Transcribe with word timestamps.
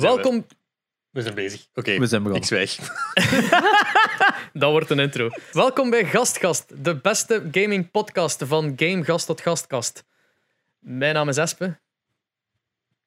Welkom. 0.00 0.46
We 1.10 1.22
zijn 1.22 1.34
bezig. 1.34 1.66
Oké, 1.74 1.98
We 1.98 2.06
zijn 2.06 2.20
ik 2.26 2.26
begonnen. 2.26 2.48
zwijg. 2.48 2.78
Dat 4.52 4.70
wordt 4.70 4.90
een 4.90 4.98
intro. 4.98 5.28
Welkom 5.52 5.90
bij 5.90 6.04
Gastgast, 6.04 6.84
de 6.84 6.96
beste 6.96 7.48
gaming 7.52 7.90
podcast 7.90 8.42
van 8.46 8.72
Gamegast 8.76 9.26
tot 9.26 9.40
Gastkast. 9.40 10.04
Mijn 10.78 11.14
naam 11.14 11.28
is 11.28 11.36
Espe. 11.36 11.78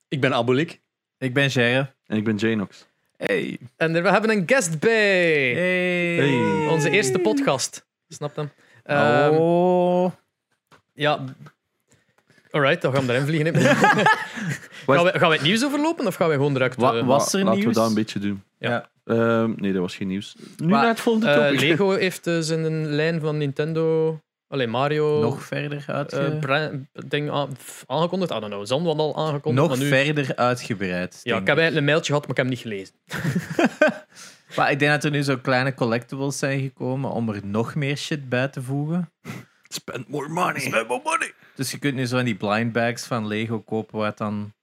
Ik 0.07 0.21
ben 0.21 0.33
Abolik. 0.33 0.79
Ik 1.17 1.33
ben 1.33 1.51
Gerre. 1.51 1.93
En 2.07 2.17
ik 2.17 2.23
ben 2.23 2.35
Janox. 2.35 2.87
Hey. 3.17 3.59
En 3.75 4.03
we 4.03 4.09
hebben 4.09 4.29
een 4.29 4.43
guest 4.45 4.79
bij. 4.79 5.53
Hey. 5.53 6.15
Hey. 6.15 6.67
Onze 6.67 6.89
eerste 6.89 7.19
podcast. 7.19 7.85
Snap 8.07 8.35
hem? 8.35 8.51
Oh. 9.39 10.11
Ja. 10.93 11.23
Alright, 12.51 12.81
dan 12.81 12.93
gaan 12.93 13.05
we 13.05 13.13
erin 13.13 13.25
vliegen. 13.25 13.55
gaan, 13.61 15.03
we, 15.03 15.11
gaan 15.19 15.29
we 15.29 15.35
het 15.35 15.41
nieuws 15.41 15.65
overlopen 15.65 16.07
of 16.07 16.15
gaan 16.15 16.27
we 16.27 16.33
gewoon 16.33 16.53
direct... 16.53 16.75
Wa- 16.75 16.93
eh, 16.97 17.05
Was 17.05 17.33
er 17.33 17.39
Laten 17.39 17.57
we 17.59 17.63
nieuws? 17.63 17.75
dat 17.75 17.87
een 17.87 17.93
beetje 17.93 18.19
doen. 18.19 18.43
Ja. 18.57 18.89
Ehm, 19.05 19.51
nee, 19.55 19.71
dat 19.73 19.81
was 19.81 19.95
geen 19.95 20.07
nieuws. 20.07 20.35
Nu 20.57 20.67
Maar, 20.67 20.79
naar 20.79 20.89
het 20.89 20.99
volgende 20.99 21.29
eh. 21.31 21.59
Lego 21.59 21.89
heeft 22.05 22.23
dus 22.23 22.49
in 22.49 22.63
een 22.63 22.85
lijn 22.87 23.19
van 23.19 23.37
Nintendo... 23.37 24.19
Alleen 24.47 24.69
Mario... 24.69 25.21
Nog 25.21 25.43
verder 25.43 25.83
eh, 25.87 25.95
uitge... 25.95 26.37
bra- 26.39 26.71
ding 27.07 27.31
aangekondigd. 27.87 28.31
I 28.31 28.39
don't 28.39 28.45
know. 28.53 28.65
Zand 28.65 28.87
al 28.87 29.17
aangekondigd. 29.17 29.67
Nog 29.67 29.77
maar 29.77 29.87
nu... 29.87 30.03
verder 30.03 30.35
uitgebreid. 30.35 31.19
Ja, 31.23 31.37
ik 31.37 31.47
heb 31.47 31.57
eigenlijk 31.57 31.77
een 31.77 31.83
mailtje 31.83 32.13
gehad, 32.13 32.27
maar 32.27 32.37
ik 32.37 32.37
heb 32.37 32.45
hem 32.45 32.55
niet 32.55 32.63
gelezen. 32.63 32.93
Maar 34.55 34.71
ik 34.71 34.79
denk 34.79 34.91
dat 34.91 35.03
er 35.03 35.11
nu 35.11 35.21
zo 35.23 35.37
kleine 35.37 35.73
collectibles 35.73 36.37
zijn 36.39 36.61
gekomen 36.61 37.11
om 37.11 37.29
er 37.29 37.39
nog 37.43 37.75
meer 37.75 37.97
shit 37.97 38.29
bij 38.29 38.47
te 38.47 38.61
voegen. 38.61 39.11
Spend 39.67 40.07
more 40.07 40.27
money. 40.29 40.59
Spend 40.59 40.87
more 40.87 41.01
money. 41.03 41.33
Dus 41.61 41.71
je 41.71 41.77
kunt 41.77 41.95
nu 41.95 42.05
zo 42.05 42.17
in 42.17 42.25
die 42.25 42.35
blind 42.35 42.71
bags 42.71 43.05
van 43.05 43.27
Lego 43.27 43.59
kopen 43.59 43.97
waar 43.97 44.15
dan 44.15 44.53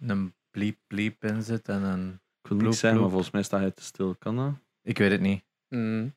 een 0.00 0.34
bliep 0.50 0.78
bliep 0.86 1.24
in 1.24 1.42
zit 1.42 1.68
en 1.68 1.82
een... 1.82 2.20
Ik 2.42 2.48
wil 2.48 2.56
niks 2.56 2.78
zeggen, 2.78 3.00
maar 3.00 3.10
volgens 3.10 3.30
mij 3.30 3.42
staat 3.42 3.60
hij 3.60 3.70
te 3.70 3.82
stil. 3.82 4.16
Kan 4.18 4.36
dat? 4.36 4.52
Ik 4.82 4.98
weet 4.98 5.10
het 5.10 5.20
niet. 5.20 5.42
Mm. 5.68 6.14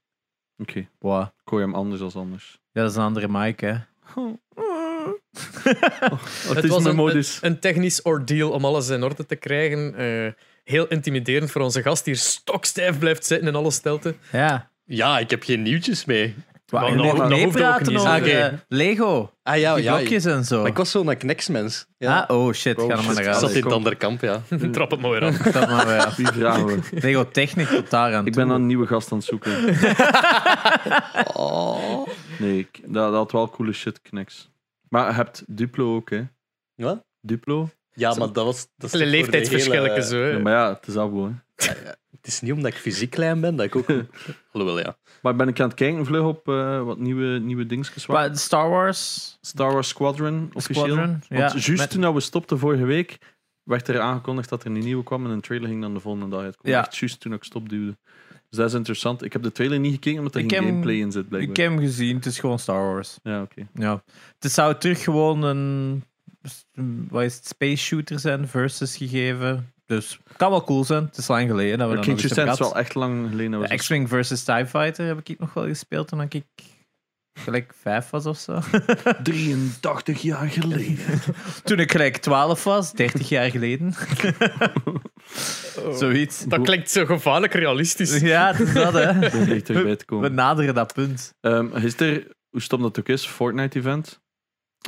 Oké. 0.58 0.88
Wow. 1.00 1.22
Ik 1.22 1.48
hoor 1.50 1.60
hem 1.60 1.76
anders 1.76 2.02
als 2.02 2.16
anders. 2.16 2.60
Ja, 2.72 2.82
dat 2.82 2.92
is 2.92 2.98
een 2.98 3.04
andere 3.04 3.28
mic, 3.28 3.60
hè. 3.60 3.74
Wat 6.48 6.56
Het 6.56 6.64
is 6.64 6.70
was 6.70 6.86
een, 6.86 6.96
modus? 6.96 7.42
een, 7.42 7.52
een 7.52 7.60
technisch 7.60 8.02
ordeal 8.02 8.52
om 8.52 8.66
alles 8.66 8.90
in 8.90 9.04
orde 9.04 9.26
te 9.26 9.36
krijgen. 9.36 9.96
Eh, 9.96 10.32
heel 10.64 10.88
intimiderend 10.88 11.52
voor 11.52 11.62
onze 11.62 11.82
gast 11.82 12.06
die 12.06 12.14
hier 12.14 12.24
stokstijf 12.24 13.00
blijft 13.00 13.26
zitten 13.26 13.48
in 13.48 13.56
alle 13.56 13.72
stilte. 13.72 14.16
Ja. 14.32 14.72
Ja, 14.86 15.20
ik 15.20 15.30
heb 15.30 15.44
geen 15.44 15.62
nieuwtjes 15.62 16.06
mee. 16.06 16.36
Hoeft 16.80 17.22
ook 17.22 17.28
meepraten 17.30 17.88
niet, 17.94 18.02
over 18.02 18.24
hè. 18.24 18.48
eh, 18.48 18.54
Lego. 18.68 19.32
Ah 19.44 19.58
ja, 19.58 19.76
Die 19.76 19.84
ja. 19.84 19.96
blokjes 19.96 20.26
en 20.26 20.44
zo. 20.46 20.60
Maar 20.62 20.70
ik 20.70 20.78
was 20.78 20.92
zo'n 20.92 21.18
kneksmens. 21.18 21.86
Ja. 21.98 22.20
Ah, 22.28 22.38
oh 22.38 22.54
shit, 22.54 22.78
Oh, 22.78 22.86
ga 22.90 22.92
er 22.98 23.04
maar 23.04 23.06
naar 23.14 23.18
ik 23.24 23.26
huis. 23.30 23.40
zat 23.40 23.52
in 23.52 23.64
het 23.64 23.74
andere 23.74 23.96
kamp, 23.96 24.22
ja. 24.22 24.42
Trap 24.72 24.92
het 24.92 25.02
maar 25.02 25.12
weer 25.12 25.24
af. 25.24 25.38
Dat 25.38 25.70
maar 25.70 25.88
weer 25.88 26.00
af. 26.06 26.16
We? 26.66 26.80
Lego 26.92 27.28
Technic 27.32 27.68
tot 27.68 27.90
daar 27.90 28.16
aan 28.16 28.26
Ik 28.26 28.34
toe. 28.34 28.46
ben 28.46 28.54
een 28.56 28.66
nieuwe 28.66 28.88
gast 28.88 29.12
aan 29.12 29.18
het 29.18 29.28
zoeken. 29.28 29.52
Oh. 31.34 32.08
Nee, 32.40 32.58
ik, 32.58 32.80
dat, 32.84 32.94
dat 32.94 33.14
had 33.14 33.32
wel 33.32 33.50
coole 33.50 33.72
shit, 33.74 34.02
kneks. 34.02 34.50
Maar 34.90 35.08
je 35.08 35.14
hebt 35.14 35.44
Duplo 35.48 35.96
ook, 35.96 36.10
hè? 36.10 36.24
Wat? 36.76 37.04
Duplo? 37.22 37.70
Ja, 37.94 38.14
maar 38.14 38.34
dat 38.34 38.46
was... 38.46 38.68
Dat 38.78 38.94
is 38.94 39.02
leeftijdsverschillen 39.02 39.90
hele- 39.90 40.04
zo. 40.04 40.16
hè. 40.16 40.30
Ja, 40.30 40.40
maar 40.40 40.54
ja, 40.54 40.74
het 40.74 40.88
is 40.88 40.98
abo, 40.98 41.26
hè. 41.56 41.66
Het 42.12 42.28
is 42.28 42.42
niet 42.42 42.52
omdat 42.52 42.72
ik 42.72 42.78
fysiek 42.78 43.10
klein 43.10 43.42
ben 43.42 43.56
dat 43.56 43.66
ik 43.66 43.76
ook... 43.76 43.86
Alhoewel, 44.52 44.80
ja. 44.80 44.98
Maar 45.22 45.36
ben 45.36 45.48
ik 45.48 45.60
aan 45.60 45.68
het 45.68 45.76
kijken 45.78 46.06
vlug 46.06 46.24
op 46.24 46.48
eh, 46.48 46.84
wat 46.84 46.98
nieuwe, 47.00 47.40
nieuwe 47.40 47.66
dingetjes. 47.66 48.06
wat? 48.06 48.40
Star 48.40 48.70
Wars 48.70 49.38
Star 49.42 49.74
Wars 49.74 49.88
Squadron, 49.88 50.50
officieel. 50.54 50.86
Squadron. 50.86 51.22
Ja, 51.30 51.38
Want 51.38 51.66
juist 51.66 51.82
met- 51.82 51.90
toen 51.90 52.14
we 52.14 52.20
stopten 52.20 52.60
vorige 52.60 52.86
week, 52.86 53.18
werd 53.64 53.88
er 53.88 54.00
aangekondigd 54.00 54.50
dat 54.50 54.64
er 54.64 54.72
een 54.72 54.80
nieuwe 54.80 55.04
kwam 55.04 55.26
en 55.26 55.32
een 55.32 55.42
trailer 55.42 55.68
ging 55.70 55.82
dan 55.82 55.94
de 55.94 56.00
volgende 56.00 56.28
dag 56.36 56.42
uitkomen. 56.44 56.72
Ja. 56.78 56.84
Echt 56.86 56.98
juist 56.98 57.20
toen 57.20 57.34
ik 57.34 57.44
stopduwde. 57.44 57.98
Dus 58.50 58.60
dat 58.60 58.70
is 58.70 58.76
interessant. 58.76 59.24
Ik 59.24 59.34
heb 59.34 59.44
de 59.44 59.52
trailer 59.52 59.80
niet 59.80 59.94
gekeken, 59.94 60.18
omdat 60.18 60.36
er 60.36 60.42
Ik 60.42 60.52
geen 60.52 60.64
gameplay 60.64 60.96
in 60.96 61.12
zit, 61.12 61.24
ik 61.24 61.30
blijkbaar. 61.30 61.56
heb 61.66 61.74
hem 61.74 61.80
gezien, 61.80 62.16
het 62.16 62.26
is 62.26 62.40
gewoon 62.40 62.60
Star 62.60 62.94
Wars. 62.94 63.18
Ja, 63.24 63.42
oké. 63.42 63.68
Ja. 63.74 64.04
Het 64.40 64.52
zou 64.52 64.76
terug 64.78 65.04
gewoon 65.04 65.44
een 65.44 66.04
wat 67.10 67.24
is 67.24 67.36
het, 67.36 67.46
space 67.48 67.84
shooter 67.84 68.20
zijn 68.20 68.48
versus 68.48 68.98
gegeven. 68.98 69.74
Dus 69.98 70.20
het 70.28 70.38
kan 70.38 70.50
wel 70.50 70.64
cool 70.64 70.84
zijn. 70.84 71.04
Het 71.06 71.18
is 71.18 71.28
lang 71.28 71.50
geleden 71.50 71.78
dat 71.78 71.88
we 71.90 71.96
Ik 71.96 72.02
dat 72.06 72.38
nog 72.38 72.48
eens 72.48 72.60
wel 72.60 72.76
echt 72.76 72.96
lang 72.96 73.30
geleden. 73.30 73.52
dat 73.52 73.70
zo- 73.70 73.76
X-Wing 73.76 74.10
versus 74.10 74.44
TIE 74.44 74.66
Fighter 74.66 75.06
heb 75.06 75.20
ik 75.24 75.40
nog 75.40 75.54
wel 75.54 75.66
gespeeld 75.66 76.08
toen 76.08 76.22
ik 76.22 76.44
gelijk 77.40 77.74
vijf 77.82 78.10
was 78.10 78.26
of 78.26 78.38
zo. 78.38 78.60
83 79.24 80.22
jaar 80.22 80.48
geleden. 80.48 81.22
toen 81.64 81.80
ik 81.80 81.92
gelijk 81.92 82.18
12 82.18 82.64
was, 82.64 82.92
30 82.92 83.30
jaar 83.30 83.50
geleden. 83.50 83.94
Zoiets. 85.94 86.44
Dat 86.44 86.62
klinkt 86.62 86.92
zo 86.92 87.06
gevaarlijk 87.06 87.54
realistisch. 87.54 88.20
Ja, 88.20 88.52
het 88.52 88.60
is 88.68 88.74
dat 88.74 88.94
hè. 88.94 89.20
We 90.08 90.30
naderen 90.30 90.74
dat 90.74 90.94
punt. 90.94 91.34
Ehm, 91.42 91.76
is 91.76 92.00
er, 92.00 92.28
hoe 92.50 92.62
stom 92.62 92.82
dat 92.82 93.00
ook 93.00 93.08
is, 93.08 93.28
Fortnite-event? 93.28 94.20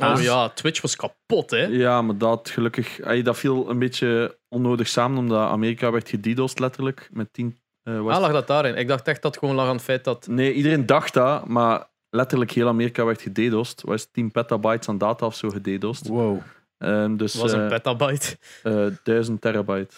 Oh 0.02 0.22
ja, 0.22 0.48
Twitch 0.48 0.80
was 0.80 0.96
kapot, 0.96 1.50
hè. 1.50 1.64
Ja, 1.64 2.02
maar 2.02 2.18
dat 2.18 2.50
gelukkig... 2.50 2.96
dat 3.22 3.38
viel 3.38 3.70
een 3.70 3.78
beetje 3.78 4.38
onnodig 4.54 4.88
samen, 4.88 5.18
omdat 5.18 5.48
Amerika 5.48 5.90
werd 5.90 6.08
gedidost 6.08 6.58
letterlijk, 6.58 7.08
met 7.12 7.32
10... 7.32 7.56
eh, 7.82 8.00
was 8.00 8.14
Ah, 8.14 8.20
lag 8.20 8.32
dat 8.32 8.46
daarin? 8.46 8.76
Ik 8.76 8.88
dacht 8.88 9.08
echt 9.08 9.22
dat 9.22 9.30
het 9.30 9.40
gewoon 9.40 9.54
lag 9.56 9.66
aan 9.68 9.74
het 9.74 9.84
feit 9.84 10.04
dat... 10.04 10.26
Nee, 10.26 10.52
iedereen 10.52 10.86
dacht 10.86 11.14
dat, 11.14 11.46
maar 11.46 11.86
letterlijk 12.10 12.50
heel 12.50 12.68
Amerika 12.68 13.04
werd 13.04 13.22
gededost. 13.22 13.82
Was 13.82 14.04
10 14.10 14.30
petabytes 14.30 14.88
aan 14.88 14.98
data 14.98 15.26
of 15.26 15.34
zo 15.34 15.48
gededost. 15.50 16.06
Wow. 16.08 16.38
Ehm, 16.78 17.16
dus 17.16 17.32
Het 17.32 17.42
was 17.42 17.52
een 17.52 17.62
eh, 17.62 17.68
petabyte. 17.68 18.36
eh, 18.62 18.86
1000 19.02 19.40
terabyte. 19.40 19.94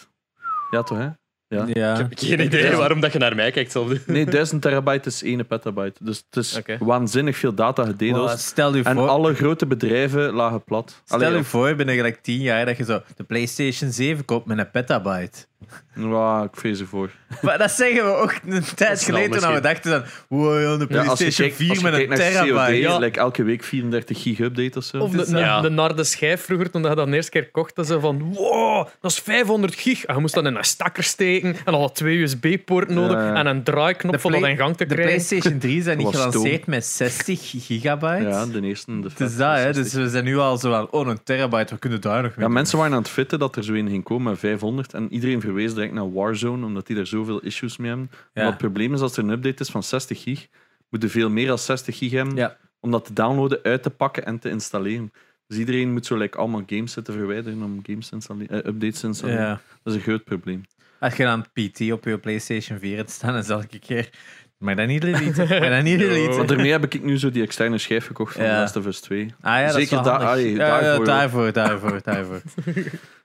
Ja, 0.71 0.83
toch, 0.83 0.97
hè? 0.97 1.07
Ja. 1.49 1.65
Ja. 1.73 1.91
Ik 1.91 1.97
heb 1.97 2.11
geen 2.15 2.39
idee 2.39 2.63
Ja. 2.63 2.75
waarom 2.77 2.99
dat 2.99 3.13
je 3.13 3.19
naar 3.19 3.35
mij 3.35 3.51
kijkt. 3.51 3.71
Zelf. 3.71 4.07
Nee, 4.07 4.25
1000 4.25 4.61
terabyte 4.61 5.09
is 5.09 5.23
1 5.23 5.47
petabyte. 5.47 6.03
Dus 6.03 6.23
het 6.29 6.43
is 6.45 6.61
waanzinnig 6.79 7.37
veel 7.37 7.53
data. 7.53 7.93
Wow, 7.97 8.29
stel 8.37 8.75
je 8.75 8.83
En 8.83 8.95
voor, 8.95 9.07
alle 9.07 9.33
grote 9.35 9.65
bedrijven 9.65 10.33
lagen 10.33 10.63
plat. 10.63 11.01
stel 11.05 11.19
Allee, 11.19 11.37
je 11.37 11.43
voor 11.43 11.75
binnen 11.75 11.95
gelijk 11.95 12.21
10 12.21 12.41
jaar 12.41 12.65
dat 12.65 12.77
je 12.77 12.83
zo 12.83 13.01
de 13.15 13.23
PlayStation 13.23 13.91
7 13.91 14.25
koopt 14.25 14.45
met 14.45 14.57
een 14.57 14.71
petabyte. 14.71 15.45
Ja, 15.95 16.43
ik 16.43 16.59
vrees 16.59 16.79
ervoor. 16.79 17.09
Maar 17.41 17.57
dat 17.57 17.71
zeggen 17.71 18.03
we 18.05 18.11
ook 18.11 18.33
een 18.47 18.63
tijd 18.75 19.03
geleden 19.03 19.39
toen 19.41 19.53
we 19.53 19.59
dachten 19.59 19.91
dan, 19.91 20.03
wow, 20.29 20.79
de 20.79 20.85
Ja, 20.89 21.03
als 21.03 21.19
je 21.19 21.25
PlayStation 21.25 21.47
kijkt, 21.49 21.69
als 21.69 21.79
4 21.79 21.91
je 21.91 22.07
met 22.07 22.19
een 22.19 22.31
terabyte. 22.33 22.77
Ja. 22.79 22.97
like 22.97 23.19
elke 23.19 23.43
week 23.43 23.63
34 23.63 24.21
gig 24.21 24.39
update 24.39 24.77
of 24.77 24.83
zo. 24.83 24.97
Of 24.97 25.11
de, 25.11 25.21
is- 25.21 25.27
de, 25.27 25.37
ja. 25.37 25.61
de 25.61 25.69
naar 25.69 25.95
de 25.95 26.03
schijf 26.03 26.41
vroeger, 26.45 26.71
toen 26.71 26.81
je 26.83 26.95
dat 26.95 27.07
de 27.07 27.13
eerste 27.15 27.31
keer 27.31 27.51
kocht, 27.51 27.75
dat 27.75 27.87
ze 27.87 27.99
van 27.99 28.33
wow, 28.33 28.87
dat 29.01 29.11
is 29.11 29.19
500 29.19 29.75
gig. 29.75 30.05
En 30.05 30.15
je 30.15 30.21
moest 30.21 30.33
dat 30.33 30.45
in 30.45 30.55
een 30.55 30.63
stakker 30.63 31.03
steken 31.03 31.49
en 31.55 31.71
dan 31.71 31.79
had 31.81 31.95
twee 31.95 32.17
USB-poorten 32.21 32.95
nodig 32.95 33.17
Ja. 33.17 33.33
en 33.33 33.45
een 33.45 33.63
draaiknop 33.63 34.13
De 34.21 34.27
om 34.27 34.31
dat 34.31 34.49
in 34.49 34.57
gang 34.57 34.77
te 34.77 34.85
De 34.85 34.93
krijgen. 34.95 35.15
PlayStation 35.15 35.57
3 35.69 35.81
zijn 35.81 35.97
niet 35.97 36.07
gelanceerd 36.15 36.65
met 36.67 36.85
60 36.85 37.39
gigabyte. 37.65 38.23
Ja, 38.27 38.45
de 38.45 38.61
eerste. 38.61 38.99
De 38.99 39.07
Het 39.07 39.19
is 39.19 39.35
dat, 39.37 39.55
hè. 39.57 39.73
Dus 39.73 39.93
we 39.93 40.09
zijn 40.09 40.23
nu 40.23 40.37
al 40.37 40.57
zo 40.57 40.69
van, 40.71 40.87
oh, 40.91 41.07
een 41.07 41.23
terabyte, 41.23 41.73
we 41.73 41.79
kunnen 41.79 42.01
daar 42.01 42.15
nog 42.21 42.29
mee 42.29 42.33
Ja, 42.37 42.43
doen. 42.43 42.53
mensen 42.53 42.77
waren 42.77 42.93
aan 42.93 42.99
het 43.01 43.09
fitten 43.09 43.39
dat 43.39 43.55
er 43.55 43.63
zo 43.63 43.73
een 43.73 43.89
ging 43.89 44.03
komen 44.03 44.31
met 44.31 44.39
500 44.39 44.93
en 44.93 45.13
iedereen 45.13 45.41
verwees 45.57 45.73
direct 45.73 45.93
naar 45.93 46.13
Warzone 46.13 46.65
omdat 46.65 46.87
die 46.87 46.97
er 46.97 47.07
zoveel 47.07 47.39
issues 47.39 47.77
mee 47.77 47.89
hebben. 47.89 48.09
Ja. 48.11 48.17
Maar 48.33 48.45
het 48.45 48.57
probleem 48.57 48.93
is 48.93 48.99
als 49.01 49.17
er 49.17 49.23
een 49.23 49.29
update 49.29 49.63
is 49.63 49.69
van 49.69 49.83
60 49.83 50.21
gig, 50.23 50.47
moet 50.89 51.01
je 51.01 51.09
veel 51.09 51.29
meer 51.29 51.47
dan 51.47 51.57
60 51.57 51.97
gig 51.97 52.11
hebben 52.11 52.35
Ja. 52.35 52.57
om 52.79 52.91
dat 52.91 53.05
te 53.05 53.13
downloaden, 53.13 53.59
uit 53.63 53.83
te 53.83 53.89
pakken 53.89 54.25
en 54.25 54.39
te 54.39 54.49
installeren. 54.49 55.11
Dus 55.47 55.57
iedereen 55.57 55.93
moet 55.93 56.05
zo 56.05 56.15
like, 56.17 56.37
allemaal 56.37 56.63
games 56.65 56.91
zitten 56.91 57.13
verwijderen 57.13 57.63
om 57.63 57.79
games 57.83 58.11
installeren, 58.11 58.63
eh, 58.63 58.69
updates 58.69 58.99
te 58.99 59.07
installeren. 59.07 59.41
Ja. 59.41 59.61
Dat 59.83 59.93
is 59.93 59.99
een 59.99 60.05
groot 60.05 60.23
probleem. 60.23 60.63
Als 60.99 61.15
je 61.15 61.23
dan 61.23 61.41
PT 61.53 61.91
op 61.91 62.03
je 62.03 62.17
PlayStation 62.17 62.79
4 62.79 62.95
hebt 62.97 63.09
staan, 63.09 63.33
dan 63.33 63.43
zal 63.43 63.61
ik 63.61 63.73
een 63.73 63.79
keer... 63.79 64.09
Maar 64.57 64.75
dat 64.75 64.87
niet 64.87 65.01
deleten. 65.11 65.47
Maar 65.59 65.69
dat 65.69 65.83
niet 65.83 65.99
deleten. 65.99 66.35
Want 66.37 66.47
daarmee 66.47 66.71
heb 66.71 66.83
ik 66.93 67.03
nu 67.03 67.17
zo 67.19 67.29
die 67.31 67.43
externe 67.43 67.77
schijf 67.77 68.05
gekocht 68.05 68.33
van 68.35 68.43
Ja. 68.45 68.59
Last 68.59 68.75
of 68.75 68.85
Us 68.85 68.99
2. 68.99 69.33
Ah 69.41 69.59
ja, 69.59 69.65
dat 69.67 69.67
is 69.67 69.73
Zeker 69.73 69.95
wel 69.95 70.03
daar- 70.03 70.13
handig. 70.13 70.29
allee, 70.29 70.55
Ja, 70.55 70.67
ja, 70.67 70.81
daarvoor, 70.81 71.05
daarvoor, 71.05 71.51
daarvoor, 71.51 71.99
daarvoor. 72.03 72.41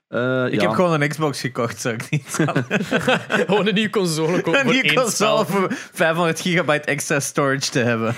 Eh, 0.07 0.45
Ik 0.49 0.53
ja. 0.53 0.67
heb 0.67 0.71
gewoon 0.71 1.01
een 1.01 1.07
Xbox 1.09 1.41
gekocht, 1.41 1.79
zou 1.81 1.93
ik 1.95 2.09
niet 2.09 2.25
zeggen. 2.27 2.65
Gewoon 3.47 3.67
een 3.67 3.73
nieuwe 3.73 3.89
console 3.89 4.41
kopen 4.41 4.59
Een 4.59 4.65
nieuwe 4.65 4.83
één 4.87 4.95
console 4.95 5.45
spel. 5.45 5.45
voor 5.45 5.67
500 5.71 6.39
gigabyte 6.41 6.85
extra 6.85 7.19
storage 7.19 7.69
te 7.71 7.79
hebben. 7.79 8.15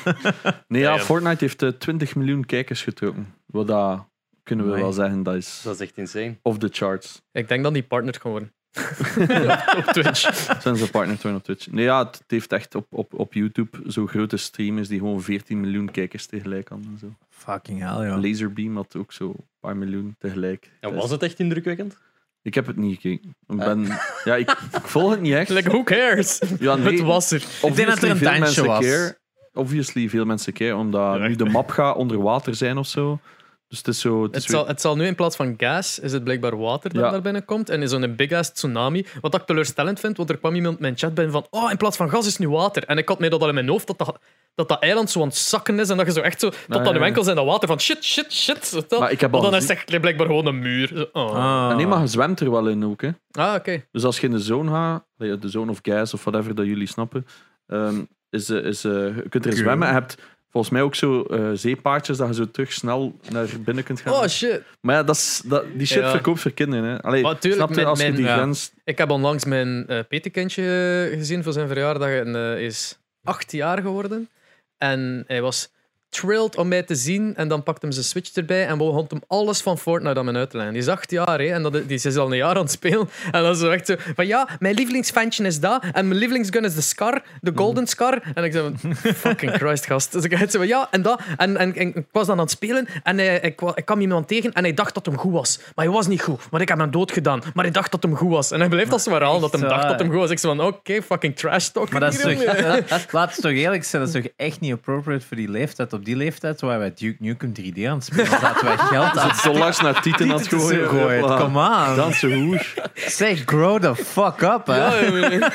Nee, 0.68 0.82
ja. 0.82 1.00
Fortnite 1.00 1.38
heeft 1.46 1.62
eh, 1.62 1.70
20 1.70 2.16
miljoen 2.16 2.46
kijkers 2.46 2.82
getrokken. 2.84 3.34
Wat 3.46 3.68
dat 3.68 4.08
kunnen 4.44 4.66
we 4.66 4.72
Amai. 4.72 4.84
wel 4.86 4.94
zeggen, 4.94 5.24
dat 5.24 5.36
is 5.36 5.62
Dat 5.64 5.74
is 5.74 5.80
echt 5.80 5.98
insane. 5.98 6.38
off 6.42 6.58
the 6.58 6.70
charts. 6.72 7.22
Ik 7.32 7.48
denk 7.48 7.64
dat 7.64 7.74
die 7.74 7.84
partner 7.84 8.16
gewoon. 8.22 8.50
Op, 8.76 9.78
op 9.78 9.84
Twitch. 9.94 10.22
Zijn 10.62 10.76
ze 10.76 10.90
partner 10.92 11.18
toen 11.20 11.36
op 11.36 11.44
Twitch? 11.44 11.68
Nee, 11.72 11.84
ja, 11.86 12.06
het 12.06 12.24
heeft 12.28 12.52
echt 12.52 12.76
op, 12.76 12.86
op, 12.90 13.14
op 13.14 13.34
YouTube 13.34 13.78
zo 13.88 14.08
grote 14.08 14.38
streamers 14.38 14.88
die 14.88 15.00
gewoon 15.00 15.22
14 15.22 15.60
miljoen 15.60 15.92
kijkers 15.92 16.26
tegelijk 16.26 16.70
hadden. 16.70 16.88
En 16.92 16.98
zo. 17.00 17.14
Fucking 17.30 17.80
hell, 17.80 18.08
joh. 18.08 18.22
Laserbeam 18.22 18.76
had 18.76 18.96
ook 18.96 19.12
zo 19.14 19.26
een 19.28 19.46
paar 19.60 19.78
miljoen 19.78 20.16
tegelijk. 20.20 20.70
En 20.80 20.94
was 20.96 21.10
het 21.12 21.24
echt 21.24 21.40
indrukwekkend? 21.40 21.98
Ik 22.42 22.54
heb 22.54 22.66
het 22.66 22.76
niet 22.78 22.96
gekeken. 23.02 23.36
Ik, 23.48 23.58
ben, 23.58 23.88
ja, 24.24 24.36
ik, 24.36 24.52
ik 24.52 24.88
volg 24.96 25.12
het 25.12 25.22
niet 25.22 25.34
echt. 25.34 25.50
Like, 25.50 25.70
who 25.70 25.84
cares? 25.84 26.42
Ja, 26.60 26.76
nee, 26.78 26.94
Het 26.94 27.02
was 27.02 27.32
er. 27.32 27.44
Ik 27.62 27.76
denk 27.76 27.88
dat 27.88 28.04
er 28.04 28.10
een 28.10 28.40
mensen 28.40 28.66
was. 28.66 28.80
care. 28.86 29.18
Obviously 29.54 30.10
veel 30.10 30.26
mensen 30.26 30.54
care, 30.54 30.76
omdat 30.76 31.18
Ja. 31.18 31.28
nu 31.28 31.36
de 31.36 31.46
map 31.46 31.70
gaat 31.70 31.96
onder 31.96 32.22
water 32.22 32.56
zijn 32.56 32.78
of 32.78 32.88
zo. 32.88 33.20
Dus 33.68 33.78
het 33.78 33.88
is 33.88 34.00
zo... 34.00 34.24
Het 34.24 34.36
is 34.36 34.42
Het 34.42 34.52
zal, 34.52 34.60
weer- 34.60 34.70
het 34.70 34.82
zal 34.82 34.96
nu 34.96 35.06
in 35.06 35.16
plaats 35.16 35.36
van 35.36 35.54
gas, 35.58 36.00
is 36.00 36.12
het 36.12 36.24
blijkbaar 36.24 36.58
water 36.58 36.94
dat 36.94 37.04
Ja. 37.04 37.12
naar 37.12 37.22
binnen 37.22 37.46
komt. 37.46 37.70
En 37.70 37.82
is 37.82 37.90
zo'n 37.90 38.16
big 38.16 38.32
ass 38.32 38.52
tsunami. 38.54 39.06
Wat 39.22 39.36
ik 39.36 39.42
teleurstellend 39.42 40.00
vind, 40.00 40.18
want 40.18 40.30
er 40.30 40.38
kwam 40.38 40.56
iemand 40.56 40.76
in 40.76 40.82
mijn 40.82 40.98
chat 40.98 41.14
binnen 41.14 41.34
van 41.34 41.48
oh, 41.50 41.72
in 41.72 41.78
plaats 41.78 41.98
van 41.98 42.10
gas 42.10 42.26
is 42.26 42.32
het 42.32 42.40
nu 42.42 42.50
water. 42.50 42.84
En 42.84 42.98
ik 42.98 43.08
had 43.08 43.20
mij 43.20 43.30
dat 43.30 43.42
al 43.42 43.48
in 43.48 43.54
mijn 43.54 43.68
hoofd, 43.70 43.88
dat 43.88 43.98
dat, 43.98 44.20
dat, 44.56 44.68
dat 44.68 44.80
eiland 44.82 45.10
zo 45.10 45.22
aan 45.22 45.28
het 45.28 45.36
zakken 45.38 45.80
is 45.80 45.90
en 45.90 45.98
dat 45.98 46.06
je 46.06 46.12
zo 46.12 46.22
echt 46.22 46.40
zo, 46.40 46.50
tot 46.50 46.58
ja, 46.68 46.78
aan 46.78 46.94
je 46.94 47.00
ja. 47.00 47.06
enkels 47.06 47.28
in 47.28 47.36
dat 47.36 47.46
water 47.46 47.68
van 47.68 47.80
shit, 47.80 48.04
shit, 48.04 48.34
shit. 48.34 48.72
Dat. 48.72 49.00
Maar 49.00 49.12
ik 49.12 49.22
heb 49.22 49.34
al 49.34 49.42
Maar 49.42 49.52
dan 49.52 49.60
is 49.60 49.68
het 49.68 49.78
echt 49.78 50.00
blijkbaar 50.00 50.26
gewoon 50.26 50.46
een 50.46 50.60
muur. 50.60 51.10
Oh. 51.14 51.32
Ah. 51.36 51.76
Nee, 51.76 51.88
maar 51.88 52.02
je 52.02 52.08
zwemt 52.08 52.40
er 52.40 52.52
wel 52.52 52.68
in 52.68 52.86
ook, 52.86 53.02
hè. 53.02 53.10
Ah, 53.32 53.54
oké. 53.56 53.86
Dus 53.92 54.04
als 54.04 54.20
je 54.20 54.26
in 54.28 54.32
de 54.32 54.40
zone 54.40 54.72
gaat, 54.72 55.04
de 55.18 55.50
zone 55.50 55.72
of 55.72 55.80
gas 55.82 56.14
of 56.14 56.24
whatever 56.24 56.56
dat 56.56 56.66
jullie 56.66 56.88
snappen, 56.88 57.26
ehm, 57.68 58.02
is, 58.30 58.50
eh, 58.50 58.66
is, 58.66 58.84
eh, 58.84 58.92
je 58.92 59.26
kunt 59.30 59.46
er 59.46 59.54
zwemmen. 59.54 59.88
Je 59.88 59.94
hebt 59.94 60.18
volgens 60.56 60.74
mij 60.74 60.82
ook 60.84 60.96
zo 60.96 61.22
eh, 61.24 61.50
zeepaardjes 61.54 62.18
dat 62.18 62.28
je 62.28 62.34
zo 62.34 62.52
terug 62.52 62.72
snel 62.74 63.20
naar 63.30 63.48
binnen 63.60 63.84
kunt 63.84 64.02
gaan. 64.02 64.14
Oh 64.14 64.28
shit. 64.28 64.62
maar 64.82 64.96
ja, 64.96 65.04
dat 65.04 65.16
is, 65.16 65.42
dat, 65.46 65.66
die 65.74 65.88
shit 65.88 66.02
Ja. 66.02 66.10
verkoopt 66.12 66.40
voor 66.40 66.52
kinderen. 66.52 66.86
Hè. 66.90 67.02
Allee, 67.02 67.22
Maar 67.24 67.38
tuurlijk, 67.40 67.56
snap 67.62 67.70
je, 67.70 67.76
mijn- 67.76 67.88
als 67.88 68.02
je 68.02 68.12
die 68.12 68.26
ja. 68.26 68.36
grens... 68.36 68.72
Ik 68.84 68.98
heb 68.98 69.10
onlangs 69.10 69.46
mijn 69.46 69.88
eh 69.88 70.00
petekindje 70.10 71.08
gezien 71.14 71.44
voor 71.44 71.54
zijn 71.54 71.68
verjaardag 71.68 72.10
en 72.10 72.28
eh, 72.28 72.42
hij 72.42 72.66
is 72.66 73.00
acht 73.24 73.52
jaar 73.52 73.82
geworden. 73.82 74.30
En 74.78 75.24
hij 75.28 75.42
was 75.42 75.70
thrilled 76.16 76.56
om 76.58 76.68
mij 76.68 76.84
te 76.84 76.96
zien. 76.96 77.36
En 77.36 77.48
dan 77.48 77.64
pakte 77.64 77.86
hem 77.86 77.92
zijn 77.96 78.06
Switch 78.06 78.34
erbij 78.34 78.68
en 78.68 78.78
begon 78.78 79.06
hem 79.08 79.22
alles 79.28 79.62
van 79.62 79.78
Fortnite 79.78 80.20
aan 80.20 80.26
me 80.26 80.34
uit 80.34 80.50
te 80.50 80.56
leggen. 80.58 80.74
Die 80.76 80.84
is 80.84 80.90
acht 80.90 81.12
jaar 81.12 81.40
hè, 81.40 81.46
en 81.54 81.64
dat, 81.64 81.74
die 81.74 82.00
is 82.04 82.16
al 82.18 82.32
een 82.32 82.38
jaar 82.38 82.56
aan 82.56 82.62
het 82.62 82.72
spelen. 82.72 83.10
En 83.32 83.42
dan 83.44 83.56
zo 83.56 83.70
echt 83.70 83.86
zo 83.88 83.96
van 84.16 84.28
ja, 84.28 84.48
mijn 84.60 84.76
lievelingsfantje 84.76 85.46
is 85.46 85.60
dat. 85.60 85.84
En 85.94 86.08
mijn 86.08 86.20
lievelingsgun 86.20 86.64
is 86.66 86.76
de 86.76 86.82
Scar, 86.82 87.22
de 87.42 87.52
Golden 87.56 87.88
Scar. 87.88 88.22
En 88.34 88.44
ik 88.44 88.52
zei 88.52 88.74
van, 88.82 88.96
fucking 88.96 89.52
Christ, 89.62 89.86
gast. 89.86 90.12
Dus 90.12 90.24
ik 90.24 90.38
zei 90.38 90.50
van 90.52 90.68
ja, 90.68 90.88
en 90.92 91.02
dat. 91.02 91.22
En, 91.38 91.58
en, 91.58 91.76
en 91.76 91.96
ik 91.96 92.06
was 92.12 92.28
dan 92.28 92.36
aan 92.36 92.42
het 92.44 92.52
spelen 92.52 92.88
en 93.04 93.18
hij, 93.18 93.40
ik, 93.40 93.62
ik 93.62 93.86
kwam 93.86 94.00
iemand 94.02 94.28
tegen 94.28 94.54
en 94.54 94.64
hij 94.64 94.74
dacht 94.74 94.94
dat 94.94 95.06
hem 95.06 95.18
goed 95.18 95.32
was. 95.32 95.60
Maar 95.76 95.86
hij 95.86 95.94
was 95.94 96.08
niet 96.08 96.22
goed. 96.22 96.42
Maar 96.52 96.62
ik 96.62 96.68
heb 96.70 96.78
hem 96.78 96.92
dood 96.92 97.12
gedaan. 97.12 97.42
Maar 97.54 97.64
hij 97.64 97.74
dacht 97.74 97.92
dat 97.92 98.04
hem 98.04 98.16
goed 98.16 98.32
was. 98.32 98.52
En 98.52 98.60
hij 98.60 98.70
bleef 98.70 98.92
als 98.92 99.04
verhaal 99.04 99.40
dat 99.40 99.52
hem 99.52 99.62
echt 99.62 99.70
dacht 99.70 99.88
dat 99.88 100.00
hem 100.00 100.10
goed 100.10 100.18
was. 100.20 100.30
Ik 100.30 100.40
zei 100.40 100.56
van 100.56 100.66
oké, 100.68 101.02
fucking 101.02 101.36
trash 101.36 101.68
talk. 101.68 101.90
Maar 101.90 102.00
dat 102.00 102.14
is 102.14 102.20
toch, 102.22 102.32
jongen. 102.32 102.86
dat- 102.88 103.08
laat 103.12 103.32
het 103.32 103.42
toch 103.42 103.52
eerlijk 103.52 103.84
zijn, 103.84 104.04
dat 104.06 104.16
is 104.16 104.22
toch 104.22 104.32
echt 104.36 104.60
niet 104.60 104.74
appropriate 104.74 105.26
voor 105.26 105.38
die 105.38 105.50
leeftijd. 105.50 105.94
Op 105.94 106.05
die 106.06 106.16
leeftijd 106.16 106.62
waar 106.62 106.80
wij 106.80 106.94
Duke 106.96 107.18
Nukem 107.20 107.52
3D 107.62 107.84
aan 107.88 107.96
het 107.96 108.04
spelen 108.04 108.28
zaten 108.28 108.66
wij 108.66 108.78
geld 108.94 109.18
aan 109.18 109.32
Dollars 109.44 109.80
naar 109.80 110.02
tieten 110.02 110.32
aan 110.32 110.38
het 110.38 110.48
gooien. 110.48 111.38
Kom 111.38 111.58
aan. 111.58 111.96
Dansen 111.96 112.44
hoer. 112.44 112.74
Zeg, 112.96 113.44
grow 113.46 113.82
the 113.82 113.96
fuck 113.96 114.42
up, 114.42 114.68
hè. 114.68 115.00
Ja. 115.00 115.52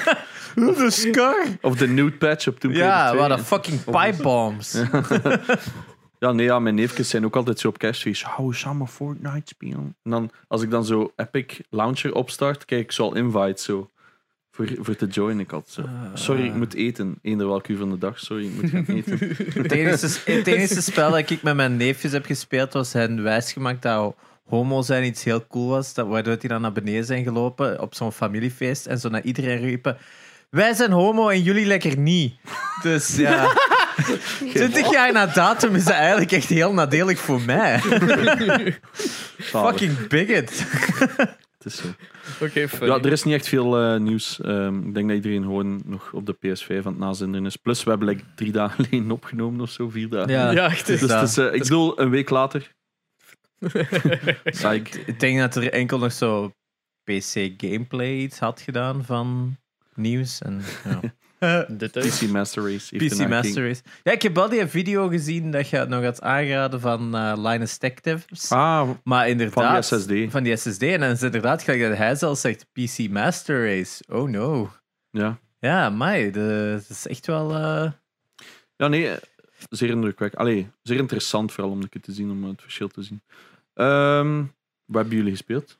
De 0.54 0.86
scar. 0.90 1.46
Of 1.60 1.76
de 1.76 1.88
nude 1.88 2.16
patch 2.16 2.46
op 2.48 2.62
Raider 2.62 2.82
Ja, 2.82 3.08
2. 3.08 3.20
wat 3.20 3.30
een 3.30 3.44
fucking 3.44 3.84
pipe 3.84 4.22
bombs. 4.22 4.78
Ja, 6.18 6.32
nee, 6.32 6.46
ja, 6.46 6.58
mijn 6.58 6.74
neefjes 6.74 7.08
zijn 7.08 7.24
ook 7.24 7.36
altijd 7.36 7.58
zo 7.58 7.68
op 7.68 7.78
kerstfeest. 7.78 8.22
Hou 8.22 8.54
samen 8.54 8.88
Fortnite 8.88 9.42
spelen? 9.44 9.96
En 10.02 10.10
dan, 10.10 10.30
als 10.48 10.62
ik 10.62 10.70
dan 10.70 10.84
zo 10.84 11.12
Epic 11.16 11.60
Launcher 11.70 12.14
opstart, 12.14 12.64
kijk 12.64 12.80
ik 12.80 12.92
zo 12.92 13.02
al 13.02 13.14
invite 13.14 13.62
zo. 13.62 13.90
Voor, 14.66 14.84
voor 14.84 14.96
te 14.96 15.06
joinen. 15.06 15.40
Ik 15.40 15.50
had 15.50 15.70
zo. 15.70 15.84
Sorry, 16.14 16.44
ik 16.44 16.54
moet 16.54 16.74
eten. 16.74 17.18
Eender 17.22 17.46
welk 17.46 17.68
uur 17.68 17.78
van 17.78 17.90
de 17.90 17.98
dag. 17.98 18.18
Sorry, 18.18 18.44
ik 18.44 18.52
moet 18.60 18.70
gaan 18.70 18.84
eten. 18.96 19.18
Het 19.52 19.72
enige, 19.72 20.06
het 20.24 20.46
enige 20.46 20.82
spel 20.82 21.10
dat 21.10 21.30
ik 21.30 21.42
met 21.42 21.56
mijn 21.56 21.76
neefjes 21.76 22.12
heb 22.12 22.24
gespeeld 22.24 22.72
was 22.72 22.92
hen 22.92 23.22
wijsgemaakt 23.22 23.82
dat 23.82 24.14
homo 24.48 24.82
zijn 24.82 25.04
iets 25.04 25.24
heel 25.24 25.46
cool 25.46 25.68
was. 25.68 25.94
Dat, 25.94 26.06
waardoor 26.06 26.38
die 26.38 26.48
dan 26.48 26.60
naar 26.60 26.72
beneden 26.72 27.04
zijn 27.04 27.24
gelopen 27.24 27.80
op 27.80 27.94
zo'n 27.94 28.12
familiefeest 28.12 28.86
en 28.86 28.98
zo 28.98 29.08
naar 29.08 29.22
iedereen 29.22 29.60
riepen. 29.60 29.96
Wij 30.50 30.74
zijn 30.74 30.90
homo 30.90 31.28
en 31.28 31.42
jullie 31.42 31.66
lekker 31.66 31.98
niet. 31.98 32.34
Dus 32.82 33.16
ja. 33.26 33.54
20 34.54 34.90
jaar 34.92 35.12
na 35.12 35.26
datum 35.26 35.74
is 35.74 35.84
dat 35.84 35.94
eigenlijk 35.94 36.32
echt 36.32 36.48
heel 36.48 36.72
nadelig 36.72 37.18
voor 37.18 37.40
mij. 37.40 37.78
Fucking 39.38 40.08
bigot. 40.08 40.64
Het 41.62 41.72
is 41.72 41.78
zo. 41.78 41.88
Oké. 42.44 42.86
Ja, 42.86 42.98
er 42.98 43.12
is 43.12 43.22
niet 43.22 43.34
echt 43.34 43.48
veel 43.48 43.78
eh, 43.78 44.00
nieuws. 44.00 44.40
Ehm, 44.40 44.86
ik 44.86 44.94
denk 44.94 45.06
dat 45.08 45.16
iedereen 45.16 45.42
gewoon 45.42 45.82
nog 45.84 46.12
op 46.12 46.26
de 46.26 46.34
PS5 46.34 46.76
aan 46.86 46.92
het 46.92 46.98
nazinderen 46.98 47.46
is. 47.46 47.56
Plus, 47.56 47.84
we 47.84 47.90
hebben 47.90 48.08
like, 48.08 48.22
drie 48.34 48.52
dagen 48.52 48.76
geleden 48.84 49.10
opgenomen 49.10 49.60
of 49.60 49.70
zo, 49.70 49.88
vier 49.88 50.08
dagen. 50.08 50.30
Ja, 50.30 50.52
echt. 50.52 50.86
Dus 50.86 51.00
Dus 51.00 51.12
het 51.12 51.28
is, 51.28 51.36
eh, 51.36 51.54
ik 51.54 51.62
bedoel, 51.62 52.00
een 52.00 52.10
week 52.10 52.30
later. 52.30 52.74
Psych. 54.44 55.06
Ik 55.06 55.20
denk 55.20 55.38
dat 55.38 55.56
er 55.56 55.72
enkel 55.72 55.98
nog 55.98 56.12
zo 56.12 56.52
PC 57.04 57.52
gameplay 57.56 58.16
iets 58.16 58.38
had 58.38 58.60
gedaan 58.60 59.04
van 59.04 59.56
nieuws. 59.94 60.42
En, 60.42 60.62
ja. 60.84 61.00
Dit 61.68 61.96
is. 61.96 62.18
PC 62.18 62.28
Master 62.28 62.62
Race. 62.72 62.96
PC 62.96 63.28
Master 63.28 63.66
Race. 63.66 63.82
Ja, 64.02 64.12
ik 64.12 64.22
heb 64.22 64.34
wel 64.34 64.48
die 64.48 64.66
video 64.66 65.08
gezien 65.08 65.50
dat 65.50 65.68
je 65.68 65.84
nog 65.88 66.04
had 66.04 66.22
aangeraden 66.22 66.80
van 66.80 67.14
eh 67.14 67.32
Linus 67.36 67.76
Tech 67.76 67.94
Tips. 67.94 68.50
Ah, 68.50 68.90
maar 69.04 69.28
inderdaad... 69.28 69.86
van 69.86 69.98
die 69.98 70.22
SSD. 70.26 70.32
Van 70.32 70.42
die 70.42 70.56
SSD. 70.56 70.82
En 70.82 71.00
dan 71.00 71.10
is 71.10 71.22
inderdaad 71.22 71.62
gelijk 71.62 71.82
dat 71.82 71.96
hij 71.96 72.14
zelf 72.14 72.38
zegt 72.38 72.66
PC 72.72 73.10
Master 73.10 73.76
Race. 73.76 74.04
Oh 74.08 74.28
no. 74.28 74.72
Ja. 75.10 75.38
Ja, 75.58 75.90
mij, 75.90 76.30
dat 76.30 76.88
is 76.88 77.06
echt 77.06 77.26
wel... 77.26 77.54
eh, 77.54 77.92
ja, 78.76 78.88
nee, 78.88 79.16
zeer 79.70 79.90
indrukwekkend. 79.90 80.42
Allee, 80.42 80.70
zeer 80.82 80.96
interessant 80.96 81.52
vooral 81.52 81.72
om 81.72 81.80
het 81.80 82.02
te 82.02 82.12
zien, 82.12 82.30
om 82.30 82.44
het 82.44 82.62
verschil 82.62 82.88
te 82.88 83.02
zien. 83.02 83.22
Ehm, 83.74 84.38
wat 84.84 85.00
hebben 85.00 85.16
jullie 85.16 85.30
gespeeld? 85.30 85.79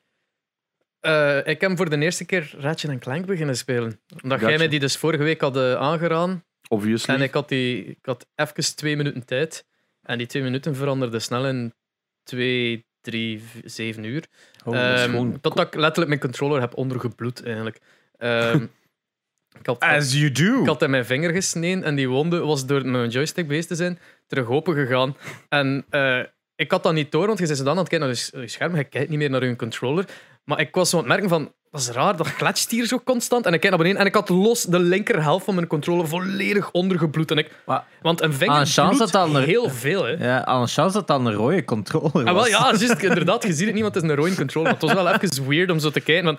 Eh, 1.00 1.47
ik 1.47 1.61
heb 1.61 1.76
voor 1.76 1.91
de 1.91 1.99
eerste 1.99 2.25
keer 2.25 2.55
Ratchet 2.58 2.99
Clank 2.99 3.26
beginnen 3.26 3.56
spelen. 3.56 4.00
Omdat 4.23 4.41
jij 4.41 4.58
mij 4.58 4.69
die 4.69 4.81
dus 4.81 4.97
vorige 4.97 5.23
week 5.23 5.41
had 5.41 5.56
aangeraden. 5.56 6.44
Obviously. 6.69 7.14
En 7.14 7.23
ik 7.23 7.35
had, 7.35 7.49
die, 7.49 7.85
ik 7.85 7.99
had 8.02 8.26
even 8.35 8.76
twee 8.76 8.97
minuten 8.97 9.25
tijd. 9.25 9.64
En 10.02 10.19
die 10.19 10.26
twee 10.26 10.43
minuten 10.43 10.75
veranderden 10.76 11.23
snel 11.23 11.47
in 11.47 11.75
twee, 12.23 12.87
drie, 13.00 13.43
zeven 13.64 14.05
uur. 14.05 14.25
Oh, 14.64 14.73
dat 14.75 14.94
is 14.94 15.00
Ehm, 15.00 15.11
gewoon- 15.11 15.41
Totdat 15.41 15.67
ik 15.67 15.75
letterlijk 15.75 16.08
mijn 16.08 16.20
controller 16.20 16.61
heb 16.61 16.76
ondergebloed, 16.76 17.43
eigenlijk. 17.44 17.81
Ehm, 18.17 18.62
ik, 19.61 19.67
had, 19.67 19.81
As 19.81 20.12
you 20.12 20.32
do. 20.32 20.61
ik 20.61 20.67
had 20.67 20.82
in 20.82 20.91
mijn 20.91 21.05
vinger 21.06 21.31
gesneden 21.31 21.85
en 21.85 21.94
die 21.94 22.08
wonde 22.08 22.38
was 22.38 22.67
door 22.67 22.87
mijn 22.87 23.11
joystick 23.11 23.49
bezig 23.49 23.67
te 23.67 23.75
zijn 23.75 23.99
terug 24.26 24.49
open 24.49 24.75
gegaan. 24.75 25.17
En 25.49 25.85
eh, 25.91 26.23
ik 26.55 26.70
had 26.70 26.82
dat 26.82 26.93
niet 26.93 27.12
door, 27.12 27.26
want 27.26 27.38
je 27.38 27.47
zei 27.47 27.58
zo 27.58 27.64
dan 27.64 27.73
aan 27.73 27.79
het 27.79 27.88
kijken 27.88 28.08
naar 28.08 28.17
je 28.43 28.49
scherm, 28.49 28.76
je 28.76 28.85
kijkt 28.85 29.08
niet 29.11 29.19
meer 29.19 29.31
naar 29.31 29.44
je 29.44 29.56
controller. 29.56 30.05
Maar 30.44 30.60
ik 30.60 30.75
was 30.75 30.90
zo 30.90 30.96
aan 30.96 31.02
het 31.02 31.12
merken 31.12 31.28
van, 31.28 31.52
dat 31.70 31.81
is 31.81 31.88
raar, 31.88 32.16
dat 32.16 32.34
kletst 32.34 32.70
hier 32.70 32.87
zo 32.87 33.00
constant. 33.04 33.46
En 33.46 33.52
ik 33.52 33.60
kijk 33.60 33.72
naar 33.72 33.82
beneden 33.82 34.00
en 34.00 34.06
ik 34.06 34.14
had 34.14 34.28
los 34.28 34.62
de 34.62 34.78
linkerhelft 34.78 35.44
van 35.44 35.54
mijn 35.54 35.66
controller 35.66 36.08
volledig 36.08 36.70
ondergebloed. 36.70 37.31
En 37.31 37.37
ik, 37.38 37.50
Maar- 37.66 37.84
want 38.02 38.20
een 38.22 38.32
vinger 38.32 38.54
Ah, 38.54 38.60
een 38.76 38.84
bloedt 38.84 38.98
dat 38.98 39.10
dan 39.12 39.37
er- 39.37 39.42
heel 39.42 39.69
veel, 39.70 40.04
hè. 40.04 40.10
Ja, 40.26 40.44
aan 40.44 40.60
een 40.60 40.69
chance 40.69 40.96
dat 40.96 41.06
dat 41.06 41.20
een 41.20 41.32
rode 41.34 41.64
controller 41.64 42.10
was. 42.12 42.25
Ah, 42.25 42.34
wel, 42.34 42.46
ja, 42.46 42.58
juist, 42.78 43.02
inderdaad, 43.02 43.42
je 43.42 43.52
ziet 43.52 43.64
het 43.66 43.75
niet, 43.75 43.82
want 43.82 43.94
het 43.94 44.04
is 44.04 44.10
een 44.10 44.16
rode 44.16 44.34
controller. 44.34 44.70
Maar 44.70 44.81
het 44.81 44.88
was 44.94 45.02
wel 45.04 45.12
even 45.12 45.48
weird 45.48 45.70
om 45.70 45.78
zo 45.78 45.90
te 45.90 46.00
kijken 46.00 46.25
van... 46.25 46.38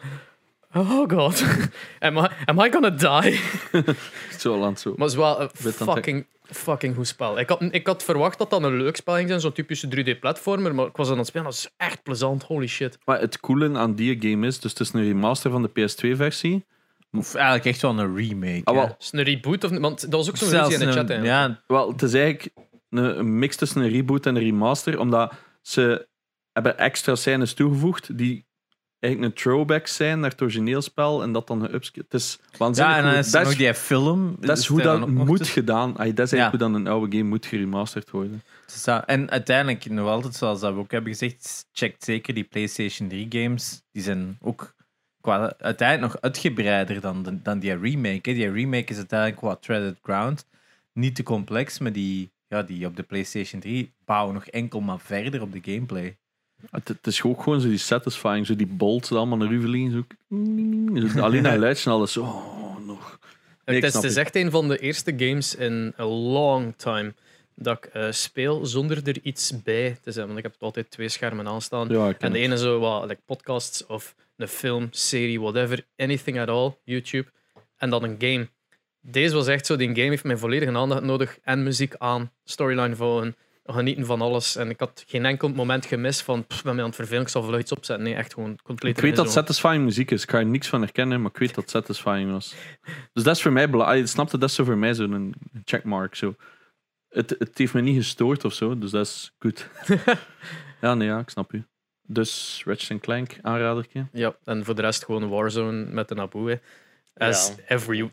Oh 0.74 1.10
god, 1.10 1.44
am 2.00 2.18
I, 2.18 2.28
am 2.46 2.60
I 2.60 2.72
gonna 2.72 2.90
die? 2.90 3.40
Zo 4.40 4.58
land 4.58 4.80
zo. 4.80 4.90
Maar 4.96 5.08
het 5.08 5.10
is 5.10 5.16
wel 5.16 5.42
een 5.42 5.50
fucking, 5.74 6.26
fucking 6.44 6.96
goed 6.96 7.08
spel. 7.08 7.40
Ik 7.40 7.50
had, 7.50 7.62
ik 7.72 7.88
had 7.88 8.04
verwacht 8.04 8.38
dat 8.38 8.50
dat 8.50 8.64
een 8.64 8.78
leuk 8.78 8.96
spel 8.96 9.16
ging 9.16 9.28
zijn, 9.28 9.40
zo'n 9.40 9.52
typische 9.52 9.88
3D-platformer, 9.88 10.76
maar 10.76 10.86
ik 10.86 10.96
was 10.96 11.10
aan 11.10 11.18
het 11.18 11.28
spelen, 11.28 11.46
dat 11.46 11.54
is 11.56 11.70
echt 11.78 12.04
plezant, 12.04 12.44
holy 12.44 12.68
shit. 12.68 12.98
Maar 13.06 13.20
het 13.20 13.40
coole 13.40 13.78
aan 13.78 13.96
die 13.96 14.22
game 14.30 14.48
is, 14.48 14.60
dus 14.60 14.72
het 14.72 14.80
is 14.80 14.94
een 14.94 15.04
remaster 15.04 15.52
van 15.52 15.62
de 15.62 15.70
PS2-versie. 15.70 16.66
Of 17.12 17.34
eigenlijk 17.36 17.66
echt 17.66 17.82
wel 17.82 18.00
een 18.00 18.16
remake. 18.16 18.62
Ah, 18.64 18.76
wel, 18.76 18.96
Is 19.00 19.06
het 19.06 19.14
een 19.14 19.24
reboot? 19.24 19.64
Of, 19.64 19.72
niet? 19.72 19.80
want 19.80 20.02
dat 20.02 20.12
was 20.12 20.30
ook 20.30 20.38
zo'n 20.38 20.50
ruzie 20.50 20.74
in 20.74 20.80
de 20.80 20.86
een- 20.86 20.92
chat 20.92 21.10
eigenlijk. 21.10 21.26
Ja, 21.50 21.62
wel, 21.68 21.92
het 21.92 22.02
is 22.02 22.14
eigenlijk 22.14 22.54
een, 22.90 23.20
een 23.20 23.40
mix 23.40 23.56
tussen 23.56 23.82
een 23.82 23.90
reboot 23.90 24.26
en 24.26 24.36
een 24.36 24.42
remaster, 24.42 25.00
omdat 25.00 25.34
ze 25.62 26.08
hebben 26.52 26.78
extra 26.78 27.16
scènes 27.16 27.54
toegevoegd 27.54 28.18
die 28.18 28.46
eigenlijk 29.02 29.34
een 29.34 29.42
throwback 29.44 29.88
zijn 29.88 30.20
naar 30.20 30.30
het 30.30 30.42
origineel 30.42 30.82
spel 30.82 31.22
en 31.24 31.32
dat 31.32 31.48
dan 31.48 31.60
geupscaled. 31.70 32.12
Het 32.12 32.22
is 32.22 32.40
waanzinnig 32.58 32.94
ja, 32.94 33.00
en 33.00 33.04
dan 33.06 33.14
is 33.16 33.32
dat 33.32 33.44
nog 33.44 33.56
die 33.56 33.74
film. 33.74 34.36
dat 34.40 34.58
is 34.58 34.64
Is 34.64 34.68
hoe 34.70 34.82
dat 34.82 35.08
moet 35.08 35.48
gedaan. 35.48 35.98
Ay, 35.98 36.14
dat 36.14 36.26
is 36.26 36.32
Ja. 36.32 36.38
eigenlijk 36.38 36.50
hoe 36.52 36.58
dan 36.60 36.74
een 36.74 36.88
oude 36.88 37.18
game 37.18 37.30
moet 37.30 37.46
geremasterd 37.46 38.10
worden. 38.10 38.44
Dus 38.66 38.84
dat- 38.84 39.06
En 39.06 39.30
uiteindelijk, 39.32 39.90
nog 39.90 40.08
altijd 40.08 40.36
zoals 40.36 40.60
dat 40.60 40.74
we 40.74 40.80
ook 40.80 40.92
hebben 40.92 41.12
gezegd, 41.12 41.66
checkt 41.72 42.04
zeker 42.04 42.34
die 42.34 42.44
PlayStation 42.44 43.08
3 43.10 43.26
games. 43.30 43.82
Die 43.92 44.04
zijn 44.04 44.38
ook 44.42 44.74
qua, 45.22 45.54
uiteindelijk 45.58 46.14
nog 46.14 46.22
uitgebreider 46.22 47.02
dan, 47.02 47.40
dan 47.44 47.60
die 47.60 47.78
remake. 47.78 48.30
Hè. 48.30 48.36
Die 48.36 48.52
remake 48.52 48.92
is 48.92 48.98
uiteindelijk 48.98 49.42
wat 49.42 49.62
Treaded 49.62 49.98
Ground. 50.04 50.46
Niet 50.94 51.16
te 51.16 51.24
complex, 51.24 51.80
maar 51.80 51.92
die, 51.92 52.32
ja, 52.48 52.64
die 52.64 52.86
op 52.86 52.96
de 52.96 53.04
PlayStation 53.04 53.62
3 53.62 53.94
bouwen 54.06 54.34
nog 54.34 54.46
enkel 54.46 54.80
maar 54.82 55.00
verder 55.00 55.42
op 55.42 55.52
de 55.52 55.60
gameplay. 55.62 56.18
Het, 56.72 56.88
het 56.88 57.08
is 57.08 57.24
ook 57.24 57.44
gewoon 57.44 57.62
zo 57.62 57.68
die 57.68 57.78
satisfying, 57.78 58.46
zo 58.46 58.56
die 58.56 58.68
bolts 58.68 59.10
die 59.10 59.18
allemaal 59.18 59.38
naar. 59.38 59.92
Zo, 59.92 60.06
zo 61.14 61.20
alleen 61.20 61.46
geluidje 61.52 61.90
en 61.90 61.96
alles. 61.96 62.12
zo, 62.12 62.22
Oh, 62.22 62.86
nog. 62.86 63.20
Nee, 63.66 63.76
het 63.76 63.86
is, 63.86 63.94
het 63.94 64.04
is 64.04 64.16
echt 64.16 64.36
een 64.36 64.52
van 64.52 64.68
de 64.68 64.78
eerste 64.78 65.14
games 65.18 65.56
in 65.56 65.94
a 66.00 66.06
long 66.06 66.74
time 66.78 67.14
dat 67.56 67.78
ik 67.78 67.86
eh, 67.86 68.12
speel 68.12 68.66
zonder 68.66 69.08
er 69.08 69.18
iets 69.22 69.62
bij 69.64 69.98
te 70.02 70.12
zijn. 70.12 70.26
Want 70.26 70.38
ik 70.38 70.44
heb 70.44 70.56
altijd 70.60 70.92
twee 70.92 71.10
schermen 71.10 71.48
aanstaan. 71.48 71.90
Ja, 71.90 72.14
En 72.18 72.32
de 72.32 72.40
ene 72.40 72.58
zo 72.58 72.80
wat 72.80 73.08
like 73.08 73.22
podcasts 73.26 73.86
of 73.86 74.16
een 74.38 74.48
film, 74.48 74.88
serie, 74.92 75.42
whatever, 75.42 75.86
anything 75.98 76.40
at 76.40 76.50
all, 76.50 76.78
YouTube. 76.84 77.30
En 77.78 77.90
dan 77.90 78.04
een 78.04 78.16
game. 78.20 78.48
Deze 79.02 79.36
was 79.36 79.48
echt 79.48 79.66
zo, 79.66 79.76
die 79.76 79.88
game 79.88 80.10
heeft 80.10 80.24
mijn 80.24 80.38
volledige 80.38 80.78
aandacht 80.78 81.02
nodig. 81.02 81.40
En 81.44 81.64
muziek 81.64 81.96
aan, 81.98 82.32
storyline 82.44 82.96
volgen. 82.96 83.36
Genieten 83.64 84.06
van 84.06 84.22
alles. 84.22 84.56
En 84.56 84.70
ik 84.70 84.80
had 84.80 85.04
geen 85.08 85.26
enkel 85.26 85.50
moment 85.50 85.86
gemist 85.86 86.22
van, 86.22 86.46
pff, 86.48 86.64
ben 86.64 86.74
mij 86.74 86.84
aan 86.84 86.90
het 86.90 86.98
vervelen, 86.98 87.22
ik 87.22 87.28
zal 87.28 87.44
vlug 87.44 87.60
iets 87.60 87.72
opzetten. 87.72 88.06
Nee, 88.06 88.16
echt 88.16 88.34
gewoon 88.34 88.60
compleet 88.64 88.98
Ik 88.98 89.04
weet 89.04 89.16
dat 89.16 89.32
satisfying 89.32 89.84
muziek 89.84 90.12
is. 90.12 90.24
Ik 90.24 90.30
ga 90.30 90.38
er 90.38 90.46
niks 90.46 90.68
van 90.68 90.82
herkennen, 90.82 91.22
maar 91.22 91.32
ik 91.32 91.38
weet 91.38 91.56
dat 91.56 91.70
satisfying 91.70 92.32
was. 92.32 92.56
Dus 93.14 93.24
dat 93.24 93.36
is 93.36 93.42
voor 93.42 93.52
mij 93.52 93.70
belangrijk. 93.70 94.08
Snapte, 94.08 94.38
dat 94.38 94.50
is 94.50 94.56
zo 94.56 94.64
voor 94.64 94.78
mij 94.78 94.94
zo'n 94.94 95.34
checkmark. 95.66 96.16
Zo. 96.16 96.36
Het, 97.10 97.36
het 97.40 97.58
heeft 97.58 97.74
me 97.74 97.82
niet 97.82 97.96
gestoord 97.96 98.46
of 98.46 98.54
zo, 98.54 98.78
dus 98.78 98.92
dat 98.92 99.06
is 99.06 99.36
goed. 99.40 99.70
ja, 100.82 100.94
nee, 100.94 101.08
ja, 101.08 101.20
ik 101.20 101.30
snap 101.30 101.54
u. 101.54 101.66
Dus 102.02 102.62
Ratchet 102.66 103.00
Clank, 103.00 103.38
aanradertje. 103.42 104.08
Ja, 104.12 104.36
en 104.44 104.66
voor 104.66 104.76
de 104.76 104.82
rest 104.82 105.06
gewoon 105.06 105.30
Warzone 105.30 105.86
met 105.86 106.12
een 106.12 106.20
Abu. 106.20 106.50
hè. 106.50 106.56
As 107.14 107.48
Ja. 107.58 107.76
every 107.76 108.12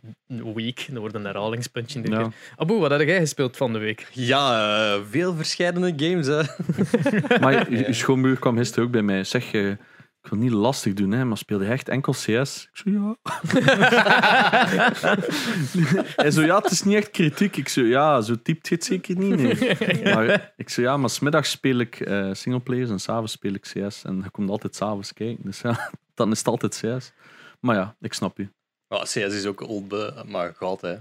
week. 0.54 0.88
Er 0.94 1.00
wordt 1.00 1.14
een 1.14 1.24
herhalingspuntje. 1.24 2.00
Ja. 2.02 2.16
keer. 2.18 2.32
Abu, 2.56 2.74
wat 2.74 2.90
heb 2.90 3.00
jij 3.00 3.18
gespeeld 3.18 3.56
van 3.56 3.72
de 3.72 3.78
week? 3.78 4.08
Ja, 4.12 4.68
eh, 4.94 5.00
veel 5.10 5.34
verschillende 5.34 5.92
games. 6.08 6.26
Hè. 6.26 6.42
Maar 7.40 7.70
je, 7.70 7.78
je 7.86 7.92
schoonbuur 7.92 8.38
kwam 8.38 8.56
gisteren 8.56 8.84
ook 8.84 8.90
bij 8.90 9.02
mij. 9.02 9.24
Zeg, 9.24 9.50
je, 9.50 9.76
ik 10.22 10.30
wil 10.30 10.38
niet 10.38 10.50
lastig 10.52 10.94
doen, 10.94 11.10
hè, 11.10 11.24
maar 11.24 11.36
speelde 11.38 11.64
je 11.64 11.70
echt 11.70 11.88
enkel 11.88 12.12
CS? 12.12 12.26
Ik 12.26 12.68
zo, 12.72 12.90
ja. 12.90 13.16
Hij 16.16 16.30
zo, 16.30 16.42
ja, 16.42 16.56
het 16.58 16.70
is 16.70 16.82
niet 16.82 16.96
echt 16.96 17.10
kritiek. 17.10 17.56
Ik 17.56 17.68
zo, 17.68 17.82
ja, 17.82 18.20
zo 18.20 18.34
typt 18.42 18.68
het 18.68 18.84
zeker 18.84 19.16
niet, 19.16 19.36
nee. 19.36 19.76
Maar 20.14 20.52
ik 20.56 20.68
zo, 20.68 20.82
ja, 20.82 20.96
maar 20.96 21.10
smiddags 21.10 21.50
speel 21.50 21.78
ik 21.78 22.00
eh 22.00 22.28
singleplayers 22.32 22.90
en 22.90 22.98
s'avonds 23.00 23.32
speel 23.32 23.52
ik 23.52 23.62
CS. 23.62 24.04
En 24.04 24.20
je 24.24 24.30
komt 24.30 24.50
altijd 24.50 24.74
s'avonds 24.76 25.12
kijken, 25.12 25.44
dus 25.44 25.60
ja, 25.60 25.90
dan 26.14 26.30
is 26.30 26.38
het 26.38 26.48
altijd 26.48 26.82
CS. 26.84 27.12
Maar 27.60 27.76
ja, 27.76 27.96
ik 28.00 28.12
snap 28.12 28.36
je. 28.36 28.48
Ja, 28.88 29.02
CS 29.02 29.14
is 29.16 29.46
ook 29.46 29.60
old, 29.68 29.88
be- 29.88 30.14
maar 30.26 30.54
gaat 30.54 30.80
hè. 30.80 30.96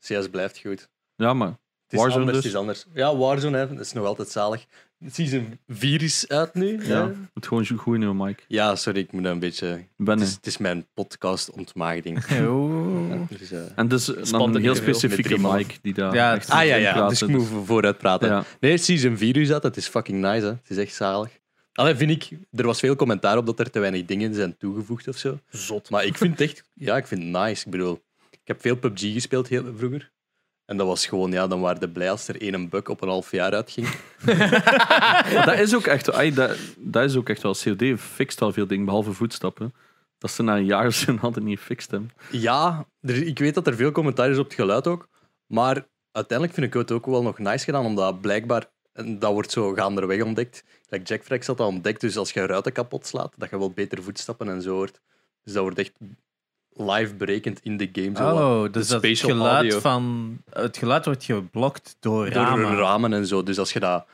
CS 0.00 0.28
blijft 0.30 0.58
goed. 0.58 0.88
Ja, 1.14 1.34
maar 1.34 1.48
Het 1.48 1.56
is 1.92 1.98
Warzone 1.98 2.18
anders, 2.20 2.36
dus? 2.36 2.44
het 2.44 2.52
is 2.52 2.58
anders. 2.58 2.86
Ja, 2.94 3.16
Warzone 3.16 3.56
hè, 3.58 3.68
dat 3.68 3.80
is 3.80 3.92
nog 3.92 4.04
altijd 4.06 4.28
zalig. 4.28 4.64
Season 5.10 5.58
4 5.68 6.02
is 6.02 6.28
uit 6.28 6.54
nu. 6.54 6.82
ja, 6.86 6.88
Ja, 6.98 7.12
moet 7.34 7.46
gewoon 7.46 7.64
zo 7.64 7.76
goed 7.76 7.94
in 7.94 8.00
je 8.00 8.12
mic. 8.14 8.44
ja 8.48 8.76
sorry, 8.76 8.98
ik 9.00 9.12
moet 9.12 9.24
een 9.24 9.38
beetje... 9.38 9.66
Ben 9.96 10.18
Het 10.18 10.18
je. 10.20 10.24
is, 10.28 10.34
het 10.34 10.46
is 10.46 10.58
mijn 10.58 10.86
podcast 10.94 11.50
ontmaagding. 11.50 12.18
Oeh. 12.48 13.20
Dus, 13.38 13.50
eh, 13.50 13.60
En 13.76 13.88
dus 13.88 14.04
dan 14.04 14.42
een 14.42 14.52
het 14.54 14.62
heel 14.62 14.74
specifieke 14.74 15.38
mic 15.38 15.78
die 15.82 15.94
daar 15.94 16.14
Ja, 16.14 16.34
echt 16.34 16.50
Ah 16.50 16.66
ja, 16.66 16.76
ja, 16.76 17.08
dus 17.08 17.22
ik 17.22 17.28
hè, 17.28 17.34
moet 17.34 17.48
vooruit 17.66 17.98
praten. 17.98 18.28
Ja. 18.28 18.44
Nee, 18.60 18.76
Season 18.76 19.16
4 19.16 19.36
is 19.36 19.52
uit, 19.52 19.62
dat 19.62 19.76
is 19.76 19.86
fucking 19.88 20.20
nice. 20.20 20.44
Hè. 20.44 20.50
Het 20.52 20.70
is 20.70 20.76
echt 20.76 20.94
zalig. 20.94 21.40
Alleen 21.72 21.96
vind 21.96 22.10
ik, 22.10 22.38
er 22.52 22.66
was 22.66 22.78
veel 22.80 22.96
commentaar 22.96 23.36
op 23.36 23.46
dat 23.46 23.60
er 23.60 23.70
te 23.70 23.78
weinig 23.78 24.04
dingen 24.04 24.34
zijn 24.34 24.56
toegevoegd 24.56 25.08
of 25.08 25.16
zo. 25.16 25.38
Zot. 25.50 25.90
Maar 25.90 26.04
ik 26.04 26.16
vind 26.16 26.38
het 26.38 26.48
echt, 26.48 26.64
ja, 26.74 26.96
ik 26.96 27.06
vind 27.06 27.22
het 27.22 27.30
nice. 27.30 27.64
Ik 27.64 27.70
bedoel, 27.70 28.02
ik 28.30 28.40
heb 28.44 28.60
veel 28.60 28.76
PUBG 28.76 29.12
gespeeld 29.12 29.48
heel, 29.48 29.64
vroeger. 29.76 30.10
En 30.64 30.76
dat 30.76 30.86
was 30.86 31.06
gewoon, 31.06 31.32
ja, 31.32 31.46
dan 31.46 31.60
waren 31.60 31.80
de 31.80 31.88
blij 31.88 32.10
als 32.10 32.28
er 32.28 32.40
één 32.40 32.68
bug 32.68 32.88
op 32.88 33.02
een 33.02 33.08
half 33.08 33.30
jaar 33.30 33.52
uitging. 33.52 33.88
Maar 35.34 35.42
dat 35.46 35.58
is 35.58 35.74
ook 35.74 35.86
echt, 35.86 36.12
ai, 36.12 36.34
dat, 36.34 36.56
dat 36.78 37.04
is 37.04 37.16
ook 37.16 37.28
echt 37.28 37.42
wel. 37.42 37.54
COD 37.62 38.00
fixt 38.00 38.42
al 38.42 38.52
veel 38.52 38.66
dingen, 38.66 38.84
behalve 38.84 39.12
voetstappen. 39.12 39.74
Dat 40.18 40.30
ze 40.30 40.42
na 40.42 40.56
een 40.56 40.64
jaar 40.64 40.86
of 40.86 40.94
zo 40.94 41.18
altijd 41.20 41.44
niet 41.44 41.58
gefixt 41.58 41.90
hebben. 41.90 42.10
Ja, 42.30 42.86
er, 43.00 43.26
ik 43.26 43.38
weet 43.38 43.54
dat 43.54 43.66
er 43.66 43.76
veel 43.76 43.92
commentaar 43.92 44.30
is 44.30 44.38
op 44.38 44.44
het 44.44 44.54
geluid 44.54 44.86
ook. 44.86 45.08
Maar 45.46 45.86
uiteindelijk 46.12 46.58
vind 46.58 46.74
ik 46.74 46.80
het 46.80 46.92
ook 46.92 47.06
wel 47.06 47.22
nog 47.22 47.38
nice 47.38 47.64
gedaan, 47.64 47.84
omdat 47.84 48.20
blijkbaar, 48.20 48.70
en 48.92 49.18
dat 49.18 49.32
wordt 49.32 49.50
zo 49.50 49.72
gaanderweg 49.72 50.22
ontdekt. 50.22 50.64
Like 50.92 51.04
Jack 51.04 51.22
Frax 51.24 51.46
had 51.46 51.56
dat 51.56 51.66
ontdekt, 51.66 52.00
dus 52.00 52.16
als 52.16 52.30
je 52.32 52.46
ruiten 52.46 52.72
kapot 52.72 53.06
slaat, 53.06 53.32
dat 53.36 53.50
je 53.50 53.58
wel 53.58 53.70
beter 53.70 54.02
voetstappen 54.02 54.48
en 54.48 54.62
zo 54.62 54.74
hoort. 54.74 55.00
Dus 55.44 55.52
dat 55.52 55.62
wordt 55.62 55.78
echt 55.78 55.92
live 56.72 57.14
berekend 57.14 57.60
in 57.62 57.76
de 57.76 57.88
game. 57.92 58.16
Zo. 58.16 58.22
Oh, 58.34 58.72
dus 58.72 58.86
de 58.86 58.92
dat 58.92 59.02
het 59.02 59.18
geluid, 59.18 59.54
audio. 59.54 59.80
van, 59.80 60.36
het 60.50 60.76
geluid 60.76 61.04
wordt 61.04 61.24
geblokt 61.24 61.96
door 62.00 62.24
Door 62.24 62.32
ramen. 62.42 62.76
ramen. 62.76 63.12
en 63.12 63.26
zo. 63.26 63.42
Dus 63.42 63.58
als 63.58 63.72
je 63.72 63.80
dat, 63.80 64.06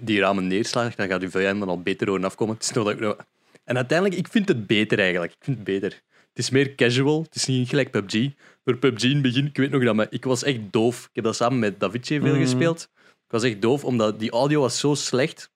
die 0.00 0.20
ramen 0.20 0.46
neerslaat, 0.46 0.96
dan 0.96 1.08
gaat 1.08 1.20
je 1.20 1.30
vijanden 1.30 1.68
al 1.68 1.82
beter 1.82 2.08
horen 2.08 2.24
afkomen. 2.24 2.54
Het 2.54 2.62
is 2.64 2.72
nog 2.72 2.84
dat 2.84 3.00
ik 3.12 3.24
En 3.64 3.76
uiteindelijk, 3.76 4.18
ik 4.18 4.28
vind 4.28 4.48
het 4.48 4.66
beter 4.66 4.98
eigenlijk. 4.98 5.32
Ik 5.32 5.38
vind 5.44 5.56
het 5.56 5.66
beter. 5.66 5.90
Het 6.28 6.38
is 6.46 6.50
meer 6.50 6.74
casual. 6.74 7.22
Het 7.22 7.34
is 7.34 7.46
niet 7.46 7.68
gelijk 7.68 7.90
PUBG. 7.90 8.30
Door 8.64 8.76
PUBG 8.76 9.02
in 9.04 9.12
het 9.12 9.22
begin, 9.22 9.46
ik 9.46 9.56
weet 9.56 9.70
nog 9.70 9.84
dat, 9.84 9.94
maar 9.94 10.06
ik 10.10 10.24
was 10.24 10.42
echt 10.42 10.58
doof. 10.70 11.04
Ik 11.04 11.10
heb 11.12 11.24
dat 11.24 11.36
samen 11.36 11.58
met 11.58 11.80
Davidje 11.80 12.20
veel 12.20 12.32
Mhm. 12.32 12.40
gespeeld. 12.42 12.88
Ik 13.04 13.34
was 13.34 13.42
echt 13.42 13.62
doof, 13.62 13.84
omdat 13.84 14.18
die 14.18 14.30
audio 14.30 14.60
was 14.60 14.78
zo 14.78 14.94
slecht. 14.94 15.50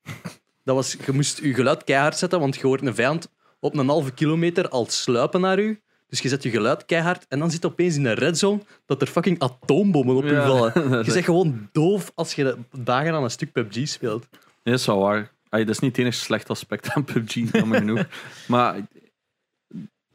Dat 0.65 0.75
was, 0.75 0.97
je 1.07 1.13
moest 1.13 1.39
je 1.39 1.55
geluid 1.55 1.85
keihard 1.85 2.19
zetten, 2.19 2.41
want 2.41 2.57
je 2.57 2.67
hoort 2.67 2.87
een 2.87 2.95
vijand 2.95 3.29
op 3.61 3.77
een 3.77 3.89
halve 3.89 4.13
kilometer 4.13 4.69
al 4.69 4.87
sluipen 4.89 5.41
naar 5.41 5.59
u. 5.59 5.81
Dus 6.09 6.21
je 6.21 6.29
zet 6.29 6.43
je 6.43 6.51
geluid 6.51 6.85
keihard 6.85 7.27
en 7.29 7.39
dan 7.39 7.51
zit 7.51 7.63
je 7.63 7.69
opeens 7.69 7.97
in 7.97 8.05
een 8.05 8.15
red 8.15 8.39
zone 8.39 8.61
dat 8.87 9.01
er 9.01 9.07
fucking 9.07 9.39
atoombommen 9.41 10.17
op 10.17 10.25
je 10.25 10.33
Ja. 10.33 10.47
vallen. 10.47 10.73
Je 11.05 11.13
bent 11.13 11.25
gewoon 11.25 11.69
doof 11.73 12.13
als 12.15 12.35
je 12.35 12.57
dagen 12.79 13.15
aan 13.15 13.23
een 13.23 13.31
stuk 13.31 13.53
PUBG 13.53 13.89
speelt. 13.89 14.27
Nee, 14.31 14.41
dat 14.63 14.79
is 14.79 14.87
wel 14.87 14.99
waar. 15.01 15.33
Dat 15.49 15.69
is 15.69 15.79
niet 15.79 15.91
het 15.91 16.01
enige 16.01 16.19
slecht 16.19 16.51
aspect 16.51 16.89
aan 16.91 17.05
PUBG, 17.05 17.53
jammer 17.53 17.79
genoeg. 17.79 18.05
Maar 18.49 18.77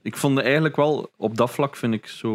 ik 0.02 0.18
vond 0.18 0.40
eigenlijk 0.40 0.76
wel, 0.76 1.12
op 1.18 1.38
dat 1.38 1.52
vlak 1.52 1.76
vind 1.76 1.94
ik 1.94 2.08
zo 2.08 2.32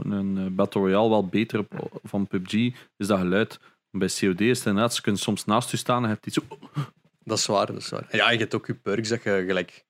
een 0.00 0.38
eh, 0.38 0.44
Battle 0.46 0.80
Royale 0.80 1.08
wel 1.08 1.26
beter 1.26 1.58
op, 1.58 2.00
van 2.02 2.26
PUBG, 2.26 2.52
is 2.96 3.06
dat 3.06 3.18
geluid. 3.18 3.58
Bij 3.90 4.08
COD 4.08 4.40
is 4.40 4.58
het 4.58 4.66
inderdaad, 4.66 4.94
ze 4.94 5.02
kunnen 5.02 5.20
soms 5.20 5.44
naast 5.44 5.70
je 5.70 5.76
staan 5.76 6.02
en 6.02 6.08
je 6.08 6.14
hebt 6.14 6.26
iets 6.26 6.36
zo 6.36 6.56
Dat 7.30 7.38
is 7.38 7.46
waar, 7.46 7.66
dat 7.66 7.76
is 7.76 7.88
waar. 7.88 8.06
Ja, 8.10 8.30
je 8.30 8.38
hebt 8.38 8.54
ook 8.54 8.66
je 8.66 8.74
perks 8.74 9.08
dat 9.08 9.22
je 9.22 9.44
gelijk... 9.46 9.84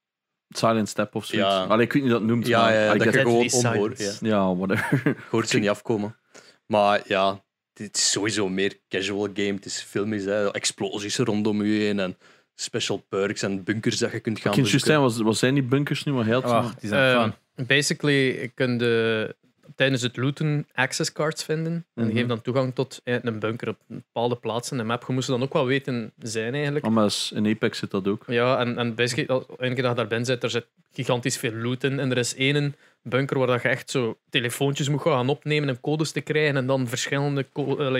silent 0.49 0.89
step 0.89 1.15
of 1.15 1.25
zoiets. 1.25 1.49
Ja. 1.49 1.63
Allee, 1.63 1.85
ik 1.85 1.93
weet 1.93 2.01
niet 2.03 2.11
hoe 2.11 2.19
dat 2.19 2.29
noemt, 2.29 2.47
Ja, 2.47 2.61
maar 2.61 2.73
ja, 2.73 2.93
dat 2.95 3.13
je 3.13 3.19
gewoon 3.19 3.51
onhoort. 3.51 3.99
Ja. 3.99 4.13
ja, 4.21 4.55
whatever. 4.55 5.15
hoort 5.31 5.49
ze 5.49 5.59
niet 5.59 5.69
afkomen. 5.69 6.17
Maar 6.65 7.01
ja, 7.05 7.43
het 7.73 7.97
is 7.97 8.11
sowieso 8.11 8.49
meer 8.49 8.79
casual 8.89 9.27
game. 9.33 9.53
Het 9.53 9.65
is 9.65 9.81
filmisch, 9.81 10.23
hè. 10.25 10.51
explosies 10.51 11.17
rondom 11.17 11.63
je 11.63 11.79
heen 11.79 11.99
en 11.99 12.17
special 12.55 12.97
perks 13.09 13.41
en 13.41 13.63
bunkers 13.63 13.97
dat 13.97 14.11
je 14.11 14.19
kunt 14.19 14.39
gaan 14.39 14.55
bezoeken. 14.55 14.79
zijn, 14.87 14.99
was, 15.01 15.17
was 15.17 15.39
zijn 15.39 15.53
die 15.53 15.63
bunkers 15.63 16.03
nu? 16.03 16.11
Maar 16.11 16.25
heel 16.25 16.41
Wacht, 16.41 16.79
die 16.81 16.89
zijn 16.89 17.15
Eh, 17.15 17.21
fun. 17.55 17.65
basically 17.67 18.51
kun 18.55 18.79
je 18.79 19.35
tijdens 19.75 20.01
het 20.01 20.17
looten 20.17 20.67
access 20.73 21.11
cards 21.11 21.43
vinden. 21.43 21.73
En 21.73 21.83
die 21.93 22.03
Mhm. 22.03 22.13
geven 22.13 22.27
dan 22.27 22.41
toegang 22.41 22.75
tot 22.75 23.01
eh, 23.03 23.15
een 23.21 23.39
bunker 23.39 23.67
op 23.67 23.77
bepaalde 23.87 24.35
plaatsen 24.35 24.77
in 24.77 24.83
de 24.83 24.87
map. 24.89 25.03
Je 25.07 25.13
moest 25.13 25.27
dan 25.27 25.41
ook 25.43 25.53
wel 25.53 25.65
weten 25.65 26.11
zijn 26.19 26.53
eigenlijk. 26.53 26.85
Oh, 26.85 26.91
maar 26.91 27.13
in 27.33 27.47
Apex 27.47 27.77
zit 27.79 27.91
dat 27.91 28.07
ook. 28.07 28.23
Ja, 28.27 28.59
en, 28.59 28.77
en 28.77 28.95
basically, 28.95 29.41
één 29.57 29.73
keer 29.73 29.81
dat 29.83 29.91
je 29.91 29.97
daar 29.97 30.07
bent, 30.07 30.25
zit, 30.27 30.43
er 30.43 30.49
zit 30.49 30.65
gigantisch 30.93 31.37
veel 31.37 31.53
loot 31.53 31.83
in. 31.83 31.99
En 31.99 32.11
er 32.11 32.17
is 32.17 32.35
één 32.35 32.75
bunker 33.03 33.37
waar 33.37 33.47
dat 33.47 33.61
je 33.61 33.67
echt 33.67 33.89
zo 33.89 34.17
telefoontjes 34.29 34.89
moet 34.89 35.01
gaan 35.01 35.29
opnemen 35.29 35.69
en 35.69 35.79
codes 35.79 36.11
te 36.11 36.21
krijgen. 36.21 36.57
En 36.57 36.65
dan 36.65 36.87
verschillende 36.87 37.45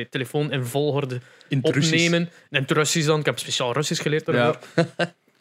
telefoon 0.10 0.52
in 0.52 0.64
volgorde 0.66 1.20
In 1.48 1.60
opnemen. 1.64 2.30
En 2.50 2.62
het 2.62 2.72
Russisch 2.72 3.08
dan. 3.08 3.20
Ik 3.20 3.26
heb 3.26 3.40
speciaal 3.40 3.74
Russisch 3.74 4.02
geleerd 4.02 4.26
daarvoor. 4.26 4.60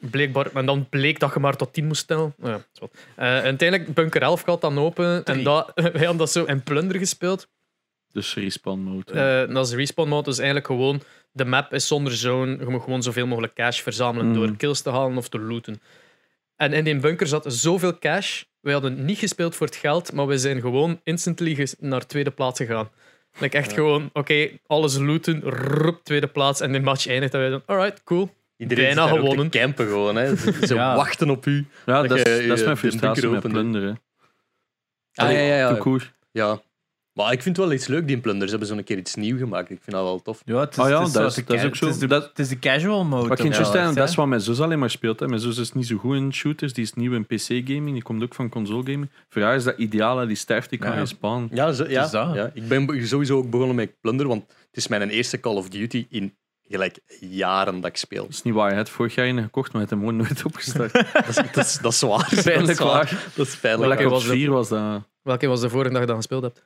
Blijkbaar. 0.00 0.50
En 0.54 0.66
dan 0.66 0.88
bleek 0.88 1.19
dat 1.21 1.35
je 1.35 1.40
maar 1.40 1.57
tot 1.57 1.73
10 1.73 1.87
moest 1.87 2.07
tellen. 2.07 2.35
Ja, 2.42 2.50
dat 2.50 2.66
is 2.75 2.80
wat. 2.80 2.90
Eh, 3.16 3.37
en 3.37 3.42
uiteindelijk, 3.42 3.95
bunker 3.95 4.23
11 4.23 4.42
gaat 4.42 4.61
dan 4.61 4.78
open. 4.78 5.25
En 5.25 5.42
dat, 5.42 5.71
wij 5.75 5.90
hadden 5.92 6.16
dat 6.16 6.30
zo 6.30 6.45
in 6.45 6.62
plunder 6.62 6.99
gespeeld. 6.99 7.49
Dus 8.12 8.35
respawn 8.35 8.78
mode. 8.80 9.12
Eh, 9.12 9.42
en 9.42 9.54
dat 9.54 9.66
is 9.66 9.75
respawn 9.75 10.09
mode. 10.09 10.25
Dus 10.25 10.37
eigenlijk 10.38 10.66
gewoon, 10.66 11.00
de 11.33 11.45
map 11.45 11.73
is 11.73 11.87
zonder 11.87 12.12
zone. 12.16 12.57
Je 12.59 12.66
moet 12.66 12.83
gewoon 12.83 13.02
zoveel 13.02 13.26
mogelijk 13.26 13.54
cash 13.54 13.80
verzamelen 13.80 14.26
Mhm. 14.30 14.38
door 14.38 14.57
kills 14.57 14.80
te 14.80 14.90
halen 14.90 15.16
of 15.16 15.28
te 15.28 15.38
looten. 15.40 15.80
En 16.57 16.73
in 16.73 16.85
die 16.85 16.97
bunker 16.99 17.26
zat 17.26 17.45
zoveel 17.49 17.99
cash. 17.99 18.42
Wij 18.61 18.73
hadden 18.73 19.04
niet 19.04 19.19
gespeeld 19.19 19.57
voor 19.57 19.66
het 19.66 19.76
geld, 19.76 20.12
maar 20.12 20.26
we 20.26 20.38
zijn 20.38 20.61
gewoon 20.61 21.00
instantly 21.04 21.69
naar 21.78 22.07
tweede 22.07 22.30
plaats 22.30 22.59
gegaan. 22.61 22.88
Like 23.38 23.57
echt 23.57 23.73
gewoon, 23.73 24.11
oké, 24.12 24.49
alles 24.66 24.97
looten, 24.99 25.40
rup, 25.50 26.00
tweede 26.04 26.26
plaats. 26.26 26.61
En 26.61 26.73
de 26.73 26.80
match 26.80 27.07
eindigt 27.07 27.35
en 27.35 27.40
wij 27.40 27.49
dan, 27.49 27.62
alright, 27.66 28.04
cool. 28.04 28.30
Iedereen 28.60 28.84
bijna 28.84 29.00
daar 29.04 29.10
ook 29.12 29.18
te 29.18 29.20
gewonnen. 29.20 29.50
campen 29.50 29.86
gewoon. 29.86 30.16
Hè. 30.16 30.36
Ze, 30.36 30.66
ze 30.66 30.74
Ja. 30.80 30.96
wachten 30.96 31.30
op 31.30 31.46
u. 31.46 31.66
ja, 31.86 32.00
dat 32.00 32.08
dat, 32.08 32.18
je 32.18 32.38
is, 32.40 32.48
dat 32.48 32.58
is 32.58 32.64
mijn 32.64 32.76
frustratie 32.76 33.28
met 33.28 33.40
plunderen. 33.48 34.00
Ah, 35.14 35.32
ja, 35.32 35.38
ja, 35.38 35.56
ja. 35.56 35.98
Ja. 36.32 36.60
Maar 37.12 37.32
ik 37.32 37.42
vind 37.42 37.56
het 37.56 37.66
wel 37.66 37.74
iets 37.74 37.86
leuk, 37.86 38.06
die 38.06 38.18
plunders. 38.18 38.50
Ze 38.50 38.56
hebben 38.56 38.76
zo'n 38.76 38.84
keer 38.84 38.98
iets 38.98 39.14
nieuws 39.14 39.38
gemaakt. 39.40 39.70
Ik 39.70 39.78
vind 39.82 39.96
dat 39.96 40.04
wel 40.04 40.22
tof. 40.22 40.42
Ja, 40.44 40.60
het 40.60 40.72
is, 40.72 40.78
Ah 40.78 40.88
ja, 40.88 40.98
het 40.98 41.06
is 41.06 41.12
dat 41.12 41.36
is- 41.36 41.44
dat 41.44 41.56
is 41.56 41.64
ook 41.64 41.76
zo. 41.76 41.84
Het 41.86 41.94
is 41.94 42.00
de, 42.00 42.06
Dat- 42.06 42.28
het 42.28 42.38
is 42.38 42.48
de 42.48 42.58
casual 42.58 43.04
mode. 43.04 43.28
Wat 43.28 43.38
ik 43.38 43.44
echt, 43.54 43.72
dat 43.94 44.08
is 44.08 44.14
wat 44.14 44.26
mijn 44.26 44.40
zus 44.40 44.60
alleen 44.60 44.78
maar 44.78 44.90
speelt. 44.90 45.20
Hè. 45.20 45.26
Mijn 45.28 45.40
zus 45.40 45.58
is 45.58 45.72
niet 45.72 45.86
zo 45.86 45.96
goed 45.96 46.16
in 46.16 46.32
shooters, 46.32 46.72
die 46.72 46.84
is 46.84 46.92
nieuw 46.94 47.12
in 47.12 47.26
PC-gaming, 47.26 47.92
die 47.92 48.02
komt 48.02 48.22
ook 48.22 48.34
van 48.34 48.48
console-gaming. 48.48 49.10
Voor 49.28 49.42
haar 49.42 49.54
is 49.56 49.64
dat 49.64 49.78
ideaal, 49.78 50.18
hè. 50.18 50.26
die 50.26 50.36
sterft, 50.36 50.70
die 50.70 50.78
kan 50.78 50.92
Ja. 50.92 50.98
je 50.98 51.06
spannen. 51.06 51.48
Ja, 51.52 51.72
zo, 51.72 51.84
ja, 51.88 52.04
is 52.04 52.10
dat. 52.10 52.34
ja. 52.34 52.50
ik 52.54 52.68
ben 52.68 53.06
sowieso 53.08 53.36
ook 53.36 53.50
begonnen 53.50 53.76
met 53.76 54.00
plunder, 54.00 54.28
want 54.28 54.42
het 54.48 54.76
is 54.76 54.88
mijn 54.88 55.08
eerste 55.10 55.40
Call 55.40 55.56
of 55.56 55.68
Duty 55.68 56.06
in 56.10 56.34
gelijk 56.70 56.98
jaren 57.20 57.80
dat 57.80 57.90
ik 57.90 57.96
speel. 57.96 58.22
Dat 58.22 58.32
is 58.32 58.42
niet 58.42 58.54
waar, 58.54 58.70
je 58.70 58.76
hebt 58.76 58.88
vorig 58.90 59.14
jaar 59.14 59.26
een 59.26 59.42
gekocht, 59.42 59.72
maar 59.72 59.82
je 59.82 59.88
hebt 59.88 60.00
hem 60.00 60.08
gewoon 60.08 60.16
nooit 60.26 60.44
opgestart. 60.44 60.92
Dat 61.26 61.28
is, 61.28 61.34
dat 61.52 61.64
is, 61.64 61.78
dat 61.78 61.92
is 61.92 62.00
waar. 62.00 62.28
Pijnlijk 62.44 62.78
dat 62.78 62.86
is 62.86 62.92
waar. 62.92 63.26
Dat 63.34 63.46
is 63.46 63.56
pijnlijk. 63.56 63.92
Welke 64.00 64.08
was? 64.14 64.24
4 64.26 64.50
was 64.50 64.68
dat. 64.68 65.02
Welke 65.22 65.46
was 65.46 65.60
de 65.60 65.68
vorige 65.70 65.90
dag 65.90 66.00
dat 66.00 66.08
je 66.08 66.14
gespeeld 66.16 66.42
hebt? 66.42 66.64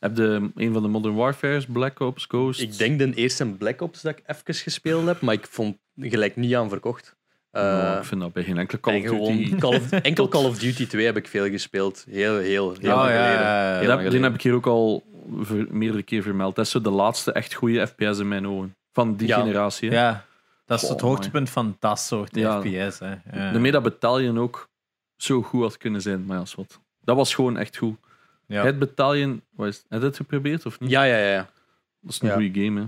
Heb 0.00 0.16
je 0.16 0.50
een 0.54 0.72
van 0.72 0.82
de 0.82 0.88
Modern 0.88 1.14
Warfare's, 1.14 1.66
Black 1.66 2.00
Ops, 2.00 2.24
Ghost? 2.24 2.60
Ik 2.60 2.78
denk 2.78 2.98
de 2.98 3.14
eerste 3.14 3.46
Black 3.46 3.80
Ops 3.80 4.02
dat 4.02 4.18
ik 4.18 4.22
even 4.26 4.54
gespeeld 4.54 5.06
heb, 5.06 5.20
maar 5.20 5.34
ik 5.34 5.46
vond 5.50 5.76
gelijk 5.96 6.36
niet 6.36 6.54
aan 6.54 6.68
verkocht. 6.68 7.16
Eh, 7.50 7.62
Nou, 7.62 7.98
ik 7.98 8.04
vind 8.04 8.20
dat 8.20 8.32
bij 8.32 8.42
geen 8.44 8.58
enkele 8.58 8.80
Call 8.80 8.96
of 8.96 9.02
Duty. 9.02 9.14
gewoon 9.44 9.58
Call 9.58 9.76
of, 9.76 9.90
enkel 10.10 10.28
Call 10.28 10.44
of 10.44 10.58
Duty 10.58 10.86
2 10.86 11.04
heb 11.04 11.16
ik 11.16 11.28
veel 11.28 11.48
gespeeld. 11.50 12.04
Heel, 12.10 12.36
heel, 12.38 12.74
heel 12.80 12.92
Oh, 12.92 12.96
lang 12.96 13.10
ja, 13.10 13.16
geleden. 13.16 13.42
ja, 13.42 13.62
ja. 13.62 13.70
Heel 13.70 13.78
Die 13.78 13.88
lang 13.88 14.00
heb, 14.02 14.10
die 14.10 14.20
heb 14.20 14.30
geleden. 14.30 14.34
ik 14.34 14.42
hier 14.42 14.54
ook 14.54 14.66
al 14.66 15.04
meerdere 15.70 16.02
keer 16.02 16.22
vermeld. 16.22 16.54
Dat 16.56 16.64
is 16.64 16.70
zo 16.70 16.80
de 16.80 16.90
laatste 16.90 17.32
echt 17.32 17.54
goede 17.54 17.86
FPS 17.86 18.18
in 18.18 18.28
mijn 18.28 18.46
ogen. 18.48 18.76
Van 18.92 19.16
die 19.16 19.28
Ja. 19.28 19.38
generatie. 19.40 19.90
hè. 19.90 19.96
Ja, 19.96 20.24
dat 20.64 20.82
is 20.82 20.88
het 20.88 21.00
hoogtepunt 21.00 21.50
van 21.50 21.76
dat 21.78 22.00
soort 22.00 22.34
Ja. 22.34 22.60
FPS. 22.60 22.98
Hè. 22.98 23.10
Ja. 23.10 23.20
Daarmee 23.52 23.70
dat 23.72 23.82
Battalion 23.82 24.38
ook 24.38 24.68
zo 25.16 25.42
goed 25.42 25.62
had 25.62 25.76
kunnen 25.76 26.00
zijn. 26.02 26.24
Maar 26.24 26.36
ja, 26.36 26.42
is 26.42 26.54
wat. 26.54 26.80
Dat 27.00 27.16
was 27.16 27.34
gewoon 27.34 27.56
echt 27.56 27.76
goed. 27.76 27.96
Ja. 28.46 28.64
Het 28.64 28.78
Battalion, 28.78 29.42
wat 29.50 29.66
is, 29.66 29.84
heb 29.88 30.00
je 30.00 30.06
het 30.06 30.16
geprobeerd 30.16 30.66
of 30.66 30.80
niet? 30.80 30.90
Ja, 30.90 31.02
ja, 31.04 31.16
ja, 31.18 31.30
ja. 31.32 31.50
Dat 32.00 32.10
is 32.12 32.20
een 32.20 32.32
goede 32.32 32.60
game, 32.64 32.80
hè. 32.80 32.86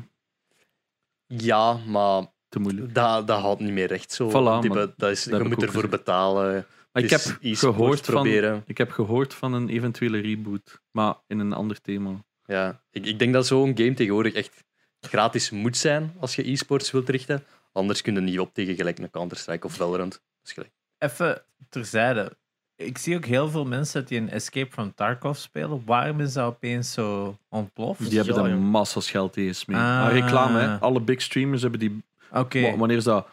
Ja, 1.27 1.73
maar 1.87 2.27
Te 2.49 2.59
moeilijk. 2.59 2.95
dat, 2.95 3.27
dat 3.27 3.41
houdt 3.41 3.61
niet 3.61 3.73
meer 3.73 3.87
recht 3.87 4.13
zo. 4.13 4.29
Voilà, 4.29 4.61
Die 4.61 4.71
maar 4.71 4.87
be- 4.87 4.93
dat 4.97 5.11
is, 5.11 5.25
dat 5.25 5.41
je 5.43 5.49
moet 5.49 5.63
ervoor 5.63 5.75
gezien. 5.75 5.91
betalen. 5.91 6.67
Maar 6.93 7.03
ik 7.03 7.11
heb, 7.11 7.21
gehoord 7.41 8.01
van, 8.05 8.15
proberen. 8.15 8.63
ik 8.67 8.79
heb 8.79 8.91
gehoord 8.91 9.35
van 9.35 9.53
een 9.53 9.69
eventuele 9.69 10.19
reboot. 10.21 10.81
Maar 10.91 11.15
in 11.27 11.39
een 11.39 11.53
ander 11.53 11.81
thema. 11.81 12.11
Ja, 12.49 12.81
ik, 12.91 13.07
ik 13.07 13.19
denk 13.19 13.33
dat 13.33 13.47
zo'n 13.47 13.73
game 13.77 13.95
tegenwoordig 13.95 14.33
echt 14.35 14.65
gratis 15.01 15.51
moet 15.51 15.77
zijn 15.77 16.15
als 16.21 16.37
je 16.37 16.51
e-sports 16.51 16.91
wilt 16.91 17.09
richten. 17.09 17.45
Anders 17.73 18.03
kun 18.03 18.15
je 18.15 18.21
niet 18.21 18.39
op 18.39 18.55
tegen 18.55 18.75
gelijk 18.75 18.99
een 18.99 19.11
Counter-Strike 19.11 19.67
of 19.67 19.75
Valorant. 19.75 20.23
Gelijk. 20.43 20.71
Even 20.99 21.43
terzijde. 21.69 22.37
Ik 22.77 22.99
zie 22.99 23.17
ook 23.17 23.25
heel 23.25 23.49
veel 23.51 23.65
mensen 23.65 24.05
die 24.07 24.19
een 24.19 24.31
Escape 24.31 24.71
from 24.73 24.95
Tarkov 24.95 25.39
spelen. 25.39 25.83
Waarom 25.87 26.21
is 26.21 26.33
dat 26.33 26.45
opeens 26.47 26.93
zo 26.93 27.39
ontploft? 27.49 28.09
Die 28.11 28.19
hebben 28.19 28.35
daar 28.35 28.57
massas 28.59 29.11
geld 29.11 29.33
tegen 29.33 29.65
mee. 29.67 29.81
Ah. 29.81 30.05
Ah, 30.07 30.13
reclame, 30.13 30.59
hè. 30.61 30.79
Alle 30.79 31.01
big 31.01 31.23
streamers 31.23 31.63
hebben 31.63 31.81
die... 31.81 32.03
Oké. 32.33 32.77
Wanneer 32.77 32.97
is 32.97 33.05
dat? 33.05 33.29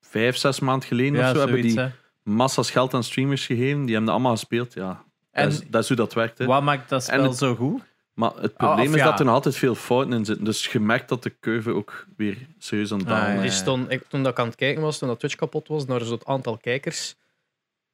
Vijf, 0.00 0.36
zes 0.36 0.60
maanden 0.60 0.88
geleden 0.88 1.14
Ja, 1.20 1.30
of 1.30 1.36
zo? 1.36 1.42
Hebben 1.42 1.62
die 1.62 1.78
hè. 1.80 1.88
massas 2.22 2.70
geld 2.70 2.94
aan 2.94 3.04
streamers 3.04 3.46
gegeven. 3.46 3.78
Die 3.80 3.86
hebben 3.94 4.04
dat 4.04 4.14
allemaal 4.14 4.32
gespeeld. 4.36 4.74
Ja, 4.74 5.04
En 5.30 5.44
dat, 5.50 5.52
is, 5.60 5.66
dat 5.68 5.82
is 5.82 5.88
hoe 5.88 5.96
dat 5.96 6.12
werkt. 6.14 6.38
Hè. 6.38 6.46
wat 6.46 6.62
maakt 6.62 6.88
dat 6.88 7.04
spel 7.04 7.22
het- 7.22 7.36
zo 7.36 7.54
goed? 7.54 7.82
Maar 8.20 8.34
het 8.42 8.54
probleem 8.56 8.94
is 8.94 9.00
ja. 9.00 9.04
dat 9.04 9.18
er 9.18 9.24
nog 9.24 9.34
altijd 9.34 9.56
veel 9.56 9.74
fouten 9.74 10.12
in 10.12 10.24
zitten. 10.24 10.44
Dus 10.44 10.66
je 10.66 10.80
merkt 10.80 11.08
dat 11.08 11.22
de 11.22 11.38
curve 11.40 11.70
ook 11.70 12.06
weer 12.16 12.46
serieus 12.58 12.92
aan 12.92 12.98
het 12.98 13.08
Ah, 13.08 13.14
dalen 13.14 13.34
ja. 13.34 13.42
is. 13.42 13.42
Die 13.42 13.50
stond, 13.60 13.90
ik, 13.90 14.04
toen 14.08 14.22
dat 14.22 14.32
ik 14.32 14.38
aan 14.38 14.46
het 14.46 14.54
kijken 14.56 14.82
was, 14.82 14.98
toen 14.98 15.08
dat 15.08 15.18
Twitch 15.18 15.34
kapot 15.36 15.68
was, 15.68 15.84
naar 15.86 16.00
zo'n 16.00 16.26
aantal 16.26 16.56
kijkers. 16.58 17.14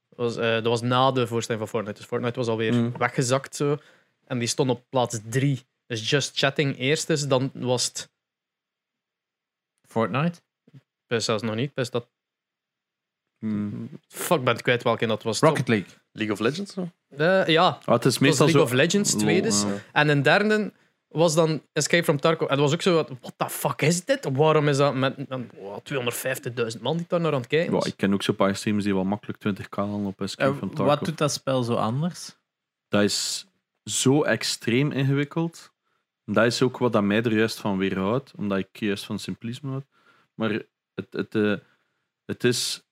Was, 0.08 0.36
eh, 0.36 0.42
dat 0.52 0.64
was 0.66 0.80
na 0.82 1.12
de 1.12 1.26
voorstelling 1.26 1.62
van 1.62 1.72
Fortnite. 1.72 1.98
Dus 2.00 2.08
Fortnite 2.08 2.38
was 2.38 2.48
alweer 2.48 2.74
Mm. 2.74 2.92
weggezakt. 2.98 3.56
Zo. 3.56 3.76
En 4.24 4.38
die 4.38 4.48
stond 4.48 4.70
op 4.70 4.84
plaats 4.88 5.18
3. 5.28 5.60
Dus 5.86 6.10
Just 6.10 6.38
Chatting 6.38 6.78
eerst 6.78 7.10
is, 7.10 7.28
dan 7.28 7.50
was 7.54 7.84
het. 7.84 8.10
Fortnite? 9.88 10.40
Best 11.06 11.24
zelfs 11.24 11.42
nog 11.42 11.54
niet. 11.54 11.74
Best 11.74 11.92
dat. 11.92 12.08
Hmm. 13.38 13.90
Fuck, 14.08 14.44
ben 14.44 14.56
ik 14.56 14.62
kwijt 14.62 14.82
welke 14.82 15.06
dat 15.06 15.22
was. 15.22 15.40
Rocket 15.40 15.68
League. 15.68 15.90
League 16.16 16.32
of 16.32 16.40
Legends? 16.40 16.72
Zo? 16.72 16.88
Eh, 17.16 17.46
ja, 17.46 17.78
Ah, 17.84 17.94
het 17.94 18.04
is 18.04 18.12
het 18.12 18.22
meestal 18.22 18.46
League 18.46 18.66
zo... 18.66 18.66
of 18.68 18.72
Legends, 18.80 19.14
tweede. 19.14 19.48
ja. 19.48 19.64
En 19.92 20.08
een 20.08 20.22
derde 20.22 20.72
was 21.08 21.34
dan 21.34 21.62
Escape 21.72 22.04
from 22.04 22.20
Tarkov. 22.20 22.48
En 22.48 22.56
dat 22.56 22.64
was 22.64 22.74
ook 22.74 22.82
zo, 22.82 22.94
wat 22.94 23.08
what 23.20 23.32
the 23.36 23.48
fuck 23.48 23.82
is 23.82 24.04
dit? 24.04 24.28
Waarom 24.32 24.68
is 24.68 24.76
dat 24.76 24.94
met, 24.94 25.28
met 25.28 25.40
wow, 25.60 25.78
250.000 26.76 26.80
man 26.82 26.96
die 26.96 27.06
daar 27.08 27.20
naar 27.20 27.32
aan 27.32 27.38
het 27.38 27.46
kijken 27.48 27.74
Ja, 27.74 27.84
ik 27.84 27.96
ken 27.96 28.12
ook 28.12 28.22
zo'n 28.22 28.36
paar 28.36 28.56
streamers 28.56 28.84
die 28.84 28.94
wel 28.94 29.04
makkelijk 29.04 29.38
20k 29.48 29.68
halen 29.70 30.04
op 30.04 30.20
Escape 30.20 30.54
from 30.56 30.68
wat 30.68 30.76
Tarkov. 30.86 31.06
doet 31.08 31.18
dat 31.18 31.32
spel 31.32 31.62
zo 31.62 31.74
anders? 31.74 32.36
Dat 32.88 33.02
is 33.02 33.46
zo 33.84 34.22
extreem 34.22 34.90
ingewikkeld. 34.92 35.72
Dat 36.24 36.44
is 36.46 36.62
ook 36.62 36.78
wat 36.78 36.92
dat 36.92 37.02
mij 37.02 37.22
er 37.22 37.36
juist 37.36 37.58
van 37.58 37.78
weerhoudt, 37.78 38.32
omdat 38.36 38.58
ik 38.58 38.68
juist 38.72 39.04
van 39.04 39.18
simplisme 39.18 39.70
houd. 39.70 39.84
Maar 40.34 40.50
het, 40.94 41.06
het, 41.10 41.34
eh, 41.34 41.54
het 42.24 42.44
is 42.44 42.82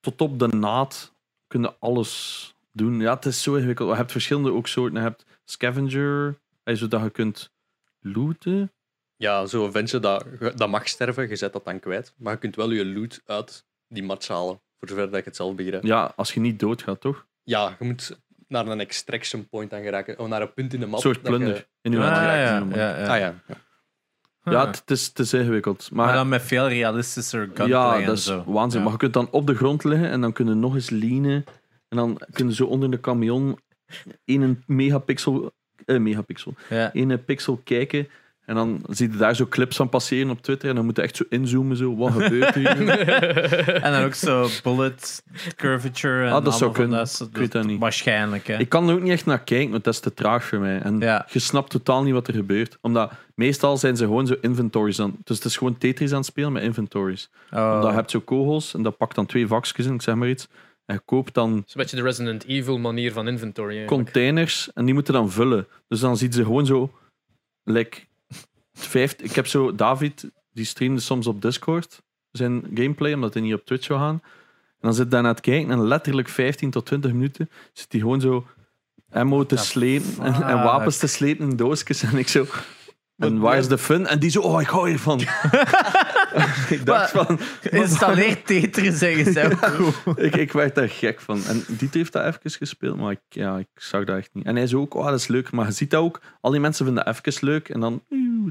tot 0.00 0.20
op 0.20 0.38
de 0.38 0.46
naad 0.48 1.12
kunnen 1.46 1.74
alles 1.80 2.54
doen. 2.72 3.00
Ja, 3.00 3.14
het 3.14 3.26
is 3.26 3.42
zo 3.42 3.54
ingewikkeld. 3.54 3.90
Je 3.90 3.96
hebt 3.96 4.12
verschillende 4.12 4.52
ook 4.52 4.66
soorten. 4.66 4.96
Je 4.98 5.02
hebt 5.02 5.24
scavenger, 5.44 6.38
eh, 6.62 6.74
zodat 6.76 7.02
je 7.02 7.10
kunt 7.10 7.52
looten. 8.00 8.72
Ja, 9.16 9.46
zo'n 9.46 9.72
ventje 9.72 10.00
dat, 10.00 10.26
dat 10.54 10.68
mag 10.68 10.88
sterven, 10.88 11.28
je 11.28 11.36
zet 11.36 11.52
dat 11.52 11.64
dan 11.64 11.80
kwijt. 11.80 12.14
Maar 12.16 12.32
je 12.32 12.38
kunt 12.38 12.56
wel 12.56 12.70
je 12.70 12.86
loot 12.86 13.20
uit 13.26 13.64
die 13.88 14.02
match 14.02 14.28
halen. 14.28 14.60
Voor 14.78 14.88
zover 14.88 15.10
dat 15.10 15.18
ik 15.18 15.24
het 15.24 15.36
zelf 15.36 15.54
begrijp. 15.54 15.82
Ja, 15.84 16.12
als 16.16 16.34
je 16.34 16.40
niet 16.40 16.58
doodgaat, 16.58 17.00
toch? 17.00 17.26
Ja, 17.42 17.76
je 17.78 17.84
moet 17.84 18.18
naar 18.48 18.66
een 18.66 18.80
extraction 18.80 19.48
point 19.48 19.72
aan 19.72 19.82
geraken. 19.82 20.18
Of 20.18 20.28
naar 20.28 20.42
een 20.42 20.52
punt 20.52 20.74
in 20.74 20.80
de 20.80 20.86
map. 20.86 20.94
Een 20.94 21.00
soort 21.00 21.14
dat 21.24 21.32
je- 21.32 21.38
plunder. 21.38 21.66
In 21.80 21.92
uw 21.92 22.00
Ah, 22.00 22.06
hand 22.06 22.74
ja, 22.74 22.96
ja. 22.98 23.06
Ah 23.14 23.18
ja. 23.18 23.34
Ja. 24.52 24.66
Het, 24.66 24.82
is, 24.90 25.06
het 25.06 25.18
is 25.18 25.32
ingewikkeld. 25.32 25.88
Maar, 25.92 26.06
Maar 26.06 26.14
dan 26.14 26.28
met 26.28 26.42
veel 26.42 26.68
realistischer 26.68 27.40
gunplay 27.44 27.68
ja, 27.68 27.98
en 28.00 28.06
dat 28.06 28.16
is 28.16 28.24
zo. 28.24 28.44
waanzin. 28.46 28.82
Maar 28.82 28.92
je 28.92 28.98
kunt 28.98 29.12
dan 29.12 29.28
op 29.30 29.46
de 29.46 29.54
grond 29.54 29.84
liggen 29.84 30.10
en 30.10 30.20
dan 30.20 30.32
kun 30.32 30.46
je 30.48 30.54
nog 30.54 30.74
eens 30.74 30.90
leanen. 30.90 31.44
En 31.88 31.96
dan 31.96 32.20
kun 32.32 32.48
je 32.48 32.54
zo 32.54 32.64
onder 32.66 32.90
de 32.90 33.00
camion 33.00 33.58
in 34.24 34.42
een 34.42 34.62
megapixel, 34.66 35.52
eh, 35.84 35.98
megapixel, 35.98 36.54
Ja. 36.68 36.92
in 36.92 37.10
een 37.10 37.24
pixel 37.24 37.60
kijken. 37.64 38.08
En 38.46 38.54
dan 38.54 38.80
zie 38.88 39.10
je 39.10 39.16
daar 39.16 39.36
zo 39.36 39.46
clips 39.46 39.76
van 39.76 39.88
passeren 39.88 40.30
op 40.30 40.42
Twitter. 40.42 40.68
En 40.68 40.74
dan 40.74 40.84
moet 40.84 40.96
je 40.96 41.02
echt 41.02 41.16
zo 41.16 41.24
inzoomen. 41.28 41.76
Zo, 41.76 41.96
wat 41.96 42.12
gebeurt 42.12 42.54
er 42.54 42.60
hier? 42.78 42.98
En 43.84 43.92
dan 43.92 44.02
ook 44.04 44.14
zo 44.14 44.48
bullet 44.62 45.22
curvature. 45.56 46.26
En 46.26 46.32
Ah, 46.32 46.44
dat 46.44 46.54
zou 46.54 46.54
allemaal 46.54 46.58
van 46.58 46.72
kunnen. 46.72 46.98
Dat, 46.98 47.10
soort- 47.10 47.30
Ik 47.30 47.36
weet 47.36 47.52
dat 47.52 47.64
niet. 47.66 47.80
Waarschijnlijk, 47.80 48.46
hè. 48.46 48.56
Ik 48.58 48.68
kan 48.68 48.88
er 48.88 48.94
ook 48.94 49.00
niet 49.02 49.12
echt 49.12 49.26
naar 49.26 49.42
kijken, 49.44 49.70
want 49.70 49.84
dat 49.84 49.94
is 49.94 50.00
te 50.00 50.14
traag 50.14 50.44
voor 50.44 50.58
mij. 50.58 50.78
En 50.80 50.98
Ja. 51.00 51.26
je 51.30 51.38
snapt 51.38 51.70
totaal 51.70 52.02
niet 52.02 52.12
wat 52.12 52.28
er 52.28 52.34
gebeurt. 52.34 52.78
Omdat 52.80 53.12
meestal 53.34 53.76
zijn 53.76 53.96
ze 53.96 54.04
gewoon 54.04 54.26
zo 54.26 54.34
inventories 54.40 55.00
aan. 55.00 55.16
Dus 55.24 55.36
het 55.36 55.44
is 55.46 55.56
gewoon 55.56 55.78
Tetris 55.78 56.10
aan 56.10 56.16
het 56.16 56.26
spelen 56.26 56.52
met 56.52 56.62
inventories. 56.62 57.30
Oh. 57.52 57.72
Omdat 57.74 57.90
je 57.90 57.96
hebt 57.96 58.10
zo 58.10 58.20
kogels 58.20 58.74
en 58.74 58.82
dat 58.82 58.96
pakt 58.96 59.14
dan 59.14 59.26
twee 59.26 59.46
vakjes 59.46 59.86
in, 59.86 59.94
ik 59.94 60.02
zeg 60.02 60.14
maar 60.14 60.28
iets. 60.28 60.48
En 60.86 60.94
je 60.94 61.00
koopt 61.04 61.34
dan 61.34 61.50
Het 61.56 61.64
is 61.66 61.74
een 61.74 61.80
beetje 61.80 61.96
de 61.96 62.02
Resident 62.02 62.44
Evil 62.46 62.78
manier 62.78 63.12
van 63.12 63.28
inventory. 63.28 63.76
eigenlijk. 63.76 64.04
containers 64.04 64.70
en 64.72 64.84
die 64.84 64.94
moeten 64.94 65.14
dan 65.14 65.30
vullen. 65.30 65.66
Dus 65.88 66.00
dan 66.00 66.16
ziet 66.16 66.34
ze 66.34 66.42
gewoon 66.44 66.66
zo. 66.66 66.90
Like, 67.64 67.98
vijf, 68.76 69.12
ik 69.12 69.32
heb 69.32 69.46
zo 69.46 69.74
David, 69.74 70.30
die 70.52 70.64
streamde 70.64 71.00
soms 71.00 71.26
op 71.26 71.42
Discord 71.42 72.02
zijn 72.30 72.64
gameplay, 72.74 73.12
omdat 73.12 73.34
hij 73.34 73.42
niet 73.42 73.54
op 73.54 73.64
Twitch 73.64 73.84
zou 73.84 74.00
gaan. 74.00 74.20
En 74.80 74.92
dan 74.92 74.94
zit 74.94 75.02
hij 75.02 75.10
daar 75.10 75.22
naar 75.22 75.32
het 75.32 75.40
kijken 75.40 75.70
en 75.70 75.86
letterlijk 75.86 76.28
15 76.28 76.70
tot 76.70 76.86
20 76.86 77.12
minuten 77.12 77.50
zit 77.72 77.92
hij 77.92 78.00
gewoon 78.00 78.20
zo 78.20 78.46
ammo 79.10 79.46
te 79.46 79.56
slepen 79.56 80.24
en, 80.24 80.42
en 80.42 80.62
wapens 80.62 80.98
te 80.98 81.06
slepen 81.06 81.50
in 81.50 81.56
doosjes. 81.56 82.02
En 82.12 82.18
ik 82.18 82.28
zo. 82.28 82.46
En 83.16 83.38
waar 83.38 83.58
is 83.58 83.68
de 83.68 83.78
fun? 83.78 84.06
En 84.06 84.18
die 84.18 84.30
zo, 84.30 84.40
oh, 84.40 84.60
ik 84.60 84.66
hou 84.66 84.88
hiervan. 84.88 85.20
ik 86.76 86.86
dacht 86.86 87.10
van, 87.10 87.38
Installeer 87.70 88.42
Tetris 88.42 89.02
en 89.02 89.16
je 89.16 89.32
bent 89.32 89.66
goed. 89.66 90.18
ik, 90.18 90.36
ik 90.36 90.52
werd 90.52 90.74
daar 90.74 90.88
gek 90.88 91.20
van. 91.20 91.44
En 91.44 91.64
Dieter 91.68 91.98
heeft 91.98 92.12
dat 92.12 92.24
even 92.24 92.50
gespeeld, 92.50 92.96
maar 92.96 93.10
ik, 93.10 93.20
ja, 93.28 93.58
ik 93.58 93.68
zag 93.74 94.04
dat 94.04 94.16
echt 94.16 94.30
niet. 94.32 94.44
En 94.44 94.56
hij 94.56 94.66
zei 94.66 94.80
ook, 94.80 94.94
oh, 94.94 95.04
dat 95.04 95.18
is 95.18 95.26
leuk. 95.26 95.52
Maar 95.52 95.66
je 95.66 95.72
ziet 95.72 95.90
dat 95.90 96.02
ook, 96.02 96.20
al 96.40 96.50
die 96.50 96.60
mensen 96.60 96.84
vinden 96.84 97.04
dat 97.04 97.26
even 97.26 97.46
leuk 97.46 97.68
en 97.68 97.80
dan, 97.80 98.02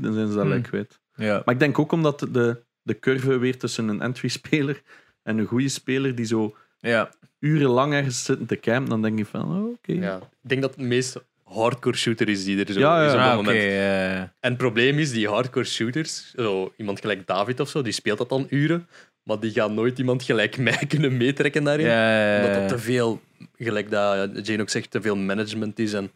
dan 0.02 0.14
zijn 0.14 0.28
ze 0.28 0.34
dat 0.34 0.44
Hmm. 0.44 0.50
lekker 0.50 0.70
kwijt. 0.70 1.00
Ja. 1.16 1.42
Maar 1.46 1.54
ik 1.54 1.60
denk 1.60 1.80
ook 1.80 1.92
omdat 1.92 2.20
de, 2.20 2.64
de 2.82 3.00
curve 3.00 3.38
weer 3.38 3.58
tussen 3.58 3.88
een 3.88 4.02
entry-speler 4.02 4.82
en 5.24 5.38
een 5.38 5.46
goede 5.46 5.70
speler 5.70 6.16
die 6.16 6.26
zo 6.26 6.56
ja. 6.80 7.10
urenlang 7.40 7.94
ergens 7.94 8.24
zitten 8.24 8.46
te 8.46 8.60
campen, 8.60 8.90
dan 8.90 9.02
denk 9.02 9.18
je 9.18 9.26
van, 9.26 9.42
oh, 9.42 9.70
oké. 9.70 9.94
Ja. 9.94 10.16
Ik 10.16 10.50
denk 10.50 10.62
dat 10.62 10.76
het 10.76 10.86
meest 10.86 11.24
hardcore 11.56 11.96
shooter 11.98 12.30
is 12.30 12.44
die 12.44 12.66
er 12.66 12.74
zo 12.74 12.80
Ja, 12.80 13.00
ja. 13.02 13.06
is 13.08 13.12
op 13.14 13.18
dat 13.20 13.28
Ah, 13.28 13.36
moment. 13.36 13.58
En 13.64 14.32
het 14.40 14.58
probleem 14.58 15.00
is, 15.00 15.12
die 15.12 15.28
hardcore 15.30 15.66
shooters, 15.66 16.34
zo, 16.38 16.74
iemand 16.78 17.00
gelijk 17.00 17.28
David 17.28 17.60
of 17.60 17.70
zo, 17.70 17.82
die 17.82 17.94
speelt 17.94 18.18
dat 18.18 18.30
dan 18.30 18.48
uren, 18.50 18.88
maar 19.24 19.40
die 19.40 19.52
gaan 19.52 19.74
nooit 19.74 20.00
iemand 20.00 20.24
gelijk 20.24 20.58
mij 20.68 20.84
kunnen 20.88 21.18
meetrekken 21.18 21.64
daarin. 21.64 21.86
ja, 21.86 22.36
Omdat 22.46 22.54
dat 22.60 22.68
te 22.70 22.78
veel, 22.84 23.22
gelijk 23.58 23.92
dat 23.92 24.48
Jane 24.48 24.62
ook 24.62 24.70
zegt, 24.70 24.92
te 24.92 25.02
veel 25.02 25.16
management 25.16 25.80
is. 25.80 25.94
En 25.94 26.12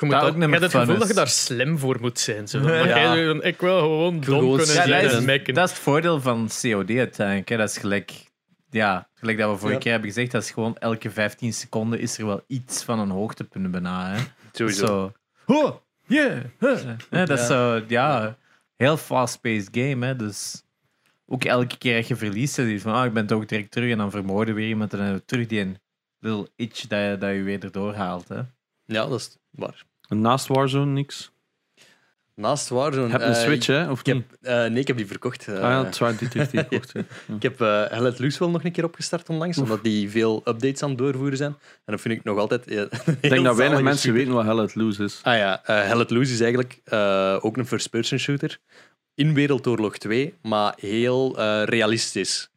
Je, 0.00 0.08
moet 0.08 0.10
Dat 0.20 0.34
ook 0.34 0.36
je 0.42 0.48
het 0.58 0.70
gevoel 0.70 0.98
dat 0.98 1.08
je 1.08 1.14
daar 1.14 1.28
slim 1.28 1.78
voor 1.78 1.98
moet 2.00 2.18
zijn. 2.18 2.48
Zo. 2.48 2.60
Maar 2.60 2.88
Ja. 2.88 3.14
jij 3.14 3.34
ik 3.50 3.60
wil 3.60 3.78
gewoon 3.78 4.20
dom 4.20 4.38
kunnen 4.40 4.58
Ja, 4.58 4.72
zijn 4.72 5.02
dat, 5.02 5.10
en 5.12 5.18
is, 5.18 5.24
mekken. 5.24 5.54
dat 5.54 5.64
is 5.68 5.70
het 5.74 5.80
voordeel 5.82 6.20
van 6.20 6.50
COD 6.62 6.90
uiteindelijk. 6.90 7.48
Hè. 7.48 7.56
Dat 7.56 7.70
is 7.70 7.76
gelijk, 7.78 8.10
ja, 8.72 9.08
gelijk 9.14 9.38
dat 9.38 9.50
we 9.50 9.56
vorige 9.56 9.74
Ja. 9.76 9.82
keer 9.82 9.92
hebben 9.92 10.10
gezegd, 10.10 10.30
dat 10.30 10.42
is 10.42 10.50
gewoon 10.50 10.76
elke 10.76 11.10
15 11.10 11.52
seconden 11.52 12.00
is 12.00 12.18
er 12.18 12.26
wel 12.26 12.44
iets 12.46 12.84
van 12.84 12.98
een 12.98 13.10
hoogtepunt 13.10 13.70
bijna. 13.70 14.14
Hè. 14.14 14.22
sowieso. 14.52 14.86
Zo. 14.86 15.12
Oh, 15.46 15.76
yeah. 16.06 16.40
huh. 16.58 16.78
Hè, 17.10 17.26
dat 17.26 17.38
is 17.38 17.46
zo, 17.46 17.84
ja, 17.88 18.36
heel 18.76 18.96
fast-paced 18.96 19.68
game. 19.72 20.06
Hè. 20.06 20.16
Dus 20.16 20.62
ook 21.26 21.44
elke 21.44 21.78
keer 21.78 21.96
dat 21.96 22.08
je 22.08 22.16
verliest, 22.16 22.58
is 22.58 22.72
het 22.72 22.82
van, 22.82 22.92
ah, 22.94 23.04
ik 23.04 23.12
ben 23.12 23.26
toch 23.26 23.44
direct 23.46 23.70
terug 23.70 23.90
en 23.90 23.98
dan 23.98 24.10
vermoorden 24.10 24.54
weer 24.54 24.68
iemand 24.68 24.92
en 24.92 24.98
dan 24.98 25.22
terug 25.24 25.46
die 25.46 25.60
een 25.60 25.78
little 26.18 26.50
itch 26.56 26.86
dat 26.86 27.00
je, 27.00 27.16
dat 27.18 27.30
je 27.34 27.42
weer 27.42 27.64
erdoor 27.64 27.94
haalt. 27.94 28.28
Hè. 28.28 28.40
Ja, 28.84 29.06
dat 29.06 29.20
is 29.20 29.36
waar. 29.50 29.84
En 30.08 30.20
naast 30.20 30.46
Warzone 30.46 30.92
niks. 30.92 31.32
Naast 32.34 32.68
Warzone... 32.68 33.04
Je 33.06 33.10
hebt 33.12 33.22
een 33.24 33.32
eh, 33.34 33.40
Switch, 33.42 33.66
hè? 33.66 33.90
Of 33.90 34.00
Ik 34.00 34.06
heb, 34.06 34.22
eh, 34.40 34.54
nee, 34.66 34.80
ik 34.80 34.86
heb 34.86 34.96
die 34.96 35.06
verkocht. 35.06 35.48
eh. 35.48 35.54
ah 35.54 35.60
ja, 35.60 35.84
het 35.84 35.92
is 35.94 35.98
waar, 36.00 36.16
Dieter 36.16 36.38
heeft 36.38 36.50
die 36.50 36.60
gekocht. 36.68 36.92
ja. 36.92 37.02
Ja. 37.28 37.34
Ik 37.34 37.42
heb 37.42 37.60
eh 37.60 37.84
Hell 37.88 38.00
Let 38.00 38.18
Loose 38.18 38.38
wel 38.38 38.50
nog 38.50 38.64
een 38.64 38.72
keer 38.72 38.84
opgestart 38.84 39.28
onlangs, 39.28 39.58
omdat 39.58 39.82
die 39.84 40.10
veel 40.10 40.36
updates 40.44 40.82
aan 40.82 40.88
het 40.88 40.98
doorvoeren 40.98 41.36
zijn. 41.36 41.50
En 41.84 41.92
dat 41.92 42.00
vind 42.00 42.14
ik 42.18 42.24
nog 42.24 42.38
altijd... 42.38 42.66
eh, 42.66 42.80
Ik 43.20 43.30
denk 43.30 43.44
dat 43.44 43.56
weinig 43.56 43.80
mensen 43.82 44.12
weten 44.12 44.32
wat 44.32 44.44
Hell 44.44 44.54
Let 44.54 44.74
Loose 44.74 45.04
is. 45.04 45.20
Ah 45.22 45.36
ja, 45.36 45.64
eh 45.64 45.82
Hell 45.86 45.96
Let 45.96 46.10
Loose 46.10 46.32
is 46.32 46.40
eigenlijk 46.40 46.80
eh, 46.84 47.38
ook 47.40 47.56
een 47.56 47.66
first-person 47.66 48.18
shooter. 48.18 48.58
In 49.14 49.34
Wereldoorlog 49.34 49.98
2, 49.98 50.34
maar 50.42 50.74
heel 50.76 51.38
eh, 51.38 51.62
realistisch. 51.64 52.50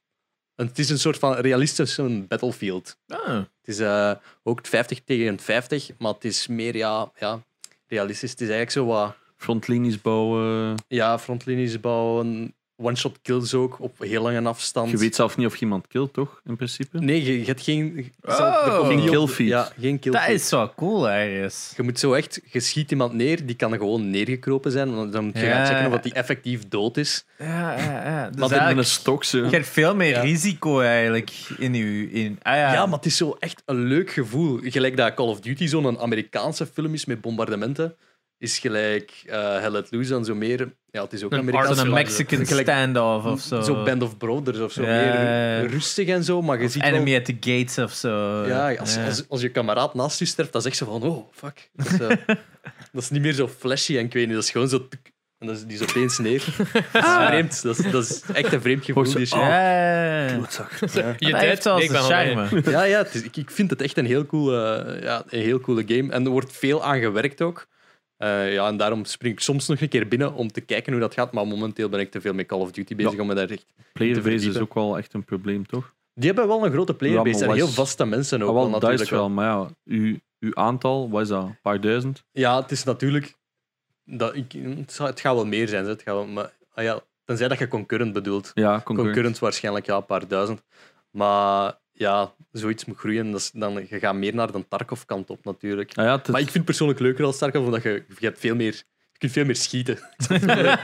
En 0.56 0.66
het 0.68 0.80
is 0.80 0.90
een 0.90 1.00
soort 1.00 1.18
van 1.20 1.34
realistische 1.36 2.26
battlefield. 2.28 2.98
Ah, 3.08 3.28
Het 3.36 3.48
is 3.64 3.80
eh, 3.80 4.12
ook 4.44 4.60
50 4.68 5.00
tegen 5.06 5.40
50, 5.40 5.90
maar 5.98 6.14
het 6.14 6.26
is 6.26 6.48
meer 6.48 6.76
ja, 6.76 7.12
ja, 7.20 7.40
realistisch. 7.88 8.32
Het 8.32 8.42
is 8.42 8.50
eigenlijk 8.50 8.78
zo 8.78 8.86
wat 8.86 9.16
Frontlinies 9.46 10.02
bouwen. 10.02 10.76
ja, 10.88 11.20
frontlinies 11.20 11.80
bouwen, 11.80 12.54
one-shot 12.78 13.20
kills 13.22 13.54
ook 13.54 13.78
op 13.80 13.96
heel 14.00 14.22
lange 14.22 14.48
afstand. 14.48 14.90
Je 14.92 14.98
weet 14.98 15.16
zelf 15.16 15.38
niet 15.38 15.48
of 15.48 15.56
je 15.56 15.62
iemand 15.62 15.88
killt, 15.88 16.14
toch? 16.14 16.42
In 16.46 16.56
principe. 16.56 17.00
Nee, 17.00 17.24
je, 17.24 17.40
je 17.40 17.46
hebt 17.46 17.62
geen... 17.62 18.12
Oh. 18.22 18.40
er 18.68 18.86
Geen 18.86 19.10
killfeed. 19.10 19.48
Ja, 19.48 19.70
geen 19.80 20.00
kill 20.00 20.12
Dat 20.12 20.28
is 20.28 20.48
zo 20.48 20.72
cool, 20.76 21.10
ergens. 21.10 21.74
Je 21.78 21.84
moet 21.84 22.00
zo 22.00 22.14
echt... 22.14 22.42
Je 22.52 22.60
schiet 22.60 22.92
iemand 22.92 23.14
neer, 23.14 23.46
die 23.46 23.56
kan 23.56 23.72
gewoon 23.74 24.10
neergekropen 24.10 24.72
zijn. 24.72 24.96
want 24.96 25.12
Dan 25.14 25.26
moet 25.26 25.38
je 25.40 25.46
Ja. 25.46 25.66
gaan 25.66 25.76
checken 25.76 25.94
of 25.94 26.02
die 26.02 26.14
effectief 26.14 26.68
dood 26.68 26.98
is. 26.98 27.26
Ja, 27.40 27.78
ja, 27.78 27.84
ja. 28.10 28.30
Dus 28.30 28.40
Maar 28.40 28.50
eigenlijk- 28.50 28.78
een 28.80 28.86
stok 28.86 29.24
zo. 29.24 29.38
Je 29.38 29.50
hebt 29.50 29.68
veel 29.68 29.96
meer 29.96 30.10
Ja. 30.10 30.22
risico 30.22 30.80
eigenlijk 30.80 31.32
in 31.58 31.74
je. 31.74 32.12
In, 32.12 32.40
ah, 32.42 32.54
ja. 32.56 32.74
Ja, 32.74 32.86
maar 32.86 32.98
het 32.98 33.06
is 33.06 33.18
zo 33.18 33.36
echt 33.40 33.62
een 33.66 33.84
leuk 33.84 34.10
gevoel. 34.12 34.60
Gelijk 34.64 34.98
dat 34.98 35.14
Call 35.14 35.28
of 35.28 35.40
Duty 35.40 35.68
zo'n 35.68 36.00
Amerikaanse 36.00 36.66
film 36.66 36.94
is 36.94 37.06
met 37.06 37.22
bombardementen, 37.22 37.96
is 38.38 38.60
gelijk 38.60 39.24
eh 39.26 39.60
Hell 39.60 39.72
Let 39.72 39.92
Loose 39.92 40.10
dan 40.10 40.26
zo 40.26 40.36
meer... 40.36 40.74
Ja, 40.92 41.04
het 41.04 41.14
is 41.14 41.24
ook 41.24 41.32
een 41.32 41.38
Een 41.38 41.44
Amerikaanse 41.44 41.74
Zo'n 41.76 41.84
film. 41.84 41.96
Mexican 41.96 42.46
standoff 42.46 43.26
of 43.26 43.42
zo. 43.42 43.62
Zo 43.62 43.84
Band 43.84 44.04
of 44.04 44.18
Brothers 44.18 44.60
of 44.60 44.72
zo. 44.72 44.82
Ja, 44.82 44.88
Meer 44.88 45.06
ja, 45.06 45.62
ja. 45.62 45.68
rustig 45.68 46.08
en 46.08 46.24
zo, 46.24 46.42
maar 46.42 46.62
je 46.62 46.68
ziet 46.70 46.82
wel... 46.82 46.92
Enemy 46.92 47.16
at 47.16 47.26
the 47.26 47.38
Gates 47.40 47.78
of 47.78 47.94
zo. 47.94 48.44
Ja, 48.48 48.74
als. 48.76 48.98
Als, 48.98 49.30
als 49.30 49.42
je 49.42 49.50
kameraad 49.50 49.94
naast 49.94 50.20
je 50.20 50.26
sterft, 50.26 50.52
dan 50.52 50.62
zeg 50.62 50.78
je 50.78 50.86
van, 50.86 51.04
oh, 51.04 51.28
fuck. 51.32 51.70
Dat 51.74 51.86
is, 51.86 52.00
eh, 52.00 52.10
dat 52.94 53.02
is 53.04 53.10
niet 53.10 53.22
meer 53.22 53.34
zo 53.34 53.48
flashy 53.48 53.98
en 53.98 54.06
ik 54.06 54.14
weet 54.14 54.26
niet, 54.26 54.36
dat 54.36 54.44
is 54.44 54.52
gewoon 54.52 54.70
zo... 54.70 54.88
En 55.38 55.48
dat 55.48 55.56
is, 55.56 55.64
die 55.64 55.74
is 55.80 55.82
opeens 55.82 56.18
neer. 56.18 56.44
Dat 56.94 57.04
is 57.04 57.26
vreemd. 57.28 57.64
Dat 57.64 57.80
is, 57.80 57.92
dat 57.92 58.04
is 58.04 58.22
echt 58.34 58.54
een 58.54 58.62
vreemd 58.62 58.86
gevoel. 58.86 59.06
Ze- 59.06 59.18
die 59.18 59.26
shit. 59.26 59.38
Ja. 59.38 60.26
Je 61.18 61.32
tijd, 61.32 61.64
wel 61.64 61.76
nee, 61.76 61.84
ik 61.84 61.92
zijn 61.92 62.04
charme. 62.04 62.72
Ja, 62.72 62.84
ja 62.84 63.06
is, 63.06 63.24
ik, 63.24 63.38
ik 63.38 63.52
vind 63.52 63.70
het 63.70 63.82
echt 63.82 63.98
een 63.98 64.06
heel, 64.06 64.26
coole, 64.26 64.98
ja, 65.02 65.24
een 65.30 65.40
heel 65.42 65.60
coole 65.60 65.84
game. 65.88 66.12
En 66.12 66.26
er 66.26 66.32
wordt 66.32 66.52
veel 66.52 66.84
aan 66.84 67.00
gewerkt 67.00 67.42
ook. 67.42 67.68
Eh, 68.18 68.54
ja, 68.54 68.68
en 68.68 68.78
daarom 68.78 69.06
spring 69.06 69.34
ik 69.34 69.40
soms 69.40 69.68
nog 69.68 69.82
een 69.82 69.90
keer 69.90 70.08
binnen 70.08 70.34
om 70.34 70.52
te 70.52 70.62
kijken 70.62 70.92
hoe 70.92 71.02
dat 71.02 71.14
gaat. 71.14 71.32
Maar 71.32 71.48
momenteel 71.48 71.90
ben 71.90 72.00
ik 72.00 72.12
te 72.12 72.22
veel 72.22 72.34
met 72.34 72.46
Call 72.46 72.60
of 72.60 72.72
Duty 72.72 72.96
bezig 72.96 73.14
Ja. 73.14 73.22
om 73.22 73.28
me 73.28 73.34
daar 73.34 73.50
echt... 73.50 73.66
Playerbase 73.94 74.50
is 74.50 74.58
ook 74.58 74.74
wel 74.74 74.98
echt 74.98 75.14
een 75.14 75.24
probleem, 75.24 75.66
toch? 75.66 75.94
Die 76.14 76.26
hebben 76.26 76.48
wel 76.48 76.66
een 76.66 76.72
grote 76.72 76.94
playerbase 76.94 77.44
Ja, 77.44 77.50
en 77.50 77.56
heel 77.56 77.68
vaste 77.68 78.06
mensen 78.06 78.42
ook 78.42 78.50
Ah, 78.50 78.56
wel 78.56 78.70
natuurlijk 78.70 79.02
is 79.02 79.10
wel, 79.10 79.30
maar 79.30 79.46
ja, 79.46 79.68
uw, 79.86 80.18
uw 80.40 80.56
aantal, 80.56 81.10
wat 81.10 81.22
is 81.22 81.28
dat? 81.28 81.44
Een 81.44 81.58
paar 81.62 81.82
duizend? 81.82 82.24
Ja, 82.32 82.62
het 82.62 82.72
is 82.72 82.84
natuurlijk. 82.84 83.36
Dat, 84.06 84.36
ik, 84.36 84.52
het, 84.98 85.20
gaat 85.20 85.22
wel 85.22 85.46
meer 85.46 85.68
zijn. 85.68 85.86
Het 85.86 86.02
gaat 86.02 86.14
wel, 86.14 86.26
maar, 86.28 86.52
ah 86.74 86.84
ja, 86.84 87.00
tenzij 87.26 87.48
dat 87.48 87.60
je 87.60 87.68
concurrent 87.68 88.14
bedoelt. 88.14 88.52
Ja, 88.54 88.70
concurrent. 88.72 88.86
Concurrent 88.86 89.40
waarschijnlijk 89.40 89.86
ja, 89.86 89.96
een 89.96 90.06
paar 90.06 90.28
duizend. 90.28 90.62
Maar 91.12 91.78
ja, 91.98 92.32
zoiets 92.52 92.86
moet 92.86 92.98
groeien. 92.98 93.32
Dat 93.32 93.40
is 93.40 93.52
dan, 93.52 93.74
je 93.90 94.00
gaat 94.00 94.16
meer 94.16 94.36
naar 94.36 94.52
de 94.52 94.68
Tarkov-kant 94.68 95.30
op 95.30 95.46
natuurlijk. 95.46 95.92
Ah, 95.98 96.06
ja, 96.06 96.12
het 96.16 96.26
is- 96.26 96.32
Maar 96.32 96.40
ik 96.42 96.46
vind 96.46 96.58
het 96.58 96.66
persoonlijk 96.66 97.00
leuker 97.00 97.26
als 97.26 97.38
Tarkov, 97.38 97.66
omdat 97.66 97.84
je, 97.84 98.04
je, 98.20 98.26
hebt 98.26 98.40
veel 98.40 98.56
meer, 98.56 98.74
je 99.12 99.18
kunt 99.18 99.32
veel 99.32 99.46
meer 99.46 99.56
schieten. 99.56 100.00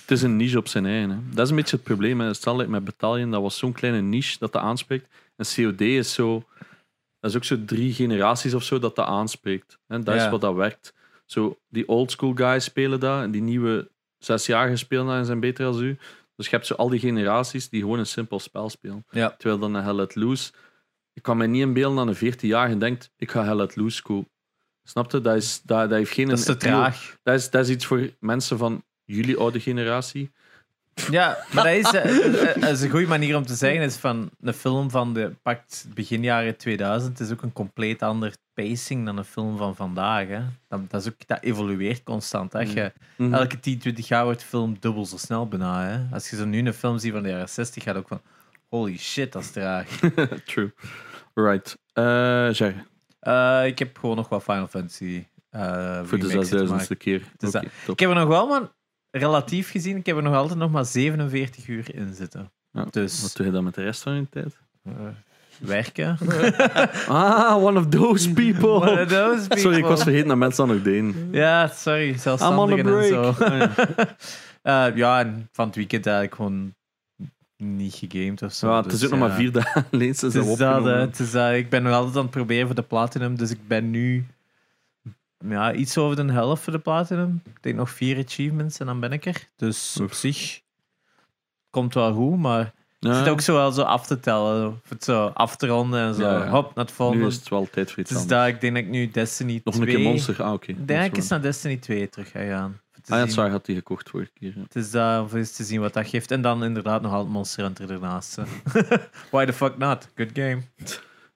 Het 0.00 0.18
is 0.18 0.22
een 0.22 0.36
niche 0.36 0.58
op 0.58 0.68
zijn 0.68 0.86
eigen. 0.86 1.10
Hè. 1.10 1.16
Dat 1.34 1.44
is 1.44 1.50
een 1.50 1.56
beetje 1.56 1.76
het 1.76 1.84
probleem. 1.84 2.20
Hè. 2.20 2.34
Stel 2.34 2.56
like 2.56 2.70
met 2.70 2.84
Battalion, 2.84 3.30
dat 3.30 3.42
was 3.42 3.58
zo'n 3.58 3.72
kleine 3.72 4.00
niche 4.00 4.36
dat 4.38 4.52
dat 4.52 4.62
aanspreekt. 4.62 5.06
En 5.36 5.46
COD 5.54 5.80
is 5.80 6.12
zo... 6.14 6.44
Dat 7.20 7.30
is 7.30 7.36
ook 7.36 7.44
zo 7.44 7.64
drie 7.64 7.92
generaties 7.92 8.54
of 8.54 8.62
zo 8.62 8.78
dat 8.78 8.96
dat 8.96 9.06
aanspreekt. 9.06 9.78
En 9.86 10.04
dat 10.04 10.14
is 10.14 10.28
wat 10.28 10.40
dat 10.40 10.54
werkt. 10.54 10.94
Zo, 11.24 11.58
die 11.68 11.88
oldschool 11.88 12.32
guys 12.34 12.64
spelen 12.64 13.00
dat. 13.00 13.22
En 13.22 13.30
die 13.30 13.42
nieuwe 13.42 13.88
zesjarigen 14.18 14.78
spelen 14.78 15.06
dat 15.06 15.16
en 15.16 15.24
zijn 15.24 15.40
beter 15.40 15.66
als 15.66 15.80
u. 15.80 15.98
Dus 16.40 16.48
je 16.48 16.56
hebt 16.56 16.68
zo 16.68 16.74
al 16.74 16.88
die 16.88 17.00
generaties 17.00 17.68
die 17.68 17.80
gewoon 17.80 17.98
een 17.98 18.06
simpel 18.06 18.40
spel 18.40 18.70
spelen. 18.70 19.04
Ja. 19.10 19.30
Terwijl 19.30 19.60
dan 19.60 19.74
een 19.74 19.82
Hell 19.82 19.94
Let 19.94 20.14
Loose... 20.14 20.52
Ik 21.12 21.22
kan 21.22 21.36
me 21.36 21.46
niet 21.46 21.60
inbeelden 21.60 22.06
dat 22.06 22.20
een 22.20 22.32
14-jarige 22.34 22.78
denkt, 22.78 23.10
ik 23.16 23.30
ga 23.30 23.44
Hell 23.44 23.54
Let 23.54 23.76
Loose 23.76 24.02
kopen. 24.02 24.30
Snap 24.82 25.10
je? 25.12 25.20
Dat, 25.20 25.36
is, 25.36 25.60
dat, 25.62 25.88
dat 25.88 25.98
heeft 25.98 26.12
geen... 26.12 26.28
Dat 26.28 26.38
is 26.38 26.44
te 26.44 26.56
traag. 26.56 27.16
Dat 27.22 27.34
is, 27.34 27.50
dat 27.50 27.64
is 27.64 27.70
iets 27.70 27.86
voor 27.86 28.10
mensen 28.20 28.58
van 28.58 28.84
jullie 29.04 29.36
oude 29.36 29.60
generatie. 29.60 30.30
Ja, 31.10 31.38
maar 31.52 31.64
dat 31.64 31.72
is, 31.74 31.90
eh, 32.00 32.50
eh, 32.50 32.60
dat 32.60 32.70
is 32.70 32.80
een 32.82 32.90
goede 32.90 33.06
manier 33.06 33.36
om 33.36 33.46
te 33.46 33.54
zeggen. 33.54 33.82
Is 33.82 33.96
van 33.96 34.30
een 34.40 34.52
film 34.54 34.90
van 34.90 35.14
de 35.14 35.32
pakt 35.42 35.86
begin 35.94 36.22
jaren 36.22 36.56
2000 36.56 37.20
is 37.20 37.30
ook 37.32 37.42
een 37.42 37.52
compleet 37.52 38.02
ander 38.02 38.34
pacing 38.54 39.04
dan 39.04 39.16
een 39.16 39.24
film 39.24 39.56
van 39.56 39.76
vandaag. 39.76 40.28
Hè. 40.28 40.40
Dat, 40.68 40.90
dat, 40.90 41.00
is 41.00 41.08
ook, 41.08 41.26
dat 41.26 41.42
evolueert 41.42 42.02
constant. 42.02 42.52
Hè. 42.52 42.60
Je, 42.60 42.92
Mhm. 43.16 43.34
elke 43.34 43.60
10, 43.60 43.78
20 43.78 44.08
jaar 44.08 44.24
wordt 44.24 44.40
de 44.40 44.46
film 44.46 44.76
dubbel 44.80 45.06
zo 45.06 45.16
snel 45.16 45.48
bijna. 45.48 45.84
Hè. 45.86 46.14
Als 46.14 46.30
je 46.30 46.36
zo 46.36 46.44
nu 46.44 46.58
een 46.66 46.74
film 46.74 46.98
ziet 46.98 47.12
van 47.12 47.22
de 47.22 47.28
jaren 47.28 47.48
60, 47.48 47.82
gaat 47.82 47.96
ook 47.96 48.08
van 48.08 48.20
holy 48.68 48.98
shit, 48.98 49.32
dat 49.32 49.42
is 49.42 49.50
traag. 49.50 49.86
True. 50.46 50.72
Right. 51.34 51.78
Eh 51.92 52.48
zeg, 52.50 52.74
Eh, 53.20 53.66
ik 53.66 53.78
heb 53.78 53.98
gewoon 53.98 54.16
nog 54.16 54.28
wat 54.28 54.42
Final 54.42 54.66
Fantasy 54.68 55.24
uh, 55.56 56.00
voor 56.04 56.18
de 56.18 56.26
6000ste 56.26 56.96
keer. 56.98 57.22
Dus. 57.36 57.54
Ik 57.86 57.98
heb 58.00 58.08
er 58.10 58.14
nog 58.14 58.28
wel, 58.28 58.46
maar 58.46 58.62
relatief 59.10 59.70
gezien, 59.70 59.96
ik 59.96 60.06
heb 60.06 60.16
er 60.16 60.22
nog 60.22 60.34
altijd 60.34 60.58
nog 60.58 60.70
maar 60.70 60.84
47 60.84 61.68
uur 61.68 61.94
in 61.94 62.14
zitten. 62.14 62.50
Ja, 62.72 62.86
Dus 62.90 63.22
Wat 63.22 63.36
doe 63.36 63.46
je 63.46 63.52
dan 63.52 63.64
met 63.64 63.74
de 63.74 63.82
rest 63.82 64.02
van 64.02 64.14
je 64.14 64.26
tijd? 64.30 64.58
eh, 64.84 64.92
werken. 65.58 66.18
Ah, 67.08 67.62
one 67.64 67.78
of 67.78 67.86
those 67.88 68.32
people. 68.32 68.68
One 68.68 69.02
of 69.02 69.08
those 69.08 69.46
Sorry, 69.60 69.76
ik 69.76 69.82
was 69.82 69.82
people. 69.82 69.96
vergeten 69.96 70.28
dat 70.28 70.36
mensen 70.36 70.66
dat 70.66 70.74
nog 70.76 70.84
deden. 70.84 71.28
Ja, 71.32 71.66
sorry, 71.66 72.18
zelfstandigen 72.18 72.98
en 73.00 73.08
zo. 73.08 73.32
break. 73.32 73.70
Eh, 74.62 74.86
ja, 74.94 75.20
en 75.20 75.48
van 75.52 75.66
het 75.66 75.76
weekend 75.76 76.06
eigenlijk 76.06 76.36
gewoon 76.36 76.74
niet 77.56 77.94
gegamed 77.94 78.42
of 78.42 78.52
zo. 78.52 78.68
Ja, 78.68 78.76
het 78.82 78.92
is 78.92 78.98
dus, 78.98 79.04
ook 79.04 79.10
nog 79.10 79.20
maar 79.20 79.28
ja. 79.28 79.34
vier 79.36 79.52
dagen 79.52 79.86
sinds 79.90 80.20
dat 80.20 80.84
het 80.84 81.18
is 81.18 81.30
dat. 81.30 81.52
Ik 81.52 81.68
ben 81.70 81.82
nog 81.82 81.92
altijd 81.92 82.16
aan 82.16 82.22
het 82.22 82.30
proberen 82.30 82.66
voor 82.66 82.74
de 82.74 82.82
Platinum, 82.82 83.36
dus 83.36 83.50
ik 83.50 83.68
ben 83.68 83.90
nu 83.90 84.26
ja, 85.48 85.72
iets 85.72 85.98
over 85.98 86.26
de 86.26 86.32
helft 86.32 86.62
voor 86.62 86.72
de 86.72 86.78
Platinum. 86.78 87.42
Ik 87.44 87.62
denk 87.62 87.76
nog 87.76 87.90
vier 87.90 88.24
achievements 88.24 88.78
en 88.78 88.86
dan 88.86 89.00
ben 89.00 89.12
ik 89.12 89.26
er. 89.26 89.48
Dus 89.56 89.98
op 90.00 90.12
zich 90.12 90.60
komt 91.70 91.94
wel 91.94 92.14
goed, 92.14 92.38
maar 92.38 92.72
Ja, 92.98 93.18
zit 93.18 93.28
ook 93.28 93.40
zo 93.40 93.54
wel 93.54 93.72
zo 93.72 93.82
af 93.82 94.06
te 94.06 94.20
tellen. 94.20 94.68
Of 94.68 94.88
het 94.88 95.04
zo 95.04 95.26
af 95.26 95.56
te 95.56 95.66
ronden 95.66 96.00
en 96.00 96.14
zo. 96.14 96.22
Ja, 96.22 96.44
ja. 96.44 96.48
Hop, 96.48 96.74
naar 96.74 96.84
het 96.84 96.94
volgende. 96.94 97.22
nu 97.22 97.28
is 97.28 97.36
het 97.36 97.48
wel 97.48 97.68
tijd 97.70 97.90
voor 97.90 97.98
iets 98.02 98.12
dus 98.12 98.26
dat, 98.26 98.46
ik 98.46 98.60
denk 98.60 98.74
dat 98.74 98.84
ik 98.84 98.90
nu 98.90 99.10
Destiny 99.10 99.60
Nog 99.64 99.74
2... 99.74 99.86
een 99.86 99.94
keer 99.94 100.04
Monster. 100.04 100.42
Ah, 100.42 100.52
oké. 100.52 100.70
Ik 100.70 100.88
denk 100.88 101.04
ik 101.04 101.16
eens 101.16 101.28
naar 101.28 101.42
Destiny 101.42 101.76
2 101.76 102.08
terug 102.08 102.30
ga 102.30 102.44
gaan. 102.44 102.80
Te 103.02 103.12
Ah 103.12 103.18
ja, 103.18 103.26
sorry, 103.26 103.50
had 103.50 103.64
die 103.64 103.76
gekocht 103.76 104.10
vorige 104.10 104.30
keer. 104.32 104.54
Het 104.62 104.74
is 104.74 104.90
daar 104.90 105.22
om 105.22 105.28
eens 105.32 105.52
te 105.56 105.64
zien 105.64 105.80
wat 105.80 105.92
dat 105.92 106.08
geeft. 106.08 106.30
En 106.30 106.42
dan 106.42 106.64
inderdaad 106.64 107.02
nog 107.02 107.12
altijd 107.12 107.32
Monster 107.32 107.64
Hunter 107.64 107.90
ernaast. 107.90 108.38
Why 109.30 109.44
the 109.44 109.52
fuck 109.52 109.78
not? 109.78 110.08
Good 110.14 110.30
game. 110.32 110.60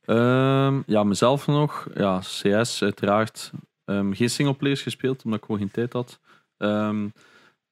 Ehm, 0.05 0.83
ja, 0.87 1.05
mezelf 1.05 1.47
nog. 1.47 1.87
Ja, 1.95 2.19
CS 2.19 2.83
uiteraard. 2.83 3.51
Ehm, 3.85 4.13
geen 4.13 4.31
singleplayers 4.31 4.83
gespeeld, 4.83 5.25
omdat 5.25 5.39
ik 5.39 5.45
gewoon 5.45 5.61
geen 5.61 5.71
tijd 5.71 5.93
had. 5.93 6.21
Ehm, 6.59 7.09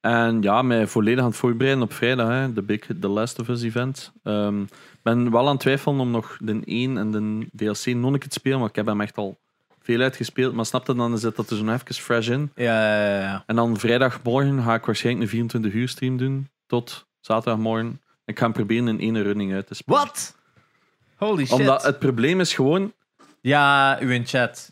en 0.00 0.42
ja, 0.42 0.62
mij 0.62 0.86
volledig 0.86 1.20
aan 1.20 1.30
het 1.30 1.38
voorbereiden 1.38 1.82
op 1.82 1.92
vrijdag, 1.92 2.28
hè, 2.28 2.52
de 2.52 2.62
Big 2.62 2.80
The 3.00 3.08
Last 3.08 3.38
of 3.38 3.48
Us 3.48 3.62
event. 3.62 4.12
Ehm, 4.22 4.64
ben 5.02 5.30
wel 5.30 5.46
aan 5.46 5.52
het 5.52 5.60
twijfelen 5.60 6.00
om 6.00 6.10
nog 6.10 6.36
de 6.40 6.60
1 6.64 6.96
en 6.96 7.10
de 7.10 7.46
DLC 7.56 7.84
keer 7.84 8.28
te 8.28 8.38
spelen, 8.38 8.58
want 8.58 8.70
ik 8.70 8.76
heb 8.76 8.86
hem 8.86 9.00
echt 9.00 9.16
al 9.16 9.38
veel 9.80 10.00
uitgespeeld. 10.00 10.54
Maar 10.54 10.66
snap 10.66 10.86
je, 10.86 10.94
dan 10.94 11.18
zit 11.18 11.36
dat 11.36 11.50
er 11.50 11.56
zo 11.56 11.72
even 11.72 11.94
fresh 11.94 12.28
in. 12.28 12.50
Ja, 12.54 12.96
ja, 13.04 13.20
ja. 13.20 13.42
En 13.46 13.56
dan 13.56 13.78
vrijdagmorgen 13.78 14.62
ga 14.62 14.74
ik 14.74 14.84
waarschijnlijk 14.84 15.24
een 15.24 15.30
24 15.30 15.72
uur 15.72 15.88
stream 15.88 16.16
doen, 16.16 16.48
tot 16.66 17.06
zaterdagmorgen. 17.20 18.00
Ik 18.24 18.38
ga 18.38 18.44
hem 18.44 18.52
proberen 18.52 18.88
in 18.88 19.00
één 19.00 19.22
running 19.22 19.52
uit 19.52 19.66
te 19.66 19.74
spelen. 19.74 20.00
Wat? 20.00 20.36
Holy 21.16 21.46
shit. 21.46 21.58
Omdat 21.58 21.82
het 21.82 21.98
probleem 21.98 22.40
is 22.40 22.54
gewoon, 22.54 22.92
Ja, 23.40 24.00
u 24.00 24.12
in 24.12 24.26
chat. 24.26 24.71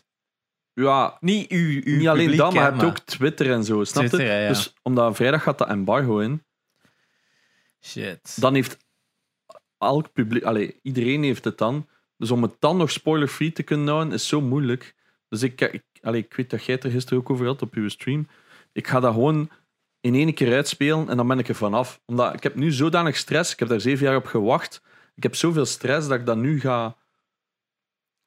Ja, 0.73 1.17
Niet 1.19 1.49
uw 1.49 1.81
niet 1.83 2.07
alleen 2.07 2.19
publiek, 2.23 2.37
dat, 2.37 2.53
maar 2.53 2.63
je 2.63 2.69
hebt 2.69 2.83
ook 2.83 2.99
Twitter 2.99 3.51
en 3.51 3.63
zo, 3.63 3.83
snap 3.83 4.03
je? 4.03 4.09
Twitter, 4.09 4.29
ja, 4.29 4.41
ja. 4.41 4.47
Dus 4.47 4.73
omdat 4.81 5.15
vrijdag 5.15 5.43
gaat 5.43 5.57
dat 5.57 5.67
embargo 5.67 6.19
in, 6.19 6.43
Shit. 7.81 8.41
dan 8.41 8.53
heeft 8.53 8.77
elk 9.77 10.13
publiek, 10.13 10.43
allee, 10.43 10.79
iedereen 10.81 11.23
heeft 11.23 11.43
het 11.43 11.57
dan. 11.57 11.87
Dus 12.17 12.31
om 12.31 12.41
het 12.41 12.55
dan 12.59 12.77
nog 12.77 12.91
spoiler-free 12.91 13.51
te 13.51 13.63
kunnen 13.63 13.87
houden, 13.87 14.13
is 14.13 14.27
zo 14.27 14.41
moeilijk. 14.41 14.95
Dus 15.29 15.43
ik, 15.43 15.61
ik, 15.61 15.83
allee, 16.01 16.21
ik 16.21 16.33
weet 16.33 16.49
dat 16.49 16.65
jij 16.65 16.75
het 16.75 16.83
er 16.83 16.91
gisteren 16.91 17.19
ook 17.19 17.29
over 17.29 17.45
had 17.45 17.61
op 17.61 17.73
uw 17.73 17.89
stream. 17.89 18.27
Ik 18.71 18.87
ga 18.87 18.99
dat 18.99 19.13
gewoon 19.13 19.49
in 20.01 20.15
één 20.15 20.33
keer 20.33 20.53
uitspelen 20.53 21.09
en 21.09 21.17
dan 21.17 21.27
ben 21.27 21.39
ik 21.39 21.47
er 21.47 21.55
vanaf. 21.55 22.01
Omdat 22.05 22.33
ik 22.33 22.43
heb 22.43 22.55
nu 22.55 22.71
zodanig 22.71 23.17
stress, 23.17 23.53
ik 23.53 23.59
heb 23.59 23.67
daar 23.67 23.81
zeven 23.81 24.05
jaar 24.05 24.15
op 24.15 24.25
gewacht. 24.25 24.81
Ik 25.15 25.23
heb 25.23 25.35
zoveel 25.35 25.65
stress 25.65 26.07
dat 26.07 26.19
ik 26.19 26.25
dat 26.25 26.37
nu 26.37 26.59
ga... 26.59 26.97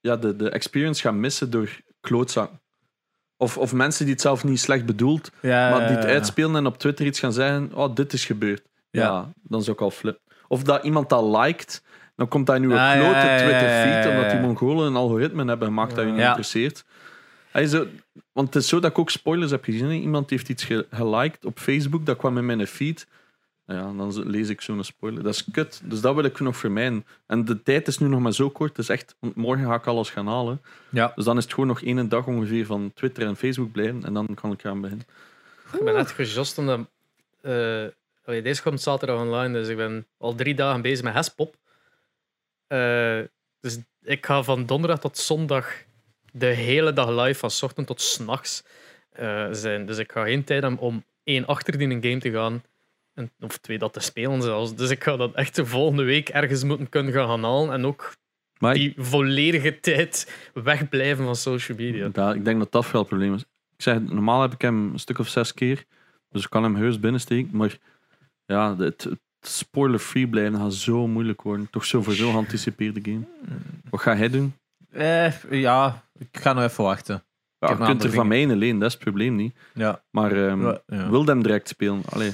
Ja, 0.01 0.17
de, 0.17 0.37
de 0.37 0.51
experience 0.51 1.01
ga 1.03 1.11
missen 1.11 1.51
door 1.51 1.81
klootzak. 2.05 2.51
Of, 3.37 3.59
of 3.59 3.73
mensen 3.73 4.05
die 4.05 4.13
het 4.15 4.23
zelf 4.23 4.45
niet 4.45 4.61
slecht 4.61 4.87
bedoeld, 4.87 5.31
ja, 5.43 5.71
maar 5.71 5.87
die 5.89 5.97
het 5.97 6.05
uitspelen 6.07 6.57
en 6.57 6.67
op 6.67 6.79
Twitter 6.79 7.07
iets 7.07 7.19
gaan 7.19 7.33
zeggen: 7.33 7.71
Oh, 7.75 7.95
dit 7.95 8.13
is 8.13 8.25
gebeurd. 8.25 8.63
Ja, 8.91 9.03
Ja. 9.03 9.33
dan 9.43 9.63
zou 9.63 9.77
ik 9.77 9.83
al 9.83 9.91
flip. 9.91 10.19
Of 10.49 10.63
dat 10.63 10.85
iemand 10.85 11.09
dat 11.09 11.25
liked, 11.37 11.83
dan 12.17 12.29
komt 12.29 12.47
dat 12.47 12.57
in 12.57 12.63
uw 12.63 12.77
Ah, 12.77 12.93
klote 12.93 13.35
Twitter-feed, 13.39 14.07
omdat 14.15 14.31
die. 14.31 14.41
Mongolen 14.41 14.87
een 14.87 14.97
algoritme 14.97 15.45
hebben 15.45 15.69
gemaakt 15.69 15.95
dat 15.95 16.05
je 16.05 16.11
niet 16.11 16.21
interesseert. 16.21 16.85
Hij 17.51 17.67
zo, 17.67 17.87
want 18.33 18.55
het 18.55 18.63
is 18.63 18.69
zo 18.69 18.81
dat 18.81 18.91
ik 18.91 18.99
ook 18.99 19.11
spoilers 19.11 19.51
heb 19.51 19.65
gezien. 19.65 19.91
Iemand 19.91 20.31
heeft 20.31 20.49
iets 20.49 20.65
ge- 20.65 20.87
geliked 20.91 21.45
op 21.45 21.59
Facebook, 21.59 22.07
dat 22.07 22.17
kwam 22.17 22.39
in 22.39 22.47
mijn 22.47 22.67
feed. 22.67 23.07
Ja, 23.67 23.93
dan 23.93 24.29
lees 24.31 24.49
ik 24.49 24.61
zo'n 24.61 24.85
spoiler. 24.85 25.23
Dat 25.23 25.35
is 25.35 25.45
kut. 25.53 25.81
Dus 25.85 26.01
dat 26.01 26.15
wil 26.15 26.25
ik 26.25 26.41
nog 26.41 26.57
vermijden. 26.57 27.07
En 27.27 27.45
de 27.45 27.63
tijd 27.63 27.89
is 27.89 27.99
nu 27.99 28.09
nog 28.09 28.21
maar 28.21 28.33
zo 28.33 28.51
kort. 28.51 28.77
Het 28.77 28.79
is 28.79 28.89
echt, 28.89 29.17
want 29.21 29.35
morgen 29.35 29.67
ga 29.67 29.75
ik 29.75 29.87
alles 29.87 30.11
gaan 30.11 30.27
halen. 30.27 30.63
Ja. 30.89 31.13
Dus 31.15 31.25
dan 31.25 31.37
is 31.37 31.45
het 31.45 31.53
gewoon 31.53 31.69
nog 31.69 31.83
één 31.83 32.09
dag 32.09 32.27
ongeveer 32.27 32.67
van 32.67 32.93
Twitter 32.95 33.27
en 33.27 33.37
Facebook 33.37 33.73
blijven. 33.73 34.05
En 34.05 34.15
dan 34.15 34.29
kan 34.35 34.53
ik 34.53 34.61
gaan 34.61 34.81
beginnen. 34.81 35.07
Ik 35.73 35.85
ben 35.85 35.95
net 35.95 36.11
gejost 36.11 36.59
omdat... 36.59 36.81
eh, 37.41 37.85
allee, 38.25 38.43
deze 38.43 38.63
komt 38.63 38.81
zaterdag 38.81 39.21
online, 39.21 39.59
dus 39.59 39.69
ik 39.69 39.77
ben 39.77 40.07
al 40.19 40.35
drie 40.35 40.55
dagen 40.55 40.83
bezig 40.83 41.05
met 41.05 41.15
Hespop. 41.15 41.57
Eh, 42.67 43.21
dus 43.61 43.79
ik 44.03 44.27
ga 44.27 44.43
van 44.43 44.67
donderdag 44.67 45.01
tot 45.01 45.19
zondag 45.19 45.73
de 46.33 46.47
hele 46.47 46.93
dag 46.93 47.09
live, 47.09 47.39
van 47.39 47.51
's 47.51 47.63
ochtend 47.63 47.87
tot 47.87 48.01
's 48.01 48.19
nachts 48.19 48.65
eh, 49.11 49.49
zijn. 49.51 49.87
Dus 49.87 49.99
ik 49.99 50.13
ga 50.13 50.25
geen 50.25 50.45
tijd 50.45 50.63
hebben 50.63 50.81
om 50.81 51.05
één 51.25 51.47
achter 51.47 51.81
in 51.81 51.91
een 51.91 52.03
game 52.03 52.19
te 52.19 52.31
gaan. 52.31 52.63
En, 53.15 53.31
of 53.41 53.57
twee 53.59 53.79
dat 53.79 53.93
te 53.93 54.01
spelen 54.01 54.43
zelfs. 54.43 54.75
Dus 54.75 54.91
ik 54.91 55.05
ga 55.05 55.17
dat 55.17 55.35
echt 55.35 55.55
de 55.57 55.67
volgende 55.67 56.03
week 56.03 56.29
ergens 56.29 56.65
moeten 56.65 56.89
kunnen 56.89 57.13
gaan 57.13 57.45
halen. 57.45 57.73
En 57.73 57.85
ook 57.87 58.15
Maar 58.59 58.75
ik, 58.75 58.81
die 58.97 59.05
volledige 59.05 59.81
tijd 59.81 60.33
wegblijven 60.55 61.25
van 61.25 61.37
social 61.37 61.77
media. 61.79 62.09
dat- 62.09 62.35
ik 62.35 62.45
denk 62.45 62.59
dat 62.59 62.73
dat 62.73 62.87
veel 62.87 62.99
het 63.01 63.09
probleem 63.09 63.35
is. 63.35 63.41
Ik 63.77 63.83
zeg, 63.83 64.01
normaal 64.01 64.43
heb 64.43 64.53
ik 64.53 64.61
hem 64.61 64.93
een 64.93 64.99
stuk 64.99 65.19
of 65.19 65.29
zes 65.29 65.55
keer. 65.55 65.85
Dus 66.31 66.45
ik 66.45 66.51
kan 66.51 66.63
hem 66.63 66.75
heus 66.77 67.01
binnensteken. 67.01 67.57
Maar 67.57 67.79
ja, 68.47 68.77
het, 68.77 69.05
het 69.05 69.19
spoiler-free 69.41 70.29
blijven 70.29 70.59
gaat 70.59 70.75
zo 70.75 71.07
moeilijk 71.07 71.43
worden. 71.43 71.71
Toch 71.71 71.85
zo 71.85 72.03
voor 72.03 72.13
zo'n 72.13 72.31
geanticipeerde 72.33 73.01
game. 73.03 73.25
Wat 73.91 74.01
ga 74.01 74.17
hij 74.17 74.29
doen? 74.31 74.55
Eh, 74.91 75.51
ja, 75.51 76.05
ik 76.19 76.29
ga 76.41 76.53
nog 76.53 76.63
even 76.65 76.85
wachten. 76.85 77.25
Ja, 77.59 77.69
je 77.71 77.77
kunt 77.77 78.05
er 78.05 78.13
van 78.13 78.27
mij 78.29 78.43
een 78.43 78.57
leen, 78.57 78.79
dat 78.79 78.89
is 78.89 78.95
het 78.95 79.03
probleem 79.03 79.35
niet. 79.37 79.55
Ja. 79.75 80.03
Maar 80.11 80.33
ehm 80.47 80.63
Ja, 80.67 80.81
ja. 80.87 81.11
wil 81.11 81.25
hem 81.25 81.43
direct 81.43 81.69
spelen. 81.69 82.03
Allee. 82.09 82.33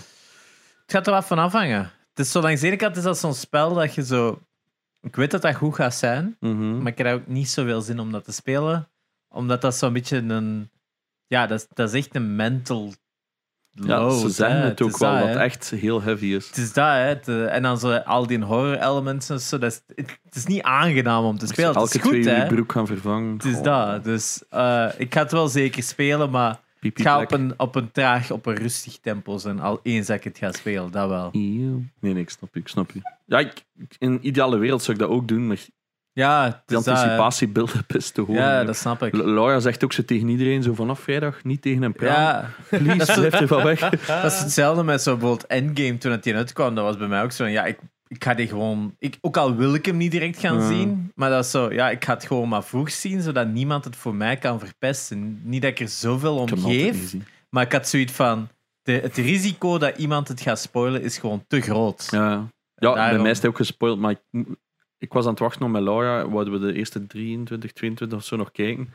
Het 0.90 0.98
gaat 0.98 1.07
er 1.09 1.12
wat 1.20 1.26
van 1.26 1.38
afhangen. 1.38 1.79
Het 2.09 2.18
is 2.26 2.31
zo 2.31 2.40
langs 2.40 2.61
de 2.61 2.66
ene 2.66 2.76
kant 2.76 2.96
is 2.96 3.03
dat 3.03 3.18
zo'n 3.18 3.35
spel 3.35 3.74
dat 3.74 3.94
je 3.94 4.05
zo... 4.05 4.42
Ik 5.03 5.16
weet 5.16 5.31
dat 5.31 5.42
dat 5.42 5.55
goed 5.55 5.74
gaat 5.74 5.94
zijn, 5.94 6.37
Mhm. 6.40 6.79
maar 6.83 6.92
ik 6.92 6.98
heb 6.98 7.07
ook 7.14 7.26
niet 7.26 7.48
zoveel 7.48 7.81
zin 7.81 7.98
om 8.00 8.12
dat 8.12 8.24
te 8.24 8.33
spelen. 8.33 8.88
Omdat 9.29 9.61
dat 9.61 9.74
zo'n 9.76 9.92
beetje 9.92 10.16
een... 10.16 10.70
Ja, 11.26 11.46
dat 11.46 11.61
is, 11.61 11.66
dat 11.74 11.88
is 11.92 12.05
echt 12.05 12.14
een 12.14 12.37
mental 12.37 12.92
Ja, 13.70 13.98
load. 14.00 14.20
ze 14.20 14.29
zeggen 14.29 14.57
hè. 14.61 14.64
het 14.66 14.83
ook 14.83 14.98
wel, 14.98 15.18
dat, 15.18 15.29
het 15.29 15.37
echt 15.37 15.70
heel 15.70 16.03
heavy 16.03 16.26
is. 16.26 16.46
Het 16.46 16.57
is 16.57 16.72
dat, 16.72 16.87
hè. 16.87 16.92
Het, 16.92 17.29
eh, 17.29 17.55
en 17.55 17.62
dan 17.62 17.79
zo 17.79 17.96
al 17.96 18.26
die 18.26 18.42
horror 18.44 18.79
elements 18.83 19.29
en 19.31 19.40
zo. 19.40 19.59
Dat 19.59 19.72
is, 19.72 19.83
het, 19.96 20.18
het 20.24 20.35
is 20.37 20.46
niet 20.46 20.62
aangenaam 20.62 21.24
om 21.24 21.38
te 21.38 21.46
spelen. 21.46 21.68
Het 21.68 21.76
Elke 21.79 21.94
is 21.96 22.00
goed, 22.03 22.11
twee 22.22 22.35
uur 22.37 22.42
je 22.42 22.46
broek 22.46 22.72
gaan 22.72 22.87
vervangen. 22.87 23.33
Het 23.33 23.44
is 23.44 23.57
Oh, 23.57 23.62
dat. 23.62 24.05
Dus 24.05 24.42
eh, 24.48 24.88
ik 24.96 25.14
ga 25.14 25.22
het 25.22 25.33
wel 25.33 25.48
zeker 25.48 25.83
spelen, 25.83 26.31
maar 26.31 26.50
het 26.50 26.61
pipi 26.81 27.03
gaat 27.03 27.23
op 27.23 27.33
een, 27.33 27.55
op 27.57 27.75
een 27.75 27.90
traag, 27.93 28.31
op 28.31 28.47
een 28.47 28.55
rustig 28.57 28.99
tempo 29.01 29.38
zijn. 29.38 29.61
Al 29.61 29.81
eens 29.83 30.07
dat 30.07 30.16
ik 30.16 30.25
het 30.25 30.38
ga 30.38 30.53
spelen, 30.53 30.90
dat 30.90 31.09
wel. 31.09 31.29
Nee, 31.33 31.85
nee, 32.01 32.14
ik 32.14 32.31
snap 32.31 32.55
je. 32.55 32.61
Ik 32.61 32.69
snap 32.69 32.90
je. 32.90 33.01
Ja, 33.27 33.38
ik, 33.38 33.64
in 33.99 34.11
een 34.11 34.27
ideale 34.27 34.59
wereld 34.59 34.83
zou 34.83 34.97
ik 34.97 35.03
dat 35.03 35.11
ook 35.12 35.29
doen, 35.29 35.47
maar 35.47 35.57
Ja, 36.12 36.49
de 36.49 36.77
is 36.77 36.85
dat, 36.85 36.85
hè. 36.85 36.90
anticipatie 36.93 37.49
build-up 37.59 37.95
is 37.95 38.11
te 38.11 38.21
hoog. 38.21 38.37
Ja, 38.37 38.64
dat 38.64 38.77
snap 38.77 39.03
ik. 39.03 39.14
Laura 39.14 39.61
zegt 39.61 39.85
ook 39.85 39.93
zo 39.93 40.05
tegen 40.05 40.29
iedereen, 40.29 40.62
zo 40.62 40.75
vanaf 40.75 41.01
vrijdag, 41.01 41.45
niet 41.45 41.62
tegen 41.62 41.83
hem 41.83 41.93
praten. 41.93 42.51
Ja, 42.71 42.79
Please, 42.79 43.12
blijf 43.21 43.40
er 43.40 43.47
van 43.49 43.62
weg. 43.62 43.79
dat 44.23 44.33
is 44.33 44.40
hetzelfde 44.40 44.83
met 44.83 45.03
zo 45.03 45.16
bijvoorbeeld 45.16 45.47
Endgame 45.47 45.99
toen 45.99 46.12
het 46.12 46.23
die 46.23 46.35
uitkwam. 46.37 46.75
Dat 46.75 46.85
was 46.85 46.97
bij 46.97 47.09
mij 47.09 47.23
ook 47.23 47.33
zo. 47.33 47.45
van, 47.45 47.53
Ja, 47.53 47.64
ik, 47.64 47.79
ik 48.11 48.25
ga 48.25 48.35
die 48.35 48.46
gewoon. 48.49 48.94
Ik, 48.99 49.18
ook 49.20 49.37
al 49.37 49.55
wil 49.57 49.75
ik 49.75 49.87
hem 49.87 49.96
niet 49.96 50.11
direct 50.11 50.38
gaan 50.38 50.59
Ja. 50.59 50.66
zien, 50.68 51.12
maar 51.14 51.31
dat 51.31 51.44
is 51.44 51.51
zo. 51.51 51.73
Ja, 51.73 51.90
ik 51.90 52.05
ga 52.05 52.14
het 52.14 52.25
gewoon 52.27 52.49
maar 52.49 52.64
vroeg 52.64 52.90
zien, 52.90 53.23
zodat 53.23 53.49
niemand 53.49 53.85
het 53.85 53.96
voor 53.96 54.14
mij 54.14 54.37
kan 54.37 54.59
verpesten. 54.59 55.40
Niet 55.44 55.62
dat 55.62 55.70
ik 55.70 55.81
er 55.81 55.88
zoveel 55.88 56.37
om 56.37 56.49
geef, 56.59 57.14
maar 57.51 57.64
ik 57.64 57.73
had 57.73 57.88
zoiets 57.88 58.12
van. 58.12 58.49
De, 58.83 58.92
het 58.92 59.16
risico 59.16 59.79
dat 59.79 59.99
iemand 59.99 60.29
het 60.29 60.40
gaat 60.40 60.59
spoilen 60.61 61.03
is 61.03 61.18
gewoon 61.18 61.44
te 61.46 61.61
groot. 61.61 62.09
Ja, 62.11 62.18
ja. 62.31 62.31
ja 62.31 62.49
bij 62.75 62.94
Daarom- 62.94 63.23
mij 63.23 63.31
is 63.31 63.37
het 63.37 63.46
ook 63.46 63.57
gespoild, 63.57 63.99
maar 63.99 64.11
ik, 64.11 64.44
ik 64.99 65.12
was 65.12 65.25
aan 65.25 65.31
het 65.31 65.38
wachten 65.40 65.62
op 65.62 65.70
met 65.70 65.83
Laura. 65.83 66.29
Wouden 66.29 66.53
we 66.53 66.59
de 66.66 66.73
eerste 66.73 67.07
23, 67.07 67.73
22 67.73 68.18
of 68.18 68.25
zo 68.25 68.37
nog 68.37 68.53
kijken. 68.53 68.90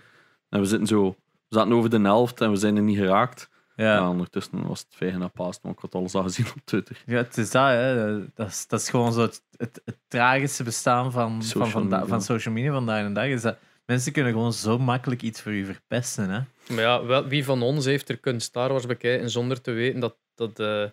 En 0.49 0.59
we 0.59 0.65
zitten 0.65 0.87
zo... 0.87 1.15
We 1.47 1.55
zaten 1.55 1.73
over 1.73 1.89
de 1.89 1.99
helft 2.01 2.41
en 2.41 2.49
we 2.51 2.55
zijn 2.55 2.75
er 2.77 2.83
niet 2.83 2.97
geraakt. 2.97 3.49
Ja. 3.75 4.09
Ondertussen 4.09 4.67
was 4.67 4.79
het 4.79 4.95
vijf 4.95 5.17
na 5.17 5.27
paas, 5.27 5.59
maar 5.61 5.71
ik 5.71 5.79
had 5.79 5.95
alles 5.95 6.13
al 6.13 6.23
gezien 6.23 6.45
op 6.55 6.61
Twitter. 6.63 7.03
ja 7.05 7.15
het 7.17 7.37
is 7.37 7.51
dat. 7.51 7.67
Hè. 7.67 8.19
Dat, 8.33 8.47
is, 8.47 8.67
dat 8.67 8.79
is 8.79 8.89
gewoon 8.89 9.13
zo 9.13 9.21
het, 9.21 9.41
het, 9.57 9.81
het 9.85 9.97
tragische 10.07 10.63
bestaan 10.63 11.11
van 11.11 11.31
van, 11.31 11.43
Social 11.43 11.69
van, 11.69 11.87
media. 11.87 12.05
van 12.05 12.21
social 12.21 12.53
media 12.53 12.71
vandaag 12.71 13.07
de 13.07 13.13
dag. 13.13 13.25
Is 13.25 13.41
dat 13.41 13.57
mensen 13.85 14.11
kunnen 14.11 14.31
gewoon 14.31 14.53
zo 14.53 14.77
makkelijk 14.77 15.21
iets 15.21 15.41
voor 15.41 15.51
je 15.51 15.65
verpesten. 15.65 16.29
Hè. 16.29 16.39
Maar 16.73 16.83
ja, 16.83 17.05
wel, 17.05 17.27
wie 17.27 17.45
van 17.45 17.61
ons 17.61 17.85
heeft 17.85 18.09
er 18.09 18.17
kunnen 18.17 18.41
Star 18.41 18.71
Wars 18.71 18.85
bekijken 18.85 19.29
zonder 19.29 19.61
te 19.61 19.71
weten 19.71 19.99
dat, 19.99 20.15
dat, 20.35 20.59
eh 20.59 20.85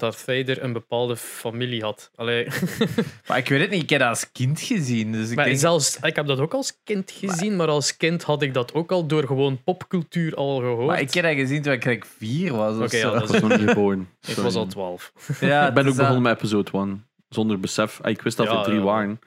dat 0.00 0.16
Vader 0.16 0.62
een 0.62 0.72
bepaalde 0.72 1.16
familie 1.16 1.82
had? 1.82 2.10
Allee, 2.14 2.46
Maar 3.28 3.38
ik 3.38 3.48
weet 3.48 3.60
het 3.60 3.70
niet, 3.70 3.82
ik 3.82 3.90
heb 3.90 4.00
dat 4.00 4.08
als 4.08 4.32
kind 4.32 4.60
gezien. 4.60 5.12
Dus 5.12 5.30
ik 5.30 5.36
maar 5.36 5.44
denk, 5.44 5.58
zelfs, 5.58 5.98
ik 6.02 6.16
heb 6.16 6.26
dat 6.26 6.38
ook 6.38 6.54
als 6.54 6.78
kind 6.84 7.10
gezien, 7.10 7.56
maar 7.56 7.68
als 7.68 7.96
kind 7.96 8.22
had 8.22 8.42
ik 8.42 8.54
dat 8.54 8.74
ook 8.74 8.92
al 8.92 9.06
door 9.06 9.26
gewoon 9.26 9.62
popcultuur 9.62 10.34
al 10.34 10.58
gehoord. 10.58 10.86
maar 10.86 11.00
ik 11.00 11.14
heb 11.14 11.24
dat 11.24 11.34
gezien 11.34 11.62
toen 11.62 11.72
ik 11.72 12.04
vier 12.16 12.52
was. 12.54 12.76
Oké, 12.76 12.96
ja, 12.96 13.12
Ik 13.12 13.26
was 13.28 13.40
nog 13.40 13.58
niet 13.58 13.68
geboren. 13.68 14.08
ik 14.26 14.34
was 14.36 14.54
al 14.54 14.66
12. 14.66 15.12
Ja, 15.40 15.68
Ik 15.68 15.74
ben 15.74 15.82
ook 15.82 15.88
dat. 15.88 15.96
begonnen 15.96 16.22
met 16.22 16.36
episode 16.36 16.70
1. 16.72 17.06
Zonder 17.28 17.60
besef. 17.60 18.00
Ah, 18.02 18.10
Ik 18.10 18.22
wist 18.22 18.36
dat 18.36 18.46
Ja, 18.46 18.58
er 18.58 18.64
drie 18.64 18.78
ja. 18.78 18.82
waren. 18.84 19.20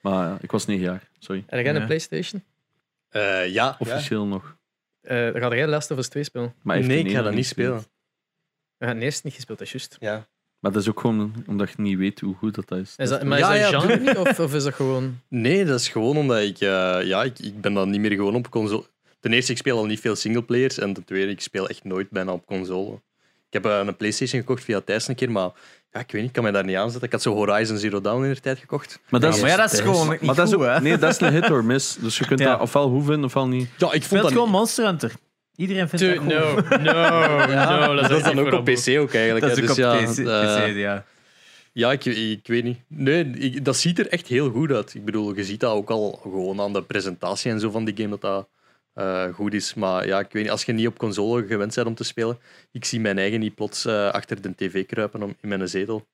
Maar 0.00 0.28
ja, 0.28 0.38
ik 0.40 0.50
was 0.50 0.66
9 0.66 0.84
jaar. 0.84 1.08
Sorry. 1.18 1.44
En 1.46 1.62
jij 1.62 1.72
Ja. 1.74 1.80
een 1.80 1.86
PlayStation? 1.86 2.44
Eh, 3.08 3.48
ja, 3.52 3.76
Officieel 3.78 4.26
nog. 4.26 4.56
Eh 5.00 5.32
dan 5.32 5.40
ga 5.40 5.54
jij 5.56 5.66
Last 5.66 5.90
of 5.90 5.98
Us 5.98 6.08
2 6.08 6.24
spelen. 6.24 6.54
Maar 6.62 6.80
Nee, 6.84 6.98
ik 7.04 7.10
ga 7.10 7.22
dat 7.22 7.32
niet 7.34 7.46
spelen. 7.46 7.84
We 8.78 8.84
hebben 8.86 8.96
het 9.04 9.12
eerst 9.12 9.24
niet 9.24 9.34
gespeeld, 9.34 9.58
dat 9.58 9.66
is 9.66 9.72
juist. 9.72 9.96
Ja. 10.00 10.26
Maar 10.58 10.72
dat 10.72 10.82
is 10.82 10.88
ook 10.88 11.00
gewoon 11.00 11.44
omdat 11.46 11.68
je 11.70 11.74
niet 11.82 11.98
weet 11.98 12.20
hoe 12.20 12.34
goed 12.34 12.54
dat 12.54 12.78
is. 12.78 12.94
Is 12.96 13.08
dat, 13.08 13.20
is- 13.22 13.28
maar 13.28 13.38
Ja, 13.38 13.54
is 13.54 13.60
dat 13.62 13.70
ja, 13.70 13.80
genre 13.80 13.98
niet, 14.00 14.16
of, 14.16 14.40
of 14.40 14.54
is 14.54 14.62
dat 14.64 14.74
gewoon... 14.74 15.20
Nee, 15.28 15.64
dat 15.64 15.80
is 15.80 15.88
gewoon 15.88 16.16
omdat 16.16 16.40
ik... 16.42 16.60
eh, 16.60 16.98
ja, 17.02 17.22
ik, 17.22 17.38
ik 17.38 17.60
ben 17.60 17.74
dan 17.74 17.90
niet 17.90 18.00
meer 18.00 18.10
gewoon 18.12 18.34
op 18.34 18.50
console. 18.50 18.84
Ten 19.20 19.32
eerste, 19.32 19.52
ik 19.52 19.58
speel 19.58 19.76
al 19.78 19.86
niet 19.86 20.00
veel 20.00 20.16
singleplayers. 20.16 20.78
En 20.78 20.92
ten 20.92 21.04
tweede, 21.04 21.30
ik 21.32 21.40
speel 21.40 21.68
echt 21.68 21.84
nooit 21.84 22.10
bijna 22.10 22.32
op 22.32 22.46
console. 22.46 22.92
Ik 23.50 23.62
heb 23.62 23.64
eh, 23.66 23.80
een 23.86 23.96
Playstation 23.96 24.40
gekocht 24.40 24.64
via 24.64 24.80
Thijs 24.80 25.08
een 25.08 25.14
keer, 25.14 25.30
maar 25.30 25.50
ja, 25.90 26.00
ik 26.00 26.10
weet 26.12 26.14
niet, 26.14 26.24
ik 26.24 26.32
kan 26.32 26.42
mij 26.42 26.52
daar 26.52 26.64
niet 26.64 26.76
aan 26.76 26.90
zetten. 26.90 27.06
Ik 27.06 27.12
had 27.12 27.22
zo 27.22 27.34
Horizon 27.34 27.78
Zero 27.78 28.00
Dawn 28.00 28.24
in 28.24 28.30
de 28.34 28.40
tijd 28.40 28.58
gekocht. 28.58 29.00
Maar 29.08 29.20
dat 29.20 29.34
is, 29.34 29.40
maar 29.40 29.50
ja, 29.50 29.56
dat 29.56 29.72
is 29.72 29.80
gewoon 29.80 30.10
niet 30.10 30.20
maar 30.20 30.34
dat 30.34 30.46
is 30.46 30.52
goed, 30.54 30.62
ook- 30.62 30.68
hè. 30.68 30.80
Nee, 30.80 30.98
dat 30.98 31.10
is 31.12 31.20
een 31.20 31.32
hit 31.32 31.50
or 31.50 31.64
miss. 31.64 31.96
Dus 31.96 32.18
je 32.18 32.26
kunt 32.26 32.40
Ja. 32.40 32.50
dat 32.52 32.60
ofwel 32.60 32.88
goed 32.90 33.04
vinden 33.04 33.24
ofwel 33.24 33.48
niet. 33.48 33.68
Ja, 33.78 33.86
ik 33.86 33.90
vond 33.92 34.04
Speelt 34.04 34.22
dat 34.22 34.32
gewoon 34.32 34.46
niet- 34.48 34.56
Monster 34.56 34.84
Hunter. 34.84 35.12
Iedereen 35.56 35.88
vindt 35.88 36.04
dat 36.06 36.16
goed. 36.16 36.28
no, 36.28 36.54
no, 36.92 37.94
no. 37.94 37.94
Dat 37.94 38.10
is 38.10 38.22
dan 38.22 38.38
ook 38.38 38.52
op 38.52 38.64
PC 38.64 38.98
ook 38.98 39.14
eigenlijk. 39.14 39.40
Dat 39.40 39.50
is 39.50 39.56
hè. 39.56 39.62
ook 39.62 39.66
Dus 39.66 39.68
op 39.68 39.76
ja, 39.76 40.02
PC, 40.02 40.18
eh, 40.18 40.70
PC, 40.70 40.76
ja. 40.76 41.04
Ja, 41.72 41.92
ik, 41.92 42.04
ik 42.04 42.46
weet 42.46 42.64
niet. 42.64 42.78
Nee, 42.86 43.24
ik- 43.30 43.64
dat 43.64 43.76
ziet 43.76 43.98
er 43.98 44.08
echt 44.08 44.26
heel 44.26 44.50
goed 44.50 44.70
uit. 44.70 44.94
Ik 44.94 45.04
bedoel, 45.04 45.34
je 45.36 45.44
ziet 45.44 45.60
dat 45.60 45.72
ook 45.72 45.90
al 45.90 46.18
gewoon 46.22 46.60
aan 46.60 46.72
de 46.72 46.82
presentatie 46.82 47.50
en 47.50 47.60
zo 47.60 47.70
van 47.70 47.84
die 47.84 47.96
game 47.96 48.08
dat 48.08 48.20
dat 48.20 48.48
eh, 48.94 49.34
goed 49.34 49.54
is. 49.54 49.74
Maar 49.74 50.06
ja, 50.06 50.18
ik 50.20 50.32
weet 50.32 50.42
niet, 50.42 50.52
als 50.52 50.64
je 50.64 50.72
niet 50.72 50.86
op 50.86 50.98
console 50.98 51.46
gewend 51.46 51.74
bent 51.74 51.86
om 51.86 51.94
te 51.94 52.04
spelen, 52.04 52.38
ik 52.72 52.84
zie 52.84 53.00
mijn 53.00 53.18
eigen 53.18 53.40
niet 53.40 53.54
plots 53.54 53.84
eh, 53.84 54.08
achter 54.10 54.40
de 54.42 54.54
tv 54.54 54.86
kruipen 54.86 55.22
om, 55.22 55.34
in 55.40 55.48
mijn 55.48 55.68
zetel. 55.68 56.06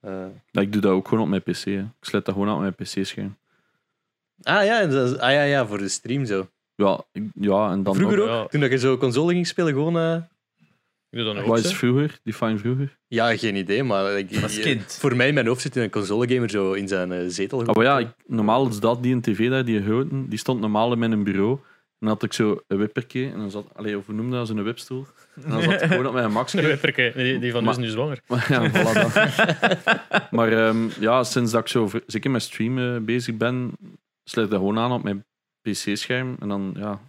Eh, 0.00 0.24
Ja, 0.50 0.60
ik 0.60 0.72
doe 0.72 0.80
dat 0.80 0.92
ook 0.92 1.08
gewoon 1.08 1.24
op 1.24 1.30
mijn 1.30 1.42
PC. 1.42 1.64
hè. 1.64 1.78
Ik 1.80 1.84
sluit 2.00 2.24
dat 2.24 2.34
gewoon 2.34 2.48
aan 2.48 2.54
op 2.54 2.60
mijn 2.60 2.74
PC-scherm. 2.74 3.36
ah, 4.42 4.64
ja, 4.64 4.80
en 4.80 4.90
dat 4.90 5.10
is- 5.10 5.18
ah 5.18 5.32
ja, 5.32 5.42
ja, 5.42 5.66
voor 5.66 5.78
de 5.78 5.88
stream 5.88 6.24
zo. 6.24 6.48
Ja, 6.74 7.04
ik- 7.12 7.30
ja, 7.34 7.70
en 7.70 7.82
dan 7.82 7.94
Vroeger 7.94 8.20
ook. 8.22 8.28
ja. 8.28 8.46
toen 8.46 8.60
dat 8.60 8.70
je 8.70 8.78
zo 8.78 8.96
console 8.96 9.32
ging 9.32 9.46
spelen, 9.46 9.72
gewoon... 9.72 9.98
eh, 9.98 10.14
Ik 11.10 11.18
doe 11.18 11.24
dat 11.24 11.34
nog 11.34 11.44
Wat 11.44 11.58
is 11.64 11.74
vroeger? 11.74 12.20
Define 12.22 12.58
vroeger? 12.58 12.98
ja, 13.08 13.36
geen 13.36 13.56
idee, 13.56 13.82
maar... 13.82 14.18
Ik, 14.18 14.42
Als 14.42 14.60
kind. 14.60 14.96
Voor 15.00 15.16
mij 15.16 15.28
in 15.28 15.34
mijn 15.34 15.46
hoofd 15.46 15.60
zit 15.60 15.76
een 15.76 15.90
consolegamer 15.90 16.50
zo 16.50 16.72
in 16.72 16.88
zijn 16.88 17.12
eh, 17.12 17.24
zetel. 17.28 17.66
Ah, 17.66 17.74
maar 17.74 17.84
ja, 17.84 17.98
ik, 17.98 18.08
normaal 18.26 18.68
is 18.68 18.80
dat, 18.80 19.02
die 19.02 19.14
een 19.14 19.20
tv 19.20 19.50
daar, 19.50 19.64
die 19.64 19.82
grote, 19.82 20.28
die 20.28 20.38
stond 20.38 20.60
normaal 20.60 20.92
in 20.92 20.98
mijn 20.98 21.24
bureau. 21.24 21.50
En 21.52 22.08
dan 22.08 22.16
had 22.16 22.22
ik 22.22 22.32
zo 22.32 22.60
een 22.66 22.78
wippertje. 22.78 23.30
En 23.30 23.38
dan 23.38 23.50
zat, 23.50 23.66
allee, 23.74 23.98
of 23.98 24.06
hoe 24.06 24.14
noemde 24.14 24.36
dat, 24.36 24.46
zo'n 24.46 24.62
wipstoel. 24.62 25.06
En 25.44 25.50
dan 25.50 25.62
zat 25.62 25.72
ik 25.72 25.78
gewoon 25.80 26.06
op 26.06 26.12
mijn 26.12 26.24
Nee, 26.26 26.34
maxje. 26.34 26.60
wipperke. 26.62 27.12
Die, 27.16 27.38
die 27.38 27.52
van 27.52 27.64
Maar- 27.64 27.74
ons 27.74 27.82
nu 27.84 27.90
zwanger. 27.90 28.20
ja, 28.48 28.70
voilà 28.70 28.92
dat. 28.92 29.16
maar 30.36 30.52
ehm, 30.52 30.76
ja, 31.00 31.24
sinds 31.24 31.52
dat 31.52 31.60
ik 31.60 31.68
zo, 31.68 31.88
ver- 31.88 32.02
zeker 32.06 32.30
met 32.30 32.42
streamen 32.42 33.04
bezig 33.04 33.36
ben, 33.36 33.72
sluit 34.24 34.50
dat 34.50 34.58
gewoon 34.58 34.78
aan 34.78 34.92
op 34.92 35.02
mijn 35.02 35.24
PC-scherm. 35.62 36.36
En 36.40 36.48
dan, 36.48 36.74
ja... 36.76 37.00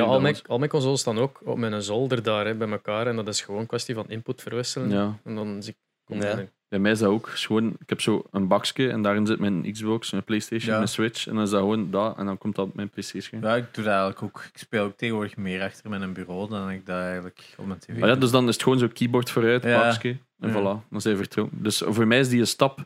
al 0.00 0.10
dat 0.12 0.20
mijn, 0.20 0.36
al 0.46 0.58
mijn 0.58 0.70
consoles 0.70 1.00
staan 1.00 1.18
ook 1.18 1.40
op 1.44 1.58
mijn 1.58 1.82
zolder 1.82 2.22
daar 2.22 2.46
hè, 2.46 2.54
bij 2.54 2.68
elkaar. 2.70 3.06
En 3.06 3.16
dat 3.16 3.28
is 3.28 3.40
gewoon 3.40 3.60
een 3.60 3.66
kwestie 3.66 3.94
van 3.94 4.08
input 4.08 4.42
verwisselen. 4.42 4.90
Ja. 4.90 5.18
En 5.24 5.34
dan 5.34 5.62
zie 5.62 5.72
ik... 5.72 5.78
Kom 6.04 6.22
Ja. 6.22 6.46
Bij 6.68 6.78
mij 6.78 6.90
is 6.90 6.98
dat 6.98 7.08
ook 7.08 7.28
gewoon... 7.28 7.76
Ik 7.78 7.88
heb 7.88 8.00
zo 8.00 8.24
een 8.30 8.48
bakje 8.48 8.90
en 8.90 9.02
daarin 9.02 9.26
zit 9.26 9.38
mijn 9.38 9.72
Xbox, 9.72 10.10
mijn 10.10 10.24
Playstation, 10.24 10.70
Ja. 10.70 10.76
mijn 10.76 10.88
Switch. 10.88 11.26
En 11.26 11.34
dan 11.34 11.42
is 11.42 11.50
dat 11.50 11.60
gewoon 11.60 11.90
dat. 11.90 12.18
En 12.18 12.26
dan 12.26 12.38
komt 12.38 12.54
dat 12.54 12.66
op 12.66 12.74
mijn 12.74 12.90
PC-scherm. 12.90 13.42
Ja, 13.42 13.56
ik 13.56 13.74
doe 13.74 13.84
dat 13.84 13.92
eigenlijk 13.92 14.22
ook. 14.22 14.44
Ik 14.52 14.58
speel 14.58 14.84
ook 14.84 14.96
tegenwoordig 14.96 15.36
meer 15.36 15.62
achter 15.62 15.90
mijn 15.90 16.12
bureau 16.12 16.48
dan 16.48 16.70
ik 16.70 16.86
dat 16.86 17.00
eigenlijk 17.00 17.54
op 17.56 17.66
mijn 17.66 17.78
tv 17.78 17.98
Maar 17.98 18.08
ja, 18.08 18.14
dus 18.14 18.30
dan 18.30 18.48
is 18.48 18.54
het 18.54 18.62
gewoon 18.62 18.78
zo 18.78 18.88
keyboard 18.88 19.30
vooruit, 19.30 19.62
Ja. 19.62 19.78
bakje. 19.90 20.16
En 20.38 20.48
Ja. 20.48 20.54
voilà, 20.54 20.88
dan 20.90 21.00
zijn 21.00 21.14
we 21.14 21.20
vertrokken. 21.20 21.62
Dus 21.62 21.82
voor 21.86 22.06
mij 22.06 22.18
is 22.18 22.28
die 22.28 22.40
een 22.40 22.46
stap 22.46 22.84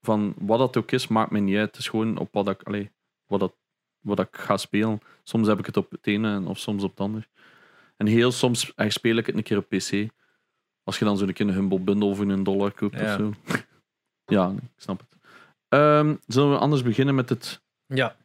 van 0.00 0.34
wat 0.38 0.58
dat 0.58 0.76
ook 0.76 0.90
is, 0.92 1.08
maakt 1.08 1.30
me 1.30 1.38
niet 1.38 1.56
uit. 1.56 1.66
Het 1.68 1.76
is 1.78 1.88
gewoon 1.88 2.18
op 2.18 2.28
wat 2.32 2.48
ik, 2.48 2.62
allee, 2.62 2.90
wat 3.26 3.40
dat, 3.40 3.52
wat 4.02 4.18
ik 4.18 4.28
ga 4.30 4.56
spelen. 4.56 5.00
Soms 5.22 5.46
heb 5.48 5.58
ik 5.58 5.66
het 5.66 5.76
op 5.76 5.90
het 5.90 6.06
ene 6.06 6.28
en- 6.34 6.46
of 6.46 6.58
soms 6.58 6.82
op 6.82 6.90
het 6.90 7.00
ander. 7.00 7.28
En 7.96 8.06
heel 8.06 8.32
soms 8.32 8.72
eh, 8.74 8.88
speel 8.90 9.16
ik 9.16 9.26
het 9.26 9.34
een 9.36 9.42
keer 9.42 9.56
op 9.56 9.68
PC. 9.68 10.06
Als 10.84 10.98
je 10.98 11.04
dan 11.04 11.16
zo'n 11.18 11.32
keer 11.32 11.46
een 11.46 11.54
Humble 11.54 11.78
Bundle 11.80 12.14
voor 12.14 12.26
een 12.28 12.42
dollar 12.42 12.72
koopt 12.72 12.98
Ja. 12.98 13.04
of 13.14 13.20
zo. 13.20 13.32
Ja, 14.24 14.46
nee, 14.48 14.56
ik 14.56 14.70
snap 14.82 15.00
het. 15.00 15.18
Ehm, 15.68 16.14
zullen 16.26 16.50
we 16.50 16.58
anders 16.58 16.82
beginnen 16.82 17.14
met 17.14 17.28
het... 17.28 17.62
Ja. 17.86 18.16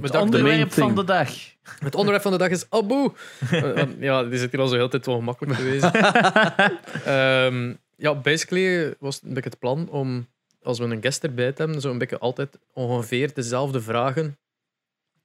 Het 0.00 0.14
onderwerp 0.14 0.72
van 0.72 0.94
de 0.94 1.04
dag. 1.04 1.28
Het 1.62 1.94
onderwerp 1.94 2.22
van 2.22 2.32
de 2.32 2.38
dag 2.38 2.48
is 2.48 2.70
Abu. 2.70 3.10
Eh, 3.50 4.00
ja, 4.00 4.24
die 4.24 4.38
zit 4.38 4.50
hier 4.50 4.60
al 4.60 4.68
zo 4.68 4.74
heel 4.74 4.88
tijd 4.88 5.06
wel 5.06 5.16
gemakkelijk 5.16 5.56
te 5.58 5.62
wezen. 5.64 5.92
Ehm, 7.04 7.74
ja, 7.96 8.14
basically 8.14 8.94
was 8.98 9.14
het 9.14 9.24
een 9.24 9.34
beetje 9.34 9.50
het 9.50 9.58
plan 9.58 9.88
om, 9.88 10.26
als 10.62 10.78
we 10.78 10.84
een 10.84 11.02
guest 11.02 11.24
erbij 11.24 11.52
te 11.52 11.62
hebben, 11.62 11.80
zo 11.80 11.90
een 11.90 11.98
beetje 11.98 12.18
altijd 12.18 12.58
ongeveer 12.72 13.34
dezelfde 13.34 13.80
vragen, 13.80 14.38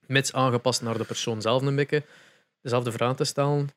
mits 0.08 0.34
aangepast 0.34 0.82
naar 0.82 0.98
de 0.98 1.04
persoon 1.04 1.42
zelf 1.42 1.62
een 1.62 1.76
beetje, 1.76 2.04
dezelfde 2.62 2.92
vragen 2.92 3.16
te 3.16 3.24
stellen 3.24 3.70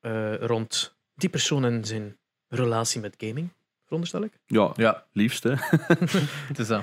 eh, 0.00 0.34
rond 0.34 0.96
die 1.14 1.28
persoon 1.28 1.64
en 1.64 1.84
zijn 1.84 2.16
relatie 2.48 3.00
met 3.00 3.14
gaming, 3.18 3.48
veronderstel 3.84 4.22
ik. 4.22 4.32
Ja, 4.46 4.72
Ja, 4.76 5.04
liefst, 5.12 5.42
hè. 5.42 5.54
het 6.48 6.58
is 6.58 6.66
dat. 6.66 6.82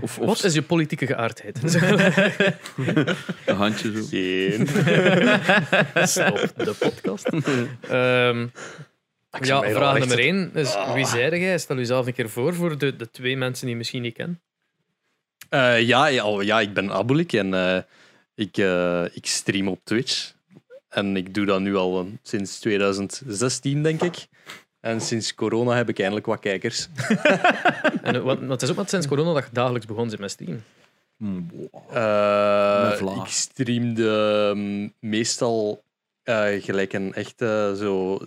Of, 0.00 0.18
of 0.18 0.26
Wat 0.26 0.44
is 0.44 0.54
je 0.54 0.62
politieke 0.62 1.06
geaardheid? 1.06 1.62
een 3.46 3.56
handje 3.56 3.92
zo. 3.92 4.06
Geen. 4.08 4.66
Stop 6.06 6.52
de 6.56 6.74
podcast. 6.78 7.28
Ehm, 7.80 8.46
ja, 9.40 9.62
vraag 9.62 9.98
nummer 9.98 10.18
één 10.18 10.54
is: 10.54 10.76
wie 10.94 11.06
zei 11.06 11.38
jij? 11.40 11.58
Stel 11.58 11.76
jezelf 11.76 12.06
een 12.06 12.12
keer 12.12 12.30
voor 12.30 12.54
voor 12.54 12.78
de, 12.78 12.96
de 12.96 13.10
twee 13.10 13.36
mensen 13.36 13.62
die 13.62 13.70
je 13.70 13.76
misschien 13.76 14.02
niet 14.02 14.14
kennen. 14.14 14.40
Eh, 15.48 15.80
ja, 15.80 16.06
ja, 16.06 16.26
oh, 16.26 16.42
ja, 16.42 16.60
ik 16.60 16.74
ben 16.74 16.90
Abulik 16.92 17.32
en 17.32 17.54
eh, 17.54 17.82
ik, 18.34 18.56
eh, 18.56 19.04
ik 19.12 19.26
stream 19.26 19.68
op 19.68 19.80
Twitch. 19.84 20.32
En 20.88 21.16
ik 21.16 21.34
doe 21.34 21.46
dat 21.46 21.60
nu 21.60 21.76
al 21.76 22.00
eh, 22.00 22.06
sinds 22.22 22.58
2016, 22.58 23.82
denk 23.82 24.02
ik. 24.02 24.26
En 24.80 25.00
sinds 25.00 25.34
corona 25.34 25.74
heb 25.76 25.88
ik 25.88 25.98
eindelijk 25.98 26.26
wat 26.26 26.40
kijkers. 26.40 26.88
En 28.02 28.14
eh, 28.14 28.20
wat, 28.22 28.40
het 28.40 28.62
is 28.62 28.70
ook 28.70 28.76
maar 28.76 28.88
sinds 28.88 29.06
corona 29.06 29.32
dat 29.32 29.44
je 29.44 29.50
dagelijks 29.52 29.86
begon 29.86 30.10
zit 30.10 30.18
met 30.18 30.30
stream. 30.30 30.62
Mm, 31.16 31.50
wow. 31.52 31.96
Eh, 31.96 32.88
Met 32.88 32.98
vla. 32.98 33.12
ik 33.24 33.26
streamde 33.30 34.52
mm, 34.54 34.92
meestal 35.00 35.82
eh, 36.22 36.44
gelijk 36.62 36.92
een 36.92 37.14
echte, 37.14 37.74
zo 37.78 38.20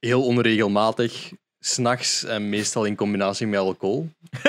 heel 0.00 0.24
onregelmatig, 0.24 1.30
s'nachts 1.60 2.24
en 2.24 2.48
meestal 2.48 2.84
in 2.84 2.96
combinatie 2.96 3.46
met 3.46 3.60
alcohol. 3.60 4.08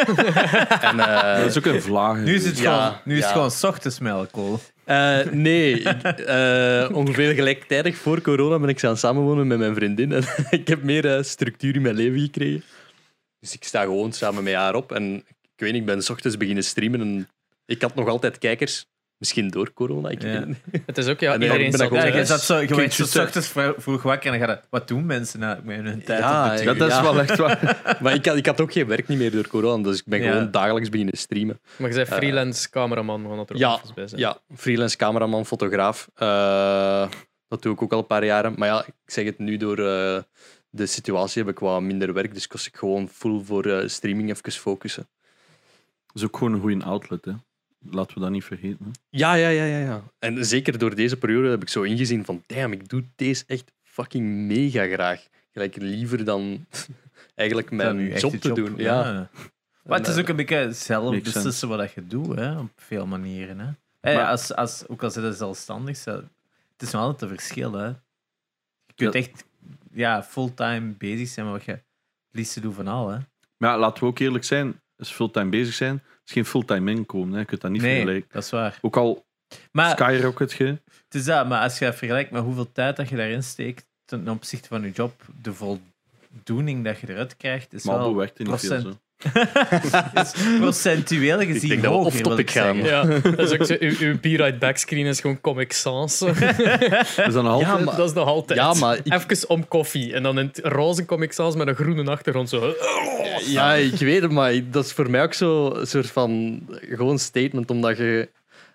en, 0.82 1.00
eh, 1.00 1.38
Dat 1.38 1.46
is 1.50 1.58
ook 1.58 1.66
een 1.66 1.82
vlaag. 1.82 2.18
Nu 2.18 2.36
is 2.36 2.46
het 2.46 2.58
Ja, 2.58 2.86
gewoon, 2.86 3.02
nu 3.06 3.14
is 3.18 3.20
het 3.20 3.30
ja. 3.30 3.36
gewoon 3.36 3.52
's 3.52 3.64
ochtends 3.64 4.00
met 4.00 4.14
alcohol. 4.14 4.60
Eh, 4.86 5.26
nee, 5.32 5.84
eh, 5.84 6.90
ongeveer 6.96 7.34
gelijktijdig 7.34 7.98
voor 7.98 8.22
corona 8.22 8.60
ben 8.60 8.70
ik 8.70 8.80
gaan 8.80 8.98
samenwonen 8.98 9.48
met 9.48 9.58
mijn 9.58 9.76
vriendin. 9.76 10.12
En 10.12 10.24
ik 10.60 10.68
heb 10.68 10.84
meer 10.84 11.16
eh, 11.16 11.24
structuur 11.24 11.76
in 11.76 11.82
mijn 11.82 11.96
leven 11.96 12.20
gekregen. 12.20 12.64
Dus 13.40 13.54
ik 13.54 13.64
sta 13.64 13.82
gewoon 13.82 14.14
samen 14.14 14.44
met 14.44 14.54
haar 14.54 14.76
op. 14.76 14.92
En 14.92 15.16
ik 15.42 15.60
weet 15.60 15.72
niet, 15.72 15.82
ik 15.82 15.88
ben 15.88 16.04
s 16.04 16.10
ochtends 16.10 16.38
beginnen 16.38 16.64
streamen. 16.64 17.02
En 17.02 17.30
ik 17.66 17.82
had 17.82 17.96
nog 17.96 18.08
altijd 18.08 18.38
kijkers. 18.38 18.86
Misschien 19.24 19.50
door 19.50 19.74
corona, 19.74 20.10
ik 20.10 20.22
Ja. 20.22 20.28
weet 20.28 20.38
het 20.40 20.48
niet. 20.48 20.82
Het 20.86 20.98
is 20.98 21.08
ook, 21.08 21.20
ja, 21.20 21.34
iedereen 21.34 21.56
ik 21.66 21.70
ben 21.70 21.80
zat 21.80 21.90
dat 21.90 22.04
Ja, 22.04 22.16
je, 22.18 22.26
zat 22.26 22.42
zo, 22.42 22.58
je 22.60 22.76
werd 22.76 22.94
zo 22.94 23.22
ochtends 23.22 23.48
vro- 23.48 23.74
vroeg 23.78 24.02
wakker 24.04 24.34
en 24.34 24.40
dan 24.40 24.48
gaat 24.48 24.68
wat 24.70 24.88
doen 24.88 25.06
mensen 25.06 25.40
nou 25.40 25.60
met 25.64 25.82
hun 25.82 26.04
tijd 26.04 26.20
Ja? 26.20 26.48
Dat 26.50 26.76
is 26.76 26.94
Ja. 26.94 27.02
wel 27.04 27.20
echt 27.20 27.38
waar. 27.38 27.98
Maar 28.02 28.14
ik 28.20 28.26
had, 28.26 28.36
ik 28.38 28.46
had 28.46 28.62
ook 28.62 28.72
geen 28.72 28.88
werk 28.88 29.08
niet 29.08 29.18
meer 29.18 29.32
door 29.32 29.48
corona. 29.48 29.84
Dus 29.84 29.98
ik 30.00 30.06
ben 30.06 30.22
Ja. 30.22 30.32
gewoon 30.32 30.52
dagelijks 30.52 30.90
beginnen 30.90 31.18
streamen. 31.18 31.60
Maar 31.78 31.90
je 31.90 31.96
bent 31.96 32.08
freelance 32.08 32.70
cameraman, 32.70 33.36
dat 33.38 33.50
er 33.50 33.58
Ja, 33.58 33.80
bij 33.96 34.08
zijn. 34.08 34.22
Ja, 34.22 34.38
freelance 34.56 34.98
cameraman, 34.98 35.46
fotograaf. 35.46 36.08
Eh, 36.16 37.08
dat 37.48 37.62
doe 37.62 37.74
ik 37.74 37.82
ook 37.82 37.92
al 37.94 38.00
een 38.00 38.08
paar 38.08 38.26
jaren. 38.26 38.54
Maar 38.58 38.68
ja, 38.68 38.86
ik 38.86 38.94
zeg 39.06 39.26
het 39.26 39.38
nu 39.40 39.58
door 39.58 39.78
eh, 39.78 40.22
de 40.70 40.86
situatie 40.86 41.42
heb 41.44 41.52
ik 41.52 41.60
wat 41.60 41.82
minder 41.82 42.14
werk. 42.14 42.34
Dus 42.34 42.48
kost 42.48 42.68
ik 42.68 42.76
gewoon 42.76 43.10
full 43.10 43.42
voor 43.44 43.66
eh, 43.66 43.88
streaming 43.88 44.30
even 44.30 44.52
focussen. 44.52 45.08
Dat 46.06 46.16
is 46.22 46.24
ook 46.24 46.38
gewoon 46.38 46.54
een 46.54 46.60
goede 46.62 46.84
outlet, 46.84 47.26
hè. 47.26 47.32
Laten 47.92 48.14
we 48.16 48.20
dat 48.22 48.30
niet 48.32 48.44
vergeten. 48.44 48.86
Hè. 48.86 48.92
Ja, 49.10 49.34
ja, 49.34 49.48
ja, 49.50 49.64
ja, 49.64 49.78
ja. 49.78 50.04
En 50.20 50.46
zeker 50.46 50.78
door 50.78 50.96
deze 50.96 51.18
periode 51.18 51.50
heb 51.50 51.62
ik 51.62 51.70
zo 51.70 51.82
ingezien 51.82 52.26
van 52.26 52.44
damn, 52.48 52.74
ik 52.74 52.90
doe 52.90 53.04
deze 53.16 53.44
echt 53.48 53.72
fucking 53.84 54.26
mega 54.48 54.86
graag. 54.88 55.28
Gelijk 55.52 55.76
liever 55.76 56.26
dan 56.26 56.66
eigenlijk 57.36 57.72
is 57.72 57.78
mijn 57.78 58.18
job 58.18 58.34
te 58.36 58.54
doen. 58.54 58.74
Ja. 58.78 59.30
Maar 59.84 59.98
het 60.00 60.08
is 60.08 60.18
ook 60.18 60.28
een 60.28 60.36
beetje 60.36 60.72
zelf 60.74 61.22
beslissen 61.22 61.68
wat 61.68 61.92
je 61.92 62.08
doet, 62.08 62.36
hè, 62.36 62.58
op 62.60 62.72
veel 62.76 63.06
manieren. 63.06 63.60
Hè. 63.60 63.68
Hey, 64.02 64.16
Maar- 64.16 64.28
als, 64.28 64.56
als, 64.56 64.88
ook 64.88 65.04
al 65.04 65.12
zit 65.12 65.24
je 65.24 65.34
zelfstandig, 65.34 65.98
zo- 65.98 66.24
het 66.72 66.82
is 66.82 66.92
nog 66.92 67.02
altijd 67.02 67.22
een 67.32 67.38
verschil. 67.38 67.74
Hè. 67.74 67.86
Je 67.86 68.94
kunt 68.96 69.14
Ja. 69.14 69.20
echt 69.20 69.46
ja, 69.94 70.24
fulltime 70.24 70.94
bezig 70.98 71.28
zijn 71.28 71.46
met 71.46 71.56
wat 71.56 71.66
je 71.66 71.72
het 71.72 71.84
liefste 72.32 72.60
doet 72.60 72.74
van 72.76 72.88
al. 72.88 73.10
Hè. 73.10 73.18
Maar 73.58 73.72
ja, 73.72 73.78
laten 73.78 74.04
we 74.04 74.10
ook 74.10 74.20
eerlijk 74.20 74.44
zijn. 74.44 74.82
Je 74.98 75.06
fulltime 75.06 75.50
bezig 75.50 75.74
zijn, 75.74 76.04
is 76.26 76.32
geen 76.32 76.46
fulltime 76.46 76.92
inkomen. 76.92 77.34
Hè. 77.34 77.40
Je 77.40 77.46
kunt 77.46 77.62
dat 77.62 77.72
niet 77.72 77.82
Nee, 77.82 77.96
vergelijken. 77.96 78.30
dat 78.32 78.44
is 78.44 78.50
waar. 78.50 78.78
Ook 78.82 78.98
al 78.98 79.26
Maar 79.72 79.90
skyrocket 79.90 80.52
je. 80.52 80.66
het 80.66 81.16
is 81.16 81.26
dat, 81.26 81.48
maar 81.48 81.62
als 81.62 81.80
je 81.80 81.94
vergelijkt 81.94 82.32
met 82.32 82.44
hoeveel 82.44 82.72
tijd 82.72 82.96
dat 82.96 83.10
je 83.10 83.16
daarin 83.16 83.44
steekt 83.44 83.86
ten 84.06 84.30
opzichte 84.30 84.68
van 84.68 84.82
je 84.82 84.92
job, 84.92 85.22
de 85.42 85.54
voldoening 85.54 86.84
dat 86.84 87.00
je 87.00 87.10
eruit 87.10 87.38
krijgt, 87.38 87.74
is 87.74 87.84
Maar 87.84 87.98
wel 87.98 88.16
werkt 88.16 88.40
niet 88.40 88.60
veel 88.60 88.82
zo. 88.82 89.00
is 90.24 90.34
procentueel 90.60 91.40
gezien 91.40 91.70
denk 91.70 91.82
dat 91.84 91.92
we 91.92 91.98
off-topic 91.98 92.40
ik 92.40 92.52
gaan. 92.52 92.78
Ja, 92.78 93.04
dat 93.06 93.40
is 93.40 93.52
ook 93.60 93.66
zo, 93.66 93.76
uw, 93.80 93.94
uw 94.00 94.58
Backscreen 94.60 95.06
is 95.06 95.20
gewoon 95.20 95.42
Comic 95.42 95.74
Sans. 95.74 96.22
Is 97.28 97.34
dat 97.34 97.44
nog 97.44 97.46
altijd? 97.48 97.78
Ja, 97.78 97.78
maar- 97.84 97.96
dat 97.96 98.08
is 98.10 98.14
nog 98.16 98.28
altijd. 98.28 98.60
Ja, 98.60 98.74
maar 98.74 98.98
ik- 99.04 99.14
Even 99.14 99.50
om 99.50 99.68
koffie. 99.68 100.14
En 100.14 100.24
dan 100.24 100.40
in 100.40 100.46
het 100.46 100.60
roze 100.64 101.06
Comic 101.06 101.32
Sans 101.32 101.56
met 101.56 101.68
een 101.68 101.76
groene 101.76 102.12
achtergrond. 102.12 102.50
Zo. 102.50 102.74
Ja, 103.46 103.74
ik 103.74 103.96
weet 103.96 104.22
het, 104.22 104.32
maar 104.32 104.54
dat 104.72 104.86
is 104.86 104.92
voor 104.92 105.10
mij 105.10 105.24
ook 105.24 105.34
zo 105.34 105.74
een 105.76 105.88
soort 105.88 106.08
van 106.12 106.60
gewoon 106.90 107.20
statement, 107.20 107.72
omdat 107.72 107.98
je 107.98 108.30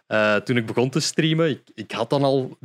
eh, 0.07 0.35
toen 0.37 0.57
ik 0.57 0.67
begon 0.67 0.91
te 0.91 1.01
streamen, 1.01 1.49
ik, 1.51 1.61
ik 1.75 1.93
had 1.93 2.11
dan 2.11 2.23
al 2.25 2.57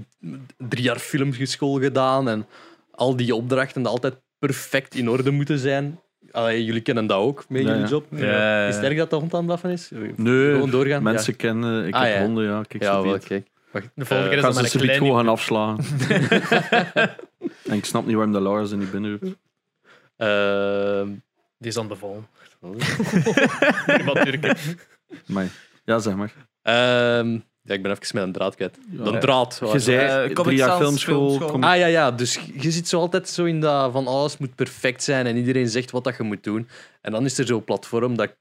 drie 0.58 0.84
jaar 0.84 1.00
filmschool 1.00 1.80
gedaan 1.80 2.30
en 2.30 2.46
al 2.92 3.16
die 3.16 3.36
opdrachten 3.36 3.86
altijd 3.86 4.14
perfect 4.40 4.96
in 4.96 5.10
orde 5.10 5.32
moeten 5.32 5.60
zijn. 5.60 6.00
Allee, 6.34 6.64
jullie 6.66 6.82
kennen 6.82 7.08
dat 7.08 7.18
ook 7.18 7.46
met 7.50 7.62
jullie 7.62 7.80
ja. 7.82 7.88
job. 7.88 8.06
Ja. 8.10 8.68
Is 8.68 8.76
het 8.76 8.84
erg 8.84 8.98
dat 8.98 9.10
de 9.10 9.16
hond 9.16 9.32
aan 9.34 9.38
het 9.38 9.48
blaffen 9.48 9.70
is? 9.70 9.90
Nee, 10.16 10.52
Gewoon 10.54 10.70
doorgaan. 10.70 11.04
mensen 11.04 11.36
kennen. 11.36 11.86
Ik 11.88 11.94
Ah, 11.94 12.02
heb 12.04 12.14
ja. 12.16 12.22
honden, 12.22 12.44
ja. 12.46 12.64
Kijk, 12.68 12.84
Ja, 12.84 13.02
wel, 13.02 13.18
kijk. 13.20 13.48
Wacht, 13.72 13.90
De 13.96 14.06
volgende 14.06 14.30
keer 14.32 14.44
eh, 14.44 14.50
is 14.50 14.54
Gaan 14.56 14.64
dat 14.64 14.72
ze 14.72 14.90
een 14.92 14.98
gewoon 14.98 15.18
gaan 15.18 15.28
afslaan. 15.28 15.78
en 17.70 17.76
ik 17.78 17.86
snap 17.86 18.06
niet 18.06 18.16
waarom 18.16 18.34
de 18.34 18.40
Lars 18.40 18.72
er 18.72 18.78
niet 18.78 18.92
binnen 18.92 19.12
roept. 19.22 19.38
ehm, 20.18 21.08
Die 21.58 21.70
is 21.72 21.78
aan 21.78 21.90
het 21.90 22.00
bevallen. 22.00 22.28
Wat 24.06 24.16
Turken. 24.26 24.56
Maar, 25.26 25.48
ja, 25.86 26.00
zeg 26.00 26.16
maar. 26.16 26.34
ehm, 26.62 27.40
ja, 27.64 27.74
ik 27.74 27.82
ben 27.82 27.92
even 27.92 28.16
met 28.16 28.24
een 28.24 28.32
draad 28.32 28.56
kwijt. 28.56 28.78
Ja. 28.92 29.20
Draad. 29.20 29.60
Je 29.72 29.80
zei 29.80 29.98
Eh, 30.08 30.16
Comic 30.36 30.36
drie 30.44 30.58
jaar 30.58 30.82
Sans, 30.84 31.04
filmschool. 31.04 31.62
Ah 31.62 31.78
ja, 31.78 31.86
ja, 31.86 32.12
dus 32.12 32.40
je 32.60 32.72
zit 32.72 32.88
zo 32.88 33.00
altijd 33.00 33.30
zo 33.30 33.44
in 33.46 33.60
dat 33.60 33.92
van 33.92 34.08
alles 34.08 34.38
moet 34.38 34.56
perfect 34.56 35.04
zijn 35.04 35.26
en 35.26 35.38
iedereen 35.38 35.68
zegt 35.70 35.92
wat 35.92 36.04
dat 36.04 36.18
je 36.18 36.24
moet 36.24 36.44
doen. 36.44 36.68
En 37.02 37.12
dan 37.12 37.26
is 37.26 37.38
er 37.38 37.46
zo'n 37.46 37.64
platform 37.64 38.16
dat 38.18 38.26
ik 38.30 38.36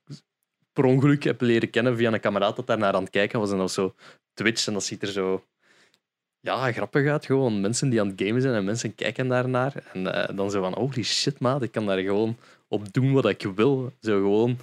per 0.73 0.85
ongeluk 0.85 1.23
heb 1.23 1.41
leren 1.41 1.71
kennen 1.71 1.97
via 1.97 2.13
een 2.13 2.21
kameraad 2.21 2.57
dat 2.57 2.67
daar 2.67 2.79
naar 2.79 2.95
aan 2.95 3.03
het 3.03 3.11
kijken 3.11 3.39
was. 3.41 3.51
En 3.51 3.57
dat 3.57 3.65
was 3.65 3.75
zo 3.75 3.95
Twitch 4.35 4.67
en 4.67 4.73
dat 4.73 4.85
ziet 4.85 5.03
er 5.03 5.09
zo 5.09 5.45
ja, 6.41 6.73
grappig 6.73 7.09
uit. 7.11 7.27
Gewoon 7.27 7.61
mensen 7.61 7.89
die 7.89 8.01
aan 8.01 8.09
het 8.09 8.23
gamen 8.23 8.43
zijn 8.43 8.55
en 8.55 8.65
mensen 8.65 8.95
kijken 8.95 9.29
daarnaar. 9.29 9.73
En 9.93 10.15
eh, 10.29 10.37
dan 10.37 10.51
zo 10.51 10.61
van, 10.63 10.73
holy 10.75 11.03
shit 11.03 11.39
maat, 11.41 11.63
ik 11.63 11.73
kan 11.73 11.87
daar 11.87 11.99
gewoon 11.99 12.37
op 12.69 12.93
doen 12.93 13.13
wat 13.13 13.29
ik 13.29 13.47
wil. 13.55 13.93
Zo 14.01 14.21
gewoon... 14.21 14.59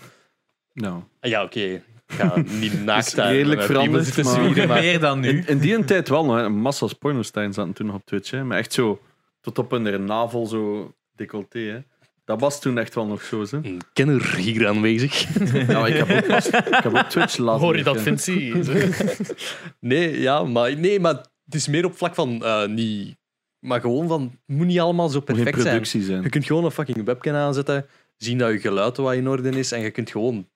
Nou, 0.74 1.02
Ah, 1.20 1.30
Ja, 1.30 1.44
oké. 1.44 1.82
Ga 2.10 2.44
niet 2.60 2.84
naakt 2.86 3.16
daar 3.16 3.32
redelijk 3.32 3.62
veranderd, 3.62 4.06
zitten 4.06 4.24
maar- 4.24 4.34
zwieren, 4.34 4.68
maar... 4.68 4.80
Meer 4.82 5.00
dan 5.00 5.20
nu. 5.20 5.28
in, 5.30 5.48
in 5.48 5.58
die 5.58 5.86
tijd 5.86 6.10
wel 6.10 6.26
nog. 6.26 6.36
hè. 6.36 6.50
Massa's 6.50 6.94
pornostijn 6.94 7.54
zaten 7.54 7.74
toen 7.74 7.86
nog 7.86 7.96
op 7.96 8.06
Twitch. 8.06 8.32
Hè. 8.32 8.44
Maar 8.44 8.58
echt 8.58 8.74
zo, 8.74 9.02
tot 9.42 9.58
op 9.58 9.72
hun 9.72 10.06
navel 10.06 10.46
zo 10.46 10.94
decolleté. 11.16 11.60
Hè. 11.60 11.80
Dat 12.26 12.40
was 12.40 12.62
toen 12.62 12.78
echt 12.78 12.96
wel 12.96 13.06
nog 13.06 13.22
zo. 13.24 13.42
Hè. 13.50 13.58
Een 13.58 13.82
kenner 13.94 14.36
hier 14.36 14.68
aanwezig. 14.68 15.26
Ja, 15.68 15.80
maar 15.80 15.90
ik 15.90 15.96
heb 16.06 16.10
ook, 16.24 16.28
pas- 16.28 16.48
ik 16.48 16.84
heb 16.84 16.96
ook 16.96 17.10
Twitch 17.10 17.38
laten 17.38 17.62
Hoor 17.66 17.78
je 17.78 17.84
dat. 17.84 18.02
Vinci? 18.02 18.54
Nee, 19.80 20.20
ja, 20.22 20.44
maar, 20.44 20.78
nee, 20.78 21.00
maar 21.00 21.14
het 21.46 21.56
is 21.56 21.68
meer 21.68 21.86
op 21.86 21.98
vlak 21.98 22.16
van 22.16 22.44
eh, 22.44 22.66
niet. 22.68 23.18
Maar 23.60 23.82
gewoon 23.82 24.08
van, 24.08 24.22
het 24.48 24.56
moet 24.58 24.66
niet 24.68 24.80
allemaal 24.80 25.10
zo 25.10 25.20
perfect 25.20 25.62
zijn. 25.62 25.86
zijn. 25.86 26.22
Je 26.22 26.30
kunt 26.30 26.46
gewoon 26.46 26.66
een 26.66 26.72
fucking 26.72 27.06
webcam 27.06 27.36
aanzetten, 27.36 27.86
zien 28.18 28.38
dat 28.38 28.52
je 28.52 28.60
geluid 28.60 28.98
wat 28.98 29.14
in 29.14 29.28
orde 29.28 29.50
is 29.50 29.72
en 29.72 29.82
je 29.82 29.92
kunt 29.92 30.10
gewoon 30.12 30.48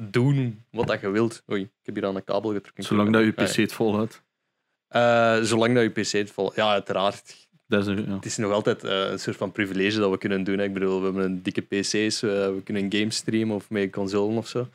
doen 0.00 0.62
wat 0.70 0.86
dat 0.86 1.00
je 1.00 1.08
wilt. 1.08 1.42
Oei, 1.50 1.60
ik 1.62 1.70
heb 1.82 1.94
hier 1.94 2.06
aan 2.06 2.16
een 2.16 2.24
kabel 2.24 2.52
getrokken. 2.52 2.84
Zolang 2.84 3.12
dat 3.12 3.24
je 3.24 3.30
PC 3.32 3.54
het 3.56 3.72
volhoudt. 3.72 4.22
Eh, 4.88 5.40
zolang 5.42 5.74
dat 5.74 5.82
je 5.82 5.88
PC 6.02 6.10
het 6.12 6.30
vol... 6.30 6.52
Ja, 6.54 6.70
uiteraard. 6.70 7.48
Dat 7.66 7.80
is 7.80 7.86
een, 7.86 8.04
ja. 8.06 8.14
Het 8.14 8.24
is 8.24 8.36
nog 8.36 8.52
altijd 8.52 8.84
eh, 8.84 9.10
een 9.10 9.18
soort 9.18 9.36
van 9.36 9.52
privilege 9.52 9.98
dat 9.98 10.10
we 10.10 10.18
kunnen 10.18 10.44
doen. 10.44 10.58
hè. 10.58 10.64
Ik 10.64 10.72
bedoel, 10.72 10.98
we 10.98 11.04
hebben 11.04 11.24
een 11.24 11.42
dikke 11.42 11.60
PC's, 11.60 12.22
eh, 12.22 12.30
we 12.30 12.60
kunnen 12.64 12.92
game 12.92 13.10
streamen 13.10 13.56
of 13.56 13.70
met 13.70 13.90
consolen 13.92 14.36
of 14.36 14.48
zo. 14.48 14.68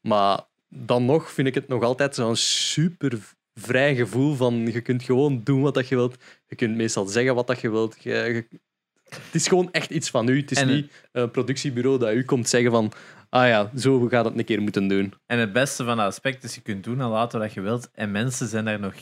Maar 0.00 0.40
dan 0.68 1.04
nog 1.04 1.30
vind 1.32 1.48
ik 1.48 1.54
het 1.54 1.68
nog 1.68 1.82
altijd 1.82 2.14
zo'n 2.14 2.36
super 2.36 3.18
vrij 3.54 3.94
gevoel 3.94 4.34
van 4.34 4.54
je 4.72 4.80
kunt 4.80 5.02
gewoon 5.02 5.40
doen 5.44 5.60
wat 5.62 5.74
dat 5.74 5.88
je 5.88 5.94
wilt. 5.94 6.16
Je 6.48 6.56
kunt 6.56 6.76
meestal 6.76 7.06
zeggen 7.06 7.34
wat 7.34 7.46
dat 7.46 7.60
je 7.60 7.70
wilt. 7.70 7.96
Je, 8.00 8.10
je- 8.12 8.58
Het 9.04 9.34
is 9.34 9.48
gewoon 9.48 9.68
echt 9.72 9.90
iets 9.90 10.10
van 10.10 10.28
u. 10.28 10.40
Het 10.40 10.50
is 10.50 10.58
En- 10.58 10.66
niet 10.68 10.92
een 11.12 11.30
productiebureau 11.30 11.98
dat 11.98 12.12
u 12.14 12.24
komt 12.24 12.48
zeggen 12.48 12.70
van 12.70 12.92
ah 13.34 13.48
ja, 13.48 13.70
zo 13.76 14.08
gaat 14.08 14.24
het 14.24 14.38
een 14.38 14.44
keer 14.44 14.62
moeten 14.62 14.88
doen. 14.88 15.14
En 15.26 15.38
het 15.38 15.52
beste 15.52 15.84
van 15.84 15.96
dat 15.96 16.06
aspect 16.06 16.44
is, 16.44 16.54
je 16.54 16.60
kunt 16.60 16.84
doen 16.84 17.00
en 17.00 17.06
laten 17.06 17.40
wat 17.40 17.52
je 17.52 17.60
wilt. 17.60 17.90
En 17.92 18.10
mensen 18.10 18.48
zijn 18.48 18.64
daar 18.64 18.80
nog 18.80 18.94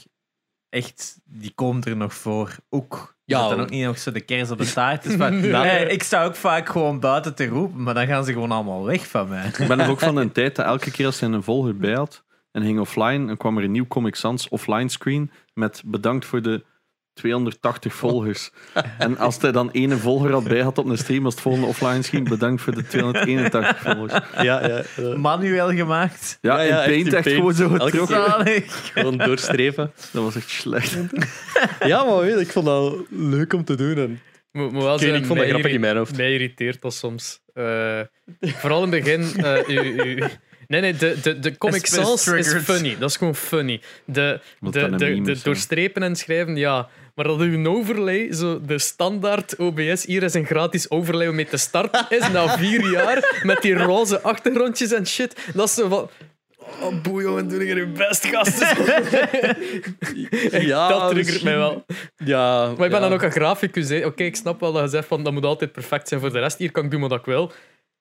echt, 0.69 1.21
die 1.25 1.53
komen 1.55 1.83
er 1.83 1.97
nog 1.97 2.15
voor. 2.15 2.57
Ook. 2.69 3.17
Ja, 3.25 3.39
Ja, 3.39 3.49
dan 3.49 3.61
ook 3.61 3.71
niet 3.71 3.85
nog 3.85 3.99
zo 3.99 4.13
de 4.13 4.21
kers 4.21 4.51
op 4.51 4.59
de 4.59 4.73
taart. 4.73 5.03
Dus 5.03 5.15
Ja. 5.15 5.63
hey, 5.63 5.87
ik 5.87 6.03
sta 6.03 6.25
ook 6.25 6.35
vaak 6.35 6.69
gewoon 6.69 7.01
buiten 7.01 7.35
te 7.35 7.47
roepen, 7.47 7.83
maar 7.83 7.95
dan 7.95 8.07
gaan 8.07 8.25
ze 8.25 8.33
gewoon 8.33 8.51
allemaal 8.51 8.85
weg 8.85 9.07
van 9.07 9.29
mij. 9.29 9.47
Ik 9.47 9.69
ben 9.69 9.81
er 9.81 9.91
ook 9.91 10.01
van 10.01 10.17
een 10.17 10.33
tijd 10.43 10.57
dat 10.57 10.67
elke 10.67 10.91
keer 10.91 11.07
als 11.07 11.21
hij 11.21 11.29
een 11.29 11.43
volger 11.43 11.77
bij 11.77 11.95
had 11.95 12.25
en 12.53 12.63
ging 12.63 12.81
offline, 12.81 13.27
dan 13.27 13.37
kwam 13.37 13.59
er 13.59 13.65
een 13.65 13.71
nieuw 13.73 13.87
Comic 13.87 14.15
Sans 14.15 14.49
offline 14.49 14.89
screen 14.89 15.31
met 15.55 15.83
bedankt 15.87 16.25
voor 16.25 16.43
de 16.43 16.65
280 17.15 17.95
volgers. 17.95 18.51
En 18.99 19.19
als 19.19 19.41
hij 19.41 19.53
dan 19.53 19.71
ene 19.73 19.97
volger 19.97 20.33
had 20.33 20.45
bij 20.45 20.61
had 20.61 20.79
op 20.79 20.87
een 20.87 20.99
stream, 20.99 21.25
als 21.25 21.35
het 21.35 21.43
volgende 21.43 21.67
offline 21.67 22.03
ging, 22.03 22.29
bedankt 22.29 22.63
voor 22.63 22.75
de 22.75 22.87
281 22.87 23.79
volgers. 23.79 24.13
Ja, 24.43 24.67
ja. 24.97 25.17
Manueel 25.17 25.73
gemaakt. 25.75 26.39
Ja, 26.41 26.61
Ja, 26.61 26.63
ja, 26.63 26.83
in 26.85 26.91
Paint 26.91 27.07
echt 27.07 27.07
in 27.07 27.15
echt 27.15 27.25
Paint. 27.25 27.39
gewoon 27.39 27.55
zo 27.55 27.85
getrokken. 27.85 28.63
Gewoon 28.95 29.17
doorstreven. 29.19 29.93
Dat 30.11 30.23
was 30.23 30.37
echt 30.37 30.51
slecht. 30.51 30.97
Ja, 31.85 32.05
maar 32.05 32.19
weet, 32.19 32.35
je, 32.35 32.41
ik 32.41 32.51
vond 32.51 32.67
dat 32.67 32.97
leuk 33.09 33.53
om 33.53 33.65
te 33.65 33.75
doen. 33.75 33.97
En... 33.97 34.21
Moet, 34.53 34.73
moet 34.73 34.83
wel 34.83 34.99
zeggen, 34.99 35.19
ik 35.19 35.27
vond 35.27 35.39
dat 35.39 35.49
grappig 35.49 35.73
in 35.73 35.81
mijn 35.81 35.97
hoofd. 35.97 36.17
Mij 36.17 36.33
irriteert 36.33 36.83
dat 36.83 36.95
soms. 36.95 37.41
Eh, 37.55 38.01
vooral 38.41 38.85
in 38.85 38.93
het 38.93 39.05
begin. 39.05 39.45
eh, 39.45 39.69
u- 39.69 40.03
u- 40.05 40.23
nee, 40.69 40.81
nee, 40.81 40.95
de, 40.97 41.17
de, 41.23 41.39
de 41.39 41.59
Comic 41.59 41.87
Sans 41.87 42.27
is 42.27 42.53
funny. 42.55 42.97
Dat 42.99 43.11
is 43.11 43.17
gewoon 43.17 43.35
funny. 43.35 43.81
De, 44.05 44.41
de, 44.61 44.97
de, 45.23 45.39
doorstrepen 45.43 46.03
en 46.03 46.17
schrijven, 46.17 46.57
ja. 46.57 46.89
Maar 47.15 47.25
dat 47.25 47.41
uw 47.41 47.67
overlay, 47.67 48.33
zo 48.33 48.61
de 48.61 48.79
standaard 48.79 49.57
OBS, 49.57 50.05
hier 50.07 50.23
is 50.23 50.35
een 50.35 50.47
gratis 50.47 50.91
overlay 50.91 51.29
om 51.29 51.35
mee 51.35 51.47
te 51.47 51.57
starten, 51.57 52.07
is 52.09 52.29
na 52.31 52.59
vier 52.59 52.91
jaar, 52.91 53.41
met 53.43 53.63
die 53.63 53.75
roze 53.75 54.21
achtergrondjes 54.21 54.93
en 54.93 55.07
shit. 55.07 55.51
Dat 55.55 55.69
is 55.69 55.75
zo 55.75 55.89
van... 55.89 56.09
Oh, 56.81 57.03
boe, 57.03 57.23
jongen, 57.23 57.49
doe 57.49 57.67
ik 57.69 57.77
uw 57.77 57.93
best, 57.93 58.27
gasten. 58.27 58.77
Ja, 60.67 60.89
dat 60.89 61.11
triggert 61.11 61.43
mij 61.43 61.57
wel. 61.57 61.85
Ja, 62.17 62.63
Maar 62.65 62.71
ik 62.73 62.77
ben 62.77 62.91
ja. 62.91 62.99
dan 63.01 63.13
ook 63.13 63.23
een 63.23 63.31
graficus. 63.31 63.89
hè. 63.89 64.05
Oké, 64.07 64.23
ik 64.23 64.37
snap 64.37 64.61
wel 64.61 64.73
dat 64.73 64.83
je 64.83 64.89
zegt 64.89 65.07
van 65.09 65.25
dat 65.25 65.33
moet 65.33 65.45
altijd 65.45 65.73
perfect 65.73 66.09
zijn 66.09 66.21
voor 66.21 66.33
de 66.33 66.39
rest. 66.39 66.59
Hier 66.59 66.71
kan 66.73 66.85
ik 66.85 66.91
doen 66.91 67.01
wat 67.01 67.13
ik 67.13 67.25
wil. 67.25 67.53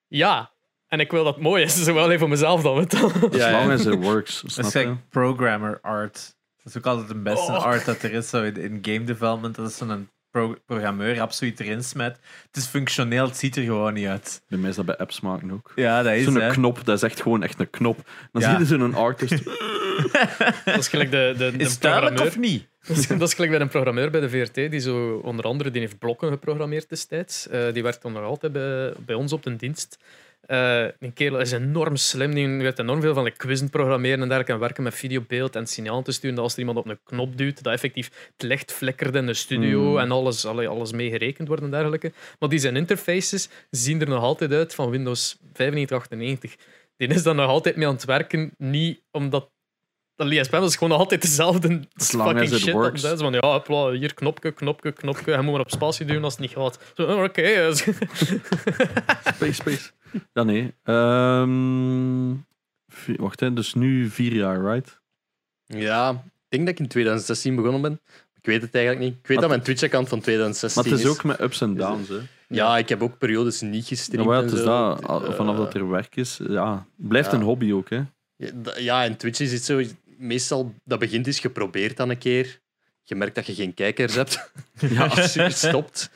Ja, 0.08 0.50
en 0.88 1.00
ik 1.00 1.10
wil 1.10 1.24
dat 1.24 1.34
het 1.34 1.42
mooi 1.42 1.62
is. 1.62 1.82
Zowel 1.84 2.06
even 2.06 2.18
voor 2.18 2.28
mezelf 2.28 2.62
dan. 2.62 2.86
je. 2.88 3.28
Ja, 3.30 3.46
As 3.46 3.52
long 3.52 3.72
as 3.72 3.86
it 3.86 4.04
works. 4.04 4.40
Dat 4.40 4.50
Snap 4.52 4.64
is 4.66 4.72
je? 4.72 4.78
like 4.78 4.96
programmer 5.10 5.78
art. 5.82 6.34
Dat 6.62 6.72
is 6.74 6.76
ook 6.78 6.86
altijd 6.86 7.08
de 7.08 7.14
beste 7.14 7.52
Oh. 7.52 7.62
art 7.64 7.84
dat 7.84 8.02
er 8.02 8.12
is 8.12 8.28
zo 8.28 8.42
in, 8.42 8.56
in 8.56 8.78
game 8.82 9.04
development. 9.04 9.54
Dat 9.54 9.70
is 9.70 9.76
zo'n 9.76 10.08
pro 10.30 10.54
programmeur 10.66 11.20
absoluut 11.20 11.60
erin 11.60 11.82
smet. 11.84 12.18
Het 12.46 12.56
is 12.56 12.66
functioneel, 12.66 13.26
het 13.26 13.36
ziet 13.36 13.56
er 13.56 13.62
gewoon 13.62 13.92
niet 13.94 14.06
uit. 14.06 14.42
Is 14.48 14.74
dat 14.76 14.84
bij 14.86 14.96
apps 14.96 15.20
maken 15.20 15.50
ook. 15.52 15.72
Ja, 15.74 16.02
dat 16.02 16.12
is 16.12 16.24
Zo'n 16.24 16.48
knop, 16.48 16.84
dat 16.84 16.96
is 16.96 17.02
echt 17.02 17.22
gewoon 17.22 17.42
echt 17.42 17.60
een 17.60 17.70
knop. 17.70 17.96
Dan 18.32 18.42
Ja. 18.42 18.50
zie 18.50 18.58
je 18.58 18.64
zo'n 18.64 18.94
artist. 18.94 19.44
Dat 20.64 20.78
is 20.78 20.88
gelijk 20.88 21.10
de, 21.10 21.34
de, 21.38 21.50
de 21.50 21.58
Is 21.64 21.72
het 21.72 21.80
duidelijk 21.80 22.14
programmeur. 22.14 22.48
of 22.48 22.52
niet? 22.52 22.66
Dat 22.88 22.96
is, 22.96 23.06
dat 23.06 23.20
is 23.22 23.34
gelijk 23.34 23.52
bij 23.52 23.60
een 23.60 23.68
programmeur 23.68 24.10
bij 24.10 24.20
de 24.20 24.28
VRT, 24.30 24.54
die 24.54 24.78
zo 24.80 25.20
onder 25.24 25.44
andere 25.44 25.70
die 25.70 25.80
heeft 25.80 25.98
blokken 25.98 26.28
geprogrammeerd 26.30 26.88
destijds. 26.88 27.48
Eh, 27.48 27.72
die 27.72 27.82
werkt 27.82 28.02
dan 28.02 28.12
nog 28.12 28.22
altijd 28.22 28.52
bij, 28.52 28.92
bij 29.06 29.14
ons 29.14 29.32
op 29.32 29.42
de 29.42 29.56
dienst. 29.56 29.98
Een 30.46 31.12
kerel 31.14 31.40
is 31.40 31.52
enorm 31.52 31.96
slim, 31.96 32.34
die 32.34 32.48
weet 32.48 32.78
enorm 32.78 33.00
veel 33.00 33.14
van 33.14 33.24
de 33.24 33.30
quizzen 33.30 33.70
programmeren 33.70 34.14
en 34.20 34.24
dergelijke 34.28 34.52
en 34.52 34.58
werken 34.58 34.82
met 34.82 34.94
videobeeld 34.94 35.56
en 35.56 35.66
signaal 35.66 36.02
te 36.02 36.12
sturen. 36.12 36.34
Dat 36.36 36.44
als 36.44 36.52
er 36.52 36.58
iemand 36.58 36.78
op 36.78 36.88
een 36.88 36.98
knop 37.04 37.36
duwt, 37.36 37.62
dat 37.62 37.72
effectief 37.72 38.10
het 38.36 38.42
licht 38.42 38.72
flikkert 38.72 39.14
in 39.14 39.26
de 39.26 39.34
studio 39.34 39.80
Mm. 39.90 39.98
en 39.98 40.10
alles, 40.10 40.44
allee, 40.46 40.68
alles 40.68 40.92
meegerekend 40.92 41.48
wordt 41.48 41.62
en 41.62 41.70
dergelijke. 41.70 42.12
Maar 42.38 42.48
die 42.48 42.58
zijn 42.58 42.76
interfaces 42.76 43.48
zien 43.70 44.00
er 44.00 44.08
nog 44.08 44.22
altijd 44.22 44.52
uit 44.52 44.74
van 44.74 44.90
Windows 44.90 45.36
95, 45.52 45.96
98. 45.96 46.54
Die 46.96 47.08
is 47.08 47.22
dan 47.22 47.36
nog 47.36 47.48
altijd 47.48 47.76
mee 47.76 47.86
aan 47.86 47.94
het 47.94 48.04
werken, 48.04 48.54
niet 48.58 49.00
omdat 49.10 49.50
dat 50.16 50.26
LSPM 50.32 50.62
is 50.62 50.74
gewoon 50.74 50.88
nog 50.88 50.98
altijd 50.98 51.22
dezelfde 51.22 51.80
fucking 51.96 52.48
shit. 52.60 52.72
works. 52.72 53.00
Dat 53.00 53.12
is 53.12 53.20
van, 53.20 53.32
ja, 53.32 53.40
hopla, 53.40 53.90
hier 53.90 54.14
knopje, 54.14 54.52
knopje, 54.52 54.92
knopje. 54.92 55.30
Je 55.32 55.40
moet 55.40 55.52
maar 55.52 55.60
op 55.60 55.70
spatie 55.70 56.06
doen 56.06 56.24
als 56.24 56.32
het 56.32 56.42
niet 56.42 56.50
gaat. 56.50 56.78
Zo, 56.96 57.22
oké. 57.24 57.42
eh, 57.42 57.72
Space, 57.74 59.52
space. 59.52 59.90
Ja, 60.32 60.42
nee. 60.42 60.74
Ehm, 60.82 62.34
wacht, 63.16 63.40
hè. 63.40 63.52
dus 63.52 63.74
nu 63.74 64.08
vier 64.10 64.32
jaar, 64.34 64.72
right? 64.72 65.00
Ja, 65.64 66.10
ik 66.10 66.18
denk 66.48 66.64
dat 66.66 66.74
ik 66.74 66.78
in 66.80 66.88
2016 66.88 67.54
begonnen 67.56 67.80
ben. 67.80 68.00
Ik 68.34 68.48
weet 68.48 68.62
het 68.62 68.74
eigenlijk 68.74 69.04
niet. 69.04 69.14
Ik 69.14 69.26
weet 69.26 69.28
Maar 69.28 69.40
dat 69.40 69.48
mijn 69.48 69.62
Twitch-account 69.62 70.08
van 70.08 70.20
2016 70.20 70.82
Maar 70.82 70.92
het 70.92 71.00
is 71.00 71.10
ook 71.10 71.24
met 71.24 71.40
ups 71.40 71.60
en 71.60 71.74
downs. 71.76 72.08
Hè. 72.08 72.18
Ja, 72.48 72.78
ik 72.78 72.88
heb 72.88 73.02
ook 73.02 73.18
periodes 73.18 73.60
niet 73.60 73.86
gestreamd. 73.86 74.26
maar 74.26 74.36
ja, 74.36 74.42
en 74.42 74.48
het 74.48 74.58
is 74.58 74.64
dat, 74.64 75.06
al- 75.06 75.32
vanaf 75.32 75.56
dat 75.56 75.74
er 75.74 75.88
werk 75.88 76.16
is, 76.16 76.40
ja, 76.48 76.86
blijft 76.96 77.30
Ja. 77.30 77.36
een 77.36 77.42
hobby 77.44 77.72
ook. 77.72 77.90
Hè. 77.90 78.02
Ja, 78.76 79.04
en 79.04 79.16
Twitch 79.16 79.40
is 79.40 79.52
het 79.52 79.64
zo. 79.64 79.82
Meestal, 80.18 80.74
dat 80.84 80.98
begint 80.98 81.26
is 81.26 81.40
geprobeerd 81.40 81.96
dan 81.96 82.10
een 82.10 82.18
keer. 82.18 82.60
Je 83.02 83.14
merkt 83.14 83.34
dat 83.34 83.46
je 83.46 83.54
geen 83.54 83.74
kijkers 83.74 84.14
hebt. 84.14 84.50
Ja, 84.78 85.06
als 85.16 85.34
je 85.34 85.50
stopt. 85.50 86.10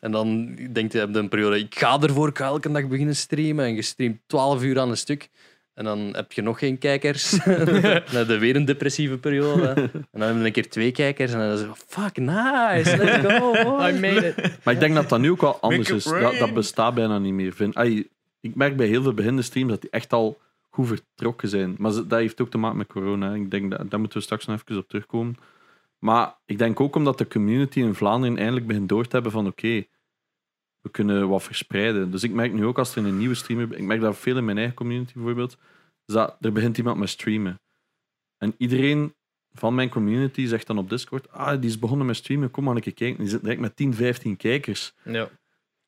En 0.00 0.12
dan 0.12 0.54
denk 0.72 0.92
je, 0.92 0.98
heb 0.98 1.12
je 1.12 1.18
een 1.18 1.28
periode, 1.28 1.58
ik 1.58 1.78
ga 1.78 2.00
ervoor, 2.00 2.28
ik 2.28 2.38
ga 2.38 2.44
elke 2.44 2.72
dag 2.72 2.88
beginnen 2.88 3.16
streamen. 3.16 3.64
En 3.64 3.74
je 3.74 3.82
streamt 3.82 4.18
12 4.26 4.62
uur 4.62 4.80
aan 4.80 4.90
een 4.90 4.96
stuk. 4.96 5.28
En 5.74 5.84
dan 5.84 5.98
heb 5.98 6.32
je 6.32 6.42
nog 6.42 6.58
geen 6.58 6.78
kijkers. 6.78 7.30
dan 7.44 7.74
heb 7.74 8.28
je 8.28 8.38
weer 8.38 8.56
een 8.56 8.64
depressieve 8.64 9.18
periode. 9.18 9.66
En 9.92 10.08
dan 10.10 10.22
heb 10.22 10.36
je 10.36 10.44
een 10.44 10.52
keer 10.52 10.70
twee 10.70 10.92
kijkers. 10.92 11.32
En 11.32 11.38
dan 11.38 11.52
is 11.52 11.60
het 11.60 11.84
fuck, 11.86 12.16
nice, 12.16 12.96
let's 12.96 13.26
go. 13.26 13.54
I 13.88 13.92
made 13.92 14.34
it. 14.36 14.58
Maar 14.64 14.74
ik 14.74 14.80
denk 14.80 14.94
dat 14.94 15.08
dat 15.08 15.20
nu 15.20 15.30
ook 15.30 15.40
wel 15.40 15.60
anders 15.60 15.90
is. 15.90 16.04
Dat, 16.04 16.38
dat 16.38 16.54
bestaat 16.54 16.94
bijna 16.94 17.18
niet 17.18 17.32
meer. 17.32 17.52
Vind. 17.52 17.78
Ik 18.40 18.54
merk 18.54 18.76
bij 18.76 18.86
heel 18.86 19.02
veel 19.02 19.14
beginnende 19.14 19.42
streams 19.42 19.70
dat 19.70 19.80
die 19.80 19.90
echt 19.90 20.12
al 20.12 20.40
goed 20.70 20.86
vertrokken 20.86 21.48
zijn. 21.48 21.74
Maar 21.78 21.92
dat 21.92 22.10
heeft 22.10 22.40
ook 22.40 22.50
te 22.50 22.58
maken 22.58 22.78
met 22.78 22.86
corona. 22.86 23.34
Ik 23.34 23.50
denk 23.50 23.70
dat, 23.70 23.90
daar 23.90 24.00
moeten 24.00 24.18
we 24.18 24.24
straks 24.24 24.46
nog 24.46 24.60
even 24.60 24.82
op 24.82 24.88
terugkomen. 24.88 25.36
Maar 26.00 26.38
ik 26.46 26.58
denk 26.58 26.80
ook 26.80 26.96
omdat 26.96 27.18
de 27.18 27.26
community 27.28 27.80
in 27.80 27.94
Vlaanderen 27.94 28.36
eindelijk 28.36 28.66
begint 28.66 28.88
door 28.88 29.04
te 29.06 29.10
hebben 29.14 29.32
van 29.32 29.46
oké, 29.46 29.84
we 30.80 30.90
kunnen 30.90 31.28
wat 31.28 31.42
verspreiden. 31.42 32.10
Dus 32.10 32.22
ik 32.22 32.32
merk 32.32 32.52
nu 32.52 32.64
ook 32.64 32.78
als 32.78 32.96
er 32.96 33.04
een 33.06 33.18
nieuwe 33.18 33.34
streamer... 33.34 33.76
Ik 33.76 33.84
merk 33.84 34.00
dat 34.00 34.18
veel 34.18 34.36
in 34.36 34.44
mijn 34.44 34.56
eigen 34.56 34.74
community 34.74 35.12
bijvoorbeeld. 35.14 35.52
is 36.06 36.14
dat 36.14 36.36
er 36.40 36.52
begint 36.52 36.78
iemand 36.78 36.98
met 36.98 37.08
streamen. 37.08 37.60
En 38.38 38.54
iedereen 38.58 39.14
van 39.52 39.74
mijn 39.74 39.88
community 39.88 40.46
zegt 40.46 40.66
dan 40.66 40.78
op 40.78 40.88
Discord 40.90 41.30
ah, 41.32 41.60
die 41.60 41.70
is 41.70 41.78
begonnen 41.78 42.06
met 42.06 42.16
streamen, 42.16 42.50
kom 42.50 42.64
maar 42.64 42.76
een 42.76 42.82
keer 42.82 42.94
kijken. 42.94 43.18
Die 43.20 43.28
zit 43.28 43.40
direct 43.42 43.60
met 43.60 43.76
10, 43.76 43.94
15 43.94 44.36
kijkers. 44.36 44.92
Ja. 45.04 45.28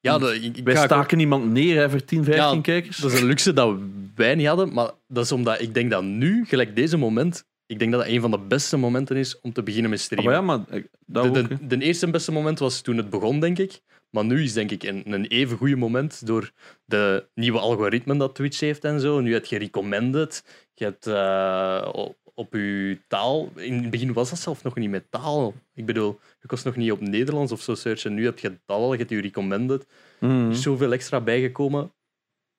Ja, 0.01 0.15
ik, 0.33 0.65
Wij 0.65 0.79
ook- 0.79 0.85
staken 0.85 1.19
iemand 1.21 1.51
neer 1.51 1.77
hè, 1.77 1.91
voor 1.91 2.05
10, 2.05 2.25
15 2.25 2.55
Ja, 2.55 2.61
kijkers. 2.61 2.97
Dat 2.97 3.13
is 3.13 3.21
een 3.21 3.27
luxe 3.27 3.53
dat 3.53 3.79
wij 4.15 4.35
niet 4.35 4.47
hadden, 4.47 4.73
maar 4.73 4.91
dat 5.09 5.25
is 5.25 5.33
omdat 5.33 5.61
ik 5.61 5.75
denk 5.75 5.91
dat 5.91 6.03
nu, 6.03 6.45
gelijk 6.45 6.77
deze 6.77 6.97
moment, 6.97 7.45
ik 7.73 7.79
denk 7.79 7.93
dat 7.93 8.01
dat 8.01 8.11
een 8.11 8.21
van 8.21 8.31
de 8.31 8.39
beste 8.39 8.77
momenten 8.77 9.17
is 9.17 9.41
om 9.41 9.53
te 9.53 9.63
beginnen 9.63 9.91
met 9.91 9.99
Ah, 9.99 10.05
streamen. 10.05 10.45
maar 10.45 10.57
ja, 10.57 10.65
maar 10.67 10.79
eh, 10.79 10.85
dat 11.07 11.35
de, 11.35 11.41
ook. 11.41 11.49
de, 11.49 11.67
de 11.77 11.85
eerste 11.85 12.11
beste 12.11 12.33
moment 12.33 12.59
was 12.59 12.81
toen 12.81 12.97
het 12.97 13.11
begon, 13.11 13.41
denk 13.41 13.59
ik. 13.59 13.81
Maar 14.11 14.25
nu 14.25 14.43
is 14.43 14.53
denk 14.53 14.71
ik 14.71 14.83
een, 14.83 15.13
een 15.13 15.27
even 15.27 15.57
goede 15.57 15.77
moment 15.77 16.27
door 16.27 16.51
de 16.85 17.27
nieuwe 17.35 17.59
algoritmen 17.59 18.19
dat 18.19 18.35
Twitch 18.35 18.61
heeft 18.61 18.85
en 18.85 19.01
zo. 19.01 19.21
Nu 19.21 19.33
heb 19.33 19.45
je 19.45 19.59
recommended, 19.59 20.45
je 20.75 20.85
hebt 20.85 21.07
eh, 21.07 21.89
op, 22.35 22.53
je 22.55 22.99
taal. 23.09 23.51
In 23.57 23.75
het 23.83 23.91
begin 23.91 24.13
was 24.13 24.31
dat 24.31 24.39
zelf 24.39 24.63
nog 24.63 24.77
niet 24.77 24.91
met 24.91 25.11
taal. 25.11 25.55
Ik 25.75 25.87
bedoel, 25.87 26.21
je 26.41 26.47
kost 26.47 26.65
nog 26.65 26.77
niet 26.77 26.93
op 26.93 27.01
Nederlands 27.01 27.53
of 27.53 27.61
zo 27.63 27.75
searchen. 27.75 28.15
Nu 28.15 28.25
heb 28.25 28.39
je 28.39 28.49
dat 28.49 28.77
al, 28.77 28.93
je 28.93 28.99
hebt 28.99 29.11
je 29.11 29.21
recommended. 29.21 29.87
Mhm. 30.21 30.45
Er 30.45 30.51
is 30.51 30.63
zoveel 30.63 30.93
extra 30.93 31.21
bijgekomen. 31.21 31.81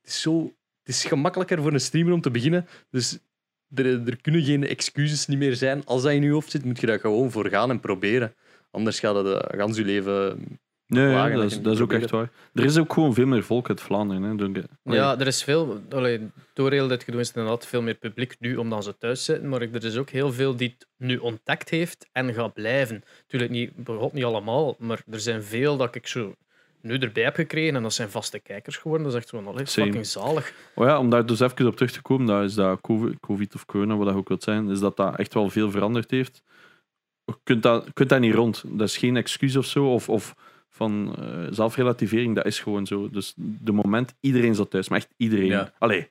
Het 0.01 0.11
is, 0.11 0.21
zo, 0.21 0.43
het 0.83 0.95
is 0.95 1.05
gemakkelijker 1.05 1.61
voor 1.61 1.73
een 1.73 1.79
streamer 1.79 2.13
om 2.13 2.21
te 2.21 2.31
beginnen. 2.31 2.67
Dus 2.89 3.17
er, 3.75 4.07
er 4.07 4.21
kunnen 4.21 4.43
geen 4.43 4.67
excuses 4.67 5.25
niet 5.25 5.37
meer 5.37 5.55
zijn. 5.55 5.85
Als 5.85 6.01
dat 6.01 6.11
in 6.11 6.23
je 6.23 6.31
hoofd 6.31 6.51
zit, 6.51 6.65
moet 6.65 6.79
je 6.79 6.87
daar 6.87 6.99
gewoon 6.99 7.31
voor 7.31 7.49
gaan 7.49 7.69
en 7.69 7.79
proberen. 7.79 8.33
Anders 8.71 8.99
gaat 8.99 9.15
het 9.15 9.25
uh, 9.25 9.59
gans 9.59 9.77
je 9.77 9.85
leven. 9.85 10.37
Nee, 10.87 11.09
ja, 11.09 11.29
dat 11.29 11.43
is, 11.43 11.61
dat 11.61 11.73
is 11.73 11.79
ook 11.79 11.93
echt 11.93 12.09
waar. 12.09 12.29
Er 12.53 12.65
is 12.65 12.77
ook 12.77 12.93
gewoon 12.93 13.13
veel 13.13 13.25
meer 13.25 13.43
volk 13.43 13.69
uit 13.69 13.81
Vlaanderen. 13.81 14.23
Hè. 14.23 14.35
Denk 14.35 14.57
ik. 14.57 14.65
Ja, 14.83 15.19
er 15.19 15.27
is 15.27 15.43
veel. 15.43 15.81
Allee, 15.89 16.19
door 16.53 16.71
heel 16.71 16.87
dit 16.87 17.03
gedoe 17.03 17.19
is 17.19 17.29
er 17.29 17.35
inderdaad 17.35 17.67
veel 17.67 17.81
meer 17.81 17.93
publiek 17.93 18.35
nu 18.39 18.55
omdat 18.55 18.83
ze 18.83 18.97
thuis 18.97 19.25
zitten. 19.25 19.49
Maar 19.49 19.61
er 19.61 19.85
is 19.85 19.97
ook 19.97 20.09
heel 20.09 20.31
veel 20.31 20.55
die 20.55 20.75
het 20.77 20.87
nu 20.97 21.17
ontdekt 21.17 21.69
heeft 21.69 22.09
en 22.11 22.33
gaat 22.33 22.53
blijven. 22.53 23.03
Natuurlijk 23.21 23.51
niet, 23.51 23.71
niet 24.13 24.23
allemaal, 24.23 24.75
maar 24.79 25.03
er 25.11 25.19
zijn 25.19 25.43
veel 25.43 25.77
dat 25.77 25.95
ik 25.95 26.07
zo 26.07 26.35
nu 26.83 26.97
erbij 26.97 27.23
heb 27.23 27.35
gekregen. 27.35 27.75
En 27.75 27.83
dat 27.83 27.93
zijn 27.93 28.09
vaste 28.09 28.39
kijkers 28.39 28.77
geworden. 28.77 29.05
Dat 29.07 29.15
is 29.15 29.21
echt 29.21 29.29
gewoon 29.29 29.47
allee, 29.47 29.67
fucking 29.67 30.05
zalig. 30.05 30.53
Oh 30.75 30.85
ja, 30.85 30.99
om 30.99 31.09
daar 31.09 31.25
dus 31.25 31.39
even 31.39 31.67
op 31.67 31.75
terug 31.75 31.91
te 31.91 32.01
komen, 32.01 32.27
dat 32.27 32.43
is 32.43 32.53
dat 32.53 32.81
COVID, 32.81 33.19
COVID 33.19 33.55
of 33.55 33.65
corona, 33.65 33.95
wat 33.95 34.07
dat 34.07 34.15
ook 34.15 34.27
wilt 34.27 34.43
zijn, 34.43 34.69
is 34.69 34.79
dat 34.79 34.97
dat 34.97 35.15
echt 35.15 35.33
wel 35.33 35.49
veel 35.49 35.71
veranderd 35.71 36.11
heeft. 36.11 36.43
Je 37.25 37.35
kunt 37.43 37.63
dat, 37.63 37.85
je 37.85 37.93
kunt 37.93 38.09
dat 38.09 38.19
niet 38.19 38.33
rond. 38.33 38.63
Dat 38.67 38.87
is 38.87 38.97
geen 38.97 39.17
excuus 39.17 39.55
of 39.55 39.65
zo, 39.65 39.93
of, 39.93 40.09
of 40.09 40.35
van 40.69 41.15
eh, 41.19 41.47
zelfrelativering, 41.49 42.35
dat 42.35 42.45
is 42.45 42.59
gewoon 42.59 42.85
zo. 42.87 43.09
Dus 43.09 43.33
de 43.35 43.71
moment, 43.71 44.13
iedereen 44.19 44.55
zat 44.55 44.69
thuis, 44.69 44.89
maar 44.89 44.97
echt 44.97 45.13
iedereen. 45.17 45.45
Ja. 45.45 45.73
Allee, 45.79 46.01
95% 46.03 46.05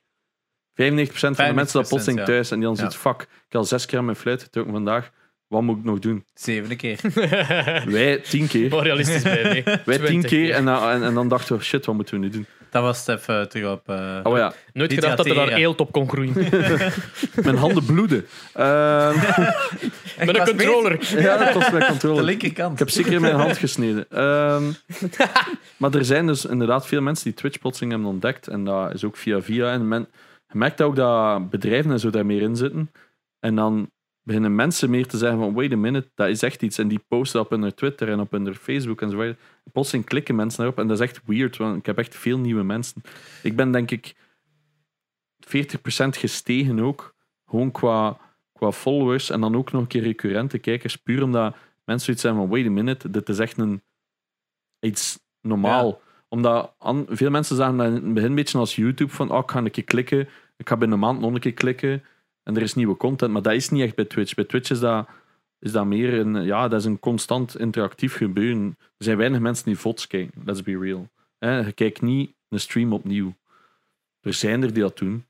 van 0.73 1.45
de 1.45 1.53
mensen 1.53 1.79
dat 1.79 1.85
95%, 1.85 1.87
plotseling 1.89 2.19
ja. 2.19 2.25
thuis 2.25 2.51
en 2.51 2.59
die 2.59 2.67
dan 2.67 2.75
Ja. 2.77 2.81
zit 2.83 2.95
fuck, 2.95 3.21
ik 3.21 3.27
heb 3.49 3.55
al 3.55 3.63
zes 3.63 3.85
keer 3.85 3.97
aan 3.97 4.05
mijn 4.05 4.17
fluit 4.17 4.43
getrokken 4.43 4.73
vandaag, 4.73 5.11
wat 5.53 5.61
moet 5.61 5.77
ik 5.77 5.83
nog 5.83 5.99
doen? 5.99 6.25
Zevende 6.33 6.75
keer. 6.75 6.99
Wij 7.87 8.17
tien 8.17 8.47
keer. 8.47 8.69
Wel 8.69 8.83
realistisch 8.83 9.21
bij 9.23 9.43
nee. 9.43 9.63
Wij 9.85 9.97
tien 9.97 10.05
20 10.05 10.29
keer 10.29 10.51
en, 10.53 10.65
dan- 10.65 10.89
en, 10.89 11.03
en 11.03 11.13
dan 11.13 11.27
dachten 11.27 11.57
we, 11.57 11.63
shit, 11.63 11.85
wat 11.85 11.95
moeten 11.95 12.13
we 12.13 12.19
nu 12.19 12.29
doen? 12.29 12.45
Dat 12.69 12.81
was 12.83 13.05
het 13.05 13.19
even 13.19 13.49
terug 13.49 13.71
op... 13.71 13.89
eh, 13.89 14.19
Oh 14.23 14.37
ja, 14.37 14.53
Nooit 14.73 14.93
gedacht 14.93 15.17
dat 15.17 15.25
er 15.25 15.35
daar 15.35 15.47
eelt 15.47 15.79
op 15.79 15.91
kon 15.91 16.09
groeien. 16.09 16.33
mijn 17.43 17.55
handen 17.55 17.85
bloeden. 17.85 18.25
Ehm, 18.53 19.17
Met 20.25 20.37
een 20.37 20.45
controller. 20.45 21.21
ja, 21.21 21.37
dat 21.37 21.53
was 21.53 21.71
mijn 21.71 21.85
controle. 21.87 22.15
De 22.19 22.23
linkerkant. 22.23 22.73
Ik 22.73 22.79
heb 22.79 22.89
zeker 22.89 23.11
in 23.13 23.21
mijn 23.21 23.35
hand 23.35 23.57
gesneden. 23.57 24.05
Ehm, 24.09 24.63
maar 25.77 25.93
er 25.95 26.05
zijn 26.05 26.27
dus 26.27 26.45
inderdaad 26.45 26.87
veel 26.87 27.01
mensen 27.01 27.23
die 27.25 27.33
Twitch 27.33 27.59
plotseling 27.59 27.91
hebben 27.91 28.09
ontdekt. 28.11 28.47
En 28.47 28.63
dat 28.63 28.93
is 28.93 29.03
ook 29.03 29.17
via 29.17 29.41
via. 29.41 29.71
En 29.71 29.87
men, 29.87 30.07
je 30.47 30.57
merkt 30.57 30.81
ook 30.81 30.95
dat 30.95 31.49
bedrijven 31.49 31.91
en 31.91 31.99
zo 31.99 32.09
daar 32.09 32.25
meer 32.25 32.41
in 32.41 32.55
zitten. 32.55 32.91
En 33.39 33.55
dan 33.55 33.89
beginnen 34.23 34.55
mensen 34.55 34.89
meer 34.89 35.07
te 35.07 35.17
zeggen 35.17 35.39
van 35.39 35.53
wait 35.53 35.71
a 35.71 35.75
minute, 35.75 36.11
dat 36.15 36.27
is 36.27 36.41
echt 36.41 36.61
iets. 36.61 36.77
En 36.77 36.87
die 36.87 37.05
posten 37.07 37.39
op 37.39 37.49
hun 37.49 37.73
Twitter 37.73 38.09
en 38.09 38.19
op 38.19 38.31
hun 38.31 38.55
Facebook 38.55 39.01
en 39.01 39.09
zo 39.09 39.17
verder. 39.17 39.37
Plotseling 39.71 40.05
klikken 40.05 40.35
mensen 40.35 40.57
daarop. 40.59 40.79
En 40.79 40.87
dat 40.87 40.99
is 40.99 41.03
echt 41.03 41.21
weird, 41.25 41.57
want 41.57 41.77
ik 41.77 41.85
heb 41.85 41.97
echt 41.97 42.15
veel 42.15 42.37
nieuwe 42.37 42.63
mensen. 42.63 43.01
Ik 43.43 43.55
ben 43.55 43.71
denk 43.71 43.91
ik 43.91 44.15
40% 45.39 45.47
gestegen 46.09 46.79
ook. 46.79 47.15
Gewoon 47.45 47.71
qua, 47.71 48.17
qua 48.53 48.71
followers. 48.71 49.29
En 49.29 49.41
dan 49.41 49.55
ook 49.55 49.71
nog 49.71 49.81
een 49.81 49.87
keer 49.87 50.03
recurrente 50.03 50.57
kijkers. 50.59 50.95
Puur 50.95 51.23
omdat 51.23 51.55
mensen 51.85 52.05
zoiets 52.05 52.21
zijn 52.23 52.35
van 52.35 52.49
wait 52.49 52.65
a 52.65 52.69
minute, 52.69 53.09
dit 53.09 53.29
is 53.29 53.39
echt 53.39 53.57
een, 53.57 53.81
iets 54.79 55.19
normaal. 55.41 56.01
Omdat 56.27 56.75
an- 56.77 57.05
veel 57.09 57.29
mensen 57.29 57.55
zeggen 57.55 57.77
dat 57.77 57.87
in 57.87 57.93
het 57.93 58.13
begin 58.13 58.29
een 58.29 58.35
beetje 58.35 58.57
als 58.57 58.75
YouTube 58.75 59.11
van 59.11 59.31
oh, 59.31 59.39
ik 59.39 59.51
ga 59.51 59.59
een 59.59 59.71
keer 59.71 59.83
klikken, 59.83 60.29
ik 60.57 60.67
ga 60.69 60.77
binnen 60.77 60.97
een 60.97 61.03
maand 61.05 61.19
nog 61.19 61.33
een 61.33 61.39
keer 61.39 61.53
klikken 61.53 62.03
en 62.43 62.55
er 62.55 62.61
is 62.61 62.73
nieuwe 62.73 62.97
content. 62.97 63.31
Maar 63.31 63.41
dat 63.41 63.53
is 63.53 63.69
niet 63.69 63.83
echt 63.83 63.95
bij 63.95 64.05
Twitch. 64.05 64.33
Bij 64.33 64.45
Twitch 64.45 64.69
is 64.69 64.79
dat, 64.79 65.07
is 65.59 65.71
dat 65.71 65.85
meer 65.85 66.13
een, 66.13 66.43
ja, 66.43 66.67
dat 66.67 66.79
is 66.79 66.85
een 66.85 66.99
constant 66.99 67.59
interactief 67.59 68.15
gebeuren. 68.15 68.77
Er 68.79 69.05
zijn 69.05 69.17
weinig 69.17 69.39
mensen 69.39 69.65
die 69.65 69.77
VODs 69.77 70.07
kijken, 70.07 70.41
let's 70.45 70.63
be 70.63 70.77
real. 70.79 71.09
Je 71.39 71.71
kijkt 71.75 72.01
niet 72.01 72.31
een 72.49 72.59
stream 72.59 72.93
opnieuw. 72.93 73.33
Er 74.21 74.33
zijn 74.33 74.63
er 74.63 74.73
die 74.73 74.83
dat 74.83 74.97
doen, 74.97 75.25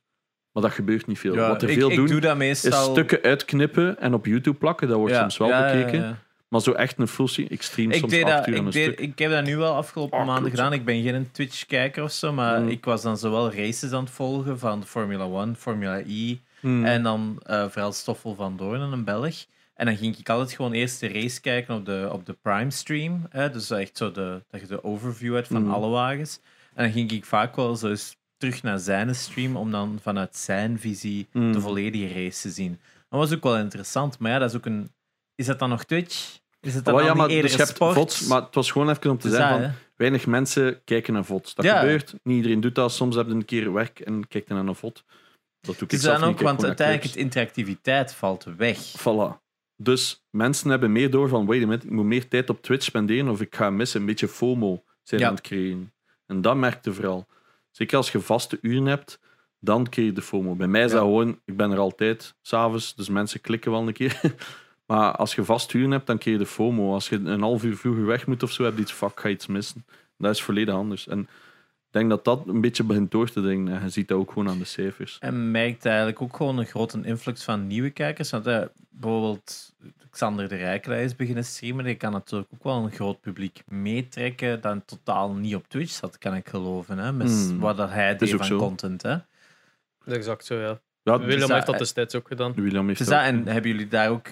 maar 0.52 0.64
dat 0.64 0.72
gebeurt 0.72 1.08
niet 1.08 1.20
veel. 1.20 1.34
Ja, 1.34 1.48
Wat 1.48 1.62
er 1.62 1.70
ik, 1.70 1.78
veel 1.78 1.90
ik 1.90 1.96
doen, 1.96 2.20
doe 2.22 2.36
is 2.50 2.60
stukken 2.84 3.22
uitknippen 3.22 4.00
en 4.00 4.14
op 4.14 4.26
YouTube 4.26 4.58
plakken. 4.58 4.88
Dat 4.88 4.98
wordt 4.98 5.14
Ja, 5.14 5.20
soms 5.20 5.38
wel 5.38 5.48
ja, 5.48 5.72
bekeken. 5.74 6.20
Maar 6.48 6.62
zo 6.62 6.72
echt 6.72 6.98
een 7.00 7.08
full 7.08 7.28
stream, 7.28 7.48
ik 7.52 7.62
stream 7.62 7.92
Ik, 7.92 8.00
soms 8.00 8.12
deed 8.12 8.26
dat, 8.26 8.48
uur 8.48 8.56
ik, 8.56 8.64
deed, 8.72 8.84
stuk. 8.84 9.00
ik 9.00 9.20
heb 9.20 9.32
dat 9.32 9.44
nu 9.46 9.58
wel 9.58 9.74
afgelopen 9.76 10.20
Oh, 10.20 10.26
maanden 10.26 10.50
gedaan. 10.52 10.74
Ik 10.74 10.86
ben 10.86 11.02
geen 11.04 11.32
Twitch-kijker 11.32 12.04
of 12.04 12.12
zo, 12.12 12.34
maar 12.34 12.62
Mm. 12.62 12.68
ik 12.68 12.86
was 12.86 13.02
dan 13.02 13.18
zowel 13.18 13.54
races 13.54 13.92
aan 13.92 14.04
het 14.04 14.14
volgen 14.14 14.60
van 14.60 14.84
Formula 14.86 15.26
1, 15.26 15.56
Formula 15.56 16.02
E 16.08 16.38
Hmm. 16.64 16.86
en 16.86 17.04
dan 17.04 17.40
eh 17.46 17.66
vooral 17.70 17.92
Stoffel 17.92 18.36
van 18.36 18.58
Doorn, 18.58 18.82
een 18.82 19.04
Belg. 19.04 19.46
En 19.76 19.86
dan 19.86 19.98
ging 19.98 20.18
ik 20.18 20.30
altijd 20.30 20.52
gewoon 20.52 20.72
eerst 20.72 21.00
de 21.00 21.08
race 21.08 21.42
kijken 21.42 21.76
op 21.76 21.86
de, 21.86 22.10
op 22.12 22.26
de 22.26 22.34
Prime 22.42 22.72
stream. 22.72 23.26
Hè? 23.30 23.50
Dus 23.50 23.70
echt 23.72 23.98
zo 23.98 24.12
de, 24.12 24.44
dat 24.50 24.62
je 24.62 24.68
de 24.68 24.84
overview 24.84 25.34
hebt 25.36 25.48
van 25.48 25.64
Mm. 25.64 25.72
alle 25.72 25.88
wagens. 25.90 26.40
En 26.74 26.84
dan 26.84 26.94
ging 26.94 27.12
ik 27.12 27.26
vaak 27.26 27.56
wel 27.56 27.76
zo 27.76 27.90
eens 27.90 28.16
terug 28.38 28.64
naar 28.64 28.80
zijn 28.80 29.16
stream 29.16 29.56
om 29.56 29.72
dan 29.72 30.00
vanuit 30.02 30.36
zijn 30.38 30.80
visie 30.80 31.28
Mm. 31.32 31.52
de 31.52 31.62
volledige 31.62 32.14
race 32.24 32.42
te 32.42 32.50
zien. 32.50 32.80
Dat 33.10 33.20
was 33.20 33.34
ook 33.34 33.44
wel 33.44 33.58
interessant, 33.58 34.20
maar 34.20 34.32
ja, 34.32 34.40
dat 34.40 34.50
is 34.50 34.56
ook 34.56 34.66
een... 34.66 34.92
Is 35.36 35.46
dat 35.46 35.60
dan 35.60 35.70
nog 35.70 35.84
Twitch? 35.84 36.38
Is 36.62 36.76
het 36.76 36.86
dan 36.86 36.94
Oh, 36.96 37.04
ja, 37.04 37.14
maar 37.14 37.28
dus 37.28 37.56
je 37.56 37.66
sport? 37.66 38.26
Maar 38.28 38.42
het 38.42 38.56
was 38.56 38.72
gewoon 38.72 38.90
even 38.90 39.10
om 39.10 39.18
te 39.18 39.28
Dus 39.28 39.38
zeggen 39.38 39.60
dat, 39.62 39.70
van, 39.70 39.78
weinig 39.96 40.26
mensen 40.26 40.84
kijken 40.84 41.14
naar 41.14 41.26
VODs. 41.26 41.56
Dat 41.56 41.66
Ja. 41.66 41.80
gebeurt, 41.80 42.14
niet 42.24 42.36
iedereen 42.36 42.62
doet 42.62 42.76
dat. 42.76 42.92
Soms 42.94 43.16
heb 43.16 43.28
je 43.28 43.34
een 43.34 43.46
keer 43.46 43.74
werk 43.74 44.00
en 44.00 44.28
kijkt 44.28 44.50
naar 44.50 44.66
een 44.66 44.76
VOD. 44.76 45.04
Dat 45.68 45.80
doe 45.80 45.88
ik 45.88 46.00
zelf 46.00 46.16
niet, 46.18 46.26
ook, 46.26 46.32
ik 46.32 46.38
kijk 46.38 46.50
want 46.50 46.66
uiteindelijk 46.66 47.08
het 47.08 47.16
interactiviteit 47.16 48.14
valt 48.14 48.44
weg. 48.58 48.78
Voilà. 49.00 49.42
Dus 49.76 50.26
mensen 50.30 50.70
hebben 50.70 50.92
meer 50.92 51.10
door 51.10 51.28
van, 51.30 51.46
wait 51.46 51.62
a 51.64 51.66
minute, 51.66 51.86
ik 51.86 51.92
moet 51.92 52.06
meer 52.06 52.28
tijd 52.28 52.50
op 52.50 52.62
Twitch 52.62 52.84
spenderen 52.86 53.30
of 53.30 53.42
ik 53.42 53.56
ga 53.56 53.70
missen. 53.70 54.00
Een 54.00 54.06
beetje 54.06 54.28
FOMO 54.28 54.84
zijn 55.04 55.22
Ja. 55.22 55.28
aan 55.28 55.34
het 55.34 55.44
creëren. 55.44 55.94
En 56.26 56.42
dat 56.42 56.56
merkte 56.56 56.94
vooral. 56.94 57.28
Zeker 57.72 57.98
als 57.98 58.12
je 58.12 58.20
vaste 58.20 58.58
uren 58.62 58.86
hebt, 58.86 59.20
dan 59.60 59.90
creëer 59.90 60.08
je 60.08 60.14
de 60.14 60.22
FOMO. 60.22 60.56
Bij 60.56 60.68
mij 60.68 60.84
is 60.84 60.92
Ja. 60.92 60.96
dat 60.98 61.06
gewoon, 61.06 61.40
ik 61.46 61.58
ben 61.58 61.72
er 61.72 61.78
altijd, 61.78 62.36
s'avonds, 62.42 62.96
dus 62.96 63.10
mensen 63.10 63.42
klikken 63.42 63.72
wel 63.72 63.88
een 63.88 63.94
keer. 63.94 64.22
maar 64.88 65.16
als 65.16 65.36
je 65.36 65.44
vast 65.44 65.74
uren 65.74 65.92
hebt, 65.92 66.08
dan 66.08 66.18
creëer 66.18 66.38
je 66.38 66.44
de 66.44 66.50
FOMO. 66.50 66.94
Als 66.94 67.10
je 67.10 67.16
een 67.16 67.42
half 67.42 67.64
uur 67.64 67.78
vroeger 67.78 68.06
weg 68.06 68.28
moet 68.28 68.44
of 68.44 68.52
zo, 68.52 68.64
heb 68.64 68.76
je 68.76 68.82
iets, 68.82 68.92
fuck, 68.92 69.20
ga 69.20 69.30
iets 69.30 69.48
missen. 69.48 69.86
Dat 70.18 70.34
is 70.34 70.42
volledig 70.44 70.74
anders. 70.74 71.08
En 71.08 71.28
ik 71.94 72.00
denk 72.00 72.10
dat 72.10 72.24
dat 72.24 72.48
een 72.48 72.62
beetje 72.62 72.84
begint 72.84 73.12
door 73.12 73.30
te 73.32 73.42
dringen. 73.42 73.76
En 73.78 73.84
je 73.84 73.90
ziet 73.90 74.08
dat 74.08 74.18
ook 74.18 74.32
gewoon 74.32 74.50
aan 74.50 74.58
de 74.58 74.66
cijfers. 74.66 75.18
En 75.20 75.52
merkt 75.52 75.86
eigenlijk 75.86 76.22
ook 76.22 76.36
gewoon 76.36 76.58
een 76.58 76.66
grote 76.66 77.00
influx 77.04 77.44
van 77.44 77.68
nieuwe 77.68 77.90
kijkers. 77.90 78.30
Want 78.30 78.48
eh, 78.48 78.62
bijvoorbeeld 78.90 79.74
Xander 80.10 80.48
de 80.50 80.56
Rijkelij 80.56 81.04
is 81.04 81.16
beginnen 81.16 81.46
streamen. 81.46 81.86
Die 81.86 81.96
kan 81.96 82.12
natuurlijk 82.12 82.50
ook 82.54 82.64
wel 82.64 82.84
een 82.84 82.92
groot 82.92 83.22
publiek 83.22 83.62
meetrekken 83.68 84.62
dat 84.62 84.78
totaal 84.86 85.34
niet 85.34 85.56
op 85.56 85.68
Twitch 85.68 85.92
zat, 85.92 86.18
kan 86.18 86.36
ik 86.36 86.50
geloven. 86.50 86.98
Hè? 86.98 87.12
Met 87.14 87.30
Hmm. 87.30 87.60
wat 87.60 87.78
dat 87.78 87.90
hij 87.90 88.16
deed 88.18 88.30
van 88.30 88.46
zo. 88.46 88.58
content. 88.58 89.02
Hè? 89.02 89.10
Dat 89.10 90.08
is 90.08 90.14
exact 90.14 90.46
zo, 90.46 90.56
ja. 90.60 90.80
Ja, 91.04 91.20
William 91.20 91.40
dat- 91.40 91.50
heeft 91.52 91.66
dat 91.66 91.78
destijds 91.78 92.16
ook 92.16 92.28
gedaan. 92.28 92.54
William 92.54 92.88
heeft 92.88 92.98
Dus 93.00 93.08
dat 93.08 93.20
dat, 93.24 93.34
ook. 93.34 93.40
en 93.40 93.48
hebben 93.54 93.72
jullie 93.72 93.88
daar 93.88 94.10
ook 94.10 94.28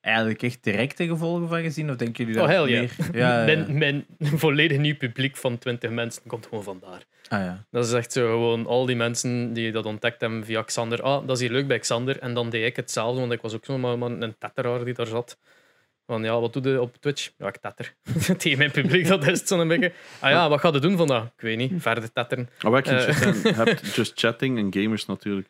eigenlijk 0.00 0.42
echt 0.42 0.64
directe 0.64 1.06
gevolgen 1.06 1.48
van 1.48 1.62
gezien? 1.62 1.90
Of 1.90 1.96
denken 1.96 2.24
jullie 2.24 2.40
Oh, 2.40 2.48
dat 2.48 2.56
hell 2.56 2.68
yeah. 2.68 2.98
meer... 2.98 3.20
Ja, 3.20 3.38
ja. 3.38 3.44
Mijn, 3.44 3.78
mijn 3.78 4.06
volledig 4.44 4.78
nieuw 4.78 4.96
publiek 4.96 5.36
van 5.36 5.58
20 5.58 5.90
mensen 5.90 6.22
komt 6.26 6.46
gewoon 6.46 6.64
vandaar. 6.64 7.04
Ah, 7.28 7.40
ja. 7.40 7.66
Dat 7.70 7.86
is 7.86 7.92
echt 7.92 8.12
zo 8.12 8.30
gewoon 8.30 8.66
al 8.66 8.86
die 8.86 8.96
mensen 8.96 9.52
die 9.52 9.72
dat 9.72 9.86
ontdekt 9.86 10.20
hebben 10.20 10.44
via 10.44 10.62
Xander. 10.62 11.02
Ah, 11.02 11.26
dat 11.26 11.36
is 11.36 11.42
hier 11.42 11.52
leuk 11.52 11.66
bij 11.66 11.78
Xander. 11.78 12.18
En 12.18 12.34
dan 12.34 12.50
deed 12.50 12.64
ik 12.66 12.76
hetzelfde, 12.76 13.20
want 13.20 13.32
ik 13.32 13.40
was 13.40 13.54
ook 13.54 13.64
zo 13.64 13.78
maar, 13.78 13.98
maar 13.98 14.10
een 14.10 14.38
tetteraar 14.38 14.84
die 14.84 14.94
daar 14.94 15.06
zat. 15.06 15.38
Van 16.06 16.22
ja, 16.22 16.40
wat 16.40 16.52
doe 16.52 16.68
je 16.68 16.80
op 16.80 16.96
Twitch? 16.96 17.30
Ja, 17.38 17.46
ik 17.46 17.56
tetter. 17.56 17.94
Tegen 18.38 18.58
mijn 18.58 18.70
publiek, 18.70 19.06
dat 19.06 19.26
is 19.26 19.38
het 19.38 19.48
zo'n 19.48 19.68
beetje. 19.68 19.92
Ah 20.20 20.30
ja, 20.30 20.48
wat 20.48 20.60
ga 20.60 20.72
je 20.72 20.78
doen 20.78 20.96
vandaag? 20.96 21.24
Ik 21.24 21.40
weet 21.40 21.56
niet, 21.56 21.72
verder 21.76 22.12
tetteren. 22.12 22.48
Maar 22.62 22.70
wat 22.70 22.86
ik 22.86 23.00
ging 23.00 23.34
Eh. 23.34 23.42
je 23.42 23.52
hebt 23.52 23.94
just 23.94 24.12
chatting 24.18 24.58
en 24.58 24.82
gamers 24.82 25.06
natuurlijk. 25.06 25.48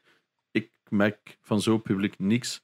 Ik 0.51 0.71
merk 0.89 1.39
van 1.43 1.61
zo'n 1.61 1.83
publiek 1.83 2.15
niks. 2.19 2.63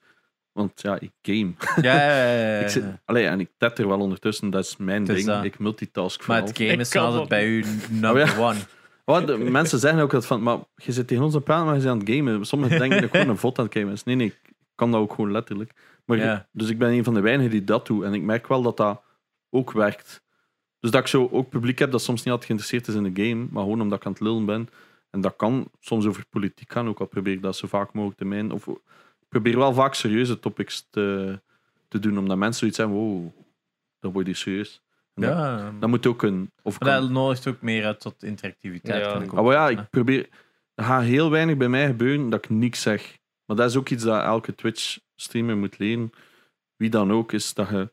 Want 0.52 0.80
ja, 0.82 0.98
ik 1.00 1.10
game. 1.22 1.52
Ja, 1.80 1.94
ja, 1.94 2.24
ja, 2.34 2.54
ja, 2.54 2.58
Ik 2.64 2.68
zit, 2.68 2.84
allee, 3.04 3.26
en 3.26 3.40
ik 3.40 3.48
tetter 3.58 3.88
wel 3.88 4.00
ondertussen, 4.00 4.50
dat 4.50 4.64
is 4.64 4.76
mijn 4.76 5.04
ding. 5.04 5.26
dat. 5.26 5.44
Ik 5.44 5.58
multitask 5.58 6.26
Maar 6.26 6.26
vooral. 6.38 6.46
het 6.54 6.56
game 6.68 6.80
is 6.80 6.96
altijd 6.96 7.28
bij 7.28 7.46
u 7.46 7.64
number 7.90 8.22
Oh, 8.22 8.28
ja. 8.28 8.54
one. 9.06 9.24
De, 9.26 9.36
mensen 9.38 9.78
zeggen 9.78 10.02
ook 10.02 10.10
dat 10.10 10.26
van, 10.26 10.42
maar 10.42 10.58
je 10.76 10.92
zit 10.92 11.06
tegen 11.08 11.24
ons 11.24 11.32
te 11.32 11.40
praten, 11.40 11.64
maar 11.66 11.74
je 11.74 11.80
bent 11.80 11.92
aan 11.92 11.98
het 11.98 12.10
gamen. 12.10 12.44
Sommigen 12.46 12.78
denken 12.78 12.96
dat 12.96 13.06
ik 13.06 13.10
gewoon 13.10 13.28
een 13.28 13.36
vod 13.38 13.58
aan 13.58 13.64
het 13.64 13.74
gamen 13.74 13.92
is. 13.92 14.04
Nee, 14.04 14.14
nee, 14.16 14.26
ik 14.26 14.52
kan 14.74 14.90
dat 14.90 15.00
ook 15.00 15.14
gewoon 15.14 15.32
letterlijk. 15.32 15.72
Maar, 16.04 16.18
Ja. 16.18 16.48
Dus 16.52 16.68
ik 16.68 16.78
ben 16.78 16.90
een 16.90 17.04
van 17.04 17.14
de 17.14 17.20
weinigen 17.20 17.50
die 17.50 17.64
dat 17.64 17.86
doet. 17.86 18.04
En 18.04 18.14
ik 18.14 18.22
merk 18.22 18.46
wel 18.46 18.62
dat 18.62 18.76
dat 18.76 19.02
ook 19.50 19.72
werkt. 19.72 20.22
Dus 20.80 20.90
dat 20.90 21.00
ik 21.00 21.06
zo 21.06 21.28
ook 21.32 21.48
publiek 21.48 21.78
heb 21.78 21.90
dat 21.90 22.02
soms 22.02 22.18
niet 22.18 22.28
altijd 22.32 22.44
geïnteresseerd 22.46 22.88
is 22.88 22.94
in 22.94 23.12
de 23.14 23.22
game, 23.28 23.46
maar 23.50 23.62
gewoon 23.62 23.80
omdat 23.80 23.98
ik 23.98 24.06
aan 24.06 24.12
het 24.12 24.20
lullen 24.20 24.44
ben. 24.46 24.68
En 25.10 25.20
dat 25.20 25.36
kan 25.36 25.68
soms 25.80 26.06
over 26.06 26.24
politiek 26.30 26.72
gaan, 26.72 26.88
ook 26.88 27.00
al 27.00 27.06
probeer 27.06 27.32
ik 27.32 27.42
dat 27.42 27.56
zo 27.56 27.66
vaak 27.68 27.92
mogelijk 27.92 28.18
te 28.18 28.24
mijn. 28.24 28.52
Of 28.52 28.66
probeer 29.32 29.58
wel 29.58 29.72
vaak 29.72 29.94
serieuze 29.94 30.38
topics 30.38 30.86
te, 30.90 31.38
te 31.88 31.98
doen, 31.98 32.18
omdat 32.18 32.36
mensen 32.36 32.58
zoiets 32.58 32.78
hebben, 32.78 32.96
wow, 32.96 33.30
dat 34.00 34.12
wordt 34.12 34.26
hier 34.28 34.36
serieus. 34.36 34.82
En 35.14 35.22
Ja, 35.22 35.72
dat 35.80 35.88
moet 35.88 36.06
ook 36.06 36.22
een... 36.22 36.50
Of 36.62 36.80
maar 36.80 36.88
kan- 36.90 37.00
dat 37.00 37.10
nodigt 37.10 37.46
ook 37.46 37.60
meer 37.62 37.84
uit 37.84 38.00
tot 38.00 38.22
interactiviteit. 38.22 39.04
Ja. 39.04 39.12
kan 39.12 39.22
ik 39.22 39.32
ook 39.32 39.38
Ah, 39.38 39.44
maar 39.44 39.54
ja, 39.54 39.66
zeggen, 39.66 39.84
ik 39.84 39.90
probeer. 39.90 40.28
Er 40.74 40.84
gaat 40.84 41.02
heel 41.02 41.30
weinig 41.30 41.56
bij 41.56 41.68
mij 41.68 41.86
gebeuren 41.86 42.30
dat 42.30 42.44
ik 42.44 42.50
niks 42.50 42.80
zeg. 42.82 43.18
Maar 43.46 43.56
dat 43.56 43.70
is 43.70 43.76
ook 43.76 43.88
iets 43.88 44.04
dat 44.04 44.22
elke 44.22 44.54
Twitch-streamer 44.54 45.56
moet 45.56 45.78
leren. 45.78 46.12
Wie 46.76 46.90
dan 46.90 47.12
ook, 47.12 47.32
is 47.32 47.54
dat 47.54 47.68
je 47.68 47.92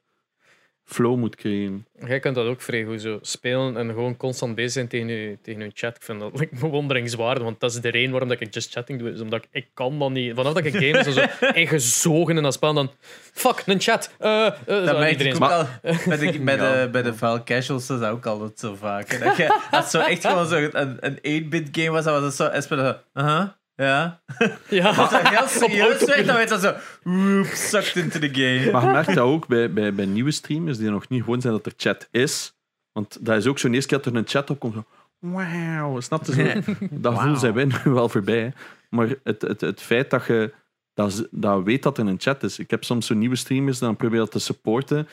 flow 0.89 1.17
moet 1.17 1.35
creëren. 1.35 1.85
Jij 2.05 2.19
kunt 2.19 2.35
dat 2.35 2.45
ook 2.45 2.61
vrij 2.61 2.83
goed 2.83 3.01
zo 3.01 3.19
spelen 3.21 3.77
en 3.77 3.87
gewoon 3.87 4.17
constant 4.17 4.55
bezig 4.55 4.71
zijn 4.71 4.87
tegen 4.87 5.07
je, 5.07 5.37
tegen 5.41 5.61
je 5.61 5.71
chat. 5.73 5.95
Ik 5.95 6.03
vind 6.03 6.19
dat 6.19 6.39
like, 6.39 6.55
bewonderingswaardig, 6.59 7.43
want 7.43 7.59
dat 7.59 7.71
is 7.71 7.81
de 7.81 7.89
reden 7.89 8.11
waarom 8.11 8.29
dat 8.29 8.39
ik 8.39 8.53
just 8.53 8.71
chatting 8.71 8.99
doe. 8.99 9.11
Is 9.11 9.21
omdat 9.21 9.43
ik, 9.43 9.47
ik 9.51 9.67
kan 9.73 9.99
dat 9.99 10.09
niet. 10.09 10.35
Vanaf 10.35 10.53
dat 10.53 10.65
ik 10.65 10.73
game 10.73 10.99
is, 10.99 11.05
dan 11.05 11.13
zo 11.13 11.47
ingezogen 11.61 12.37
in 12.37 12.43
dat 12.43 12.53
spel, 12.53 12.73
dan 12.73 12.91
fuck, 13.33 13.63
een 13.65 13.81
chat. 13.81 14.11
Eh, 14.19 14.45
eh, 14.45 14.53
zo, 14.65 14.85
Dat 14.85 15.09
iedereen 15.09 15.39
al. 15.39 15.65
Bij 15.81 16.17
de, 16.17 16.39
bij, 16.39 16.55
Ja. 16.57 16.81
de, 16.81 16.89
bij 16.89 17.01
de 17.01 17.13
vuil 17.13 17.43
casuals 17.43 17.89
is 17.89 17.99
dat 17.99 18.11
ook 18.11 18.25
altijd 18.25 18.59
zo 18.59 18.75
vaak. 18.75 19.23
Dat 19.23 19.37
je, 19.37 19.53
als 19.53 19.69
het 19.71 19.89
zo 19.89 19.99
echt 19.99 20.25
gewoon 20.25 20.47
zo 20.47 20.69
een, 20.71 20.97
een 20.99 21.43
8-bit 21.45 21.67
game 21.71 21.89
was, 21.89 22.03
dan 22.03 22.21
was 22.21 22.37
het 22.37 22.65
zo... 22.67 22.95
Aha, 23.13 23.59
ja. 23.80 24.21
Ja. 24.69 24.89
Als 24.95 25.11
het 25.11 25.27
heel 25.27 25.47
serieus 25.47 26.05
werd, 26.05 26.25
dan 26.25 26.36
werd 26.36 26.49
dat 26.49 26.61
zo... 26.61 26.73
Woep, 27.03 27.45
sucked 27.45 27.95
into 27.95 28.19
the 28.19 28.30
game. 28.32 28.71
Maar 28.71 28.86
je 28.86 28.91
merkt 28.91 29.15
dat 29.15 29.17
ook 29.17 29.47
bij, 29.47 29.73
bij, 29.73 29.93
bij 29.93 30.05
nieuwe 30.05 30.32
streamers 30.32 30.77
die 30.77 30.89
nog 30.89 31.09
niet 31.09 31.23
gewoon 31.23 31.41
zijn 31.41 31.53
dat 31.53 31.65
er 31.65 31.73
chat 31.77 32.07
is. 32.11 32.53
Want 32.91 33.25
dat 33.25 33.38
is 33.38 33.47
ook 33.47 33.59
zo'n 33.59 33.73
eerste 33.73 33.89
keer 33.89 33.97
dat 33.97 34.13
er 34.13 34.19
een 34.19 34.27
chat 34.27 34.49
opkomt. 34.49 34.73
Zo, 34.73 34.84
Wauw, 35.19 35.99
snap 35.99 36.25
je 36.25 36.61
zo? 36.63 36.73
Dat 36.91 37.17
gevoel 37.17 37.36
zijn 37.36 37.53
wij 37.53 37.65
nu 37.65 37.73
wel 37.93 38.09
voorbij. 38.09 38.39
hè. 38.39 38.49
Maar 38.89 39.07
het, 39.23 39.41
het, 39.41 39.61
het 39.61 39.82
feit 39.82 40.09
dat 40.09 40.25
je 40.25 40.53
dat, 40.93 41.27
dat 41.32 41.63
weet 41.63 41.84
dat 41.84 41.97
er 41.97 42.07
een 42.07 42.19
chat 42.19 42.43
is. 42.43 42.59
Ik 42.59 42.69
heb 42.69 42.84
soms 42.84 43.05
zo'n 43.05 43.17
nieuwe 43.17 43.36
streamers, 43.36 43.80
dan 43.80 43.95
probeer 43.95 44.19
ik 44.19 44.23
dat 44.23 44.32
te 44.32 44.39
supporten. 44.39 45.07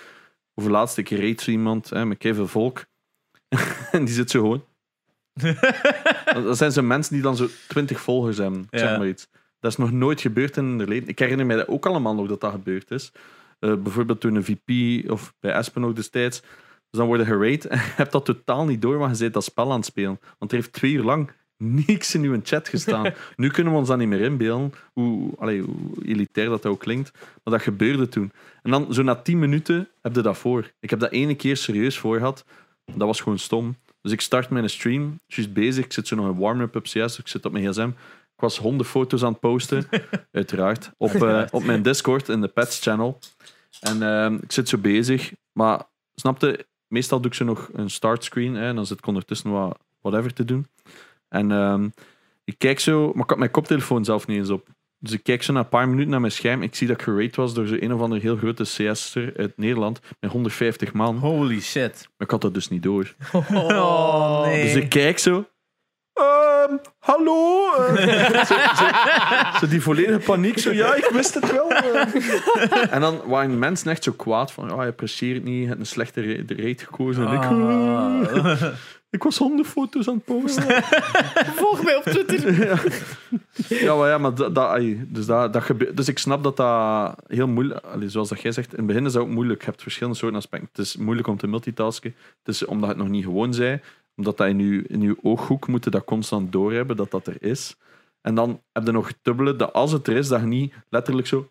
Over 0.55 0.71
laatst 0.71 0.99
ik 0.99 1.09
reed 1.09 1.41
zo 1.41 1.51
iemand 1.51 1.91
hè, 1.91 2.07
met 2.07 2.19
Kevin 2.19 2.47
Volk. 2.47 2.85
en 3.93 4.05
die 4.05 4.14
zit 4.14 4.31
zo 4.31 4.41
gewoon. 4.41 4.64
dat 6.45 6.57
zijn 6.57 6.72
zo 6.72 6.82
mensen 6.82 7.12
die 7.14 7.22
dan 7.22 7.37
zo 7.37 7.47
twintig 7.68 8.01
volgers 8.01 8.37
hebben. 8.39 8.66
Ja. 8.70 8.78
Zeg 8.78 8.99
maar 8.99 9.09
iets. 9.09 9.28
Dat 9.61 9.70
is 9.70 9.76
nog 9.76 9.93
nooit 9.93 10.20
gebeurd 10.20 10.57
in 10.57 10.64
hun 10.64 10.89
leven. 10.89 11.09
Ik 11.09 11.18
herinner 11.18 11.47
mij 11.47 11.57
dat 11.57 11.68
ook 11.68 11.87
allemaal 11.87 12.14
nog 12.14 12.28
dat 12.28 12.41
dat 12.41 12.53
gebeurd 12.53 12.91
is. 12.91 13.12
eh, 13.59 13.74
bijvoorbeeld 13.74 14.20
door 14.20 14.30
een 14.30 14.45
VP 14.45 14.70
of 15.11 15.34
bij 15.41 15.55
Aspen 15.55 15.84
ook 15.84 15.97
destijds. 15.97 16.41
Dus 16.91 17.01
dan 17.01 17.07
worden 17.07 17.26
gerate 17.26 17.68
en 17.68 17.78
je 17.78 17.93
hebt 17.97 18.12
dat 18.12 18.24
totaal 18.24 18.64
niet 18.64 18.82
door, 18.82 18.99
maar 18.99 19.11
je 19.12 19.18
bent 19.18 19.34
dat 19.34 19.45
spel 19.45 19.70
aan 19.70 19.76
het 19.76 19.84
spelen. 19.87 20.20
Want 20.39 20.51
er 20.51 20.57
heeft 20.57 20.72
twee 20.72 20.93
uur 20.93 21.03
lang 21.05 21.30
niks 21.59 22.14
in 22.14 22.22
uw 22.22 22.41
chat 22.43 22.68
gestaan. 22.68 23.12
nu 23.37 23.49
kunnen 23.51 23.72
we 23.72 23.78
ons 23.78 23.89
dat 23.89 23.99
niet 23.99 24.09
meer 24.09 24.20
inbeelden, 24.20 24.72
hoe, 24.93 25.30
allee, 25.39 25.61
hoe 25.61 26.05
elitair 26.05 26.49
dat 26.49 26.66
ook 26.66 26.80
klinkt. 26.80 27.12
Maar 27.14 27.55
dat 27.55 27.62
gebeurde 27.62 28.09
toen. 28.09 28.32
En 28.62 28.70
dan, 28.70 28.95
zo 28.95 29.03
na 29.03 29.14
tien 29.14 29.39
minuten, 29.39 29.89
heb 30.03 30.14
je 30.14 30.20
dat 30.20 30.39
voor. 30.39 30.70
Ik 30.80 30.91
heb 30.91 31.01
dat 31.01 31.11
ene 31.11 31.34
keer 31.34 31.57
serieus 31.57 31.99
voor 31.99 32.16
gehad. 32.16 32.45
Dat 32.84 33.07
was 33.07 33.20
gewoon 33.20 33.39
stom. 33.39 33.76
Dus 34.07 34.15
ik 34.15 34.21
start 34.21 34.51
mijn 34.51 34.71
stream, 34.71 35.21
juist 35.27 35.53
bezig. 35.53 35.85
Ik 35.85 35.93
zit 35.93 36.09
zo 36.09 36.17
nog 36.17 36.27
een 36.27 36.39
warm-up 36.39 36.77
op 36.77 36.83
CS, 36.83 37.19
ik 37.19 37.29
zit 37.29 37.45
op 37.45 37.53
mijn 37.53 37.73
gsm. 37.73 37.89
Ik 38.35 38.43
was 38.43 38.59
hondenfoto's 38.59 39.23
aan 39.23 39.31
het 39.31 39.41
posten, 39.41 39.89
uiteraard, 40.33 40.91
op, 40.97 41.15
eh, 41.15 41.45
op 41.51 41.65
mijn 41.65 41.83
Discord 41.83 42.29
in 42.29 42.41
de 42.41 42.49
Pets 42.49 42.81
channel. 42.81 43.19
En 43.81 44.03
ehm, 44.03 44.35
ik 44.35 44.53
zit 44.53 44.69
zo 44.69 44.79
bezig, 44.79 45.33
maar 45.53 45.83
snapte, 46.15 46.67
meestal 46.89 47.21
doe 47.21 47.31
ik 47.31 47.37
zo 47.37 47.45
nog 47.45 47.69
een 47.73 47.91
start 47.91 48.25
screen 48.25 48.55
hè, 48.55 48.69
en 48.69 48.77
dan 48.77 48.87
zit 48.87 48.99
ik 48.99 49.07
ondertussen 49.07 49.51
wat 49.51 49.79
whatever 50.01 50.33
te 50.33 50.45
doen. 50.45 50.67
En 51.29 51.51
ehm, 51.51 51.89
ik 52.45 52.59
kijk 52.59 52.81
zo, 52.81 53.13
maar 53.13 53.23
ik 53.23 53.31
had 53.31 53.39
mijn 53.39 53.51
koptelefoon 53.51 54.05
zelf 54.05 54.27
niet 54.27 54.39
eens 54.39 54.51
op. 54.51 54.69
Dus 55.07 55.15
ik 55.15 55.23
kijk 55.23 55.43
zo 55.43 55.53
na 55.53 55.59
een 55.59 55.69
paar 55.69 55.89
minuten 55.89 56.11
naar 56.11 56.21
mijn 56.21 56.33
scherm. 56.33 56.63
Ik 56.63 56.75
zie 56.75 56.87
dat 56.87 56.97
ik 56.97 57.03
gerate 57.03 57.41
was 57.41 57.55
door 57.55 57.67
zo 57.67 57.77
een 57.81 57.93
of 57.93 58.01
andere 58.01 58.21
heel 58.21 58.37
grote 58.37 58.63
CS'er 58.63 59.33
uit 59.37 59.53
Nederland 59.57 60.01
met 60.21 60.31
150 60.31 60.93
man. 60.93 61.17
Holy 61.17 61.61
shit. 61.61 61.93
Maar 62.17 62.27
ik 62.27 62.31
had 62.31 62.41
dat 62.41 62.55
dus 62.55 62.69
niet 62.69 62.83
door. 62.83 63.15
Oh, 63.53 64.43
nee. 64.47 64.63
Dus 64.63 64.75
ik 64.75 64.89
kijk 64.89 65.19
zo. 65.19 65.45
Ehm, 66.13 66.77
hallo? 66.99 67.73
Eh, 67.75 68.45
zo, 68.45 68.55
zo- 68.55 69.59
zo 69.61 69.67
die 69.69 69.83
volledige 69.83 70.19
paniek. 70.19 70.59
Zo, 70.59 70.73
ja, 70.73 70.95
ik 70.95 71.09
wist 71.13 71.35
het 71.35 71.53
wel. 71.53 71.71
eh. 71.71 72.15
En 72.95 73.01
dan 73.01 73.21
waren 73.27 73.59
mensen 73.59 73.91
echt 73.91 74.05
zo 74.05 74.13
kwaad 74.13 74.53
van, 74.53 74.69
ja, 74.69 74.83
je 74.83 74.89
apprecieert 74.89 75.35
het 75.37 75.45
niet, 75.45 75.61
je 75.63 75.67
hebt 75.69 75.81
een 75.81 75.87
slechte 75.87 76.21
ra- 76.23 76.43
rate 76.65 76.85
gekozen. 76.85 77.27
En 77.29 77.33
ik, 77.35 77.45
Ah. 77.45 78.63
Ik 79.17 79.23
was 79.23 79.39
hondenfoto's 79.39 80.09
aan 80.09 80.14
het 80.14 80.25
posten. 80.25 80.83
Volg 81.62 81.85
mij 81.85 81.97
op 81.97 82.03
Twitter. 82.03 82.53
ja. 82.67 82.79
ja, 83.69 83.97
maar, 83.97 84.09
ja, 84.09 84.19
maar 84.19 84.35
dat, 84.35 84.81
dus, 85.09 85.27
dat, 85.27 85.53
dat 85.53 85.62
gebe- 85.62 85.95
dus 85.95 86.09
ik 86.09 86.19
snap 86.19 86.43
dat 86.43 86.57
dat 86.57 87.23
heel 87.27 87.49
moeilijk 87.49 87.85
allee, 87.85 88.09
Zoals 88.09 88.29
dat 88.29 88.41
jij 88.41 88.53
zegt, 88.53 88.71
in 88.71 88.77
het 88.77 88.87
begin 88.87 89.07
is 89.07 89.12
dat 89.12 89.23
ook 89.23 89.29
moeilijk. 89.29 89.61
Je 89.61 89.67
hebt 89.67 89.83
verschillende 89.83 90.19
soorten 90.19 90.39
aspecten. 90.39 90.69
Het 90.73 90.79
is 90.79 90.97
moeilijk 90.97 91.29
om 91.29 91.37
te 91.37 91.47
multitasken. 91.47 92.14
Het 92.39 92.55
is 92.55 92.64
omdat 92.64 92.89
het 92.89 92.99
nog 92.99 93.09
niet 93.09 93.25
gewoon 93.25 93.55
zij. 93.55 93.81
Omdat 94.17 94.37
dat 94.37 94.49
in 94.49 94.59
je, 94.59 94.83
in 94.87 95.01
je 95.01 95.17
ooghoek 95.23 95.69
moet 95.69 95.85
je 95.85 95.91
dat 95.91 96.05
constant 96.05 96.53
doorhebben 96.53 96.97
dat 96.97 97.11
dat 97.11 97.27
er 97.27 97.37
is. 97.43 97.77
En 98.21 98.35
dan 98.35 98.62
heb 98.73 98.87
je 98.87 98.93
nog 98.93 99.07
het 99.07 99.19
dubbele, 99.23 99.57
dat 99.57 99.73
als 99.73 99.93
het 99.93 100.07
er 100.07 100.17
is, 100.17 100.29
dat 100.29 100.41
je 100.41 100.47
niet 100.47 100.75
letterlijk 100.89 101.27
zo... 101.27 101.51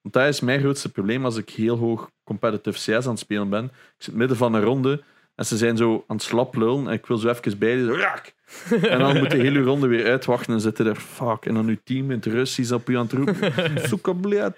Want 0.00 0.14
dat 0.14 0.26
is 0.26 0.40
mijn 0.40 0.60
grootste 0.60 0.92
probleem 0.92 1.24
als 1.24 1.36
ik 1.36 1.50
heel 1.50 1.76
hoog 1.76 2.10
competitive 2.24 2.78
CS 2.78 3.04
aan 3.04 3.10
het 3.10 3.18
spelen 3.18 3.48
ben. 3.48 3.64
Ik 3.64 3.72
zit 3.98 4.14
midden 4.14 4.36
van 4.36 4.54
een 4.54 4.62
ronde 4.62 5.02
en 5.34 5.46
ze 5.46 5.56
zijn 5.56 5.76
zo 5.76 6.04
aan 6.06 6.16
het 6.16 6.24
slap 6.24 6.54
lullen 6.56 6.86
en 6.86 6.92
ik 6.92 7.06
wil 7.06 7.16
zo 7.16 7.28
even 7.28 7.58
bij 7.58 7.74
die, 7.76 7.84
zo, 7.84 7.94
raak! 7.94 8.34
En 8.82 8.98
dan 8.98 9.18
moet 9.18 9.30
de 9.30 9.36
hele 9.36 9.60
ronde 9.62 9.86
weer 9.86 10.06
uitwachten 10.10 10.54
en 10.54 10.60
zitten 10.60 10.86
er, 10.86 10.96
fuck. 10.96 11.46
En 11.46 11.54
dan 11.54 11.68
uw 11.68 11.76
team 11.84 12.10
in 12.10 12.16
het 12.16 12.26
Russisch 12.26 12.72
op 12.72 12.88
je 12.88 12.96
aan 12.98 13.02
het 13.02 13.12
roepen. 13.12 13.52
Zoek 13.88 14.20
blad. 14.20 14.56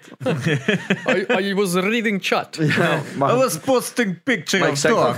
I, 1.07 1.25
I 1.39 1.53
was 1.53 1.73
reading 1.73 2.23
chat. 2.25 2.57
Ja, 2.61 3.01
I 3.15 3.17
was 3.17 3.57
posting 3.59 4.23
picture 4.23 4.69
of 4.71 4.79
dog. 4.81 5.17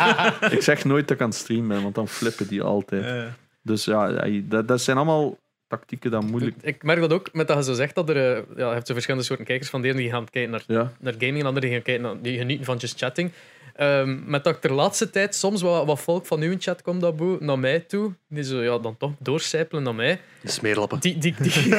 ik 0.56 0.62
zeg 0.62 0.84
nooit 0.84 1.08
dat 1.08 1.16
ik 1.16 1.22
aan 1.22 1.28
het 1.28 1.38
streamen 1.38 1.68
ben, 1.68 1.82
want 1.82 1.94
dan 1.94 2.08
flippen 2.08 2.46
die 2.48 2.62
altijd. 2.62 3.30
Dus 3.62 3.84
ja, 3.84 4.28
dat, 4.42 4.68
dat 4.68 4.80
zijn 4.80 4.96
allemaal 4.96 5.38
tactieken 5.68 6.10
dat 6.10 6.22
moeilijk... 6.22 6.54
Ik 6.60 6.82
merk 6.82 7.00
dat 7.00 7.12
ook 7.12 7.28
met 7.32 7.48
dat 7.48 7.56
je 7.56 7.64
zo 7.64 7.72
zegt 7.74 7.94
dat 7.94 8.08
er. 8.08 8.16
eh, 8.16 8.42
Ja, 8.56 8.68
je 8.68 8.74
hebt 8.74 8.86
zo 8.86 8.92
verschillende 8.92 9.26
soorten 9.26 9.46
kijkers. 9.46 9.70
Van 9.70 9.82
de 9.82 9.88
ene 9.88 9.96
die 9.96 10.10
gaan 10.10 10.30
kijken 10.30 10.50
naar, 10.50 10.64
Ja, 10.66 10.92
naar 11.00 11.12
gaming 11.18 11.38
en 11.40 11.46
anderen 11.46 11.60
die 11.62 11.72
gaan 11.72 11.82
kijken 11.82 12.02
naar, 12.04 12.14
die 12.22 12.38
genieten 12.38 12.64
van 12.64 12.76
just 12.76 12.98
chatting. 12.98 13.30
Ehm, 13.76 14.30
met 14.30 14.44
dat 14.44 14.54
ik 14.56 14.62
de 14.62 14.72
laatste 14.72 15.10
tijd 15.10 15.34
soms 15.34 15.62
wat, 15.62 15.86
wat 15.86 16.00
volk 16.00 16.26
van 16.26 16.40
uw 16.40 16.54
chat 16.58 16.82
komt 16.82 17.00
dat 17.00 17.16
boe, 17.16 17.36
naar 17.40 17.58
mij 17.58 17.80
toe. 17.80 18.12
Die 18.28 18.44
zo 18.44 18.62
ja, 18.62 18.78
dan 18.78 18.96
toch 18.96 19.12
doorcijpelen 19.18 19.82
naar 19.82 19.94
mij. 19.94 20.20
Smeerlappen. 20.44 21.00
Die, 21.00 21.18
die, 21.18 21.34
die, 21.38 21.52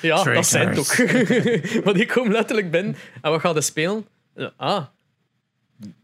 ja, 0.00 0.22
dat 0.24 0.46
zijn 0.46 0.68
het 0.68 0.78
ook. 0.78 0.96
maar 1.84 1.94
die 1.94 2.06
komen 2.06 2.32
letterlijk 2.32 2.70
binnen 2.70 2.96
en 3.22 3.30
wat 3.30 3.40
gaan 3.40 3.54
ze 3.54 3.60
spelen? 3.60 4.06
Ja, 4.36 4.52
ah, 4.56 4.84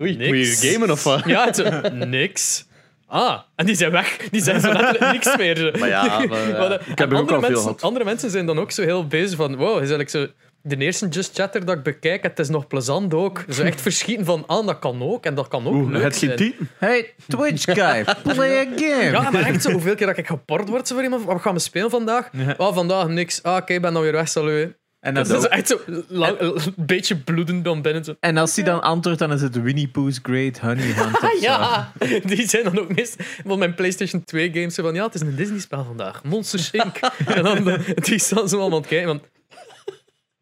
Oei, 0.02 0.16
Niks. 0.16 0.28
moet 0.28 0.60
je 0.62 0.70
gamen 0.70 0.90
of 0.90 1.02
wat? 1.04 1.24
ja, 1.24 1.44
het 1.50 1.92
niks. 1.94 2.66
Ah, 3.06 3.40
en 3.54 3.66
die 3.66 3.74
zijn 3.74 3.90
weg. 3.90 4.16
Die 4.30 4.42
zijn 4.42 4.60
zo 4.60 4.72
letterlijk 4.72 5.12
niks 5.12 5.36
meer. 5.36 5.76
Maar 5.78 5.88
ja, 5.88 6.18
maar, 6.28 6.48
ja. 6.48 6.58
Maar 6.58 6.68
de- 6.68 6.80
heb 6.94 6.98
er 6.98 7.04
ook 7.04 7.12
andere, 7.12 7.34
al 7.34 7.40
veel 7.40 7.40
mensen, 7.40 7.62
gehad. 7.62 7.82
andere 7.82 8.04
mensen 8.04 8.30
zijn 8.30 8.46
dan 8.46 8.58
ook 8.58 8.70
zo 8.70 8.82
heel 8.82 9.06
bezig 9.06 9.36
van 9.36 9.56
wow, 9.56 9.70
is 9.82 9.90
eigenlijk 9.90 10.10
zo 10.10 10.26
de 10.66 10.76
eerste 10.76 11.08
Just 11.08 11.34
Chatter 11.34 11.64
dat 11.64 11.76
ik 11.76 11.82
bekijk, 11.82 12.22
het 12.22 12.38
is 12.38 12.48
nog 12.48 12.66
plezant 12.66 13.14
ook. 13.14 13.44
Zo 13.48 13.62
echt 13.62 13.80
verschieten 13.80 14.24
van 14.24 14.44
ah, 14.46 14.66
dat 14.66 14.78
kan 14.78 15.02
ook 15.02 15.24
en 15.24 15.34
dat 15.34 15.48
kan 15.48 15.66
ook 15.66 15.74
Oeh, 15.74 15.90
leuk 15.90 16.02
het 16.02 16.16
zijn. 16.16 16.38
geen 16.38 16.54
tien. 16.58 16.68
Hey, 16.78 17.12
Twitch 17.28 17.64
guy, 17.64 18.04
play 18.34 18.58
a 18.58 18.64
game. 18.76 19.10
Ja, 19.10 19.30
maar 19.30 19.42
echt 19.46 19.62
zo, 19.62 19.70
hoeveel 19.70 19.94
keer 19.94 20.06
dat 20.06 20.18
ik 20.18 20.26
geport 20.26 20.68
word 20.68 20.88
zo 20.88 20.94
voor 20.94 21.04
iemand, 21.04 21.24
wat 21.24 21.40
gaan 21.40 21.54
we 21.54 21.60
spelen 21.60 21.90
vandaag? 21.90 22.30
Oh, 22.56 22.74
vandaag 22.74 23.08
niks. 23.08 23.42
Ah, 23.42 23.56
oké, 23.56 23.72
ik 23.72 23.82
ben 23.82 23.92
dan 23.92 24.02
weer 24.02 24.12
weg, 24.12 24.28
salut. 24.28 24.76
En 25.00 25.14
Dat 25.14 25.30
is 25.30 25.46
echt 25.48 25.68
zo 25.68 25.80
lang- 26.08 26.40
een 26.40 26.74
beetje 26.76 27.16
bloedend 27.16 27.64
dan 27.64 27.82
binnen. 27.82 28.04
Zo. 28.04 28.14
en 28.20 28.36
als 28.36 28.54
hij 28.56 28.64
dan 28.64 28.82
antwoordt, 28.82 29.18
dan 29.18 29.32
is 29.32 29.40
het 29.42 29.62
Winnie 29.62 29.88
Pooh's 29.88 30.18
Great 30.22 30.58
Honey 30.58 30.84
Hunt. 30.84 31.14
of 31.14 31.20
zo. 31.30 31.40
Ja, 31.40 31.92
die 32.24 32.48
zijn 32.48 32.64
dan 32.64 32.78
ook 32.78 32.94
meest 32.94 33.16
van 33.46 33.58
mijn 33.58 33.74
PlayStation 33.74 34.24
2 34.24 34.50
games. 34.52 34.74
zo 34.74 34.82
Van 34.82 34.94
ja, 34.94 35.04
het 35.04 35.14
is 35.14 35.20
een 35.20 35.34
Disney-spel 35.36 35.84
vandaag. 35.84 36.22
Monsters 36.24 36.70
Inc. 36.84 36.96
en 37.26 37.42
dan 37.42 37.78
die 37.94 38.18
staan 38.18 38.48
zo 38.48 38.58
allemaal 38.58 38.76
aan 38.76 38.84
het 38.84 38.86
kijken. 38.90 39.08
Van, 39.08 39.20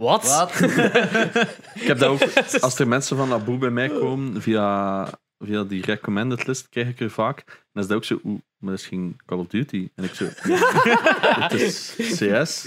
wat? 0.03 0.51
Ik 1.81 1.87
heb 1.87 1.99
dat 1.99 2.09
ook, 2.09 2.21
als 2.61 2.79
er 2.79 2.89
mensen 2.89 3.17
van 3.17 3.33
Abu 3.33 3.57
bij 3.59 3.71
mij 3.71 3.89
komen 3.89 4.43
via, 4.43 5.09
via 5.39 5.65
die 5.65 5.85
recommended 5.85 6.47
list, 6.47 6.69
krijg 6.69 6.89
ik 6.89 7.01
er 7.01 7.11
vaak. 7.11 7.39
En 7.39 7.55
dan 7.73 7.83
is 7.83 7.89
dat 7.89 7.97
ook 7.97 8.05
zo, 8.05 8.21
oeh, 8.25 8.41
maar 8.59 8.71
dat 8.71 8.81
is 8.81 8.87
geen 8.87 9.17
Call 9.27 9.39
of 9.39 9.47
Duty. 9.47 9.89
En 9.95 10.05
ik 10.05 10.15
zo, 10.15 10.25
nee, 10.49 10.59
het 11.41 11.53
is 11.53 11.95
CS. 11.97 12.65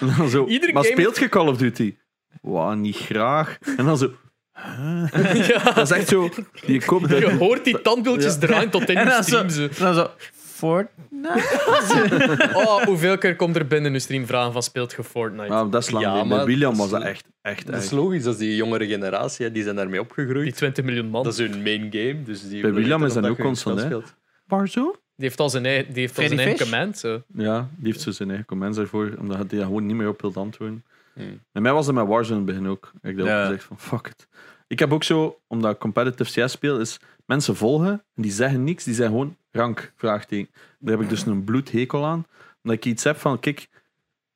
En 0.00 0.14
dan 0.16 0.28
zo, 0.28 0.46
Iedere 0.46 0.72
maar 0.72 0.84
game- 0.84 0.94
speelt 0.96 1.18
je 1.18 1.28
Call 1.28 1.46
of 1.48 1.56
Duty? 1.56 1.94
Wauw, 2.42 2.72
niet 2.74 2.96
graag. 2.96 3.58
En 3.76 3.84
dan 3.84 3.98
zo, 3.98 4.12
Ja. 4.54 5.72
dat 5.74 5.78
is 5.78 5.90
echt 5.90 6.08
zo, 6.08 6.30
je 6.66 6.84
koopt 6.84 7.08
Je 7.08 7.36
hoort 7.38 7.64
die 7.64 7.80
tandwieltjes 7.80 8.38
draaien 8.38 8.70
tot 8.70 8.88
in 8.88 8.96
En 8.96 9.04
je 9.04 9.10
dan 9.10 9.24
zo, 9.24 9.48
stream. 9.48 9.50
Zo. 9.72 9.84
dan 9.84 9.94
zo 9.94 10.10
Fortnite? 10.58 12.48
Oh, 12.54 12.82
hoeveel 12.84 13.18
keer 13.18 13.36
komt 13.36 13.56
er 13.56 13.66
binnen 13.66 13.92
uw 13.92 13.98
stream 13.98 14.26
vragen 14.26 14.52
van 14.52 14.62
speelt 14.62 14.92
je 14.92 15.04
Fortnite? 15.04 15.48
Maar 15.48 15.70
dat 15.70 15.82
is 15.82 15.90
lang 15.90 16.04
Ja, 16.04 16.24
maar 16.24 16.44
William 16.46 16.76
was 16.76 16.90
dat 16.90 17.02
echt, 17.02 17.26
echt 17.42 17.66
Dat 17.66 17.82
is 17.82 17.90
logisch, 17.90 18.22
dat 18.22 18.32
is 18.32 18.38
die 18.38 18.56
jongere 18.56 18.86
generatie, 18.86 19.46
hè, 19.46 19.52
die 19.52 19.62
zijn 19.62 19.76
daarmee 19.76 20.00
Die 20.00 20.02
opgegroeid. 20.02 20.56
20 20.56 20.84
miljoen 20.84 21.06
man. 21.08 21.22
Dat 21.24 21.32
is 21.32 21.38
hun 21.38 21.62
main 21.62 21.88
game. 21.90 22.22
Dus 22.22 22.48
die 22.48 22.62
Bij 22.62 22.72
William 22.72 23.04
is 23.04 23.12
dat 23.12 23.26
ook 23.26 23.38
een 23.38 23.44
constant, 23.44 23.80
hè? 23.82 23.88
Die 23.88 25.26
heeft 25.26 25.40
al 25.40 25.50
zijn 25.50 25.66
eigen, 25.66 25.92
die 25.92 26.00
heeft 26.00 26.18
al 26.18 26.26
zijn 26.26 26.38
eigen. 26.38 26.94
Zo. 26.94 27.22
Ja, 27.34 27.68
die 27.76 27.86
heeft 27.92 28.00
zo 28.00 28.10
zijn 28.10 28.28
eigen 28.28 28.46
comments 28.46 28.78
ervoor, 28.78 29.12
omdat 29.18 29.36
hij 29.36 29.46
daar 29.46 29.60
gewoon 29.66 29.86
niet 29.86 29.96
meer 29.96 30.08
op 30.08 30.20
wilde 30.20 30.40
antwoorden. 30.40 30.84
Hmm. 31.14 31.40
Bij 31.52 31.62
mij 31.62 31.72
was 31.72 31.86
het 31.86 31.94
met 31.94 32.06
Warzone 32.06 32.40
in 32.40 32.46
het 32.46 32.56
begin 32.56 32.70
ook. 32.70 32.90
Ik 33.02 33.16
heb 33.16 33.26
Ja. 33.26 33.38
ook 33.40 33.46
gezegd 33.46 33.64
van 33.64 33.78
fuck 33.78 34.06
it. 34.06 34.28
Ik 34.68 34.78
heb 34.78 34.92
ook 34.92 35.04
zo, 35.04 35.40
omdat 35.46 35.72
ik 35.72 35.78
competitive 35.78 36.44
CS 36.44 36.52
speel, 36.52 36.80
is 36.80 37.00
mensen 37.26 37.56
volgen 37.56 38.04
en 38.14 38.22
die 38.22 38.30
zeggen 38.30 38.64
niks, 38.64 38.84
die 38.84 38.94
zijn 38.94 39.08
gewoon 39.08 39.36
rank, 39.50 39.92
vraagteken. 39.96 40.52
Daar 40.78 40.94
heb 40.94 41.02
ik 41.02 41.08
dus 41.08 41.26
een 41.26 41.44
bloedhekel 41.44 42.06
aan. 42.06 42.26
Omdat 42.62 42.76
ik 42.78 42.84
iets 42.84 43.04
heb 43.04 43.16
van, 43.16 43.40
kijk, 43.40 43.68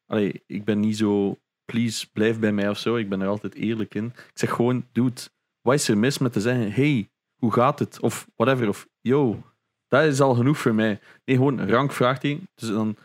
allee, 0.06 0.42
ik 0.46 0.64
ben 0.64 0.80
niet 0.80 0.96
zo, 0.96 1.38
please, 1.64 2.06
blijf 2.12 2.38
bij 2.38 2.52
mij 2.52 2.68
of 2.68 2.78
zo. 2.78 2.96
Ik 2.96 3.08
ben 3.08 3.20
er 3.20 3.28
altijd 3.28 3.54
eerlijk 3.54 3.94
in. 3.94 4.04
Ik 4.04 4.30
zeg 4.34 4.50
gewoon, 4.50 4.86
dude, 4.92 5.20
wat 5.60 5.74
is 5.74 5.88
er 5.88 5.98
mis 5.98 6.18
met 6.18 6.32
te 6.32 6.40
zeggen, 6.40 6.72
hey, 6.72 7.10
hoe 7.36 7.52
gaat 7.52 7.78
het? 7.78 8.00
Of 8.00 8.28
whatever, 8.36 8.68
of 8.68 8.88
yo, 9.00 9.42
dat 9.88 10.04
is 10.04 10.20
al 10.20 10.34
genoeg 10.34 10.58
voor 10.58 10.74
mij. 10.74 11.00
Nee, 11.24 11.36
gewoon 11.36 11.68
rank, 11.68 11.92
vraagteken. 11.92 12.48
Dus 12.54 12.68
dan 12.68 12.96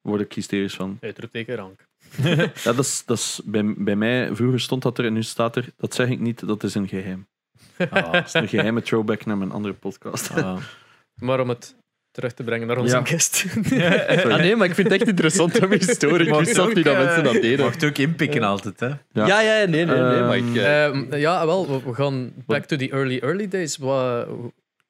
word 0.00 0.20
ik 0.20 0.32
hysterisch 0.32 0.74
van. 0.74 0.98
Uitroepteken 1.00 1.56
rank. 1.56 1.90
Ja, 2.22 2.46
dat 2.64 2.78
is, 2.78 3.02
dat 3.06 3.18
is 3.18 3.40
bij, 3.44 3.74
bij 3.76 3.96
mij, 3.96 4.28
vroeger 4.32 4.60
stond 4.60 4.82
dat 4.82 4.98
er 4.98 5.04
en 5.04 5.12
nu 5.12 5.22
staat 5.22 5.56
er, 5.56 5.68
dat 5.76 5.94
zeg 5.94 6.08
ik 6.08 6.20
niet, 6.20 6.46
dat 6.46 6.62
is 6.62 6.74
een 6.74 6.88
geheim. 6.88 7.26
Oh. 7.78 8.12
Dat 8.12 8.26
is 8.26 8.34
een 8.34 8.48
geheime 8.48 8.82
throwback 8.82 9.24
naar 9.26 9.36
mijn 9.38 9.50
andere 9.52 9.74
podcast. 9.74 10.30
Oh. 10.30 10.56
Maar 11.14 11.40
om 11.40 11.48
het 11.48 11.74
terug 12.10 12.32
te 12.32 12.42
brengen 12.42 12.66
naar 12.66 12.78
onze 12.78 12.96
Ja. 12.96 13.04
guest. 13.04 13.44
Ah 14.32 14.36
nee, 14.38 14.56
maar 14.56 14.66
ik 14.68 14.74
vind 14.74 14.90
het 14.90 15.00
echt 15.00 15.10
interessant 15.10 15.60
om 15.64 15.70
historie. 15.70 16.26
Ik 16.26 16.34
wist 16.34 16.74
niet 16.74 16.84
dat 16.84 16.96
mensen 16.96 17.24
dat 17.24 17.32
deden. 17.32 17.64
Mocht 17.64 17.84
ook 17.84 17.98
inpikken 17.98 18.42
altijd, 18.42 18.80
hè? 18.80 18.86
Ja. 18.86 19.26
Ja, 19.26 19.40
ja, 19.40 19.66
nee, 19.66 19.84
nee, 19.84 19.96
nee. 20.00 20.20
Maar 20.22 20.36
ik, 20.36 20.44
Ehm, 20.44 20.56
eh, 20.56 20.86
Ehm, 20.86 21.16
ja, 21.16 21.46
wel, 21.46 21.66
we, 21.68 21.82
we 21.90 21.94
gaan 21.94 22.32
back 22.46 22.64
to 22.64 22.76
the 22.76 22.90
early, 22.90 23.18
early 23.18 23.48
days. 23.48 23.76
Wa- 23.76 24.26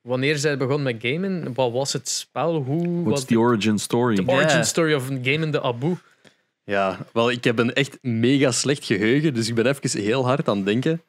wanneer 0.01 0.37
zij 0.37 0.57
begon 0.57 0.83
met 0.83 0.97
gamen, 0.99 1.55
wat 1.55 1.73
was 1.73 1.93
het 1.93 2.09
spel? 2.09 2.55
Hoe 2.63 2.87
What's 2.93 3.11
was 3.11 3.25
the 3.25 3.39
origin 3.39 3.79
story? 3.79 4.15
de 4.15 4.23
origin 4.27 4.49
Yeah. 4.51 4.63
story 4.65 4.95
of 4.95 5.09
gamen 5.23 5.51
de 5.51 5.63
Abu? 5.63 5.95
Ja, 6.73 6.99
wel, 7.13 7.31
ik 7.31 7.45
heb 7.45 7.59
een 7.59 7.73
echt 7.75 7.99
mega 8.03 8.51
slecht 8.51 8.85
geheugen, 8.85 9.35
dus 9.35 9.49
ik 9.49 9.55
ben 9.55 9.67
even 9.67 10.01
heel 10.01 10.27
hard 10.27 10.49
aan 10.49 10.57
het 10.57 10.67
denken. 10.67 11.03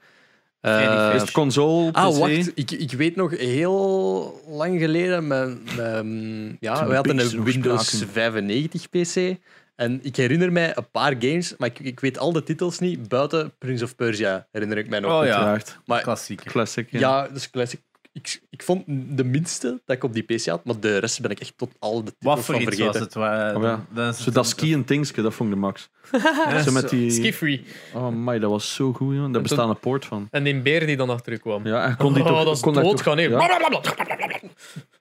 Freddy 0.61 0.85
Eh. 0.95 1.11
Is 1.15 1.21
het 1.21 1.31
console, 1.31 1.91
PC? 1.91 1.95
Ah, 1.97 2.17
wacht. 2.17 2.51
Ik, 2.55 2.71
ik 2.71 2.91
weet 2.91 3.15
nog 3.15 3.37
heel 3.37 4.41
lang 4.49 4.79
geleden. 4.79 5.27
Mijn, 5.27 5.61
mijn- 5.75 6.57
ja, 6.59 6.87
we 6.87 6.95
hadden 6.95 7.19
een 7.19 7.43
Windows 7.43 7.87
spraken. 7.87 8.07
95 8.13 8.89
PC. 8.89 9.37
En 9.75 9.99
ik 10.03 10.15
herinner 10.15 10.51
mij 10.51 10.77
een 10.77 10.89
paar 10.91 11.15
games, 11.19 11.53
maar 11.57 11.69
ik, 11.69 11.79
ik 11.79 11.99
weet 11.99 12.17
al 12.17 12.31
de 12.31 12.43
titels 12.43 12.79
niet. 12.79 13.07
Buiten 13.09 13.53
Prince 13.57 13.83
of 13.83 13.95
Persia 13.95 14.47
herinner 14.51 14.77
ik 14.77 14.89
mij 14.89 14.99
nog. 14.99 15.11
Oh 15.11 15.25
ja. 15.25 15.31
Uiteraard. 15.33 15.79
Maar 15.85 16.01
Klassieker. 16.01 16.51
Classic. 16.51 16.91
Ja. 16.91 16.99
ja, 16.99 17.27
dat 17.27 17.35
is 17.35 17.49
classic. 17.49 17.79
Ik, 18.13 18.41
ik 18.49 18.63
vond 18.63 18.83
de 19.17 19.23
minste 19.23 19.81
dat 19.85 19.95
ik 19.95 20.03
op 20.03 20.13
die 20.13 20.23
PC 20.23 20.45
had, 20.45 20.65
maar 20.65 20.79
de 20.79 20.97
rest 20.97 21.21
ben 21.21 21.31
ik 21.31 21.39
echt 21.39 21.53
tot 21.57 21.71
al 21.79 22.03
de 22.03 22.11
titels 22.11 22.35
Wat 22.35 22.45
voor 22.45 22.53
van 22.55 22.63
iets 22.63 22.75
vergeten. 22.75 22.93
was 22.93 23.01
het? 23.01 23.13
Waar, 23.13 23.55
Oh 23.55 23.61
ja. 23.63 23.85
dan 23.93 24.07
is 24.09 24.23
Zo 24.23 24.31
dat 24.31 24.47
skiën 24.47 24.83
tingske, 24.83 25.21
dat 25.21 25.33
vond 25.33 25.49
ik 25.49 25.55
de 25.55 25.61
max. 25.61 25.89
Zo 26.65 26.71
met 26.71 26.89
die... 26.89 27.11
Ski-free. 27.11 27.65
Oh 27.93 28.07
my, 28.07 28.39
dat 28.39 28.49
was 28.49 28.73
zo 28.73 28.93
goed, 28.93 29.15
joh. 29.15 29.31
Daar 29.33 29.41
bestaat 29.41 29.69
een 29.69 29.79
poort 29.79 30.05
van. 30.05 30.27
En 30.31 30.43
die 30.43 30.61
beer 30.61 30.85
die 30.85 30.97
dan 30.97 31.09
achter 31.09 31.33
u 31.33 31.37
kwam. 31.37 31.67
Ja, 31.67 31.85
en 31.85 31.97
kon 31.97 32.13
die 32.13 32.23
oh, 32.23 32.29
toch... 32.29 32.43
dat 32.43 32.55
is 32.55 32.61
kon 32.61 32.73
daar 32.73 32.83
doodgaan. 32.83 33.17
toch- 33.17 33.25
hè. 33.25 33.31
Ja, 33.31 33.45
Blablabla. 33.47 33.81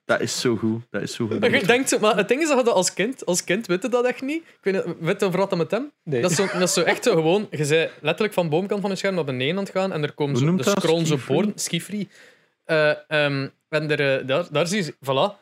dat 0.05 0.21
is 0.21 0.39
zo 0.39 0.55
goed. 0.55 0.81
Dat 0.89 1.01
is 1.01 1.13
zo 1.15 1.27
goed. 1.27 1.39
Maar 1.39 1.51
je 1.51 1.65
denkt 1.65 1.99
maar 1.99 2.15
het 2.17 2.27
ding 2.27 2.41
is 2.41 2.47
dat 2.47 2.65
je 2.65 2.71
als 2.71 2.93
kind, 2.93 3.25
als 3.25 3.43
kind 3.43 3.67
weet 3.67 3.81
je 3.81 3.89
dat 3.89 4.05
echt 4.05 4.21
niet. 4.21 4.41
Ik 4.43 4.57
weet 4.61 4.85
niet, 4.85 4.95
weet 4.99 5.19
je 5.19 5.25
over 5.25 5.39
wat 5.39 5.49
dat 5.49 5.59
met 5.59 5.71
hem? 5.71 5.91
Nee. 6.03 6.21
Dat, 6.21 6.31
is 6.31 6.37
zo, 6.37 6.45
dat 6.53 6.61
is 6.61 6.73
zo 6.73 6.81
echt 6.81 7.03
zo 7.03 7.13
gewoon, 7.13 7.47
je 7.51 7.65
zei 7.65 7.89
letterlijk 8.01 8.33
van 8.33 8.43
de 8.43 8.49
boomkant 8.49 8.81
van 8.81 8.91
een 8.91 8.97
scherm 8.97 9.15
naar 9.15 9.23
beneden 9.23 9.57
aan 9.57 9.63
het 9.63 9.71
gaan 9.71 9.91
en 9.93 10.03
er 10.03 10.13
komen 10.13 10.33
Hoe 10.33 10.41
zo, 10.41 10.47
noemt 10.47 10.63
de 10.63 10.65
dat? 10.73 10.81
scrollen 10.83 11.05
zo 11.05 11.13
Ski-free? 11.15 11.35
boorden, 11.37 11.53
ski-free. 11.59 12.07
Eh, 12.65 12.89
ehm, 13.07 13.47
en 13.69 13.91
er, 13.91 14.19
eh, 14.19 14.27
daar, 14.27 14.45
daar 14.51 14.67
zie 14.67 14.83
je, 14.83 14.93
voilà. 14.93 15.41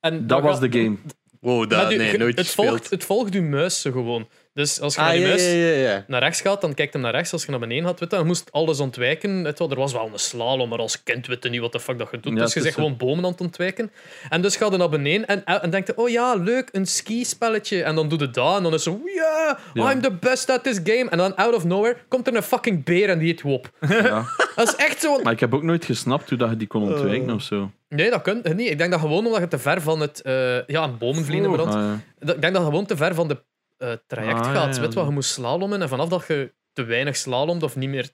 En 0.00 0.26
Dat 0.26 0.42
was 0.42 0.60
de 0.60 0.72
game. 0.72 0.96
Wow, 1.40 1.70
dat 1.70 1.88
nee, 1.88 2.18
nooit 2.18 2.36
het, 2.36 2.46
gespeeld. 2.46 2.68
volgt, 2.68 2.90
het 2.90 3.04
volgt 3.04 3.32
je 3.32 3.42
muis 3.42 3.82
gewoon. 3.82 4.28
Dus 4.56 4.80
als 4.80 4.94
je 4.94 5.00
naar 5.00 5.08
ah, 5.10 5.14
die 5.16 5.22
ja, 5.22 5.28
muis 5.28 5.44
ja, 5.44 5.90
ja, 5.90 6.04
naar 6.06 6.20
rechts 6.20 6.40
gaat, 6.40 6.60
dan 6.60 6.74
kijkt 6.74 6.92
hem 6.92 7.02
naar 7.02 7.12
rechts. 7.12 7.32
Als 7.32 7.44
je 7.44 7.50
naar 7.50 7.60
beneden 7.60 7.84
gaat, 7.84 8.00
weet 8.00 8.10
je, 8.10 8.16
je 8.16 8.24
moest 8.24 8.52
alles 8.52 8.80
ontwijken. 8.80 9.42
Weet 9.42 9.58
je 9.58 9.68
er 9.68 9.76
was 9.76 9.92
wel 9.92 10.10
een 10.12 10.18
slalom, 10.18 10.68
maar 10.68 10.78
als 10.78 11.02
kind 11.02 11.26
weet 11.26 11.42
je 11.42 11.48
niet 11.48 11.60
wat 11.60 11.72
de 11.72 11.80
fuck 11.80 11.98
dat 11.98 12.08
je 12.10 12.20
doet. 12.20 12.36
Dus 12.36 12.52
je 12.52 12.54
het 12.54 12.62
zegt 12.62 12.74
gewoon 12.74 12.96
bomen 12.96 13.24
aan 13.24 13.30
het 13.30 13.40
ontwijken. 13.40 13.90
En 14.28 14.42
dus 14.42 14.56
ga 14.56 14.70
je 14.70 14.76
naar 14.76 14.88
beneden 14.88 15.26
en, 15.26 15.44
en 15.44 15.70
denkt 15.70 15.86
je, 15.86 15.96
oh 15.96 16.08
ja, 16.08 16.34
leuk, 16.34 16.68
een 16.72 16.86
skispelletje. 16.86 17.82
En 17.82 17.94
dan 17.94 18.08
doe 18.08 18.18
je 18.18 18.30
dat 18.30 18.56
en 18.56 18.62
dan 18.62 18.74
is 18.74 18.82
zo, 18.82 19.00
yeah, 19.04 19.58
Ja. 19.74 19.92
I'm 19.92 20.00
the 20.00 20.12
best 20.12 20.50
at 20.50 20.64
this 20.64 20.80
game. 20.84 21.10
En 21.10 21.18
dan 21.18 21.36
out 21.36 21.54
of 21.54 21.64
nowhere 21.64 21.96
komt 22.08 22.26
er 22.26 22.36
een 22.36 22.42
fucking 22.42 22.84
beer 22.84 23.08
en 23.08 23.18
die 23.18 23.28
heet 23.28 23.42
Wop. 23.42 23.70
Ja. 23.88 24.24
Dat 24.56 24.68
is 24.68 24.76
echt 24.76 25.00
zo... 25.00 25.22
Maar 25.22 25.32
ik 25.32 25.40
heb 25.40 25.54
ook 25.54 25.62
nooit 25.62 25.84
gesnapt 25.84 26.28
hoe 26.28 26.38
dat 26.38 26.50
je 26.50 26.56
die 26.56 26.66
kon 26.66 26.82
ontwijken 26.82 27.30
of 27.30 27.42
zo. 27.42 27.70
Nee, 27.88 28.10
dat 28.10 28.22
kun 28.22 28.40
je 28.42 28.54
niet. 28.54 28.70
Ik 28.70 28.78
denk 28.78 28.90
dat 28.90 29.00
gewoon 29.00 29.26
omdat 29.26 29.40
je 29.40 29.48
te 29.48 29.58
ver 29.58 29.80
van 29.80 30.00
het... 30.00 30.22
eh 30.22 30.66
ja, 30.66 30.82
een 30.84 30.98
bomenvliegen 30.98 31.48
Ah, 31.50 31.54
brand. 31.54 31.72
ja. 31.72 32.00
Ik 32.18 32.26
denk 32.40 32.54
dat 32.54 32.62
je 32.62 32.68
gewoon 32.68 32.86
te 32.86 32.96
ver 32.96 33.14
van 33.14 33.28
de 33.28 33.42
eh, 33.76 33.92
traject 34.06 34.38
Ah, 34.40 34.44
ja, 34.46 34.52
gaat. 34.52 34.74
ja. 34.74 34.80
Weet 34.80 34.92
je 34.92 34.98
wat, 34.98 35.08
je 35.08 35.14
moest 35.14 35.30
slalommen 35.30 35.82
en 35.82 35.88
vanaf 35.88 36.08
dat 36.08 36.24
je 36.26 36.52
te 36.72 36.84
weinig 36.84 37.16
slalomt 37.16 37.62
of 37.62 37.76
niet 37.76 37.88
meer 37.88 38.10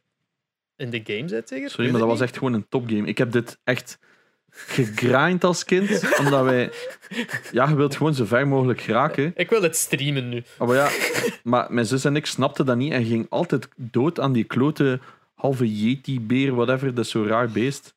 in 0.76 0.90
de 0.90 1.00
game 1.04 1.28
zit, 1.28 1.48
zeker? 1.48 1.70
Sorry, 1.70 1.90
maar 1.90 2.00
dat 2.00 2.08
was 2.08 2.20
echt 2.20 2.36
gewoon 2.38 2.52
een 2.52 2.68
topgame. 2.68 3.06
Ik 3.06 3.18
heb 3.18 3.32
dit 3.32 3.58
echt 3.64 3.98
gegrind 4.50 5.44
als 5.44 5.64
kind, 5.64 6.18
omdat 6.18 6.44
wij... 6.44 6.70
Ja, 7.52 7.68
je 7.68 7.74
wilt 7.74 7.96
gewoon 7.96 8.14
zo 8.14 8.24
ver 8.24 8.48
mogelijk 8.48 8.80
geraken. 8.80 9.32
Ik 9.36 9.50
wil 9.50 9.62
het 9.62 9.76
streamen 9.76 10.28
nu. 10.28 10.42
Maar 10.58 10.74
ja, 10.74 10.90
maar 11.42 11.72
mijn 11.72 11.86
zus 11.86 12.04
en 12.04 12.16
ik 12.16 12.26
snapten 12.26 12.66
dat 12.66 12.76
niet 12.76 12.92
en 12.92 13.04
ging 13.04 13.26
altijd 13.28 13.68
dood 13.76 14.20
aan 14.20 14.32
die 14.32 14.44
klote 14.44 15.00
halve 15.34 15.76
yeti-beer, 15.82 16.54
whatever. 16.54 16.94
Dat 16.94 17.04
is 17.04 17.10
zo'n 17.10 17.26
raar 17.26 17.48
beest. 17.50 17.94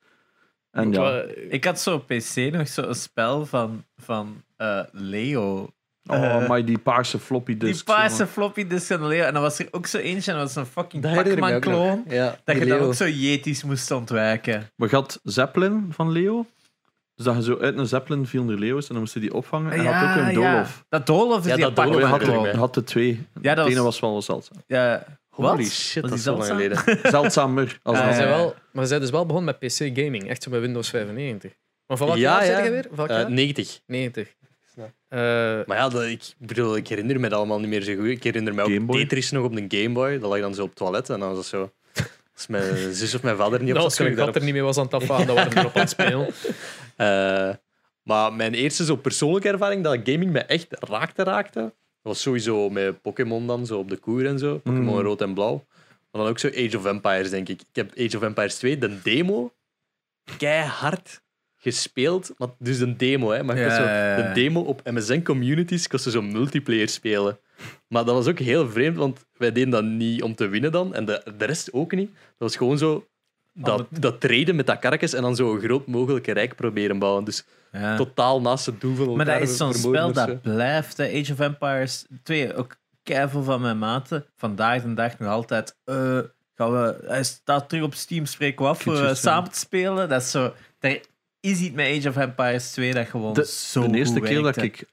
En 0.71 0.91
ja, 0.91 1.21
Ik 1.49 1.63
had 1.63 1.79
zo 1.79 1.93
op 1.95 2.07
PC 2.07 2.35
nog 2.35 2.67
zo'n 2.67 2.93
spel 2.95 3.45
van, 3.45 3.83
van 3.97 4.43
eh, 4.57 4.81
Leo. 4.91 5.69
Oh, 6.07 6.47
maar 6.47 6.65
die 6.65 6.77
paarse 6.77 7.19
floppy 7.19 7.57
Die 7.57 7.69
disk. 7.69 7.85
paarse 7.85 8.27
floppy 8.27 8.67
disk 8.67 8.85
van 8.87 9.07
Leo. 9.07 9.23
En 9.23 9.33
dan 9.33 9.41
was 9.41 9.59
er 9.59 9.67
ook 9.71 9.87
zo 9.87 9.97
eentje, 9.97 10.31
en 10.31 10.37
dat 10.37 10.53
was 10.53 10.55
een 10.55 10.71
fucking 10.71 11.03
Dat 11.03 11.13
Pac-Man-kloon. 11.23 12.03
Ja, 12.07 12.25
Dat 12.43 12.55
je 12.55 12.61
die 12.61 12.69
dan 12.69 12.77
Leo. 12.79 12.87
ook 12.87 12.93
zo 12.93 13.07
Yetis 13.07 13.63
moest 13.63 13.91
ontwijken. 13.91 14.69
Maar 14.75 14.89
je 14.89 14.95
had 14.95 15.19
Zeppelin 15.23 15.87
van 15.91 16.11
Leo. 16.11 16.45
Dus 17.15 17.25
dat 17.25 17.35
je 17.35 17.43
zo 17.43 17.57
uit 17.59 17.77
een 17.77 17.87
Zeppelin 17.87 18.25
viel 18.27 18.49
er 18.49 18.59
Leeuws 18.59 18.83
en 18.87 18.89
dan 18.91 18.99
moesten 18.99 19.21
die 19.21 19.33
opvangen. 19.33 19.71
En 19.71 19.81
je 19.81 19.87
had 19.87 20.09
ook 20.09 20.25
een 20.27 20.33
Dolof. 20.33 20.85
Dat 20.89 21.05
Dolof 21.05 21.39
is 21.39 21.45
Ja, 21.45 21.55
die 21.55 21.63
dat 21.65 21.75
Dolof 21.75 21.99
je 21.99 22.05
had, 22.05 22.21
er, 22.21 22.41
je 22.51 22.57
had 22.57 22.73
de 22.73 22.83
twee. 22.83 23.27
Ja, 23.41 23.55
dat 23.55 23.65
de 23.65 23.71
ene 23.71 23.81
was- 23.81 23.99
was 23.99 24.11
wel 24.11 24.21
zeldzaam. 24.21 24.57
Ja, 24.67 25.03
Holy 25.29 25.47
wat? 25.49 25.65
shit, 25.71 26.01
Was 26.01 26.11
dat 26.11 26.19
is 26.19 26.23
die 26.25 26.33
zo 26.33 26.37
lang 26.37 26.45
zeldzaam? 26.45 26.79
geleden. 26.87 27.11
Zeldzamer. 27.11 27.79
Als 27.83 27.97
ja. 27.97 28.17
wel, 28.17 28.55
maar 28.71 28.85
zij 28.85 28.99
dus 28.99 29.09
wel 29.09 29.25
begonnen 29.25 29.55
met 29.59 29.71
PC 29.71 29.97
gaming, 29.99 30.29
echt 30.29 30.43
zo 30.43 30.49
met 30.51 30.61
Windows 30.61 30.89
95. 30.89 31.51
Maar 31.87 31.97
van 31.97 32.07
welk 32.07 32.19
Ja, 32.19 32.31
jaar 32.43 32.45
ja. 32.51 32.55
zit 32.55 32.65
je 32.65 32.71
weer? 32.71 32.87
Eh, 32.99 33.07
jaar? 33.17 33.31
90. 33.31 33.79
90. 33.85 34.35
Eh, 34.77 35.19
Maar 35.65 35.77
ja, 35.77 35.89
dat, 35.89 36.03
ik 36.03 36.33
bedoel, 36.37 36.75
ik 36.75 36.87
herinner 36.87 37.19
me 37.19 37.29
dat 37.29 37.37
allemaal 37.37 37.59
niet 37.59 37.69
meer 37.69 37.81
zo 37.81 37.95
goed. 37.95 38.07
Ik 38.07 38.23
herinner 38.23 38.53
me 38.53 38.61
ook? 38.61 38.95
Tetris 38.97 39.31
nog 39.31 39.43
op 39.45 39.55
een 39.55 39.65
Game 39.67 39.89
Boy. 39.93 40.19
Dat 40.19 40.29
lag 40.29 40.39
dan 40.39 40.55
zo 40.55 40.61
op 40.61 40.67
het 40.67 40.77
toilet 40.77 41.09
en 41.09 41.19
dan 41.19 41.27
was 41.27 41.37
dat 41.37 41.45
zo... 41.45 41.71
Als 42.35 42.47
mijn 42.47 42.93
zus 42.93 43.15
of 43.15 43.23
mijn 43.23 43.35
vader 43.37 43.59
niet 43.59 43.69
op 43.71 43.77
nou, 43.77 43.89
zat, 43.89 43.97
kon 43.97 44.07
ik 44.07 44.15
daarop... 44.15 44.35
er 44.35 44.43
niet 44.43 44.53
mee 44.53 44.61
was 44.61 44.77
aan 44.77 44.83
het 44.83 44.93
afvaren, 44.93 45.25
dan 45.27 45.35
waren 45.35 45.51
we 45.53 45.59
erop 45.59 45.75
aan 45.75 45.81
het 45.81 45.89
spelen. 45.89 46.27
Eh, 46.95 47.49
maar 48.03 48.33
mijn 48.33 48.53
eerste 48.53 48.85
zo 48.85 48.95
persoonlijke 48.95 49.47
ervaring 49.47 49.83
dat 49.83 49.99
gaming 50.03 50.31
me 50.31 50.39
echt 50.39 50.67
raakte, 50.69 51.23
raakte, 51.23 51.59
dat 51.59 51.73
was 52.01 52.21
sowieso 52.21 52.69
met 52.69 53.01
Pokémon 53.01 53.47
dan, 53.47 53.65
zo 53.65 53.77
op 53.79 53.89
de 53.89 53.97
koer 53.97 54.25
en 54.25 54.39
zo. 54.39 54.57
Pokémon 54.57 54.95
Mm. 54.95 55.01
rood 55.01 55.21
en 55.21 55.33
blauw. 55.33 55.65
Maar 56.11 56.21
dan 56.21 56.27
ook 56.27 56.39
zo 56.39 56.47
Age 56.47 56.77
of 56.77 56.85
Empires, 56.85 57.29
denk 57.29 57.49
ik. 57.49 57.61
Ik 57.61 57.67
heb 57.75 57.91
Age 57.99 58.17
of 58.17 58.23
Empires 58.23 58.55
2, 58.55 58.77
de 58.77 59.01
demo, 59.01 59.53
keihard 60.37 61.21
gespeeld. 61.71 62.33
Maar 62.37 62.47
dus 62.59 62.79
een 62.79 62.97
demo, 62.97 63.29
hè. 63.31 63.43
Maar 63.43 63.55
ik 63.57 63.61
Ja, 63.61 63.67
was 63.67 63.75
zo, 63.77 64.23
de 64.23 64.31
demo 64.33 64.61
op 64.61 64.81
MSN 64.83 65.21
Communities 65.21 65.87
kostte 65.87 66.11
zo 66.11 66.21
multiplayer 66.21 66.89
spelen. 66.89 67.39
Maar 67.87 68.05
dat 68.05 68.15
was 68.15 68.27
ook 68.27 68.39
heel 68.39 68.69
vreemd, 68.69 68.97
want 68.97 69.25
wij 69.37 69.51
deden 69.51 69.69
dat 69.69 69.83
niet 69.83 70.23
om 70.23 70.35
te 70.35 70.47
winnen 70.47 70.71
dan. 70.71 70.93
En 70.93 71.05
de, 71.05 71.33
de 71.37 71.45
rest 71.45 71.73
ook 71.73 71.91
niet. 71.91 72.09
Dat 72.13 72.19
was 72.37 72.55
gewoon 72.55 72.77
zo... 72.77 73.07
Dat, 73.53 73.87
dat 73.89 74.21
traden 74.21 74.55
met 74.55 74.67
dat 74.67 74.79
karkens 74.79 75.13
en 75.13 75.21
dan 75.21 75.35
zo 75.35 75.53
een 75.53 75.61
groot 75.61 75.87
mogelijke 75.87 76.31
rijk 76.31 76.55
proberen 76.55 76.99
bouwen. 76.99 77.23
Dus 77.23 77.45
Ja. 77.71 77.95
totaal 77.97 78.41
naast 78.41 78.65
het 78.65 78.81
doel 78.81 78.95
van 78.95 79.05
Maar 79.15 79.25
dat 79.25 79.33
elkaar 79.33 79.49
is 79.49 79.57
zo'n 79.57 79.73
spel 79.73 80.07
zo. 80.07 80.13
dat 80.25 80.41
blijft. 80.41 80.97
hè. 80.97 81.05
Age 81.21 81.31
of 81.33 81.39
Empires 81.39 82.05
2, 82.23 82.55
ook 82.55 82.75
keiveel 83.03 83.43
van 83.43 83.61
mijn 83.61 83.77
maten. 83.77 84.25
Vandaag 84.35 84.81
de 84.83 84.93
dag 84.93 85.19
nog 85.19 85.29
altijd. 85.29 85.77
eh, 85.85 86.19
gaan 86.55 86.71
we, 86.71 86.97
hij 87.05 87.23
staat 87.23 87.69
terug 87.69 87.83
op 87.83 87.93
Steam, 87.93 88.25
spreken 88.25 88.63
we 88.65 88.69
af 88.71 88.81
voor 88.81 88.99
eh, 89.03 89.13
samen 89.15 89.51
te 89.51 89.59
spelen. 89.59 90.09
Dat 90.09 90.21
is 90.21 90.31
zo, 90.31 90.53
is 91.45 91.59
iets 91.59 91.75
met 91.75 91.97
Age 91.97 92.09
of 92.09 92.17
Empires 92.17 92.71
2 92.71 92.93
dat 92.93 93.07
gewoon 93.07 93.33
De, 93.33 93.45
zo 93.45 93.87
de 93.87 93.97
eerste 93.97 94.19
keer 94.19 94.41
dat 94.41 94.57
ik 94.57 94.85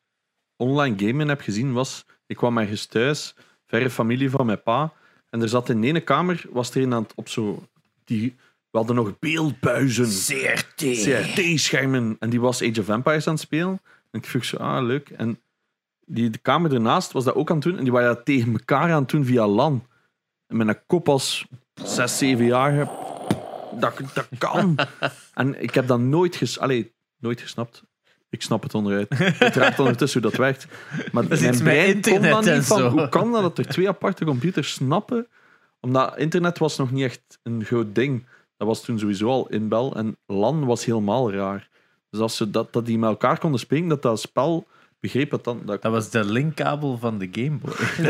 online 0.57 1.07
gamen 1.07 1.29
heb 1.29 1.41
gezien 1.41 1.73
was... 1.73 2.05
Ik 2.27 2.37
kwam 2.39 2.59
ergens 2.59 2.87
thuis, 2.87 3.35
verre 3.67 3.91
familie 3.91 4.31
van 4.31 4.47
mijn 4.47 4.63
pa. 4.63 4.93
En 5.31 5.43
er 5.43 5.49
zat 5.49 5.69
in 5.69 5.81
de 5.81 5.87
ene 5.87 6.01
kamer, 6.01 6.45
was 6.51 6.71
er 6.71 6.83
een 6.83 6.95
aan 6.95 7.03
het 7.03 7.13
op 7.15 7.29
zo... 7.29 7.67
Die, 8.05 8.35
we 8.71 8.79
hadden 8.79 8.97
nog 8.97 9.19
beeldbuizen. 9.19 10.07
CRT. 10.07 10.75
CRT-schermen. 10.77 12.17
En 12.19 12.31
die 12.31 12.41
was 12.41 12.63
Age 12.63 12.81
of 12.81 12.89
Empires 12.89 13.27
aan 13.27 13.33
het 13.33 13.43
spelen. 13.43 13.81
En 14.11 14.19
ik 14.19 14.25
vroeg 14.25 14.45
zo, 14.45 14.57
ah, 14.57 14.85
leuk. 14.85 15.11
En 15.11 15.41
die, 16.07 16.31
de 16.31 16.39
kamer 16.39 16.75
ernaast 16.75 17.13
was 17.13 17.25
dat 17.25 17.35
ook 17.35 17.51
aan 17.51 17.57
het 17.57 17.65
doen. 17.65 17.77
En 17.77 17.83
die 17.83 17.93
waren 17.93 18.15
dat 18.15 18.25
tegen 18.25 18.53
elkaar 18.53 18.93
aan 18.93 19.03
het 19.03 19.11
doen 19.11 19.25
via 19.25 19.47
LAN. 19.47 19.87
En 20.47 20.57
met 20.57 20.69
een 20.69 20.87
kop 20.87 21.09
als 21.09 21.47
6, 21.85 22.19
7 22.19 22.45
jaar. 22.45 23.02
Dat, 23.81 24.01
dat 24.15 24.29
kan. 24.39 24.79
en 25.35 25.63
ik 25.63 25.75
heb 25.75 25.87
dat 25.87 26.01
nooit, 26.01 26.37
ges 26.37 26.59
Allee, 26.59 26.95
nooit 27.19 27.41
gesnapt. 27.41 27.83
Ik 28.31 28.43
snap 28.43 28.63
het 28.63 28.75
onderuit. 28.75 29.19
Het 29.19 29.57
raakt 29.57 29.79
ondertussen 29.79 30.21
hoe 30.21 30.31
dat 30.31 30.41
werkt. 30.41 30.67
Maar 31.13 31.23
Dat 31.23 31.33
is 31.33 31.41
mijn 31.41 31.63
brein 31.63 31.87
kon 31.87 32.13
internet 32.13 32.31
dan 32.31 32.47
en 32.47 32.55
niet 32.57 32.67
van, 32.67 32.79
zo. 32.79 32.89
hoe 32.89 33.09
kan 33.09 33.33
dat 33.33 33.43
dat 33.43 33.59
er 33.59 33.67
twee 33.67 33.89
aparte 33.89 34.25
computers 34.25 34.73
snappen? 34.73 35.29
Omdat 35.81 36.19
internet 36.19 36.59
was 36.59 36.77
nog 36.77 36.91
niet 36.91 37.05
echt 37.05 37.39
een 37.43 37.65
groot 37.65 37.95
ding. 37.95 38.27
Dat 38.57 38.69
was 38.69 38.85
toen 38.85 38.99
sowieso 38.99 39.29
al 39.29 39.49
inbel. 39.49 39.97
En 39.97 40.17
LAN 40.27 40.65
was 40.65 40.85
helemaal 40.85 41.33
raar. 41.33 41.69
Dus 42.11 42.21
als 42.21 42.37
ze 42.37 42.51
dat, 42.51 42.73
dat 42.73 42.87
die 42.87 42.99
met 42.99 43.11
elkaar 43.11 43.39
konden 43.39 43.61
spelen, 43.61 43.89
dat 43.89 44.03
dat 44.03 44.21
spel 44.21 44.67
begreep 45.03 45.31
het 45.31 45.45
dan. 45.45 45.63
Dat, 45.65 45.83
Dat 45.83 45.93
was 45.93 46.11
de 46.11 46.25
linkkabel 46.25 46.99
van 46.99 47.19
de 47.19 47.29
Game 47.33 47.59
Boy. 47.59 47.73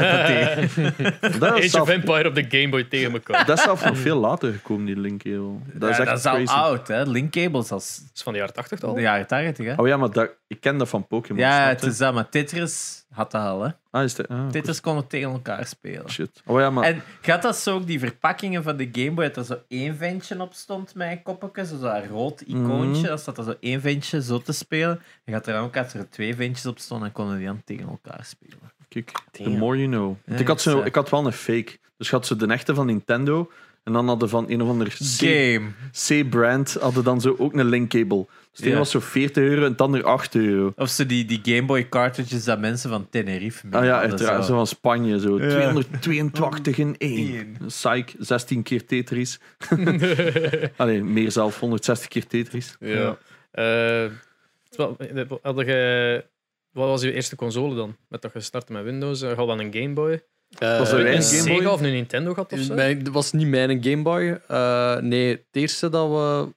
Dat 1.23 1.41
dat, 1.41 1.51
Age 1.51 1.63
is 1.63 1.75
of 1.75 1.89
Empire 1.89 2.29
op 2.29 2.35
de 2.35 2.45
Game 2.49 2.69
Boy 2.69 2.85
tegen 2.85 3.13
elkaar. 3.13 3.47
dat 3.47 3.59
is 3.59 3.65
zelf 3.65 3.85
nog 3.85 3.99
veel 3.99 4.17
later 4.21 4.53
gekomen, 4.53 4.87
die 4.87 4.97
link. 5.01 5.23
joh. 5.23 5.61
Dat 5.75 5.91
is 5.91 5.97
Ja, 5.97 6.03
echt 6.03 6.11
dat 6.11 6.19
is 6.19 6.27
al 6.27 6.35
crazy. 6.35 6.53
oud, 6.55 6.89
hè? 6.89 7.03
Linkkabels 7.03 7.71
als 7.71 7.97
Dat 7.97 8.11
is 8.15 8.23
van 8.23 8.33
de 8.33 8.39
jaren 8.39 8.55
80 8.55 8.83
al. 8.83 8.95
de 8.95 9.01
jaren 9.01 9.27
80, 9.27 9.67
hè? 9.67 9.75
Oh 9.77 9.87
ja, 9.87 9.97
maar 9.97 10.11
dat, 10.11 10.31
ik 10.49 10.61
ken 10.61 10.79
dat 10.79 10.89
van 10.89 11.07
Pokémon. 11.07 11.41
Ja, 11.43 11.69
het 11.69 11.83
is 11.83 11.97
dat, 11.99 12.15
maar 12.15 12.29
Tetris 12.29 13.02
had 13.13 13.31
dat 13.31 13.43
al, 13.43 13.63
hè? 13.63 13.71
Ah, 13.91 14.03
is 14.03 14.15
dat? 14.15 14.29
Ah, 14.29 14.49
Tetris 14.49 14.81
tegen 15.09 15.31
elkaar 15.31 15.67
spelen. 15.67 16.11
shit. 16.11 16.43
Oh 16.47 16.61
ja, 16.61 16.71
maar... 16.71 16.85
En 16.85 17.03
gaat 17.21 17.43
dat 17.43 17.57
zo 17.57 17.75
ook 17.75 17.87
die 17.87 17.99
verpakkingen 17.99 18.63
van 18.63 18.77
de 18.77 18.89
Game 18.93 19.11
Boy, 19.11 19.25
dat 19.25 19.37
er 19.37 19.45
zo 19.45 19.59
één 19.69 19.97
ventje 19.97 20.41
op 20.41 20.53
stond 20.53 20.95
met 20.95 21.11
een 21.11 21.23
koppetje, 21.23 21.67
zo 21.67 21.79
dat 21.79 22.07
rood 22.11 22.41
icoontje, 22.41 23.01
Mhm. 23.01 23.07
dan 23.09 23.19
staat 23.19 23.39
er 23.39 23.45
zo 23.45 23.55
één 23.61 23.81
ventje 23.81 24.23
zo 24.23 24.39
te 24.39 24.53
spelen. 24.53 25.01
En 25.25 25.33
gaat 25.33 25.47
er 25.47 25.53
dan 25.53 25.65
ook 25.65 25.77
als 25.77 25.95
er 25.95 26.11
twee 26.11 26.35
ventjes 26.35 26.67
op 26.67 26.79
stonden, 26.79 27.07
dan 27.07 27.17
konden 27.17 27.37
die 27.39 27.47
dan 27.47 27.63
tegen 27.65 27.89
elkaar 27.89 28.25
spelen. 28.25 28.59
Kijk, 28.89 29.13
the 29.31 29.49
more 29.51 29.77
you 29.77 29.89
know. 29.89 30.17
Ja, 30.25 30.37
ik, 30.37 30.49
had 30.49 30.61
zo, 30.61 30.81
ik 30.83 30.95
had 30.95 31.11
wel 31.11 31.27
een 31.27 31.33
fake. 31.33 31.79
Dus 31.97 32.11
je 32.11 32.17
had 32.17 32.27
zo 32.27 32.37
de 32.37 32.47
echte 32.47 32.75
van 32.75 32.87
Nintendo. 32.87 33.51
En 33.85 33.93
dan 33.93 34.09
hadden 34.09 34.29
van 34.29 34.45
een 34.51 34.63
of 34.63 34.69
ander. 34.69 34.97
C-brand 36.07 36.77
hadden 36.81 37.05
dan 37.05 37.21
zo 37.21 37.35
ook 37.39 37.55
een 37.55 37.69
linkkabel. 37.69 38.29
Dus 38.51 38.59
de 38.61 38.65
Ja. 38.65 38.71
ene 38.71 38.79
was 38.79 38.91
zo 38.91 39.01
40 39.01 39.43
euro 39.43 39.65
en 39.65 39.71
het 39.71 39.81
ander 39.81 40.05
8 40.05 40.35
euro. 40.35 40.73
Of 40.77 40.89
zo 40.89 41.07
die, 41.07 41.25
die 41.25 41.41
Game 41.43 41.67
Boy 41.67 41.89
cartridges 41.89 42.45
dat 42.45 42.59
mensen 42.61 42.91
van 42.91 43.09
Tenerife 43.11 43.67
mee 43.67 43.81
Ah 43.81 43.85
ja, 43.87 43.93
hadden, 43.93 44.11
uiteraard. 44.11 44.45
Zo 44.45 44.55
van 44.55 44.67
Spanje. 44.67 45.21
Zo. 45.21 45.39
Ja. 45.41 45.49
282 46.01 46.79
in 46.79 46.95
één. 46.99 47.35
Eén. 47.39 47.57
Psych, 47.67 48.15
16 48.19 48.63
keer 48.63 48.87
Tetris. 48.87 49.41
Allee, 50.77 51.03
meer 51.03 51.31
zelf, 51.31 51.59
160 51.61 52.09
keer 52.09 52.27
Tetris. 52.27 52.77
Ja. 52.81 53.19
Eh, 53.51 53.65
je 55.67 56.25
Wat 56.73 56.89
was 56.89 57.03
uw 57.03 57.11
eerste 57.11 57.37
console 57.37 57.75
dan? 57.75 57.97
Met 58.09 58.23
dat 58.23 58.33
je 58.33 58.41
startte 58.41 58.73
met 58.73 58.85
Windows? 58.85 59.23
Uh, 59.23 59.33
had 59.33 59.47
dan 59.47 59.59
een 59.61 59.75
Game 59.75 59.93
Boy? 59.93 60.23
Was 60.59 60.93
er 60.93 61.01
een 61.01 61.07
een 61.07 61.13
eh, 61.13 61.23
Game 61.23 61.45
Boy? 61.49 61.57
Sega 61.57 61.73
of 61.73 61.81
een 61.81 61.93
Nintendo 61.93 62.35
gehad 62.35 62.53
of 62.53 62.59
zo? 62.59 62.75
Mijn, 62.75 63.03
dat 63.05 63.13
was 63.13 63.33
niet 63.33 63.47
mijn 63.47 63.85
Game 63.85 64.03
Boy. 64.03 64.41
Eh, 64.49 64.97
nee, 64.97 65.29
het 65.29 65.45
eerste 65.51 65.89
dat 65.89 66.09
we... 66.09 66.55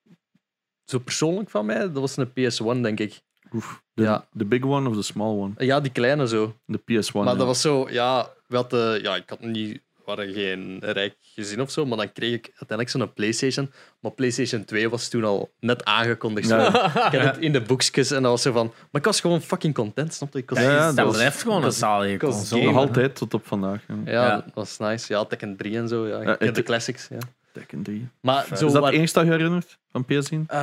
Zo 0.86 1.00
persoonlijk 1.00 1.50
van 1.50 1.66
mij, 1.66 1.80
dat 1.80 1.94
was 1.94 2.18
een 2.18 2.30
PS1, 2.30 2.82
denk 2.82 3.00
ik. 3.00 3.22
Oef. 3.54 3.84
De, 3.94 4.04
Ja. 4.04 4.28
the 4.38 4.46
big 4.46 4.64
one 4.64 4.90
of 4.90 4.96
the 4.96 5.02
small 5.02 5.38
one? 5.38 5.54
Ja, 5.58 5.80
die 5.80 5.92
kleine 5.92 6.28
zo. 6.28 6.56
De 6.66 6.80
PS1. 6.80 7.12
maar 7.14 7.24
ja. 7.26 7.36
dat 7.36 7.48
was 7.48 7.62
zo, 7.62 7.90
ja, 7.90 8.30
we 8.48 8.56
hadden, 8.56 9.02
ja, 9.02 9.16
ik 9.16 9.30
had 9.30 9.40
niet, 9.42 9.82
waren 10.06 10.34
geen 10.34 10.78
rijk 10.82 11.16
gezin 11.22 11.62
of 11.62 11.72
zo, 11.72 11.86
maar 11.86 11.98
dan 11.98 12.12
kreeg 12.12 12.34
ik 12.34 12.46
uiteindelijk 12.48 12.90
zo'n 12.90 13.14
PlayStation. 13.14 13.72
Maar 14.00 14.12
PlayStation 14.12 14.66
2 14.66 14.90
was 14.90 15.08
toen 15.10 15.24
al 15.24 15.52
net 15.60 15.86
aangekondigd. 15.86 16.48
Ja. 16.50 16.68
Ik 17.12 17.20
had 17.20 17.36
het 17.36 17.38
in 17.38 17.52
de 17.52 17.62
boekjes 17.62 18.12
en 18.12 18.22
dat 18.22 18.32
was 18.32 18.42
zo 18.42 18.52
van. 18.52 18.66
Maar 18.92 19.02
ik 19.02 19.06
was 19.08 19.22
gewoon 19.22 19.42
fucking 19.42 19.74
content, 19.74 20.14
snap 20.14 20.34
je? 20.34 20.40
Ik 20.40 20.50
was, 20.50 20.60
Ja, 20.60 20.72
ja, 20.72 20.86
dat 20.88 20.96
dat 20.96 21.06
was- 21.06 21.16
blijft 21.16 21.42
gewoon 21.42 21.64
een 21.64 21.72
zalige 21.72 22.18
console. 22.18 22.64
Nog 22.66 22.76
altijd 22.76 23.16
tot 23.16 23.34
op 23.34 23.46
vandaag. 23.48 23.82
Ja. 23.88 23.96
ja, 24.06 24.12
Ja. 24.28 24.36
dat 24.36 24.54
was 24.54 24.78
nice. 24.78 25.14
Ja, 25.14 25.26
Tekken 25.26 25.56
3 25.58 25.78
en 25.78 25.88
zo. 25.88 26.08
Ja, 26.08 26.20
ik 26.20 26.28
Ja, 26.28 26.36
ken 26.36 26.46
het- 26.48 26.56
de 26.56 26.64
classics. 26.64 27.08
Ja. 27.10 27.18
Tekken 27.54 27.84
3. 27.84 28.08
Maar 28.22 28.46
zo 28.48 28.54
Is 28.54 28.60
dat 28.60 28.72
waar- 28.74 28.84
het 28.84 28.94
enige 28.94 29.14
dat 29.14 29.26
je 29.26 29.32
herinnert 29.32 29.78
van 29.92 30.06
PS1? 30.06 30.44
Eh, 30.48 30.58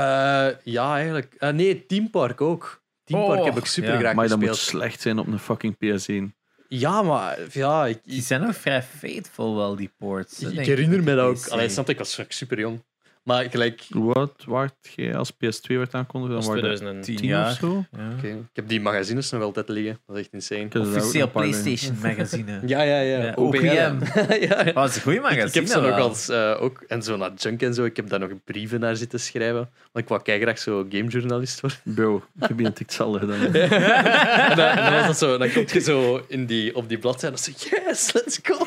ja, 0.64 0.94
eigenlijk. 0.94 1.34
Eh, 1.38 1.50
nee, 1.50 1.86
Team 1.86 2.10
Park 2.10 2.40
ook. 2.40 2.80
Team 3.04 3.24
Park 3.26 3.38
Oh, 3.38 3.44
heb 3.44 3.56
ik 3.56 3.64
super 3.66 3.92
ja. 3.92 3.98
graag 3.98 4.14
Maar 4.14 4.28
dat 4.28 4.38
gespeeld. 4.38 4.56
moet 4.56 4.66
slecht 4.68 5.00
zijn 5.00 5.18
op 5.18 5.26
een 5.26 5.38
fucking 5.38 5.76
PS1. 5.76 6.34
Ja, 6.74 7.02
maar 7.02 7.38
ja, 7.50 7.86
ik, 7.86 7.98
Die 8.04 8.22
zijn 8.22 8.40
nog 8.40 8.56
vrij 8.56 8.82
faithful 8.82 9.56
wel, 9.56 9.76
die 9.76 9.90
ports. 9.98 10.40
hè, 10.40 10.48
ik 10.48 10.54
denk 10.54 10.66
herinner 10.66 11.02
me 11.02 11.14
dat 11.14 11.26
ook. 11.26 11.40
PC. 11.40 11.48
Allee, 11.48 11.68
snap 11.68 11.86
je, 11.86 11.92
ik 11.92 11.98
was 11.98 12.20
super 12.28 12.58
jong. 12.58 12.82
Maar 13.22 13.44
gelijk, 13.50 13.82
Wat 13.88 14.42
waard 14.46 14.74
jij 14.94 15.16
als 15.16 15.32
PS2 15.32 15.76
werd 15.76 15.94
aangekondigd? 15.94 16.32
Dat 16.32 16.42
Dan 16.42 16.52
was 16.54 16.62
waren 16.62 16.62
dat 16.62 16.78
2010. 16.78 17.16
10 17.16 17.16
10 17.16 17.24
of 17.24 17.30
jaar. 17.30 17.52
zo? 17.52 17.84
Ja. 17.92 18.12
oké, 18.16 18.26
ik 18.26 18.36
heb 18.52 18.68
die 18.68 18.80
magazines 18.80 19.30
nog 19.30 19.42
altijd 19.42 19.68
liggen. 19.68 19.98
Dat 20.06 20.16
is 20.16 20.22
echt 20.22 20.32
insane. 20.32 20.86
Officieel. 20.86 21.30
PlayStation 21.30 21.96
magazine. 22.02 22.60
Ja, 22.66 22.82
ja, 22.82 23.00
ja. 23.00 23.24
Ja, 23.24 23.32
OPM. 23.34 23.58
Ja, 23.66 24.64
ja. 24.64 24.72
Dat 24.72 24.88
is 24.88 24.96
een 24.96 25.02
goede 25.02 25.20
magazine. 25.20 25.46
Ik 25.46 25.54
heb 25.54 25.66
ze 25.66 25.80
nog 25.80 25.98
als 25.98 26.28
eh, 26.28 26.56
ook 26.60 26.84
en 26.88 27.02
zo 27.02 27.16
naar 27.16 27.32
junk 27.36 27.62
en 27.62 27.74
zo. 27.74 27.84
Ik 27.84 27.96
heb 27.96 28.08
daar 28.08 28.18
nog 28.18 28.30
brieven 28.44 28.80
naar 28.80 28.96
zitten 28.96 29.20
schrijven. 29.20 29.70
Want 29.92 30.04
ik 30.04 30.08
wou 30.08 30.40
graag 30.40 30.58
zo 30.58 30.86
gamejournalist 30.88 31.60
worden. 31.60 31.78
Bro, 31.94 32.22
ik 32.40 32.50
een 32.50 32.72
hetzelfde 32.74 33.18
gedaan. 33.18 33.54
en, 33.54 34.56
dan, 34.56 34.76
dan 34.76 34.92
was 34.92 35.06
dat 35.06 35.18
zo, 35.18 35.38
dan 35.38 35.52
kom 35.52 35.64
je 35.72 35.80
zo 35.80 36.24
in 36.28 36.46
die, 36.46 36.76
op 36.76 36.88
die 36.88 36.98
bladzijde 36.98 37.36
en 37.36 37.42
dan 37.44 37.54
zo, 37.54 37.68
yes, 37.86 38.12
let's 38.12 38.38
go. 38.42 38.66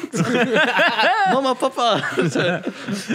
Mama, 1.33 1.53
papa. 1.53 1.95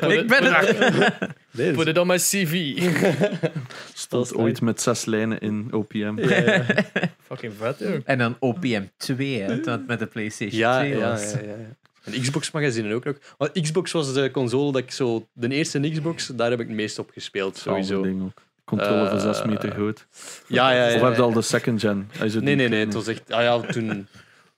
Ik 0.08 0.26
ben 0.26 0.54
het. 0.54 1.29
Nee, 1.52 1.72
Put 1.72 1.86
it 1.86 1.98
on 1.98 2.06
my 2.06 2.16
CV. 2.16 2.52
Stond 3.94 4.28
Dat 4.28 4.34
ooit 4.38 4.60
met 4.60 4.80
zes 4.80 5.04
lijnen 5.04 5.38
in 5.40 5.68
OPM. 5.70 6.12
ja, 6.16 6.36
ja. 6.36 6.64
Fucking 7.28 7.52
vet, 7.58 7.78
joh. 7.78 8.00
En 8.04 8.18
dan 8.18 8.36
OPM 8.38 8.82
2, 8.96 9.40
hè, 9.42 9.58
toen 9.60 9.72
het 9.72 9.86
met 9.86 9.98
de 9.98 10.06
PlayStation 10.06 10.60
Ja, 10.60 10.78
2 10.78 10.90
ja, 10.98 11.10
was. 11.10 11.32
ja, 11.32 11.38
ja. 11.40 11.54
En 12.04 12.20
Xbox 12.20 12.50
magazine 12.50 12.94
ook 12.94 13.04
nog. 13.04 13.14
Want 13.38 13.60
Xbox 13.60 13.92
was 13.92 14.14
de 14.14 14.30
console 14.30 14.72
dat 14.72 14.82
ik 14.82 14.90
zo... 14.90 15.26
De 15.32 15.48
eerste 15.48 15.90
Xbox, 15.90 16.26
daar 16.26 16.50
heb 16.50 16.60
ik 16.60 16.66
het 16.66 16.76
meest 16.76 16.98
op 16.98 17.10
gespeeld, 17.12 17.56
Sowieso. 17.58 18.02
ding 18.02 18.22
ook. 18.22 18.42
Controle 18.64 19.08
van 19.08 19.20
6 19.20 19.38
Eh, 19.40 19.46
meter 19.46 19.70
groot. 19.70 20.06
Ja, 20.46 20.70
ja, 20.70 20.86
ja. 20.88 20.94
Of 20.94 21.00
heb 21.02 21.16
je 21.16 21.22
al 21.22 21.32
de 21.32 21.42
second 21.42 21.80
gen? 21.80 22.08
Hij 22.16 22.26
is 22.26 22.34
het 22.34 22.44
Nee, 22.44 22.54
nee, 22.54 22.68
nee. 22.68 22.84
Het 22.84 22.94
was 22.94 23.06
echt... 23.06 23.32
Ah 23.32 23.42
ja, 23.42 23.60
toen... 23.60 24.06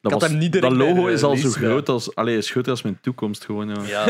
Dat, 0.00 0.12
was- 0.12 0.22
hem 0.22 0.38
niet 0.38 0.60
dat 0.60 0.72
logo 0.72 1.06
is 1.06 1.22
al 1.22 1.36
zo 1.36 1.48
groot 1.50 1.88
als... 1.88 2.14
Allee, 2.14 2.36
is 2.36 2.50
groter 2.50 2.70
als 2.70 2.82
mijn 2.82 2.98
toekomst 3.00 3.44
gewoon. 3.44 3.68
Ja. 3.68 3.84
Ja, 3.86 4.06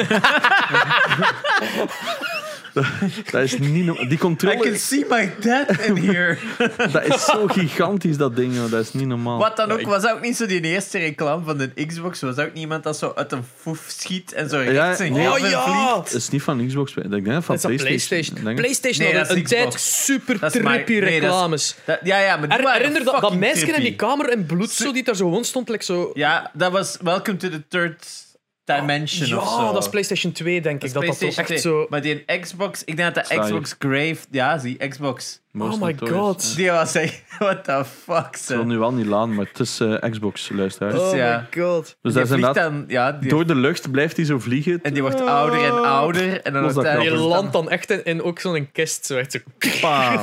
Dat 3.31 3.43
is 3.43 3.59
niet... 3.59 3.71
Die 3.73 4.03
I 4.03 4.07
can 4.09 4.19
controle, 4.19 4.77
see 4.77 5.05
my 5.09 5.31
dad 5.41 5.79
in 5.87 5.97
here. 5.97 6.37
dat 6.93 7.05
is 7.15 7.25
zo 7.25 7.47
gigantisch, 7.47 8.17
dat 8.17 8.37
ding. 8.37 8.55
joh. 8.55 8.71
Dat 8.71 8.81
is 8.81 8.93
niet 8.93 9.07
normaal. 9.07 9.39
Wat 9.39 9.57
dan 9.57 9.71
ook, 9.71 9.83
was 9.83 10.07
ook 10.07 10.21
niet 10.21 10.37
zo 10.37 10.47
die 10.47 10.61
eerste 10.61 10.99
reclame 10.99 11.45
van 11.45 11.59
de 11.59 11.87
Xbox. 11.87 12.21
Was 12.21 12.37
ook 12.39 12.53
niemand 12.55 12.83
dat 12.83 12.99
zo 12.99 13.13
uit 13.15 13.33
een 13.33 13.45
foef 13.61 13.85
schiet 13.89 14.33
en 14.33 14.49
zo 14.49 14.57
rechts 14.57 14.99
Ja, 14.99 15.05
nee. 15.09 15.31
Oh 15.31 15.39
ja! 15.39 15.63
vliegt. 15.63 16.13
Het 16.13 16.23
is 16.23 16.29
niet 16.29 16.43
van 16.43 16.67
Xbox. 16.67 16.95
Ik 16.95 17.11
denk 17.11 17.27
van 17.45 17.57
Dat 17.57 17.71
is 17.71 17.83
PlayStation. 17.83 17.87
PlayStation. 17.87 18.37
Ik 18.39 18.45
denk- 18.45 18.59
PlayStation 18.59 19.07
Nee, 19.07 19.17
had 19.19 19.27
dat 19.29 19.37
een 19.37 19.43
is 19.43 19.49
tijd 19.49 19.67
Xbox. 19.67 20.05
super 20.05 20.39
Dat 20.39 20.55
is 20.55 20.63
maar- 20.63 20.73
trippy 20.75 20.93
nee, 20.93 21.01
dat 21.01 21.11
is- 21.13 21.21
reclames. 21.21 21.75
Dat- 21.85 21.99
ja, 22.05 22.19
ja, 22.19 22.37
maar 22.37 22.49
die 22.49 22.59
Er, 22.59 22.73
herinner 22.73 23.05
dat, 23.05 23.21
dat 23.21 23.35
meisje 23.35 23.67
in 23.67 23.83
die 23.83 23.97
kamer 23.97 24.31
in 24.33 24.47
bloed 24.47 24.71
zo, 24.71 24.93
die 24.93 25.03
daar 25.05 25.17
zo 25.17 25.25
gewoon 25.29 25.45
stond, 25.45 25.69
like 25.69 25.85
zo... 25.85 26.11
Ja, 26.15 26.51
dat 26.55 26.73
was 26.73 26.97
Welcome 27.03 27.37
to 27.37 27.49
the 27.49 27.63
Third 27.69 28.07
Dimension 28.65 29.29
ja, 29.29 29.37
of 29.37 29.49
zo. 29.49 29.73
dat 29.73 29.83
is 29.83 29.89
PlayStation 29.89 30.33
2, 30.33 30.61
denk 30.61 30.65
Dat 30.65 30.75
ik. 30.75 30.89
is 30.89 30.93
Dat 31.19 31.21
dat 31.21 31.37
echt 31.39 31.47
2. 31.47 31.59
zo... 31.59 31.87
Maar 31.89 32.01
die 32.03 32.25
Xbox, 32.41 32.85
ik 32.85 32.97
denk 32.97 33.15
dat 33.15 33.27
de 33.27 33.35
je. 33.35 33.41
Xbox 33.41 33.77
Grave, 33.79 34.17
ja, 34.31 34.59
zie, 34.59 34.89
Xbox. 34.89 35.41
Most 35.51 35.75
Oh 35.75 35.83
my 35.83 35.91
Notorious. 35.91 36.19
god. 36.21 36.53
Die 36.57 36.71
was 36.71 36.95
echt, 36.95 37.23
what 37.39 37.65
the 37.65 37.85
fuck, 38.05 38.37
Ik 38.37 38.47
wil 38.47 38.59
ze. 38.59 38.65
nu 38.65 38.79
wel 38.79 38.93
niet 38.93 39.07
laan, 39.07 39.35
maar 39.35 39.47
het 39.47 39.61
is 39.61 39.81
eh, 39.81 40.11
Xbox, 40.11 40.49
luisteraars. 40.49 40.95
Oh 40.99 41.15
ja. 41.17 41.49
my 41.53 41.63
god. 41.63 41.85
Dus 42.03 42.13
Die 42.15 42.25
dat 42.25 42.39
is 42.39 42.63
dan, 42.63 42.85
ja, 42.89 43.13
die, 43.13 43.29
Door 43.29 43.47
de 43.47 43.55
lucht 43.55 43.91
blijft 43.91 44.17
hij 44.17 44.25
zo 44.27 44.39
vliegen. 44.39 44.79
en 44.83 44.93
die 44.93 45.03
wordt 45.03 45.21
ouder 45.21 45.65
en 45.65 45.85
ouder. 45.85 46.41
En 46.43 46.53
dan 46.53 46.63
dat 46.63 46.85
is 46.85 46.93
het 47.09 47.09
landt 47.13 47.53
dan 47.53 47.71
echt 47.71 47.91
in, 47.91 48.05
in 48.05 48.23
ook 48.23 48.39
zo'n 48.39 48.69
kist. 48.73 49.07
Zo 49.07 49.17
echt 49.17 49.33
zo. 49.33 49.39
Bam. 49.81 50.23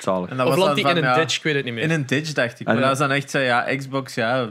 Zalig. 0.00 0.30
En 0.30 0.36
dat 0.36 0.46
Of 0.46 0.54
was 0.54 0.64
landt 0.64 0.64
dan 0.66 0.74
die 0.74 0.84
in 0.84 0.96
een 0.96 1.02
ja, 1.02 1.14
ditch, 1.14 1.36
ik 1.36 1.42
weet 1.42 1.54
het 1.54 1.64
niet 1.64 1.74
meer. 1.74 1.82
In 1.82 1.90
een 1.90 2.06
ditch, 2.06 2.32
dacht 2.32 2.60
ik. 2.60 2.66
En- 2.66 2.72
Maar 2.72 2.82
dat 2.82 2.90
was 2.90 2.98
dan 2.98 3.10
echt 3.16 3.30
zo, 3.30 3.38
ja, 3.38 3.74
Xbox, 3.76 4.14
ja, 4.14 4.50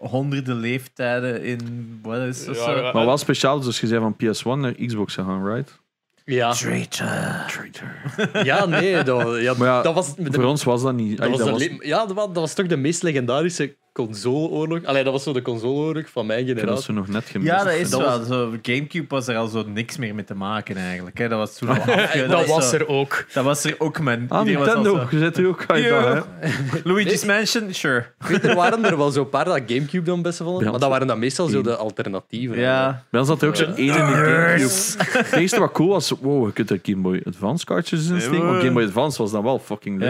honderden 0.00 0.56
leeftijden 0.56 1.42
in, 1.42 1.60
wat 2.02 2.18
is 2.20 2.44
dat 2.44 2.56
Ja, 2.56 2.62
zo? 2.64 2.76
ja. 2.76 2.92
Maar 2.92 3.06
wel 3.06 3.18
speciaal, 3.18 3.60
dus 3.60 3.80
je 3.80 3.86
zei 3.86 4.00
van 4.00 4.14
PS1 4.24 4.60
naar 4.60 4.74
Xbox 4.86 5.14
gegaan, 5.14 5.46
right? 5.54 5.82
ja. 6.24 6.52
ja 8.42 8.66
nee. 8.66 9.02
Dat, 9.02 9.40
ja, 9.40 9.54
Maar 9.58 9.68
ja, 9.68 9.82
dat 9.82 9.94
was... 9.94 10.14
Voor 10.18 10.44
ons 10.44 10.64
was 10.64 10.82
dat 10.82 10.94
niet. 10.94 11.18
Dat 11.18 11.28
was 11.30 11.38
de 11.38 11.52
le- 11.78 11.86
ja, 11.86 12.06
dat 12.06 12.16
was, 12.16 12.26
dat 12.26 12.34
was 12.36 12.54
toch 12.54 12.66
de 12.66 12.76
meest 12.76 13.02
legendarische 13.02 13.76
consoleoorlog. 13.94 14.84
Allee, 14.84 15.04
dat 15.04 15.12
was 15.12 15.22
zo 15.22 15.32
de 15.32 15.42
consoleoorlog 15.42 16.08
van 16.10 16.26
mijn 16.26 16.38
heb 16.38 16.48
dat 16.48 16.58
generatie. 16.64 16.84
zo 16.84 16.92
nog 16.92 17.08
net 17.08 17.24
gemist. 17.24 17.50
Ja, 17.50 17.64
dat 17.64 17.72
is 17.72 17.90
Dat 17.90 18.00
wel. 18.00 18.18
was- 18.18 18.26
Zo, 18.28 18.52
Gamecube 18.62 19.06
was 19.08 19.26
er 19.28 19.36
al 19.36 19.46
zo 19.46 19.64
niks 19.66 19.96
meer 19.96 20.14
mee 20.14 20.24
te 20.24 20.34
maken 20.34 20.76
eigenlijk. 20.76 21.18
Hè. 21.18 21.28
Dat 21.28 21.38
was 21.38 21.56
toen 21.58 21.68
al 21.68 21.74
afge- 21.94 22.26
dat 22.26 22.46
was 22.46 22.70
zo- 22.70 22.76
er 22.76 22.88
ook. 22.88 23.24
Dat 23.32 23.44
was 23.44 23.64
er 23.64 23.74
ook, 23.78 24.00
man. 24.00 24.26
Ah, 24.28 24.38
was 24.38 24.46
Nintendo. 24.46 24.94
zo- 24.96 25.06
Je 25.10 25.18
zit 25.18 25.36
er 25.38 25.46
ook 25.48 25.64
hè? 25.66 26.20
Luigi's 26.92 27.24
Mansion, 27.24 27.74
sure. 27.74 28.06
Ik 28.20 28.26
weet, 28.26 28.44
er 28.44 28.54
waren 28.54 28.84
er 28.84 28.96
wel 28.96 29.10
zo'n 29.10 29.28
paar 29.28 29.44
dat 29.44 29.60
Gamecube 29.66 30.02
dan 30.04 30.22
best 30.22 30.38
vonden. 30.38 30.64
Ja. 30.64 30.70
Maar 30.70 30.80
dat 30.80 30.88
waren 30.90 31.06
dan 31.06 31.18
meestal 31.18 31.46
zo 31.46 31.62
de 31.62 31.76
alternatieven. 31.76 32.58
Ja. 32.58 33.02
Bij 33.10 33.20
ons 33.20 33.28
had 33.28 33.42
er 33.42 33.48
ook 33.48 33.56
zo'n 33.56 33.74
ene 33.74 33.92
in 33.98 34.06
de 34.06 34.12
Nerds. 34.12 34.94
Gamecube. 34.98 35.24
Het 35.28 35.40
eerste 35.40 35.60
wat 35.60 35.72
cool 35.72 35.88
was, 35.88 36.10
wow, 36.20 36.46
je 36.46 36.52
kunt 36.52 36.70
er 36.70 36.78
Game 36.82 37.00
Boy 37.02 37.20
Advance 37.24 37.64
kaartjes 37.64 38.08
in 38.08 38.20
steken. 38.20 38.46
Want 38.46 38.58
Game 38.60 38.72
Boy 38.72 38.82
Advance 38.84 39.22
was 39.22 39.30
dan 39.30 39.42
wel 39.42 39.58
fucking 39.58 39.98
lit. 39.98 40.08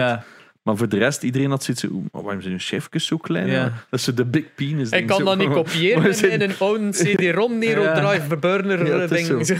Maar 0.65 0.77
voor 0.77 0.89
de 0.89 0.97
rest, 0.97 1.23
iedereen 1.23 1.49
had 1.49 1.63
zoiets 1.63 1.83
van, 1.83 2.07
waarom 2.11 2.41
zijn 2.41 2.53
hun 2.53 2.61
chefjes 2.61 3.05
zo 3.05 3.17
klein? 3.17 3.47
Ja. 3.47 3.63
Dat 3.63 3.99
is 3.99 4.03
zo 4.03 4.13
de 4.13 4.25
big 4.25 4.53
penis. 4.55 4.89
Ik 4.89 5.07
kan 5.07 5.17
zo. 5.17 5.23
dat 5.23 5.37
niet 5.37 5.49
kopiëren 5.63 6.01
we 6.01 6.07
in 6.07 6.13
zijn- 6.15 6.41
een 6.41 6.53
oude 6.59 6.89
CD-ROM, 6.89 7.57
Nero 7.63 7.81
Ja. 7.81 7.93
Drive, 7.93 8.37
burner 8.37 8.85
Ja, 8.99 9.07
ding. 9.07 9.45
zo. 9.45 9.55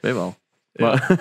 Wij 0.00 0.14
wel. 0.14 0.36
Maar 0.72 1.20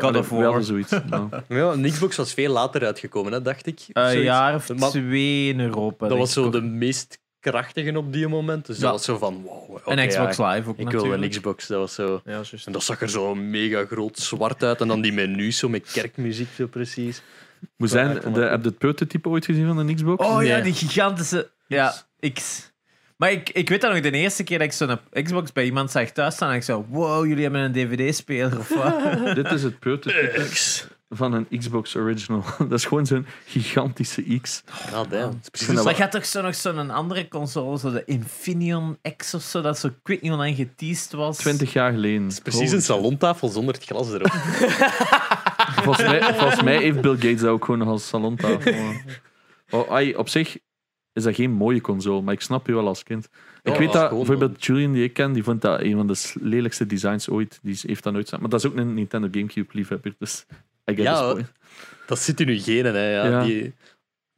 hadden 0.00 0.24
War. 0.28 0.62
zoiets. 0.62 0.90
Ja. 0.90 1.28
Ja, 1.48 1.72
een 1.72 1.82
Xbox 1.90 2.16
was 2.16 2.34
veel 2.34 2.52
later 2.52 2.84
uitgekomen, 2.84 3.32
hè, 3.32 3.42
dacht 3.42 3.66
ik. 3.66 3.80
Een 3.92 4.02
Zoiets. 4.08 4.22
jaar 4.24 4.54
of 4.54 4.74
Maar 4.74 4.90
twee 4.90 5.48
in 5.48 5.60
Europa. 5.60 6.08
Dat 6.08 6.18
was 6.18 6.32
zo 6.32 6.50
de 6.50 6.60
meest 6.62 7.18
krachtige 7.50 7.98
op 7.98 8.12
die 8.12 8.28
moment. 8.28 8.66
Dus 8.66 8.76
Ja. 8.76 8.82
dat 8.82 8.92
was 8.92 9.04
zo 9.04 9.18
van, 9.18 9.42
wow. 9.42 9.98
En 9.98 10.08
Xbox 10.08 10.36
ja, 10.36 10.50
Live 10.50 10.68
ook 10.68 10.78
Ik 10.78 10.90
wil 10.90 11.00
natuurlijk. 11.00 11.22
een 11.22 11.28
Xbox, 11.28 11.66
dat 11.66 11.78
was 11.78 11.94
zo... 11.94 12.20
Ja. 12.24 12.42
En 12.64 12.72
dat 12.72 12.82
zag 12.82 13.00
er 13.00 13.10
zo 13.10 13.34
mega 13.34 13.84
groot 13.84 14.18
zwart 14.18 14.62
uit. 14.62 14.80
En 14.80 14.88
dan 14.88 15.00
die 15.00 15.12
menus 15.12 15.58
zo 15.58 15.68
met 15.68 15.90
kerkmuziek 15.92 16.48
zo 16.56 16.66
precies. 16.66 17.22
Moet 17.76 17.90
zijn, 17.90 18.08
de, 18.08 18.14
het 18.14 18.50
heb 18.50 18.62
je 18.62 18.68
het 18.68 18.78
prototype 18.78 19.28
ooit 19.28 19.44
gezien 19.44 19.66
van 19.66 19.78
een 19.78 19.94
Xbox? 19.94 20.26
Oh 20.26 20.44
ja, 20.44 20.60
die 20.60 20.74
gigantische... 20.74 21.50
Ja, 21.66 21.94
X. 22.32 22.72
Maar 23.16 23.32
ik, 23.32 23.50
ik 23.50 23.68
weet 23.68 23.80
dat 23.80 23.92
nog, 23.92 24.00
de 24.00 24.10
eerste 24.10 24.44
keer 24.44 24.58
dat 24.58 24.66
ik 24.66 24.72
zo'n 24.72 24.98
Xbox 25.24 25.52
bij 25.52 25.64
iemand 25.64 25.90
zag 25.90 26.10
thuis 26.10 26.34
staan, 26.34 26.50
en 26.50 26.56
ik 26.56 26.62
zo, 26.62 26.86
wow, 26.88 27.26
jullie 27.26 27.42
hebben 27.42 27.60
een 27.60 27.72
dvd-speler 27.72 28.58
of 28.58 28.68
wat? 28.74 28.94
Dit 29.34 29.52
is 29.52 29.62
het 29.62 29.78
prototype 29.78 30.46
van 31.08 31.32
een 31.32 31.58
Xbox 31.58 31.96
Original. 31.96 32.42
Dat 32.68 32.72
is 32.72 32.84
gewoon 32.84 33.06
zo'n 33.06 33.26
gigantische 33.46 34.38
X. 34.40 34.62
Ah, 34.92 35.10
damn. 35.10 35.40
Het 35.42 35.60
is 35.60 35.66
Maar 35.66 35.96
je 35.96 36.02
had 36.02 36.10
toch 36.10 36.26
zo 36.26 36.42
nog 36.42 36.54
zo'n 36.54 36.90
andere 36.90 37.28
console, 37.28 37.78
zo 37.78 37.90
de 37.90 38.04
Infineon 38.04 38.98
X 39.16 39.34
of 39.34 39.42
zo, 39.42 39.60
dat 39.60 39.78
zo, 39.78 39.86
ik 39.86 39.94
weet 40.02 40.20
niet 40.22 40.30
hoe 40.30 40.40
lang 40.40 40.56
geteased 40.56 41.12
was. 41.12 41.36
20 41.36 41.72
jaar 41.72 41.92
geleden. 41.92 42.30
precies 42.42 42.72
een 42.72 42.82
salontafel 42.82 43.48
zonder 43.48 43.74
het 43.74 43.84
glas 43.84 44.12
erop. 44.12 44.30
Volgens 45.82 46.06
mij, 46.06 46.34
volgens 46.34 46.62
mij 46.62 46.78
heeft 46.78 47.00
Bill 47.00 47.14
Gates 47.14 47.40
dat 47.40 47.50
ook 47.50 47.64
gewoon 47.64 47.80
nog 47.80 47.88
als 47.88 48.08
salontafel. 48.08 48.72
Oh, 49.70 49.90
ai, 49.90 50.14
op 50.14 50.28
zich 50.28 50.58
is 51.12 51.22
dat 51.22 51.34
geen 51.34 51.50
mooie 51.50 51.80
console, 51.80 52.22
maar 52.22 52.34
ik 52.34 52.40
snap 52.40 52.66
je 52.66 52.72
wel 52.72 52.86
als 52.86 53.02
kind. 53.02 53.28
Ik 53.62 53.72
Ja, 53.72 53.78
weet 53.78 53.92
dat 53.92 54.10
bijvoorbeeld 54.10 54.64
Julian, 54.64 54.92
die 54.92 55.04
ik 55.04 55.12
ken, 55.12 55.32
die 55.32 55.42
vond 55.42 55.62
dat 55.62 55.80
een 55.80 55.96
van 55.96 56.06
de 56.06 56.32
lelijkste 56.40 56.86
designs 56.86 57.28
ooit. 57.28 57.58
Die 57.62 57.78
heeft 57.82 58.02
dat 58.02 58.12
nooit 58.12 58.30
Maar 58.30 58.50
dat 58.50 58.64
is 58.64 58.70
ook 58.70 58.76
een 58.76 58.94
Nintendo 58.94 59.28
Gamecube 59.30 59.68
liefhebber, 59.72 60.14
dus 60.18 60.46
I 60.90 60.94
get 60.94 61.04
Ja, 61.04 61.32
point. 61.32 61.52
Dat 62.06 62.18
zit 62.18 62.40
in 62.40 62.48
uw 62.48 62.60
genen, 62.62 62.94
hè. 62.94 63.10
Ja. 63.14 63.26
Ja. 63.26 63.44
Die, 63.44 63.62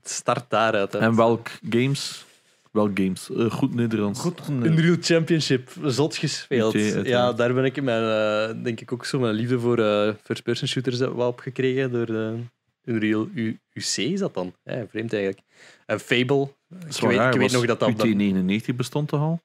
het 0.02 0.10
start 0.10 0.50
daaruit. 0.50 0.92
Hè. 0.92 0.98
En 0.98 1.16
welk 1.16 1.48
games? 1.70 2.24
Wel 2.72 2.90
games. 2.94 3.30
Eh, 3.30 3.50
goed 3.50 3.74
Nederlands. 3.74 4.20
Goed 4.20 4.40
Unreal 4.48 4.96
Championship, 5.00 5.70
zot 5.84 6.16
gespeeld. 6.16 6.74
Uiteraard. 6.74 7.06
ja, 7.06 7.32
daar 7.32 7.54
ben 7.54 7.64
ik 7.64 7.82
mijn, 7.82 8.02
eh, 8.02 8.62
denk 8.64 8.80
ik 8.80 8.92
ook 8.92 9.04
zo 9.04 9.18
mijn 9.18 9.34
liefde 9.34 9.58
voor 9.60 9.78
eh 9.78 10.14
first-person 10.24 10.68
shooters 10.68 10.98
wel 10.98 11.28
op 11.28 11.38
gekregen 11.40 11.92
door 11.92 12.06
de 12.06 12.36
Unreal 12.84 13.28
U- 13.34 13.58
UC 13.72 13.96
is 13.96 14.18
dat 14.20 14.34
dan? 14.34 14.54
Ja, 14.64 14.84
vreemd 14.90 15.12
eigenlijk. 15.12 15.42
En 15.86 16.00
Fable. 16.00 16.42
Ik 16.42 17.00
weet, 17.00 17.16
raar, 17.16 17.32
ik 17.34 17.38
weet 17.40 17.52
nog 17.52 17.66
dat 17.66 17.80
dat... 17.80 17.88
op 17.88 17.98
dat- 17.98 18.06
UT99 18.06 18.74
bestond 18.76 19.08
toch 19.08 19.20
al? 19.20 19.40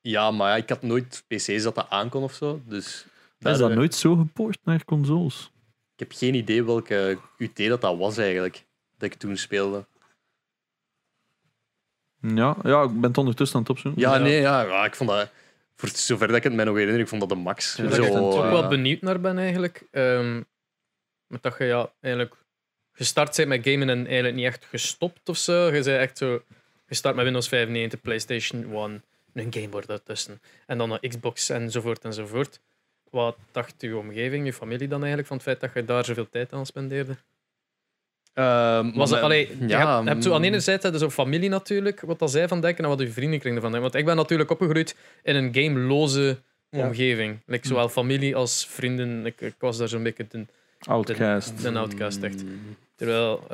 Ja, 0.00 0.30
maar 0.30 0.48
ja, 0.50 0.56
ik 0.56 0.68
had 0.68 0.82
nooit 0.82 1.24
PC's 1.28 1.62
dat 1.62 1.74
dat 1.74 1.86
aankon 1.90 2.22
of 2.22 2.32
zo. 2.34 2.60
Dus 2.68 3.04
Is 3.38 3.58
dat 3.58 3.70
eh, 3.70 3.76
nooit 3.76 3.94
zo 3.94 4.16
gepoord 4.16 4.58
naar 4.64 4.84
consoles? 4.84 5.50
Ik 6.02 6.08
heb 6.08 6.18
geen 6.18 6.34
idee 6.34 6.64
welke 6.64 7.18
UT 7.38 7.56
dat, 7.56 7.80
dat 7.80 7.96
was 7.98 8.16
eigenlijk. 8.16 8.64
Dat 8.98 9.12
ik 9.12 9.18
toen 9.18 9.36
speelde. 9.36 9.86
Ja, 12.20 12.56
ja, 12.62 12.82
ik 12.82 12.92
ben 12.92 13.02
het 13.02 13.18
ondertussen 13.18 13.56
aan 13.56 13.62
het 13.62 13.70
opzoeken. 13.70 14.00
Ja, 14.00 14.14
Ja. 14.14 14.22
nee, 14.22 14.40
ja, 14.40 14.62
ja, 14.62 14.84
ik 14.84 14.94
vond 14.94 15.10
dat... 15.10 15.30
Voor 15.76 15.88
zover 15.88 16.26
dat 16.26 16.36
ik 16.36 16.42
het 16.42 16.52
mij 16.52 16.64
nog 16.64 16.76
herinner, 16.76 17.00
ik 17.00 17.08
vond 17.08 17.20
dat 17.20 17.30
de 17.30 17.36
max. 17.36 17.76
Ja, 17.76 17.82
Waar 17.82 17.96
dat 17.96 18.06
ik 18.06 18.12
Zo, 18.12 18.18
ook 18.18 18.44
een- 18.44 18.50
wel 18.50 18.62
eh, 18.62 18.68
benieuwd 18.68 19.00
naar 19.00 19.20
ben 19.20 19.38
eigenlijk. 19.38 19.84
ehm, 19.90 20.42
met 21.26 21.42
dat 21.42 21.54
je 21.58 21.64
ja, 21.64 21.92
eigenlijk 22.00 22.34
gestart 22.92 23.36
bent 23.36 23.48
met 23.48 23.60
gamen 23.68 23.88
en 23.88 24.06
eigenlijk 24.06 24.34
niet 24.34 24.44
echt 24.44 24.64
gestopt 24.64 25.28
of 25.28 25.36
zo. 25.36 25.66
Je 25.66 25.72
bent 25.72 25.86
echt 25.86 26.18
zo 26.18 26.42
gestart 26.86 27.14
met 27.14 27.24
Windows 27.24 27.48
95, 27.48 28.00
PlayStation 28.00 28.62
1, 28.74 29.02
een 29.32 29.52
Game 29.52 29.68
Boy 29.68 29.82
ertussen. 29.86 30.40
En 30.66 30.78
dan 30.78 30.90
een 31.00 31.08
Xbox 31.08 31.48
enzovoort 31.48 32.04
enzovoort. 32.04 32.60
Wat 33.12 33.36
dacht 33.50 33.74
uw 33.82 33.98
omgeving, 33.98 34.46
uw 34.46 34.52
familie 34.52 34.88
dan 34.88 34.98
eigenlijk 34.98 35.26
van 35.28 35.36
het 35.36 35.46
feit 35.46 35.60
dat 35.60 35.70
je 35.74 35.84
daar 35.84 36.04
zoveel 36.04 36.28
tijd 36.28 36.52
aan 36.52 36.66
spendeerde? 36.66 37.16
ehm, 38.32 38.92
Was 38.94 39.10
het, 39.10 39.20
allee, 39.20 39.48
je 39.60 39.68
ja, 39.68 39.94
hebt, 39.96 40.08
hebt 40.08 40.22
zo 40.22 40.32
aan 40.34 40.40
de 40.40 40.46
ene 40.46 40.56
mm, 40.56 40.62
zijde 40.62 40.98
zo 40.98 41.10
familie 41.10 41.48
natuurlijk, 41.48 42.00
wat 42.00 42.18
dat 42.18 42.30
zij 42.30 42.48
van 42.48 42.60
denken 42.60 42.84
en 42.84 42.90
wat 42.90 43.00
uw 43.00 43.10
vriendenkring 43.10 43.54
ervan 43.54 43.70
denken. 43.72 43.90
Want 43.90 44.00
ik 44.00 44.04
ben 44.08 44.16
natuurlijk 44.16 44.50
opgegroeid 44.50 44.96
in 45.22 45.36
een 45.36 45.54
gameloze 45.54 46.38
Ja. 46.70 46.86
omgeving. 46.86 47.38
Like, 47.46 47.66
zowel 47.66 47.88
familie 47.88 48.36
als 48.36 48.66
vrienden. 48.66 49.26
Ik, 49.26 49.40
ik 49.40 49.54
was 49.58 49.76
daar 49.78 49.88
zo'n 49.88 50.02
beetje 50.02 50.26
de, 50.28 50.46
Outcast. 50.78 51.62
de 51.62 51.72
outcast 51.78 52.22
echt. 52.22 52.44
mm, 52.44 52.76
Terwijl, 52.96 53.44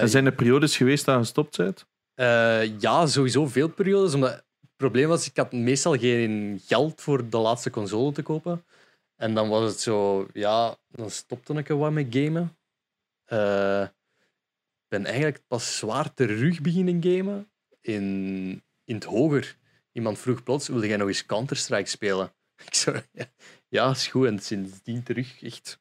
Er 0.00 0.08
zijn 0.08 0.26
er 0.26 0.32
periodes 0.32 0.76
geweest 0.76 1.04
dat 1.04 1.14
je 1.14 1.20
gestopt 1.20 1.56
bent? 1.56 1.86
Eh, 2.14 2.80
ja, 2.80 3.06
sowieso 3.06 3.46
veel 3.46 3.68
periodes. 3.68 4.14
Omdat 4.14 4.44
probleem 4.78 5.08
was, 5.08 5.26
ik 5.26 5.36
had 5.36 5.52
meestal 5.52 5.98
geen 5.98 6.60
geld 6.66 7.00
voor 7.00 7.28
de 7.28 7.38
laatste 7.38 7.70
console 7.70 8.12
te 8.12 8.22
kopen. 8.22 8.64
En 9.16 9.34
dan 9.34 9.48
was 9.48 9.70
het 9.70 9.80
zo, 9.80 10.26
ja, 10.32 10.76
dan 10.88 11.10
stopte 11.10 11.54
ik 11.54 11.68
wat 11.68 11.92
met 11.92 12.06
gamen. 12.10 12.56
Ik 14.84 14.88
ben 14.88 15.04
eigenlijk 15.04 15.40
pas 15.46 15.76
zwaar 15.76 16.14
terug 16.14 16.60
beginnen 16.60 17.02
gamen 17.02 17.50
in, 17.80 18.62
in 18.84 18.94
het 18.94 19.04
hoger. 19.04 19.56
Iemand 19.92 20.18
vroeg 20.18 20.42
plots, 20.42 20.68
wilde 20.68 20.86
jij 20.86 20.96
nog 20.96 21.08
eens 21.08 21.26
Counter-Strike 21.26 21.88
spelen? 21.88 22.32
Ik 22.66 22.74
ja, 23.12 23.26
ja, 23.68 23.90
is 23.90 24.06
goed. 24.06 24.26
En 24.26 24.38
sindsdien 24.38 25.02
terug, 25.02 25.42
echt... 25.42 25.78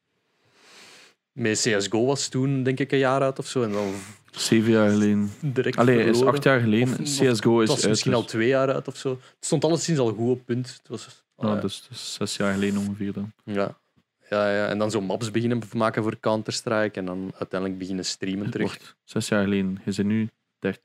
Met 1.31 1.59
CSGO 1.59 2.05
was 2.05 2.27
toen, 2.27 2.63
denk 2.63 2.79
ik, 2.79 2.91
een 2.91 2.97
jaar 2.97 3.21
uit 3.21 3.39
of 3.39 3.47
zo. 3.47 3.63
En 3.63 3.71
dan 3.71 3.93
Zeven 4.38 4.71
jaar 4.71 4.89
geleden. 4.89 5.31
direct 5.41 5.77
Allee, 5.77 6.03
is 6.03 6.23
acht 6.23 6.43
jaar 6.43 6.59
geleden. 6.59 6.89
Of- 6.93 6.97
CSGO 7.01 7.59
Het 7.59 7.69
is 7.69 7.75
uit. 7.75 7.88
misschien 7.89 8.13
al 8.13 8.23
twee 8.25 8.47
jaar 8.47 8.73
uit 8.73 8.88
of 8.88 8.95
zo. 8.97 9.09
Het 9.09 9.19
stond 9.45 9.63
alleszins 9.63 9.99
al 9.99 10.13
goed 10.13 10.29
op 10.29 10.45
punt. 10.45 10.67
Het 10.67 10.88
was, 10.88 11.23
Ja, 11.38 11.47
ah, 11.47 11.61
dus, 11.61 11.85
dus 11.89 12.13
zes 12.13 12.35
jaar 12.38 12.53
geleden 12.53 12.77
ongeveer 12.79 13.13
dan. 13.13 13.31
ja. 13.43 13.77
Ja, 14.29 14.51
ja, 14.55 14.67
en 14.67 14.77
dan 14.77 14.91
zo 14.91 15.01
maps 15.01 15.31
beginnen 15.31 15.61
maken 15.75 16.03
voor 16.03 16.19
Counter-Strike. 16.19 16.99
En 16.99 17.05
dan 17.05 17.31
uiteindelijk 17.38 17.79
beginnen 17.79 18.05
streamen 18.05 18.49
terug. 18.49 18.95
zes 19.03 19.27
jaar 19.27 19.43
geleden. 19.43 19.81
Je 19.85 19.93
bent 19.95 20.07
nu 20.07 20.29
30. 20.59 20.81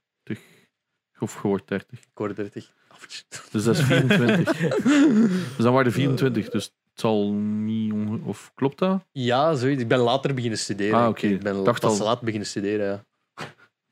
Of 1.18 1.34
je 1.42 1.48
wordt 1.48 1.68
30. 1.68 1.98
Ik 1.98 2.06
word 2.14 2.36
30. 2.36 2.72
Ouch. 2.88 3.24
Dus 3.50 3.64
dat 3.64 3.76
is 3.76 3.82
24. 3.84 4.56
dus 5.56 5.64
dan 5.64 5.72
waren 5.72 5.86
er 5.86 5.92
24. 5.92 6.48
Dus 6.50 6.64
het 6.64 7.00
zal 7.00 7.32
niet... 7.32 7.92
Of 8.24 8.52
klopt 8.54 8.78
dat? 8.78 9.04
Ja, 9.12 9.54
zoiets. 9.54 9.82
Ik 9.82 9.88
ben 9.88 9.98
later 9.98 10.34
beginnen 10.34 10.58
studeren. 10.58 10.94
Ah, 10.98 11.02
Ik- 11.04 11.08
oké. 11.10 11.26
Ik 11.26 11.42
ben 11.42 11.64
Dacht 11.64 11.80
pas 11.80 11.98
al- 12.00 12.06
laat 12.06 12.20
beginnen 12.20 12.48
studeren, 12.48 12.86
ja. 12.86 13.04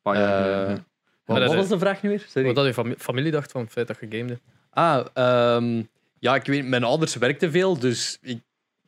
Een 0.02 0.12
paar 0.12 0.16
jaar 0.16 0.38
Eh, 0.38 0.52
geleden, 0.52 0.68
ja. 0.74 0.84
Wat, 1.24 1.36
dat 1.38 1.46
wat 1.46 1.54
is- 1.54 1.60
was 1.60 1.68
de 1.68 1.78
vraag 1.78 2.02
nu 2.02 2.08
weer? 2.08 2.24
Sorry. 2.28 2.46
wat 2.46 2.56
dat 2.56 2.66
je 2.66 2.72
fami- 2.74 2.94
familie 2.98 3.30
dacht 3.32 3.50
van 3.52 3.60
het 3.60 3.72
feit 3.72 3.86
dat 3.86 3.96
je 4.00 4.06
gamede. 4.10 4.38
Ah, 4.70 5.06
ehm, 5.14 5.82
ja, 6.18 6.34
ik 6.34 6.44
weet, 6.46 6.64
mijn 6.66 6.84
ouders 6.84 7.14
werkten 7.16 7.50
veel, 7.50 7.78
dus 7.78 8.18
ik, 8.22 8.40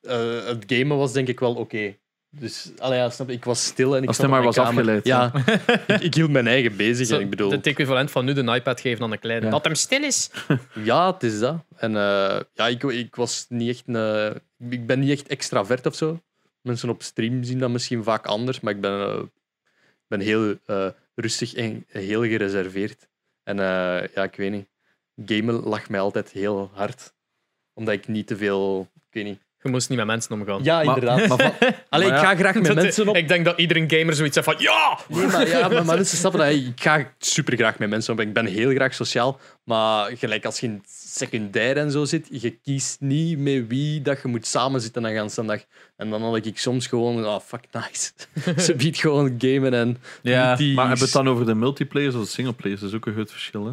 eh, 0.02 0.44
het 0.44 0.64
gamen 0.66 0.96
was 0.96 1.12
denk 1.12 1.28
ik 1.28 1.40
wel 1.40 1.54
oké. 1.54 1.96
Dus, 2.34 2.70
allee, 2.78 2.98
ja, 2.98 3.10
snap 3.10 3.28
je, 3.28 3.34
ik 3.34 3.44
was 3.44 3.64
stil 3.64 3.96
en 3.96 4.02
ik 4.02 4.08
Als 4.08 4.16
zat 4.16 4.26
hij 4.26 4.34
maar 4.34 4.44
was 4.44 4.54
kamer. 4.54 4.70
afgeleid. 4.72 5.06
Ja, 5.06 5.32
ik, 5.86 6.00
ik 6.00 6.14
hield 6.14 6.30
mijn 6.30 6.46
eigen 6.46 6.76
bezig. 6.76 7.10
En 7.10 7.20
ik 7.20 7.30
bedoel, 7.30 7.50
Het 7.50 7.66
equivalent 7.66 8.10
van 8.10 8.24
nu 8.24 8.32
de 8.32 8.42
iPad 8.54 8.80
geven 8.80 9.04
aan 9.04 9.12
een 9.12 9.18
kleine. 9.18 9.44
Ja. 9.44 9.50
Dat 9.50 9.64
hem 9.64 9.74
stil 9.74 10.02
is. 10.02 10.30
ja, 10.84 11.12
het 11.12 11.22
is 11.22 11.38
dat. 11.38 11.56
En 11.76 11.96
eh, 11.96 12.40
ja, 12.54 12.66
ik, 12.68 12.82
ik 12.82 13.14
was 13.16 13.46
niet 13.48 13.68
echt 13.68 13.82
een, 13.86 14.40
ik 14.70 14.86
ben 14.86 15.00
niet 15.00 15.10
echt 15.10 15.26
extravert 15.26 15.86
of 15.86 15.94
zo. 15.94 16.20
Mensen 16.60 16.88
op 16.88 17.02
stream 17.02 17.42
zien 17.44 17.58
dat 17.58 17.70
misschien 17.70 18.02
vaak 18.04 18.26
anders, 18.26 18.60
maar 18.60 18.72
ik 18.74 18.80
ben, 18.80 19.00
eh, 19.08 19.18
ik 19.82 20.08
ben 20.08 20.20
heel 20.20 20.54
eh, 20.66 20.86
rustig 21.14 21.54
en 21.54 21.84
heel 21.86 22.22
gereserveerd. 22.22 23.08
En 23.42 23.58
eh, 23.58 24.08
ja, 24.14 24.22
ik 24.22 24.36
weet 24.36 24.50
niet. 24.50 24.68
Gamen 25.24 25.54
lag 25.54 25.88
mij 25.88 26.00
altijd 26.00 26.30
heel 26.30 26.70
hard. 26.72 27.14
Omdat 27.72 27.94
ik 27.94 28.08
niet 28.08 28.26
te 28.26 28.36
veel. 28.36 28.88
Ik 28.94 29.12
weet 29.14 29.24
niet. 29.24 29.42
Je 29.62 29.68
moest 29.70 29.88
niet 29.88 29.98
met 29.98 30.06
mensen 30.06 30.32
omgaan. 30.40 30.60
Ja, 30.62 30.82
Maar- 30.82 30.84
inderdaad. 30.98 31.28
maar 31.28 31.38
van- 31.38 31.68
Allee, 31.88 32.08
maar 32.08 32.16
ik 32.18 32.22
ja, 32.24 32.28
ga 32.30 32.36
graag 32.36 32.54
met 32.54 32.64
Dat- 32.74 32.74
mensen 32.74 33.08
op. 33.08 33.16
Ik 33.16 33.28
denk 33.28 33.44
dat 33.44 33.58
iedere 33.58 33.84
gamer 33.86 34.14
zoiets 34.14 34.34
heeft 34.34 34.46
van 34.46 34.56
ja! 34.58 34.98
Nee, 35.08 35.26
maar, 35.26 35.48
ja, 35.48 35.68
maar, 35.68 35.84
maar 35.84 35.96
mensen 35.96 36.16
snappen 36.18 36.40
dat. 36.40 36.48
hè. 36.48 36.54
Ik 36.54 36.80
ga 36.80 37.12
super 37.18 37.56
graag 37.56 37.78
met 37.78 37.88
mensen 37.88 38.12
op. 38.12 38.20
Ik 38.20 38.32
ben 38.32 38.46
heel 38.46 38.70
graag 38.70 38.94
sociaal. 38.94 39.38
Maar 39.64 40.10
gelijk 40.16 40.44
als 40.44 40.60
je 40.60 40.66
in 40.66 40.72
het 40.72 40.90
secundair 40.90 41.76
en 41.76 41.90
zo 41.90 42.04
zit, 42.04 42.26
je 42.30 42.50
kiest 42.50 43.00
niet 43.00 43.38
met 43.38 43.64
wie 43.68 44.02
dat 44.02 44.18
je 44.22 44.28
moet 44.28 44.46
samenzitten 44.46 45.04
een 45.04 45.14
ganse 45.16 45.44
dag. 45.44 45.60
En 45.96 46.10
dan 46.10 46.22
had 46.22 46.46
ik 46.46 46.58
soms 46.58 46.86
gewoon, 46.86 47.24
ah 47.24 47.40
fuck 47.40 47.64
nice. 47.72 48.10
Ze 48.66 48.74
biedt 48.74 48.98
gewoon 48.98 49.34
gamen 49.38 49.74
en 49.74 49.96
Ja, 50.22 50.48
niet 50.48 50.58
die- 50.58 50.74
Maar 50.74 50.86
hebben 50.88 50.98
we 50.98 51.04
het 51.04 51.24
dan 51.24 51.28
over 51.28 51.46
de 51.46 51.54
multiplayers 51.54 52.14
of 52.14 52.22
de 52.22 52.28
singleplayers? 52.28 52.80
Dat 52.80 52.90
is 52.90 52.96
ook 52.96 53.06
een 53.06 53.12
groot 53.12 53.30
verschil. 53.30 53.66
Hè? 53.66 53.72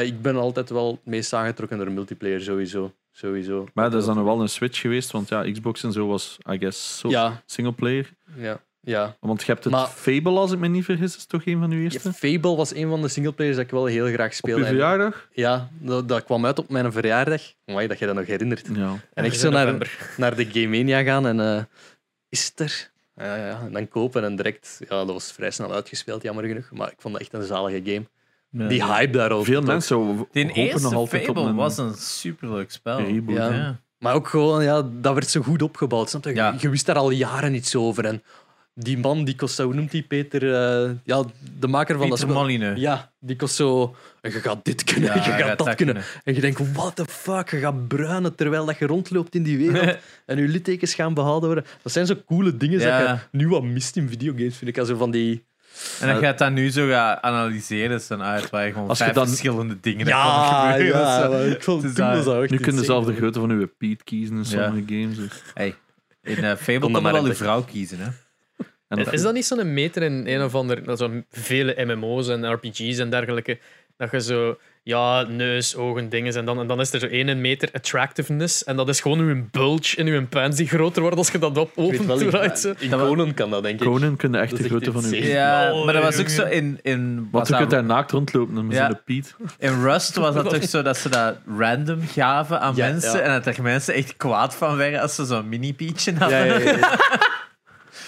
Eh, 0.00 0.06
ik 0.06 0.22
ben 0.22 0.36
altijd 0.36 0.70
wel 0.70 0.90
het 0.90 1.00
meest 1.12 1.32
aangetrokken 1.32 1.78
door 1.78 1.90
multiplayer, 1.92 2.40
sowieso. 2.42 2.92
Sowieso. 3.18 3.66
Maar 3.74 3.90
dat 3.90 4.00
is 4.00 4.06
dan 4.06 4.24
wel 4.24 4.40
een 4.40 4.48
switch 4.48 4.80
geweest, 4.80 5.10
want 5.10 5.28
ja, 5.28 5.50
Xbox 5.52 5.82
en 5.82 5.92
zo 5.92 6.06
was, 6.06 6.38
I 6.50 6.58
guess, 6.58 6.98
zo 6.98 7.08
Ja, 7.08 7.42
singleplayer. 7.46 8.10
ja, 8.36 8.60
ja. 8.80 9.16
Want 9.20 9.40
je 9.40 9.46
hebt 9.52 9.64
het 9.64 9.72
Maar- 9.72 9.86
Fable, 9.88 10.38
als 10.38 10.52
ik 10.52 10.58
me 10.58 10.68
niet 10.68 10.84
vergis, 10.84 11.16
is 11.16 11.26
toch 11.26 11.46
een 11.46 11.58
van 11.58 11.70
uw 11.70 11.76
Ja, 11.78 11.82
eerste? 11.84 12.12
Fable 12.12 12.56
was 12.56 12.74
een 12.74 12.88
van 12.88 13.02
de 13.02 13.08
singleplayers 13.08 13.56
dat 13.56 13.64
ik 13.64 13.70
wel 13.70 13.84
heel 13.86 14.06
graag 14.06 14.26
Op 14.26 14.32
speelde. 14.32 14.62
En- 14.62 14.68
verjaardag? 14.68 15.28
Ja, 15.32 15.68
dat, 15.78 16.08
dat 16.08 16.24
kwam 16.24 16.46
uit 16.46 16.58
op 16.58 16.68
mijn 16.68 16.92
verjaardag. 16.92 17.42
Mooi 17.64 17.86
dat 17.86 17.98
je 17.98 18.06
dat 18.06 18.14
nog 18.14 18.26
herinnert. 18.26 18.68
Ja. 18.74 18.94
En 19.14 19.24
echt 19.24 19.38
zo 19.40 19.50
naar, 19.50 19.98
naar 20.16 20.36
de 20.36 20.44
Game 20.44 20.66
Mania 20.68 21.02
gaan 21.02 21.26
en 21.26 21.40
eh, 21.40 21.62
is 22.28 22.46
het 22.46 22.60
er? 22.60 22.90
Ja, 23.16 23.36
ja, 23.36 23.46
ja. 23.46 23.60
En 23.60 23.72
dan 23.72 23.88
kopen 23.88 24.24
en 24.24 24.36
direct. 24.36 24.80
Ja, 24.88 24.88
dat 24.88 25.06
was 25.12 25.32
vrij 25.32 25.50
snel 25.50 25.72
uitgespeeld, 25.72 26.22
jammer 26.22 26.44
genoeg. 26.44 26.70
Maar 26.72 26.88
ik 26.90 26.96
vond 26.98 27.14
dat 27.14 27.22
echt 27.22 27.32
een 27.32 27.42
zalige 27.42 27.80
game. 27.92 28.06
Die 28.68 28.84
hype 28.84 29.12
daar 29.12 29.30
ook. 29.32 29.44
Veel 29.44 29.62
mensen 29.62 29.96
Die 30.32 30.44
hopen 30.44 30.54
eerste 30.62 30.80
nog 30.82 30.94
altijd 30.94 31.28
op 31.28 31.36
een 31.36 31.54
was 31.54 31.78
een 31.78 31.94
superleuk 31.94 32.70
spel. 32.70 32.98
reboot. 33.00 33.36
Ja. 33.36 33.52
Ja. 33.52 33.80
Maar 33.98 34.14
ook 34.14 34.28
gewoon, 34.28 34.62
ja, 34.62 34.88
dat 35.00 35.14
werd 35.14 35.28
zo 35.28 35.40
goed 35.42 35.62
opgebouwd. 35.62 36.10
Snap 36.10 36.24
je? 36.24 36.34
Ja. 36.34 36.54
Je 36.58 36.68
wist 36.68 36.86
daar 36.86 36.96
al 36.96 37.10
jaren 37.10 37.54
iets 37.54 37.74
over. 37.76 38.04
En 38.04 38.22
die 38.74 38.98
man, 38.98 39.24
die 39.24 39.36
kost, 39.36 39.58
hoe 39.58 39.74
noemt 39.74 39.90
die 39.90 40.02
Peter? 40.02 40.42
eh, 40.54 40.90
ja, 41.04 41.24
de 41.58 41.66
maker 41.66 41.98
van 41.98 42.08
dat 42.08 42.18
Pieter 42.18 42.34
spel. 42.34 42.34
Moline. 42.42 42.72
Ja, 42.76 43.12
die 43.20 43.36
kost 43.36 43.54
zo. 43.54 43.94
En 44.20 44.32
je 44.32 44.40
gaat 44.40 44.64
dit 44.64 44.84
kunnen, 44.84 45.08
Ja, 45.08 45.14
je 45.14 45.20
je 45.20 45.24
gaat 45.30 45.40
gaat 45.40 45.58
dat, 45.58 45.66
dat 45.66 45.74
kunnen. 45.76 45.94
kunnen. 45.94 46.10
En 46.24 46.34
je 46.34 46.40
denkt, 46.40 46.72
what 46.72 46.96
the 46.96 47.04
fuck, 47.08 47.50
je 47.50 47.58
gaat 47.58 47.88
bruinen 47.88 48.34
terwijl 48.34 48.64
dat 48.64 48.78
je 48.78 48.86
rondloopt 48.86 49.34
in 49.34 49.42
die 49.42 49.56
wereld. 49.58 49.96
en 50.26 50.38
je 50.38 50.48
littekens 50.48 50.94
gaan 50.94 51.14
behouden 51.14 51.46
worden. 51.48 51.64
Dat 51.82 51.92
zijn 51.92 52.06
zo 52.06 52.14
coole 52.26 52.56
dingen 52.56 52.80
Ja. 52.80 52.98
dat 53.06 53.08
je 53.30 53.38
nu 53.38 53.48
wat 53.48 53.62
mist 53.62 53.96
in 53.96 54.08
videogames, 54.08 54.56
vind 54.56 54.70
ik. 54.70 54.78
Also 54.78 54.96
van 54.96 55.10
die... 55.10 55.44
En 56.00 56.08
dat 56.08 56.20
je 56.20 56.26
het 56.26 56.38
dan 56.38 56.52
nu 56.52 56.70
zo 56.70 56.88
gaat 56.88 57.22
analyseren, 57.22 57.96
is 57.96 58.06
dan 58.06 58.22
uit 58.22 58.50
waar 58.50 58.66
je 58.66 58.72
gewoon 58.72 58.88
Als 58.88 58.98
je 58.98 59.04
vijf 59.04 59.16
dan- 59.16 59.28
verschillende 59.28 59.80
dingen 59.80 60.06
Ja, 60.06 60.62
hebt 60.64 60.76
gebeuren. 60.76 61.00
ja, 61.00 61.22
Zo. 61.22 61.30
maar 61.30 61.46
ik 61.46 61.62
vond 61.62 61.82
Het 61.82 61.94
toen 61.94 62.06
was 62.06 62.24
dat 62.24 62.42
echt 62.42 62.50
Nu 62.50 62.56
kun 62.56 62.66
je 62.66 62.70
insane. 62.80 62.84
zelf 62.84 63.04
de 63.04 63.14
grootte 63.14 63.40
van 63.40 63.50
uw 63.50 63.66
Piet 63.78 64.04
kiezen 64.04 64.36
in 64.36 64.42
Ja. 64.42 64.64
sommige 64.64 64.94
games. 64.94 65.16
dus. 65.16 65.42
Hey, 65.54 65.74
in 66.22 66.44
eh, 66.44 66.56
Fable 66.56 66.78
kon 66.80 66.92
je 66.92 67.00
maar 67.00 67.12
wel 67.12 67.22
je 67.22 67.28
de- 67.28 67.34
vrouw 67.34 67.62
kiezen. 67.62 67.98
Hè? 67.98 68.08
En 68.88 69.04
dat- 69.04 69.12
Is 69.12 69.22
dat 69.22 69.34
niet 69.34 69.44
zo'n 69.46 69.72
meter 69.74 70.02
in 70.02 70.26
een 70.26 70.42
of 70.42 70.54
ander, 70.54 70.84
dat 70.84 70.98
zo 70.98 71.22
vele 71.30 71.84
MMO's 71.84 72.28
en 72.28 72.52
RPG's 72.52 72.98
en 72.98 73.10
dergelijke, 73.10 73.58
dat 73.96 74.10
je 74.10 74.20
zo, 74.20 74.58
ja, 74.86 75.22
neus, 75.22 75.76
ogen, 75.76 76.08
dingen 76.08 76.34
en 76.36 76.44
dan, 76.44 76.58
en 76.60 76.66
dan 76.66 76.80
is 76.80 76.92
er 76.92 77.00
zo 77.00 77.06
één 77.06 77.40
meter 77.40 77.68
attractiveness 77.72 78.64
en 78.64 78.76
dat 78.76 78.88
is 78.88 79.00
gewoon 79.00 79.18
uw 79.18 79.44
bulge 79.50 79.96
in 79.96 80.06
uw 80.06 80.26
pants 80.26 80.56
die 80.56 80.68
groter 80.68 81.02
wordt 81.02 81.16
als 81.16 81.30
je 81.30 81.38
dat 81.38 81.58
op 81.58 81.70
opent. 81.74 82.64
in, 82.78 82.90
Conan 82.90 83.34
kan 83.34 83.50
dat, 83.50 83.62
denk 83.62 83.80
ik. 83.80 83.86
Conan 83.86 84.16
kun 84.16 84.32
je 84.32 84.38
echt 84.38 84.56
de 84.56 84.68
grootte 84.68 84.92
van 84.92 85.04
uw. 85.04 85.14
Ja, 85.14 85.72
maar 85.84 85.92
dat 85.92 86.02
was 86.02 86.18
ook 86.20 86.28
zo 86.28 86.44
in... 86.44 86.78
in 86.82 87.28
Want 87.30 87.48
je 87.48 87.56
kunt 87.56 87.70
daar 87.70 87.84
naakt 87.84 88.10
rondlopen 88.10 88.66
met 88.66 88.76
Ja. 88.76 88.86
zo'n 88.86 89.00
Piet. 89.04 89.34
In 89.58 89.82
Rust 89.82 90.16
was 90.16 90.34
dat 90.34 90.50
toch 90.50 90.62
zo 90.64 90.82
dat 90.82 90.96
ze 90.96 91.08
dat 91.08 91.36
random 91.58 92.00
gaven 92.12 92.60
aan 92.60 92.72
Ja, 92.76 92.86
mensen 92.86 93.18
ja. 93.18 93.24
en 93.24 93.42
dat 93.42 93.56
er 93.56 93.62
mensen 93.62 93.94
echt 93.94 94.16
kwaad 94.16 94.54
van 94.54 94.76
werden 94.76 95.00
als 95.00 95.14
ze 95.14 95.24
zo'n 95.24 95.48
mini-pietje 95.48 96.14
hadden. 96.18 96.62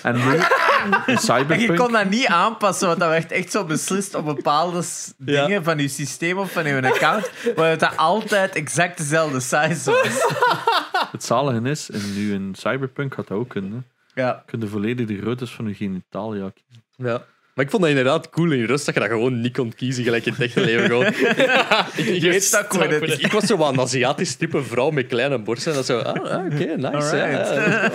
En 0.03 0.15
nu, 0.15 0.21
in 0.35 0.93
En 1.07 1.13
je 1.13 1.19
Cyberpunk, 1.19 1.77
kon 1.79 1.93
dat 1.93 2.09
niet 2.09 2.27
aanpassen, 2.27 2.87
want 2.87 3.01
dat 3.01 3.09
werd 3.09 3.33
echt 3.33 3.51
zo 3.51 3.65
beslist 3.65 4.15
op 4.15 4.25
bepaalde 4.25 4.83
Ja. 5.25 5.47
dingen 5.47 5.65
van 5.65 5.79
je 5.79 5.89
systeem 5.89 6.39
of 6.39 6.53
van 6.53 6.67
je 6.67 6.83
account, 6.83 7.31
waar 7.57 7.71
het 7.71 7.81
dat 7.81 7.97
altijd 7.97 8.55
exact 8.55 8.99
dezelfde 8.99 9.41
size 9.41 9.91
was. 9.91 10.35
het 11.13 11.25
zalige 11.25 11.69
is, 11.69 11.91
en 11.91 12.15
nu 12.15 12.33
in 12.33 12.55
Cyberpunk 12.55 13.15
gaat 13.15 13.29
dat 13.29 13.39
ook 13.39 13.49
kunnen. 13.49 13.87
Ja. 14.15 14.27
Je 14.29 14.51
kunt 14.51 14.63
de 14.63 14.69
volledige 14.69 15.21
grootte 15.21 15.47
van 15.47 15.69
je 15.69 15.75
genitalia 15.75 16.51
kiezen. 16.55 16.85
Ja. 16.97 17.23
Maar 17.59 17.67
ik 17.67 17.73
vond 17.73 17.83
dat 17.87 17.93
inderdaad 17.93 18.31
cool 18.31 18.51
in 18.53 18.65
rust 18.65 18.87
dat 18.87 18.95
je 18.95 19.01
dat 19.01 19.09
gewoon 19.11 19.41
niet 19.41 19.53
kon 19.57 19.75
kiezen, 19.75 20.05
gelijk 20.05 20.27
in 20.27 20.33
het 20.33 20.43
echte 20.43 20.61
leven. 20.61 20.85
Gewoon. 20.87 21.07
ik, 21.97 22.07
ik, 22.07 22.23
Je 22.23 22.29
weet- 22.29 22.45
stak 22.45 22.79
met 22.79 22.91
het. 22.91 23.03
ik, 23.03 23.19
ik 23.21 23.33
was 23.33 23.45
zo 23.45 23.69
een 23.69 23.81
Aziatisch 23.81 24.35
type 24.35 24.63
vrouw 24.63 24.91
met 24.91 25.07
kleine 25.07 25.39
borsten. 25.39 25.71
En 25.71 25.77
dat 25.77 25.87
zo, 25.87 25.99
ah, 25.99 26.31
ah, 26.33 26.45
oké, 26.45 26.65
nice. 26.77 27.17
ja. 27.17 27.91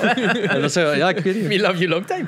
En 0.47 0.61
dat 0.61 0.71
zo, 0.71 0.93
ja, 0.93 1.09
ik 1.09 1.19
weet 1.19 1.35
niet. 1.35 1.47
We 1.47 1.59
love 1.59 1.77
you 1.77 1.89
long 1.89 2.05
time. 2.05 2.25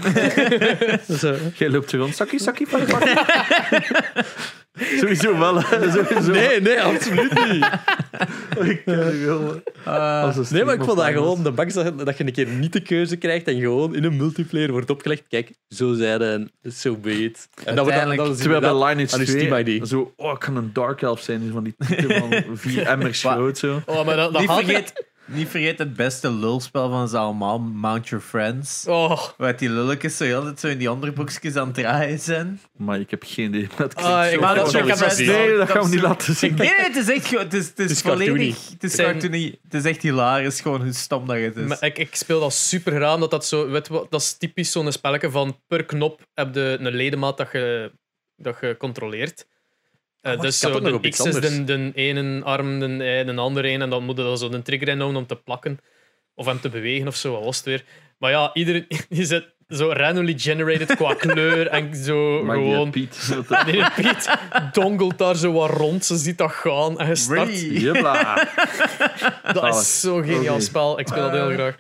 Jij 1.58 1.70
loopt 1.70 1.92
rond, 1.92 2.16
sakkie, 2.16 2.40
sakkie, 2.42 2.68
pak, 2.70 2.86
pak. 2.88 3.04
Sowieso 5.00 5.38
wel, 5.38 5.62
hè. 5.64 5.92
Sowieso. 5.92 6.32
nee, 6.32 6.62
nee, 6.62 6.82
absoluut 6.82 7.34
niet. 7.52 7.68
Ik 8.72 8.82
ken 8.86 9.18
je 9.20 9.26
wel. 9.26 9.62
Ah, 9.94 10.24
Als 10.24 10.38
een 10.38 10.46
Nee, 10.50 10.64
maar 10.64 10.74
ik 10.74 10.84
vond 10.84 10.98
dat 10.98 11.06
gewoon 11.08 11.44
de 11.44 11.52
bak 11.52 11.74
dat, 11.74 12.00
dat 12.06 12.18
je 12.18 12.26
een 12.26 12.32
keer 12.32 12.48
niet 12.48 12.74
de 12.74 12.80
keuze 12.80 13.16
krijgt 13.18 13.48
en 13.48 13.60
gewoon 13.60 13.96
in 13.96 14.04
een 14.04 14.18
multiplayer 14.18 14.72
wordt 14.72 14.90
opgelegd. 14.90 15.24
Kijk, 15.30 15.52
zo 15.70 15.94
zeiden 15.94 16.52
en 16.62 16.72
zo 16.72 16.96
be 16.96 17.24
it. 17.24 17.48
En 17.64 17.64
dat, 17.64 17.66
we- 17.66 17.74
dat, 17.76 17.78
Uiteindelijk- 17.78 18.22
dat 18.22 18.32
is 18.36 18.38
Terwijl 18.42 18.62
bij 18.62 18.88
Lineage 18.88 19.14
aan 19.14 19.20
uw 19.20 19.26
2 19.26 19.40
Steam-ID. 19.46 19.88
zo, 19.88 20.14
oh, 20.16 20.32
ik 20.32 20.40
kan 20.40 20.56
een 20.56 20.70
Dark 20.74 21.02
Elf 21.02 21.22
zijn, 21.22 21.50
van 21.54 21.64
die 21.64 21.76
van 21.78 22.44
vier 22.58 22.86
emmers 22.88 23.22
groot 23.24 23.58
zo. 23.58 23.82
Oh, 23.86 24.06
maar 24.06 24.16
dat, 24.16 24.32
dat 24.34 24.42
niet, 24.42 24.50
ik- 24.50 24.56
vergeet, 24.66 25.06
niet 25.26 25.48
vergeet 25.48 25.80
het 25.80 25.94
beste 25.96 26.32
lulspel 26.32 26.90
van 26.90 27.08
ze 27.08 27.18
allemaal, 27.18 27.60
Mount 27.60 28.08
Your 28.10 28.26
Friends. 28.26 28.86
Oh, 28.88 29.22
Waar 29.38 29.58
die 29.58 29.70
lulletjes 29.70 30.18
zo 30.18 30.24
heel 30.24 30.52
zo 30.58 30.68
in 30.68 30.78
die 30.78 30.92
onderboekjes 30.92 31.56
aan 31.56 31.66
het 31.66 31.76
draaien 31.76 32.20
zijn. 32.20 32.62
Maar 32.78 33.00
ik 33.00 33.10
heb 33.12 33.24
geen 33.26 33.46
idee. 33.54 33.68
Dat 33.78 33.94
klinkt 33.94 34.12
Ah, 34.14 34.26
ik 34.26 34.32
zo 34.34 34.40
wou 34.40 34.56
Maar 34.56 34.56
dat 34.56 34.72
dat 34.88 35.00
best 35.00 35.18
Nee, 35.20 35.58
dat 35.58 35.70
gaan 35.70 35.84
we 35.84 35.90
niet 35.90 36.02
laten 36.02 36.36
zien. 36.36 36.56
Nee, 36.56 36.68
nee, 36.78 36.86
het 36.88 36.96
is 36.96 37.10
echt, 37.10 37.28
gewoon- 37.28 37.44
het 37.44 37.54
is, 37.54 37.68
het 37.68 37.80
is, 37.80 37.92
is 37.92 38.02
volledig, 38.02 38.26
cartoony. 38.28 38.54
het 38.72 38.84
is 38.84 38.94
Zijn- 38.94 39.12
cartoony. 39.12 39.60
Het 39.64 39.74
is 39.74 39.84
echt 39.84 40.02
hilarisch 40.02 40.62
gewoon 40.62 40.82
hoe 40.84 40.94
stom 40.94 41.28
dat 41.28 41.38
het 41.38 41.56
is. 41.56 41.68
maar 41.68 41.84
ik, 41.84 41.98
ik 41.98 42.16
speel 42.16 42.40
dat 42.40 42.54
super 42.54 43.14
omdat 43.14 43.32
dat 43.32 43.46
zo, 43.46 43.70
weet 43.70 43.88
je 43.88 43.94
wat, 43.94 44.12
dat 44.12 44.22
is 44.22 44.38
typisch 44.38 44.72
zo'n 44.72 44.92
spelletje 44.92 45.32
van 45.32 45.62
per 45.68 45.86
knop 45.86 46.22
heb 46.34 46.56
je 46.56 46.78
een 46.80 46.96
ledemaat 46.96 47.38
dat 47.38 47.50
je, 47.52 47.92
dat 48.36 48.58
je 48.62 48.76
controleert. 48.78 49.46
Eh, 50.26 50.40
dus 50.40 50.60
zo, 50.60 50.80
de 50.80 51.10
X 51.10 51.20
is 51.20 51.36
de, 51.36 51.64
de 51.64 51.92
ene 51.96 52.44
arm, 52.44 52.80
de, 52.80 52.86
eh, 52.86 53.26
de 53.26 53.36
andere 53.36 53.70
een, 53.70 53.82
en 53.82 53.90
dan 53.90 54.04
moet 54.04 54.18
je 54.18 54.24
dan 54.24 54.38
zo 54.38 54.50
de 54.50 54.62
trigger 54.62 54.88
inhouden 54.88 55.22
om 55.22 55.28
te 55.28 55.36
plakken. 55.36 55.80
Of 56.36 56.46
hem 56.46 56.60
te 56.60 56.70
bewegen 56.70 57.08
of 57.08 57.16
zo, 57.16 57.32
wat 57.32 57.44
was 57.44 57.58
het 57.58 57.66
weer. 57.66 57.84
Maar 58.18 58.32
ja, 58.32 58.50
iedereen, 58.54 58.86
je 59.10 59.26
zit 59.26 59.46
zo 59.68 59.92
randomly 59.92 60.34
generated 60.38 60.96
qua 60.96 61.14
kleur 61.26 61.68
en 61.68 61.96
zo 61.96 62.44
gewoon... 62.44 62.92
Piet. 62.92 63.36
Nee, 63.66 63.84
Piet 63.96 64.38
dongelt 64.72 65.18
daar 65.18 65.36
zo 65.36 65.52
wat 65.52 65.70
rond, 65.70 66.06
ze 66.06 66.16
ziet 66.18 66.38
dat 66.38 66.52
gaan 66.52 67.00
en 67.00 67.08
je 67.08 67.16
start. 67.16 67.50
Dat 69.54 69.76
is 69.76 70.00
zo'n 70.00 70.24
geniaal 70.24 70.62
spel. 70.62 71.00
Ik 71.00 71.08
speel 71.08 71.32
dat 71.32 71.32
heel 71.32 71.52
graag. 71.52 71.76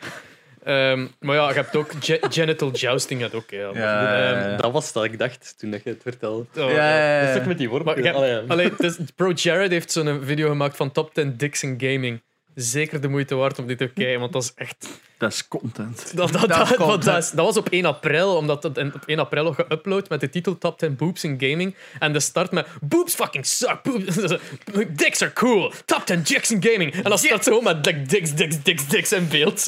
Ehm, 0.65 1.07
maar 1.19 1.35
ja, 1.35 1.47
je 1.47 1.53
hebt 1.55 1.75
ook 1.75 1.91
ge- 1.99 2.19
genital 2.37 2.71
jousting. 2.71 3.21
Dat 3.21 3.33
ook, 3.33 3.49
ja. 3.49 3.69
Ja, 3.73 4.31
Ehm, 4.33 4.49
ja. 4.51 4.57
Dat 4.57 4.71
was 4.71 4.93
dat 4.93 5.03
ik 5.03 5.19
dacht 5.19 5.55
toen 5.57 5.71
dat 5.71 5.83
je 5.83 5.89
het 5.89 6.01
vertelde. 6.01 6.45
oh, 6.55 6.55
ja, 6.55 6.65
ja, 6.69 7.19
Dat 7.19 7.27
ja. 7.27 7.33
is 7.33 7.39
ook 7.39 7.45
met 7.45 7.57
die 7.57 7.69
worp. 7.69 7.87
Allee, 7.87 8.71
is- 8.77 8.97
Pro 9.15 9.31
Jared 9.31 9.71
heeft 9.71 9.91
zo'n 9.91 10.21
video 10.23 10.49
gemaakt 10.49 10.75
van 10.75 10.91
top 10.91 11.13
10 11.13 11.37
dicks 11.37 11.63
in 11.63 11.75
gaming. 11.79 12.21
Zeker 12.55 13.01
de 13.01 13.07
moeite 13.07 13.35
waard 13.35 13.59
om 13.59 13.67
dit 13.67 13.77
te 13.77 13.87
kijken, 13.87 14.19
want 14.19 14.33
dat 14.33 14.43
is 14.43 14.51
echt... 14.55 14.87
Dat 15.17 15.31
is 15.31 15.47
content. 15.47 16.11
Dat, 16.15 16.31
dat, 16.33 16.41
Dat 16.49 16.77
dat, 16.77 17.03
dat, 17.03 17.17
is- 17.23 17.31
dat 17.31 17.45
was 17.45 17.57
op 17.57 17.69
1 17.69 17.85
april, 17.85 18.35
omdat 18.35 18.77
in- 18.77 18.93
op 18.93 19.03
1 19.05 19.19
april 19.19 19.43
nog 19.43 19.55
geüpload 19.55 20.07
met 20.09 20.19
de 20.19 20.29
titel 20.29 20.57
Top 20.57 20.77
10 20.77 20.95
Boobs 20.95 21.23
in 21.23 21.35
Gaming. 21.39 21.75
En 21.99 22.13
de 22.13 22.19
start 22.19 22.51
met 22.51 22.67
Boobs 22.81 23.13
fucking 23.15 23.45
suck, 23.45 23.83
boobs, 23.83 24.15
dicks 25.03 25.21
are 25.21 25.33
cool, 25.33 25.71
Top 25.85 26.05
10 26.05 26.21
dicks 26.23 26.51
in 26.51 26.63
Gaming. 26.63 26.93
En 26.93 27.03
dan 27.03 27.17
start 27.17 27.43
zo 27.43 27.61
met 27.61 27.85
like, 27.85 28.01
dicks, 28.01 28.33
dicks, 28.33 28.63
dicks, 28.63 28.87
dicks 28.87 29.11
in 29.11 29.27
beeld. 29.27 29.65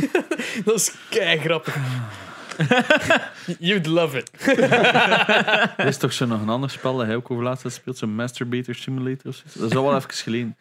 dat 0.64 0.74
is 0.74 0.92
kei 1.10 1.38
grappig. 1.38 1.76
You'd 3.58 3.86
love 3.86 4.18
it. 4.18 4.30
Er 5.76 5.86
is 5.86 5.96
toch 5.96 6.12
zo 6.12 6.26
nog 6.26 6.40
een 6.42 6.48
ander 6.48 6.70
spel 6.70 6.96
dat 6.96 7.06
hij 7.06 7.16
ook 7.16 7.30
over 7.30 7.44
laatst 7.44 7.62
heeft 7.62 7.74
gespeeld, 7.74 7.98
zo'n 7.98 8.14
Masturbator 8.14 8.74
Simulator 8.74 9.30
of 9.30 9.34
zoiets. 9.34 9.54
Dat 9.54 9.70
is 9.70 9.76
al 9.76 9.84
wel 9.84 9.96
even 9.96 10.10
geleden. 10.10 10.56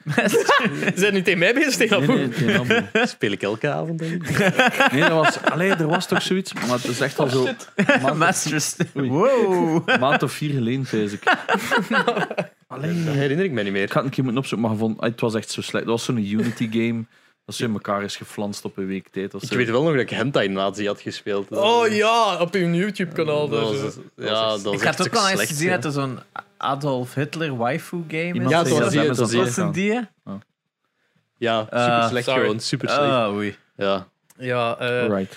Zijn 1.02 1.14
nu 1.14 1.22
tegen 1.22 1.40
mij 1.40 1.54
bezig, 1.54 1.76
tegen 1.76 2.06
Nee, 2.06 2.58
dat 2.58 2.68
nee. 2.68 3.08
Speel 3.08 3.32
ik 3.32 3.42
elke 3.42 3.70
avond, 3.70 4.00
denk 4.00 4.28
ik. 4.28 4.38
Nee, 4.92 5.02
dat 5.02 5.12
was, 5.12 5.42
allee, 5.42 5.70
er 5.70 5.88
was 5.88 6.08
toch 6.08 6.22
zoiets, 6.22 6.54
maar 6.54 6.70
het 6.70 6.86
is 6.88 7.00
echt 7.02 7.20
al 7.20 7.28
zo 7.28 7.48
maand, 8.02 8.18
Masters. 8.18 8.76
Wow. 8.94 9.90
een 9.90 10.00
maand 10.00 10.24
of 10.24 10.32
vier 10.32 10.54
geleden, 10.54 10.86
vrees 10.86 11.12
ik. 11.12 11.24
Allee, 12.68 13.04
Dat 13.04 13.14
herinner 13.14 13.46
ik 13.46 13.52
me 13.52 13.64
niet 13.64 13.72
meer. 13.72 13.84
ik 13.84 13.92
had 13.92 14.04
een 14.04 14.10
keer 14.10 14.24
moeten 14.24 14.42
opzoeken, 14.42 14.68
maar 14.68 14.78
gevonden, 14.78 15.04
ah, 15.04 15.10
het 15.10 15.22
was 15.22 15.36
echt 15.36 15.52
zo 15.52 15.62
slecht. 15.62 15.86
Dat 15.86 15.94
was 15.94 16.04
zo'n 16.04 16.18
Unity 16.18 16.70
game, 16.72 17.06
dat 17.46 17.56
zo 17.56 17.64
in 17.66 17.74
elkaar 17.74 18.04
is 18.04 18.16
geflanst 18.16 18.66
op 18.66 18.78
een 18.78 18.86
week 18.88 19.08
tijd. 19.08 19.34
of 19.34 19.44
Ik 19.44 19.50
weet 19.50 19.70
wel 19.70 19.84
nog 19.84 19.92
dat 19.92 20.02
ik 20.02 20.10
Hentai 20.10 20.48
Nazi 20.48 20.88
had 20.88 21.02
gespeeld. 21.02 21.50
Oh 21.52 21.88
ja, 21.88 22.40
op 22.42 22.54
uw 22.54 22.74
YouTube-kanaal. 22.74 23.50
Dat 23.50 23.72
dus, 23.72 23.82
was, 23.82 23.96
eh. 23.98 24.26
ja, 24.26 24.50
dat 24.50 24.62
was 24.62 24.74
Ik 24.74 24.82
had 24.82 25.08
ook 25.08 25.16
al 25.16 25.30
eens 25.30 25.46
gezien 25.46 25.68
ja. 25.70 25.76
dat 25.76 25.86
er 25.86 25.92
zo'n 25.92 26.20
Adolf 26.58 27.14
Hitler 27.14 27.58
waifu 27.58 28.04
game 28.08 28.44
is. 28.44 28.50
Ja, 28.50 28.64
was 28.64 28.70
dat 28.78 28.92
die, 28.92 29.02
ze 29.02 29.08
was 29.08 29.18
Was 29.18 29.32
dat 29.32 29.50
gedaan. 29.54 29.72
die? 29.72 30.00
Ja, 31.38 31.60
super 31.64 31.80
Ah, 31.80 32.08
slecht 32.10 32.26
sorry. 32.26 32.42
gewoon. 32.42 32.60
Super 32.60 32.90
slecht. 32.90 33.04
Ah, 33.12 33.34
oei. 33.34 33.56
Ja. 33.78 34.08
Ja, 34.38 34.78
eh, 34.78 35.02
Alright. 35.02 35.34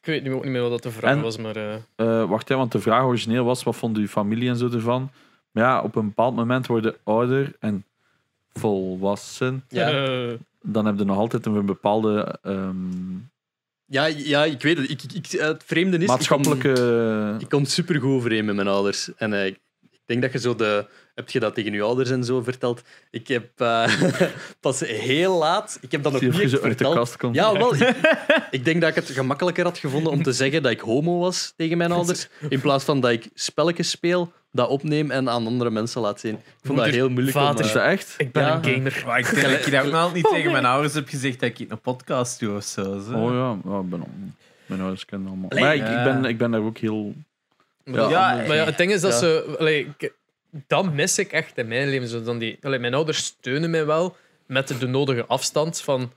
ik 0.00 0.04
weet 0.06 0.22
nu 0.22 0.32
ook 0.34 0.42
niet 0.42 0.52
meer 0.52 0.68
wat 0.68 0.82
de 0.82 0.90
vraag 0.90 1.10
En- 1.10 1.20
was, 1.20 1.36
maar... 1.36 1.56
eh, 1.56 1.74
Eh, 1.96 2.28
wacht, 2.28 2.48
hè, 2.48 2.56
want 2.56 2.72
de 2.72 2.80
vraag 2.80 3.02
origineel 3.02 3.44
was: 3.44 3.62
wat 3.62 3.76
vond 3.76 3.96
uw 3.96 4.06
familie 4.06 4.48
en 4.48 4.56
zo 4.56 4.68
ervan? 4.70 5.10
Maar 5.50 5.64
ja, 5.64 5.82
op 5.82 5.96
een 5.96 6.06
bepaald 6.06 6.34
moment 6.36 6.66
worden 6.66 6.96
ouder 7.04 7.52
en 7.60 7.84
volwassen. 8.52 9.64
Ja. 9.68 9.90
Dan 10.68 10.86
heb 10.86 10.98
je 10.98 11.04
nog 11.04 11.16
altijd 11.16 11.46
een 11.46 11.66
bepaalde 11.66 12.38
ehm, 12.42 13.16
Ja, 13.84 14.06
ja, 14.06 14.44
ik 14.44 14.62
weet 14.62 14.78
het. 14.78 14.90
Ik, 14.90 15.02
ik, 15.12 15.26
het 15.30 15.62
vreemde 15.66 15.98
is... 15.98 16.06
maatschappelijke. 16.06 16.68
Ik 16.68 16.74
kon, 16.74 17.40
ik 17.40 17.48
kon 17.48 17.66
super 17.66 18.00
goed 18.00 18.10
overeen 18.10 18.44
met 18.44 18.54
mijn 18.54 18.68
ouders. 18.68 19.14
En 19.16 19.32
eh, 19.32 19.46
ik 19.46 19.58
denk 20.04 20.22
dat 20.22 20.32
je 20.32 20.38
zo 20.38 20.54
de... 20.54 20.86
Heb 21.14 21.30
je 21.30 21.40
dat 21.40 21.54
tegen 21.54 21.72
je 21.72 21.82
ouders 21.82 22.10
en 22.10 22.24
zo 22.24 22.42
verteld? 22.42 22.82
Ik 23.10 23.28
heb 23.28 23.60
eh, 23.60 24.02
pas 24.60 24.80
heel 24.80 25.38
laat... 25.38 25.78
Ik 25.80 25.92
heb 25.92 26.02
dat 26.02 26.12
nog 26.12 26.20
niet 26.20 26.34
uit 26.34 26.50
de 26.50 26.58
verteld. 26.58 26.94
kast 26.94 27.16
komt. 27.16 27.34
Ja, 27.34 27.52
wel. 27.52 27.74
Ik, 27.74 27.96
ik 28.50 28.64
denk 28.64 28.80
dat 28.80 28.90
ik 28.90 28.96
het 28.96 29.10
gemakkelijker 29.10 29.64
had 29.64 29.78
gevonden 29.78 30.12
om 30.12 30.22
te 30.22 30.32
zeggen 30.32 30.62
dat 30.62 30.72
ik 30.72 30.80
homo 30.80 31.18
was 31.18 31.52
tegen 31.56 31.78
mijn 31.78 31.92
ouders, 31.98 32.28
in 32.48 32.60
plaats 32.60 32.84
van 32.84 33.00
dat 33.00 33.10
ik 33.10 33.30
spelletjes 33.34 33.90
speel, 33.90 34.32
dat 34.56 34.68
opneem 34.68 35.10
en 35.10 35.28
aan 35.30 35.46
andere 35.46 35.70
mensen 35.70 36.00
laat 36.00 36.20
zien. 36.20 36.34
Ik 36.34 36.40
vond 36.62 36.78
dat 36.78 36.88
heel 36.88 37.08
moeilijk 37.08 37.36
vader. 37.36 37.60
om... 37.60 37.60
Is 37.60 37.68
eh, 37.68 37.74
dat 37.74 37.84
echt? 37.84 38.14
ik 38.18 38.32
ben 38.32 38.42
Ja. 38.42 38.54
een 38.56 38.64
gamer. 38.64 39.02
Maar 39.06 39.18
ik 39.18 39.30
denk 39.30 39.42
dat 39.42 39.66
ik 39.66 39.72
dat 39.72 39.84
ook 39.84 39.92
nog 39.92 40.14
niet 40.14 40.28
tegen 40.28 40.52
mijn 40.52 40.64
ouders 40.64 40.94
heb 40.94 41.08
gezegd 41.08 41.40
dat 41.40 41.58
ik 41.58 41.70
een 41.70 41.80
podcast 41.80 42.40
doe 42.40 42.56
of 42.56 42.64
zo. 42.64 42.98
zo. 42.98 43.12
Oh 43.12 43.32
ja, 43.64 43.80
ben 43.82 44.04
mijn 44.66 44.80
ouders 44.80 45.04
kennen 45.04 45.28
allemaal. 45.28 45.50
Allee, 45.50 45.64
maar 45.64 45.74
ik, 45.74 46.04
ben, 46.04 46.24
ik 46.24 46.38
ben 46.38 46.50
daar 46.50 46.60
ook 46.62 46.78
heel. 46.78 47.14
Ja, 47.84 48.34
maar 48.34 48.54
ja, 48.54 48.64
het 48.64 48.76
ding 48.78 48.92
is 48.92 49.00
dat 49.00 49.12
Ja. 49.12 49.18
ze... 49.18 49.56
Allee, 49.58 49.92
dat 50.66 50.92
mis 50.92 51.18
ik 51.18 51.32
echt 51.32 51.58
in 51.58 51.68
mijn 51.68 51.88
leven. 51.88 52.08
Zo 52.08 52.22
dan 52.22 52.38
die, 52.38 52.58
allee, 52.62 52.78
mijn 52.78 52.94
ouders 52.94 53.24
steunen 53.24 53.70
mij 53.70 53.86
wel 53.86 54.16
met 54.46 54.68
de 54.80 54.86
nodige 54.86 55.26
afstand 55.26 55.80
van... 55.80 56.12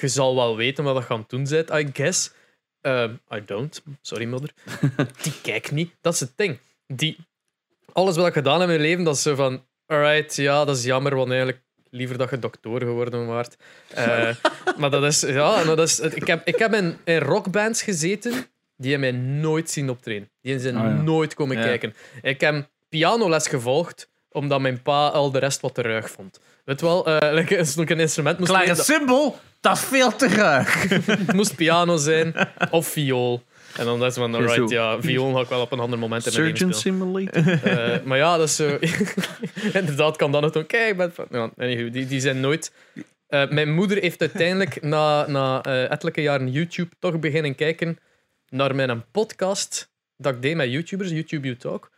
Je 0.00 0.08
zal 0.08 0.34
wel 0.34 0.56
weten 0.56 0.84
wat 0.84 0.96
je 0.96 1.02
gaan 1.02 1.24
doen 1.28 1.46
bent, 1.48 1.70
I 1.70 1.90
guess. 1.92 2.30
Ehm, 2.80 3.12
I 3.34 3.42
don't. 3.46 3.82
Sorry, 4.02 4.26
moeder. 4.26 4.50
Die 5.22 5.32
kijkt 5.42 5.70
niet. 5.70 5.94
Dat 6.00 6.12
is 6.14 6.20
het 6.20 6.32
ding. 6.36 6.58
Die, 6.86 7.16
alles 7.98 8.16
wat 8.16 8.26
ik 8.26 8.32
gedaan 8.32 8.60
heb 8.60 8.68
in 8.68 8.76
mijn 8.76 8.80
leven, 8.88 9.04
dat 9.04 9.14
is 9.14 9.22
zo 9.22 9.34
van... 9.34 9.64
Alright, 9.86 10.36
ja, 10.36 10.64
dat 10.64 10.76
is 10.76 10.84
jammer, 10.84 11.14
want 11.16 11.28
eigenlijk 11.30 11.60
liever 11.90 12.18
dat 12.18 12.30
je 12.30 12.38
dokter 12.38 12.80
geworden 12.80 13.26
waart. 13.26 13.56
Eh, 13.94 14.28
maar 14.78 14.90
dat 14.90 15.02
is... 15.04 15.20
Ja, 15.20 15.64
dat 15.64 15.78
is, 15.78 16.00
ik, 16.00 16.26
heb, 16.26 16.46
ik 16.46 16.58
heb 16.58 16.74
in, 16.74 16.96
in 17.04 17.18
rockbands 17.18 17.82
gezeten 17.82 18.32
die 18.76 18.90
hebben 18.92 19.14
mij 19.14 19.20
nooit 19.40 19.70
zien 19.70 19.90
optreden. 19.90 20.30
Die 20.40 20.58
zijn 20.58 20.76
Ah, 20.76 20.82
ja. 20.84 21.02
nooit 21.02 21.34
komen 21.34 21.56
Ja. 21.56 21.62
kijken. 21.62 21.94
Ik 22.22 22.40
heb 22.40 22.68
pianoles 22.88 23.48
gevolgd, 23.48 24.08
omdat 24.30 24.60
mijn 24.60 24.82
pa 24.82 25.08
al 25.08 25.30
de 25.30 25.38
rest 25.38 25.60
wat 25.60 25.74
te 25.74 25.82
ruig 25.82 26.10
vond. 26.10 26.40
Weet 26.64 26.80
je 26.80 26.86
wel, 26.86 27.06
eh, 27.06 27.32
like, 27.32 27.58
als 27.58 27.76
ik 27.76 27.90
een 27.90 28.00
instrument 28.00 28.38
moest 28.38 28.50
Klare 28.50 28.66
leren, 28.66 28.84
symbool, 28.84 29.38
dat 29.60 29.76
is 29.76 29.82
veel 29.82 30.16
te 30.16 30.28
ruig. 30.28 30.88
het 31.06 31.32
moest 31.38 31.56
piano 31.56 31.96
zijn 31.96 32.34
of 32.70 32.86
viool. 32.86 33.42
En 33.78 33.84
dan 33.84 34.04
is 34.04 34.14
van, 34.14 34.34
alright, 34.34 34.70
ja, 34.70 35.00
viool 35.00 35.34
ga 35.34 35.40
ik 35.40 35.48
wel 35.48 35.60
op 35.60 35.72
een 35.72 35.78
ander 35.78 35.98
moment 35.98 36.26
in 36.26 36.42
mijn 36.42 36.56
Surgeon. 36.56 36.74
Simulator. 36.74 37.62
Eh, 37.62 38.02
maar 38.04 38.18
ja, 38.18 38.36
dat 38.36 38.48
is 38.48 38.56
zo... 38.56 38.78
Inderdaad, 39.80 40.16
kan 40.16 40.32
dan 40.32 40.42
nog 40.42 40.50
doen. 40.50 40.66
Kijk, 40.66 40.90
ik 40.90 40.96
ben 40.96 41.12
van... 41.12 41.26
Ja, 41.30 41.50
anywho, 41.56 41.90
die, 41.90 42.06
die 42.06 42.20
zijn 42.20 42.40
nooit... 42.40 42.72
Eh, 43.26 43.48
mijn 43.48 43.72
moeder 43.74 43.98
heeft 43.98 44.20
uiteindelijk 44.20 44.82
na, 44.82 45.26
na 45.26 45.62
eh, 45.62 45.90
ettelijke 45.90 46.22
jaren 46.22 46.50
YouTube 46.50 46.90
toch 46.98 47.18
beginnen 47.18 47.54
kijken 47.54 47.98
naar 48.48 48.74
mijn 48.74 49.04
podcast 49.10 49.90
dat 50.16 50.34
ik 50.34 50.42
deed 50.42 50.56
met 50.56 50.70
YouTubers, 50.70 51.10
YouTube 51.10 51.46
You 51.46 51.56
Talk. 51.56 51.90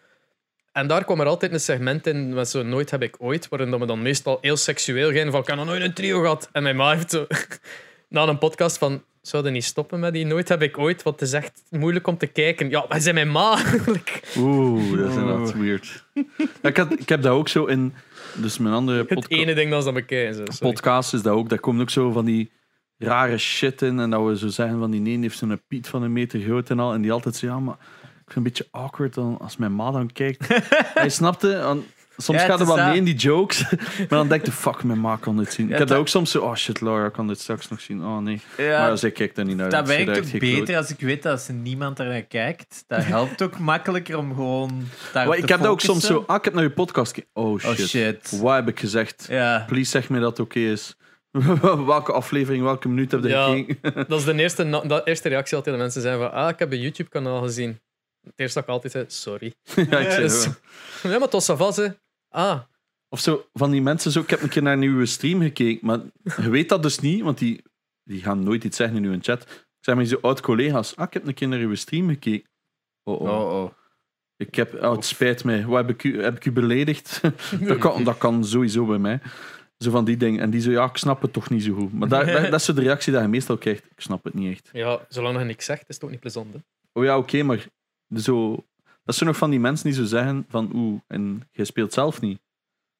En 0.73 0.87
daar 0.87 1.05
kwam 1.05 1.21
er 1.21 1.27
altijd 1.27 1.53
een 1.53 1.61
segment 1.61 2.07
in 2.07 2.35
met 2.35 2.49
zo 2.49 2.63
Nooit 2.63 2.91
heb 2.91 3.03
ik 3.03 3.17
ooit, 3.19 3.49
waarin 3.49 3.71
dat 3.71 3.81
we 3.81 3.87
dan 3.87 4.03
meestal 4.03 4.39
heel 4.41 4.57
seksueel 4.57 5.13
gaan 5.13 5.31
van 5.31 5.41
ik 5.41 5.47
heb 5.47 5.57
nog 5.57 5.67
nooit 5.67 5.83
een 5.83 5.95
trio 5.95 6.21
gehad. 6.21 6.49
En 6.53 6.63
mijn 6.63 6.77
ma 6.77 6.95
heeft 6.95 7.11
zo 7.11 7.27
na 8.11 8.27
een 8.27 8.39
podcast 8.39 8.79
van 8.79 9.03
zouden 9.23 9.53
niet 9.53 9.65
stoppen 9.65 10.01
met 10.01 10.13
die 10.13 10.27
Nooit 10.27 10.49
heb 10.49 10.63
ik 10.63 10.79
ooit, 10.79 11.03
want 11.03 11.21
het 11.21 11.29
is 11.29 11.35
echt 11.35 11.63
moeilijk 11.71 12.07
om 12.07 12.19
te 12.19 12.27
kijken. 12.27 12.71
Ja, 12.71 12.85
wij 12.89 13.01
zijn 13.01 13.15
mijn 13.15 13.31
ma. 13.31 13.59
Oeh, 14.39 14.99
dat 14.99 15.09
is 15.09 15.17
inderdaad 15.17 15.53
weird. 15.53 16.05
Ja, 16.63 16.69
ik, 16.69 16.77
had, 16.77 17.01
ik 17.01 17.09
heb 17.09 17.23
dat 17.23 17.33
ook 17.33 17.49
zo 17.49 17.65
in. 17.65 17.95
Dus 18.35 18.59
mijn 18.59 18.75
andere 18.75 18.99
het 18.99 19.09
podca- 19.09 19.37
ene 19.37 19.55
ding 19.55 19.71
dat 19.71 19.85
ze 19.85 19.93
bekijken. 19.93 20.45
Podcast 20.59 21.15
is 21.15 21.23
dat 21.23 21.35
ook. 21.35 21.49
Daar 21.49 21.61
komen 21.61 21.81
ook 21.81 21.91
zo 21.91 22.11
van 22.11 22.25
die 22.25 22.51
rare 22.99 23.39
shit 23.39 23.83
in. 23.83 24.01
En 24.01 24.11
dat 24.11 24.27
we 24.27 24.39
zo 24.39 24.49
zeggen 24.49 24.79
van 24.79 24.91
die 24.91 25.07
ene 25.07 25.23
heeft 25.23 25.39
zo'n 25.39 25.61
Piet 25.69 25.89
van 25.89 26.03
een 26.03 26.13
meter 26.13 26.41
groot 26.41 26.71
en 26.71 26.79
al. 26.79 26.93
En 26.93 27.03
die 27.03 27.13
altijd 27.13 27.37
zo, 27.37 27.47
ja, 27.47 27.59
maar 27.59 27.75
ik 27.75 27.81
vind 28.13 28.27
het 28.27 28.37
een 28.37 28.43
beetje 28.43 28.69
awkward 28.71 29.15
dan, 29.15 29.39
als 29.41 29.57
mijn 29.57 29.75
ma 29.75 29.91
dan 29.91 30.13
kijkt. 30.13 30.49
Hij 30.95 31.09
snapte, 31.09 31.59
want 31.63 31.85
soms 32.21 32.41
Ja, 32.41 32.45
gaat 32.47 32.61
er 32.61 32.67
wat 32.67 32.77
mee 32.77 32.97
in 32.97 33.05
die 33.05 33.15
jokes. 33.15 33.71
maar 33.99 34.07
dan 34.09 34.29
denk 34.29 34.45
je, 34.47 34.53
fuck, 34.53 34.85
mijn 34.85 35.01
ma 35.01 35.17
kan 35.17 35.37
dit 35.37 35.53
zien. 35.53 35.67
Ja, 35.67 35.73
ik 35.73 35.79
heb 35.79 35.89
dat 35.89 35.99
ook 35.99 36.09
soms 36.09 36.31
zo, 36.31 36.41
oh 36.41 36.55
shit, 36.55 36.81
Laura 36.81 37.09
kan 37.09 37.27
dit 37.27 37.41
straks 37.41 37.69
nog 37.69 37.81
zien. 37.81 38.05
Oh 38.05 38.19
nee. 38.19 38.41
Ja, 38.57 38.87
maar 38.87 38.99
zij 38.99 39.11
kijkt 39.11 39.39
er 39.39 39.45
niet 39.45 39.57
naar. 39.57 39.71
dat 39.71 39.87
werkt 39.87 40.09
ook 40.19 40.33
beter 40.41 40.65
kloot. 40.65 40.77
als 40.77 40.91
ik 40.91 41.01
weet 41.01 41.23
dat 41.23 41.33
als 41.33 41.49
er 41.49 41.55
niemand 41.55 41.99
er 41.99 42.07
naar 42.07 42.23
kijkt. 42.23 42.85
Dat 42.87 43.05
helpt 43.05 43.43
ook 43.43 43.59
makkelijker 43.73 44.19
om 44.19 44.35
gewoon 44.35 44.89
daar 45.13 45.27
Maar 45.29 45.37
ik 45.37 45.49
heb 45.49 45.61
dat 45.61 45.69
ook 45.69 45.81
soms 45.81 46.07
zo, 46.07 46.25
ah, 46.27 46.37
ik 46.37 46.45
heb 46.45 46.55
naar 46.55 46.63
je 46.63 46.71
podcast 46.71 47.15
gekeken. 47.15 47.31
Oh 47.43 47.59
shit. 47.59 47.71
Oh 47.81 47.87
shit. 47.87 48.39
Wat 48.41 48.55
heb 48.55 48.69
ik 48.69 48.81
gezegd? 48.81 49.27
Ja. 49.29 49.65
Please 49.69 49.91
zeg 49.91 50.09
me 50.09 50.21
dat 50.21 50.31
het 50.31 50.41
oké 50.47 50.59
is. 50.59 50.95
welke 51.87 52.13
aflevering, 52.13 52.63
welke 52.65 52.89
minuut 52.89 53.11
heb 53.11 53.23
je 53.23 53.29
Ja. 53.29 53.47
gekeken? 53.47 54.07
Dat 54.09 54.19
is 54.19 54.25
de 54.25 54.35
eerste, 54.35 54.69
de 54.87 55.03
eerste 55.05 55.29
reactie 55.29 55.57
altijd. 55.57 55.75
De 55.75 55.81
mensen 55.83 56.03
zijn 56.03 56.19
van, 56.19 56.33
ah, 56.33 56.49
ik 56.49 56.59
heb 56.59 56.73
een 56.73 56.81
YouTube-kanaal 56.81 57.43
gezien. 57.43 57.81
Het 58.21 58.33
eerste 58.37 58.55
dat 58.55 58.69
ik 58.69 58.75
altijd 58.75 58.93
zei, 58.93 59.05
sorry. 59.09 59.55
ja, 59.91 59.99
ik 59.99 60.11
zei 60.11 60.21
Dus-. 60.23 60.45
Ja, 61.03 61.09
maar 61.11 61.21
het 61.21 61.33
was 61.33 61.45
savas, 61.45 61.77
hè. 61.77 61.87
Ah, 62.31 62.61
Of 63.09 63.21
zo, 63.21 63.45
van 63.53 63.71
die 63.71 63.83
mensen 63.83 64.11
zo, 64.11 64.21
ik 64.21 64.31
heb 64.31 64.43
een 64.43 64.49
keer 64.49 64.63
naar 64.63 64.73
een 64.73 64.79
nieuwe 64.79 65.07
stream 65.07 65.41
gekeken, 65.41 65.87
maar 65.87 66.01
je 66.43 66.51
weet 66.51 66.69
dat 66.69 66.83
dus 66.83 66.99
niet, 66.99 67.23
want 67.23 67.39
die, 67.39 67.63
die 68.05 68.23
gaan 68.23 68.43
nooit 68.43 68.65
iets 68.65 68.77
zeggen 68.77 68.97
in 68.97 69.05
uw 69.05 69.19
chat. 69.21 69.43
Ik 69.43 69.87
zeg 69.87 69.95
maar 69.95 70.05
zo 70.05 70.19
oud 70.21 70.41
collega's, 70.41 70.97
ah, 70.97 71.07
ik 71.07 71.13
heb 71.13 71.27
een 71.27 71.35
keer 71.35 71.49
naar 71.49 71.59
uw 71.59 71.75
stream 71.75 72.09
gekeken. 72.09 72.49
Oh, 73.03 73.21
oh. 73.21 73.29
Oh, 73.29 73.63
oh. 73.63 73.71
Ik 74.37 74.55
heb, 74.55 74.75
oh, 74.75 74.93
het 74.93 75.05
spijt 75.05 75.45
mij, 75.45 75.67
wat 75.67 75.87
heb 75.87 75.91
ik 75.91 76.05
u, 76.05 76.23
heb 76.23 76.37
ik 76.37 76.45
u 76.45 76.53
beledigd? 76.53 77.21
dat, 77.69 77.79
kan, 77.79 78.05
dat 78.05 78.19
kan 78.19 78.45
sowieso 78.45 78.87
bij 78.87 78.99
mij. 78.99 79.21
Zo 79.79 79.91
van 79.91 80.05
die 80.05 80.17
dingen. 80.17 80.41
En 80.41 80.51
die 80.51 80.61
zo, 80.61 80.71
ja, 80.71 80.85
ik 80.85 80.97
snap 80.97 81.23
het 81.23 81.33
toch 81.33 81.51
niet 81.51 81.63
zo 81.63 81.75
goed. 81.75 81.93
Maar 81.93 82.09
dat, 82.09 82.27
dat, 82.27 82.43
dat 82.43 82.55
is 82.55 82.65
zo 82.65 82.73
de 82.73 82.81
reactie 82.81 83.13
die 83.13 83.21
je 83.23 83.29
meestal 83.29 83.59
krijgt. 83.59 83.85
Ik 83.85 84.01
snap 84.01 84.25
het 84.25 84.35
niet 84.35 84.53
echt. 84.53 84.69
ja, 84.73 85.05
zolang 85.09 85.39
je 85.39 85.45
niks 85.45 85.65
zegt, 85.65 85.89
is 85.89 85.95
het 85.95 86.05
ook 86.05 86.11
niet 86.11 86.21
plezant, 86.21 86.53
hè. 86.53 86.59
Oh 86.93 87.05
ja, 87.05 87.19
oké, 87.19 87.43
maar 87.43 87.67
zo, 88.15 88.65
dat 89.11 89.19
zijn 89.19 89.29
nog 89.29 89.39
van 89.39 89.51
die 89.51 89.61
mensen 89.61 89.85
die 89.87 89.95
zo 89.95 90.05
zeggen 90.05 90.47
van 90.49 90.71
oeh, 90.75 91.01
en 91.07 91.49
jij 91.53 91.65
speelt 91.65 91.93
zelf 91.93 92.21
niet. 92.21 92.41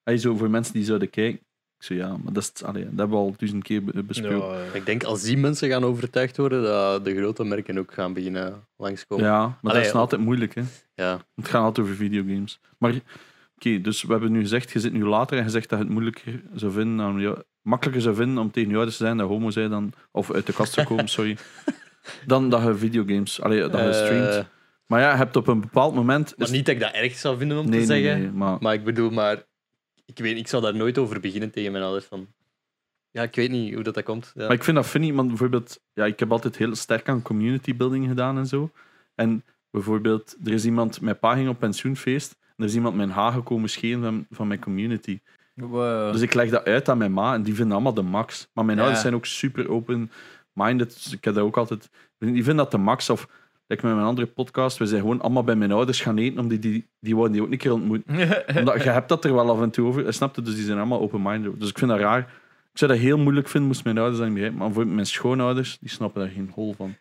Hij 0.03 0.19
zo 0.19 0.37
voor 0.37 0.51
mensen 0.51 0.75
die 0.75 0.85
zouden 0.85 1.11
kijken. 1.11 1.41
Ik 1.79 1.87
zo 1.87 1.95
ja, 1.95 2.17
maar 2.23 2.33
dat, 2.33 2.53
is, 2.55 2.63
allee, 2.65 2.83
dat 2.85 2.93
hebben 2.99 3.11
we 3.19 3.25
al 3.25 3.35
duizend 3.37 3.63
keer 3.63 3.85
be- 3.85 4.03
besproken. 4.03 4.49
Ja, 4.49 4.55
Ja, 4.65 4.69
eh, 4.69 4.75
Ik 4.75 4.87
denk 4.87 5.03
als 5.05 5.23
die 5.23 5.37
mensen 5.37 5.69
gaan 5.69 5.85
overtuigd 5.85 6.37
worden, 6.37 6.63
dat 6.63 7.05
de 7.05 7.17
grote 7.17 7.45
merken 7.45 7.79
ook 7.79 7.93
gaan 7.95 8.13
beginnen 8.13 8.67
langskomen. 8.77 9.25
Ja. 9.25 9.39
maar 9.41 9.57
Allee, 9.63 9.77
dat 9.77 9.85
is 9.85 9.93
altijd 9.93 10.21
moeilijk. 10.21 10.55
Hè. 10.55 10.63
ja. 10.95 11.21
Het 11.35 11.49
gaat 11.49 11.63
altijd 11.63 11.87
over 11.87 11.99
videogames. 11.99 12.61
Maar 12.79 12.95
oké, 13.57 13.81
dus 13.81 14.03
we 14.03 14.13
hebben 14.13 14.33
nu 14.33 14.41
gezegd, 14.41 14.71
je 14.71 14.81
zit 14.81 14.93
nu 14.93 15.05
later 15.05 15.39
en 15.39 15.45
je 15.45 15.51
zegt 15.51 15.69
dat 15.69 15.79
je 15.79 15.85
het 15.85 15.93
moeilijker 15.95 16.43
zou 16.55 16.73
vinden, 16.73 17.07
om 17.07 17.21
jou- 17.21 17.43
makkelijker 17.63 18.03
zou 18.03 18.15
vinden 18.17 18.39
om 18.39 18.51
tegen 18.51 18.69
je 18.71 18.75
ouders 18.77 18.97
te 18.97 19.05
zijn 19.05 19.17
dat 19.17 19.29
homo 19.29 19.51
zijn 19.51 19.71
dan, 19.71 19.93
of 20.11 20.33
uit 20.33 20.47
de 20.47 20.53
kast 20.53 20.73
te 20.73 20.85
komen, 20.85 21.09
sorry, 21.09 21.37
dan 22.27 22.51
dat 22.51 22.63
je 22.63 22.75
videogames, 22.75 23.41
allee, 23.41 23.61
dat 23.61 23.73
je 23.73 23.79
Eh, 23.79 23.93
streamt. 24.05 24.47
Maar 24.91 25.01
ja, 25.01 25.11
je 25.11 25.17
hebt 25.17 25.37
op 25.37 25.47
een 25.49 25.61
bepaald 25.61 25.95
moment... 25.95 26.35
maar 26.37 26.47
is- 26.47 26.53
niet 26.53 26.67
dat 26.67 26.75
ik 26.75 26.81
dat 26.81 26.93
erg 26.93 27.15
zou 27.15 27.39
vinden 27.39 27.59
om 27.59 27.69
nee, 27.69 27.81
te 27.81 27.93
nee, 27.93 28.03
zeggen. 28.03 28.21
nee, 28.23 28.31
maar 28.31 28.57
Maar 28.61 28.75
ik 28.75 28.85
bedoel, 28.85 29.11
maar 29.11 29.43
ik, 30.05 30.19
weet, 30.19 30.37
ik 30.37 30.49
zou 30.49 30.63
daar 30.63 30.75
nooit 30.77 30.99
over 30.99 31.21
beginnen 31.21 31.51
tegen 31.51 31.73
mijn 31.73 31.85
ouders. 31.85 32.05
Van, 32.05 32.27
ja, 33.11 33.23
ik 33.23 33.35
weet 33.35 33.51
niet 33.51 33.75
hoe 33.75 33.83
dat, 33.83 33.95
dat 33.95 34.05
komt. 34.05 34.33
Ja. 34.35 34.43
Maar 34.43 34.57
ik 34.57 34.65
vind 34.65 34.77
dat 34.77 34.87
funny, 34.87 35.13
want 35.13 35.29
bijvoorbeeld, 35.29 35.81
ja, 35.93 36.05
ik 36.05 36.19
heb 36.19 36.33
altijd 36.33 36.57
heel 36.57 36.75
sterk 36.75 37.09
aan 37.09 37.23
community 37.23 37.77
building 37.77 38.09
gedaan 38.09 38.39
en 38.39 38.47
zo. 38.47 38.71
En 39.15 39.45
bijvoorbeeld, 39.71 40.37
er 40.45 40.53
is 40.53 40.65
iemand, 40.65 41.01
mijn 41.01 41.19
pa 41.19 41.35
ging 41.35 41.49
op 41.49 41.59
pensioenfeest, 41.59 42.37
en 42.41 42.55
er 42.57 42.65
is 42.65 42.75
iemand 42.75 42.97
mijn 42.97 43.11
haar 43.11 43.33
gekomen 43.33 43.71
scheren 43.71 44.03
van, 44.03 44.27
van 44.31 44.49
mijn 44.49 44.61
community. 44.61 45.21
Wow. 45.55 46.13
Dus 46.13 46.21
ik 46.21 46.35
leg 46.35 46.51
dat 46.51 46.65
uit 46.65 46.89
aan 46.89 46.99
mijn 46.99 47.13
ma, 47.13 47.35
en 47.35 47.43
die 47.43 47.55
vinden 47.55 47.73
allemaal 47.75 47.95
de 47.95 48.03
max. 48.03 48.49
Maar 48.53 48.65
mijn 48.65 48.77
Ja. 48.77 48.83
ouders 48.83 49.03
zijn 49.03 49.15
ook 49.15 49.27
super 49.27 49.71
open-minded, 49.71 50.95
dus 50.95 51.13
ik 51.13 51.25
heb 51.25 51.35
dat 51.35 51.45
ook 51.45 51.57
altijd... 51.57 51.89
Die 52.19 52.33
vinden 52.45 52.57
dat 52.57 52.71
de 52.71 52.79
max, 52.79 53.11
of 53.11 53.29
like 53.71 53.87
met 53.87 53.95
mijn 53.95 54.07
andere 54.07 54.27
podcast, 54.27 54.79
we 54.79 54.87
zijn 54.87 55.01
gewoon 55.01 55.21
allemaal 55.21 55.45
bij 55.45 55.55
mijn 55.55 55.73
ouders 55.73 56.01
gaan 56.01 56.19
eten, 56.19 56.39
omdat 56.39 56.63
die, 56.63 56.71
die, 56.71 56.89
die 57.01 57.15
wouden 57.15 57.33
die 57.37 57.43
ook 57.43 57.53
een 57.53 57.59
keer 57.59 57.73
ontmoeten. 57.73 58.15
Omdat, 58.59 58.83
je 58.83 58.91
hebt 58.91 59.09
dat 59.09 59.25
er 59.25 59.35
wel 59.35 59.51
af 59.51 59.61
en 59.61 59.71
toe 59.71 59.87
over, 59.87 60.13
snap 60.15 60.37
je? 60.37 60.43
Dus 60.43 60.55
die 60.55 60.65
zijn 60.65 60.79
allemaal 60.79 61.01
open-minded. 61.01 61.61
Dus 61.61 61.69
ik 61.69 61.79
vind 61.79 61.91
dat 61.91 62.01
raar. 62.01 62.21
Ik 62.73 62.79
zou 62.79 62.91
dat 62.91 63.01
heel 63.01 63.19
moeilijk 63.19 63.49
vinden, 63.49 63.69
moest 63.69 63.85
mijn 63.85 63.99
ouders 63.99 64.19
dat 64.19 64.27
niet 64.27 64.35
begrijpen. 64.35 64.59
Maar 64.59 64.69
bijvoorbeeld 64.69 64.97
mijn 64.97 65.07
schoonouders, 65.07 65.79
die 65.81 65.91
snappen 65.91 66.21
daar 66.21 66.31
geen 66.31 66.51
hol 66.55 66.75
van. 66.75 66.95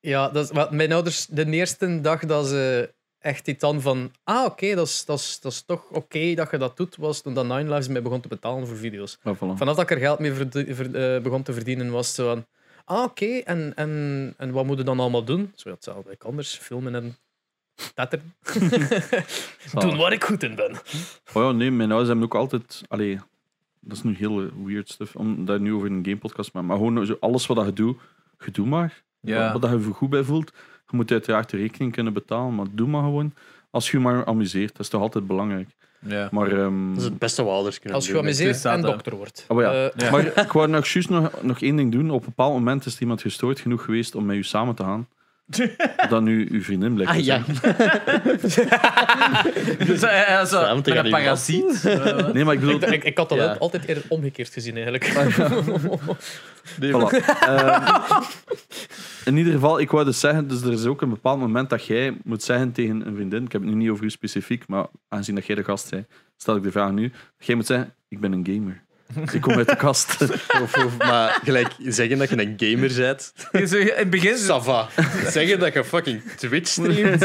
Ja, 0.00 0.28
dat 0.28 0.44
is, 0.44 0.50
wat 0.50 0.72
mijn 0.72 0.92
ouders, 0.92 1.26
de 1.26 1.46
eerste 1.46 2.00
dag 2.00 2.26
dat 2.26 2.46
ze 2.46 2.94
echt 3.18 3.48
iets 3.48 3.64
aan 3.64 3.80
van, 3.80 4.12
ah, 4.24 4.44
oké, 4.44 4.74
dat, 4.74 4.86
is, 4.86 5.04
dat, 5.04 5.18
is, 5.18 5.38
dat 5.40 5.52
is 5.52 5.62
toch 5.62 5.90
oké 5.90 6.34
dat 6.34 6.50
je 6.50 6.58
dat 6.58 6.76
doet, 6.76 6.96
was 6.96 7.22
toen 7.22 7.34
dat 7.34 7.46
Nine 7.46 7.68
Lives 7.68 7.88
mij 7.88 8.02
begon 8.02 8.20
te 8.20 8.28
betalen 8.28 8.66
voor 8.66 8.76
video's. 8.76 9.18
Voilà. 9.18 9.56
Vanaf 9.56 9.76
dat 9.76 9.80
ik 9.80 9.90
er 9.90 9.98
geld 9.98 10.18
mee 10.18 10.32
eh, 10.32 11.22
begon 11.22 11.42
te 11.42 11.52
verdienen, 11.52 11.90
was 11.90 12.06
het 12.06 12.16
zo 12.16 12.28
van, 12.28 12.46
ah, 12.88 13.02
oké, 13.02 13.38
en, 13.38 13.72
en, 13.74 14.34
en 14.36 14.50
wat 14.50 14.64
moet 14.64 14.78
je 14.78 14.84
dan 14.84 15.00
allemaal 15.00 15.24
doen? 15.24 15.52
Zo, 15.54 15.70
hetzelfde, 15.70 16.12
ik 16.12 16.24
anders, 16.24 16.56
filmen 16.56 16.94
en 16.94 17.16
tetteren. 17.94 18.34
doen 19.80 19.96
waar 19.96 20.12
ik 20.12 20.24
goed 20.24 20.42
in 20.42 20.54
ben. 20.54 20.72
Oh 21.32 21.42
ja, 21.42 21.52
nee, 21.52 21.70
mijn 21.70 21.88
ouders 21.90 22.08
hebben 22.08 22.26
ook 22.26 22.34
altijd... 22.34 22.82
Allee, 22.88 23.18
dat 23.80 23.96
is 23.96 24.02
nu 24.02 24.14
heel 24.14 24.50
weird 24.64 24.88
stuff, 24.88 25.16
om 25.16 25.44
daar 25.44 25.60
nu 25.60 25.74
over 25.74 25.90
een 25.90 26.04
gamepodcast 26.04 26.50
te 26.50 26.56
maken. 26.56 26.68
Maar 26.68 26.88
gewoon 26.88 27.06
zo 27.06 27.16
alles 27.20 27.46
wat 27.46 27.66
je 27.66 27.72
doet, 27.72 27.98
je 28.44 28.50
doe 28.50 28.66
maar. 28.66 29.02
Ja. 29.20 29.52
Wat, 29.52 29.62
wat 29.62 29.70
je 29.70 29.88
er 29.88 29.94
goed 29.94 30.10
bij 30.10 30.22
voelt. 30.22 30.52
Je 30.90 30.96
moet 30.96 31.10
uiteraard 31.10 31.50
de 31.50 31.56
rekening 31.56 31.92
kunnen 31.92 32.12
betalen, 32.12 32.54
maar 32.54 32.66
doe 32.70 32.88
maar 32.88 33.02
gewoon. 33.02 33.34
Als 33.70 33.90
je 33.90 33.96
je 33.96 34.02
maar 34.02 34.24
amuseert, 34.24 34.72
dat 34.72 34.80
is 34.80 34.88
toch 34.88 35.00
altijd 35.00 35.26
belangrijk. 35.26 35.76
Ja. 36.00 36.28
Maar, 36.30 36.52
ehm, 36.52 36.88
Dat 36.88 36.98
is 36.98 37.04
het 37.04 37.18
beste 37.18 37.42
wat 37.44 37.52
ouders 37.54 37.76
kunnen 37.78 37.94
Als 37.96 38.06
je 38.06 38.12
doen. 38.12 38.20
geamuseerd 38.20 38.64
en 38.64 38.80
dokter 38.80 39.16
wordt. 39.16 39.44
Oh 39.48 39.60
ja. 39.60 39.72
Eh, 39.72 39.90
Ja. 39.96 40.10
maar 40.10 40.26
ik 40.44 40.52
wou 40.52 40.68
nog 40.68 40.86
juist 40.86 41.08
nog, 41.10 41.30
nog 41.42 41.60
één 41.60 41.76
ding 41.76 41.92
doen. 41.92 42.10
Op 42.10 42.20
een 42.20 42.26
bepaald 42.26 42.52
moment 42.52 42.86
is 42.86 42.94
er 42.94 43.00
iemand 43.00 43.20
gestoord 43.20 43.60
genoeg 43.60 43.84
geweest 43.84 44.14
om 44.14 44.26
met 44.26 44.36
u 44.36 44.42
samen 44.42 44.74
te 44.74 44.82
gaan. 44.82 45.06
Dan 46.08 46.24
nu 46.24 46.48
uw 46.50 46.62
vriendin 46.62 46.94
blijkt 46.94 47.12
Ah 47.12 47.24
ja. 47.24 47.42
Dus, 49.86 50.02
eh, 50.02 50.40
eh, 50.40 50.74
met 50.74 50.90
gaan 50.90 51.04
een 51.04 51.10
parasiet. 51.10 51.84
Eh, 51.84 52.28
Nee, 52.32 52.44
maar 52.44 52.54
ik 52.54 52.60
bedoel... 52.60 52.74
ik, 52.82 52.90
ik, 52.90 53.04
ik 53.04 53.18
had 53.18 53.28
dat 53.28 53.38
Ja. 53.38 53.56
altijd 53.58 53.84
eerder 53.84 54.04
omgekeerd 54.08 54.52
gezien, 54.52 54.74
eigenlijk. 54.74 55.04
Voilà. 56.80 57.08
Ehm, 57.40 58.22
in 59.24 59.36
ieder 59.36 59.52
geval, 59.52 59.80
ik 59.80 59.90
wou 59.90 60.04
dus 60.04 60.20
zeggen, 60.20 60.48
dus 60.48 60.62
er 60.62 60.72
is 60.72 60.84
ook 60.84 61.02
een 61.02 61.08
bepaald 61.08 61.40
moment 61.40 61.70
dat 61.70 61.86
jij 61.86 62.16
moet 62.24 62.42
zeggen 62.42 62.72
tegen 62.72 63.06
een 63.06 63.14
vriendin, 63.14 63.44
ik 63.44 63.52
heb 63.52 63.60
het 63.60 63.70
nu 63.70 63.76
niet 63.76 63.90
over 63.90 64.04
u 64.04 64.10
specifiek, 64.10 64.66
maar 64.66 64.86
aangezien 65.08 65.34
dat 65.34 65.46
jij 65.46 65.56
de 65.56 65.64
gast 65.64 65.90
bent, 65.90 66.06
stel 66.36 66.56
ik 66.56 66.62
de 66.62 66.70
vraag 66.70 66.90
nu, 66.90 67.08
dat 67.38 67.46
jij 67.46 67.54
moet 67.56 67.66
zeggen, 67.66 67.94
ik 68.08 68.20
ben 68.20 68.32
een 68.32 68.46
gamer. 68.46 68.82
Ik 69.32 69.40
kom 69.40 69.52
uit 69.56 69.68
de 69.68 69.76
kast. 69.76 70.22
of, 70.62 70.84
of, 70.84 70.96
maar 70.98 71.40
gelijk 71.44 71.68
zeggen 71.78 72.18
dat 72.18 72.28
je 72.28 72.38
een 72.38 72.54
gamer 72.56 72.94
bent. 72.96 73.32
zo, 73.70 73.76
in 73.76 73.92
het 73.94 74.10
begin 74.10 74.36
Sava. 74.36 74.88
Zeggen 75.26 75.58
dat 75.58 75.72
je 75.72 75.84
fucking 75.84 76.22
Twitch 76.36 76.68
streamt. 76.70 77.20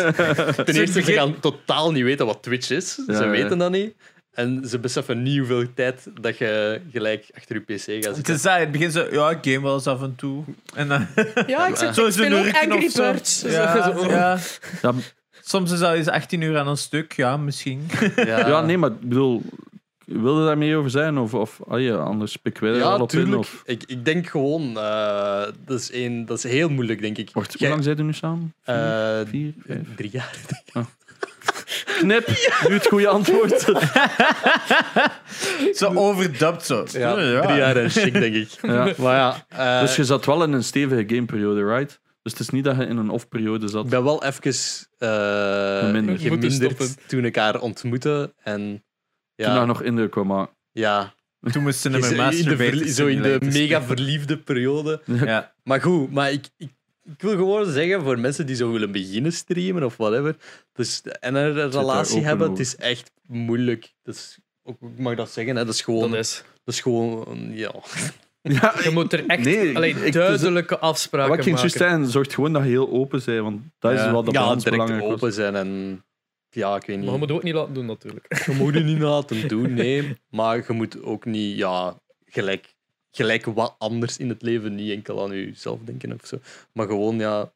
Ten 0.65 0.76
eerste, 0.76 1.01
ze 1.03 1.14
gaan 1.14 1.39
totaal 1.39 1.91
niet 1.91 2.03
weten 2.03 2.26
wat 2.26 2.43
Twitch 2.43 2.69
is. 2.69 2.99
Ja, 3.07 3.15
ze 3.15 3.23
ja. 3.23 3.30
weten 3.30 3.57
dat 3.57 3.72
niet. 3.72 3.93
En 4.34 4.64
ze 4.68 4.80
beseffen 4.80 5.23
niet 5.23 5.38
hoeveel 5.38 5.73
tijd 5.73 6.07
dat 6.22 6.38
je 6.38 6.81
gelijk 6.91 7.26
achter 7.35 7.55
je 7.55 7.61
pc 7.61 8.03
gaat 8.03 8.05
Het 8.05 8.15
zitten. 8.15 8.34
is 8.34 8.41
dat, 8.41 8.53
in 8.55 8.60
het 8.61 8.72
begin 8.72 8.91
zo, 8.91 9.07
ja, 9.11 9.30
ik 9.30 9.38
game 9.41 9.61
wel 9.61 9.73
eens 9.73 9.88
af 9.88 10.01
en 10.01 10.15
toe. 10.15 10.43
En 10.76 10.88
dan, 10.88 11.07
Ja, 11.47 11.68
ik, 11.68 11.76
zeg, 11.76 11.93
zo 11.95 12.05
ik 12.05 12.11
speel 12.11 12.38
ook 12.38 12.43
nurken 12.43 12.72
Angry. 12.72 12.91
Birds. 12.95 13.41
Ja, 13.41 13.95
ja. 14.07 14.39
Ja, 14.81 14.93
Soms 15.41 15.72
is 15.72 15.80
dat 15.80 15.93
eens 15.93 16.07
18 16.07 16.41
uur 16.41 16.57
aan 16.57 16.68
een 16.68 16.77
stuk, 16.77 17.14
ja, 17.14 17.38
misschien. 17.38 17.89
ja, 18.15 18.61
nee, 18.61 18.77
maar 18.77 18.91
ik 18.91 18.99
bedoel, 18.99 19.43
wilde 20.05 20.39
je 20.39 20.45
daar 20.45 20.57
meer 20.57 20.77
over 20.77 20.89
zijn? 20.89 21.17
Of, 21.17 21.34
of 21.34 21.59
ah 21.67 21.81
ja, 21.81 21.95
anders 21.95 22.35
pik 22.35 22.59
wij 22.59 22.69
er 22.69 22.75
Ja, 22.77 22.81
wel 22.89 22.99
op 23.01 23.11
in. 23.11 23.35
Of, 23.38 23.61
Ik, 23.65 23.84
ik 23.88 24.05
denk 24.05 24.27
gewoon, 24.27 24.77
eh, 24.77 25.43
dat, 25.65 25.80
is 25.80 25.93
een, 25.93 26.25
dat 26.25 26.38
is 26.38 26.43
heel 26.43 26.69
moeilijk, 26.69 27.01
denk 27.01 27.17
ik. 27.17 27.30
wacht, 27.34 27.59
hoe 27.59 27.67
lang 27.69 27.84
zijn 27.84 27.95
we 27.95 28.03
nu 28.03 28.13
samen? 28.13 28.53
Vier? 28.63 28.75
Eh, 28.75 29.21
Vier? 29.27 29.53
Vijf? 29.65 29.80
drie 29.95 30.09
jaar. 30.11 30.35
Knip, 31.99 32.27
nu 32.67 32.73
het 32.73 32.88
goede 32.88 33.07
antwoord. 33.07 33.61
Zo 35.73 35.93
overdubbed 35.93 36.63
zo. 36.65 36.85
Ja, 36.91 37.13
drie 37.41 37.57
jaar 37.57 37.75
en 37.77 37.89
chic, 37.89 38.13
denk 38.13 38.35
ik. 38.35 38.49
Ja. 38.61 38.93
Maar 38.97 39.15
ja, 39.15 39.45
eh, 39.47 39.80
Dus 39.81 39.95
je 39.95 40.03
zat 40.03 40.25
wel 40.25 40.43
in 40.43 40.51
een 40.51 40.63
stevige 40.63 41.03
gameperiode, 41.07 41.65
right? 41.65 41.99
Dus 42.21 42.31
het 42.31 42.41
is 42.41 42.49
niet 42.49 42.63
dat 42.63 42.75
je 42.77 42.85
in 42.85 42.97
een 42.97 43.09
off-periode 43.09 43.67
zat. 43.67 43.84
ik 43.84 43.89
ben 43.89 44.03
wel 44.03 44.23
even 44.23 44.43
eh, 44.97 45.80
Geminderd. 45.80 46.05
Moeten 46.05 46.51
geminderd 46.51 46.53
stoppen. 46.53 46.88
toen 47.07 47.25
ik 47.25 47.35
haar 47.35 47.59
ontmoette. 47.59 48.34
En 48.43 48.84
Toen 49.35 49.45
daar 49.45 49.55
ja, 49.55 49.65
nog 49.65 49.81
indruk 49.81 50.11
kwam, 50.11 50.27
maar... 50.27 50.47
ja 50.72 51.14
Toen 51.51 51.64
moesten 51.64 51.93
Is- 51.93 52.10
we 52.10 52.15
in 52.15 52.57
de, 52.77 52.93
zo 52.93 53.07
in 53.07 53.22
de 53.22 53.38
mega 53.41 53.81
verliefde 53.81 54.38
periode. 54.38 55.01
Ja. 55.26 55.53
Maar 55.64 55.81
goed, 55.81 56.11
maar 56.11 56.31
ik, 56.31 56.45
ik, 56.57 56.69
ik 57.03 57.22
wil 57.22 57.31
gewoon 57.31 57.72
zeggen 57.72 58.01
voor 58.01 58.19
mensen 58.19 58.45
die 58.45 58.55
zo 58.55 58.72
willen 58.72 58.91
beginnen 58.91 59.34
streamen 59.34 59.84
of 59.84 59.97
whatever. 59.97 60.35
Dus, 60.73 61.01
en 61.19 61.35
een 61.35 61.53
relatie 61.72 62.23
hebben, 62.23 62.47
over. 62.49 62.60
het 62.60 62.68
is 62.68 62.76
echt 62.76 63.11
moeilijk. 63.27 63.93
Dat 64.03 64.15
is, 64.15 64.38
ook, 64.64 64.77
ik 64.81 64.97
mag 64.99 65.15
dat 65.15 65.30
zeggen, 65.31 65.55
hè, 65.55 65.65
dat 65.65 65.73
is 65.73 65.81
gewoon. 65.81 66.01
Dat 66.01 66.11
Dat 66.11 66.19
is. 66.19 66.43
is 66.65 66.81
gewoon 66.81 67.49
ja. 67.51 67.72
Ja, 68.41 68.73
Je 68.84 68.89
moet 68.89 69.14
er 69.14 69.26
echt 69.27 69.43
Nee, 69.43 69.76
allee, 69.76 69.95
ik- 70.05 70.14
duidelijke 70.14 70.80
afspraken 70.80 71.30
Wat 71.30 71.39
ik 71.39 71.45
maken. 71.45 71.60
juist 71.61 71.77
zeggen, 71.77 72.07
zorg 72.07 72.34
gewoon 72.34 72.53
dat 72.53 72.64
je 72.64 72.69
heel 72.69 72.89
open 72.89 73.22
bent, 73.26 73.41
want 73.41 73.61
dat 73.80 73.91
is 73.91 73.99
Ja. 73.99 74.11
wat 74.11 74.26
dat 74.26 74.34
bij 74.34 74.43
ja, 74.43 74.55
belangrijk 74.69 75.03
open 75.03 75.34
zijn 75.34 75.55
en. 75.55 76.03
Ja, 76.53 76.75
ik 76.75 76.85
weet 76.85 76.95
niet. 76.97 77.05
Maar 77.05 77.13
je 77.13 77.19
moet 77.19 77.30
het 77.30 77.38
ook 77.38 77.43
niet 77.43 77.53
laten 77.53 77.73
doen, 77.73 77.85
natuurlijk. 77.85 78.43
Je 78.45 78.53
moet 78.53 78.73
het 78.73 78.85
niet 78.85 78.99
laten 78.99 79.47
doen, 79.47 79.73
nee. 79.73 80.17
Maar 80.30 80.57
je 80.67 80.73
moet 80.73 81.03
ook 81.03 81.25
niet, 81.25 81.57
ja, 81.57 81.99
gelijk 82.25 82.75
gelijk 83.11 83.45
wat 83.45 83.75
anders 83.77 84.17
in 84.17 84.30
het 84.30 84.41
leven. 84.41 84.75
Niet 84.75 84.91
enkel 84.91 85.23
aan 85.23 85.35
jezelf 85.35 85.80
denken 85.85 86.13
of 86.13 86.25
zo. 86.25 86.38
Maar 86.71 86.88
gewoon, 86.88 87.17
ja, 87.17 87.51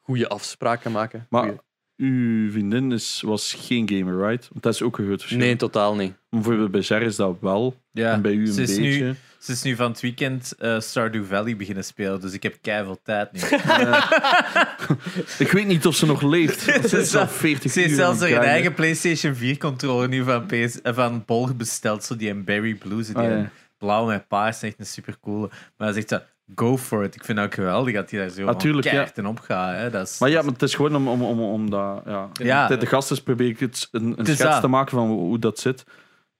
goede 0.00 0.28
afspraken 0.28 0.92
maken. 0.92 1.26
Maar 1.30 1.42
Goeie- 1.42 1.58
uw 1.96 2.50
vriendin 2.50 2.92
is, 2.92 3.20
was 3.26 3.52
geen 3.52 3.88
gamer, 3.88 4.28
right? 4.28 4.48
Want 4.48 4.62
dat 4.62 4.74
is 4.74 4.82
ook 4.82 4.98
een 4.98 5.04
groot 5.06 5.20
verschil. 5.20 5.40
Nee, 5.40 5.56
totaal 5.56 5.94
niet. 5.94 6.12
Bijvoorbeeld 6.30 6.70
bij 6.70 6.82
Ger 6.82 7.02
is 7.02 7.16
dat 7.16 7.36
wel. 7.40 7.74
Ja, 7.90 8.12
En 8.12 8.22
bij 8.22 8.32
u 8.32 8.48
een 8.48 8.56
beetje. 8.56 8.80
nu, 8.80 9.14
ze 9.44 9.52
is 9.52 9.62
nu 9.62 9.76
van 9.76 9.90
het 9.90 10.00
weekend 10.00 10.52
eh, 10.58 10.80
Stardew 10.80 11.24
Valley 11.24 11.56
beginnen 11.56 11.84
spelen, 11.84 12.20
dus 12.20 12.32
ik 12.32 12.42
heb 12.42 12.56
keiveel 12.60 13.00
tijd 13.02 13.32
nu. 13.32 13.40
Ik 15.44 15.52
weet 15.52 15.66
niet 15.66 15.86
of 15.86 15.94
ze 15.94 16.06
nog 16.06 16.22
leeft. 16.22 16.60
Ze 16.88 16.98
is 16.98 17.16
al 17.16 17.28
40 17.28 17.72
Ze 17.72 17.80
heeft 17.80 17.94
zelfs 17.94 18.20
een 18.20 18.34
eigen 18.36 18.74
PlayStation 18.74 19.34
4 19.34 19.58
controller 19.58 20.08
nu 20.08 20.24
van, 20.24 20.46
PS, 20.46 20.80
eh, 20.82 20.94
van 20.94 21.22
Bol 21.26 21.54
besteld, 21.54 22.04
zo 22.04 22.16
die 22.16 22.30
een 22.30 22.44
Berry 22.44 22.74
Blue, 22.74 23.04
zo 23.04 23.12
die 23.12 23.22
Ah, 23.22 23.28
ja. 23.30 23.50
blauw 23.78 24.06
met 24.06 24.28
paars, 24.28 24.62
echt 24.62 24.74
een 24.78 24.86
super 24.86 25.16
coole. 25.20 25.46
Maar 25.48 25.88
hij 25.88 25.92
zegt 25.92 26.08
zo, 26.08 26.18
go 26.54 26.78
for 26.78 27.04
it. 27.04 27.14
Ik 27.14 27.24
vind 27.24 27.38
ook 27.38 27.54
geweldig 27.54 27.94
dat 27.94 28.10
hij 28.10 28.20
daar 28.20 28.28
zo 28.28 28.44
Natuurlijk, 28.44 28.84
ja. 28.84 28.90
keihard 28.90 29.18
in 29.18 29.26
opgaat. 29.26 29.76
Hè. 29.76 29.90
Dat 29.90 30.08
is, 30.08 30.18
Maar 30.18 30.30
ja, 30.30 30.42
maar 30.42 30.52
het 30.52 30.62
is 30.62 30.74
gewoon 30.74 30.96
om, 30.96 31.08
om, 31.08 31.22
om, 31.22 31.40
om 31.40 31.70
dat... 31.70 32.02
Ja. 32.38 32.66
De 32.66 32.86
gasten 32.86 33.22
probeer 33.22 33.48
ik 33.48 33.60
het 33.60 33.88
een, 33.90 34.14
een 34.16 34.24
schets 34.26 34.40
dat. 34.40 34.60
te 34.60 34.68
maken 34.68 34.96
van 34.96 35.08
hoe, 35.08 35.20
hoe 35.20 35.38
dat 35.38 35.58
zit. 35.58 35.84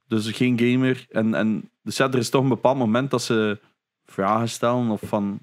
Dus 0.09 0.31
geen 0.31 0.59
gamer. 0.59 1.07
En, 1.11 1.35
en 1.35 1.71
dus 1.85 1.97
ja, 1.97 2.07
er 2.09 2.19
is 2.19 2.29
toch 2.31 2.43
een 2.43 2.49
bepaald 2.49 2.79
moment 2.79 3.11
dat 3.11 3.23
ze 3.23 3.59
vragen 4.07 4.49
stellen 4.49 4.89
of 4.91 5.01
van... 5.05 5.39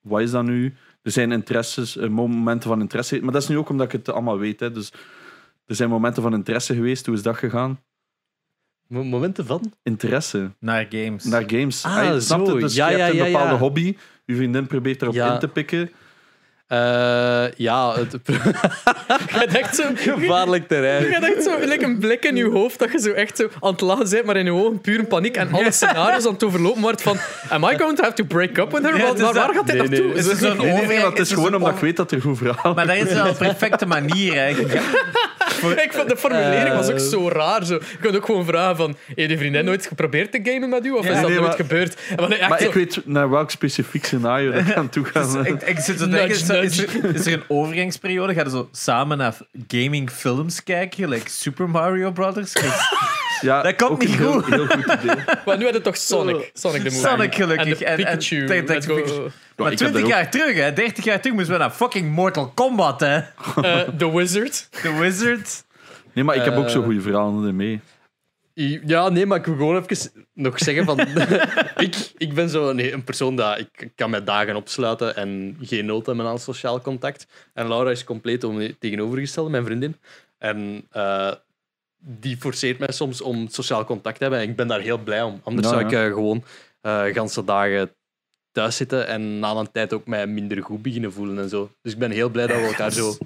Wat 0.00 0.20
is 0.20 0.30
dat 0.30 0.44
nu? 0.44 0.74
Er 1.02 1.10
zijn 1.10 1.32
interesses, 1.32 1.96
eh, 1.96 2.08
momenten 2.08 2.68
van 2.70 2.80
interesse. 2.80 3.20
Maar 3.22 3.32
dat 3.32 3.42
is 3.42 3.48
nu 3.48 3.58
ook 3.58 3.68
omdat 3.68 3.86
ik 3.86 3.92
het 3.92 4.08
allemaal 4.08 4.38
weet. 4.38 4.60
Hè. 4.60 4.72
Dus 4.72 4.92
er 5.66 5.74
zijn 5.74 5.88
momenten 5.88 6.22
van 6.22 6.34
interesse 6.34 6.74
geweest. 6.74 7.06
Hoe 7.06 7.14
is 7.14 7.22
dat 7.22 7.36
gegaan? 7.36 7.80
Mo- 8.86 9.04
Momenten 9.04 9.46
van? 9.46 9.72
Interesse 9.82 10.50
naar 10.58 10.86
games. 10.90 11.24
naar 11.24 11.44
games. 11.46 11.84
Ah, 11.84 11.96
Ah, 11.96 12.04
je 12.14 12.20
snapt 12.20 12.46
zo. 12.46 12.52
het? 12.52 12.62
Dus 12.62 12.74
Ja, 12.74 12.88
je 12.88 12.96
ja, 12.96 13.04
hebt 13.04 13.18
een 13.18 13.24
ja, 13.24 13.30
bepaalde 13.32 13.52
ja. 13.52 13.58
hobby. 13.58 13.96
Je 14.24 14.34
vriendin 14.36 14.66
probeert 14.66 15.02
erop 15.02 15.14
Ja. 15.14 15.32
in 15.34 15.38
te 15.38 15.48
pikken. 15.48 15.90
Eh, 16.66 17.44
ja, 17.56 17.94
het 17.94 18.16
Je 19.40 19.46
denkt 19.52 19.76
zo, 19.76 19.82
gevaarlijk 19.94 20.68
terrein. 20.68 21.10
je 21.10 21.20
denkt 21.20 21.42
zo 21.42 21.58
like 21.60 21.84
een 21.84 21.98
blik 21.98 22.24
in 22.24 22.36
je 22.36 22.44
hoofd 22.50 22.78
dat 22.78 22.92
je 22.92 22.98
zo 23.00 23.10
echt 23.10 23.36
zo 23.36 23.48
aan 23.60 23.72
het 23.72 23.80
lachen 23.80 24.10
bent, 24.10 24.24
maar 24.24 24.36
in 24.36 24.44
je 24.44 24.52
ogen 24.52 24.80
puur 24.80 24.98
een 24.98 25.06
paniek 25.06 25.36
en 25.36 25.52
alle 25.52 25.70
scenario's 25.70 26.26
aan 26.26 26.32
het 26.32 26.44
overlopen 26.44 26.80
wordt 26.82 27.02
van 27.02 27.16
am 27.48 27.64
I 27.64 27.76
going 27.78 27.96
to 27.96 28.02
have 28.02 28.14
to 28.14 28.24
break 28.24 28.58
up 28.58 28.72
with 28.72 28.82
her? 28.82 28.96
Ja, 28.96 29.14
Waar, 29.14 29.32
dat. 29.34 29.50
gaat 29.54 29.66
dit 29.66 29.76
Nee, 29.76 29.88
nee. 29.88 30.00
naartoe? 30.00 30.16
Het 30.16 30.26
is 30.32 30.38
zo'n 30.38 30.56
Nee, 30.56 30.72
nee, 30.86 30.98
maar 30.98 31.08
het 31.10 31.18
is 31.18 31.32
gewoon 31.32 31.54
omdat 31.54 31.72
ik 31.74 31.78
weet 31.80 31.96
dat 31.96 32.10
er 32.12 32.20
goed 32.20 32.38
verhaal 32.38 32.74
Maar 32.74 32.86
dat 32.86 32.96
is 32.96 33.12
wel 33.12 33.26
een 33.26 33.36
perfecte 33.36 33.86
manier. 33.86 34.32
Gaat- 34.32 34.84
Ik 35.84 35.92
vond 35.92 36.08
de 36.08 36.16
formulering 36.16 36.74
was 36.74 36.90
ook 36.90 36.98
zo 36.98 37.28
raar. 37.28 37.64
Zo. 37.64 37.74
Je 37.74 37.96
kunt 38.00 38.16
ook 38.16 38.24
gewoon 38.24 38.44
vragen 38.44 38.76
van, 38.76 38.96
heeft 39.14 39.30
je 39.30 39.38
vriendin 39.38 39.64
nooit 39.64 39.86
geprobeerd 39.86 40.32
te 40.32 40.40
gamen 40.42 40.68
met 40.68 40.84
u? 40.86 40.90
Of 40.90 41.04
Ja. 41.04 41.10
is 41.12 41.20
dat 41.20 41.28
Nee, 41.28 41.38
nooit 41.38 41.48
maar- 41.48 41.56
gebeurd? 41.56 41.96
Echt 42.16 42.48
Maar 42.48 42.58
zo, 42.60 42.64
ik 42.66 42.72
weet 42.74 43.00
naar 43.04 43.30
welk 43.30 43.50
specifiek 43.50 44.04
scenario 44.04 44.52
dat 44.52 44.60
ik 44.66 44.74
aan 44.74 44.88
toe 44.88 45.04
ga. 45.04 45.20
Dus 45.22 45.34
ik, 45.48 45.62
ik 45.62 45.78
zit 45.78 45.98
te 45.98 46.08
denken, 46.08 46.36
zo- 46.36 46.55
is, 46.62 46.78
er, 46.78 47.14
is 47.14 47.26
er 47.26 47.32
een 47.32 47.42
overgangsperiode? 47.48 48.34
Gaan 48.34 48.44
we 48.44 48.50
zo 48.50 48.68
samen 48.72 49.18
naar 49.18 49.34
gamingfilms 49.68 50.62
kijken, 50.62 51.08
like 51.08 51.30
Super 51.30 51.70
Mario 51.70 52.10
Brothers? 52.12 52.52
Ja, 53.40 53.62
Dat 53.62 53.76
komt 53.76 53.98
niet 54.00 54.16
heel, 54.16 54.32
goed. 54.32 54.46
heel 54.54 54.66
goed 54.66 54.84
idee. 55.02 55.16
maar 55.46 55.58
nu 55.58 55.64
had 55.64 55.74
het 55.74 55.82
toch 55.82 55.96
Sonic. 55.96 56.50
Sonic 56.52 56.82
de 56.82 56.90
movie. 56.90 57.06
Sonic 57.08 57.34
gelukkig. 57.34 57.66
En 57.66 57.78
de 57.78 57.84
En- 57.84 57.90
en- 57.90 57.96
Pikachu. 58.18 58.46
Let's 58.46 58.86
go. 58.86 58.96
Ja, 58.96 59.02
Maar 59.56 59.72
ik 59.72 59.78
heb 59.78 59.88
20 59.88 60.00
daar 60.00 60.10
jaar 60.10 60.30
terug, 60.30 60.56
hè, 60.56 60.72
30 60.72 61.04
jaar 61.04 61.20
terug, 61.20 61.36
moesten 61.36 61.54
we 61.54 61.60
naar 61.60 61.70
fucking 61.70 62.10
Mortal 62.12 62.48
Kombat, 62.54 63.00
hè? 63.00 63.16
Eh, 63.16 63.80
The 63.98 64.16
Wizard. 64.16 64.68
The 64.82 64.98
Wizard. 64.98 65.64
Nee, 66.12 66.24
maar 66.24 66.36
ik 66.36 66.44
heb 66.44 66.54
ook 66.56 66.64
Eh. 66.64 66.70
zo 66.70 66.82
goede 66.82 67.00
verhalen 67.00 67.46
ermee. 67.46 67.80
Ja, 68.86 69.08
nee, 69.08 69.26
maar 69.26 69.38
ik 69.38 69.44
wil 69.44 69.56
gewoon 69.56 69.84
even 69.88 70.26
nog 70.32 70.58
zeggen 70.58 70.84
van... 70.84 71.00
ik, 71.86 72.10
ik 72.16 72.34
ben 72.34 72.48
zo 72.48 72.68
een 72.68 73.04
persoon 73.04 73.36
dat... 73.36 73.58
Ik 73.58 73.90
kan 73.94 74.10
mij 74.10 74.24
dagen 74.24 74.56
opsluiten 74.56 75.16
en 75.16 75.56
geen 75.60 75.86
nood 75.86 76.06
hebben 76.06 76.26
aan 76.26 76.38
sociaal 76.38 76.80
contact. 76.80 77.26
En 77.52 77.68
Laura 77.68 77.90
is 77.90 78.04
compleet 78.04 78.44
om, 78.44 78.78
tegenovergestelde, 78.78 79.50
mijn 79.50 79.64
vriendin. 79.64 79.96
En 80.38 80.86
eh, 80.90 81.32
die 81.98 82.36
forceert 82.36 82.78
mij 82.78 82.92
soms 82.92 83.20
om 83.20 83.48
sociaal 83.48 83.84
contact 83.84 84.16
te 84.16 84.22
hebben. 84.22 84.40
En 84.40 84.48
ik 84.48 84.56
ben 84.56 84.68
daar 84.68 84.80
heel 84.80 84.98
blij 84.98 85.22
om. 85.22 85.40
Anders 85.44 85.68
zou 85.68 85.84
ik 85.84 85.92
eh, 85.92 86.04
gewoon 86.04 86.44
eh 86.80 87.04
ganse 87.04 87.44
dagen 87.44 87.90
thuis 88.52 88.76
zitten 88.76 89.06
en 89.06 89.38
na 89.38 89.50
een 89.50 89.72
tijd 89.72 89.92
ook 89.92 90.06
mij 90.06 90.26
minder 90.26 90.62
goed 90.62 90.82
beginnen 90.82 91.12
voelen 91.12 91.38
en 91.38 91.48
zo. 91.48 91.70
Dus 91.82 91.92
ik 91.92 91.98
ben 91.98 92.10
heel 92.10 92.28
blij 92.28 92.46
dat 92.46 92.56
we 92.56 92.66
elkaar 92.66 92.92
zo... 92.92 93.16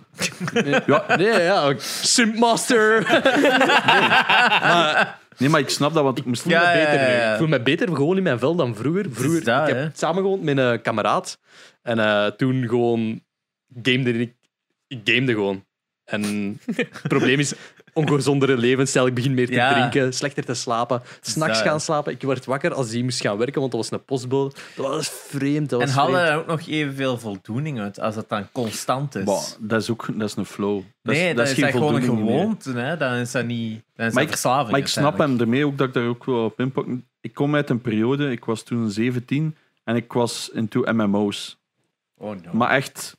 ja, 0.86 1.16
nee, 1.16 1.42
ja. 1.42 1.74
Simpmaster! 2.02 2.98
Nee, 3.30 3.50
maar 4.70 5.19
ik 5.40 5.68
snap 5.68 5.94
dat, 5.94 6.02
want 6.02 6.18
ik 6.18 6.24
moest... 6.24 6.48
Ja, 6.48 6.72
ja, 6.72 6.84
beter 6.84 7.16
ja. 7.16 7.32
Ik 7.32 7.38
voel 7.38 7.48
me 7.48 7.60
beter 7.60 7.88
gewoon 7.88 8.16
in 8.16 8.22
mijn 8.22 8.38
vel 8.38 8.54
dan 8.54 8.76
vroeger. 8.76 9.06
Vroeger, 9.10 9.44
dat, 9.44 9.68
ik 9.68 9.74
heb 9.74 9.90
samengewoond 9.96 10.42
met 10.42 10.58
een 10.58 10.82
kameraad. 10.82 11.38
En 11.82 11.98
eh, 11.98 12.26
toen 12.26 12.68
gewoon 12.68 13.20
gamede 13.82 14.12
ik. 14.12 14.34
Ik 14.86 15.00
gamede 15.04 15.32
gewoon. 15.32 15.64
En 16.04 16.58
het 16.76 17.08
probleem 17.08 17.38
is 17.38 17.54
ongezondere 17.92 18.56
levensstijl. 18.56 19.06
Ik 19.06 19.14
begin 19.14 19.34
meer 19.34 19.46
te 19.46 19.52
Ja. 19.52 19.72
drinken, 19.72 20.12
slechter 20.14 20.44
te 20.44 20.54
slapen. 20.54 21.02
S'nachts 21.20 21.58
dat. 21.58 21.68
gaan 21.68 21.80
slapen. 21.80 22.12
Ik 22.12 22.22
werd 22.22 22.44
wakker 22.44 22.74
als 22.74 22.88
die 22.90 23.02
moest 23.04 23.20
gaan 23.20 23.36
werken, 23.36 23.60
want 23.60 23.72
dat 23.72 23.80
was 23.80 23.90
een 23.90 24.04
postbode. 24.04 24.54
Dat 24.76 24.86
was 24.86 25.08
vreemd. 25.08 25.70
Dat 25.70 25.80
En 25.80 25.86
was 25.86 25.94
hadden 25.94 26.14
vreemd. 26.20 26.32
er 26.34 26.38
ook 26.40 26.46
nog 26.46 26.68
evenveel 26.68 27.18
voldoening 27.18 27.80
uit 27.80 28.00
als 28.00 28.16
het 28.16 28.28
dan 28.28 28.46
constant 28.52 29.14
is? 29.14 29.24
Bah, 29.24 29.42
dat 29.58 29.82
is 29.82 29.90
ook 29.90 30.06
dat 30.18 30.28
is 30.28 30.36
een 30.36 30.44
flow. 30.46 30.82
Dat 31.02 31.14
nee, 31.14 31.34
dan 31.34 31.44
is, 31.46 31.54
dat 31.56 31.70
gewoon 31.70 31.94
een 31.94 32.00
voldoening 32.02 32.28
meer. 32.28 32.38
gewoonte. 32.40 32.72
Hè? 32.72 32.96
Dan 32.96 33.12
is 33.14 33.30
dat 33.32 33.44
niet 33.46 33.82
dan 33.96 34.06
is 34.06 34.12
Maar 34.14 34.22
dat 34.22 34.22
ik, 34.22 34.28
verslaving. 34.28 34.70
maar 34.70 34.80
ik 34.80 34.86
snap 34.86 35.18
hem 35.18 35.40
ermee 35.40 35.66
ook 35.66 35.78
dat 35.78 35.88
ik 35.88 35.94
daar 35.94 36.06
ook 36.06 36.24
wel 36.24 36.44
op 36.44 36.60
inpak. 36.60 36.86
Ik 37.20 37.34
kom 37.34 37.54
uit 37.54 37.70
een 37.70 37.80
periode, 37.80 38.30
ik 38.30 38.44
was 38.44 38.62
toen 38.62 38.90
17 38.90 39.56
en 39.84 39.96
ik 39.96 40.12
was 40.12 40.50
into 40.52 40.92
MMO's. 40.92 41.58
Oh 42.18 42.28
no. 42.30 42.52
Maar 42.52 42.70
echt 42.70 43.16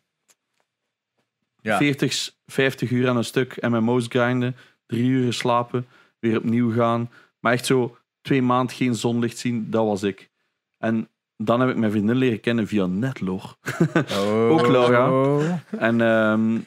Ja. 1.62 1.78
40, 1.78 2.32
50 2.46 2.90
uur 2.90 3.10
aan 3.10 3.18
een 3.18 3.24
stuk 3.24 3.62
MMO's 3.62 4.06
grinden, 4.10 4.56
drie 4.86 5.10
uur 5.10 5.34
slapen, 5.34 5.86
weer 6.20 6.38
opnieuw 6.38 6.74
gaan. 6.74 7.10
Maar 7.40 7.54
echt 7.54 7.66
zo 7.66 7.98
twee 8.22 8.42
maanden 8.42 8.76
geen 8.76 8.96
zonlicht 8.96 9.38
zien, 9.38 9.68
dat 9.70 9.86
was 9.86 10.04
ik. 10.04 10.30
En 10.78 11.08
dan 11.38 11.60
heb 11.60 11.70
ik 11.70 11.76
mijn 11.76 11.92
vriendin 11.92 12.16
leren 12.16 12.40
kennen 12.40 12.68
via 12.68 12.86
Netlog. 12.86 13.58
Oh. 13.94 14.52
Ook 14.52 14.68
Laura. 14.68 15.64
En 15.78 16.02
ehm, 16.02 16.58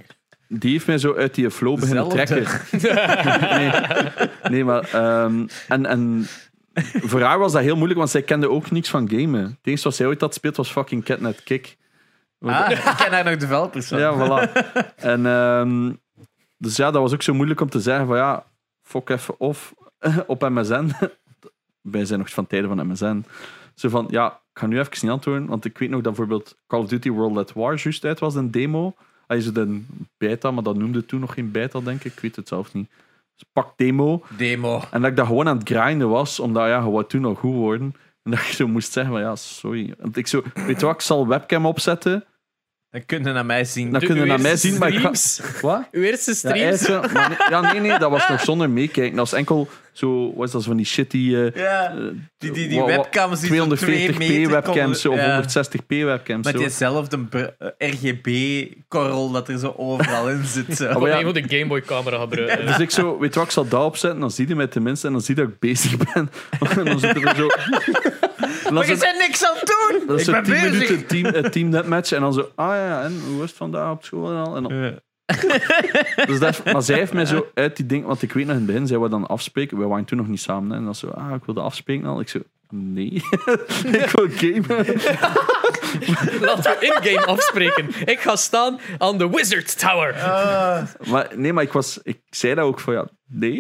die 0.49 0.71
heeft 0.71 0.87
mij 0.87 0.99
zo 0.99 1.15
uit 1.15 1.35
die 1.35 1.51
flow 1.51 1.81
beginnen 1.81 2.09
trekken. 2.09 2.47
nee, 3.59 3.71
nee, 4.51 4.65
maar... 4.65 4.89
ehm, 4.93 5.47
en, 5.69 5.87
en 5.87 6.27
voor 6.83 7.21
haar 7.21 7.39
was 7.39 7.53
dat 7.53 7.62
heel 7.62 7.75
moeilijk, 7.77 7.99
want 7.99 8.11
zij 8.11 8.23
kende 8.23 8.51
ook 8.51 8.71
niks 8.71 8.89
van 8.89 9.11
gamen. 9.11 9.45
Het 9.45 9.59
enige 9.62 9.83
wat 9.83 9.95
zij 9.95 10.07
ooit 10.07 10.21
had 10.21 10.35
speeld 10.35 10.57
was 10.57 10.71
fucking 10.71 11.05
Catnet 11.05 11.43
Kick. 11.43 11.77
Ah, 12.40 12.70
ik 12.70 12.94
ken 12.97 13.24
nog 13.24 13.36
developers 13.36 13.89
van. 13.89 13.98
Ja, 13.98 14.15
voilà. 14.15 14.52
en, 14.97 15.27
ehm, 15.27 15.93
dus 16.59 16.77
ja, 16.77 16.90
dat 16.90 17.02
was 17.02 17.12
ook 17.12 17.23
zo 17.23 17.35
moeilijk 17.35 17.61
om 17.61 17.70
te 17.70 17.81
zeggen 17.81 18.06
van 18.06 18.16
ja, 18.16 18.44
fok 18.82 19.11
even 19.11 19.40
off 19.40 19.74
op 20.27 20.48
MSN. 20.48 20.90
Wij 21.81 22.05
zijn 22.05 22.19
nog 22.19 22.31
van 22.31 22.47
tijden 22.47 22.77
van 22.77 22.86
MSN. 22.86 23.24
Zo 23.74 23.89
van, 23.89 24.06
ja, 24.11 24.27
ik 24.27 24.59
ga 24.59 24.66
nu 24.66 24.78
even 24.78 24.93
niet 25.01 25.11
antwoorden, 25.11 25.47
want 25.47 25.65
ik 25.65 25.78
weet 25.78 25.90
nog 25.90 26.01
dat 26.01 26.15
bijvoorbeeld 26.15 26.56
Call 26.66 26.81
of 26.81 26.89
Duty 26.89 27.11
World 27.11 27.36
at 27.36 27.52
War 27.52 27.77
juist 27.77 28.05
uit 28.05 28.19
was, 28.19 28.35
een 28.35 28.51
demo. 28.51 28.94
Hij 29.27 29.36
is 29.36 29.47
een 29.47 29.86
beta, 30.16 30.51
maar 30.51 30.62
dat 30.62 30.77
noemde 30.77 31.06
toen 31.06 31.20
nog 31.20 31.35
geen 31.35 31.51
beta, 31.51 31.81
denk 31.81 32.05
ik. 32.05 32.12
Ik 32.12 32.20
weet 32.20 32.36
het 32.36 32.48
zelf 32.48 32.74
niet. 32.74 32.89
Dus 33.35 33.48
pak 33.52 33.73
demo. 33.77 34.23
Demo. 34.36 34.82
En 34.90 35.01
dat 35.01 35.11
ik 35.11 35.16
dat 35.16 35.27
gewoon 35.27 35.48
aan 35.48 35.59
het 35.59 35.69
grinden 35.69 36.09
was, 36.09 36.40
omdat 36.40 36.66
ja, 36.66 36.78
je 36.78 36.90
wou 36.90 37.05
toen 37.06 37.20
nog 37.20 37.39
goed 37.39 37.55
worden. 37.55 37.94
En 38.25 38.31
dat 38.31 38.47
je 38.47 38.55
zo 38.55 38.69
moest 38.69 38.93
zeggen 38.93 39.13
van 39.13 39.23
ja, 39.23 39.37
sorry. 39.37 39.95
Want 39.99 40.17
ik 40.17 40.27
zo, 40.27 40.43
weet 40.55 40.81
je 40.81 40.87
wat, 40.87 40.95
ik 40.95 41.01
zal 41.01 41.29
webcam 41.29 41.67
opzetten. 41.67 42.25
Dan 42.95 43.07
kun 43.07 43.25
je 43.25 43.33
naar 43.33 43.47
mij 43.47 43.65
zien. 43.65 43.91
Dan 43.91 44.01
kun 44.01 44.15
je 44.15 44.21
Uw 44.21 44.27
naar 44.27 44.41
mij 44.41 44.57
zien, 44.57 44.79
maar 44.79 44.89
ik 44.93 44.99
ga... 44.99 45.15
streams. 45.15 45.61
Wat? 45.61 45.83
Uw 45.93 46.03
eerste 46.03 46.31
Ja, 46.31 46.37
streams. 46.77 46.89
maar 47.12 47.29
nee, 47.29 47.49
ja, 47.51 47.73
nee, 47.73 47.81
nee, 47.81 47.99
dat 47.99 48.11
was 48.11 48.29
nog 48.29 48.41
zonder 48.41 48.71
meekijken. 48.71 49.16
Dat 49.16 49.31
was 49.31 49.39
enkel 49.39 49.69
zo, 49.93 50.35
wat 50.35 50.47
is 50.47 50.53
dat, 50.53 50.62
zo 50.62 50.69
van 50.69 50.77
die 50.77 50.87
shitty... 50.87 51.16
eh, 51.35 51.62
Ja, 51.62 51.91
eh, 51.91 51.97
die, 52.39 52.51
die, 52.53 52.69
die 52.69 52.81
wa- 52.81 52.87
webcams 52.87 53.41
die 53.41 53.55
zo 53.57 53.66
twee 53.75 54.12
240p 54.12 54.16
meter 54.16 54.51
webcams 54.51 55.07
of 55.07 55.16
konden- 55.16 55.27
ja. 55.27 55.43
160p 55.43 55.87
webcams. 55.89 56.45
Met 56.45 56.55
zo. 56.55 56.61
diezelfde 56.61 57.19
br- 57.19 57.39
eh, 57.79 57.93
RGB-korrel 57.93 59.31
dat 59.31 59.49
er 59.49 59.59
zo 59.59 59.75
overal 59.77 60.29
in 60.31 60.45
zit. 60.45 60.77
Zo. 60.77 60.85
Oh, 60.85 60.93
Gewoon 60.93 61.09
ja. 61.09 61.19
even 61.19 61.35
de 61.35 61.45
Game 61.49 61.66
Boy 61.66 61.81
camera 61.81 62.19
gebruiken. 62.21 62.66
Dus 62.66 62.79
ik 62.79 62.91
zo, 62.91 63.19
weet 63.19 63.33
je 63.35 63.39
wat, 63.39 63.49
ik 63.49 63.55
zal 63.55 63.69
dat 63.69 63.85
opzetten, 63.85 64.21
dan 64.21 64.31
zie 64.31 64.49
je 64.49 64.55
mij 64.55 64.66
tenminste 64.66 65.07
en 65.07 65.12
dan 65.12 65.23
zie 65.23 65.35
je 65.37 65.41
dat 65.43 65.51
ik 65.51 65.59
bezig 65.59 65.97
ben. 65.97 66.31
En 66.79 66.85
dan 66.85 66.99
zit 66.99 67.25
er 67.25 67.35
zo... 67.37 67.47
Maar 68.71 68.87
je 68.87 68.97
bent 68.97 69.19
niks 69.19 69.47
aan 69.47 69.55
het 69.57 69.75
doen! 69.91 70.07
dat 70.07 70.21
is 70.21 70.29
ik 70.29 70.35
zo 70.35 70.43
ben 70.43 70.43
10 70.43 70.55
bezig! 70.55 70.73
minuten 70.73 71.07
team, 71.07 71.25
eh, 71.27 71.51
team 71.51 71.69
netmatch 71.69 72.12
en 72.12 72.21
dan 72.21 72.33
zo, 72.33 72.51
ah 72.55 72.75
ja, 72.75 73.03
en 73.03 73.21
hoe 73.29 73.39
was 73.39 73.49
het 73.49 73.59
vandaag 73.59 73.91
op 73.93 74.05
school 74.05 74.31
en 74.31 74.37
al? 74.45 74.57
En 74.57 74.62
dan, 74.62 74.75
Ja. 74.75 74.93
dus 76.27 76.39
dat, 76.39 76.65
maar 76.73 76.83
zij 76.83 76.99
heeft 76.99 77.12
mij 77.12 77.27
zo 77.27 77.47
uit 77.55 77.77
die 77.77 77.87
ding, 77.87 78.05
want 78.05 78.23
ik 78.23 78.33
weet 78.33 78.45
nog 78.47 78.53
in 78.55 78.61
het 78.62 78.71
begin, 78.71 78.87
zij 78.87 78.99
wou 78.99 79.11
dan 79.11 79.27
afspreken, 79.27 79.79
we 79.79 79.85
waren 79.85 80.05
toen 80.05 80.19
nog 80.19 80.29
niet 80.29 80.41
samen, 80.41 80.71
hè, 80.71 80.77
en 80.77 80.85
dan 80.85 80.95
zo, 80.95 81.09
ah, 81.09 81.35
ik 81.35 81.45
wilde 81.45 81.61
afspreken 81.61 82.07
al. 82.07 82.21
Ik 82.21 82.29
zo, 82.29 82.39
Nee. 82.77 83.13
ik 84.01 84.11
wil 84.13 84.29
gamen. 84.31 84.87
Laten 86.47 86.71
we 86.71 86.77
in-game 86.81 87.27
afspreken. 87.27 87.89
Ik 88.05 88.21
ga 88.21 88.37
staan 88.37 88.81
aan 88.99 89.19
de 89.19 89.29
Wizard 89.29 89.79
Tower. 89.79 90.15
Maar, 91.07 91.29
nee, 91.35 91.53
maar 91.53 91.63
ik, 91.63 91.73
was, 91.73 92.01
ik 92.03 92.21
zei 92.31 92.55
dat 92.55 92.65
ook 92.65 92.81
van 92.81 92.95
ja, 92.95 93.09
nee. 93.27 93.59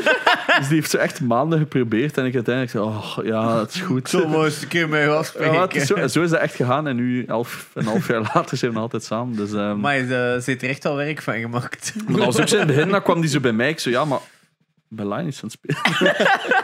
dus 0.58 0.68
die 0.68 0.74
heeft 0.74 0.90
zo 0.90 0.96
echt 0.96 1.20
maanden 1.20 1.58
geprobeerd 1.58 2.18
en 2.18 2.24
ik 2.24 2.34
uiteindelijk 2.34 2.74
zei, 2.74 2.84
oh 2.84 3.18
ja, 3.22 3.58
het 3.58 3.74
is 3.74 3.80
goed. 3.80 4.08
Zo 4.08 4.28
mooi 4.28 4.44
eens 4.44 4.62
een 4.62 4.68
keer 4.68 4.88
mee 4.88 5.08
afspreken. 5.08 5.52
Ja, 5.52 5.62
het 5.62 5.74
is 5.74 5.86
zo, 5.86 5.94
en 5.94 6.10
zo 6.10 6.22
is 6.22 6.30
dat 6.30 6.40
echt 6.40 6.54
gegaan 6.54 6.86
en 6.86 6.96
nu, 6.96 7.24
elf 7.24 7.70
en 7.74 7.80
een 7.80 7.86
half 7.86 8.08
jaar 8.08 8.30
later, 8.34 8.56
zijn 8.56 8.70
we 8.70 8.76
nog 8.76 8.82
altijd 8.84 9.04
samen. 9.04 9.36
Dus, 9.36 9.52
ehm, 9.52 9.80
Maar 9.80 9.96
je 9.96 10.34
uh, 10.36 10.42
zit 10.42 10.62
er 10.62 10.68
echt 10.68 10.84
al 10.84 10.96
werk 10.96 11.22
van 11.22 11.40
gemaakt. 11.40 11.92
Maar 12.06 12.16
dat 12.16 12.24
was 12.24 12.40
ook 12.40 12.48
zo 12.48 12.54
in 12.54 12.60
het 12.60 12.74
begin, 12.74 12.90
dan 12.90 13.02
kwam 13.02 13.20
die 13.20 13.30
zo 13.30 13.40
bij 13.40 13.52
mij. 13.52 13.68
Ik 13.68 13.78
zo, 13.78 13.90
ja, 13.90 14.04
maar 14.04 14.20
ik 14.90 14.96
ben 14.96 15.08
Linus 15.08 15.42
aan 15.42 15.50
het 15.50 15.52
spelen. 15.52 16.14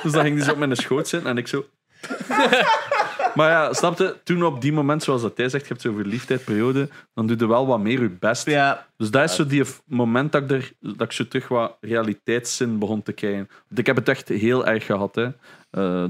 dus 0.02 0.12
dan 0.12 0.22
ging 0.22 0.34
die 0.34 0.44
zo 0.44 0.50
op 0.50 0.58
mijn 0.58 0.76
schoot 0.76 1.08
zitten 1.08 1.30
en 1.30 1.36
ik 1.36 1.48
zo... 1.48 1.64
maar 3.36 3.50
ja, 3.50 3.72
snapte, 3.72 4.20
toen 4.24 4.44
op 4.44 4.60
die 4.60 4.72
moment, 4.72 5.02
zoals 5.02 5.22
dat 5.22 5.36
hij 5.36 5.48
zegt, 5.48 5.62
je 5.62 5.68
hebt 5.68 5.80
zo'n 5.80 5.96
verliefdheidperiode, 5.96 6.88
dan 7.14 7.26
doe 7.26 7.36
je 7.38 7.46
wel 7.46 7.66
wat 7.66 7.80
meer 7.80 8.00
je 8.00 8.10
best. 8.10 8.46
Ja, 8.46 8.86
Dus 8.96 9.10
dat 9.10 9.24
is 9.24 9.34
zo 9.34 9.46
die 9.46 9.64
moment 9.86 10.32
dat 10.32 10.42
ik, 10.42 10.50
er, 10.50 10.72
dat 10.80 11.00
ik 11.00 11.12
zo 11.12 11.28
terug 11.28 11.48
wat 11.48 11.76
realiteitszin 11.80 12.78
begon 12.78 13.02
te 13.02 13.12
krijgen. 13.12 13.48
Want 13.68 13.78
ik 13.78 13.86
heb 13.86 13.96
het 13.96 14.08
echt 14.08 14.28
heel 14.28 14.66
erg 14.66 14.86
gehad. 14.86 15.14
Hè. 15.14 15.32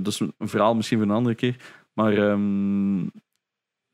Dus 0.02 0.20
een 0.20 0.34
verhaal 0.38 0.74
misschien 0.74 0.98
voor 0.98 1.06
een 1.06 1.14
andere 1.14 1.34
keer. 1.34 1.56
Maar 1.92 2.12
ehm, 2.12 3.00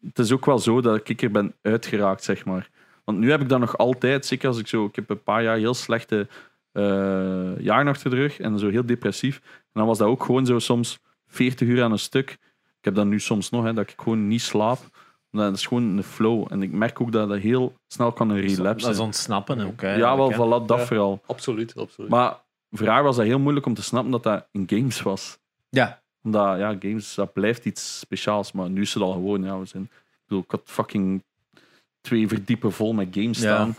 het 0.01 0.19
is 0.19 0.33
ook 0.33 0.47
wel 0.47 0.59
zo 0.59 0.81
dat 0.81 1.09
ik 1.09 1.23
er 1.23 1.31
ben 1.31 1.55
uitgeraakt, 1.63 2.25
zeg 2.25 2.45
maar. 2.45 2.71
Want 3.05 3.19
nu 3.19 3.31
heb 3.31 3.41
ik 3.41 3.49
dat 3.49 3.61
nog 3.61 3.79
altijd, 3.79 4.27
zeker 4.27 4.49
als 4.49 4.59
ik 4.59 4.67
zo... 4.67 4.85
Ik 4.85 4.97
heb 4.97 5.11
een 5.11 5.23
paar 5.23 5.43
jaar 5.43 5.57
heel 5.57 5.75
slechte 5.75 6.29
eh 6.75 7.59
jaren 7.59 7.89
achter 7.89 8.11
de 8.11 8.17
rug 8.17 8.41
en 8.41 8.59
zo 8.59 8.69
heel 8.69 8.87
depressief. 8.87 9.41
En 9.45 9.71
dan 9.73 9.87
was 9.87 9.99
dat 9.99 10.09
ook 10.09 10.25
gewoon 10.25 10.47
zo 10.47 10.59
soms 10.59 10.99
40 11.35 11.69
uur 11.69 11.83
aan 11.83 11.93
een 11.93 11.99
stuk. 11.99 12.31
Ik 12.79 12.85
heb 12.91 12.95
dat 12.95 13.07
nu 13.07 13.21
soms 13.21 13.51
nog, 13.51 13.65
hè, 13.65 13.73
dat 13.73 13.91
ik 13.91 13.95
gewoon 14.01 14.29
niet 14.29 14.43
slaap. 14.43 14.79
Dat 15.31 15.55
is 15.55 15.67
gewoon 15.67 15.83
een 15.97 16.03
flow. 16.03 16.47
En 16.51 16.63
ik 16.63 16.73
merk 16.73 17.01
ook 17.01 17.13
dat 17.13 17.29
dat 17.29 17.39
heel 17.39 17.75
snel 17.87 18.13
kan 18.13 18.31
een 18.31 18.41
relapse 18.41 18.87
dat 18.87 18.95
is 18.95 19.01
ontsnappen 19.01 19.61
ook. 19.61 19.81
Hè, 19.81 19.95
ja, 19.95 20.17
wel, 20.17 20.33
voilà, 20.33 20.67
dat 20.67 20.79
Ja. 20.79 20.85
vooral. 20.87 21.23
Absoluut, 21.27 21.77
absoluut. 21.77 22.11
Maar 22.11 22.41
voor 22.71 22.87
haar 22.87 23.03
was 23.03 23.17
dat 23.17 23.25
heel 23.25 23.39
moeilijk 23.39 23.67
om 23.67 23.75
te 23.75 23.83
snappen 23.83 24.11
dat 24.11 24.23
dat 24.23 24.47
in 24.51 24.65
games 24.67 25.03
was. 25.03 25.39
Ja. 25.69 26.03
Omdat, 26.23 26.59
ja, 26.59 26.77
games, 26.79 27.15
dat 27.15 27.33
blijft 27.33 27.65
iets 27.65 27.99
speciaals. 27.99 28.53
Maar 28.53 28.71
nu 28.71 28.81
is 28.81 28.95
het 28.95 29.03
al 29.03 29.13
gewoon, 29.13 29.45
ja, 29.45 29.59
we 29.59 29.67
zijn... 29.67 29.83
Ik 29.83 30.31
bedoel, 30.31 30.43
ik 30.45 30.51
had 30.51 30.63
fucking 30.65 31.25
twee 32.05 32.29
verdiepen 32.29 32.73
vol 32.73 32.93
met 32.93 33.09
games 33.11 33.39
Ja. 33.41 33.43
staan. 33.55 33.77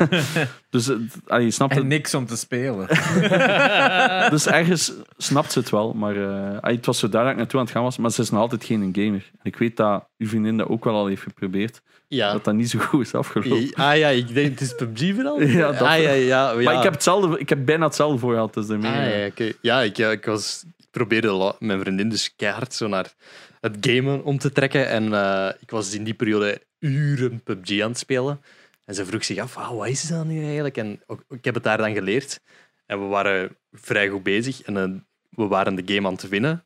dus, 0.70 0.90
allee, 1.26 1.44
je 1.44 1.50
snapt 1.50 1.72
En 1.72 1.78
het. 1.78 1.86
niks 1.86 2.14
om 2.14 2.26
te 2.26 2.36
spelen. 2.36 2.86
Dus 4.30 4.46
ergens 4.46 4.92
snapt 5.16 5.52
ze 5.52 5.58
het 5.58 5.70
wel. 5.70 5.92
Maar 5.92 6.16
eh, 6.16 6.60
allee, 6.60 6.76
het 6.76 6.86
was 6.86 6.98
zo 6.98 7.08
daar 7.08 7.22
dat 7.22 7.30
ik 7.32 7.38
naartoe 7.38 7.58
aan 7.60 7.64
het 7.64 7.74
gaan 7.74 7.82
was. 7.82 7.96
Maar 7.98 8.10
ze 8.10 8.22
is 8.22 8.30
nog 8.30 8.40
altijd 8.40 8.64
geen 8.64 8.80
gamer. 8.92 9.30
En 9.32 9.38
ik 9.42 9.56
weet 9.56 9.76
dat 9.76 10.04
uw 10.18 10.28
vriendin 10.28 10.56
dat 10.56 10.68
ook 10.68 10.84
wel 10.84 10.94
al 10.94 11.06
heeft 11.06 11.22
geprobeerd. 11.22 11.80
ja. 12.08 12.32
Dat 12.32 12.44
dat 12.44 12.54
niet 12.54 12.70
zo 12.70 12.78
goed 12.78 13.06
is 13.06 13.14
afgelopen. 13.14 13.74
Ah 13.74 13.96
ja, 13.96 14.08
ik 14.08 14.34
denk 14.34 14.50
het 14.50 14.60
is 14.60 14.74
PUBG 14.74 15.14
vooral. 15.14 15.40
Ja, 15.58 15.72
dat- 15.72 15.80
ah, 15.80 16.02
ja, 16.02 16.10
ja, 16.10 16.12
ja. 16.12 16.54
Maar 16.62 16.74
ik 16.76 16.82
heb, 16.82 16.92
hetzelfde, 16.92 17.38
ik 17.38 17.48
heb 17.48 17.64
bijna 17.64 17.84
hetzelfde 17.86 18.18
voor 18.18 18.32
gehad. 18.32 18.54
Dus 18.54 18.66
daarmee, 18.66 18.90
Ah, 18.90 18.96
eh, 19.06 19.20
ja, 19.20 19.26
oké. 19.26 19.52
ja 19.60 19.80
ik, 19.80 19.96
ja, 19.96 20.10
ik, 20.10 20.24
was, 20.24 20.64
ik 20.78 20.86
probeerde 20.90 21.54
mijn 21.58 21.80
vriendin 21.80 22.08
dus 22.08 22.34
keihard 22.36 22.74
zo 22.74 22.88
naar 22.88 23.12
het 23.60 23.76
gamen 23.80 24.24
om 24.24 24.38
te 24.38 24.52
trekken. 24.52 24.88
En 24.88 25.12
eh, 25.12 25.50
ik 25.60 25.70
was 25.70 25.94
in 25.94 26.04
die 26.04 26.14
periode 26.14 26.62
uren 26.78 27.42
PUBG 27.42 27.80
aan 27.82 27.88
het 27.88 27.98
spelen. 27.98 28.40
En 28.84 28.94
ze 28.94 29.06
vroeg 29.06 29.24
zich 29.24 29.38
af, 29.38 29.56
ah, 29.56 29.76
wat 29.76 29.88
is 29.88 30.08
dat 30.08 30.24
nu 30.24 30.44
eigenlijk? 30.44 30.76
En 30.76 31.02
ik 31.28 31.44
heb 31.44 31.54
het 31.54 31.62
daar 31.64 31.78
dan 31.78 31.94
geleerd. 31.94 32.40
En 32.86 33.00
we 33.00 33.06
waren 33.06 33.56
vrij 33.72 34.08
goed 34.08 34.22
bezig. 34.22 34.62
En 34.62 34.76
eh, 34.76 34.90
we 35.30 35.46
waren 35.46 35.74
de 35.74 35.94
game 35.94 36.06
aan 36.06 36.14
het 36.14 36.28
winnen. 36.28 36.64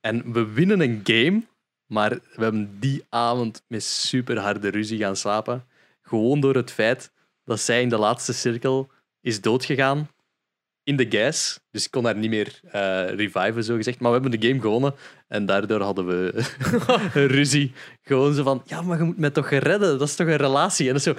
En 0.00 0.32
we 0.32 0.52
winnen 0.52 0.80
een 0.80 1.00
game, 1.04 1.42
maar 1.86 2.10
we 2.10 2.42
hebben 2.42 2.80
die 2.80 3.04
avond 3.08 3.64
met 3.66 3.82
super 3.82 4.38
harde 4.38 4.68
ruzie 4.68 4.98
gaan 4.98 5.16
slapen. 5.16 5.64
Gewoon 6.02 6.40
door 6.40 6.54
het 6.54 6.70
feit 6.70 7.12
dat 7.44 7.60
zij 7.60 7.82
in 7.82 7.88
de 7.88 7.98
laatste 7.98 8.32
cirkel 8.32 8.90
is 9.20 9.40
doodgegaan 9.40 10.08
in 10.84 10.96
de 10.96 11.06
gas. 11.08 11.60
Dus 11.70 11.84
ik 11.84 11.90
kon 11.90 12.04
haar 12.04 12.16
niet 12.16 12.30
meer 12.30 12.60
eh 12.70 13.08
reviven, 13.08 13.64
zo 13.64 13.76
gezegd. 13.76 14.00
Maar 14.00 14.12
we 14.12 14.20
hebben 14.20 14.40
de 14.40 14.48
game 14.48 14.60
gewonnen. 14.60 14.94
En 15.28 15.46
daardoor 15.46 15.80
hadden 15.80 16.06
we 16.06 16.44
een 17.14 17.26
ruzie. 17.26 17.72
Gewoon 18.02 18.34
zo 18.34 18.42
van, 18.42 18.62
ja, 18.64 18.82
maar 18.82 18.98
je 18.98 19.04
moet 19.04 19.18
mij 19.18 19.30
toch 19.30 19.50
redden? 19.50 19.98
Dat 19.98 20.08
is 20.08 20.14
toch 20.14 20.26
een 20.26 20.36
relatie? 20.36 20.86
En 20.86 20.92
dat 20.92 21.06
is 21.06 21.12
zo, 21.12 21.14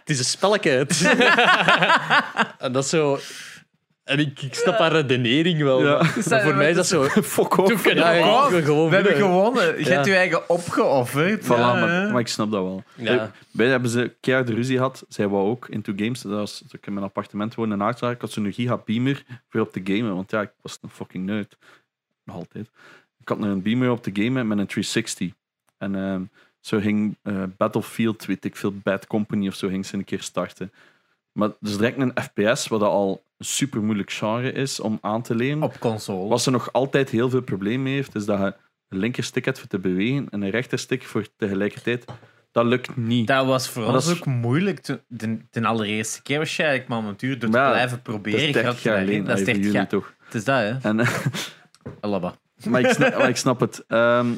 het 0.00 0.10
is 0.10 0.18
een 0.18 0.24
spelletje. 0.24 0.86
En 2.58 2.72
dat 2.72 2.84
is 2.84 2.90
zo... 2.90 3.18
En 4.06 4.18
ik, 4.18 4.42
ik 4.42 4.54
snap 4.54 4.78
haar 4.78 4.92
redenering 4.92 5.62
wel. 5.62 5.82
Ja. 5.82 6.02
Maar 6.28 6.42
voor 6.42 6.54
mij 6.54 6.70
is 6.70 6.76
dat 6.76 6.86
zo... 6.86 7.02
Fuck 7.36 7.56
off. 7.56 7.82
We 7.82 7.88
hebben 7.90 8.90
winnen. 8.90 9.16
gewonnen. 9.16 9.78
Je 9.78 9.84
Ja. 9.84 9.90
hebt 9.90 10.06
je 10.06 10.14
eigen 10.14 10.48
opgeofferd. 10.48 11.44
Voilà, 11.44 11.48
Ja, 11.48 11.74
maar, 11.74 12.10
maar 12.12 12.20
ik 12.20 12.28
snap 12.28 12.50
dat 12.50 12.62
wel. 12.62 12.82
Ja. 12.94 13.30
Wij 13.50 13.66
hebben 13.66 13.90
ze 13.90 14.14
keihard 14.20 14.48
ruzie 14.48 14.76
gehad. 14.76 15.04
Zij 15.08 15.28
wou 15.28 15.48
ook 15.48 15.68
into 15.68 15.92
games. 15.96 16.20
Dat 16.20 16.32
was, 16.32 16.58
toen 16.58 16.68
ik 16.80 16.86
in 16.86 16.92
mijn 16.92 17.06
appartement 17.06 17.54
woonde 17.54 17.74
in 17.74 17.82
Aardzaar. 17.82 18.10
Ik 18.10 18.20
had 18.20 18.30
zo'n 18.30 18.52
giga 18.52 18.80
beamer 18.84 19.22
voor 19.48 19.60
op 19.60 19.72
te 19.72 19.80
gamen. 19.84 20.14
Want 20.14 20.30
ja, 20.30 20.40
ik 20.40 20.50
was 20.62 20.78
een 20.82 20.90
fucking 20.90 21.24
nerd. 21.26 21.56
Nog 22.24 22.36
altijd. 22.36 22.70
Ik 23.20 23.28
had 23.28 23.42
een 23.42 23.62
beamer 23.62 23.90
op 23.90 24.02
te 24.02 24.10
gamen 24.12 24.46
met 24.46 24.58
een 24.58 24.66
360. 24.66 25.30
En 25.78 25.94
ehm, 25.94 26.22
zo 26.60 26.78
ging 26.78 27.16
eh, 27.22 27.42
Battlefield, 27.56 28.24
weet 28.26 28.44
ik 28.44 28.56
veel, 28.56 28.72
Bad 28.82 29.06
Company 29.06 29.48
of 29.48 29.54
zo, 29.54 29.68
ging 29.68 29.86
ze 29.86 29.94
een 29.96 30.04
keer 30.04 30.22
starten. 30.22 30.72
Maar 31.32 31.50
dus 31.60 31.76
direct 31.76 31.98
een 31.98 32.12
FPS, 32.22 32.68
wat 32.68 32.82
al 32.82 33.22
een 33.38 33.44
super 33.46 33.82
moeilijk 33.82 34.10
genre 34.12 34.52
is 34.52 34.80
om 34.80 34.98
aan 35.00 35.22
te 35.22 35.34
leren. 35.34 35.62
Op 35.62 35.78
console. 35.78 36.28
Wat 36.28 36.42
ze 36.42 36.50
nog 36.50 36.72
altijd 36.72 37.10
heel 37.10 37.30
veel 37.30 37.40
probleem 37.42 37.82
mee 37.82 37.94
heeft, 37.94 38.14
is 38.14 38.24
dat 38.24 38.38
je 38.38 38.54
een 38.88 38.98
linkerstick 38.98 39.44
hebt 39.44 39.58
voor 39.58 39.68
te 39.68 39.78
bewegen 39.78 40.28
en 40.30 40.42
een 40.42 40.50
rechterstick 40.50 41.02
voor 41.04 41.26
tegelijkertijd. 41.36 42.04
Dat 42.52 42.64
lukt 42.64 42.96
niet. 42.96 43.26
Dat 43.26 43.46
was 43.46 43.68
voor 43.68 43.82
Maar 43.84 43.94
ons 43.94 44.04
dat 44.04 44.14
is- 44.14 44.20
ook 44.20 44.26
moeilijk. 44.26 44.78
toen- 44.80 45.00
De, 45.08 45.38
de 45.50 45.66
allereerste 45.66 46.22
keer 46.22 46.36
waarschijnlijk, 46.36 46.88
maar 46.88 47.02
natuurlijk 47.02 47.40
door 47.40 47.50
te 47.50 47.56
Maar 47.56 47.66
ja, 47.66 47.72
blijven 47.72 47.94
Dat 47.96 48.02
proberen. 48.02 48.40
is 48.40 48.52
30 48.52 48.62
gaat 48.72 48.82
je 48.82 48.88
jaar 48.88 48.98
daarin. 48.98 49.14
geleden. 49.14 49.28
Dat 49.28 49.38
is 49.38 49.42
allee, 49.48 49.54
voor 49.54 49.72
30 49.72 49.72
jullie 49.72 49.78
jaar. 49.78 49.88
toch. 49.88 50.24
Het 50.24 50.34
is 50.34 50.44
dat, 50.44 50.82
hè? 50.82 50.88
En, 50.88 51.06
Alaba. 52.00 52.34
maar, 52.68 52.80
ik 52.80 52.90
snap, 52.90 53.14
maar 53.18 53.28
ik 53.28 53.36
snap 53.36 53.60
het. 53.60 53.84
Ehm, 53.86 54.32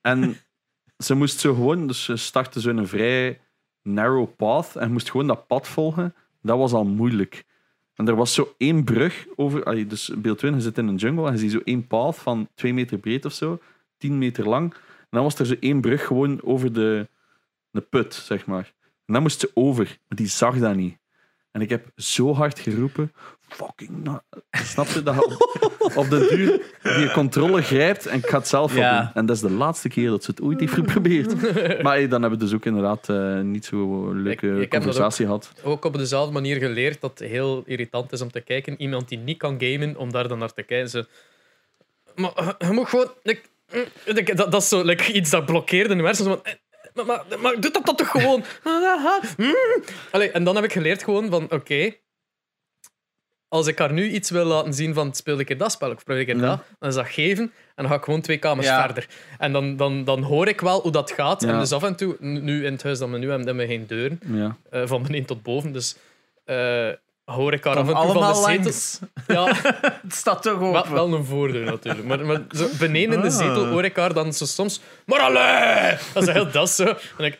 en 0.00 0.36
ze 0.98 1.14
moest 1.14 1.38
zo 1.40 1.54
gewoon, 1.54 1.86
dus 1.86 2.04
ze 2.04 2.16
startte 2.16 2.60
zo'n 2.60 2.86
vrij 2.86 3.40
narrow 3.82 4.36
path 4.36 4.76
en 4.76 4.92
moest 4.92 5.10
gewoon 5.10 5.26
dat 5.26 5.46
pad 5.46 5.68
volgen. 5.68 6.14
Dat 6.42 6.58
was 6.58 6.72
al 6.72 6.84
moeilijk. 6.84 7.44
En 7.96 8.08
er 8.08 8.16
was 8.16 8.34
zo 8.34 8.54
één 8.58 8.84
brug 8.84 9.26
over, 9.36 9.88
dus 9.88 10.12
beeld 10.18 10.38
20, 10.38 10.60
je 10.60 10.66
zit 10.66 10.78
in 10.78 10.88
een 10.88 10.96
jungle 10.96 11.26
en 11.26 11.32
je 11.32 11.38
ziet 11.38 11.50
zo 11.50 11.60
één 11.64 11.86
path 11.86 12.16
van 12.16 12.48
2 12.54 12.74
meter 12.74 12.98
breed 12.98 13.24
of 13.24 13.32
zo, 13.32 13.58
10 13.98 14.18
meter 14.18 14.48
lang. 14.48 14.72
En 14.74 15.08
dan 15.10 15.22
was 15.22 15.38
er 15.38 15.46
zo 15.46 15.54
één 15.60 15.80
brug 15.80 16.06
gewoon 16.06 16.42
over 16.42 16.72
de, 16.72 17.08
de 17.70 17.80
put, 17.80 18.14
zeg 18.14 18.46
maar. 18.46 18.74
En 19.06 19.12
dan 19.12 19.22
moest 19.22 19.40
ze 19.40 19.50
over, 19.54 19.84
maar 19.84 20.18
die 20.18 20.26
zag 20.26 20.58
dat 20.58 20.76
niet. 20.76 20.96
En 21.56 21.62
ik 21.62 21.68
heb 21.68 21.86
zo 21.96 22.34
hard 22.34 22.58
geroepen, 22.58 23.12
fucking, 23.48 24.04
na- 24.04 24.22
snap 24.50 24.86
je 24.86 25.02
dat? 25.02 25.24
Op, 25.78 25.96
op 26.02 26.10
de 26.10 26.26
duur 26.30 26.60
die 26.96 27.10
controle 27.10 27.62
grijpt 27.62 28.06
en 28.06 28.18
ik 28.18 28.26
ga 28.26 28.38
het 28.38 28.48
zelf 28.48 28.72
wel 28.72 28.82
Ja. 28.82 29.00
doen. 29.00 29.10
En 29.14 29.26
dat 29.26 29.36
is 29.36 29.42
de 29.42 29.50
laatste 29.50 29.88
keer 29.88 30.08
dat 30.08 30.24
ze 30.24 30.30
het 30.30 30.40
ooit 30.42 30.60
heeft 30.60 30.72
geprobeerd. 30.82 31.34
Maar 31.82 31.92
hey, 31.94 32.08
dan 32.08 32.20
hebben 32.20 32.38
we 32.38 32.44
dus 32.44 32.54
ook 32.54 32.64
inderdaad 32.64 33.08
eh, 33.08 33.40
niet 33.40 33.64
zo 33.64 34.10
leuke 34.12 34.46
Ik- 34.46 34.52
ik 34.52 34.58
heb 34.60 34.70
dat 34.70 34.80
conversatie 34.82 35.24
gehad. 35.24 35.52
Ook 35.64 35.84
op 35.84 35.96
dezelfde 35.98 36.32
manier 36.32 36.56
geleerd 36.56 37.00
dat 37.00 37.18
het 37.18 37.28
heel 37.28 37.62
irritant 37.66 38.12
is 38.12 38.20
om 38.20 38.30
te 38.30 38.40
kijken. 38.40 38.80
Iemand 38.80 39.08
die 39.08 39.18
niet 39.18 39.38
kan 39.38 39.56
gamen, 39.58 39.96
om 39.96 40.12
daar 40.12 40.28
dan 40.28 40.38
naar 40.38 40.52
te 40.52 40.62
kijken. 40.62 40.90
Zo, 40.90 41.02
maar 42.14 42.32
eh, 42.36 42.48
je 42.68 42.72
moet 42.74 42.88
gewoon... 42.88 43.10
like, 43.22 43.40
mm, 43.74 43.84
like, 44.04 44.34
dat, 44.34 44.52
dat 44.52 44.62
is 44.62 44.68
zo 44.68 44.82
like, 44.82 45.12
iets 45.12 45.30
dat 45.30 45.46
blokkeerde 45.46 45.94
in 45.94 46.04
hersens. 46.04 46.28
eh, 46.42 46.52
Maar, 46.96 47.04
maar, 47.06 47.24
maar 47.40 47.60
doe 47.60 47.70
dat, 47.70 47.86
dat 47.86 47.98
toch 47.98 48.10
gewoon. 48.10 48.44
Mm. 49.36 49.54
Allee, 50.10 50.30
en 50.30 50.44
dan 50.44 50.54
heb 50.54 50.64
ik 50.64 50.72
geleerd 50.72 51.02
gewoon 51.02 51.30
van... 51.30 51.50
Oké, 51.50 51.92
als 53.48 53.66
ik 53.66 53.78
haar 53.78 53.92
nu 53.92 54.08
iets 54.10 54.30
wil 54.30 54.44
laten 54.44 54.74
zien 54.74 54.94
van 54.94 55.14
speel 55.14 55.38
ik 55.38 55.46
keer 55.46 55.58
dat 55.58 55.72
spel 55.72 55.90
of 55.90 56.04
probeer 56.04 56.20
ik 56.20 56.26
keer 56.26 56.38
dat, 56.38 56.62
dan 56.78 56.88
is 56.88 56.94
dat 56.94 57.06
geven 57.08 57.44
en 57.44 57.52
dan 57.74 57.86
ga 57.88 57.94
ik 57.94 58.04
gewoon 58.04 58.20
twee 58.20 58.38
kamers 58.38 58.66
Ja. 58.66 58.84
verder. 58.84 59.08
En 59.38 59.52
dan, 59.52 59.76
dan, 59.76 60.04
dan 60.04 60.22
hoor 60.22 60.48
ik 60.48 60.60
wel 60.60 60.80
hoe 60.80 60.90
dat 60.92 61.10
gaat. 61.10 61.42
Ja. 61.42 61.48
En 61.48 61.58
dus 61.58 61.72
af 61.72 61.82
en 61.82 61.96
toe, 61.96 62.16
nu 62.20 62.64
in 62.66 62.72
het 62.72 62.82
huis 62.82 62.98
dat 62.98 63.08
we 63.10 63.18
nu 63.18 63.28
hebben, 63.28 63.46
hebben 63.46 63.66
we 63.66 63.72
geen 63.72 63.86
deuren 63.86 64.20
Ja. 64.26 64.56
eh, 64.70 64.82
van 64.86 65.02
beneden 65.02 65.26
tot 65.26 65.42
boven. 65.42 65.72
Dus 65.72 65.96
eh, 66.44 66.88
hoor 67.34 67.52
ik 67.52 67.64
haar 67.64 67.76
af 67.76 67.88
en 67.88 67.94
toe 67.94 67.94
van 67.94 68.06
de 68.06 68.12
allemaal 68.12 68.34
zetel. 68.34 68.62
langs. 68.62 69.00
Ja, 69.26 69.46
Het 70.02 70.14
staat 70.14 70.42
toch 70.42 70.58
wel, 70.58 70.76
open. 70.78 70.92
wel 70.92 71.12
een 71.14 71.24
voordeur 71.24 71.64
natuurlijk. 71.64 72.06
Maar, 72.06 72.26
maar 72.26 72.42
zo 72.50 72.66
beneden 72.78 73.14
in 73.14 73.20
de 73.20 73.26
Ah. 73.26 73.36
zetel 73.36 73.66
hoor 73.66 73.84
ik 73.84 73.96
haar 73.96 74.14
dan 74.14 74.32
zo 74.32 74.44
soms. 74.44 74.80
Maar 75.06 75.20
allee! 75.20 75.96
Dat 76.14 76.22
is 76.28 76.32
heel 76.34 76.50
dat 76.50 76.70
zo. 76.70 76.84
En 77.18 77.24
ik, 77.24 77.38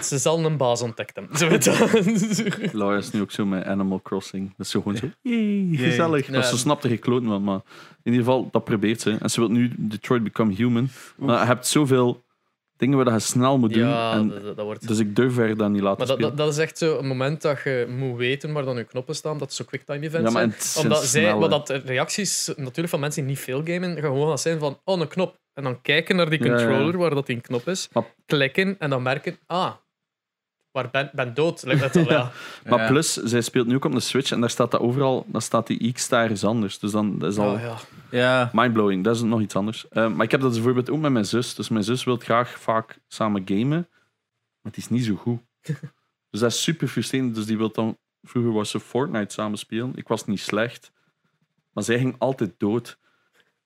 ze 0.00 0.18
zal 0.18 0.44
een 0.44 0.56
baas 0.56 0.82
ontdekt 0.82 1.16
hebben. 1.16 1.36
Zo 1.38 1.48
weet 1.48 1.64
dat. 1.64 2.72
Laura 2.72 2.96
is 2.96 3.10
nu 3.10 3.20
ook 3.20 3.30
zo 3.30 3.44
met 3.46 3.64
Animal 3.64 4.00
Crossing. 4.02 4.48
Dat 4.56 4.66
is 4.66 4.72
zo 4.72 4.80
gewoon 4.80 4.96
zo, 4.96 5.06
yay, 5.22 5.68
gezellig. 5.72 6.28
Maar 6.28 6.38
Ja. 6.40 6.46
ze 6.46 6.58
snapt 6.58 6.82
er 6.82 6.88
geen 6.88 6.98
kloten 6.98 7.28
van, 7.28 7.44
maar 7.44 7.60
in 8.02 8.12
ieder 8.12 8.20
geval, 8.24 8.48
dat 8.50 8.64
probeert 8.64 9.00
ze. 9.00 9.16
En 9.20 9.30
ze 9.30 9.40
wil 9.40 9.48
nu 9.50 9.72
Detroit 9.76 10.22
Become 10.22 10.54
Human. 10.54 10.88
Maar 11.16 11.40
je 11.40 11.46
hebt 11.46 11.66
zoveel 11.66 12.24
dingen 12.76 13.04
waar 13.04 13.12
je 13.12 13.18
snel 13.18 13.58
moet 13.58 13.72
doen. 13.72 13.88
Ja, 13.88 14.12
en, 14.12 14.28
dat, 14.28 14.56
dat 14.56 14.64
wordt... 14.64 14.88
dus 14.88 14.98
ik 14.98 15.16
durf 15.16 15.38
er 15.38 15.56
dan 15.56 15.72
niet 15.72 15.82
laten 15.82 15.98
maar 15.98 16.06
dat, 16.06 16.16
spelen. 16.16 16.36
dat, 16.36 16.46
dat 16.46 16.54
is 16.54 16.60
echt 16.60 16.78
zo 16.78 16.98
een 16.98 17.06
moment 17.06 17.42
dat 17.42 17.60
je 17.64 17.86
moet 17.98 18.16
weten 18.16 18.52
waar 18.52 18.64
dan 18.64 18.76
je 18.76 18.84
knoppen 18.84 19.14
staan. 19.14 19.38
Dat 19.38 19.52
zo 19.52 19.64
quicktime 19.64 20.06
events 20.06 20.32
ja, 20.32 20.38
maar 20.40 20.54
zijn. 20.58 20.84
Omdat 20.84 21.04
zij, 21.04 21.20
snelle- 21.22 21.38
maar 21.40 21.48
dat 21.48 21.68
reacties 21.68 22.46
natuurlijk 22.56 22.88
van 22.88 23.00
mensen 23.00 23.22
die 23.22 23.30
niet 23.30 23.40
veel 23.40 23.62
gamen, 23.64 23.92
gaan 23.92 24.02
gewoon 24.02 24.28
dat 24.28 24.40
zijn 24.40 24.58
van, 24.58 24.80
oh, 24.84 25.00
een 25.00 25.08
knop. 25.08 25.38
En 25.52 25.62
dan 25.62 25.80
kijken 25.82 26.16
naar 26.16 26.30
die 26.30 26.44
ja. 26.44 26.48
controller 26.48 26.98
waar 26.98 27.10
dat 27.14 27.26
die 27.26 27.40
knop 27.40 27.68
is, 27.68 27.88
Maar- 27.92 28.14
klikken 28.26 28.76
en 28.78 28.90
dan 28.90 29.02
merken, 29.02 29.38
ah, 29.46 29.72
waar 30.76 30.90
ben, 30.90 31.10
ben 31.12 31.34
dood. 31.34 31.62
Lijkt 31.62 31.80
dat 31.80 31.96
al, 31.96 32.10
ja. 32.18 32.30
Maar 32.64 32.78
Ja. 32.78 32.86
plus, 32.86 33.12
zij 33.14 33.40
speelt 33.40 33.66
nu 33.66 33.74
ook 33.74 33.84
op 33.84 33.92
de 33.92 34.00
Switch 34.00 34.30
en 34.30 34.40
daar 34.40 34.50
staat 34.50 34.70
dat 34.70 34.80
overal, 34.80 35.26
dan 35.28 35.42
staat 35.42 35.66
die 35.66 35.92
X 35.92 36.08
daar 36.08 36.30
eens 36.30 36.44
anders. 36.44 36.78
Dus 36.78 36.90
dan 36.90 37.18
dat 37.18 37.32
is 37.32 37.38
al 37.38 37.52
Oh, 37.52 37.60
ja. 37.60 37.76
Ja. 38.10 38.50
mindblowing, 38.52 39.04
dat 39.04 39.16
is 39.16 39.22
nog 39.22 39.40
iets 39.40 39.56
anders. 39.56 39.88
Eh, 39.88 40.08
maar 40.08 40.24
ik 40.24 40.30
heb 40.30 40.40
dat 40.40 40.48
dus 40.50 40.58
bijvoorbeeld 40.58 40.90
ook 40.90 41.00
met 41.02 41.12
mijn 41.12 41.24
zus. 41.24 41.54
Dus 41.54 41.68
mijn 41.68 41.84
zus 41.84 42.04
wil 42.04 42.16
graag 42.16 42.58
vaak 42.60 42.98
samen 43.08 43.42
gamen, 43.44 43.88
maar 44.60 44.72
het 44.72 44.76
is 44.76 44.88
niet 44.88 45.04
zo 45.04 45.14
goed. 45.14 45.40
dus 46.30 46.40
dat 46.40 46.50
is 46.50 46.62
super 46.62 46.88
frustrerend. 46.88 47.34
Dus 47.34 47.46
die 47.46 47.56
wil 47.56 47.72
dan, 47.72 47.96
vroeger 48.22 48.52
was 48.52 48.70
ze 48.70 48.80
Fortnite 48.80 49.34
samen 49.34 49.58
spelen. 49.58 49.92
Ik 49.94 50.08
was 50.08 50.26
niet 50.26 50.40
slecht, 50.40 50.92
maar 51.72 51.84
zij 51.84 51.98
ging 51.98 52.14
altijd 52.18 52.54
dood. 52.58 52.98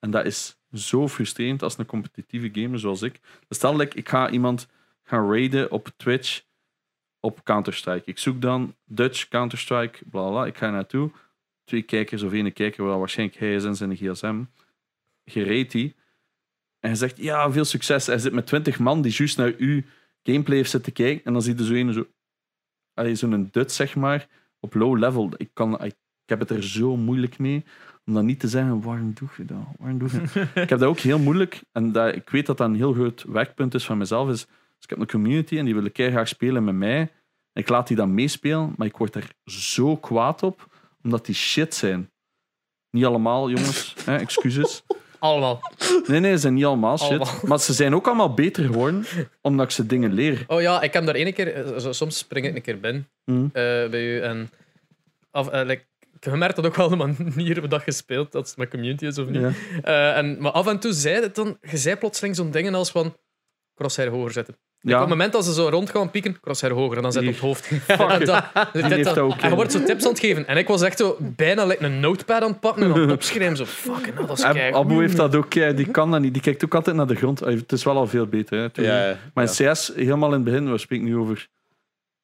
En 0.00 0.10
dat 0.10 0.24
is 0.24 0.56
zo 0.72 1.08
frustrerend 1.08 1.62
als 1.62 1.78
een 1.78 1.86
competitieve 1.86 2.50
gamer 2.52 2.78
zoals 2.78 3.02
ik. 3.02 3.20
Dus 3.48 3.56
stel 3.56 3.72
dat 3.72 3.80
ik, 3.80 3.94
ik 3.94 4.08
ga 4.08 4.30
iemand 4.30 4.68
gaan 5.02 5.30
raiden 5.30 5.70
op 5.70 5.90
Twitch 5.96 6.42
op 7.20 7.44
Counter-Strike. 7.44 8.02
Ik 8.04 8.18
zoek 8.18 8.40
dan 8.40 8.74
Dutch 8.84 9.28
Counter-Strike, 9.28 9.98
bla 10.10 10.28
bla. 10.28 10.46
Ik 10.46 10.56
ga 10.56 10.66
er 10.66 10.72
naartoe. 10.72 11.10
Twee 11.64 11.82
kijkers 11.82 12.22
of 12.22 12.32
één 12.32 12.52
kijker, 12.52 12.84
wel 12.84 12.98
waarschijnlijk 12.98 13.38
hij 13.38 13.54
is 13.54 13.64
en 13.64 13.76
zijn 13.76 13.96
gsm. 13.96 14.44
Gereed 15.24 15.70
die. 15.70 15.94
En 16.78 16.88
hij 16.88 16.98
zegt, 16.98 17.16
ja, 17.16 17.52
veel 17.52 17.64
succes. 17.64 18.06
Hij 18.06 18.18
zit 18.18 18.32
met 18.32 18.46
twintig 18.46 18.78
man 18.78 19.02
die 19.02 19.14
juist 19.16 19.36
naar 19.36 19.54
uw 19.58 19.82
gameplay 20.22 20.56
heeft 20.56 20.70
zitten 20.70 20.92
kijken. 20.92 21.24
En 21.24 21.32
dan 21.32 21.42
zie 21.42 21.56
je 21.56 21.64
zo 21.64 21.74
een 21.74 21.92
zo... 21.92 22.06
Allee, 22.94 23.14
zo'n 23.14 23.48
Dutch, 23.50 23.72
zeg 23.72 23.96
maar, 23.96 24.28
op 24.60 24.74
low 24.74 24.98
level. 24.98 25.30
Ik, 25.36 25.50
kan, 25.52 25.84
ik 25.84 25.96
heb 26.26 26.40
het 26.40 26.50
er 26.50 26.62
zo 26.62 26.96
moeilijk 26.96 27.38
mee 27.38 27.64
om 28.06 28.14
dan 28.14 28.26
niet 28.26 28.40
te 28.40 28.48
zeggen, 28.48 28.82
waarom 28.82 29.12
doe 29.14 29.28
je 29.36 29.44
dat? 29.44 29.66
Waarom 29.78 29.98
doe 29.98 30.08
je 30.12 30.18
dat? 30.18 30.34
ik 30.64 30.68
heb 30.68 30.78
dat 30.78 30.88
ook 30.88 30.98
heel 30.98 31.18
moeilijk. 31.18 31.62
En 31.72 31.92
dat, 31.92 32.14
ik 32.14 32.30
weet 32.30 32.46
dat 32.46 32.58
dat 32.58 32.68
een 32.68 32.74
heel 32.74 32.92
groot 32.92 33.22
werkpunt 33.22 33.74
is 33.74 33.84
van 33.84 33.98
mezelf. 33.98 34.28
Is, 34.28 34.46
dus 34.80 34.88
ik 34.88 34.90
heb 34.90 34.98
een 34.98 35.20
community 35.20 35.58
en 35.58 35.64
die 35.64 35.74
willen 35.74 35.90
graag 35.92 36.28
spelen 36.28 36.64
met 36.64 36.74
mij. 36.74 37.08
Ik 37.52 37.68
laat 37.68 37.86
die 37.86 37.96
dan 37.96 38.14
meespelen, 38.14 38.74
maar 38.76 38.86
ik 38.86 38.96
word 38.96 39.14
er 39.14 39.30
zo 39.44 39.96
kwaad 39.96 40.42
op, 40.42 40.68
omdat 41.02 41.26
die 41.26 41.34
shit 41.34 41.74
zijn. 41.74 42.10
Niet 42.90 43.04
allemaal, 43.04 43.50
jongens. 43.50 43.94
Hè, 44.04 44.16
excuses. 44.16 44.82
Allemaal. 45.18 45.60
Nee, 46.06 46.20
nee, 46.20 46.32
ze 46.32 46.38
zijn 46.38 46.54
niet 46.54 46.64
allemaal 46.64 46.98
shit. 46.98 47.08
Allemaal. 47.10 47.34
Maar 47.48 47.60
ze 47.60 47.72
zijn 47.72 47.94
ook 47.94 48.06
allemaal 48.06 48.34
beter 48.34 48.64
geworden, 48.64 49.04
omdat 49.40 49.66
ik 49.66 49.72
ze 49.72 49.86
dingen 49.86 50.12
leer. 50.12 50.44
Oh 50.46 50.60
ja, 50.60 50.82
ik 50.82 50.92
heb 50.92 51.06
daar 51.06 51.14
ene 51.14 51.32
keer, 51.32 51.74
eh, 51.74 51.92
soms 51.92 52.18
spring 52.18 52.46
ik 52.46 52.54
een 52.54 52.62
keer 52.62 52.80
binnen 52.80 53.08
Hm. 53.24 53.44
eh, 53.44 53.50
bij 53.88 54.16
u 54.16 54.20
en 54.20 54.50
af, 55.30 55.48
eh, 55.48 55.66
like, 55.66 55.84
je 56.20 56.30
merkt 56.30 56.56
dat 56.56 56.66
ook 56.66 56.74
wel 56.74 56.88
de 56.88 56.96
manier 56.96 57.52
waarop 57.52 57.70
dat 57.70 57.84
je 57.84 57.92
speelt, 57.92 58.32
dat 58.32 58.48
het 58.48 58.56
met 58.56 58.70
community 58.70 59.06
is 59.06 59.18
of 59.18 59.28
niet. 59.28 59.56
Ja. 59.82 60.14
En, 60.14 60.40
maar 60.40 60.52
af 60.52 60.66
en 60.66 60.80
toe 60.80 60.92
zei 60.92 61.22
het 61.22 61.34
dan, 61.34 61.58
je 61.60 61.76
zei 61.76 61.96
plotseling 61.96 62.36
zo'n 62.36 62.50
dingen 62.50 62.74
als 62.74 62.90
van 62.90 63.16
crosshair 63.74 64.10
hoger 64.10 64.32
zetten. 64.32 64.56
Ja. 64.82 64.94
Op 64.94 65.00
het 65.00 65.08
moment 65.08 65.32
dat 65.32 65.44
ze 65.44 65.52
zo 65.52 65.68
rond 65.68 65.90
gaan 65.90 66.10
pieken, 66.10 66.40
crosshair 66.40 66.72
hoger 66.72 66.96
en 66.96 67.02
dan 67.02 67.12
zet 67.12 67.22
op 67.22 67.28
het 67.28 67.38
hoofd. 67.38 67.66
Fuck 67.86 68.26
dat 68.26 68.44
en 68.72 69.48
je 69.48 69.54
wordt 69.54 69.72
zo 69.72 69.82
tips 69.82 70.04
aan 70.04 70.10
het 70.10 70.20
geven. 70.20 70.46
En 70.46 70.56
ik 70.56 70.68
was 70.68 70.82
echt 70.82 70.98
zo 70.98 71.16
bijna 71.18 71.64
like 71.66 71.84
een 71.84 72.00
notepad 72.00 72.42
aan 72.42 72.50
het 72.50 72.60
pakken 72.60 72.94
en 72.94 73.10
opschrijven. 73.20 73.56
Zo, 73.56 73.64
fucking 73.64 74.16
hell, 74.16 74.26
dat 74.26 74.38
is 74.38 74.44
kei 74.44 74.74
Abu 74.74 74.94
heeft 74.94 75.16
dat 75.16 75.34
ook, 75.34 75.52
die 75.52 75.90
kan 75.90 76.10
dat 76.10 76.20
niet. 76.20 76.32
Die 76.32 76.42
kijkt 76.42 76.64
ook 76.64 76.74
altijd 76.74 76.96
naar 76.96 77.06
de 77.06 77.14
grond. 77.14 77.40
Het 77.40 77.72
is 77.72 77.84
wel 77.84 77.96
al 77.96 78.06
veel 78.06 78.26
beter. 78.26 78.58
Hè, 78.58 78.70
toen. 78.70 78.84
Ja, 78.84 79.06
ja. 79.08 79.16
Maar 79.34 79.44
in 79.44 79.70
CS, 79.72 79.92
helemaal 79.94 80.28
in 80.28 80.34
het 80.34 80.44
begin, 80.44 80.70
we 80.72 80.78
spreken 80.78 81.06
nu 81.06 81.16
over 81.16 81.48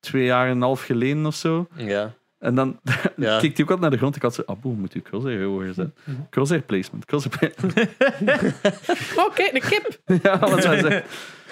twee 0.01 0.25
jaar 0.25 0.47
en 0.47 0.53
een 0.53 0.63
half 0.63 0.83
geleden 0.83 1.27
of 1.27 1.35
zo. 1.35 1.67
ja. 1.77 2.15
En 2.39 2.55
dan 2.55 2.81
Ja. 3.17 3.39
keek 3.39 3.57
hij 3.57 3.65
ook 3.65 3.71
altijd 3.71 3.81
naar 3.81 3.91
de 3.91 3.97
grond. 3.97 4.17
Ik 4.17 4.23
had 4.23 4.35
zo, 4.35 4.43
Abu, 4.47 4.69
moet 4.69 4.95
u 4.95 5.01
crosshair 5.01 5.45
hoger 5.45 5.67
zetten? 5.75 5.95
Crosshair 6.31 6.63
placement, 6.63 7.05
crosshair 7.05 7.37
placement. 7.39 7.91
Kijk, 9.35 9.51
een 9.53 9.61
kip! 9.61 10.01
ja, 10.23 10.39
wat 10.39 10.63
zou 10.63 10.79
zeggen? 10.79 11.05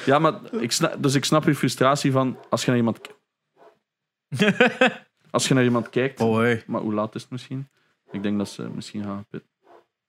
Ja, 0.06 0.18
maar 0.18 0.34
ik 0.60 0.72
snap, 0.72 1.02
dus 1.02 1.14
ik 1.14 1.24
snap 1.24 1.44
je 1.44 1.54
frustratie 1.54 2.12
van 2.12 2.38
als 2.50 2.60
je 2.64 2.68
naar 2.68 2.78
iemand, 2.78 3.00
als 5.30 5.48
je 5.48 5.54
naar 5.54 5.64
iemand 5.64 5.90
kijkt. 5.90 6.20
Oh, 6.20 6.36
hey. 6.36 6.62
Maar 6.66 6.80
hoe 6.80 6.94
laat 6.94 7.14
is 7.14 7.22
het 7.22 7.30
misschien? 7.30 7.68
Ik 8.10 8.22
denk 8.22 8.38
dat 8.38 8.48
ze 8.48 8.62
misschien 8.62 9.02
gaan 9.04 9.26
pitten. 9.30 9.48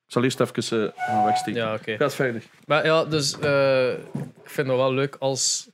Ik 0.05 0.11
zal 0.11 0.23
eerst 0.23 0.39
even 0.39 0.93
eh, 0.93 1.05
gaan 1.05 1.25
wegsteken. 1.25 1.61
Ja, 1.61 1.73
oké. 1.73 1.97
Gaat 1.97 2.15
verder. 2.15 2.43
Maar 2.65 2.85
ja, 2.85 3.05
dus 3.05 3.39
eh, 3.39 3.91
ik 3.93 3.99
vind 4.43 4.67
het 4.67 4.77
wel 4.77 4.93
leuk 4.93 5.15
als 5.19 5.69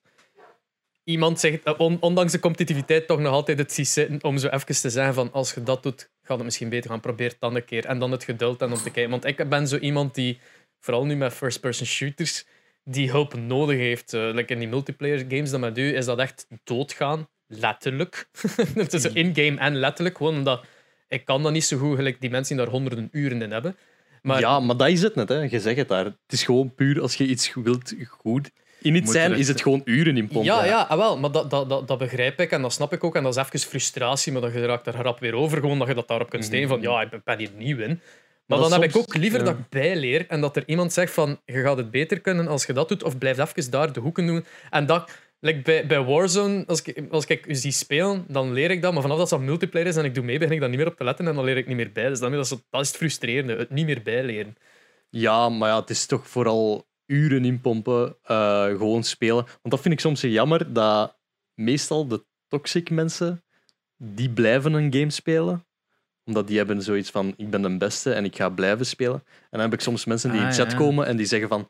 iemand 1.03 1.39
zegt, 1.39 1.63
eh, 1.63 1.73
on- 1.77 1.97
ondanks 1.99 2.31
de 2.31 2.39
competitiviteit, 2.39 3.07
toch 3.07 3.19
nog 3.19 3.33
altijd 3.33 3.57
het 3.57 3.73
zitten 3.73 4.23
om 4.23 4.37
zo 4.37 4.47
even 4.47 4.81
te 4.81 4.89
zeggen 4.89 5.13
van 5.13 5.31
als 5.31 5.53
je 5.53 5.63
dat 5.63 5.83
doet, 5.83 6.09
gaat 6.21 6.35
het 6.35 6.45
misschien 6.45 6.69
beter 6.69 6.89
gaan. 6.89 6.99
Probeer 6.99 7.29
het 7.29 7.39
dan 7.39 7.55
een 7.55 7.65
keer. 7.65 7.85
En 7.85 7.99
dan 7.99 8.11
het 8.11 8.23
geduld 8.23 8.61
en 8.61 8.71
om 8.71 8.77
te 8.77 8.89
kijken. 8.89 9.09
Want 9.11 9.25
ik 9.25 9.49
ben 9.49 9.67
zo 9.67 9.77
iemand 9.77 10.15
die, 10.15 10.39
vooral 10.79 11.05
nu 11.05 11.15
met 11.15 11.33
first-person 11.33 11.87
shooters, 11.87 12.45
die 12.83 13.09
hulp 13.09 13.33
nodig 13.35 13.77
heeft. 13.77 14.11
Like 14.11 14.53
in 14.53 14.59
die 14.59 14.67
multiplayer 14.67 15.25
games 15.27 15.49
dat 15.49 15.59
met 15.59 15.77
u, 15.77 15.95
is 15.95 16.05
dat 16.05 16.19
echt 16.19 16.47
doodgaan. 16.63 17.27
Letterlijk. 17.47 18.29
het 18.75 18.93
is 18.93 19.05
in-game 19.05 19.57
en 19.59 19.75
letterlijk. 19.75 20.17
Gewoon 20.17 20.35
omdat 20.35 20.65
ik 21.07 21.25
kan 21.25 21.43
dat 21.43 21.51
niet 21.51 21.65
zo 21.65 21.77
goed, 21.77 21.95
gelijk 21.95 22.21
die 22.21 22.29
mensen 22.29 22.55
die 22.55 22.65
daar 22.65 22.73
honderden 22.73 23.09
uren 23.11 23.41
in 23.41 23.51
hebben. 23.51 23.77
Maar 24.21 24.39
ja, 24.39 24.59
maar 24.59 24.77
dat 24.77 24.87
is 24.89 25.01
het 25.01 25.15
net. 25.15 25.29
Hè. 25.29 25.35
Je 25.35 25.59
zegt 25.59 25.77
het 25.77 25.87
daar. 25.87 26.05
Het 26.05 26.15
is 26.27 26.43
gewoon 26.43 26.75
puur 26.75 27.01
als 27.01 27.15
je 27.15 27.25
iets 27.25 27.53
wilt 27.53 27.93
goed 28.07 28.51
in 28.81 28.95
iets 28.95 29.05
Moet 29.05 29.13
zijn, 29.13 29.33
is 29.33 29.47
het 29.47 29.61
gewoon 29.61 29.81
uren 29.85 30.17
in 30.17 30.27
pompen. 30.27 30.43
Ja, 30.53 30.65
ja 30.65 30.81
ah, 30.81 30.97
wel, 30.97 31.17
maar 31.17 31.31
dat, 31.31 31.49
dat, 31.49 31.69
dat, 31.69 31.87
dat 31.87 31.97
begrijp 31.97 32.39
ik 32.39 32.51
en 32.51 32.61
dat 32.61 32.73
snap 32.73 32.93
ik 32.93 33.03
ook. 33.03 33.15
En 33.15 33.23
dat 33.23 33.37
is 33.37 33.43
even 33.43 33.59
frustratie, 33.59 34.31
maar 34.31 34.41
dan 34.41 34.51
je 34.53 34.65
raakt 34.65 34.87
er 34.87 34.95
rap 34.95 35.19
weer 35.19 35.33
over. 35.33 35.59
Gewoon 35.59 35.79
dat 35.79 35.87
je 35.87 35.93
dat 35.93 36.07
daarop 36.07 36.29
kunt 36.29 36.43
steken 36.43 36.67
van 36.67 36.81
ja, 36.81 37.01
ik 37.01 37.23
ben 37.23 37.37
hier 37.37 37.49
nieuw 37.57 37.77
in. 37.77 38.01
Maar, 38.45 38.59
dan 38.59 38.71
heb 38.71 38.83
ik 38.83 38.97
ook 38.97 39.15
liever 39.15 39.39
ja. 39.39 39.45
dat 39.45 39.53
ik 39.53 39.69
bijleer 39.69 40.25
en 40.27 40.41
dat 40.41 40.55
er 40.55 40.63
iemand 40.65 40.93
zegt 40.93 41.13
van 41.13 41.39
je 41.45 41.61
gaat 41.61 41.77
het 41.77 41.91
beter 41.91 42.19
kunnen 42.19 42.47
als 42.47 42.65
je 42.65 42.73
dat 42.73 42.89
doet, 42.89 43.03
of 43.03 43.17
blijf 43.17 43.37
even 43.37 43.71
daar 43.71 43.93
de 43.93 43.99
hoeken 43.99 44.25
doen. 44.27 44.45
En 44.69 44.85
dat, 44.85 45.11
like 45.39 45.61
bij, 45.61 45.87
bij 45.87 46.03
Warzone, 46.03 46.63
als 46.67 46.81
ik, 46.81 47.03
als 47.09 47.25
ik 47.25 47.45
u 47.45 47.55
zie 47.55 47.71
spelen, 47.71 48.25
dan 48.27 48.53
leer 48.53 48.71
ik 48.71 48.81
dat. 48.81 48.93
Maar 48.93 49.01
vanaf 49.01 49.17
dat 49.17 49.29
dat 49.29 49.39
multiplayer 49.39 49.87
is 49.87 49.95
en 49.95 50.05
ik 50.05 50.15
doe 50.15 50.23
mee, 50.23 50.37
begin 50.37 50.53
ik 50.53 50.59
daar 50.59 50.69
niet 50.69 50.77
meer 50.77 50.87
op 50.87 50.97
te 50.97 51.03
letten 51.03 51.27
en 51.27 51.35
dan 51.35 51.43
leer 51.43 51.57
ik 51.57 51.67
niet 51.67 51.75
meer 51.75 51.91
bij. 51.91 52.07
Dus 52.07 52.19
dat 52.19 52.33
is, 52.33 52.49
het- 52.49 52.63
dat 52.69 52.81
is 52.81 52.87
het 52.87 52.97
frustrerende, 52.97 53.55
het 53.55 53.69
niet 53.69 53.85
meer 53.85 54.01
bijleren. 54.03 54.55
Ja, 55.09 55.49
maar 55.49 55.69
ja, 55.69 55.79
het 55.79 55.89
is 55.89 56.05
toch 56.05 56.27
vooral 56.27 56.85
uren 57.11 57.45
inpompen, 57.45 58.15
eh 58.23 58.65
gewoon 58.65 59.03
spelen. 59.03 59.43
Want 59.45 59.69
dat 59.69 59.81
vind 59.81 59.93
ik 59.93 59.99
soms 59.99 60.19
zo 60.19 60.27
jammer, 60.27 60.73
dat 60.73 61.17
meestal 61.53 62.07
de 62.07 62.25
toxic 62.47 62.89
mensen, 62.89 63.43
die 63.97 64.29
blijven 64.29 64.73
een 64.73 64.93
game 64.93 65.09
spelen. 65.09 65.65
Omdat 66.23 66.47
die 66.47 66.57
hebben 66.57 66.81
zoiets 66.81 67.09
van, 67.09 67.33
ik 67.38 67.49
ben 67.49 67.61
de 67.61 67.77
beste 67.77 68.13
en 68.13 68.25
ik 68.25 68.35
ga 68.35 68.49
blijven 68.49 68.85
spelen. 68.85 69.23
En 69.25 69.47
dan 69.49 69.59
heb 69.61 69.73
ik 69.73 69.81
soms 69.81 70.05
mensen 70.05 70.31
die 70.31 70.39
in 70.39 70.45
Ah, 70.45 70.53
chat 70.53 70.71
ja. 70.71 70.77
komen 70.77 71.05
en 71.05 71.17
die 71.17 71.25
zeggen 71.25 71.49
van, 71.49 71.69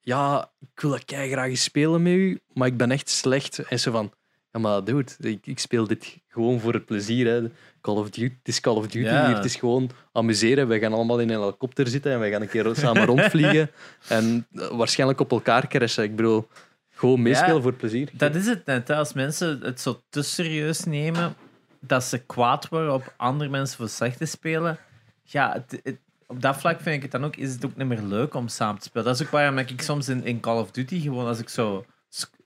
ja, 0.00 0.52
ik 0.58 0.80
wil 0.80 0.90
dat 0.90 1.02
graag 1.06 1.48
eens 1.48 1.62
spelen 1.62 2.02
met 2.02 2.12
u, 2.12 2.40
maar 2.52 2.68
ik 2.68 2.76
ben 2.76 2.90
echt 2.90 3.08
slecht. 3.08 3.58
En 3.58 3.80
zo 3.80 3.90
van, 3.90 4.12
ja 4.52 4.60
maar 4.60 4.84
dude, 4.84 5.12
ik, 5.20 5.46
ik 5.46 5.58
speel 5.58 5.86
dit 5.86 6.18
gewoon 6.28 6.60
voor 6.60 6.72
het 6.72 6.86
plezier. 6.86 7.26
Hè. 7.26 7.50
Call 7.80 7.96
of 7.96 8.10
Duty, 8.10 8.22
het 8.38 8.48
is 8.48 8.60
Call 8.60 8.74
of 8.76 8.86
Duty 8.86 8.98
Ja. 9.08 9.26
hier, 9.26 9.36
het 9.36 9.44
is 9.44 9.56
gewoon 9.56 9.90
amuseren. 10.12 10.68
Wij 10.68 10.78
gaan 10.78 10.92
allemaal 10.92 11.20
in 11.20 11.30
een 11.30 11.40
helikopter 11.40 11.86
zitten 11.88 12.12
en 12.12 12.18
wij 12.18 12.30
gaan 12.30 12.42
een 12.42 12.48
keer 12.48 12.70
samen 12.76 13.04
rondvliegen. 13.04 13.70
En 14.08 14.46
eh, 14.54 14.68
waarschijnlijk 14.68 15.20
op 15.20 15.30
elkaar 15.30 15.68
crashen. 15.68 16.04
Ik 16.04 16.16
bedoel, 16.16 16.48
gewoon 16.90 17.22
meespelen 17.22 17.54
Ja, 17.56 17.60
voor 17.62 17.72
plezier. 17.74 18.10
Dat 18.12 18.34
is 18.34 18.46
het 18.46 18.66
net. 18.66 18.90
Als 18.90 19.12
mensen 19.12 19.60
het 19.62 19.80
zo 19.80 20.02
te 20.10 20.22
serieus 20.22 20.84
nemen, 20.84 21.34
dat 21.80 22.04
ze 22.04 22.18
kwaad 22.18 22.68
worden 22.68 22.92
op 22.94 23.14
andere 23.16 23.50
mensen 23.50 23.76
voor 23.76 23.88
slecht 23.88 24.18
te 24.18 24.26
spelen. 24.26 24.78
Ja, 25.22 25.52
het, 25.52 25.80
het- 25.82 25.98
op 26.26 26.42
dat 26.42 26.56
vlak 26.56 26.80
vind 26.80 26.96
ik 26.96 27.02
het 27.02 27.10
dan 27.10 27.24
ook, 27.24 27.36
is 27.36 27.52
het 27.52 27.64
ook 27.64 27.76
niet 27.76 27.86
meer 27.86 28.02
leuk 28.02 28.34
om 28.34 28.48
samen 28.48 28.80
te 28.80 28.86
spelen. 28.88 29.06
Dat 29.06 29.14
is 29.20 29.22
ook 29.26 29.32
waarom 29.32 29.58
ik 29.58 29.82
soms 29.82 30.08
in, 30.08 30.24
in 30.24 30.40
Call 30.40 30.58
of 30.58 30.70
Duty 30.70 31.00
gewoon, 31.00 31.26
als 31.26 31.38
ik 31.38 31.48
zo, 31.48 31.84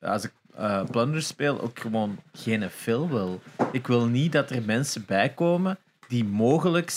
als 0.01 0.25
ik 0.25 0.33
eh, 0.57 0.83
Plunder 0.91 1.23
speel, 1.23 1.61
ook 1.61 1.79
gewoon 1.81 2.19
geen 2.33 2.71
fill 2.71 3.07
wil. 3.09 3.41
Ik 3.73 3.87
wil 3.87 4.07
niet 4.07 4.33
dat 4.33 4.51
er 4.51 4.63
mensen 4.63 5.05
bij 5.07 5.29
komen 5.29 5.79
die 6.09 6.25
mogelijk 6.25 6.93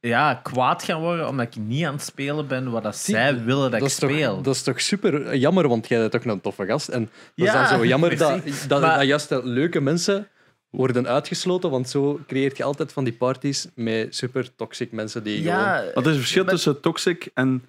ja, 0.00 0.34
kwaad 0.34 0.82
gaan 0.82 1.00
worden 1.00 1.28
omdat 1.28 1.46
ik 1.46 1.56
niet 1.56 1.84
aan 1.84 1.92
het 1.94 2.02
spelen 2.02 2.46
ben 2.46 2.70
wat 2.70 2.82
dat 2.82 2.96
zij 2.96 3.44
willen 3.44 3.70
dat, 3.70 3.80
ik 3.82 3.88
toch, 3.88 4.10
speel. 4.10 4.42
dat 4.42 4.54
is 4.54 4.62
toch 4.62 4.80
super 4.80 5.36
jammer, 5.36 5.68
want 5.68 5.88
jij 5.88 5.98
bent 5.98 6.12
toch 6.12 6.24
een 6.24 6.40
toffe 6.40 6.66
gast. 6.66 6.88
En 6.88 7.00
dat 7.00 7.10
Ja, 7.34 7.62
is 7.62 7.68
dan 7.70 7.78
zo 7.78 7.84
jammer 7.86 8.16
dat, 8.16 8.40
dat, 8.68 8.80
Maar- 8.80 8.98
dat 8.98 9.06
juist 9.06 9.28
de 9.28 9.40
leuke 9.46 9.80
mensen 9.80 10.28
worden 10.70 11.06
uitgesloten, 11.08 11.70
want 11.70 11.88
zo 11.88 12.20
creëert 12.26 12.56
je 12.56 12.64
altijd 12.64 12.92
van 12.92 13.04
die 13.04 13.12
parties 13.12 13.66
met 13.74 14.14
super 14.16 14.54
toxic 14.56 14.92
mensen 14.92 15.22
die 15.22 15.42
gewoon... 15.42 15.58
ja, 15.58 15.84
Wat 15.94 16.04
is 16.04 16.10
het 16.10 16.18
verschil 16.18 16.44
maar- 16.44 16.52
tussen 16.52 16.80
toxic 16.80 17.30
en 17.34 17.62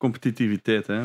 competitiviteit? 0.00 0.86
Hè? 0.86 1.00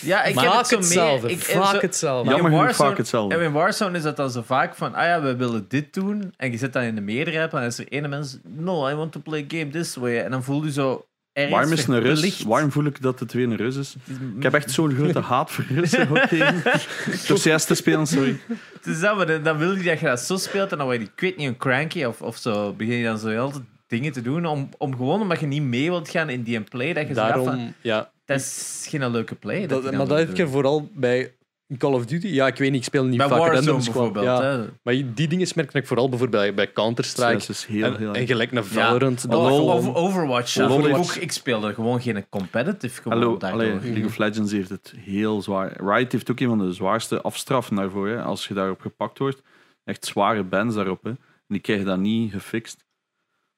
Ja, 0.00 0.24
ik 0.24 0.38
heb 0.38 0.52
het 0.52 0.66
zo 0.66 0.76
hetzelfde. 0.76 1.26
mee. 1.26 1.36
Ik, 1.36 1.42
vaak 1.42 1.74
zo- 1.74 1.80
hetzelfde. 1.80 2.30
Jammer 2.30 2.50
in 2.50 2.56
genoeg 2.56 2.66
Warzone- 2.66 2.88
vaak 2.88 2.98
hetzelfde. 2.98 3.34
En 3.34 3.42
in 3.42 3.52
Warzone 3.52 3.96
is 3.96 4.02
dat 4.02 4.16
dan 4.16 4.30
zo 4.30 4.42
vaak 4.42 4.74
van, 4.74 4.94
ah 4.94 5.04
ja, 5.04 5.22
we 5.22 5.36
willen 5.36 5.64
dit 5.68 5.94
doen. 5.94 6.32
En 6.36 6.50
je 6.50 6.56
zit 6.58 6.72
dan 6.72 6.82
in 6.82 6.94
de 6.94 7.00
meerderheid 7.00 7.52
en 7.52 7.58
dan 7.58 7.66
is 7.66 7.78
er 7.78 7.88
ene 7.88 8.08
mens, 8.08 8.38
no, 8.44 8.88
I 8.88 8.94
want 8.94 9.12
to 9.12 9.20
play 9.20 9.40
a 9.42 9.44
game 9.48 9.70
this 9.70 9.94
way. 9.96 10.18
En 10.20 10.30
dan 10.30 10.42
voel 10.42 10.64
je 10.64 10.72
zo, 10.72 11.06
ergens 11.32 11.56
Warm 11.58 11.72
is 11.72 11.86
een 11.86 12.00
Rus. 12.00 12.42
Warm 12.42 12.72
voel 12.72 12.84
ik 12.84 13.02
dat 13.02 13.20
het 13.20 13.32
weer 13.32 13.44
een 13.44 13.56
Rus 13.56 13.76
is. 13.76 13.94
Ik 14.36 14.42
heb 14.42 14.54
echt 14.54 14.70
zo'n 14.70 14.94
grote 14.94 15.20
haat 15.32 15.50
voor 15.50 15.64
Russen. 15.68 16.08
Door 17.28 17.38
CS 17.38 17.64
te 17.64 17.74
spelen, 17.74 18.06
sorry. 18.06 18.40
Het 18.72 18.86
is 18.86 19.00
dat, 19.00 19.16
maar 19.16 19.42
dan- 19.42 19.58
wil 19.58 19.72
je 19.76 19.82
dat 19.82 20.00
je 20.00 20.06
dat 20.06 20.20
zo 20.20 20.36
speelt 20.36 20.72
en 20.72 20.78
dan 20.78 20.86
word 20.86 20.98
je, 21.00 21.04
ik 21.04 21.20
weet 21.20 21.36
niet, 21.36 21.46
een 21.48 21.56
cranky 21.56 22.04
of, 22.04 22.22
of 22.22 22.36
zo. 22.36 22.72
Begin 22.72 22.96
je 22.96 23.04
dan 23.04 23.18
zo 23.18 23.28
heel 23.28 23.50
de 23.52 23.60
dingen 23.86 24.12
te 24.12 24.22
doen 24.22 24.46
om, 24.46 24.68
om 24.78 24.96
gewoon 24.96 25.20
omdat 25.20 25.40
je 25.40 25.46
niet 25.46 25.62
mee 25.62 25.90
wilt 25.90 26.08
gaan 26.08 26.28
in 26.28 26.42
die 26.42 26.60
play. 26.60 26.92
Dat 26.92 27.08
je 27.08 27.14
van, 27.14 27.26
Daarom, 27.28 27.74
ja. 27.80 28.10
dat 28.24 28.38
is 28.40 28.86
geen 28.88 29.10
leuke 29.10 29.34
play. 29.34 29.66
Dat 29.66 29.82
Dat, 29.82 29.92
maar 29.92 30.06
dat 30.08 30.18
heb 30.18 30.36
je 30.36 30.48
vooral 30.48 30.88
bij 30.92 31.34
Call 31.78 31.92
of 31.92 32.06
Duty. 32.06 32.26
Ja, 32.26 32.46
ik 32.46 32.56
weet 32.56 32.70
niet, 32.70 32.80
ik 32.80 32.86
speel 32.86 33.04
niet 33.04 33.16
Bij 33.18 33.28
vaak 33.28 33.38
Warzone 33.38 33.60
random 33.66 33.80
squad. 33.80 34.12
bijvoorbeeld. 34.12 34.42
Ja. 34.42 34.58
hè. 34.58 34.64
Maar 34.82 34.94
die 35.14 35.28
dingen 35.28 35.48
merk 35.54 35.72
ik 35.74 35.86
vooral 35.86 36.08
bijvoorbeeld 36.08 36.42
bij, 36.42 36.54
bij 36.54 36.72
Counter-Strike. 36.72 37.52
Heel, 37.68 37.84
En, 37.84 37.96
heel 37.96 38.14
en 38.14 38.26
gelijk 38.26 38.52
naar 38.52 38.64
Valorant. 38.64 39.22
Ja. 39.22 39.28
dat 39.28 39.38
Oh, 39.40 39.46
lol. 39.48 39.72
over- 39.72 39.94
Overwatch. 39.94 40.54
ja. 40.54 40.66
Overwatch. 40.66 41.16
Ook, 41.16 41.22
ik 41.22 41.32
speelde 41.32 41.74
gewoon 41.74 42.00
geen 42.00 42.28
competitive. 42.28 43.02
Gewoon 43.02 43.18
Hallo, 43.18 43.36
allee, 43.38 43.72
League 43.82 44.04
of 44.04 44.18
Legends 44.18 44.52
heeft 44.52 44.68
het 44.68 44.94
heel 44.96 45.42
zwaar. 45.42 45.72
Riot 45.84 46.12
heeft 46.12 46.30
ook 46.30 46.40
een 46.40 46.48
van 46.48 46.58
de 46.58 46.72
zwaarste 46.72 47.20
afstraffen 47.20 47.76
daarvoor. 47.76 48.08
Hè. 48.08 48.22
Als 48.22 48.48
je 48.48 48.54
daarop 48.54 48.80
gepakt 48.80 49.18
wordt, 49.18 49.42
echt 49.84 50.04
zware 50.06 50.42
bans 50.44 50.74
daarop. 50.74 51.02
Hè. 51.04 51.10
En 51.10 51.18
die 51.54 51.60
krijg 51.60 51.78
je 51.78 51.84
dan 51.84 52.00
niet 52.00 52.32
gefixt. 52.32 52.84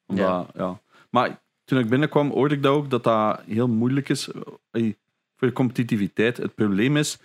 Omdat, 0.09 0.51
ja. 0.55 0.81
Maar 1.11 1.43
toen 1.65 1.79
ik 1.79 1.89
binnenkwam, 1.89 2.31
hoorde 2.31 2.55
ik 2.55 2.63
dat 2.63 2.75
ook, 2.75 2.91
dat 2.91 3.05
dat 3.05 3.41
heel 3.47 3.69
moeilijk 3.69 4.09
is 4.09 4.29
voor 5.37 5.49
de 5.49 5.53
competitiviteit. 5.53 6.37
Het 6.37 6.55
probleem 6.55 6.97
is, 6.97 7.19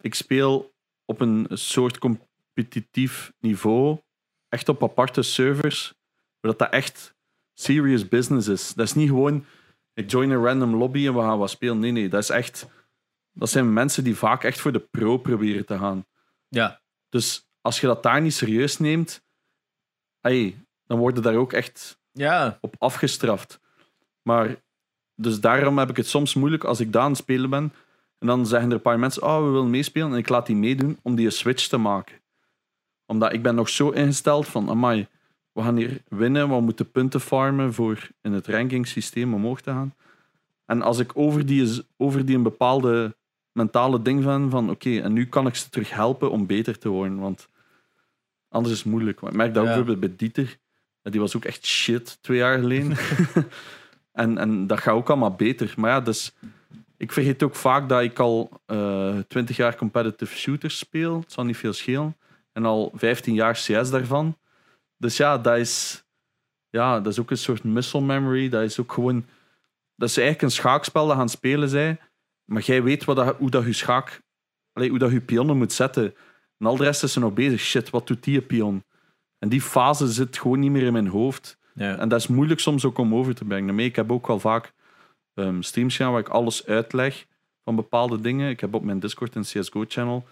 ik 0.00 0.14
speel 0.14 0.72
op 1.04 1.20
een 1.20 1.46
soort 1.50 1.98
competitief 1.98 3.32
niveau, 3.40 3.98
echt 4.48 4.68
op 4.68 4.82
aparte 4.82 5.22
servers, 5.22 5.94
waar 6.40 6.50
dat, 6.50 6.58
dat 6.58 6.70
echt 6.70 7.14
serious 7.54 8.08
business 8.08 8.48
is. 8.48 8.74
Dat 8.74 8.86
is 8.86 8.94
niet 8.94 9.08
gewoon 9.08 9.44
ik 9.94 10.10
join 10.10 10.30
een 10.30 10.44
random 10.44 10.74
lobby 10.74 11.06
en 11.06 11.14
we 11.14 11.20
gaan 11.20 11.38
wat 11.38 11.50
spelen. 11.50 11.78
Nee, 11.78 11.90
nee, 11.90 12.08
dat 12.08 12.22
is 12.22 12.28
echt. 12.28 12.66
Dat 13.32 13.50
zijn 13.50 13.72
mensen 13.72 14.04
die 14.04 14.16
vaak 14.16 14.44
echt 14.44 14.60
voor 14.60 14.72
de 14.72 14.78
pro 14.78 15.18
proberen 15.18 15.66
te 15.66 15.78
gaan. 15.78 16.06
Ja. 16.48 16.80
Dus 17.08 17.48
als 17.60 17.80
je 17.80 17.86
dat 17.86 18.02
daar 18.02 18.20
niet 18.20 18.34
serieus 18.34 18.78
neemt, 18.78 19.24
hey, 20.20 20.66
dan 20.86 20.98
worden 20.98 21.22
daar 21.22 21.34
ook 21.34 21.52
echt 21.52 22.00
Ja. 22.12 22.58
op 22.60 22.74
afgestraft. 22.78 23.60
Maar 24.22 24.56
dus 25.14 25.40
daarom 25.40 25.78
heb 25.78 25.90
ik 25.90 25.96
het 25.96 26.06
soms 26.06 26.34
moeilijk 26.34 26.64
als 26.64 26.80
ik 26.80 26.92
daar 26.92 27.02
aan 27.02 27.10
het 27.10 27.18
spelen 27.18 27.50
ben. 27.50 27.72
En 28.18 28.26
dan 28.26 28.46
zeggen 28.46 28.68
er 28.68 28.74
een 28.74 28.82
paar 28.82 28.98
mensen, 28.98 29.22
oh, 29.22 29.44
we 29.44 29.50
willen 29.50 29.70
meespelen. 29.70 30.12
En 30.12 30.18
ik 30.18 30.28
laat 30.28 30.46
die 30.46 30.56
meedoen 30.56 30.98
om 31.02 31.14
die 31.14 31.26
een 31.26 31.32
switch 31.32 31.66
te 31.66 31.76
maken. 31.76 32.20
Omdat 33.06 33.32
ik 33.32 33.42
ben 33.42 33.54
nog 33.54 33.68
zo 33.68 33.90
ingesteld 33.90 34.48
van, 34.48 34.70
amai, 34.70 35.08
we 35.52 35.62
gaan 35.62 35.76
hier 35.76 36.02
winnen. 36.08 36.48
We 36.48 36.60
moeten 36.60 36.90
punten 36.90 37.20
farmen 37.20 37.74
voor 37.74 38.08
in 38.20 38.32
het 38.32 38.46
rankingssysteem 38.46 39.34
omhoog 39.34 39.60
te 39.60 39.70
gaan. 39.70 39.94
En 40.66 40.82
als 40.82 40.98
ik 40.98 41.10
over 41.14 41.46
die, 41.46 41.82
over 41.96 42.26
die 42.26 42.36
een 42.36 42.42
bepaalde 42.42 43.16
mentale 43.52 44.02
ding 44.02 44.24
ben 44.24 44.50
van, 44.50 44.70
oké, 44.70 45.00
en 45.00 45.12
nu 45.12 45.26
kan 45.26 45.46
ik 45.46 45.54
ze 45.54 45.68
terug 45.68 45.90
helpen 45.90 46.30
om 46.30 46.46
beter 46.46 46.78
te 46.78 46.88
worden. 46.88 47.18
Want 47.18 47.48
anders 48.48 48.74
is 48.74 48.80
het 48.80 48.90
moeilijk. 48.90 49.20
Maar 49.20 49.30
Ik 49.30 49.36
merk 49.36 49.54
dat 49.54 49.62
ook 49.62 49.68
bijvoorbeeld 49.68 50.00
bij 50.00 50.14
Dieter. 50.16 50.58
Die 51.02 51.20
was 51.20 51.36
ook 51.36 51.44
echt 51.44 51.66
shit 51.66 52.18
twee 52.20 52.38
jaar 52.38 52.58
geleden. 52.58 52.96
en, 54.12 54.38
en 54.38 54.66
dat 54.66 54.80
gaat 54.80 54.94
ook 54.94 55.08
allemaal 55.08 55.34
beter. 55.34 55.74
Maar 55.76 55.90
ja, 55.90 56.00
dus 56.00 56.32
ik 56.96 57.12
vergeet 57.12 57.42
ook 57.42 57.54
vaak 57.54 57.88
dat 57.88 58.02
ik 58.02 58.18
al 58.18 58.60
twintig 59.28 59.56
jaar 59.56 59.76
competitive 59.76 60.36
shooters 60.36 60.78
speel. 60.78 61.20
Het 61.20 61.32
zal 61.32 61.44
niet 61.44 61.56
veel 61.56 61.72
schelen. 61.72 62.16
En 62.52 62.64
al 62.64 62.92
15 62.94 63.34
jaar 63.34 63.54
CS 63.54 63.90
daarvan. 63.90 64.38
Dus 64.96 65.16
ja, 65.16 65.38
dat 65.38 65.56
is, 65.56 66.04
ja, 66.70 67.00
dat 67.00 67.12
is 67.12 67.20
ook 67.20 67.30
een 67.30 67.38
soort 67.38 67.64
muscle 67.64 68.00
memory. 68.00 68.48
Dat 68.48 68.62
is 68.62 68.80
ook 68.80 68.92
gewoon. 68.92 69.26
Dat 69.96 70.08
is 70.08 70.16
eigenlijk 70.16 70.46
een 70.46 70.56
schaakspel 70.56 71.06
dat 71.06 71.16
gaan 71.16 71.28
spelen 71.28 71.68
zij. 71.68 71.98
Maar 72.44 72.62
jij 72.62 72.82
weet 72.82 73.04
wat 73.04 73.16
dat, 73.16 73.36
hoe 73.36 73.50
dat 73.50 73.64
je 73.64 73.72
schaak. 73.72 74.22
Allee, 74.72 74.88
hoe 74.88 74.98
dat 74.98 75.10
je 75.10 75.20
pionnen 75.20 75.56
moet 75.56 75.72
zetten. 75.72 76.14
En 76.58 76.66
al 76.66 76.76
de 76.76 76.84
rest 76.84 77.02
is 77.02 77.14
er 77.14 77.20
nog 77.20 77.32
bezig. 77.32 77.60
Shit, 77.60 77.90
wat 77.90 78.06
doet 78.06 78.24
die 78.24 78.42
pion? 78.42 78.84
En 79.42 79.48
die 79.48 79.60
fase 79.60 80.12
zit 80.12 80.38
gewoon 80.38 80.58
niet 80.58 80.70
meer 80.70 80.82
in 80.82 80.92
mijn 80.92 81.08
hoofd. 81.08 81.58
ja. 81.74 81.98
En 81.98 82.08
dat 82.08 82.20
is 82.20 82.26
moeilijk 82.26 82.60
soms 82.60 82.84
ook 82.84 82.98
om 82.98 83.14
over 83.14 83.34
te 83.34 83.44
brengen. 83.44 83.78
Ik 83.78 83.96
heb 83.96 84.12
ook 84.12 84.26
wel 84.26 84.40
vaak 84.40 84.72
ehm, 85.34 85.60
streams 85.60 85.96
gedaan 85.96 86.12
waar 86.12 86.20
ik 86.20 86.28
alles 86.28 86.66
uitleg 86.66 87.26
van 87.64 87.76
bepaalde 87.76 88.20
dingen. 88.20 88.50
Ik 88.50 88.60
heb 88.60 88.74
op 88.74 88.82
mijn 88.82 89.00
Discord 89.00 89.36
en 89.36 89.42
CSGO-channel 89.42 90.24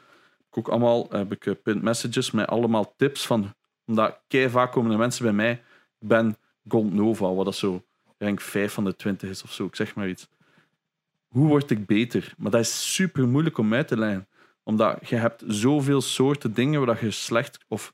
ook 0.51 0.69
allemaal 0.69 1.07
heb 1.11 1.33
ik, 1.33 1.47
eh, 1.47 1.55
pinned 1.63 1.83
messages 1.83 2.31
met 2.31 2.47
allemaal 2.47 2.95
tips 2.97 3.27
van... 3.27 3.55
Omdat 3.87 4.21
kei 4.29 4.49
vaak 4.49 4.73
komen 4.73 4.91
de 4.91 4.97
mensen 4.97 5.25
bij 5.25 5.33
mij... 5.33 5.53
Ik 6.01 6.09
ben 6.09 6.37
Gold 6.69 6.93
Nova, 6.93 7.33
wat 7.33 7.45
dat 7.45 7.55
zo 7.55 7.85
rank 8.19 8.41
5 8.41 8.73
van 8.73 8.85
de 8.85 8.97
20 8.97 9.31
is 9.31 9.43
of 9.43 9.53
zo. 9.53 9.65
Ik 9.65 9.77
zeg 9.77 9.95
maar 9.95 10.09
iets. 10.09 10.29
Hoe 11.29 11.49
word 11.49 11.71
ik 11.71 11.87
beter? 11.87 12.35
Maar 12.39 12.51
dat 12.51 12.61
is 12.61 12.95
super 12.95 13.29
moeilijk 13.29 13.59
om 13.59 13.75
uit 13.75 13.89
te 13.89 13.97
leggen. 13.97 14.29
Omdat 14.63 15.09
je 15.09 15.17
hebt 15.17 15.43
zoveel 15.47 16.01
soorten 16.01 16.55
dingen 16.55 16.87
waar 16.87 17.05
je 17.05 17.11
slecht 17.11 17.59
of 17.69 17.93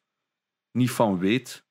niet 0.77 0.91
van 0.91 1.19
weet. 1.19 1.65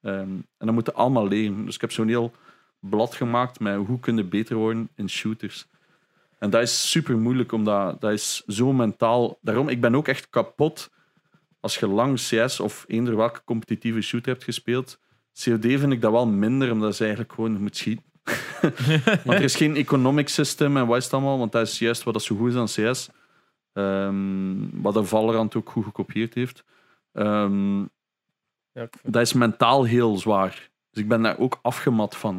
Ehm, 0.00 0.30
en 0.58 0.66
dat 0.66 0.72
moeten 0.72 0.94
allemaal 0.94 1.28
leren. 1.28 1.64
Dus 1.64 1.74
ik 1.74 1.80
heb 1.80 1.92
zo'n 1.92 2.08
heel 2.08 2.32
blad 2.78 3.14
gemaakt 3.14 3.60
met 3.60 3.76
hoe 3.86 4.00
kun 4.00 4.16
je 4.16 4.24
beter 4.24 4.56
worden 4.56 4.88
in 4.94 5.08
shooters. 5.08 5.66
En 6.38 6.50
dat 6.50 6.62
is 6.62 6.90
super 6.90 7.18
moeilijk, 7.18 7.52
omdat 7.52 8.00
dat 8.00 8.12
is 8.12 8.42
zo 8.46 8.72
mentaal. 8.72 9.38
Daarom, 9.40 9.68
ik 9.68 9.80
ben 9.80 9.94
ook 9.94 10.08
echt 10.08 10.28
kapot 10.30 10.90
als 11.60 11.78
je 11.78 11.86
lang 11.86 12.20
CS 12.20 12.60
of 12.60 12.84
eender 12.88 13.16
welke 13.16 13.44
competitieve 13.44 14.00
shooter 14.00 14.32
hebt 14.32 14.44
gespeeld. 14.44 14.98
COD 15.44 15.62
vind 15.62 15.92
ik 15.92 16.00
dat 16.00 16.12
wel 16.12 16.26
minder, 16.26 16.72
omdat 16.72 16.96
ze 16.96 17.02
eigenlijk 17.02 17.32
gewoon 17.32 17.62
moet 17.62 17.76
schieten. 17.76 18.04
want 19.24 19.38
er 19.38 19.42
is 19.42 19.56
geen 19.56 19.76
economic 19.76 20.28
system 20.28 20.76
en 20.76 20.86
wat 20.86 20.96
is 20.96 21.04
het 21.04 21.12
allemaal, 21.12 21.38
want 21.38 21.52
dat 21.52 21.66
is 21.66 21.78
juist 21.78 22.02
wat 22.02 22.14
dat 22.14 22.22
zo 22.22 22.36
goed 22.36 22.54
is 22.54 22.56
aan 22.56 22.92
CS. 22.92 23.08
Ehm, 23.72 24.82
wat 24.82 24.94
de 24.94 25.04
Valorant 25.04 25.54
ook 25.56 25.70
goed 25.70 25.84
gekopieerd 25.84 26.34
heeft. 26.34 26.64
Ehm, 27.12 27.84
Ja, 28.72 28.88
dat 29.02 29.22
is 29.22 29.32
mentaal 29.32 29.84
heel 29.84 30.16
zwaar. 30.18 30.70
Dus 30.90 31.02
ik 31.02 31.08
ben 31.08 31.22
daar 31.22 31.38
ook 31.38 31.58
afgemat 31.62 32.16
van. 32.16 32.34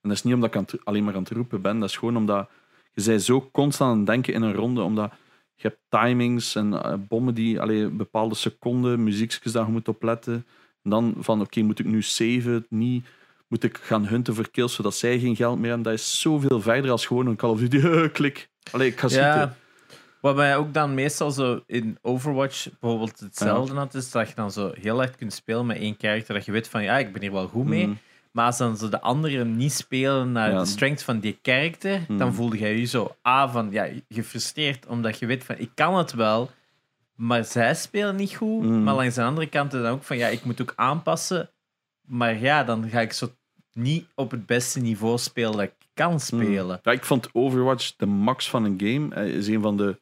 En 0.00 0.08
dat 0.08 0.12
is 0.12 0.22
niet 0.22 0.34
omdat 0.34 0.48
ik 0.48 0.56
aan 0.56 0.66
het- 0.70 0.84
alleen 0.84 1.04
maar 1.04 1.14
aan 1.14 1.22
het 1.22 1.30
roepen 1.30 1.60
ben. 1.62 1.78
Dat 1.80 1.88
is 1.88 1.96
gewoon 1.96 2.16
omdat 2.16 2.48
je 2.92 3.04
bent 3.04 3.22
zo 3.22 3.48
constant 3.52 3.90
aan 3.90 3.96
het 3.98 4.06
denken 4.06 4.34
in 4.34 4.42
een 4.42 4.54
ronde. 4.54 4.82
Omdat 4.82 5.12
je 5.54 5.68
hebt 5.68 5.80
timings 5.88 6.54
en 6.54 6.82
eh, 6.82 6.94
bommen 7.08 7.34
die 7.34 7.60
allee, 7.60 7.88
bepaalde 7.88 8.34
seconden, 8.34 9.02
muziekjes 9.04 9.52
daar 9.52 9.66
je 9.66 9.72
moet 9.72 9.88
opletten. 9.88 10.46
En 10.82 10.90
dan 10.90 11.14
van 11.18 11.40
oké, 11.40 11.62
moet 11.62 11.78
ik 11.78 11.86
nu 11.86 12.02
saven? 12.02 12.66
Niet. 12.68 13.06
Moet 13.48 13.62
ik 13.64 13.76
gaan 13.76 14.06
hunten 14.06 14.34
voor 14.34 14.50
kills 14.50 14.74
zodat 14.74 14.94
zij 14.94 15.18
geen 15.18 15.36
geld 15.36 15.56
meer 15.58 15.66
hebben? 15.68 15.84
Dat 15.84 15.92
is 16.00 16.20
zoveel 16.20 16.60
verder 16.60 16.90
als 16.90 17.06
gewoon 17.06 17.26
een 17.26 17.36
Call 17.36 17.50
of 17.50 17.60
Duty. 17.60 18.08
Klik. 18.18 18.48
Allee, 18.72 18.88
ik 18.88 18.98
ga 19.00 19.08
Ja. 19.10 19.56
Wat 20.20 20.36
mij 20.36 20.56
ook 20.56 20.74
dan 20.74 20.94
meestal 20.94 21.30
zo 21.30 21.62
in 21.66 21.98
Overwatch 22.02 22.68
bijvoorbeeld 22.80 23.20
hetzelfde 23.20 23.74
had, 23.74 23.94
is 23.94 24.10
dat 24.10 24.28
je 24.28 24.34
dan 24.34 24.50
zo 24.52 24.72
heel 24.80 25.02
erg 25.02 25.16
kunt 25.16 25.32
spelen 25.32 25.66
met 25.66 25.76
één 25.76 25.96
karakter, 25.96 26.34
dat 26.34 26.44
je 26.44 26.52
weet 26.52 26.68
van 26.68 26.82
ja, 26.82 26.98
ik 26.98 27.12
ben 27.12 27.22
hier 27.22 27.32
wel 27.32 27.48
goed 27.48 27.66
mee. 27.66 27.86
Mm. 27.86 27.98
Maar 28.32 28.46
als 28.46 28.56
dan 28.58 28.76
zo 28.76 28.88
de 28.88 29.00
anderen 29.00 29.56
niet 29.56 29.72
spelen 29.72 30.32
naar 30.32 30.50
Ja. 30.50 30.58
de 30.58 30.66
strength 30.66 31.02
van 31.02 31.18
die 31.18 31.38
karakter, 31.42 32.00
dan 32.08 32.28
Mm. 32.28 32.34
voelde 32.34 32.58
jij 32.58 32.78
je 32.78 32.84
zo 32.84 33.16
A 33.26 33.48
van 33.48 33.68
ja, 33.70 33.88
gefrustreerd, 34.08 34.86
omdat 34.86 35.18
je 35.18 35.26
weet 35.26 35.44
van 35.44 35.58
ik 35.58 35.70
kan 35.74 35.96
het 35.96 36.12
wel, 36.12 36.50
maar 37.14 37.44
zij 37.44 37.74
spelen 37.74 38.16
niet 38.16 38.34
goed. 38.36 38.62
Mm. 38.62 38.82
Maar 38.82 38.94
langs 38.94 39.14
de 39.14 39.22
andere 39.22 39.46
kant 39.46 39.70
dan 39.70 39.86
ook 39.86 40.02
van 40.02 40.16
ja, 40.16 40.26
ik 40.28 40.44
moet 40.44 40.60
ook 40.60 40.72
aanpassen. 40.76 41.50
Maar 42.06 42.38
ja, 42.38 42.64
dan 42.64 42.88
ga 42.88 43.00
ik 43.00 43.12
zo 43.12 43.28
niet 43.72 44.06
op 44.14 44.30
het 44.30 44.46
beste 44.46 44.80
niveau 44.80 45.18
spelen 45.18 45.52
dat 45.52 45.62
ik 45.62 45.72
kan 45.94 46.20
spelen. 46.20 46.80
Ja, 46.82 46.92
ik 46.92 47.04
vond 47.04 47.28
Overwatch 47.32 47.92
de 47.96 48.06
max 48.06 48.50
van 48.50 48.64
een 48.64 48.76
game. 48.78 49.14
Hij 49.14 49.30
is 49.30 49.46
een 49.48 49.62
van 49.62 49.76
de 49.76 49.98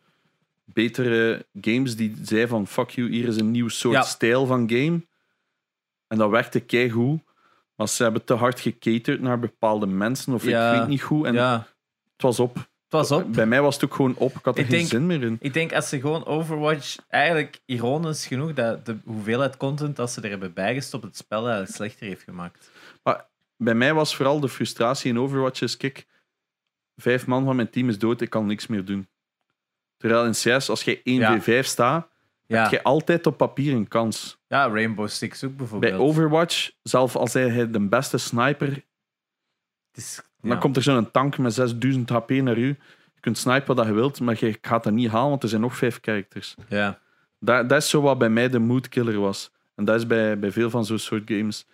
betere 0.73 1.47
games 1.61 1.97
die 1.97 2.17
zei 2.23 2.47
van 2.47 2.67
fuck 2.67 2.91
you, 2.91 3.09
hier 3.11 3.29
is 3.29 3.37
een 3.37 3.51
nieuw 3.51 3.69
soort 3.69 3.95
Ja. 3.95 4.03
stijl 4.03 4.47
van 4.47 4.71
game. 4.71 5.01
En 6.07 6.19
dat 6.19 6.31
werkte 6.31 6.61
keigoed. 6.61 7.21
Maar 7.75 7.89
ze 7.89 8.03
hebben 8.03 8.25
te 8.25 8.35
hard 8.35 8.61
gecaterd 8.61 9.21
naar 9.21 9.39
bepaalde 9.39 9.87
mensen 9.87 10.33
of 10.35 10.45
Ja. 10.45 10.73
ik 10.73 10.79
weet 10.79 10.89
niet 10.89 11.03
goed. 11.03 11.25
En 11.27 11.35
ja, 11.35 11.67
het 12.13 12.23
was 12.23 12.41
op. 12.41 12.55
het 12.55 12.67
was 12.89 13.11
op. 13.11 13.33
Bij 13.33 13.47
mij 13.47 13.63
was 13.63 13.75
het 13.75 13.85
ook 13.85 13.95
gewoon 13.95 14.17
op. 14.17 14.35
Ik 14.35 14.45
had 14.45 14.55
er 14.57 14.61
Ik 14.63 14.69
geen 14.69 14.79
denk- 14.79 14.91
zin 14.91 15.07
meer 15.07 15.23
in. 15.23 15.37
Ik 15.41 15.53
denk 15.53 15.73
als 15.73 15.89
ze 15.89 16.01
gewoon 16.01 16.25
Overwatch, 16.27 16.97
eigenlijk 17.09 17.61
ironisch 17.65 18.27
genoeg, 18.27 18.53
dat 18.53 18.87
de 18.87 18.97
hoeveelheid 19.05 19.57
content 19.57 19.97
dat 19.97 20.11
ze 20.11 20.21
er 20.21 20.31
hebben 20.31 20.53
bijgestopt, 20.53 21.05
het 21.05 21.17
spel 21.17 21.41
eigenlijk 21.43 21.75
slechter 21.77 22.07
heeft 22.07 22.23
gemaakt. 22.23 22.71
Bij 23.57 23.75
mij 23.75 23.95
was 23.95 24.17
vooral 24.17 24.41
de 24.41 24.49
frustratie 24.49 25.11
in 25.11 25.19
Overwatch 25.19 25.61
is, 25.61 25.77
kijk, 25.77 26.07
vijf 26.97 27.27
man 27.27 27.45
van 27.45 27.57
mijn 27.57 27.71
team 27.71 27.89
is 27.89 27.99
dood, 27.99 28.21
ik 28.21 28.31
kan 28.31 28.47
niks 28.47 28.67
meer 28.67 28.85
doen. 28.85 29.09
Terwijl 30.07 30.27
in 30.27 30.33
CS, 30.59 30.69
als 30.69 30.83
jij 30.83 31.01
1v5 31.05 31.61
staat, 31.67 32.09
Ja, 32.47 32.63
heb 32.63 32.71
je 32.71 32.83
altijd 32.83 33.27
op 33.27 33.37
papier 33.37 33.75
een 33.75 33.89
kans. 33.89 34.39
ja 34.49 34.69
Rainbow 34.69 35.09
Six 35.09 35.45
ook 35.45 35.57
bijvoorbeeld. 35.57 35.93
Bij 35.93 36.01
Overwatch, 36.01 36.71
zelfs 36.83 37.15
als 37.15 37.33
hij 37.33 37.71
de 37.71 37.81
beste 37.81 38.19
sniper, 38.19 38.85
is, 39.93 40.23
dan 40.41 40.59
komt 40.59 40.77
er 40.77 40.83
zo'n 40.83 41.11
tank 41.11 41.39
met 41.39 41.55
6000 41.55 42.09
HP 42.11 42.31
naar 42.31 42.57
u. 42.59 42.67
Je 43.15 43.21
kunt 43.21 43.39
snipen 43.39 43.75
wat 43.77 43.87
je 43.87 43.93
wilt, 43.93 44.21
maar 44.21 44.37
je 44.41 44.59
gaat 44.61 44.85
dat 44.85 44.93
niet 44.93 45.11
halen, 45.11 45.29
want 45.29 45.43
er 45.43 45.49
zijn 45.49 45.61
nog 45.61 45.77
vijf 45.77 45.99
characters. 46.03 46.55
Ja. 46.69 46.99
Dat, 47.41 47.69
dat 47.69 47.83
is 47.83 47.91
zo 47.91 48.01
wat 48.01 48.19
bij 48.19 48.31
mij 48.31 48.49
de 48.49 48.59
moodkiller 48.59 49.21
was. 49.21 49.51
En 49.75 49.85
dat 49.85 49.97
is 49.97 50.07
bij, 50.07 50.39
bij 50.39 50.53
veel 50.53 50.71
van 50.71 50.85
zo'n 50.85 50.99
soort 50.99 51.23
games. 51.27 51.67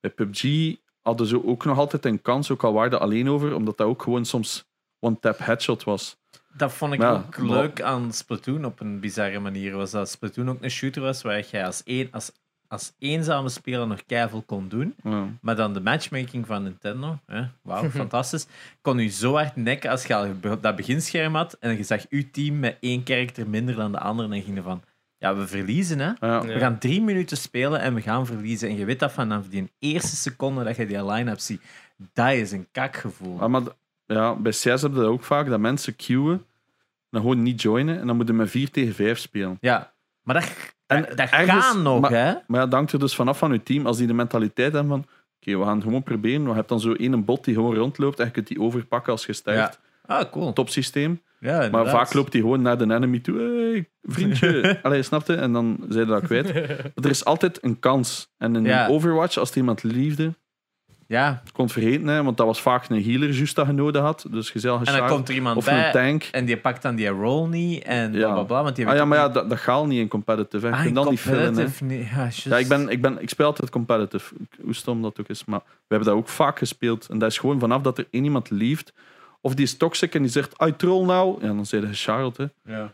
Bij 0.00 0.10
PUBG, 0.10 0.74
hadden 1.02 1.26
ze 1.26 1.44
ook 1.46 1.64
nog 1.64 1.78
altijd 1.78 2.04
een 2.04 2.22
kans, 2.22 2.50
ook 2.50 2.64
al 2.64 2.72
waren 2.72 2.90
ze 2.90 2.98
alleen 2.98 3.28
over, 3.28 3.54
omdat 3.54 3.76
dat 3.76 3.86
ook 3.86 4.02
gewoon 4.02 4.24
soms 4.24 4.64
one-tap 4.98 5.38
headshot 5.38 5.84
was. 5.84 6.16
Dat 6.56 6.72
vond 6.72 6.92
ik 6.92 7.00
Ja, 7.00 7.10
ook 7.12 7.38
maar- 7.38 7.58
leuk 7.58 7.82
aan 7.82 8.12
Splatoon 8.12 8.64
op 8.64 8.80
een 8.80 9.00
bizarre 9.00 9.38
manier. 9.38 9.76
Was 9.76 9.90
dat 9.90 10.08
Splatoon 10.10 10.48
ook 10.50 10.62
een 10.62 10.70
shooter 10.70 11.02
was 11.02 11.22
waar 11.22 11.44
je 11.50 11.64
als, 11.64 11.82
één, 11.84 12.08
als, 12.10 12.32
als 12.68 12.92
eenzame 12.98 13.48
speler 13.48 13.86
nog 13.86 14.04
keiveel 14.06 14.42
kon 14.42 14.68
doen. 14.68 14.94
Ja. 15.02 15.26
Maar 15.40 15.56
dan 15.56 15.72
de 15.72 15.80
matchmaking 15.80 16.46
van 16.46 16.62
Nintendo, 16.62 17.18
hè, 17.26 17.42
wauw, 17.62 17.90
fantastisch. 18.00 18.46
Kon 18.80 18.98
u 18.98 19.08
zo 19.08 19.34
hard 19.34 19.56
nekken 19.56 19.90
als 19.90 20.04
je 20.06 20.14
al 20.14 20.26
dat 20.60 20.76
beginscherm 20.76 21.34
had 21.34 21.56
en 21.60 21.76
je 21.76 21.82
zag 21.82 22.06
uw 22.08 22.22
team 22.32 22.58
met 22.58 22.76
één 22.80 23.02
karakter 23.02 23.48
minder 23.48 23.74
dan 23.74 23.92
de 23.92 23.98
andere. 23.98 24.28
En 24.28 24.34
dan 24.34 24.42
ging 24.44 24.56
je 24.56 24.62
van, 24.62 24.82
ja, 25.18 25.36
we 25.36 25.46
verliezen 25.46 25.98
hè. 25.98 26.12
Ja. 26.20 26.42
We 26.42 26.58
gaan 26.58 26.78
drie 26.78 27.02
minuten 27.02 27.36
spelen 27.36 27.80
en 27.80 27.94
we 27.94 28.00
gaan 28.00 28.26
verliezen. 28.26 28.68
En 28.68 28.76
je 28.76 28.84
weet 28.84 28.98
dat 28.98 29.12
vanaf 29.12 29.48
die 29.48 29.72
eerste 29.78 30.16
seconde 30.16 30.64
dat 30.64 30.76
je 30.76 30.86
die 30.86 31.04
line-up 31.06 31.38
ziet. 31.38 31.60
Dat 32.12 32.32
is 32.32 32.52
een 32.52 32.66
kakgevoel. 32.72 33.40
Ah, 33.40 33.48
maar 33.48 33.62
ja, 34.06 34.34
bij 34.34 34.52
CS 34.52 34.64
heb 34.64 34.80
je 34.80 34.88
dat 34.90 35.04
ook 35.04 35.22
vaak, 35.24 35.48
dat 35.48 35.60
mensen 35.60 35.96
queuen, 35.96 36.44
dan 37.10 37.20
gewoon 37.20 37.42
niet 37.42 37.62
joinen, 37.62 38.00
en 38.00 38.06
dan 38.06 38.16
moeten 38.16 38.36
met 38.36 38.50
4 38.50 38.70
tegen 38.70 38.94
5 38.94 39.18
spelen. 39.18 39.56
Ja, 39.60 39.92
maar 40.22 40.34
dat, 40.34 40.74
En 40.86 41.02
dat, 41.02 41.18
ergens- 41.30 41.50
gaat 41.66 41.76
nog, 41.82 42.00
maar- 42.00 42.10
hè? 42.10 42.32
Maar 42.46 42.60
ja, 42.60 42.64
dat 42.66 42.72
hangt 42.72 42.92
er 42.92 42.98
dus 42.98 43.14
vanaf 43.14 43.38
van 43.38 43.52
je 43.52 43.62
team. 43.62 43.86
Als 43.86 43.96
die 43.96 44.06
de 44.06 44.12
mentaliteit 44.12 44.72
hebben 44.72 44.90
van, 44.92 45.06
oké, 45.40 45.58
we 45.58 45.64
gaan 45.64 45.74
het 45.74 45.84
gewoon 45.84 46.02
proberen. 46.02 46.40
We 46.40 46.46
hebben 46.46 46.66
dan 46.66 46.80
zo 46.80 46.92
één 46.92 47.24
bot 47.24 47.44
die 47.44 47.54
gewoon 47.54 47.74
rondloopt 47.74 48.18
en 48.18 48.24
je 48.24 48.30
kunt 48.30 48.46
die 48.46 48.60
overpakken 48.60 49.12
als 49.12 49.26
je 49.26 49.32
sterft. 49.32 49.80
Ah, 50.06 50.30
cool. 50.30 50.52
Topsysteem. 50.52 51.22
Ja, 51.40 51.68
Maar 51.70 51.88
vaak 51.88 52.12
loopt 52.14 52.32
hij 52.32 52.42
gewoon 52.42 52.62
naar 52.62 52.78
de 52.78 52.94
enemy 52.94 53.18
toe. 53.18 53.38
Hey, 53.40 53.88
vriendje. 54.02 54.78
Allee, 54.82 55.02
snapte? 55.02 55.34
En 55.34 55.52
dan 55.52 55.76
zijn 55.88 56.06
ze 56.06 56.12
dat 56.12 56.22
kwijt. 56.24 56.54
Maar 56.94 57.04
er 57.04 57.10
is 57.10 57.24
altijd 57.24 57.64
een 57.64 57.78
kans. 57.78 58.32
En 58.38 58.56
in 58.56 58.64
Ja. 58.64 58.86
Overwatch, 58.88 59.36
als 59.36 59.56
iemand 59.56 59.82
liefde, 59.82 60.34
Ja, 61.08 61.42
kon 61.52 61.64
het 61.64 61.72
vergeten, 61.72 62.06
hè, 62.06 62.22
want 62.22 62.36
dat 62.36 62.46
was 62.46 62.60
vaak 62.60 62.88
een 62.88 63.04
healer 63.04 63.30
juist 63.30 63.56
dat 63.56 63.66
je 63.66 63.72
nodig 63.72 64.02
had. 64.02 64.26
Dus 64.30 64.52
zei 64.54 64.72
al 64.74 64.80
en 64.84 64.96
dan 64.98 65.08
komt 65.08 65.28
er 65.28 65.34
iemand 65.34 65.56
Of 65.56 65.64
bij 65.64 65.86
een 65.86 65.92
tank. 65.92 66.22
en 66.32 66.44
die 66.44 66.56
pakt 66.56 66.82
dan 66.82 66.94
die 66.94 67.08
roll 67.08 67.48
niet 67.48 67.82
en 67.82 68.12
Ja. 68.12 68.18
bla 68.26 68.32
bla 68.34 68.42
bla. 68.42 68.62
Want 68.62 68.76
die 68.76 68.86
Ah 68.86 68.94
ja, 68.96 69.04
maar 69.04 69.18
ja, 69.18 69.28
dat, 69.28 69.48
dat 69.48 69.58
gaat 69.58 69.86
niet 69.86 69.98
in 70.00 70.08
competitive. 70.08 70.66
hè. 70.66 70.72
Ah, 70.72 70.84
in 70.84 70.94
dat 70.94 71.10
niet 71.10 71.20
vullen. 71.20 71.54
Hè. 71.56 72.28
Ja, 72.44 72.56
ik, 72.56 72.68
ben, 72.68 72.88
ik, 72.88 73.02
ben, 73.02 73.22
ik 73.22 73.28
speel 73.28 73.46
altijd 73.46 73.70
competitive. 73.70 74.34
Hoe 74.62 74.74
stom 74.74 75.02
dat 75.02 75.20
ook 75.20 75.28
is. 75.28 75.44
Maar 75.44 75.60
we 75.66 75.74
hebben 75.94 76.08
dat 76.08 76.16
ook 76.18 76.28
vaak 76.28 76.58
gespeeld. 76.58 77.06
En 77.10 77.18
dat 77.18 77.30
is 77.30 77.38
gewoon 77.38 77.58
vanaf 77.58 77.82
dat 77.82 77.98
er 77.98 78.06
één 78.10 78.24
iemand 78.24 78.50
lieft. 78.50 78.92
Of 79.40 79.54
die 79.54 79.64
is 79.64 79.76
toxic 79.76 80.14
en 80.14 80.22
die 80.22 80.30
zegt, 80.30 80.62
I 80.66 80.76
troll 80.76 81.04
nou. 81.06 81.38
Ja, 81.40 81.46
dan 81.46 81.66
zijn 81.66 81.82
je 81.82 81.92
Charlotte. 81.92 82.50
Hè. 82.64 82.76
Ja. 82.76 82.92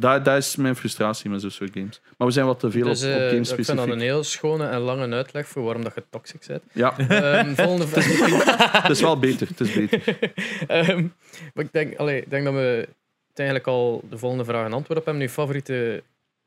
Dat, 0.00 0.24
dat 0.24 0.36
is 0.36 0.56
mijn 0.56 0.76
frustratie 0.76 1.30
met 1.30 1.40
zo'n 1.40 1.50
soort 1.50 1.70
games. 1.74 2.00
Maar 2.16 2.26
we 2.26 2.32
zijn 2.32 2.46
wat 2.46 2.60
te 2.60 2.70
veel 2.70 2.84
Dus, 2.84 3.02
op, 3.04 3.08
op 3.08 3.14
eh, 3.16 3.28
games 3.28 3.48
ik 3.48 3.54
vind 3.54 3.56
dat 3.56 3.66
specifiek. 3.66 3.94
een 3.94 4.00
heel 4.00 4.24
schone 4.24 4.66
en 4.68 4.78
lange 4.80 5.14
uitleg 5.14 5.46
voor 5.48 5.62
waarom 5.62 5.84
dat 5.84 5.94
je 5.94 6.04
toxic 6.10 6.44
bent. 6.46 6.62
Ja, 6.72 6.98
Ehm, 6.98 7.54
volgende 7.54 7.86
vraag. 7.88 8.82
het 8.82 8.90
is 8.90 9.00
wel 9.00 9.18
beter. 9.18 9.48
Het 9.48 9.60
is 9.60 9.72
beter. 9.72 10.02
Ehm, 10.66 11.06
maar 11.54 11.64
ik 11.64 11.72
denk, 11.72 11.96
allee, 11.96 12.20
ik 12.22 12.30
denk 12.30 12.44
dat 12.44 12.54
we 12.54 12.88
eigenlijk 13.34 13.68
al 13.68 14.04
de 14.10 14.18
volgende 14.18 14.44
vraag 14.44 14.66
een 14.66 14.72
antwoord 14.72 14.98
op 14.98 15.04
hebben. 15.04 15.22
Uw 15.22 15.28
favoriete 15.28 16.02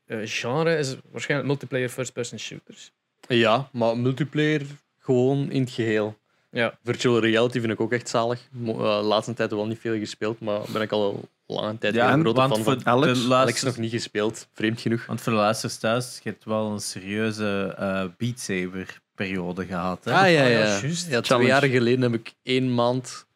eh, 0.06 0.18
genre 0.24 0.76
is 0.76 0.96
waarschijnlijk 1.10 1.48
multiplayer 1.50 1.88
first-person 1.88 2.38
shooters. 2.38 2.92
Ja, 3.28 3.68
maar 3.72 3.98
multiplayer 3.98 4.62
gewoon 4.98 5.50
in 5.50 5.60
het 5.60 5.70
geheel. 5.70 6.16
Ja. 6.54 6.78
Virtual 6.84 7.18
reality 7.20 7.60
vind 7.60 7.72
ik 7.72 7.80
ook 7.80 7.92
echt 7.92 8.08
zalig. 8.08 8.40
Mo- 8.50 8.84
eh, 8.84 8.98
De 8.98 9.04
laatste 9.04 9.34
tijd 9.34 9.50
wel 9.50 9.66
niet 9.66 9.78
veel 9.78 9.98
gespeeld, 9.98 10.40
maar 10.40 10.60
ben 10.72 10.82
ik 10.82 10.92
al 10.92 11.28
lange 11.46 11.78
tijd 11.78 11.94
Ja, 11.94 12.12
een 12.12 12.20
grote 12.20 12.40
want 12.40 12.54
fan 12.54 12.62
voor 12.64 12.74
van. 12.74 12.86
Alex? 12.86 13.26
de 13.26 13.34
Alex 13.34 13.62
nog 13.62 13.76
niet 13.78 13.90
gespeeld, 13.90 14.48
vreemd 14.52 14.80
genoeg. 14.80 15.06
want 15.06 15.20
voor 15.20 15.32
de 15.32 15.38
luisteraars 15.38 15.78
thuis, 15.78 16.20
je 16.22 16.28
hebt 16.30 16.44
wel 16.44 16.70
een 16.70 16.80
serieuze 16.80 17.74
eh 17.78 18.04
Beat 18.18 18.40
Saber 18.40 19.00
periode 19.14 19.64
gehad. 19.66 20.04
Hè? 20.04 20.12
Ah 20.12 20.16
ja, 20.20 20.26
ja. 20.26 20.42
ja, 20.46 20.48
ja, 20.58 20.58
juist. 20.80 20.84
twee 21.08 21.22
Challenge. 21.22 21.48
jaar 21.48 21.62
geleden 21.64 22.02
heb 22.02 22.14
ik 22.20 22.34
één 22.42 22.74
maand 22.74 23.26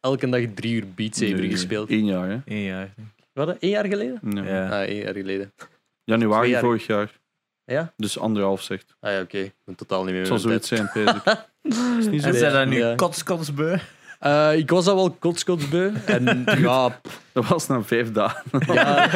elke 0.00 0.28
dag 0.28 0.40
drie 0.54 0.74
uur 0.74 0.84
Beat 0.94 1.16
Saber 1.16 1.40
Nee, 1.40 1.50
gespeeld. 1.50 1.90
Eén 1.90 2.04
jaar, 2.04 2.28
hè. 2.28 2.38
Eén 2.44 2.62
jaar. 2.62 2.94
Wat? 3.32 3.56
Eén 3.60 3.68
jaar 3.70 3.86
geleden? 3.86 4.20
Ja. 4.34 4.42
Ja. 4.42 4.68
Ah, 4.80 4.88
één 4.88 5.02
jaar 5.02 5.14
geleden. 5.14 5.52
Januari 6.04 6.54
vorig 6.56 6.86
jaar. 6.86 7.19
Ja? 7.70 7.92
Dus 7.96 8.18
anderhalf 8.18 8.62
zegt. 8.62 8.94
Ah 9.00 9.12
ja, 9.12 9.20
oké. 9.20 9.38
Ik 9.38 9.54
ben 9.64 9.74
totaal 9.74 10.02
niet 10.04 10.10
meer 10.14 10.18
Het 10.18 10.40
zal 10.40 10.48
mijn 10.48 10.62
zoiets 10.64 10.68
zijn, 10.68 10.90
Peter. 10.92 11.46
is 11.98 12.06
niet 12.06 12.22
zo. 12.22 12.28
En 12.28 12.34
zijn 12.34 12.52
dat 12.52 12.66
nu 12.66 12.78
Ja. 12.78 12.94
kotskotsbeu? 12.94 13.76
Eh, 14.20 14.56
ik 14.56 14.70
was 14.70 14.86
al 14.86 14.94
wel 14.94 15.10
kotskotsbeu. 15.18 15.92
En 16.06 16.44
ja, 16.58 17.00
Dat 17.32 17.46
was 17.48 17.66
na 17.66 17.82
vijf 17.82 18.12
dagen. 18.12 18.42
ja, 18.74 19.10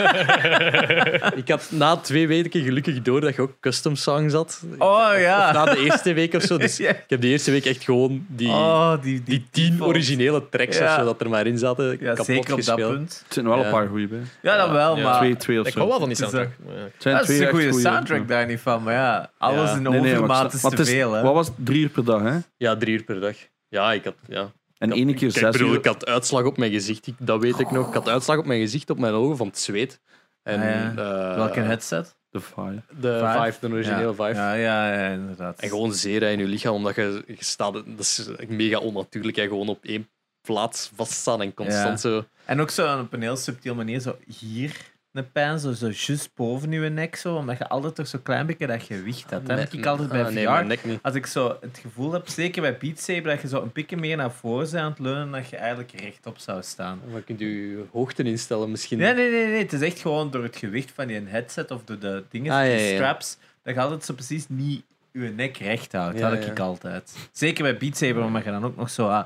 ik 1.34 1.48
had 1.48 1.68
na 1.70 1.96
twee 1.96 2.28
weken 2.28 2.62
gelukkig 2.62 3.02
door 3.02 3.20
dat 3.20 3.34
je 3.34 3.42
ook 3.42 3.52
custom 3.60 3.96
songs 3.96 4.32
had. 4.32 4.62
Oh 4.78 5.10
ja. 5.18 5.46
Of 5.48 5.52
na 5.54 5.64
de 5.64 5.78
eerste 5.78 6.12
week 6.12 6.34
of 6.34 6.42
zo. 6.42 6.56
Dus 6.58 6.76
Ja. 6.84 6.88
ik 6.90 7.04
heb 7.06 7.20
de 7.20 7.28
eerste 7.28 7.50
week 7.50 7.64
echt 7.64 7.84
gewoon 7.84 8.26
die, 8.28 8.48
oh, 8.48 8.92
die, 8.92 9.00
die, 9.02 9.22
die 9.24 9.46
tien 9.50 9.70
default. 9.70 9.90
originele 9.90 10.48
tracks 10.48 10.78
Ja. 10.78 10.84
of 10.92 10.98
zo 10.98 11.04
dat 11.04 11.20
er 11.20 11.28
maar 11.28 11.46
in 11.46 11.58
zaten, 11.58 11.90
Ja, 11.90 12.08
kapot 12.08 12.24
zeker 12.26 12.50
op 12.52 12.58
gespeeld. 12.58 12.78
dat 12.80 12.90
punt. 12.90 13.24
Er 13.28 13.34
zijn 13.34 13.46
wel 13.48 13.58
Ja. 13.58 13.64
een 13.64 13.70
paar 13.70 13.88
goede 13.88 14.06
bij. 14.06 14.20
Ja, 14.42 14.56
dat 14.56 14.70
wel, 14.70 14.96
Ja. 14.96 15.02
maar... 15.02 15.16
Twee, 15.18 15.36
twee 15.36 15.60
of 15.60 15.66
Ik 15.66 15.72
zo. 15.72 15.78
hou 15.78 15.90
wel 15.90 15.98
van 15.98 16.08
die 16.08 16.16
Het 16.18 16.30
soundtrack. 16.30 16.56
Het 16.92 17.02
dat 17.02 17.20
is 17.20 17.26
twee 17.36 17.46
een 17.46 17.50
goede 17.52 17.72
soundtrack 17.80 18.18
ja. 18.20 18.24
daar 18.26 18.46
niet 18.46 18.60
van, 18.60 18.82
maar 18.82 18.94
ja, 18.94 19.30
alles 19.38 19.70
Ja. 19.70 19.76
in 19.76 19.82
Nee, 19.82 20.00
nee, 20.00 20.10
ik 20.10 20.16
overmaat 20.16 20.52
is 20.52 20.62
maar 20.62 20.70
te 20.70 20.76
het 20.80 20.88
veel. 20.88 21.10
Wat 21.10 21.34
was 21.34 21.46
het? 21.46 21.56
Drie 21.58 21.82
uur 21.82 21.88
per 21.88 22.04
dag, 22.04 22.22
hè? 22.22 22.36
Ja, 22.56 22.76
drie 22.76 22.94
uur 22.94 23.02
per 23.02 23.20
dag. 23.20 23.36
Ja, 23.68 23.92
ik 23.92 24.04
had... 24.04 24.14
Ja. 24.28 24.50
En 24.78 24.90
Ik 24.90 24.96
één 24.96 25.06
had- 25.06 25.16
keer 25.16 25.32
Kijk, 25.32 25.44
zes 25.44 25.52
bedoel, 25.52 25.70
uur. 25.72 25.78
Ik 25.78 25.84
had 25.84 26.06
uitslag 26.06 26.44
op 26.44 26.56
mijn 26.56 26.72
gezicht, 26.72 27.06
ik- 27.06 27.14
dat 27.18 27.40
weet 27.40 27.58
ik 27.58 27.70
nog. 27.70 27.88
Ik 27.88 27.94
had 27.94 28.08
uitslag 28.08 28.38
op 28.38 28.46
mijn 28.46 28.60
gezicht, 28.60 28.90
op 28.90 28.98
mijn 28.98 29.12
ogen 29.14 29.36
van 29.36 29.46
het 29.46 29.58
zweet. 29.58 30.00
En, 30.42 30.60
Ah, 30.60 30.64
ja. 30.64 30.90
eh, 31.30 31.36
Welke 31.36 31.60
headset? 31.60 32.16
De 32.30 32.40
fire. 32.40 32.82
De 33.00 33.18
Vive? 33.42 33.56
De 33.66 33.72
originele 33.74 34.02
ja. 34.06 34.12
Vive. 34.12 34.40
Ja, 34.40 34.52
ja, 34.54 34.92
ja, 35.02 35.10
inderdaad. 35.12 35.60
En 35.60 35.68
gewoon 35.68 35.92
zeren 35.94 36.32
in 36.32 36.38
je 36.38 36.46
lichaam, 36.46 36.74
omdat 36.74 36.94
je, 36.94 37.22
je 37.26 37.36
staat... 37.38 37.72
Dat 37.72 37.84
is 37.98 38.28
mega 38.48 38.78
onnatuurlijk, 38.78 39.36
hè. 39.36 39.42
gewoon 39.48 39.68
op 39.68 39.84
één 39.84 40.08
plaats 40.40 40.90
vaststaan 40.94 41.42
en 41.42 41.54
constant 41.54 42.00
zo... 42.00 42.24
En 42.44 42.60
ook 42.60 42.70
zo 42.70 42.98
op 43.00 43.12
een 43.12 43.22
heel 43.22 43.36
subtiel 43.36 43.74
manier, 43.74 44.00
zo 44.00 44.16
hier 44.38 44.76
een 45.14 45.32
pijn, 45.32 45.58
zo, 45.58 45.72
zo 45.72 45.86
juist 45.86 46.30
boven 46.34 46.70
je 46.72 46.80
nek, 46.88 47.16
zo, 47.16 47.34
omdat 47.36 47.58
je 47.58 47.68
altijd 47.68 47.94
toch 47.94 48.06
zo'n 48.06 48.22
klein 48.22 48.46
beetje 48.46 48.66
dat 48.66 48.82
gewicht 48.82 49.30
hebt. 49.30 49.46
Dat 49.46 49.58
heb 49.58 49.72
ik 49.72 49.86
altijd 49.86 50.08
bij 50.08 50.20
Ah, 50.20 50.26
VR. 50.26 50.32
Nee, 50.32 50.46
mijn 50.48 50.66
nek 50.66 50.84
niet. 50.84 50.98
Als 51.02 51.14
ik 51.14 51.26
zo 51.26 51.56
het 51.60 51.78
gevoel 51.82 52.12
heb, 52.12 52.28
zeker 52.28 52.62
bij 52.62 52.76
Beat 52.76 53.00
Saber, 53.00 53.22
dat 53.22 53.40
je 53.40 53.48
zo 53.48 53.62
een 53.62 53.72
pikje 53.72 53.96
meer 53.96 54.16
naar 54.16 54.32
voren 54.32 54.70
bent 54.70 54.82
aan 54.82 54.90
het 54.90 54.98
leunen, 54.98 55.30
dat 55.30 55.48
je 55.48 55.56
eigenlijk 55.56 56.00
rechtop 56.00 56.38
zou 56.38 56.62
staan. 56.62 57.00
Maar 57.12 57.20
kunt 57.20 57.40
je 57.40 57.84
hoogte 57.92 58.22
instellen 58.22 58.70
misschien? 58.70 58.98
Nee, 58.98 59.14
nee, 59.14 59.30
nee, 59.30 59.46
nee. 59.46 59.62
Het 59.62 59.72
is 59.72 59.80
echt 59.80 60.00
gewoon 60.00 60.30
door 60.30 60.42
het 60.42 60.56
gewicht 60.56 60.90
van 60.94 61.06
die 61.06 61.20
headset 61.24 61.70
of 61.70 61.84
door 61.84 61.98
de 61.98 62.24
dingen, 62.30 62.52
Ah, 62.52 62.66
ja, 62.66 62.72
die 62.76 62.84
ja, 62.84 62.88
ja. 62.90 62.94
straps, 62.94 63.38
dat 63.62 63.74
je 63.74 63.80
altijd 63.80 64.04
zo 64.04 64.14
precies 64.14 64.44
niet 64.48 64.82
je 65.12 65.20
nek 65.20 65.56
recht 65.56 65.92
houdt. 65.92 66.18
Dat 66.18 66.44
ja. 66.44 66.50
ik 66.50 66.58
altijd. 66.58 67.16
Zeker 67.32 67.62
bij 67.62 67.76
Beat 67.76 67.96
Saber, 67.96 68.22
omdat 68.22 68.44
je 68.44 68.50
dan 68.50 68.64
ook 68.64 68.76
nog 68.76 68.90
zo... 68.90 69.08
Ah, 69.08 69.24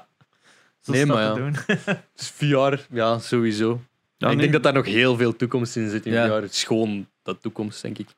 zo 0.81 0.93
Nee, 0.93 1.07
maar 1.07 1.35
doen. 1.35 1.57
Dus 2.17 2.29
VR, 2.29 2.75
ja, 2.91 3.19
sowieso. 3.19 3.81
Ja, 4.19 4.27
ik 4.29 4.33
nee. 4.33 4.37
denk 4.43 4.53
dat 4.53 4.63
daar 4.63 4.73
nog 4.73 4.87
heel 4.87 5.17
veel 5.17 5.37
toekomst 5.37 5.77
in 5.77 5.91
zit 5.91 6.07
in 6.07 6.13
Ja. 6.13 6.27
VR. 6.27 6.33
Het 6.43 6.53
is 6.53 6.65
gewoon 6.65 7.09
dat 7.23 7.43
toekomst, 7.43 7.83
denk 7.83 7.99
ik. 7.99 8.09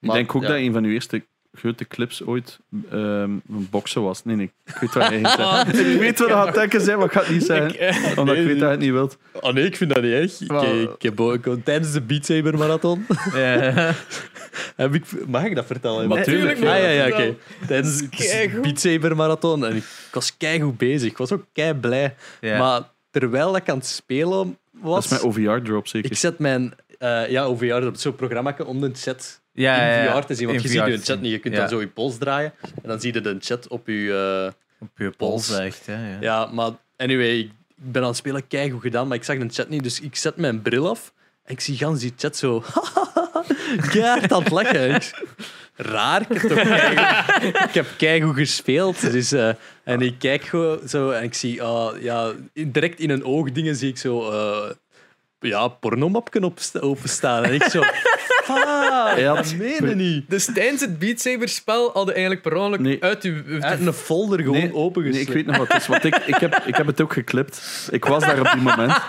Ik 0.00 0.10
denk 0.12 0.34
ook 0.34 0.42
ja. 0.42 0.48
dat 0.48 0.56
een 0.56 0.72
van 0.72 0.84
uw 0.84 0.92
eerste 0.92 1.24
grote 1.52 1.86
clips 1.86 2.22
ooit 2.24 2.58
ehm, 2.90 3.00
een 3.30 3.66
boksen 3.70 4.02
was. 4.02 4.24
Nee, 4.24 4.36
nee. 4.36 4.52
Ik 4.64 4.74
weet 4.80 4.94
wat 4.94 5.08
jij 5.08 5.20
gaat 5.24 5.66
zeggen. 5.66 5.92
Ik 5.92 5.98
weet 5.98 6.18
wat 6.18 6.28
dat 6.28 6.44
gaat 6.44 6.54
denken 6.54 6.80
zijn, 6.80 6.96
maar 6.96 7.06
ik 7.06 7.12
ga 7.12 7.20
het 7.20 7.30
niet 7.30 7.44
zeggen. 7.44 7.68
Ik, 7.68 7.76
eh, 7.76 8.18
Omdat 8.18 8.36
ik 8.36 8.44
weet 8.44 8.58
dat 8.58 8.58
je 8.58 8.64
het 8.66 8.80
niet 8.80 8.90
wilt. 8.90 9.18
Oh 9.32 9.52
nee, 9.52 9.64
ik 9.64 9.76
vind 9.76 9.94
dat 9.94 10.02
niet 10.02 10.12
erg. 10.12 10.40
Ik, 10.40 10.48
Maar- 10.48 10.74
ik 10.74 11.02
heb 11.02 11.20
ook, 11.20 11.44
tijdens 11.64 11.92
de 11.92 12.00
Beat 12.00 12.24
Saber 12.24 12.58
marathon 12.58 13.06
Ja. 13.34 13.94
heb 14.76 14.94
ik... 14.94 15.04
Mag 15.26 15.44
ik 15.44 15.54
dat 15.54 15.66
vertellen? 15.66 16.08
Maar 16.08 16.22
tuurlijk, 16.22 16.56
Ah, 16.58 16.64
ja, 16.64 16.76
ja. 16.88 17.32
Tijdens 17.66 17.98
de. 17.98 18.58
Beat 18.62 18.80
Saber 18.80 19.16
marathon. 19.16 19.66
En 19.66 19.76
ik 19.76 19.84
was 20.12 20.36
keigoed 20.36 20.78
bezig. 20.78 21.10
Ik 21.10 21.16
was 21.18 21.32
ook 21.32 21.44
kei 21.52 21.74
blij. 21.74 22.14
Ja. 22.40 22.58
Maar 22.58 22.82
terwijl 23.10 23.56
ik 23.56 23.68
aan 23.68 23.76
het 23.76 23.86
spelen 23.86 24.58
Dat 24.92 25.04
is 25.04 25.10
mijn 25.10 25.22
OVR-drop 25.22 25.86
zeker. 25.88 26.10
ik 26.10 26.16
zet 26.16 26.38
mijn... 26.38 26.74
eh 26.98 27.30
ja, 27.30 27.44
OVR, 27.44 27.66
dat 27.80 27.96
is 27.96 28.02
zo'n 28.02 28.14
programma 28.14 28.56
om 28.66 28.80
de 28.80 28.90
chat 28.94 29.40
ja, 29.52 29.76
ja, 29.76 29.96
in 29.98 30.04
ja. 30.04 30.20
VR 30.20 30.26
te 30.26 30.34
zien. 30.34 30.46
Want 30.46 30.58
In 30.58 30.64
je 30.64 30.68
ziet 30.68 30.86
je 30.86 30.98
chat 31.12 31.20
niet. 31.20 31.30
Je 31.32 31.38
kunt 31.38 31.54
Ja. 31.54 31.60
dan 31.60 31.68
zo 31.68 31.80
je 31.80 31.88
pols 31.88 32.18
draaien. 32.18 32.52
En 32.82 32.88
dan 32.88 33.00
zie 33.00 33.12
je 33.14 33.20
de 33.20 33.36
chat 33.40 33.68
op 33.68 33.86
je... 33.86 34.44
eh, 34.46 34.52
Op 34.80 34.90
je 34.98 35.10
pols, 35.10 35.58
echt. 35.58 35.86
Hè, 35.86 36.10
ja. 36.12 36.16
Ja, 36.20 36.46
maar 36.46 36.70
anyway, 36.96 37.38
ik 37.38 37.50
ben 37.74 38.02
aan 38.02 38.08
het 38.08 38.16
spelen 38.16 38.46
keigoed 38.46 38.82
gedaan, 38.82 39.08
maar 39.08 39.16
ik 39.16 39.24
zag 39.24 39.38
de 39.38 39.48
chat 39.48 39.68
niet, 39.68 39.82
dus 39.82 40.00
ik 40.00 40.16
zet 40.16 40.36
mijn 40.36 40.62
bril 40.62 40.88
af 40.88 41.12
en 41.44 41.52
ik 41.52 41.60
zie 41.60 41.76
gans 41.76 42.00
die 42.00 42.12
chat 42.16 42.36
zo 42.36 42.62
keihard 43.90 44.32
aan 44.32 44.42
het 44.42 44.52
lachen. 44.52 45.00
Raar, 45.76 46.20
ik 46.30 46.40
heb 46.40 46.56
keigoed, 46.66 47.54
ik 47.54 47.74
heb 47.74 47.86
keigoed 47.96 48.34
gespeeld. 48.34 49.00
Dus, 49.00 49.32
eh, 49.32 49.50
en 49.84 50.00
ik 50.00 50.18
kijk 50.18 50.42
gewoon 50.42 50.88
zo 50.88 51.10
en 51.10 51.22
ik 51.22 51.34
zie, 51.34 51.62
ah, 51.62 52.02
ja, 52.02 52.32
direct 52.52 53.00
in 53.00 53.10
een 53.10 53.24
oogdingen 53.24 53.76
zie 53.76 53.88
ik 53.88 53.98
zo, 53.98 54.30
eh 54.30 54.70
ja, 55.48 55.68
pornomapken 55.68 56.44
op, 56.44 56.58
openstaan. 56.80 57.44
En 57.44 57.54
ik 57.54 57.62
zo, 57.62 57.80
ah, 58.46 59.26
had- 59.26 59.36
dat 59.36 59.54
meen 59.54 59.88
je 59.88 59.94
niet. 59.94 60.30
Dus 60.30 60.44
tijdens 60.54 60.80
het 60.80 60.98
Beat 60.98 61.20
Saber 61.20 61.48
spel 61.48 61.90
hadden 61.92 62.14
eigenlijk 62.14 62.42
per 62.44 62.56
ongeluk 62.56 62.80
Nee. 62.80 63.02
uit 63.02 63.22
uw... 63.22 63.34
Hij 63.46 63.70
heeft 63.70 63.86
een 63.86 63.92
folder 63.92 64.38
gewoon 64.42 64.58
Nee, 64.58 64.74
opengeslagen. 64.74 65.10
Nee, 65.12 65.20
ik 65.40 65.46
weet 65.46 65.46
nog 65.46 65.56
wat 65.56 65.72
het 65.72 65.80
is. 65.82 65.86
Want 65.88 66.04
ik, 66.04 66.16
ik, 66.16 66.34
heb, 66.36 66.62
ik 66.66 66.76
heb 66.76 66.86
het 66.86 67.00
ook 67.00 67.12
geklipt. 67.12 67.88
Ik 67.90 68.04
was 68.04 68.22
daar 68.22 68.40
op 68.40 68.50
die 68.52 68.62
moment. 68.62 68.92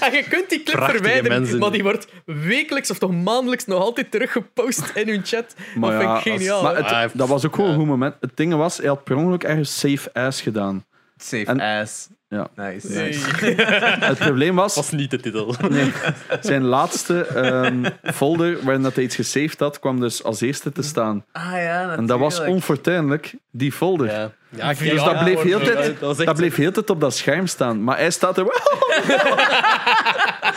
En 0.00 0.12
je 0.12 0.24
kunt 0.28 0.48
die 0.48 0.62
clip 0.62 0.76
Prachtige 0.76 1.02
verwijderen, 1.02 1.40
mensen. 1.40 1.58
maar 1.58 1.70
die 1.70 1.82
wordt 1.82 2.06
wekelijks 2.24 2.90
of 2.90 2.98
toch 2.98 3.10
maandelijks 3.12 3.64
nog 3.66 3.80
altijd 3.82 4.10
teruggepost 4.10 4.90
in 4.94 5.08
hun 5.08 5.20
chat. 5.24 5.54
Maar 5.74 5.90
dat 5.90 6.00
vind 6.00 6.10
ja, 6.12 6.16
ik 6.16 6.22
geniaal. 6.38 6.62
Maar 6.62 7.02
het- 7.02 7.10
dat 7.14 7.28
was 7.28 7.46
ook 7.46 7.54
gewoon 7.54 7.66
ja. 7.70 7.74
een 7.76 7.80
goed 7.80 7.88
moment. 7.90 8.14
Het 8.20 8.30
ding 8.36 8.54
was, 8.54 8.76
hij 8.76 8.86
had 8.88 9.04
per 9.04 9.16
ongeluk 9.16 9.42
ergens 9.44 9.78
safe 9.78 10.12
ass 10.12 10.40
gedaan. 10.40 10.84
Safe 11.16 11.44
En- 11.44 11.60
ass. 11.60 12.08
Ja. 12.32 12.48
Nice. 12.56 12.88
Het 14.10 14.18
probleem 14.18 14.54
was, 14.54 14.74
was 14.74 14.90
niet 14.90 15.10
de 15.10 15.20
titel. 15.20 15.54
nee, 15.68 15.92
zijn 16.40 16.62
laatste 16.62 17.26
ehm, 17.26 17.84
folder 18.14 18.58
waarin 18.62 18.82
dat 18.82 18.94
hij 18.94 19.04
iets 19.04 19.16
gesaved 19.16 19.58
had, 19.60 19.78
kwam 19.78 20.00
dus 20.00 20.24
als 20.24 20.40
eerste 20.40 20.72
te 20.72 20.82
staan. 20.82 21.24
Ah 21.32 21.52
ja, 21.52 21.94
En 21.96 22.06
dat 22.06 22.18
was 22.18 22.40
onfortuinlijk 22.40 23.34
die 23.50 23.72
folder. 23.72 24.06
Ja, 24.06 24.30
ja, 24.48 24.72
Dus 24.74 25.04
dat 25.04 25.18
bleef 25.18 25.42
heel 25.42 25.60
tijd, 25.60 26.00
dat 26.00 26.36
bleef 26.36 26.56
heel 26.56 26.72
tijd 26.72 26.90
op 26.90 27.00
dat 27.00 27.14
scherm 27.14 27.46
staan. 27.46 27.84
Maar 27.84 27.96
hij 27.96 28.10
staat 28.10 28.38
er. 28.38 28.46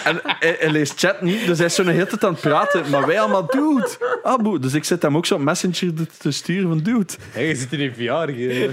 en 0.04 0.20
hij, 0.24 0.56
hij 0.60 0.70
leest 0.70 1.00
chat 1.00 1.22
niet, 1.22 1.46
dus 1.46 1.58
hij 1.58 1.68
is 1.68 1.76
zo 1.76 1.84
de 1.84 1.92
hele 1.92 2.08
tijd 2.08 2.24
aan 2.24 2.32
het 2.32 2.42
praten. 2.42 2.90
Maar 2.90 3.06
wij 3.08 3.20
allemaal, 3.20 3.46
dude. 3.48 3.88
Abu. 4.24 4.60
Dus 4.60 4.74
ik 4.74 4.84
zit 4.84 5.02
hem 5.02 5.18
ook 5.18 5.26
zo 5.26 5.36
op 5.36 5.42
Messenger 5.42 5.94
te- 5.94 6.08
te 6.18 6.32
sturen 6.32 6.68
van, 6.70 6.80
dude. 6.80 7.14
Hey, 7.32 7.48
je 7.48 7.56
zit 7.56 7.74
in 7.74 7.80
een 7.82 7.94
VR. 7.94 8.02
Je, 8.32 8.36
je 8.38 8.70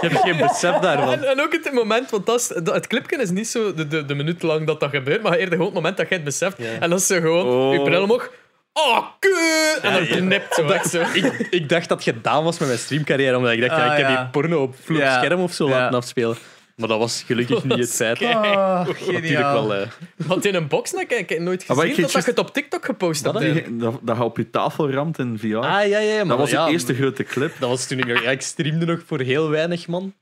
hebt 0.00 0.18
geen 0.20 0.36
besef 0.36 0.76
daarvan. 0.78 1.12
En, 1.12 1.24
en 1.28 1.40
ook 1.40 1.52
het 1.52 1.72
moment, 1.72 2.10
want 2.10 2.26
dat 2.26 2.41
is, 2.50 2.62
dat, 2.62 2.74
het 2.74 2.86
clipje 2.86 3.16
is 3.16 3.30
niet 3.30 3.48
zo 3.48 3.74
de, 3.74 3.86
de, 3.86 4.04
de 4.04 4.14
minuut 4.14 4.42
lang 4.42 4.66
dat 4.66 4.80
dat 4.80 4.90
gebeurt, 4.90 5.22
maar 5.22 5.32
eerder 5.32 5.48
gewoon 5.50 5.64
het 5.66 5.74
moment 5.74 5.96
dat 5.96 6.08
jij 6.08 6.16
het 6.16 6.26
beseft. 6.26 6.58
Ja. 6.58 6.78
En 6.80 6.90
dat 6.90 6.98
is 7.00 7.06
zo 7.06 7.20
gewoon, 7.20 7.46
Oh. 7.46 7.72
je 7.74 7.82
bril 7.82 8.02
omhoog. 8.02 8.30
Oh, 8.72 9.06
kut! 9.18 9.78
En 9.82 9.92
dan 9.92 10.06
knipt 10.06 10.54
zo. 10.54 10.68
Zo. 10.88 11.00
Ik, 11.12 11.46
ik 11.50 11.68
dacht 11.68 11.88
dat 11.88 12.04
het 12.04 12.14
gedaan 12.16 12.44
was 12.44 12.58
met 12.58 12.68
mijn 12.68 12.80
streamcarrière, 12.80 13.36
omdat 13.36 13.52
ik 13.52 13.60
dacht, 13.60 13.76
ja, 13.76 13.86
Ah, 13.86 13.92
ik 13.92 13.98
heb 14.04 14.08
ja. 14.08 14.20
die 14.22 14.30
porno 14.30 14.62
op 14.62 14.74
vloer 14.82 14.98
Ja. 14.98 15.18
scherm 15.18 15.40
of 15.40 15.52
zo 15.52 15.68
Ja. 15.68 15.78
laten 15.78 15.96
afspelen. 15.98 16.36
Maar 16.76 16.88
dat 16.88 16.98
was 16.98 17.22
gelukkig 17.26 17.64
niet 17.64 17.78
het 17.78 17.94
feit. 17.94 18.20
Natuurlijk 18.30 18.98
geniaal. 19.26 19.68
wel. 19.68 19.74
eh, 19.80 19.88
Want 20.16 20.44
in 20.44 20.54
een 20.54 20.68
box, 20.68 20.92
ik 20.92 21.10
heb 21.28 21.38
nooit 21.38 21.64
Ah, 21.66 21.76
gezien 21.76 21.90
ik 21.90 21.96
dat, 21.96 22.10
ging 22.10 22.10
dat 22.12 22.24
je 22.24 22.30
het 22.30 22.38
op 22.38 22.52
TikTok 22.54 22.84
gepost 22.84 23.24
hebt. 23.24 23.40
Dat. 23.40 23.80
Dat, 23.80 23.98
dat 24.02 24.16
je 24.16 24.22
op 24.22 24.36
je 24.36 24.50
tafel 24.50 24.90
ramt 24.90 25.18
in 25.18 25.38
VR. 25.38 25.56
Ah, 25.56 25.88
ja, 25.88 25.98
ja. 25.98 26.16
Maar 26.16 26.26
dat 26.26 26.38
was 26.38 26.50
ja, 26.50 26.66
de 26.66 26.72
eerste 26.72 26.94
grote 26.94 27.22
clip. 27.24 27.52
Dat 27.58 27.68
was 27.68 27.86
toen 27.86 27.98
ik 27.98 28.06
nog... 28.06 28.22
Ja, 28.22 28.30
ik 28.30 28.40
streamde 28.42 28.86
nog 28.86 29.00
voor 29.06 29.20
heel 29.20 29.48
weinig, 29.50 29.86
man. 29.88 30.14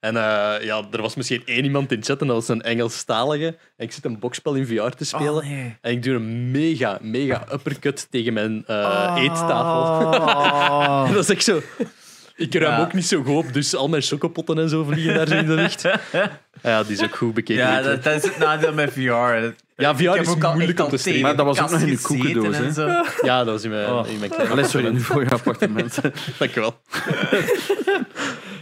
En 0.00 0.16
eh, 0.16 0.64
ja, 0.64 0.82
er 0.92 1.00
was 1.02 1.14
misschien 1.14 1.42
één 1.44 1.64
iemand 1.64 1.92
in 1.92 2.04
chat 2.04 2.20
en 2.20 2.26
dat 2.26 2.36
was 2.36 2.48
een 2.48 2.62
Engelstalige. 2.62 3.46
En 3.46 3.84
ik 3.86 3.92
zit 3.92 4.04
een 4.04 4.18
bokspel 4.18 4.54
in 4.54 4.66
VR 4.66 4.88
te 4.96 5.04
spelen. 5.04 5.34
Oh, 5.34 5.42
nee. 5.48 5.76
En 5.80 5.92
ik 5.92 6.02
doe 6.02 6.14
een 6.14 6.50
mega, 6.50 6.98
mega 7.00 7.44
uppercut 7.52 8.06
tegen 8.10 8.32
mijn 8.32 8.64
eh, 8.66 8.76
Ah. 8.84 9.22
eettafel. 9.22 10.12
En 11.06 11.12
dat 11.14 11.22
is 11.22 11.30
echt 11.30 11.44
zo... 11.44 11.62
Ik 12.36 12.54
ruim 12.54 12.72
Ja. 12.72 12.80
ook 12.80 12.92
niet 12.92 13.06
zo 13.06 13.22
goed 13.22 13.44
op, 13.46 13.52
dus 13.52 13.74
al 13.76 13.88
mijn 13.88 14.02
chocopotten 14.02 14.58
en 14.58 14.68
zo 14.68 14.84
vliegen 14.84 15.14
daar 15.14 15.28
zo 15.28 15.34
in 15.34 15.46
de 15.46 15.52
lucht. 15.54 15.82
Ja, 16.62 16.82
die 16.82 16.92
is 16.92 17.02
ook 17.02 17.16
goed 17.16 17.34
bekeken. 17.34 17.62
Ja, 17.64 17.82
dat, 17.82 18.02
dat 18.04 18.14
is 18.14 18.22
het 18.30 18.38
nadeel 18.38 18.72
met 18.72 18.92
VR. 18.92 19.00
Dat- 19.40 19.54
Ja, 19.76 19.96
VR 19.96 20.02
is 20.20 20.28
ook 20.28 20.54
moeilijk 20.54 20.80
om 20.80 20.88
te 20.88 20.96
streamen. 20.96 21.22
Maar 21.22 21.36
dat 21.36 21.46
was 21.46 21.60
ook 21.60 21.70
nog 21.70 21.80
in 21.80 21.86
gezeten 21.88 22.16
koekendoos, 22.18 22.56
en 22.56 22.64
hè? 22.64 22.72
zo. 22.72 22.86
Ja, 23.22 23.38
dat 23.44 23.46
was 23.54 23.64
in 23.64 23.70
mijn, 23.70 23.86
Oh. 23.92 24.08
in 24.08 24.18
mijn 24.18 24.30
kleine 24.30 24.52
Allee, 24.52 24.64
sorry, 24.64 24.86
appartement. 24.86 24.94
nu 24.94 25.00
voor 25.14 25.22
je 25.24 25.30
appartement. 25.30 25.98
Dankjewel. 26.38 26.80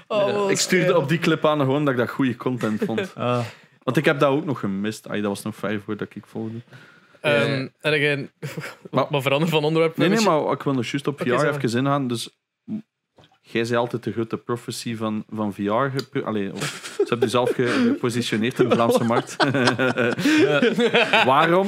Oh, 0.09 0.51
ik 0.51 0.59
stuurde 0.59 0.97
op 0.97 1.09
die 1.09 1.19
clip 1.19 1.45
aan 1.47 1.59
gewoon 1.59 1.85
dat 1.85 1.93
ik 1.95 1.99
dat 2.01 2.11
goede 2.11 2.37
content 2.37 2.83
vond. 2.85 3.13
Ah. 3.17 3.45
Want 3.83 3.97
ik 3.97 4.05
heb 4.05 4.19
dat 4.19 4.31
ook 4.31 4.45
nog 4.45 4.61
gemist. 4.61 5.03
Dat 5.09 5.21
was 5.23 5.43
nog 5.43 5.57
vijf 5.57 5.85
voordat 5.85 6.09
ik 6.15 6.27
volgde. 6.27 6.59
Ehm, 7.21 7.69
en 7.81 7.93
ik, 8.03 8.29
Maar- 8.91 9.07
maar 9.11 9.23
verander 9.23 9.49
van 9.49 9.65
onderwerp. 9.65 9.97
Nee, 9.97 10.09
nee, 10.09 10.21
maar 10.21 10.53
ik 10.53 10.63
wil 10.63 10.73
nog 10.73 10.87
juist 10.87 11.07
op 11.07 11.21
VR 11.21 11.39
zeg 11.39 11.63
even 11.63 11.79
ingaan. 11.79 12.09
Dus 12.09 12.31
jij 13.41 13.65
zei 13.65 13.79
altijd 13.79 14.05
de 14.05 14.13
grote 14.13 14.37
prophecy 14.37 14.97
van, 14.97 15.25
van 15.31 15.55
VR. 15.55 15.73
Allee, 16.25 16.53
of, 16.53 16.93
ze 16.97 17.03
hebben 17.09 17.19
jezelf 17.21 17.51
ge- 17.51 17.87
gepositioneerd 17.93 18.61
in 18.61 18.69
de 18.69 18.75
Vlaamse 18.75 19.05
markt. 19.15 19.37
Waarom 21.25 21.67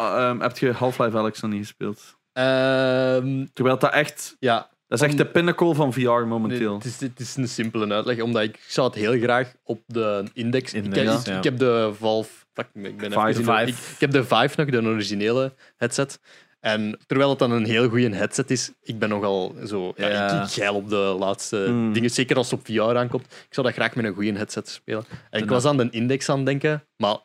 uh, 0.00 0.28
um, 0.30 0.40
heb 0.40 0.58
je 0.58 0.72
Half-Life 0.72 1.16
Alex 1.16 1.40
nog 1.40 1.50
niet 1.50 1.60
gespeeld? 1.60 2.16
Ehm, 2.32 3.46
Terwijl 3.52 3.78
dat 3.78 3.92
echt... 3.92 4.36
ja, 4.38 4.70
Dat 4.92 5.00
is 5.00 5.06
echt 5.06 5.16
de 5.16 5.26
pinnacle 5.26 5.74
van 5.74 5.92
VR 5.92 6.10
momenteel. 6.10 6.74
Het 6.74 6.84
is, 6.84 7.00
het 7.00 7.20
is 7.20 7.36
een 7.36 7.48
simpele 7.48 7.94
uitleg, 7.94 8.20
omdat 8.20 8.42
ik 8.42 8.58
zou 8.68 8.86
het 8.86 8.96
heel 8.96 9.18
graag 9.18 9.52
op 9.64 9.82
de 9.86 10.24
index. 10.32 10.72
ik, 10.74 10.84
heb, 10.84 10.94
ik, 10.94 11.26
ja. 11.26 11.36
ik 11.36 11.44
heb 11.44 11.58
de 11.58 11.92
Valve. 11.98 12.30
Fuck, 12.52 12.66
ik 12.74 12.96
ben 12.96 13.10
even 13.12 13.34
Vive. 13.34 13.42
Vive. 13.42 13.62
Ik, 13.66 13.74
ik 13.94 14.00
heb 14.00 14.10
de 14.10 14.24
Vive 14.24 14.52
nog, 14.56 14.70
de 14.70 14.82
originele 14.82 15.52
headset. 15.76 16.20
En 16.60 16.98
terwijl 17.06 17.30
het 17.30 17.38
dan 17.38 17.50
een 17.50 17.64
heel 17.64 17.88
goede 17.88 18.14
headset 18.14 18.50
is, 18.50 18.72
ik 18.82 18.98
ben 18.98 19.08
nogal 19.08 19.54
zo. 19.66 19.92
Ja, 19.96 20.08
Ja. 20.08 20.40
Ik, 20.40 20.46
ik 20.46 20.52
geil 20.52 20.74
op 20.74 20.88
de 20.88 21.16
laatste 21.18 21.66
Mm. 21.68 21.92
dingen, 21.92 22.10
zeker 22.10 22.36
als 22.36 22.50
het 22.50 22.60
op 22.60 22.66
VR 22.66 22.96
aankomt. 22.98 23.24
Ik 23.24 23.46
zou 23.54 23.66
dat 23.66 23.76
graag 23.76 23.94
met 23.94 24.04
een 24.04 24.14
goede 24.14 24.32
headset 24.32 24.68
spelen. 24.68 25.04
En 25.30 25.42
ik 25.42 25.48
was 25.48 25.64
aan 25.64 25.76
de 25.76 25.88
index 25.90 26.28
aan 26.28 26.36
het 26.36 26.46
denken, 26.46 26.84
maar 26.96 27.16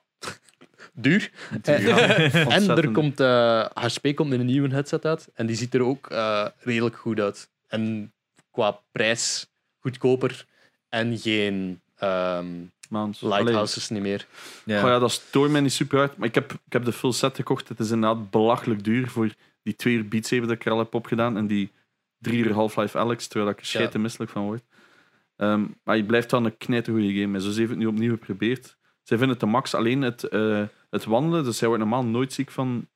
duur. 0.93 1.31
Ja, 1.63 1.77
En 2.57 2.69
er 2.69 2.91
komt, 2.91 3.19
eh, 3.19 3.65
HP 3.73 4.15
komt 4.15 4.29
met 4.29 4.39
een 4.39 4.45
nieuwe 4.45 4.69
headset 4.69 5.05
uit. 5.05 5.27
En 5.33 5.45
die 5.45 5.55
ziet 5.55 5.73
er 5.73 5.81
ook 5.81 6.07
eh, 6.07 6.45
redelijk 6.59 6.95
goed 6.95 7.19
uit. 7.19 7.49
En 7.67 8.13
qua 8.51 8.79
prijs 8.91 9.47
goedkoper. 9.79 10.45
En 10.89 11.17
geen 11.17 11.81
ehm. 11.95 12.47
Allee. 12.89 13.43
lighthouses 13.43 13.89
niet 13.89 14.01
meer. 14.01 14.27
Ja. 14.65 14.79
Goh, 14.79 14.89
ja, 14.89 14.99
dat 14.99 15.11
stoort 15.11 15.51
mij 15.51 15.61
niet 15.61 15.73
super 15.73 15.99
uit. 15.99 16.17
Maar 16.17 16.27
ik 16.27 16.35
heb, 16.35 16.51
ik 16.51 16.73
heb 16.73 16.85
de 16.85 16.91
full 16.91 17.11
set 17.11 17.35
gekocht. 17.35 17.67
Het 17.67 17.79
is 17.79 17.91
inderdaad 17.91 18.29
belachelijk 18.29 18.83
duur 18.83 19.09
voor 19.09 19.33
die 19.63 19.75
twee 19.75 19.95
uur 19.95 20.07
Beat 20.07 20.25
Saber 20.25 20.47
dat 20.47 20.55
ik 20.55 20.65
er 20.65 20.71
al 20.71 20.77
heb 20.77 20.93
opgedaan. 20.93 21.37
En 21.37 21.47
die 21.47 21.71
drie 22.19 22.43
uur 22.43 22.53
Half-Life 22.53 22.97
Alex, 22.97 23.27
terwijl 23.27 23.51
ik 23.51 23.59
er 23.59 23.65
scheiden 23.65 24.01
misselijk 24.01 24.31
van 24.31 24.43
word. 24.43 24.63
Ehm, 25.35 25.65
maar 25.83 25.97
je 25.97 26.03
blijft 26.03 26.31
wel 26.31 26.45
een 26.45 26.57
knijtergoeie 26.57 27.21
game. 27.21 27.35
En 27.35 27.41
zo 27.41 27.51
ze 27.51 27.59
heeft 27.59 27.69
het 27.69 27.79
nu 27.79 27.85
opnieuw 27.85 28.11
geprobeerd. 28.11 28.77
Zij 29.03 29.17
vinden 29.17 29.29
het 29.29 29.39
de 29.39 29.45
max 29.45 29.73
alleen 29.73 30.01
het, 30.01 30.23
eh, 30.23 30.63
het 30.89 31.05
wandelen. 31.05 31.43
Dus 31.43 31.57
zij 31.57 31.67
wordt 31.67 31.83
normaal 31.83 32.05
nooit 32.05 32.33
ziek 32.33 32.51
van 32.51 32.87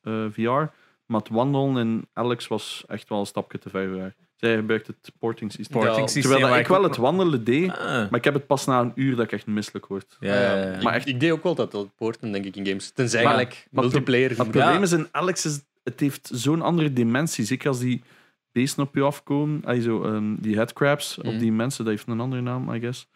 eh, 0.00 0.26
VR. 0.30 0.62
Maar 1.10 1.20
het 1.20 1.28
wandelen 1.28 1.76
in 1.88 2.06
Alex 2.12 2.46
was 2.48 2.84
echt 2.88 3.08
wel 3.08 3.18
een 3.20 3.26
stapje 3.26 3.58
te 3.58 3.68
ver. 3.68 4.14
Zij 4.36 4.56
gebruikt 4.56 4.86
het 4.86 5.12
porting 5.18 5.52
systeem. 5.52 5.76
Porting 5.80 5.96
Ja, 5.96 6.02
systeem 6.06 6.22
Terwijl 6.22 6.52
dat 6.52 6.60
ik 6.60 6.66
wel 6.66 6.82
het 6.82 6.96
wandelen 6.96 7.44
deed. 7.44 7.70
Ah. 7.70 7.86
Maar 7.86 8.14
ik 8.14 8.24
heb 8.24 8.34
het 8.34 8.46
pas 8.46 8.66
na 8.66 8.80
een 8.80 8.92
uur 8.94 9.16
dat 9.16 9.24
ik 9.24 9.32
echt 9.32 9.46
misselijk 9.46 9.86
word. 9.86 10.16
Ja, 10.20 10.34
ja, 10.74 10.82
Maar 10.82 10.94
echt- 10.94 11.08
ik 11.08 11.20
deed 11.20 11.30
ook 11.30 11.42
wel 11.42 11.54
dat 11.54 11.70
dat 11.70 11.94
poorten, 11.96 12.32
denk 12.32 12.44
ik, 12.44 12.56
in 12.56 12.66
games. 12.66 12.90
Tenzij 12.90 13.24
Maar- 13.24 13.66
multiplayer. 13.70 14.28
Maar 14.36 14.46
het 14.46 14.50
probleem 14.56 14.82
is 14.82 14.92
in 14.92 15.08
Alex, 15.10 15.44
is, 15.44 15.60
het 15.82 16.00
heeft 16.00 16.30
zo'n 16.32 16.62
andere 16.62 16.92
dimensie. 16.92 17.44
Zeker 17.44 17.68
als 17.68 17.78
die 17.78 18.02
beesten 18.52 18.82
op 18.82 18.94
je 18.94 19.02
afkomen. 19.02 19.64
Allee, 19.64 19.82
zo, 19.82 20.02
ehm, 20.04 20.34
die 20.38 20.56
headcrabs 20.56 21.18
op 21.18 21.38
die 21.38 21.52
mensen, 21.52 21.84
dat 21.84 21.92
heeft 21.94 22.08
een 22.08 22.20
andere 22.20 22.42
naam, 22.42 22.72
I 22.74 22.80
guess. 22.80 23.06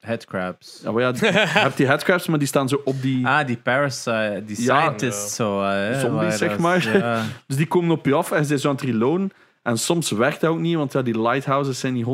Headcrabs. 0.00 0.80
Ja, 0.82 0.90
je 1.14 1.30
hebt 1.36 1.76
die 1.76 1.86
headcrabs, 1.86 2.26
maar 2.26 2.38
die 2.38 2.48
staan 2.48 2.68
zo 2.68 2.80
op 2.84 3.02
die... 3.02 3.26
Ah, 3.26 3.46
die 3.46 3.56
parasite, 3.56 4.42
die 4.46 4.62
Ja. 4.62 4.80
scientist 4.80 5.30
zo. 5.34 5.62
eh, 5.62 6.00
Zombies, 6.00 6.36
zeg 6.38 6.58
maar. 6.58 6.96
Ja. 6.96 7.22
Dus 7.46 7.56
die 7.56 7.66
komen 7.66 7.90
op 7.90 8.06
je 8.06 8.14
af 8.14 8.30
en 8.30 8.38
ze 8.42 8.46
zijn 8.46 8.58
zo 8.58 8.68
aan 8.68 8.74
het 8.74 8.84
reloaden. 8.84 9.30
En 9.62 9.78
soms 9.78 10.10
werkt 10.10 10.40
dat 10.40 10.50
ook 10.50 10.58
niet, 10.58 10.76
want 10.76 10.92
ja, 10.92 11.02
die 11.02 11.20
lighthouses 11.22 11.78
zijn 11.80 11.92
niet 11.92 12.04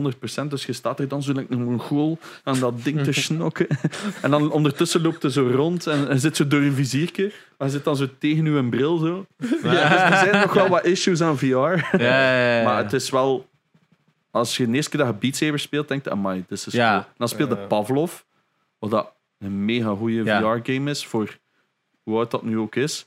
100%. 0.42 0.48
Dus 0.48 0.66
je 0.66 0.72
staat 0.72 1.00
er 1.00 1.08
dan 1.08 1.22
zo 1.22 1.32
like 1.32 1.52
een 1.52 1.62
mongool 1.64 2.18
aan 2.44 2.58
dat 2.58 2.82
ding 2.84 3.02
te 3.02 3.12
snokken. 3.26 3.66
En 4.22 4.30
dan 4.30 4.50
ondertussen 4.50 5.02
loopt 5.02 5.22
hij 5.22 5.30
zo 5.30 5.50
rond 5.54 5.86
en 5.86 6.20
zit 6.20 6.36
zo 6.36 6.46
door 6.46 6.60
een 6.60 6.72
viziertje. 6.74 7.32
Maar 7.58 7.68
zit 7.68 7.84
dan 7.84 7.96
zo 7.96 8.06
tegen 8.18 8.44
uw 8.46 8.68
bril. 8.68 8.98
Zo. 8.98 9.26
Ja, 9.62 9.88
dus 9.88 10.00
er 10.00 10.16
zijn 10.28 10.40
nog 10.40 10.52
wel 10.52 10.68
wat 10.68 10.84
issues 10.84 11.20
aan 11.20 11.38
VR. 11.38 11.46
Ja. 11.98 12.62
Maar 12.64 12.76
het 12.82 12.92
is 12.92 13.10
wel... 13.10 13.48
Als 14.34 14.56
je 14.56 14.66
de 14.66 14.72
eerste 14.74 14.90
keer 14.90 15.00
dat 15.04 15.08
je 15.14 15.20
Beat 15.20 15.36
Saber 15.36 15.58
speelt, 15.58 15.88
denk 15.88 16.04
je, 16.04 16.10
amai, 16.10 16.44
dit 16.48 16.66
is 16.66 16.72
Ja. 16.72 17.00
cool. 17.00 17.12
Dan 17.16 17.28
speelde. 17.28 17.56
Pavlov, 17.56 18.20
wat 18.78 18.90
dat 18.90 19.14
een 19.38 19.64
mega 19.64 19.94
goede 19.94 20.24
Ja. 20.24 20.40
VR-game 20.40 20.90
is, 20.90 21.06
voor 21.06 21.38
hoe 22.02 22.16
oud 22.16 22.30
dat 22.30 22.42
nu 22.42 22.58
ook 22.58 22.74
is. 22.74 23.06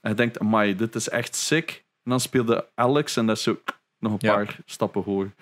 En 0.00 0.10
je 0.10 0.16
denkt, 0.16 0.38
amai, 0.38 0.76
dit 0.76 0.94
is 0.94 1.08
echt 1.08 1.34
sick. 1.34 1.84
En 2.04 2.10
dan 2.10 2.20
speelde 2.20 2.68
Alex 2.74 3.16
en 3.16 3.26
dat 3.26 3.36
is 3.36 3.42
zo 3.42 3.60
nog 3.98 4.12
een 4.12 4.18
Ja. 4.20 4.34
paar 4.34 4.58
stappen 4.64 5.02
hoger. 5.02 5.32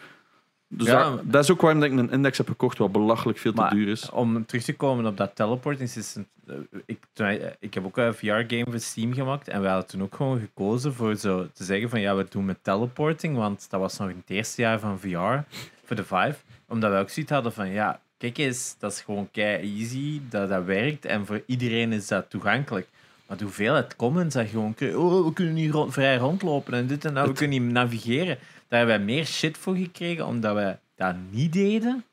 Dus 0.71 0.87
Ja. 0.87 1.17
dat 1.23 1.43
is 1.45 1.51
ook 1.51 1.61
waarom 1.61 1.83
ik 1.83 1.93
een 1.93 2.11
index 2.11 2.39
heb 2.39 2.49
gekocht, 2.49 2.79
wat 2.79 2.93
belachelijk 2.93 3.39
veel 3.39 3.53
te 3.53 3.67
duur 3.71 3.89
is. 3.89 4.11
Om 4.11 4.47
terug 4.47 4.63
te 4.65 4.77
komen 4.77 5.07
op 5.07 5.17
dat 5.17 5.31
teleporting 5.37 5.89
system. 5.89 6.27
eh, 6.47 6.55
Ik, 6.87 6.99
wij- 7.15 7.57
ik 7.61 7.75
heb 7.75 7.85
ook 7.85 7.97
een 7.97 8.15
VR-game 8.15 8.65
voor 8.71 8.81
Steam 8.81 9.13
gemaakt. 9.15 9.49
En 9.49 9.61
we 9.63 9.69
hadden 9.69 9.87
toen 9.87 10.03
ook 10.03 10.15
gewoon 10.15 10.41
gekozen 10.41 10.95
voor 10.95 11.17
zo 11.17 11.47
te 11.53 11.65
zeggen 11.65 11.89
van 11.91 12.01
ja, 12.01 12.17
we 12.17 12.27
doen 12.31 12.45
met 12.45 12.59
teleporting. 12.63 13.37
Want 13.37 13.67
dat 13.71 13.81
was 13.81 13.99
nog 13.99 14.09
in 14.09 14.17
het 14.17 14.31
eerste 14.31 14.63
jaar 14.63 14.79
van 14.79 14.99
VR 15.01 15.55
voor 15.85 15.97
de 15.97 16.05
Vive. 16.05 16.37
Omdat 16.69 16.91
we 16.93 16.99
ook 16.99 17.11
zoiets 17.11 17.33
hadden 17.33 17.53
van 17.53 17.69
ja, 17.69 18.01
kijk 18.19 18.39
eens, 18.39 18.77
dat 18.79 18.93
is 18.93 19.01
gewoon 19.01 19.29
kei 19.33 19.79
easy. 19.79 20.21
Dat, 20.31 20.49
dat 20.49 20.65
werkt 20.65 21.05
en 21.05 21.27
voor 21.27 21.43
iedereen 21.47 21.93
is 21.93 22.09
dat 22.09 22.31
toegankelijk. 22.31 22.89
Maar 23.27 23.37
de 23.37 23.45
hoeveelheid 23.45 23.97
comments 23.97 24.35
dat 24.35 24.45
je 24.45 24.51
gewoon 24.51 24.75
oh, 24.95 25.25
we 25.27 25.33
kunnen 25.33 25.55
niet 25.55 25.71
rond, 25.73 25.93
vrij 25.93 26.17
rondlopen 26.17 26.75
en 26.75 26.87
dit 26.87 27.05
en 27.05 27.15
dat, 27.15 27.27
we 27.27 27.33
kunnen 27.33 27.63
niet 27.63 27.73
navigeren. 27.73 28.39
Daar 28.69 28.79
hebben 28.79 28.97
wij 28.97 29.05
meer 29.05 29.27
shit 29.27 29.59
voor 29.59 29.77
gekregen 29.77 30.27
omdat 30.27 30.55
wij 30.55 30.79
dat 30.95 31.17
niet 31.31 31.53
deden. 31.53 32.05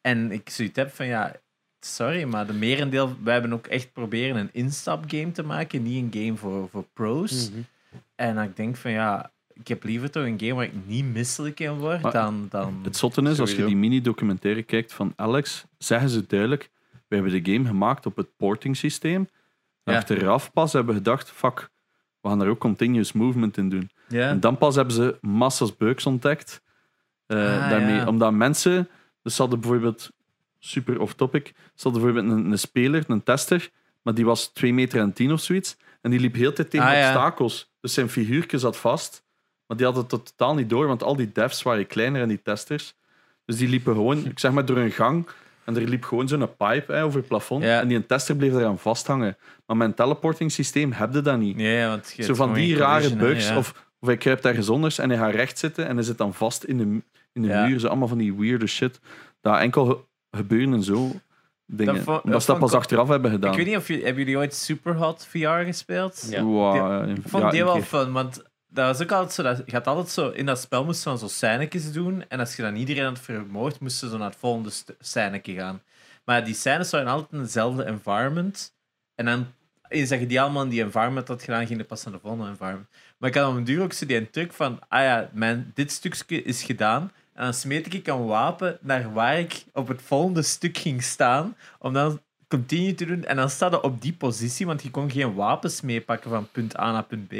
En 0.00 0.32
ik 0.32 0.50
zoiets 0.50 0.76
heb 0.76 0.90
van 0.94 1.06
ja, 1.06 1.34
sorry, 1.80 2.24
maar 2.24 2.46
de 2.46 2.52
merendeel, 2.52 3.16
wij 3.22 3.32
hebben 3.32 3.52
ook 3.52 3.66
echt 3.66 3.92
proberen 3.92 4.36
een 4.36 4.50
instapgame 4.52 5.32
te 5.32 5.42
maken, 5.42 5.82
niet 5.82 6.14
een 6.14 6.22
game 6.22 6.36
voor, 6.36 6.68
voor 6.68 6.84
pros. 6.92 7.50
Mhm. 7.50 7.60
En 8.14 8.38
ik 8.38 8.56
denk 8.56 8.76
van 8.76 8.90
ja, 8.90 9.32
ik 9.52 9.68
heb 9.68 9.84
liever 9.84 10.10
toch 10.10 10.24
een 10.24 10.40
game 10.40 10.54
waar 10.54 10.64
ik 10.64 10.86
niet 10.86 11.04
misselijk 11.04 11.60
in 11.60 11.78
word 11.78 12.02
Maar 12.02 12.12
dan. 12.12 12.46
dan 12.50 12.80
Het 12.82 12.96
zotte 12.96 13.22
is, 13.22 13.40
als 13.40 13.54
je 13.54 13.64
die 13.64 13.76
mini-documentaire 13.76 14.62
kijkt 14.62 14.92
van 14.92 15.12
Alex, 15.16 15.64
zeggen 15.78 16.08
ze 16.08 16.26
duidelijk, 16.26 16.70
we 17.08 17.14
hebben 17.14 17.42
de 17.42 17.52
game 17.52 17.66
gemaakt 17.66 18.06
op 18.06 18.16
het 18.16 18.36
porting 18.36 18.76
systeem. 18.76 19.28
Ja. 19.84 19.96
Achteraf 19.96 20.52
pas 20.52 20.72
hebben 20.72 20.94
we 20.94 21.00
gedacht, 21.00 21.30
fuck, 21.30 21.70
we 22.22 22.28
gaan 22.28 22.42
er 22.42 22.48
ook 22.48 22.58
continuous 22.58 23.12
movement 23.12 23.56
in 23.56 23.68
doen. 23.68 23.90
Ja. 24.08 24.28
En 24.28 24.40
dan 24.40 24.58
pas 24.58 24.74
hebben 24.74 24.94
ze 24.94 25.18
massas 25.20 25.76
bugs 25.76 26.06
ontdekt. 26.06 26.62
eh, 27.26 27.36
Ah, 27.62 27.70
daarmee, 27.70 27.94
ja. 27.94 28.06
Omdat 28.06 28.32
mensen, 28.32 28.88
dus 29.22 29.34
ze 29.34 29.42
hadden 29.42 29.60
bijvoorbeeld, 29.60 30.10
super 30.58 31.00
off-topic, 31.00 31.46
ze 31.74 31.82
hadden 31.88 32.02
bijvoorbeeld 32.02 32.38
een, 32.38 32.50
een 32.50 32.58
speler, 32.58 33.04
een 33.06 33.22
tester, 33.22 33.70
maar 34.02 34.14
die 34.14 34.24
was 34.24 34.48
2 34.52 34.74
meter 34.74 35.00
en 35.00 35.12
10 35.12 35.32
of 35.32 35.40
zoiets. 35.40 35.76
En 36.00 36.10
die 36.10 36.20
liep 36.20 36.34
heel 36.34 36.52
tijd 36.52 36.70
tegen 36.70 36.86
Ah, 36.86 36.92
ja. 36.94 37.06
obstakels. 37.08 37.72
Dus 37.80 37.94
zijn 37.94 38.08
figuurtje 38.08 38.58
zat 38.58 38.76
vast. 38.76 39.24
Maar 39.66 39.76
die 39.76 39.86
had 39.86 39.96
het 39.96 40.08
totaal 40.08 40.54
niet 40.54 40.70
door, 40.70 40.86
want 40.86 41.02
al 41.02 41.16
die 41.16 41.32
devs 41.32 41.62
waren 41.62 41.86
kleiner 41.86 42.22
en 42.22 42.28
die 42.28 42.42
testers. 42.42 42.94
Dus 43.44 43.56
die 43.56 43.68
liepen 43.68 43.94
gewoon, 43.94 44.26
ik 44.26 44.38
zeg 44.38 44.52
maar, 44.52 44.64
door 44.64 44.76
een 44.76 44.90
gang. 44.90 45.26
En 45.64 45.76
er 45.76 45.88
liep 45.88 46.04
gewoon 46.04 46.28
zo'n 46.28 46.56
pipe 46.56 46.92
hè, 46.92 47.04
over 47.04 47.18
het 47.18 47.28
plafond. 47.28 47.64
Ja. 47.64 47.80
En 47.80 47.88
die 47.88 48.06
tester 48.06 48.36
bleef 48.36 48.52
eraan 48.54 48.78
vasthangen. 48.78 49.36
Maar 49.66 49.76
mijn 49.76 49.94
teleporting 49.94 50.52
systeem 50.52 50.92
heb 50.92 51.14
je 51.14 51.20
dat 51.20 51.38
niet. 51.38 51.56
Nee, 51.56 51.86
want 51.86 52.14
Zo 52.18 52.34
van 52.34 52.52
die 52.52 52.76
rare 52.76 53.16
bugs. 53.16 53.48
ja. 53.48 53.56
Of, 53.56 53.86
of 54.00 54.08
hij 54.08 54.16
kruipt 54.16 54.44
ergens 54.44 54.68
onder 54.68 54.94
en 54.98 55.08
hij 55.10 55.18
gaat 55.18 55.34
recht 55.34 55.58
zitten 55.58 55.86
en 55.88 55.94
hij 55.96 56.04
zit 56.04 56.18
dan 56.18 56.34
vast 56.34 56.64
in 56.64 56.76
de, 56.78 56.84
in 57.32 57.42
de 57.42 57.48
Ja. 57.48 57.66
muur. 57.66 57.80
Zo 57.80 57.86
allemaal 57.86 58.08
van 58.08 58.18
die 58.18 58.34
weirde 58.34 58.66
shit. 58.66 59.00
Dat 59.40 59.58
enkel 59.58 59.84
ge- 59.84 59.98
gebeuren 60.36 60.72
en 60.74 60.82
zo 60.82 61.10
dingen. 61.66 62.04
Dat 62.04 62.22
dat 62.24 62.40
ze 62.42 62.50
dat 62.50 62.58
pas 62.60 62.72
achteraf 62.72 63.08
hebben 63.08 63.30
gedaan. 63.30 63.50
Ik 63.50 63.56
weet 63.56 63.66
niet 63.66 63.76
of 63.76 63.88
jullie, 63.88 64.04
hebben 64.04 64.22
jullie 64.22 64.38
ooit 64.38 64.54
Superhot 64.54 65.26
VR 65.30 65.48
gespeeld? 65.64 66.26
Ja. 66.30 66.42
Wow, 66.42 66.76
ja, 66.76 67.02
Ik 67.02 67.16
vond 67.26 67.42
ja, 67.42 67.50
die 67.50 67.64
wel 67.64 67.82
fun, 67.82 68.12
want 68.12 68.42
dat 68.72 68.86
was 68.86 69.02
ook 69.02 69.12
altijd 69.12 69.32
zo. 69.32 69.42
Dat, 69.42 69.62
je 69.66 69.72
had 69.72 69.86
altijd 69.86 70.08
zo 70.08 70.28
in 70.28 70.46
dat 70.46 70.60
spel 70.60 70.84
moest 70.84 71.04
je 71.04 71.18
zo 71.18 71.28
scènetjes 71.28 71.92
doen. 71.92 72.24
En 72.28 72.38
als 72.40 72.56
je 72.56 72.62
dan 72.62 72.76
iedereen 72.76 73.04
had 73.04 73.18
vermoord, 73.18 73.80
moest 73.80 74.00
je 74.00 74.08
zo 74.08 74.16
naar 74.16 74.30
het 74.30 74.38
volgende 74.38 74.70
scènetje 74.98 75.54
gaan. 75.54 75.82
Maar 76.24 76.44
die 76.44 76.54
scènes 76.54 76.90
waren 76.90 77.08
altijd 77.08 77.32
in 77.32 77.38
hetzelfde 77.38 77.84
environment. 77.84 78.74
En 79.14 79.24
dan 79.24 79.46
eens 79.88 80.08
je 80.08 80.26
die 80.26 80.40
allemaal 80.40 80.62
in 80.62 80.68
die 80.68 80.82
environment 80.82 81.28
had 81.28 81.42
gedaan, 81.42 81.66
ging 81.66 81.78
je 81.78 81.84
pas 81.84 82.04
naar 82.04 82.14
de 82.14 82.20
volgende 82.20 82.48
environment. 82.48 82.88
Maar 83.18 83.28
ik 83.28 83.34
had 83.34 83.50
op 83.50 83.56
een 83.56 83.64
duur 83.64 83.82
ook 83.82 83.92
zo 83.92 84.06
die 84.06 84.30
truc 84.30 84.52
van, 84.52 84.78
ah 84.88 85.02
ja, 85.02 85.30
mijn, 85.32 85.70
dit 85.74 85.92
stukje 85.92 86.42
is 86.42 86.62
gedaan. 86.62 87.12
En 87.34 87.44
dan 87.44 87.54
smeet 87.54 87.94
ik 87.94 88.06
een 88.06 88.26
wapen 88.26 88.78
naar 88.80 89.12
waar 89.12 89.38
ik 89.38 89.64
op 89.72 89.88
het 89.88 90.02
volgende 90.02 90.42
stuk 90.42 90.76
ging 90.78 91.02
staan. 91.02 91.56
Om 91.78 91.92
dan 91.92 92.20
continu 92.48 92.94
te 92.94 93.04
doen. 93.04 93.24
En 93.24 93.36
dan 93.36 93.50
staat 93.50 93.72
je 93.72 93.82
op 93.82 94.02
die 94.02 94.12
positie, 94.12 94.66
want 94.66 94.82
je 94.82 94.90
kon 94.90 95.10
geen 95.10 95.34
wapens 95.34 95.80
meepakken 95.80 96.30
van 96.30 96.48
punt 96.52 96.78
A 96.78 96.92
naar 96.92 97.04
punt 97.04 97.28
B. 97.28 97.32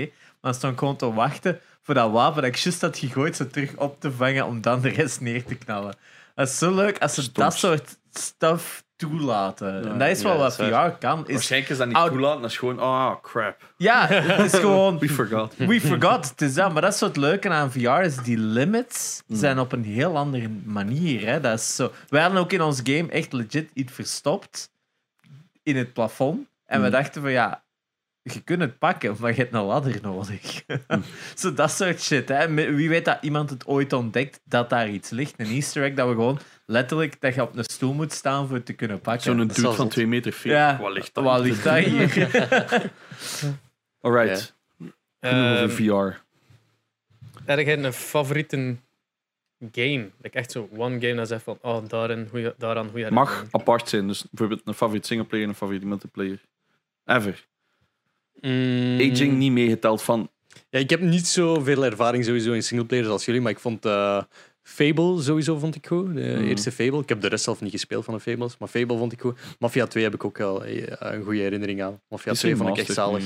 Maar 0.43 0.51
dan 0.51 0.55
stond 0.55 0.73
ik 0.73 0.79
gewoon 0.79 0.97
te 0.97 1.13
wachten 1.13 1.61
voor 1.83 1.95
dat 1.95 2.11
wapen 2.11 2.43
dat 2.43 2.51
ik 2.51 2.57
juist 2.57 2.81
had 2.81 2.99
gegooid, 2.99 3.37
zo 3.37 3.47
terug 3.47 3.77
op 3.77 4.01
te 4.01 4.13
vangen 4.13 4.47
om 4.47 4.61
dan 4.61 4.81
de 4.81 4.89
rest 4.89 5.21
neer 5.21 5.45
te 5.45 5.55
knallen. 5.55 5.95
Dat 6.35 6.49
is 6.49 6.59
zo 6.59 6.75
leuk 6.75 6.99
als 6.99 7.15
ze 7.15 7.23
Stoms. 7.23 7.39
dat 7.39 7.55
soort 7.59 7.97
stuff 8.13 8.85
toelaten. 8.97 9.89
en 9.91 9.99
dat 9.99 10.09
is 10.09 10.23
wel 10.23 10.33
ja, 10.33 10.39
wat 10.39 10.57
VR 10.57 10.99
kan. 10.99 11.27
Is, 11.27 11.33
Waarschijnlijk 11.35 11.71
is 11.73 11.79
dat 11.79 11.87
niet 11.87 11.97
Oud- 11.97 12.11
toelaten, 12.11 12.41
dat 12.43 12.51
is 12.51 12.57
gewoon, 12.59 12.79
ah, 12.79 13.15
crap. 13.23 13.73
ja, 13.77 14.07
het 14.07 14.53
is 14.55 14.61
gewoon... 14.61 14.99
We 14.99 15.09
forgot. 15.09 15.55
We 15.69 15.81
forgot. 15.81 16.29
Het 16.29 16.41
is 16.41 16.55
dat. 16.55 16.73
Maar 16.73 16.83
dat 16.83 16.95
is 16.95 17.01
wat 17.01 17.17
leuke 17.17 17.49
aan 17.49 17.73
VR 17.73 17.89
is. 18.01 18.17
Die 18.17 18.39
limits 18.39 19.23
zijn 19.29 19.59
op 19.59 19.73
een 19.73 19.85
heel 19.85 20.17
andere 20.17 20.49
manier. 20.65 21.27
Hè. 21.27 21.41
Dat 21.41 21.59
is 21.59 21.75
zo. 21.75 21.93
Wij 22.09 22.23
hadden 22.23 22.41
ook 22.41 22.53
in 22.53 22.63
ons 22.63 22.81
game 22.85 23.09
echt 23.09 23.33
legit 23.33 23.71
iets 23.75 23.93
verstopt 23.93 24.71
in 25.63 25.77
het 25.77 25.93
plafond. 25.93 26.47
En 26.67 26.81
we 26.81 26.87
Mm. 26.87 26.93
dachten 26.93 27.23
van 27.23 27.31
ja, 27.31 27.63
je 28.23 28.41
kunt 28.41 28.61
het 28.61 28.79
pakken, 28.79 29.17
maar 29.19 29.31
je 29.31 29.37
hebt 29.37 29.55
een 29.55 29.63
ladder 29.63 29.99
nodig. 30.03 30.63
zo 31.35 31.55
dat 31.55 31.71
soort 31.71 32.01
shit. 32.01 32.29
Hè. 32.29 32.55
Wie 32.75 32.89
weet 32.89 33.05
dat 33.05 33.19
iemand 33.21 33.51
het 33.51 33.67
ooit 33.67 33.93
ontdekt 33.93 34.41
dat 34.45 34.71
daar 34.71 34.89
iets 34.89 35.11
ligt. 35.11 35.35
Een 35.37 35.47
easter 35.47 35.83
egg 35.85 35.95
dat 35.95 36.09
we 36.09 36.15
gewoon 36.15 36.39
letterlijk 36.67 37.21
dat 37.21 37.35
je 37.35 37.43
op 37.43 37.57
een 37.57 37.65
stoel 37.65 37.93
moet 37.93 38.13
staan 38.13 38.47
voor 38.47 38.57
het 38.57 38.67
te 38.67 38.73
kunnen 38.73 39.01
pakken. 39.01 39.23
Zo'n 39.23 39.37
dude 39.37 39.55
van 39.55 39.75
zot. 39.75 39.91
2 39.91 40.07
meter 40.07 40.33
40. 40.33 40.61
ja, 40.61 40.79
Wat 40.81 40.93
ligt 40.93 41.15
dat? 41.15 41.25
Wat 41.25 41.41
ligt 41.41 41.65
dat 41.65 41.77
hier? 41.79 42.31
Alright, 44.01 44.55
Ehm, 45.21 45.63
over 45.63 45.71
VR. 45.71 46.21
Heb 47.45 47.59
jij 47.59 47.79
een 47.79 47.93
favoriete 47.93 48.77
game? 49.73 50.11
Like 50.21 50.39
echt 50.39 50.53
zo 50.53 50.69
one 50.77 51.01
game 51.01 51.15
dat 51.15 51.29
zegt 51.29 51.43
van, 51.43 51.59
oh, 51.61 51.89
daarin, 51.89 52.29
goeie, 52.31 52.55
daaraan 52.59 52.91
goede 52.91 53.11
Mag 53.11 53.45
apart 53.51 53.89
zijn, 53.89 54.07
dus 54.07 54.25
bijvoorbeeld 54.31 54.67
een 54.67 54.75
favoriete 54.75 55.07
singleplayer 55.07 55.45
en 55.45 55.51
een 55.51 55.57
favoriete 55.57 55.87
multiplayer. 55.87 56.41
Ever. 57.05 57.47
Mm, 58.41 59.11
Aging 59.13 59.37
niet 59.39 59.53
meegeteld 59.53 60.03
van. 60.03 60.31
Ja, 60.71 60.79
ik 60.79 60.91
heb 60.91 61.01
niet 61.01 61.27
zoveel 61.27 61.85
ervaring 61.85 62.25
sowieso 62.25 62.53
in 62.53 62.63
singleplayers 62.63 63.09
als 63.09 63.25
jullie, 63.25 63.41
maar 63.41 63.53
ik 63.53 63.59
vond 63.59 63.85
eh, 63.85 64.23
Fable 64.63 65.23
sowieso 65.23 65.59
vond 65.59 65.75
ik 65.75 65.87
goed. 65.87 66.15
De 66.15 66.21
Mhm. 66.21 66.45
eerste 66.49 66.73
Fable. 66.73 66.99
Ik 67.01 67.09
heb 67.09 67.21
de 67.21 67.29
rest 67.29 67.45
zelf 67.45 67.61
niet 67.61 67.71
gespeeld 67.71 68.05
van 68.05 68.15
de 68.15 68.21
Fables, 68.21 68.59
maar 68.59 68.69
Fable 68.69 68.97
vond 68.99 69.13
ik 69.13 69.21
goed. 69.21 69.39
Mafia 69.59 69.87
2 69.87 70.03
heb 70.05 70.15
ik 70.15 70.25
ook 70.25 70.39
wel 70.39 70.65
eh, 70.65 70.83
een 70.99 71.23
goede 71.23 71.41
herinnering 71.41 71.83
aan. 71.83 72.01
Mafia 72.09 72.33
is 72.33 72.39
2 72.39 72.57
vond 72.57 72.69
ik 72.69 72.77
echt 72.77 72.93
zalig. 72.93 73.25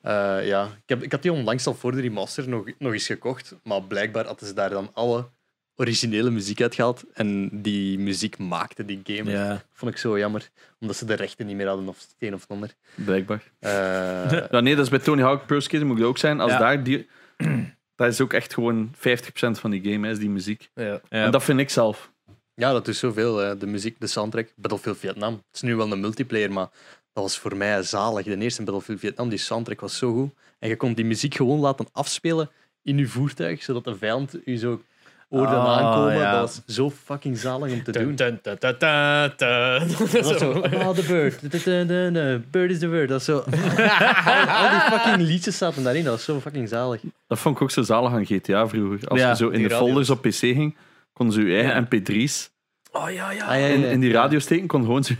Eh, 0.00 0.46
ja, 0.46 0.64
ik, 0.64 0.82
heb, 0.86 1.02
ik 1.02 1.12
had 1.12 1.22
die 1.22 1.32
onlangs 1.32 1.66
al 1.66 1.74
voor 1.74 1.92
de 1.92 2.00
remaster 2.00 2.48
nog, 2.48 2.64
nog 2.78 2.92
eens 2.92 3.06
gekocht, 3.06 3.54
maar 3.62 3.82
blijkbaar 3.82 4.26
hadden 4.26 4.48
ze 4.48 4.54
daar 4.54 4.70
dan 4.70 4.90
alle 4.92 5.28
originele 5.76 6.30
muziek 6.30 6.60
uitgehaald 6.62 7.04
en 7.12 7.48
die 7.62 7.98
muziek 7.98 8.38
maakte 8.38 8.84
die 8.84 9.00
game. 9.04 9.30
ja. 9.30 9.62
Vond 9.72 9.92
ik 9.92 9.98
zo 9.98 10.18
jammer, 10.18 10.48
omdat 10.80 10.96
ze 10.96 11.04
de 11.04 11.14
rechten 11.14 11.46
niet 11.46 11.56
meer 11.56 11.66
hadden 11.66 11.88
of 11.88 11.98
het 12.00 12.14
een 12.18 12.34
of 12.34 12.40
het 12.40 12.50
ander. 12.50 12.74
Blijkbaar. 12.94 13.42
Eh, 13.58 13.70
Ja, 14.50 14.60
nee, 14.60 14.74
dat 14.74 14.84
is 14.84 14.90
bij 14.90 14.98
Tony 14.98 15.22
Hawk 15.22 15.46
Pro 15.46 15.60
Skater 15.60 15.86
moet 15.86 15.98
het 15.98 16.06
ook 16.06 16.18
zijn. 16.18 16.40
Als 16.40 16.52
Ja. 16.52 16.58
daar 16.58 16.82
die. 16.82 17.08
Dat 17.96 18.08
is 18.08 18.20
ook 18.20 18.32
echt 18.32 18.54
gewoon 18.54 18.94
50% 18.96 19.00
van 19.50 19.70
die 19.70 19.82
game, 19.92 20.06
hè, 20.06 20.12
is 20.12 20.18
die 20.18 20.28
muziek. 20.30 20.70
Ja. 20.74 20.84
Ja. 20.84 21.00
En 21.08 21.30
dat 21.30 21.44
vind 21.44 21.60
ik 21.60 21.70
zelf. 21.70 22.12
Ja, 22.54 22.72
dat 22.72 22.88
is 22.88 22.98
zoveel. 22.98 23.36
hè. 23.36 23.56
De 23.56 23.66
muziek, 23.66 23.96
de 24.00 24.06
soundtrack. 24.06 24.48
Battlefield 24.56 24.98
Vietnam. 24.98 25.32
Het 25.32 25.42
is 25.54 25.60
nu 25.62 25.76
wel 25.76 25.92
een 25.92 26.00
multiplayer, 26.00 26.52
maar 26.52 26.68
dat 27.12 27.22
was 27.24 27.38
voor 27.38 27.56
mij 27.56 27.82
zalig. 27.82 28.24
De 28.24 28.36
eerste 28.38 28.62
Battlefield 28.62 29.00
Vietnam, 29.00 29.28
die 29.28 29.38
soundtrack 29.38 29.80
was 29.80 29.98
zo 29.98 30.12
goed. 30.12 30.30
En 30.58 30.68
je 30.68 30.76
kon 30.76 30.94
die 30.94 31.04
muziek 31.04 31.34
gewoon 31.34 31.58
laten 31.60 31.86
afspelen 31.92 32.50
in 32.82 32.98
je 32.98 33.06
voertuig, 33.08 33.62
zodat 33.62 33.84
de 33.84 33.96
vijand 33.96 34.36
u 34.44 34.56
zo 34.56 34.82
hoorde 35.28 35.54
Oh, 35.54 35.78
aankomen. 35.78 36.14
ja. 36.16 36.32
Dat 36.32 36.40
was 36.40 36.74
zo 36.74 36.90
fucking 36.90 37.38
zalig 37.38 37.72
om 37.72 37.82
te 37.82 37.92
doen. 37.92 38.14
Dun, 38.14 38.38
dun, 38.42 38.56
dun, 38.58 38.74
dun, 38.78 39.32
dun. 39.36 39.88
Dat 40.12 40.22
was 40.24 40.38
zo, 40.38 40.50
oh, 40.74 40.90
the 40.90 41.04
bird. 41.08 42.50
Bird 42.50 42.70
is 42.70 42.78
the 42.78 42.88
word. 42.88 43.08
Dat 43.08 43.18
is 43.20 43.24
zo... 43.26 43.36
al, 43.36 43.44
al 44.62 44.70
die 44.70 44.80
fucking 44.90 45.16
liedjes 45.28 45.58
zaten 45.58 45.82
daarin. 45.82 46.04
Dat 46.04 46.12
was 46.12 46.24
zo 46.24 46.40
fucking 46.40 46.68
zalig. 46.68 47.00
Dat 47.26 47.38
vond 47.38 47.56
ik 47.56 47.62
ook 47.62 47.70
zo 47.70 47.82
zalig 47.82 48.12
aan 48.12 48.26
GTA 48.26 48.68
vroeger. 48.68 49.08
Als 49.08 49.20
Ja, 49.20 49.28
je 49.28 49.36
zo 49.36 49.48
in 49.48 49.62
de 49.62 49.68
radio's. 49.68 49.78
folders 49.78 50.10
op 50.10 50.22
PC 50.22 50.34
ging, 50.34 50.76
kon 51.12 51.32
ze 51.32 51.42
je 51.42 51.54
eigen 51.54 51.74
Ja. 51.74 51.86
mp3's 52.00 52.52
Oh 52.92 53.10
ja, 53.10 53.30
ja. 53.30 53.44
Ah, 53.46 53.60
ja, 53.60 53.66
in, 53.66 53.80
ja, 53.80 53.86
in 53.88 54.00
die 54.00 54.12
radio 54.12 54.38
steken. 54.38 54.66
Kon 54.66 54.82
gewoon 54.82 55.04
zo. 55.04 55.14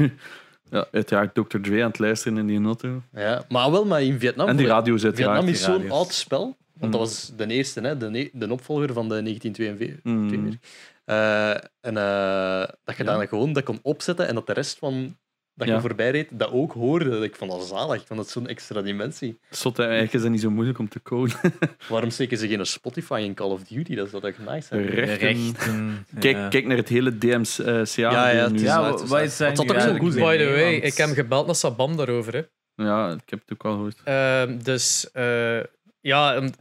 Ja, 0.70 0.86
uiteraard 0.92 1.34
Dr. 1.34 1.58
Dre 1.60 1.80
aan 1.82 1.88
het 1.88 1.98
luisteren 1.98 2.38
in 2.38 2.46
die 2.46 2.64
auto. 2.64 3.02
Ja, 3.12 3.44
maar 3.48 3.70
wel, 3.70 3.84
maar 3.84 4.02
in 4.02 4.18
Vietnam... 4.18 4.48
En 4.48 4.56
die 4.56 4.66
radio's 4.66 5.04
uiteraard. 5.04 5.44
Vietnam 5.44 5.54
is 5.54 5.62
zo'n 5.82 5.90
oud 5.90 6.12
spel. 6.12 6.56
Want 6.78 6.92
dat 6.92 7.00
Mm. 7.00 7.06
was 7.06 7.32
de 7.36 7.46
eerste, 7.46 7.80
hè, 7.80 7.96
de, 7.96 8.10
ne- 8.10 8.30
de 8.32 8.52
opvolger 8.52 8.92
van 8.92 9.08
de 9.08 9.22
1942. 9.22 10.00
Mm. 10.02 10.28
42. 10.28 10.60
Eh, 11.04 11.50
en 11.80 11.96
eh, 11.96 12.68
dat 12.84 12.96
je 12.96 13.04
Ja. 13.04 13.16
dan 13.16 13.28
gewoon 13.28 13.52
dat 13.52 13.62
kon 13.62 13.78
opzetten 13.82 14.28
en 14.28 14.34
dat 14.34 14.46
de 14.46 14.52
rest 14.52 14.78
van 14.78 15.16
dat 15.56 15.68
Ja. 15.68 15.74
je 15.74 15.80
voorbij 15.80 16.10
reed, 16.10 16.28
dat 16.32 16.50
ook 16.50 16.72
hoorde. 16.72 17.18
Ik 17.24 17.36
vond 17.36 17.50
dat 17.50 17.64
zalig. 17.66 18.00
Ik 18.00 18.06
vond 18.06 18.18
dat 18.20 18.28
zo'n 18.30 18.46
extra 18.48 18.82
dimensie. 18.82 19.38
Zot, 19.50 19.78
eigenlijk 19.78 20.12
is 20.12 20.22
dat 20.22 20.30
niet 20.30 20.40
zo 20.40 20.50
moeilijk 20.50 20.78
om 20.78 20.88
te 20.88 21.02
coden. 21.02 21.36
Waarom 21.88 22.10
steken 22.10 22.38
ze 22.38 22.48
geen 22.48 22.66
Spotify 22.66 23.20
in 23.24 23.34
Call 23.34 23.50
of 23.50 23.62
Duty? 23.62 23.94
Dat 23.94 24.08
zou 24.10 24.22
toch 24.22 24.38
nice 24.38 24.66
zijn? 24.66 24.86
Rechten. 24.86 25.28
Rechten. 25.28 26.06
Kijk, 26.20 26.36
ja. 26.36 26.48
kijk 26.48 26.66
naar 26.66 26.76
het 26.76 26.88
hele 26.88 27.18
DMCA. 27.18 27.84
Ja, 27.94 28.28
ja, 28.28 28.42
het 28.44 28.54
is 28.54 28.62
Ja, 28.62 28.80
wat 28.90 29.02
is 29.02 29.10
is 29.40 29.58
nu 29.58 29.80
zo 29.80 29.96
goed? 29.96 30.14
By 30.14 30.36
the 30.36 30.50
way, 30.50 30.74
ik 30.74 30.94
heb 30.96 31.08
gebeld 31.08 31.46
naar 31.46 31.54
Sabam 31.54 31.96
daarover. 31.96 32.32
Hè. 32.34 32.42
Ja, 32.84 33.10
ik 33.12 33.30
heb 33.30 33.40
het 33.40 33.52
ook 33.52 33.64
al 33.64 33.72
gehoord. 33.72 34.00
Ehm, 34.04 34.58
dus 34.62 35.10
eh, 35.12 35.58
ja, 36.04 36.36
een 36.36 36.54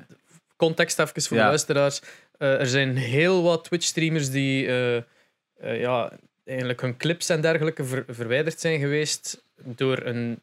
context 0.56 0.99
even 0.99 1.22
voor 1.22 1.38
Ja. 1.38 1.44
de 1.44 1.49
luisteraars. 1.49 2.02
Eh, 2.38 2.60
er 2.60 2.68
zijn 2.68 2.95
heel 2.98 3.44
wat 3.44 3.64
Twitch-streamers 3.64 4.30
die 4.30 4.68
eh, 4.68 4.95
eh, 4.95 5.03
ja, 5.80 6.11
eigenlijk 6.45 6.82
hun 6.82 6.98
clips 6.98 7.30
en 7.30 7.41
dergelijke 7.41 7.84
ver- 7.86 8.06
verwijderd 8.07 8.60
zijn 8.60 8.80
geweest 8.80 9.44
door 9.56 10.02
een 10.06 10.41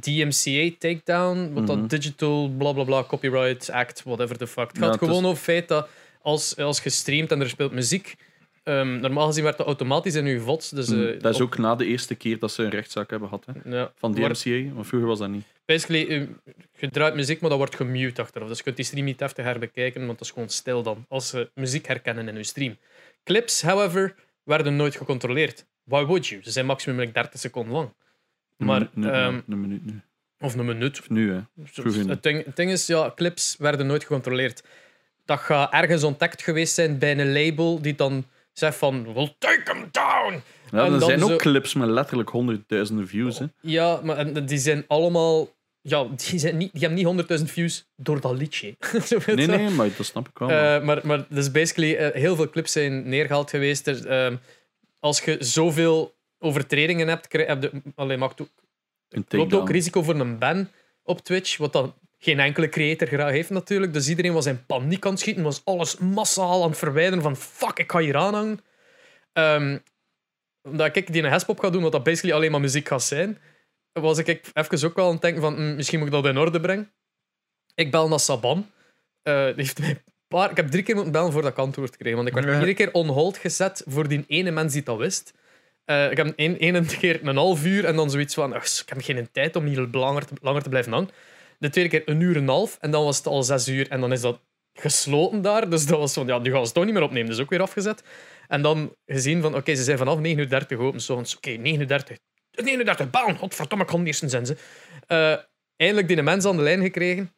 DMCA-takedown, 0.00 1.52
wat 1.52 1.62
Mhm. 1.62 1.66
dat 1.80 1.90
Digital 1.90 2.48
bla 2.58 2.72
bla 2.72 2.84
bla, 2.84 3.04
Copyright 3.04 3.70
Act, 3.70 4.02
whatever 4.02 4.36
the 4.36 4.46
fuck. 4.46 4.68
Het 4.68 4.76
Ja, 4.76 4.82
gaat 4.82 4.92
het 4.92 5.02
is- 5.02 5.08
gewoon 5.08 5.24
over 5.24 5.36
het 5.36 5.44
feit 5.44 5.68
dat 5.68 5.88
als, 6.22 6.56
als 6.56 6.82
je 6.82 6.90
streamt 6.90 7.30
en 7.32 7.40
er 7.40 7.48
speelt 7.48 7.72
muziek, 7.72 8.14
ehm, 8.62 9.00
normaal 9.00 9.26
gezien 9.26 9.44
werd 9.44 9.56
dat 9.56 9.66
automatisch 9.66 10.14
in 10.14 10.26
je 10.26 10.40
VOD. 10.40 10.74
Dus, 10.76 10.88
eh, 10.90 10.96
Mm, 10.96 11.18
dat 11.18 11.34
is 11.34 11.40
op- 11.40 11.46
ook 11.46 11.58
na 11.58 11.74
de 11.74 11.86
eerste 11.86 12.14
keer 12.14 12.38
dat 12.38 12.52
ze 12.52 12.62
een 12.62 12.70
rechtszaak 12.70 13.10
hebben 13.10 13.28
gehad. 13.28 13.46
Hè. 13.46 13.76
ja, 13.76 13.92
Van 13.96 14.12
DMCA, 14.14 14.72
maar 14.74 14.84
vroeger 14.84 15.08
was 15.08 15.18
dat 15.18 15.28
niet. 15.28 15.44
basically, 15.64 16.06
eh, 16.08 16.26
je 16.78 16.90
draait 16.90 17.14
muziek, 17.14 17.40
maar 17.40 17.50
dat 17.50 17.58
wordt 17.58 17.74
gemute 17.76 18.20
achteraf. 18.22 18.48
Dus 18.48 18.56
je 18.56 18.62
kunt 18.62 18.76
die 18.76 18.84
stream 18.84 19.04
niet 19.04 19.20
heftig 19.20 19.44
herbekijken, 19.44 20.06
want 20.06 20.18
dat 20.18 20.26
is 20.26 20.32
gewoon 20.32 20.48
stil 20.48 20.82
dan. 20.82 21.04
Als 21.08 21.28
ze 21.28 21.50
muziek 21.54 21.86
herkennen 21.86 22.28
in 22.28 22.36
je 22.36 22.42
stream. 22.42 22.76
Clips, 23.24 23.62
however, 23.62 24.14
werden 24.44 24.76
nooit 24.76 24.96
gecontroleerd. 24.96 25.66
Why 25.84 26.04
would 26.04 26.26
you? 26.26 26.42
Ze 26.42 26.50
zijn 26.50 26.66
maximum 26.66 26.98
like 26.98 27.12
30 27.12 27.40
seconden 27.40 27.72
lang. 27.72 27.92
Maar, 28.56 28.80
Een 28.80 28.88
minuut, 28.94 29.12
ehm, 29.12 29.40
een 29.48 29.60
minuut 29.60 29.84
nu. 29.86 30.00
of 30.40 30.54
een 30.54 30.64
minuut. 30.66 30.98
Of 31.00 31.10
nu, 31.10 31.32
hè. 31.32 31.40
Vroeger. 31.64 32.08
Het 32.08 32.22
ding, 32.22 32.44
het 32.44 32.56
ding 32.56 32.70
is, 32.70 32.86
ja, 32.86 33.12
clips 33.16 33.56
werden 33.58 33.86
nooit 33.86 34.02
gecontroleerd. 34.02 34.62
Dat 35.24 35.38
gaat 35.38 35.72
ergens 35.72 36.02
ontdekt 36.02 36.42
geweest 36.42 36.74
zijn 36.74 36.98
bij 36.98 37.18
een 37.18 37.32
label 37.32 37.82
die 37.82 37.94
dan 37.94 38.24
zegt 38.52 38.76
van, 38.76 39.14
we'll 39.14 39.34
take 39.38 39.62
them 39.62 39.88
down. 39.90 40.32
Ja, 40.70 40.78
En 40.86 40.92
er 40.92 40.98
dan 40.98 41.00
zijn 41.08 41.18
zo- 41.18 41.32
ook 41.32 41.38
clips 41.38 41.74
met 41.74 41.88
letterlijk 41.88 42.28
honderdduizenden 42.28 43.08
views. 43.08 43.38
Hè. 43.38 43.46
Ja, 43.60 44.00
maar 44.02 44.16
en 44.16 44.46
die 44.46 44.58
zijn 44.58 44.84
allemaal... 44.86 45.48
Ja, 45.80 46.04
die, 46.28 46.38
zijn 46.38 46.56
niet, 46.56 46.72
die 46.72 46.86
hebben 46.88 47.14
niet 47.16 47.38
100.000 47.40 47.44
views 47.44 47.84
door 47.96 48.20
dat 48.20 48.36
liedje. 48.36 48.76
Zo 49.06 49.18
Nee, 49.26 49.46
nee, 49.46 49.68
maar 49.70 49.88
dat 49.96 50.06
snap 50.06 50.28
ik 50.28 50.38
wel. 50.38 50.48
maar- 50.48 50.76
Eh, 50.80 50.84
maar, 50.86 51.00
maar 51.06 51.26
dus 51.28 51.50
basically, 51.50 51.94
eh, 51.94 52.20
heel 52.22 52.36
veel 52.36 52.50
clips 52.50 52.72
zijn 52.72 53.08
neergehaald 53.08 53.50
geweest. 53.50 53.86
Er, 53.86 54.06
ehm, 54.06 54.36
als 55.00 55.20
je 55.20 55.36
zoveel 55.40 56.14
overtredingen 56.38 57.08
hebt, 57.08 57.28
krijg, 57.28 57.46
heb 57.46 57.62
je, 57.62 57.70
allee, 57.94 58.16
maakt 58.16 58.40
ook, 58.40 58.48
Een 59.08 59.24
loopt 59.28 59.54
ook 59.54 59.70
risico 59.70 60.02
voor 60.02 60.14
een 60.20 60.38
ban 60.38 60.68
op 61.02 61.20
Twitch, 61.20 61.56
wat 61.56 61.72
dan 61.72 61.94
geen 62.24 62.40
enkele 62.40 62.68
creator 62.68 63.08
graag 63.08 63.30
heeft 63.30 63.50
natuurlijk. 63.50 63.92
Dus 63.92 64.08
iedereen 64.08 64.32
was 64.32 64.46
in 64.46 64.66
paniek 64.66 65.04
aan 65.04 65.10
het 65.10 65.20
schieten, 65.20 65.42
was 65.42 65.64
alles 65.64 65.96
massaal 65.96 66.62
aan 66.62 66.68
het 66.68 66.78
verwijderen 66.78 67.22
van 67.22 67.36
fuck, 67.36 67.78
ik 67.78 67.92
ga 67.92 67.98
hier 67.98 68.16
aanhangen. 68.16 68.60
Ehm 69.32 69.76
omdat 70.62 70.96
ik 70.96 71.12
die 71.12 71.22
een 71.22 71.30
hespop 71.30 71.60
ga 71.60 71.70
doen, 71.70 71.82
wat 71.82 71.92
dat 71.92 72.02
basically 72.02 72.36
alleen 72.36 72.50
maar 72.50 72.60
muziek 72.60 72.88
gaat 72.88 73.02
zijn, 73.02 73.38
was 73.92 74.18
ik 74.18 74.50
even 74.52 74.88
ook 74.88 74.96
wel 74.96 75.06
aan 75.06 75.12
het 75.12 75.20
denken 75.20 75.42
van 75.42 75.54
hm, 75.54 75.74
misschien 75.74 75.98
moet 75.98 76.08
ik 76.08 76.14
dat 76.14 76.26
in 76.26 76.38
orde 76.38 76.60
brengen. 76.60 76.92
Ik 77.74 77.90
bel 77.90 78.08
naar 78.08 78.20
Saban. 78.20 78.70
Eh, 79.22 79.44
die 79.44 79.54
heeft 79.56 79.78
mij 79.78 79.88
een 79.88 80.02
paar, 80.28 80.50
ik 80.50 80.56
heb 80.56 80.70
drie 80.70 80.82
keer 80.82 80.94
moeten 80.94 81.12
bellen 81.12 81.32
voordat 81.32 81.50
ik 81.50 81.58
antwoord 81.58 81.96
kreeg. 81.96 82.14
Want 82.14 82.28
ik 82.28 82.34
werd 82.34 82.46
iedere 82.46 82.74
keer 82.74 82.92
on 82.92 83.08
hold 83.08 83.36
gezet 83.36 83.82
voor 83.86 84.08
die 84.08 84.24
ene 84.26 84.50
mens 84.50 84.72
die 84.72 84.82
dat 84.82 84.98
wist. 84.98 85.34
Eh, 85.84 86.10
ik 86.10 86.16
heb 86.16 86.32
een, 86.36 86.56
ene 86.56 86.84
keer 86.84 87.26
een 87.26 87.36
half 87.36 87.64
uur 87.64 87.84
en 87.84 87.96
dan 87.96 88.10
zoiets 88.10 88.34
van: 88.34 88.52
"Ach, 88.52 88.64
ik 88.64 88.88
heb 88.88 89.02
geen 89.02 89.28
tijd 89.32 89.56
om 89.56 89.64
hier 89.64 89.88
langer 89.92 90.26
te, 90.26 90.34
langer 90.40 90.62
te 90.62 90.68
blijven 90.68 90.92
hangen. 90.92 91.10
De 91.62 91.70
tweede 91.70 91.90
keer 91.90 92.02
een 92.08 92.20
uur 92.20 92.36
en 92.36 92.42
een 92.42 92.48
half 92.48 92.76
en 92.80 92.90
dan 92.90 93.04
was 93.04 93.16
het 93.16 93.26
al 93.26 93.42
zes 93.42 93.68
uur 93.68 93.90
en 93.90 94.00
dan 94.00 94.12
is 94.12 94.20
dat 94.20 94.40
gesloten 94.72 95.42
daar. 95.42 95.70
Dus 95.70 95.86
dat 95.86 95.98
was 95.98 96.12
van: 96.12 96.26
ja, 96.26 96.38
nu 96.38 96.50
gaan 96.50 96.58
ze 96.58 96.64
het 96.64 96.74
toch 96.74 96.84
niet 96.84 96.94
meer 96.94 97.02
opnemen. 97.02 97.30
Dus 97.30 97.38
ook 97.38 97.50
weer 97.50 97.60
afgezet. 97.60 98.02
En 98.48 98.62
dan 98.62 98.94
gezien 99.06 99.42
van: 99.42 99.54
oké, 99.54 99.74
ze 99.74 99.82
zijn 99.82 99.98
vanaf 99.98 100.16
9.30 100.16 100.22
uur 100.68 100.78
open. 100.78 101.00
Zo, 101.00 101.14
van, 101.14 101.26
oké, 101.36 101.50
39. 101.50 102.18
39, 102.50 103.10
baan! 103.10 103.36
Godverdomme, 103.36 103.84
ik 103.84 103.90
kon 103.90 104.06
eerst 104.06 104.30
zijn 104.30 104.46
ze. 104.46 104.56
Eh, 105.06 105.36
eindelijk 105.76 106.08
die 106.08 106.22
mens 106.22 106.44
aan 106.44 106.56
de 106.56 106.62
lijn 106.62 106.82
gekregen. 106.82 107.32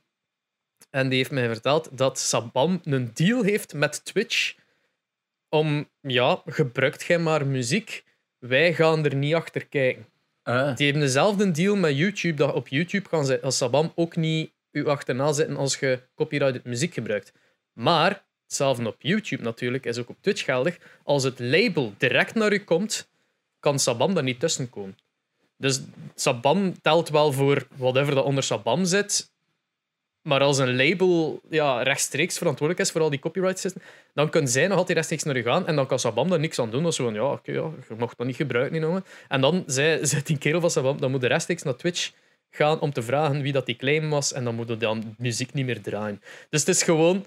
En 0.91 1.09
die 1.09 1.19
heeft 1.19 1.31
mij 1.31 1.49
verteld 1.49 1.89
dat 1.93 2.19
Sabam 2.19 2.81
een 2.85 3.11
deal 3.15 3.43
heeft 3.43 3.75
met 3.75 4.05
Twitch 4.05 4.55
om, 5.49 5.89
ja, 6.01 6.43
gebruikt 6.47 7.05
jij 7.05 7.19
maar 7.19 7.47
muziek, 7.47 8.05
wij 8.39 8.75
gaan 8.75 9.05
er 9.05 9.15
niet 9.15 9.35
achter 9.35 9.67
kijken. 9.67 10.07
Eh, 10.45 10.77
Die 10.77 10.87
hebben 10.87 11.05
dezelfde 11.05 11.51
deal 11.51 11.77
met 11.77 11.97
YouTube, 11.97 12.35
dat 12.35 12.55
op 12.55 12.69
YouTube 12.69 13.09
kan 13.09 13.25
ze 13.27 13.41
als 13.41 13.57
Sabam 13.57 13.93
ook 13.95 14.17
niet 14.17 14.53
u 14.71 14.87
achterna 14.87 15.33
zitten 15.33 15.57
als 15.57 15.79
je 15.79 16.01
copyrighted 16.15 16.65
muziek 16.65 16.95
gebruikt. 16.95 17.33
Maar, 17.73 18.25
hetzelfde 18.43 18.87
op 18.87 18.97
YouTube 18.99 19.43
natuurlijk, 19.43 19.87
is 19.87 19.99
ook 19.99 20.09
op 20.09 20.17
Twitch 20.21 20.45
geldig, 20.45 20.79
als 21.03 21.23
het 21.23 21.39
label 21.39 21.95
direct 21.99 22.35
naar 22.35 22.53
u 22.53 22.59
komt, 22.59 23.09
kan 23.61 23.79
Sabam 23.79 24.15
daar 24.15 24.23
niet 24.23 24.41
tussen 24.41 24.71
komen. 24.71 24.97
Dus 25.57 25.81
Sabam 26.15 26.81
telt 26.81 27.09
wel 27.09 27.33
voor 27.33 27.67
whatever 27.77 28.15
dat 28.15 28.25
onder 28.25 28.43
Sabam 28.43 28.85
zit, 28.85 29.34
maar 30.25 30.41
als 30.41 30.59
een 30.59 30.77
label 30.77 31.41
ja, 31.51 31.83
rechtstreeks 31.83 32.39
verantwoordelijk 32.39 32.87
is 32.87 32.93
voor 32.93 33.01
al 33.01 33.11
die 33.11 33.19
copyright 33.19 33.59
systems, 33.59 33.85
dan 34.15 34.31
kunnen 34.31 34.51
zij 34.51 34.67
nog 34.67 34.77
altijd 34.77 34.97
rechtstreeks 34.97 35.23
naar 35.23 35.37
u 35.37 35.43
gaan 35.43 35.67
en 35.67 35.77
dan 35.77 35.87
kan 35.87 35.99
Sabam 35.99 36.29
daar 36.29 36.39
niks 36.39 36.59
aan 36.59 36.71
doen. 36.71 36.83
Dat 36.83 36.97
van, 36.97 37.15
ja, 37.15 37.33
oké, 37.33 37.53
ja, 37.53 37.71
je 37.89 37.95
mocht 37.99 38.19
dat 38.19 38.27
niet 38.27 38.37
gebruiken, 38.37 38.81
jongen. 38.81 39.05
En 39.29 39.41
dan 39.41 39.65
zei, 39.67 39.99
zei 40.07 40.23
die 40.23 40.39
kerel 40.39 40.61
van 40.61 40.71
Sabam, 40.71 41.01
dan 41.01 41.11
moet 41.11 41.21
je 41.21 41.27
rechtstreeks 41.27 41.63
naar 41.63 41.77
Twitch 41.77 42.13
gaan 42.51 42.81
om 42.81 42.93
te 42.93 43.03
vragen 43.03 43.43
wie 43.43 43.53
dat 43.53 43.67
die 43.67 43.77
claim 43.77 44.11
was 44.11 44.33
en 44.33 44.45
dan 44.45 44.55
moet 44.55 44.69
je 44.69 44.77
dan 44.77 45.15
muziek 45.19 45.53
niet 45.53 45.67
meer 45.67 45.83
draaien. 45.83 46.23
Dus 46.51 46.61
het 46.61 46.69
is 46.69 46.83
gewoon... 46.83 47.27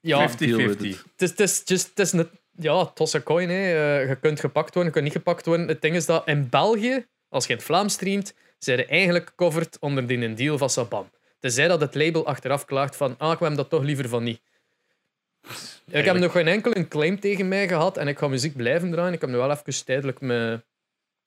Ja, 0.00 0.30
50-50. 0.30 0.34
deal 0.36 0.56
with 0.56 0.82
it. 0.82 1.04
het 1.16 1.40
is, 1.40 1.58
het 1.58 1.98
is, 1.98 2.12
een 2.12 2.28
ja, 2.56 2.84
toss 2.86 3.14
a 3.14 3.20
coin. 3.20 3.48
Hè. 3.48 3.54
Eh, 4.00 4.08
je 4.08 4.16
kunt 4.16 4.40
gepakt 4.40 4.74
worden, 4.74 4.84
je 4.84 4.90
kunt 4.90 5.04
niet 5.04 5.24
gepakt 5.24 5.46
worden. 5.46 5.68
Het 5.68 5.82
ding 5.82 5.94
is 5.94 6.06
dat 6.06 6.28
in 6.28 6.48
België, 6.48 7.06
als 7.28 7.44
je 7.44 7.50
in 7.50 7.56
het 7.56 7.64
Vlaams 7.64 7.92
streamt, 7.92 8.34
zijn 8.58 8.78
je 8.78 8.86
eigenlijk 8.86 9.32
covered 9.36 9.76
onder 9.80 10.06
die 10.06 10.18
een 10.18 10.34
deal 10.34 10.58
van 10.58 10.70
Sabam. 10.70 11.10
Tenzij 11.42 11.68
dat 11.68 11.80
het 11.80 11.94
label 11.94 12.26
achteraf 12.26 12.64
klaagt 12.64 12.96
van 12.96 13.14
ah, 13.18 13.32
ik 13.32 13.38
heb 13.38 13.56
dat 13.56 13.70
toch 13.70 13.82
liever 13.82 14.08
van 14.08 14.22
niet. 14.22 14.40
Ik 15.86 16.04
heb 16.04 16.16
nog 16.16 16.32
geen 16.32 16.48
enkel 16.48 16.76
een 16.76 16.88
claim 16.88 17.20
tegen 17.20 17.48
mij 17.48 17.68
gehad 17.68 17.96
en 17.96 18.08
ik 18.08 18.18
ga 18.18 18.28
muziek 18.28 18.56
blijven 18.56 18.90
draaien. 18.90 19.12
Ik 19.12 19.20
heb 19.20 19.30
nu 19.30 19.36
wel 19.36 19.50
even 19.50 19.84
tijdelijk 19.84 20.20
mijn, 20.20 20.62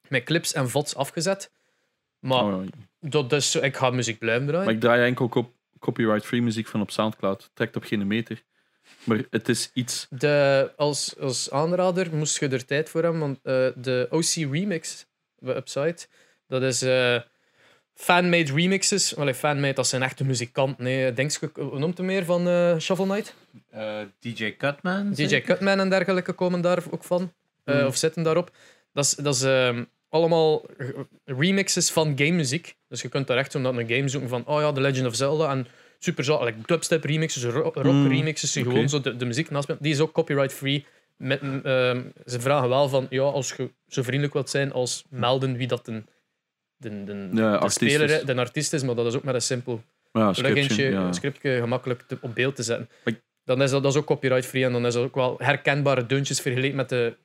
mijn 0.08 0.24
clips 0.24 0.54
en 0.54 0.70
vods 0.70 0.96
afgezet. 0.96 1.52
Maar, 2.20 2.44
Oh, 2.44 2.64
dat 3.00 3.32
is, 3.32 3.56
ik 3.56 3.76
ga 3.76 3.90
muziek 3.90 4.20
blijven 4.20 4.48
draaien. 4.48 4.66
Maar 4.66 4.74
ik 4.74 4.80
draai 4.80 5.04
enkel 5.04 5.30
op 5.34 5.52
copyright-free 5.80 6.42
muziek 6.42 6.68
van 6.68 6.82
op 6.82 6.92
Soundcloud. 6.92 7.50
Trekt 7.54 7.76
op 7.76 7.84
geen 7.84 8.08
meter. 8.08 8.44
Maar 9.04 9.24
het 9.30 9.50
is 9.50 9.72
iets. 9.74 10.08
De, 10.10 10.72
als, 10.76 11.20
als 11.20 11.52
aanrader 11.52 12.16
moest 12.16 12.40
je 12.40 12.48
er 12.48 12.66
tijd 12.66 12.90
voor 12.90 13.02
hebben, 13.04 13.20
want 13.20 13.40
eh, 13.44 13.68
de 13.76 14.08
OC 14.10 14.54
Remix 14.54 15.06
website, 15.36 16.08
dat 16.48 16.62
is 16.62 16.82
eh 16.82 17.20
fanmade 17.96 18.54
remixes. 18.54 19.12
Wel, 19.12 19.34
fanmade, 19.34 19.74
dat 19.74 19.88
zijn 19.88 20.04
echte 20.04 20.24
muzikanten. 20.24 20.84
Nee, 20.84 21.14
denk 21.14 21.32
je, 21.32 21.50
hoe 21.54 21.80
noemt 21.80 21.98
het 21.98 22.06
meer 22.06 22.26
van 22.26 22.48
eh 22.48 22.78
Shovel 22.78 23.06
Knight? 23.06 23.34
eh, 23.72 23.98
DJ 24.20 24.56
Cutman. 24.58 25.12
DJ 25.14 25.42
Cutman 25.42 25.80
en 25.80 25.90
dergelijke 25.90 26.34
komen 26.34 26.62
daar 26.62 26.84
ook 26.90 27.04
van, 27.04 27.34
eh, 27.64 27.76
Mhm. 27.76 27.86
of 27.86 27.96
zitten 27.96 28.24
daarop. 28.24 28.52
Dat 28.94 29.04
is, 29.06 29.12
dat 29.16 29.36
is 29.36 29.42
ehm, 29.44 29.84
allemaal 30.10 30.66
remixes 31.26 31.92
van 31.92 32.14
game 32.18 32.32
muziek. 32.32 32.76
Dus 32.88 33.02
je 33.02 33.10
kunt 33.10 33.28
daar 33.28 33.38
echt 33.38 33.52
zo 33.52 33.60
naar 33.60 33.74
een 33.76 33.90
game 33.90 34.08
zoeken 34.08 34.30
van, 34.30 34.46
oh 34.46 34.62
ja, 34.62 34.72
The 34.72 34.82
Legend 34.82 35.08
of 35.08 35.16
Zelda 35.16 35.52
en 35.52 35.68
super 36.00 36.24
zo, 36.24 36.44
like 36.44 36.58
dubstep 36.66 37.04
remixes, 37.04 37.44
ro- 37.44 37.72
rock 37.74 37.84
Mm, 37.84 38.08
remixes, 38.08 38.52
die 38.52 38.64
gewoon 38.64 38.90
zo 38.90 39.02
de, 39.02 39.16
de 39.18 39.26
muziek 39.26 39.50
naast 39.50 39.68
Die 39.80 39.92
is 39.94 40.00
ook 40.00 40.12
copyright 40.12 40.54
free. 40.54 40.86
Met, 41.18 41.40
ehm, 41.42 42.02
ze 42.26 42.40
vragen 42.40 42.70
wel 42.70 42.90
van, 42.90 43.08
ja, 43.10 43.22
als 43.22 43.54
je 43.58 43.70
zo 43.88 44.02
vriendelijk 44.02 44.34
wilt 44.34 44.50
zijn 44.50 44.72
als 44.72 45.04
melden 45.10 45.58
wie 45.58 45.68
dat 45.68 45.86
de, 45.86 46.04
de, 46.90 47.04
de, 47.04 47.30
Ja, 47.42 47.52
de 47.52 47.58
artiest 47.58 47.76
speler, 47.76 48.10
is. 48.10 48.22
de 48.22 48.36
artiest 48.36 48.74
is, 48.74 48.84
maar 48.84 48.96
dat 48.96 49.06
is 49.06 49.16
ook 49.16 49.24
met 49.24 49.36
een 49.36 49.42
simpel 49.42 49.82
Ja, 50.12 50.32
plugintje, 50.32 50.64
scriptje, 50.64 50.90
ja. 50.90 51.02
een 51.08 51.14
scriptje 51.14 51.58
gemakkelijk 51.60 52.02
te- 52.08 52.18
op 52.22 52.36
beeld 52.36 52.56
te 52.56 52.64
zetten. 52.64 52.90
Ik- 53.06 53.24
Dan 53.44 53.62
is 53.62 53.72
dat, 53.72 53.84
dat 53.84 53.92
is 53.92 53.98
ook 53.98 54.06
copyright 54.06 54.46
free 54.46 54.66
en 54.66 54.72
dan 54.72 54.86
is 54.86 54.94
dat 54.94 55.04
ook 55.04 55.16
wel 55.16 55.36
herkenbare 55.38 56.06
deuntjes 56.06 56.42
vergeleken 56.42 56.76
met 56.76 56.90
de 56.90 57.16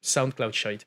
Soundcloud 0.00 0.54
shite. 0.54 0.84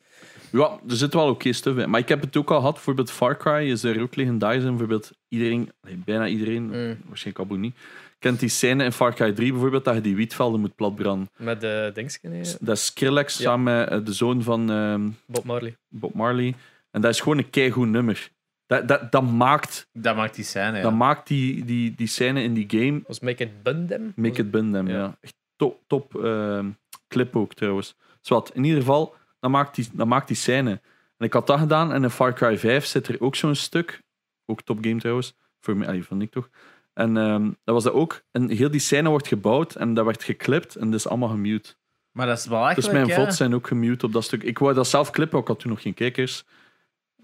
Ja, 0.51 0.79
er 0.89 0.95
zit 0.95 1.13
wel 1.13 1.29
oké 1.29 1.53
stuff 1.53 1.77
in. 1.77 1.89
Maar 1.89 1.99
ik 1.99 2.09
heb 2.09 2.21
het 2.21 2.37
ook 2.37 2.51
al 2.51 2.57
gehad. 2.59 2.73
Bijvoorbeeld 2.73 3.11
Far 3.11 3.37
Cry 3.37 3.71
is 3.71 3.83
er 3.83 4.01
ook 4.01 4.15
legendarisch 4.15 4.61
in. 4.63 4.69
Bijvoorbeeld 4.69 5.11
iedereen, 5.27 5.71
bijna 6.05 6.27
iedereen, 6.27 6.63
Mm. 6.63 6.97
waarschijnlijk 7.07 7.45
Abu 7.51 7.57
niet, 7.59 7.75
kent 8.19 8.39
die 8.39 8.49
scène 8.49 8.83
in 8.83 8.91
Far 8.91 9.13
Cry 9.13 9.31
3 9.31 9.51
bijvoorbeeld, 9.51 9.85
dat 9.85 9.95
je 9.95 10.01
die 10.01 10.15
wietvelden 10.15 10.59
moet 10.59 10.75
platbranden. 10.75 11.29
Met 11.37 11.61
de 11.61 11.91
Dingsken, 11.93 12.31
hè? 12.31 12.41
Dat 12.59 12.75
is 12.77 12.85
Skrillex 12.85 13.37
Ja. 13.37 13.43
samen 13.43 13.89
met 13.89 14.05
de 14.05 14.13
zoon 14.13 14.43
van 14.43 14.71
ehm, 14.71 15.09
Bob 15.25 15.43
Marley. 15.43 15.75
Bob 15.89 16.13
Marley. 16.13 16.53
En 16.91 17.01
dat 17.01 17.11
is 17.11 17.19
gewoon 17.19 17.37
een 17.37 17.49
keigoed 17.49 17.87
nummer. 17.87 18.31
Dat, 18.65 18.87
dat, 18.87 19.11
dat 19.11 19.23
maakt, 19.23 19.89
Dat 19.93 20.15
maakt 20.15 20.35
die 20.35 20.43
scène, 20.43 20.77
ja. 20.77 20.83
dat 20.83 20.93
maakt 20.93 21.27
die, 21.27 21.65
die, 21.65 21.95
die 21.95 22.07
scène 22.07 22.43
in 22.43 22.53
die 22.53 22.65
game 22.67 23.01
Was 23.07 23.19
Make 23.19 23.43
It 23.43 23.63
Bun 23.63 23.87
Them? 23.87 24.13
Make 24.15 24.41
It 24.41 24.51
Bun 24.51 24.71
Them, 24.71 24.87
ja. 24.87 24.97
Ja. 24.97 25.17
Echt 25.21 25.35
top, 25.55 25.81
top 25.87 26.23
ehm, 26.23 26.69
clip 27.07 27.35
ook 27.35 27.53
trouwens. 27.53 27.95
Zwat, 28.21 28.51
in 28.53 28.63
ieder 28.63 28.79
geval, 28.79 29.15
dat 29.39 29.51
maakt, 29.51 29.75
die, 29.75 29.89
dat 29.93 30.07
maakt 30.07 30.27
die 30.27 30.37
scène. 30.37 30.81
En 31.17 31.25
ik 31.25 31.33
had 31.33 31.47
dat 31.47 31.59
gedaan 31.59 31.93
en 31.93 32.03
in 32.03 32.09
Far 32.09 32.33
Cry 32.33 32.57
5 32.57 32.85
zit 32.85 33.07
er 33.07 33.21
ook 33.21 33.35
zo'n 33.35 33.55
stuk. 33.55 34.01
Ook 34.45 34.61
top 34.61 34.77
game 34.81 34.99
trouwens. 34.99 35.35
Voor 35.59 35.77
mij, 35.77 35.87
allee, 35.87 36.05
van 36.05 36.21
ik 36.21 36.31
toch. 36.31 36.49
En 36.93 37.17
ehm, 37.17 37.43
dat 37.43 37.75
was 37.75 37.83
dat 37.83 37.93
ook. 37.93 38.21
En 38.31 38.49
heel 38.49 38.71
die 38.71 38.79
scène 38.79 39.09
wordt 39.09 39.27
gebouwd 39.27 39.75
en 39.75 39.93
dat 39.93 40.05
werd 40.05 40.23
geklipt 40.23 40.75
en 40.75 40.91
dat 40.91 40.99
is 40.99 41.07
allemaal 41.07 41.29
gemute. 41.29 41.75
Maar 42.11 42.27
dat 42.27 42.37
is 42.37 42.47
belachelijk, 42.47 42.81
Dus 42.81 42.91
mijn 42.91 43.07
ja. 43.07 43.15
VODs 43.15 43.37
zijn 43.37 43.55
ook 43.55 43.67
gemute 43.67 44.05
op 44.05 44.13
dat 44.13 44.23
stuk. 44.23 44.43
Ik 44.43 44.59
wou 44.59 44.73
dat 44.73 44.87
zelf 44.87 45.09
clippen, 45.11 45.37
ook 45.37 45.43
ik 45.43 45.49
had 45.49 45.59
toen 45.59 45.71
nog 45.71 45.81
geen 45.81 45.93
kijkers. 45.93 46.45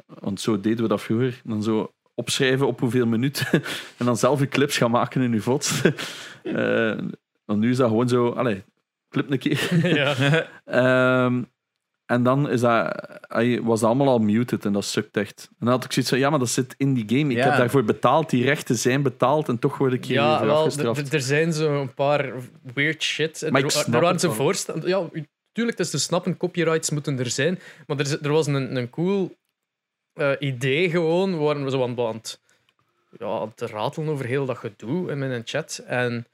Want 0.06 0.41
zo 0.41 0.60
deden 0.60 0.82
we 0.82 0.88
dat 0.88 1.02
vroeger. 1.02 1.41
Dan 1.44 1.64
zo 1.64 1.94
opschrijven 2.14 2.68
op 2.68 2.80
hoeveel 2.80 3.06
minuten. 3.06 3.48
en 3.98 4.06
dan 4.06 4.18
zelf 4.18 4.40
je 4.40 4.48
clips 4.48 4.77
gaan 4.77 4.91
maken 4.91 5.22
in 5.22 5.32
je 5.32 5.41
VODs. 5.41 5.82
Want 7.45 7.60
nu 7.60 7.69
is 7.69 7.77
dat 7.77 7.90
gewoon 7.90 8.10
zo... 8.10 8.30
Allee, 8.30 8.64
clip 9.10 9.32
een 9.32 9.40
keer. 9.40 9.69
ja. 9.95 10.15
Ehm, 10.65 11.44
en 12.06 12.23
dan 12.23 12.49
is 12.49 12.61
dat, 12.61 13.07
hij 13.22 13.61
was 13.61 13.80
dat 13.80 13.90
allemaal 13.90 14.07
al 14.07 14.19
muted 14.19 14.65
en 14.65 14.73
dat 14.73 14.86
sukt 14.86 15.18
echt. 15.18 15.48
En 15.49 15.56
dan 15.65 15.69
had 15.69 15.84
ik 15.84 15.91
zoiets 15.91 16.11
van, 16.11 16.19
ja, 16.22 16.30
maar 16.30 16.40
dat 16.40 16.49
zit 16.49 16.73
in 16.77 16.94
die 16.94 17.03
game. 17.19 17.32
Ik 17.32 17.38
Ja. 17.38 17.44
heb 17.49 17.57
daarvoor 17.57 17.84
betaald, 17.84 18.30
die 18.30 18.44
rechten 18.44 18.76
zijn 18.76 19.02
betaald 19.02 19.49
en 19.49 19.60
toch 19.60 19.77
word 19.77 19.94
ik 19.94 20.06
hier 20.06 20.15
Ja, 20.15 20.45
wel, 20.45 20.56
afgestraft. 20.57 21.14
er 21.14 21.22
zijn 21.22 21.53
zo 21.53 21.82
een 21.82 21.94
paar 21.94 22.32
weird 22.73 23.03
shit. 23.03 23.48
Maar 23.52 23.64
er, 23.64 23.86
er 23.94 24.02
waren 24.02 24.19
ze 24.19 24.32
voorstellen. 24.32 24.88
Ja, 24.88 25.10
tuurlijk, 25.52 25.77
het 25.77 25.86
is 25.86 25.91
te 25.91 25.99
snappen, 25.99 26.38
copyrights 26.38 26.90
moeten 26.90 27.19
er 27.19 27.30
zijn. 27.30 27.60
Maar 27.88 27.99
er, 27.99 28.19
er 28.22 28.32
was 28.32 28.48
een, 28.48 28.76
een 28.76 28.90
cool 28.90 29.36
eh, 30.16 30.32
idee 30.40 30.90
gewoon. 30.90 31.32
We 31.32 31.44
waren 31.44 31.72
zo 31.72 31.84
aan, 31.84 32.00
aan, 32.00 32.16
het, 32.16 32.40
ja, 33.20 33.28
aan 33.28 33.54
het 33.56 33.70
ratelen 33.70 34.10
over 34.10 34.26
heel 34.26 34.46
dat 34.46 34.58
gedoe 34.58 35.12
in 35.12 35.18
mijn 35.18 35.42
chat. 35.46 35.84
En 35.88 36.28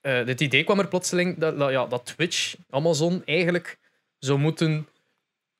eh 0.00 0.26
dit 0.26 0.40
idee 0.40 0.64
kwam 0.64 0.78
er 0.78 0.88
plotseling 0.88 1.38
dat, 1.38 1.58
dat, 1.58 1.70
ja, 1.70 1.86
dat 1.86 2.06
Twitch, 2.06 2.54
Amazon, 2.70 3.22
eigenlijk 3.24 3.78
zou 4.18 4.38
moeten. 4.38 4.86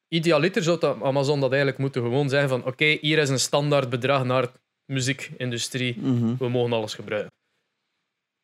Idealiter 0.09 0.62
zou 0.62 0.79
dat 0.81 1.03
Amazon 1.03 1.41
dat 1.41 1.51
eigenlijk 1.51 1.81
moeten 1.81 2.03
gewoon 2.03 2.29
zeggen 2.29 2.49
van 2.49 2.65
oké, 2.65 2.85
hier 2.85 3.19
is 3.19 3.29
een 3.29 3.39
standaard 3.39 3.89
bedrag 3.89 4.25
naar 4.25 4.43
de 4.43 4.51
muziekindustrie. 4.87 5.99
Mhm. 5.99 6.37
We 6.39 6.49
mogen 6.49 6.73
alles 6.73 6.95
gebruiken. 6.95 7.40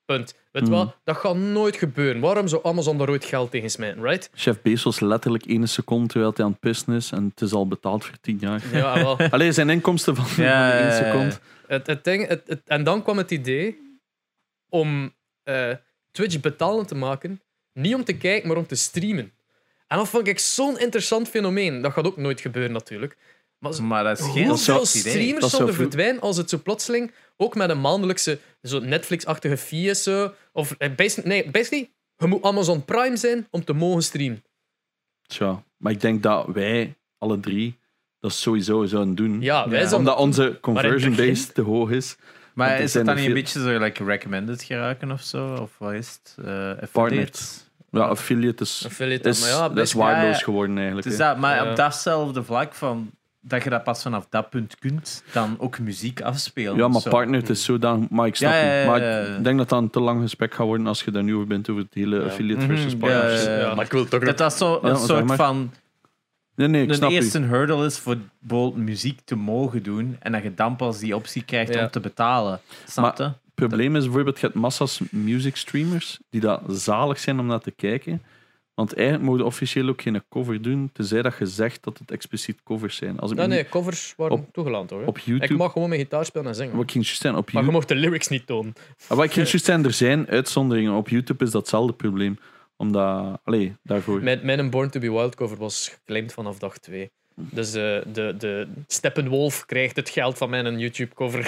Punt. 0.07 0.35
Weet 0.53 0.63
Hmm. 0.63 0.73
wat? 0.73 0.97
Dat 1.05 1.17
gaat 1.17 1.37
nooit 1.37 1.77
gebeuren. 1.77 2.21
Waarom 2.21 2.49
zou 2.49 2.65
Amazon 2.65 2.99
daar 2.99 3.09
ooit 3.09 3.25
geld 3.25 3.51
tegen 3.51 3.71
smijten, 3.71 4.03
right? 4.03 4.31
Chef 4.35 4.63
Bezos 4.63 5.01
letterlijk 5.01 5.47
ene 5.47 5.67
seconde 5.67 6.07
terwijl 6.09 6.33
hij 6.35 6.45
aan 6.45 6.51
het 6.51 6.61
pissen 6.61 6.95
is 6.95 7.11
en 7.13 7.25
het 7.35 7.41
is 7.41 7.53
al 7.53 7.69
betaald 7.69 8.05
voor 8.05 8.15
tien 8.21 8.39
jaar. 8.41 8.63
Ja, 8.73 9.17
wel. 9.31 9.53
Zijn 9.53 9.71
inkomsten 9.71 10.17
van, 10.17 10.27
van 10.27 10.45
Ja, 10.45 10.71
die 10.71 10.79
één 10.81 10.87
ja, 10.89 10.95
ja, 10.97 11.05
ja. 11.05 11.11
seconde. 11.13 11.35
Het, 11.67 11.87
het 11.87 12.05
ding, 12.05 12.29
het, 12.29 12.43
het- 12.47 12.63
en 12.67 12.85
dan 12.85 13.03
kwam 13.03 13.17
het 13.17 13.31
idee 13.31 13.79
om 14.69 15.15
eh, 15.43 15.71
Twitch 16.11 16.41
betalend 16.41 16.89
te 16.89 16.95
maken. 16.95 17.41
Niet 17.73 17.95
om 17.95 18.05
te 18.05 18.17
kijken, 18.17 18.49
maar 18.49 18.57
om 18.57 18.67
te 18.67 18.75
streamen. 18.75 19.33
En 19.87 19.97
dat 19.97 20.09
vond 20.09 20.27
ik 20.29 20.39
zo'n 20.39 20.79
interessant 20.79 21.29
fenomeen. 21.29 21.81
Dat 21.83 21.93
gaat 21.93 22.07
ook 22.07 22.17
nooit 22.17 22.41
gebeuren, 22.41 22.73
natuurlijk. 22.73 23.17
Maar 23.59 23.73
zo- 23.75 23.83
Maar 23.83 24.05
dat 24.05 24.19
is 24.19 24.25
geen 24.33 24.49
hoeveel 24.49 24.87
streamers 24.87 25.31
Dat 25.41 25.51
zou 25.51 25.51
zouden 25.51 25.75
verdwijnen 25.75 26.21
als 26.21 26.37
het 26.37 26.51
zo 26.51 26.59
plotseling, 26.63 27.13
ook 27.37 27.55
met 27.55 27.71
een 27.71 27.81
maandelijkse 27.81 28.39
zo 28.63 28.79
Netflix-achtige 28.79 29.57
fee 29.57 29.89
is, 29.91 30.03
zo, 30.03 30.33
of 30.53 30.75
eh, 30.79 30.95
basically, 30.95 31.29
nee, 31.29 31.51
basically, 31.51 31.91
je 32.17 32.27
moet 32.27 32.43
Amazon 32.43 32.85
Prime 32.85 33.17
zijn 33.17 33.47
om 33.51 33.65
te 33.65 33.73
mogen 33.73 34.03
streamen. 34.03 34.45
Tja, 35.27 35.63
maar 35.77 35.93
ik 35.93 36.01
denk 36.01 36.23
dat 36.23 36.47
wij, 36.47 36.95
alle 37.19 37.41
drie, 37.41 37.79
dat 38.21 38.33
sowieso 38.33 38.85
zouden 38.87 39.15
doen. 39.15 39.41
Ja, 39.41 39.69
wij 39.69 39.81
Ja. 39.81 39.89
zouden 39.89 39.99
Omdat 39.99 40.17
onze 40.19 40.59
conversion 40.61 41.11
begin- 41.11 41.29
base 41.35 41.53
te 41.53 41.63
hoog 41.63 41.91
is. 41.91 42.17
Maar 42.55 42.67
Want 42.67 42.79
er 42.79 42.85
is 42.85 42.93
zijn 42.93 43.07
het 43.07 43.15
dan 43.17 43.25
er 43.25 43.31
niet 43.31 43.37
een 43.39 43.45
veel- 43.53 43.61
beetje 43.63 43.79
zo 43.79 43.85
like, 43.85 44.05
recommended 44.05 44.63
geraken 44.63 45.11
of 45.11 45.23
zo? 45.23 45.55
Of 45.55 45.71
wat 45.79 45.93
is 45.93 46.19
het? 46.23 46.37
Eh 46.39 46.45
Partnered. 46.93 46.93
affiliate? 46.93 47.65
Ja, 47.91 48.01
affiliate 48.03 48.63
is, 48.63 48.83
affiliate, 48.87 49.29
is, 49.29 49.41
maar 49.41 49.49
ja, 49.49 49.59
dat 49.61 49.71
is 49.71 49.75
basically- 49.75 50.07
waardeloos 50.13 50.43
geworden 50.43 50.77
eigenlijk. 50.77 51.05
Het 51.07 51.15
is 51.15 51.21
hè. 51.21 51.27
dat, 51.27 51.39
maar 51.39 51.57
Ja. 51.65 51.71
op 51.71 51.77
datzelfde 51.77 52.43
vlak 52.43 52.75
van 52.75 53.11
dat 53.49 53.63
je 53.63 53.71
dat 53.71 53.85
pas 53.85 54.03
vanaf 54.03 54.27
dat 54.31 54.51
punt 54.51 54.79
kunt, 54.79 55.23
dan 55.33 55.57
ook 55.59 55.79
muziek 55.79 56.21
afspelen. 56.21 56.77
Ja, 56.77 56.89
maar 56.89 57.01
Zo. 57.01 57.11
partnered 57.11 57.49
is 57.49 57.65
zo 57.65 57.79
dan. 57.79 58.07
Maar 58.11 58.27
ik 58.27 58.37
snap 58.37 58.51
Ja, 58.53 58.59
ja, 58.59 58.65
het. 58.65 58.85
ja, 58.85 58.91
Maar 58.91 59.37
ik 59.37 59.45
denk 59.45 59.59
dat 59.59 59.69
dat 59.69 59.83
een 59.83 59.91
te 59.91 60.01
lang 60.01 60.21
gesprek 60.23 60.55
gaat 60.55 60.67
worden 60.67 60.87
als 60.87 61.03
je 61.03 61.11
daar 61.11 61.23
nu 61.23 61.35
over 61.35 61.47
bent 61.47 61.69
over 61.71 61.83
het 61.83 61.95
hele 61.95 62.23
affiliate 62.23 62.61
Mhm, 62.65 62.75
versus 62.75 62.97
partners. 62.97 63.45
ja, 63.45 63.51
ja. 63.51 63.59
Ja. 63.59 63.75
Maar 63.75 63.85
ik 63.85 63.93
wil 63.93 64.05
toch. 64.09 64.25
Dat 64.25 64.39
dat 64.39 64.53
zo 64.57 64.79
Ja, 64.83 64.89
een 64.89 64.97
zeg 64.97 65.07
soort 65.07 65.25
maar. 65.25 65.37
van 65.37 65.73
Nee, 66.55 66.69
nee, 66.69 66.83
ik 66.83 66.89
een 66.89 66.95
snap 66.95 67.11
je. 67.11 67.17
eerste 67.17 67.39
hurdle 67.41 67.87
is 67.87 67.99
voor 67.99 68.17
bijvoorbeeld 68.39 68.85
muziek 68.85 69.21
te 69.25 69.37
mogen 69.37 69.83
doen 69.83 70.17
en 70.21 70.33
dat 70.33 70.43
je 70.43 70.55
dan 70.55 70.77
pas 70.77 70.99
die 70.99 71.17
optie 71.17 71.43
krijgt 71.45 71.75
Ja. 71.75 71.83
om 71.85 71.91
te 71.91 72.01
betalen. 72.01 72.61
Snap 72.87 73.17
je? 73.17 73.23
Het 73.23 73.35
probleem 73.55 73.97
is 73.97 74.05
bijvoorbeeld, 74.05 74.41
je 74.41 74.47
hebt 74.47 74.59
massa's 74.59 75.01
music 75.11 75.57
streamers 75.57 76.19
die 76.31 76.41
dat 76.41 76.61
zalig 76.69 77.19
zijn 77.19 77.39
om 77.41 77.47
naar 77.47 77.61
te 77.61 77.71
kijken. 77.71 78.23
Want 78.77 78.95
eigenlijk 78.95 79.27
mogen 79.29 79.45
officieel 79.45 79.89
ook 79.89 80.03
geen 80.03 80.23
cover 80.29 80.63
doen, 80.63 80.91
tenzij 80.93 81.23
dat 81.23 81.35
je 81.39 81.47
zegt 81.47 81.85
dat 81.85 81.99
het 81.99 82.11
expliciet 82.11 82.63
covers 82.65 82.97
zijn. 82.97 83.19
Als 83.19 83.31
ik 83.31 83.37
Nee, 83.37 83.47
nee, 83.47 83.69
covers 83.69 84.15
waren 84.17 84.37
Op- 84.37 84.53
toegelaten 84.53 84.97
hoor. 84.97 85.07
op 85.07 85.19
Ik 85.19 85.25
YouTube... 85.25 85.55
mag 85.55 85.73
gewoon 85.73 85.89
mijn 85.89 86.01
gitaar 86.01 86.25
spelen 86.25 86.47
en 86.47 86.55
zingen. 86.55 86.75
Wat 86.75 86.83
ik 86.83 86.91
ging 86.91 87.07
zeggen, 87.07 87.31
op 87.31 87.35
Maar 87.37 87.45
je 87.47 87.53
YouTube... 87.53 87.73
mocht 87.73 87.89
de 87.89 87.95
lyrics 87.95 88.29
niet 88.29 88.47
tonen. 88.47 88.73
Ah, 89.09 89.17
Wat 89.17 89.25
ik 89.27 89.33
ging 89.33 89.47
zeggen, 89.47 89.85
er 89.85 89.93
zijn 89.93 90.29
uitzonderingen. 90.29 90.93
Op 90.93 91.09
YouTube 91.09 91.45
is 91.45 91.51
datzelfde 91.51 91.93
probleem. 91.93 92.39
Omdat... 92.77 93.39
Allee, 93.45 93.77
daarvoor... 93.83 94.23
Mijn, 94.23 94.41
mijn 94.43 94.71
Born 94.71 94.91
to 94.91 95.01
be 95.01 95.11
Wild 95.11 95.35
cover 95.35 95.57
was 95.57 95.89
geclaimd 95.89 96.33
vanaf 96.33 96.59
dag 96.59 96.79
2. 96.79 97.11
Dus 97.35 97.75
eh, 97.75 97.99
de, 98.13 98.35
de 98.39 98.69
Steppenwolf 98.87 99.65
krijgt 99.67 99.97
het 99.97 100.09
geld 100.09 100.39
van 100.39 100.51
mijn 100.51 100.79
YouTube 100.79 101.15
cover. 101.15 101.39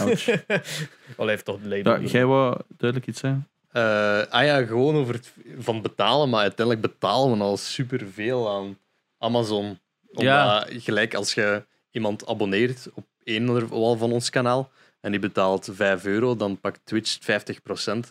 Ouch. 0.00 0.28
Al 1.16 1.26
heeft 1.26 1.44
toch 1.44 1.56
het 1.62 1.66
label. 1.66 2.00
Ja, 2.00 2.08
jij 2.08 2.26
wou 2.26 2.56
duidelijk 2.76 3.10
iets 3.10 3.20
zeggen? 3.20 3.48
Eh, 3.70 4.20
ah 4.28 4.44
ja, 4.44 4.62
gewoon 4.64 4.94
over 4.94 5.14
het 5.14 5.32
van 5.58 5.82
betalen, 5.82 6.28
maar 6.28 6.40
uiteindelijk 6.40 6.86
betalen 6.92 7.38
we 7.38 7.44
al 7.44 7.56
superveel 7.56 8.50
aan 8.50 8.78
Amazon. 9.18 9.78
Omdat, 10.06 10.24
Ja. 10.24 10.66
gelijk 10.68 11.14
als 11.14 11.34
je 11.34 11.64
iemand 11.90 12.26
abonneert 12.26 12.88
op 12.94 13.06
een 13.24 13.50
of 13.50 13.68
wel 13.68 13.96
van 13.96 14.12
ons 14.12 14.30
kanaal 14.30 14.70
en 15.00 15.10
die 15.10 15.20
betaalt 15.20 15.68
5 15.72 16.04
euro, 16.04 16.36
dan 16.36 16.60
pakt 16.60 16.80
Twitch 16.84 17.18
50%. 17.20 18.10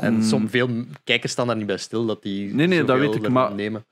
En 0.00 0.22
som, 0.24 0.48
veel 0.48 0.68
kijkers 1.04 1.32
staan 1.32 1.46
daar 1.46 1.56
niet 1.56 1.66
bij 1.66 1.76
stil 1.76 2.06
dat 2.06 2.22
die 2.22 2.54
Nee, 2.54 2.66
nee, 2.66 2.84
dat 2.84 2.98
weet 2.98 3.14
ik, 3.14 3.28
maar- 3.28 3.54
nemen. 3.54 3.86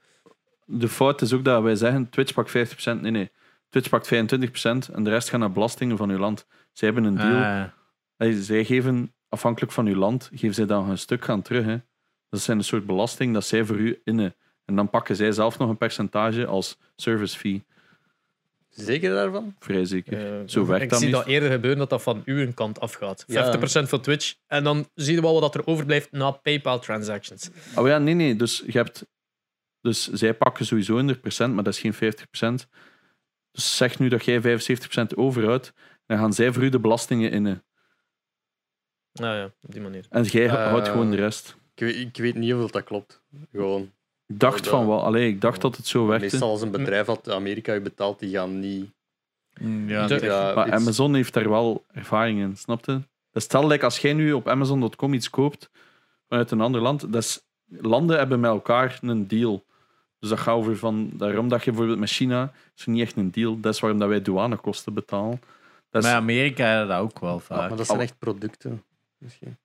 De 0.67 0.89
fout 0.89 1.23
is 1.23 1.33
ook 1.33 1.45
dat 1.45 1.63
wij 1.63 1.75
zeggen, 1.77 2.09
Twitch 2.11 2.33
pakt 2.35 2.51
50%. 2.51 3.01
Nee, 3.03 3.11
nee. 3.11 3.31
Twitch 3.69 3.89
pakt 3.89 4.07
25% 4.07 4.89
en 4.93 5.05
de 5.05 5.11
rest 5.11 5.29
gaat 5.29 5.41
naar 5.41 5.53
belastingen 5.53 5.97
van 5.97 6.11
uw 6.11 6.19
land. 6.19 6.47
Zij 6.73 6.89
hebben 6.91 7.05
een 7.05 7.17
deal. 7.17 7.65
Ah, 8.17 8.33
zij 8.43 8.65
geven, 8.65 9.15
afhankelijk 9.35 9.73
van 9.73 9.87
uw 9.87 9.95
land, 9.95 10.31
geven 10.35 10.55
zij 10.55 10.67
dan 10.67 10.91
een 10.91 10.99
stuk 10.99 11.25
gaan 11.25 11.43
terug. 11.43 11.65
Hè. 11.65 11.77
Dat 12.29 12.41
zijn 12.41 12.59
een 12.59 12.65
soort 12.65 12.87
belasting 12.87 13.35
dat 13.35 13.45
zij 13.47 13.65
voor 13.65 13.77
u 13.77 14.01
innen. 14.05 14.35
En 14.65 14.77
dan 14.77 14.91
pakken 14.91 15.17
zij 15.17 15.33
zelf 15.33 15.59
nog 15.59 15.69
een 15.69 15.77
percentage 15.77 16.47
als 16.47 16.79
service 16.97 17.39
fee. 17.39 17.65
Zeker 18.71 19.11
daarvan? 19.15 19.55
Vrij 19.59 19.85
zeker. 19.85 20.41
Eh, 20.41 20.43
Zo 20.47 20.67
werkt 20.67 20.83
ik 20.85 20.91
dat 20.91 20.99
zie 20.99 21.09
niet. 21.09 21.17
dat 21.17 21.27
eerder 21.27 21.51
gebeuren 21.51 21.79
dat 21.79 21.91
dat 21.91 22.03
van 22.03 22.23
uw 22.25 22.53
kant 22.53 22.81
afgaat. 22.81 23.25
50% 23.29 23.29
Ja. 23.85 23.87
van 23.87 24.01
Twitch. 24.01 24.35
En 24.47 24.65
dan 24.65 24.89
zie 24.95 25.15
je 25.15 25.21
wel 25.21 25.41
wat 25.41 25.55
er 25.55 25.67
overblijft 25.67 26.13
na 26.13 26.31
PayPal 26.31 26.79
transactions. 26.79 27.51
Oh 27.77 27.87
ja, 27.89 27.99
nee, 27.99 28.15
nee. 28.15 28.37
Dus, 28.37 28.63
je 28.67 28.79
hebt, 28.79 29.07
dus 29.81 30.13
zij 30.13 30.35
pakken 30.35 30.67
sowieso 30.67 30.97
100%, 30.97 31.55
maar 31.55 31.65
dat 31.65 31.75
is 31.75 31.81
geen 31.81 31.95
50%. 31.95 32.69
Dus 33.53 33.77
zeg 33.77 33.99
nu 33.99 34.09
dat 34.09 34.25
jij 34.25 34.41
75% 34.41 35.15
overhoudt, 35.17 35.73
dan 36.07 36.19
gaan 36.19 36.33
zij 36.33 36.53
voor 36.53 36.63
u 36.63 36.69
de 36.69 36.81
belastingen 36.81 37.31
innen. 37.31 37.65
Nou 39.21 39.37
ja, 39.37 39.45
op 39.61 39.73
die 39.73 39.81
manier. 39.83 40.05
En 40.11 40.23
jij 40.23 40.47
Eh, 40.49 40.69
houdt 40.71 40.89
gewoon 40.89 41.11
de 41.11 41.17
rest. 41.17 41.57
Ik 41.75 41.81
weet, 41.85 41.97
ik 41.97 42.17
weet 42.17 42.35
niet 42.35 42.55
of 42.55 42.71
dat 42.71 42.85
klopt. 42.85 43.23
Gewoon. 43.53 43.83
Ik 44.27 44.39
dacht 44.41 44.59
dat- 44.59 44.69
van 44.69 44.87
wel. 44.87 45.03
Allee, 45.05 45.29
ik 45.29 45.41
dacht 45.41 45.61
dat 45.61 45.77
het 45.77 45.87
zo 45.87 46.07
werkte. 46.07 46.25
Meestal 46.31 46.51
als 46.51 46.63
een 46.63 46.71
bedrijf 46.71 47.09
uit 47.09 47.31
Amerika 47.31 47.73
je 47.73 47.81
betaalt, 47.81 48.19
die 48.19 48.31
gaan 48.37 48.61
niet. 48.61 48.91
ja, 49.87 50.07
De- 50.07 50.15
dat- 50.15 50.23
Ja, 50.23 50.55
Maar 50.55 50.67
iets- 50.67 50.77
Amazon 50.77 51.15
heeft 51.15 51.33
daar 51.35 51.49
wel 51.51 51.85
ervaring 51.93 52.41
in, 52.41 52.57
snap 52.57 52.85
je? 52.85 53.01
Stel 53.33 53.67
like, 53.67 53.85
als 53.85 53.99
jij 53.99 54.13
nu 54.13 54.33
op 54.33 54.49
Amazon.com 54.49 55.15
iets 55.15 55.31
koopt 55.31 55.71
vanuit 56.29 56.51
een 56.51 56.61
ander 56.61 56.81
land, 56.81 57.13
dat 57.13 57.23
is, 57.23 57.45
landen 57.69 58.19
hebben 58.19 58.41
met 58.41 58.51
elkaar 58.51 58.99
een 59.03 59.29
deal. 59.29 59.65
Dus 60.19 60.29
dat 60.31 60.39
gaat 60.39 60.55
over 60.55 60.77
van, 60.77 61.11
daarom 61.13 61.49
dat 61.49 61.65
je 61.65 61.71
bijvoorbeeld 61.71 61.99
met 61.99 62.09
China, 62.11 62.53
is 62.77 62.87
niet 62.87 63.01
echt 63.01 63.17
een 63.17 63.31
deal. 63.31 63.61
Dat 63.61 63.75
is 63.75 63.81
waarom 63.81 63.99
dat 63.99 64.09
wij 64.09 64.23
douanekosten 64.23 64.95
betalen. 64.95 65.41
Dat 65.91 66.03
is, 66.03 66.09
Maar 66.09 66.19
Amerika 66.19 66.85
dat 66.85 66.99
ook 66.99 67.19
wel 67.19 67.33
Ja, 67.33 67.39
vaak. 67.39 67.69
maar 67.69 67.77
dat 67.77 67.87
zijn 67.87 68.01
echt 68.01 68.19
producten. 68.19 68.83
Misschien. 69.25 69.57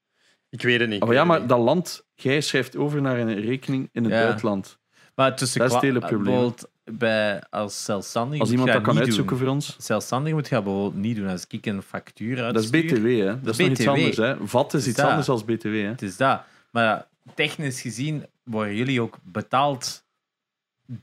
Ik 0.50 0.62
weet 0.62 0.80
het 0.80 0.90
niet. 0.90 1.02
Oh, 1.02 1.14
ja, 1.14 1.24
maar 1.24 1.48
dat 1.48 1.60
land, 1.60 2.06
jij 2.16 2.42
schrijft 2.42 2.76
over 2.78 3.02
naar 3.02 3.18
een 3.20 3.40
rekening 3.42 3.90
in 3.92 4.04
het 4.04 4.14
Ja. 4.14 4.22
buitenland. 4.24 4.78
Maar 5.16 5.36
tussen 5.36 5.60
Dat 5.60 5.68
is 5.68 5.74
het 5.74 5.84
kwa- 5.84 5.94
hele 5.94 6.08
probleem. 6.08 6.24
bijvoorbeeld 6.34 6.70
Bij, 6.92 7.44
als 7.50 7.84
zelfstandig 7.84 8.40
Als 8.40 8.52
iemand 8.52 8.72
dat 8.72 8.82
kan 8.82 8.98
uitzoeken 9.00 9.36
doen. 9.38 9.46
voor 9.46 9.54
ons. 9.56 9.76
Zelfstandig 9.80 10.34
moet 10.34 10.48
je 10.48 10.56
dat 10.56 10.64
bijvoorbeeld 10.64 10.96
niet 11.04 11.16
doen. 11.16 11.28
Als 11.28 11.46
ik 11.48 11.66
een 11.66 11.82
factuur 11.82 12.44
uit 12.44 12.54
Dat 12.54 12.64
is 12.64 12.70
BTW, 12.70 13.06
hè? 13.20 13.42
Dat 13.42 13.54
is 13.54 13.58
nog 13.60 13.70
iets 13.70 13.88
anders, 13.88 14.18
hè? 14.18 14.48
VAT 14.48 14.74
is 14.74 14.82
Is 14.82 14.88
iets 14.88 14.98
dat? 14.98 15.08
anders 15.10 15.28
dan 15.28 15.44
BTW, 15.46 15.64
hè? 15.66 15.88
Het 15.88 16.02
is 16.02 16.18
dat. 16.18 16.42
Maar 16.72 16.84
ja, 16.84 17.08
technisch 17.36 17.82
gezien 17.82 18.26
worden 18.44 18.76
jullie 18.76 19.02
ook 19.02 19.18
betaald 19.24 20.04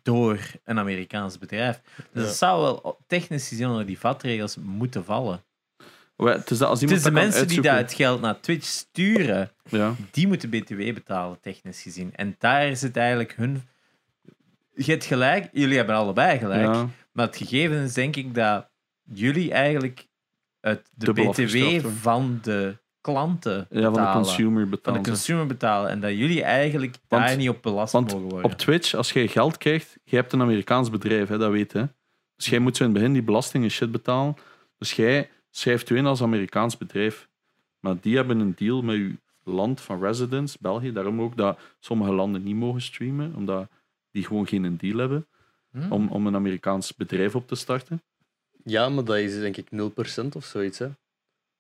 door 0.03 0.39
een 0.65 0.79
Amerikaans 0.79 1.39
bedrijf. 1.39 1.81
Dus 2.13 2.23
Ja. 2.23 2.29
het 2.29 2.37
zou 2.37 2.61
wel 2.63 2.99
technisch 3.07 3.49
gezien 3.49 3.69
onder 3.69 3.87
die 3.87 3.99
vatregels 3.99 4.57
moeten 4.63 5.05
vallen. 5.05 5.45
Het 6.17 6.51
is, 6.51 6.59
dat 6.59 6.69
als 6.69 6.81
Het 6.81 6.91
iemand 6.91 7.07
is 7.07 7.13
de 7.13 7.21
mensen 7.21 7.49
die 7.49 7.61
dat 7.61 7.77
het 7.77 7.93
geld 7.95 8.21
naar 8.21 8.41
Twitch 8.41 8.67
sturen, 8.67 9.53
Ja. 9.69 9.95
die 10.11 10.27
moeten 10.27 10.51
BTW 10.51 10.77
betalen, 10.77 11.41
technisch 11.41 11.83
gezien. 11.83 12.15
En 12.15 12.35
daar 12.39 12.67
is 12.67 12.83
het 12.83 12.97
eigenlijk 12.97 13.35
hun. 13.37 13.63
Je 14.75 14.91
hebt 14.91 15.05
gelijk, 15.05 15.49
jullie 15.53 15.77
hebben 15.77 15.95
allebei 15.97 16.39
gelijk. 16.39 16.75
Ja. 16.75 16.89
Maar 17.13 17.27
het 17.27 17.37
gegeven 17.37 17.83
is 17.83 17.93
denk 17.95 18.17
ik 18.17 18.35
dat 18.35 18.69
jullie 19.03 19.53
eigenlijk 19.53 20.07
het, 20.61 20.91
de 20.95 21.05
Dubbel 21.05 21.31
BTW 21.31 21.87
van 22.01 22.39
de 22.43 22.77
klanten 23.01 23.67
ja, 23.71 23.83
van 23.83 23.83
de 23.83 23.91
betalen. 23.91 24.23
consumer 24.23 24.61
van 24.61 24.71
betalen. 24.71 25.03
de 25.03 25.09
consumer 25.09 25.47
betalen. 25.47 25.91
En 25.91 26.01
dat 26.01 26.11
jullie 26.11 26.43
eigenlijk 26.43 26.97
Want- 27.09 27.27
daar 27.27 27.37
niet 27.37 27.49
op 27.49 27.63
belast 27.63 27.93
mogen 27.95 28.19
worden. 28.21 28.45
Op 28.45 28.53
Twitch, 28.53 28.95
als 28.95 29.13
jij 29.13 29.29
geld 29.29 29.59
krijgt, 29.59 29.97
je 30.05 30.17
hebt 30.17 30.33
een 30.33 30.41
Amerikaans 30.41 30.91
bedrijf, 30.91 31.29
hè, 31.29 31.39
dat 31.39 31.51
weet 31.51 31.73
je. 31.73 31.89
Dus 32.37 32.47
jij 32.47 32.59
moet 32.59 32.77
zo 32.77 32.83
in 32.85 32.91
het 32.91 32.99
begin 32.99 33.13
die 33.15 33.23
belasting 33.23 33.65
en 33.65 33.71
shit 33.71 33.91
betalen. 33.93 34.37
Dus 34.79 34.93
jij 34.93 35.31
schrijft 35.57 35.89
je 35.89 35.95
in 35.95 36.07
als 36.07 36.23
Amerikaans 36.23 36.77
bedrijf. 36.77 37.29
Maar 37.81 37.97
die 38.01 38.17
hebben 38.17 38.39
een 38.39 38.55
deal 38.57 38.83
met 38.83 38.97
je 38.97 39.15
land 39.45 39.81
van 39.81 40.01
residence, 40.03 40.57
België. 40.61 40.93
Daarom 40.93 41.21
ook 41.21 41.37
dat 41.37 41.59
sommige 41.81 42.13
landen 42.13 42.43
niet 42.43 42.57
mogen 42.57 42.83
streamen, 42.83 43.35
omdat 43.35 43.69
die 44.11 44.25
gewoon 44.25 44.47
geen 44.47 44.77
deal 44.77 44.99
hebben 44.99 45.27
Hm? 45.71 45.93
om, 45.93 46.09
om 46.09 46.27
een 46.27 46.35
Amerikaans 46.35 46.95
bedrijf 46.95 47.35
op 47.35 47.49
te 47.49 47.55
starten. 47.55 48.03
Ja, 48.65 48.89
maar 48.89 49.05
dat 49.05 49.17
is 49.17 49.41
denk 49.41 49.57
ik 49.57 49.67
0% 50.25 50.27
of 50.37 50.45
zoiets. 50.45 50.79
Hè? 50.79 50.89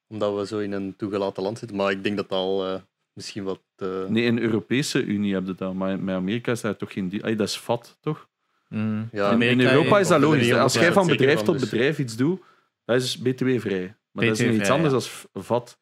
Omdat 0.06 0.36
we 0.39 0.47
zo 0.47 0.59
in 0.59 0.73
een 0.73 0.97
toegelaten 0.97 1.43
land 1.43 1.59
zitten. 1.59 1.77
Maar 1.77 1.90
ik 1.90 2.02
denk 2.05 2.16
dat 2.16 2.28
dat 2.28 2.39
al 2.39 2.66
eh, 2.66 2.81
misschien 3.12 3.44
wat. 3.44 3.60
eh, 3.77 4.05
Nee, 4.09 4.24
in 4.24 4.35
de 4.36 4.43
Europese 4.43 5.05
Unie 5.05 5.35
heb 5.35 5.47
je 5.47 5.55
dat, 5.55 5.74
maar 5.74 5.98
met 6.01 6.14
Amerika 6.14 6.52
is 6.52 6.60
daar 6.60 6.77
toch 6.77 6.93
geen 6.93 7.09
deal. 7.09 7.23
Ay, 7.23 7.36
dat 7.36 7.48
is 7.48 7.59
vat, 7.59 7.97
toch? 8.01 8.28
Mm. 8.68 9.09
Ja, 9.12 9.27
in, 9.28 9.35
Amerika 9.35 9.62
in 9.62 9.68
Europa 9.77 9.98
is 9.98 10.09
dat 10.09 10.20
logisch. 10.20 10.52
Als 10.52 10.74
jij 10.74 10.90
100% 10.90 10.93
van 10.93 11.06
bedrijf 11.06 11.36
van, 11.36 11.44
tot 11.44 11.60
dus. 11.60 11.70
bedrijf 11.70 11.98
iets 11.98 12.16
doet, 12.16 12.40
dat 12.86 13.02
is 13.02 13.18
btw-vrij. 13.18 13.96
Maar 14.12 14.24
dat 14.24 14.38
is 14.38 14.46
iets 14.60 14.70
anders 14.70 14.94
ja. 14.94 15.28
dan 15.32 15.44
vat. 15.44 15.78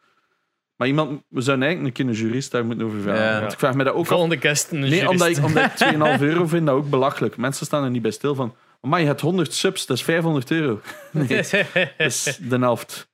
Maar 0.76 0.88
iemand, 0.88 1.22
we 1.28 1.40
zouden 1.40 1.66
eigenlijk 1.66 1.98
een 1.98 2.12
jurist 2.12 2.50
daar 2.50 2.64
moeten 2.64 2.86
over 2.86 3.00
vragen. 3.00 3.24
Ja. 3.24 3.40
Want 3.40 3.52
ik 3.52 3.58
vraag 3.58 3.74
me 3.74 3.84
dat 3.84 3.94
ook 3.94 4.00
af. 4.00 4.08
Volgende 4.08 4.38
kerst 4.38 4.70
een 4.70 4.78
Nee, 4.78 4.90
jurist. 4.90 5.10
omdat 5.10 5.28
ik, 5.28 5.44
omdat 5.44 5.64
ik 5.64 6.16
2,5 6.18 6.22
euro 6.22 6.46
vind 6.46 6.66
dat 6.66 6.74
ook 6.74 6.90
belachelijk. 6.90 7.36
Mensen 7.36 7.66
staan 7.66 7.84
er 7.84 7.90
niet 7.90 8.02
bij 8.02 8.10
stil 8.10 8.34
van. 8.34 8.54
Maar 8.80 9.00
je 9.00 9.06
hebt 9.06 9.20
100 9.20 9.52
subs, 9.52 9.86
dat 9.86 9.96
is 9.96 10.02
500 10.02 10.50
euro. 10.50 10.80
Nee, 11.10 11.26
dat 11.96 12.06
is 12.06 12.38
de 12.42 12.58
helft. 12.58 13.08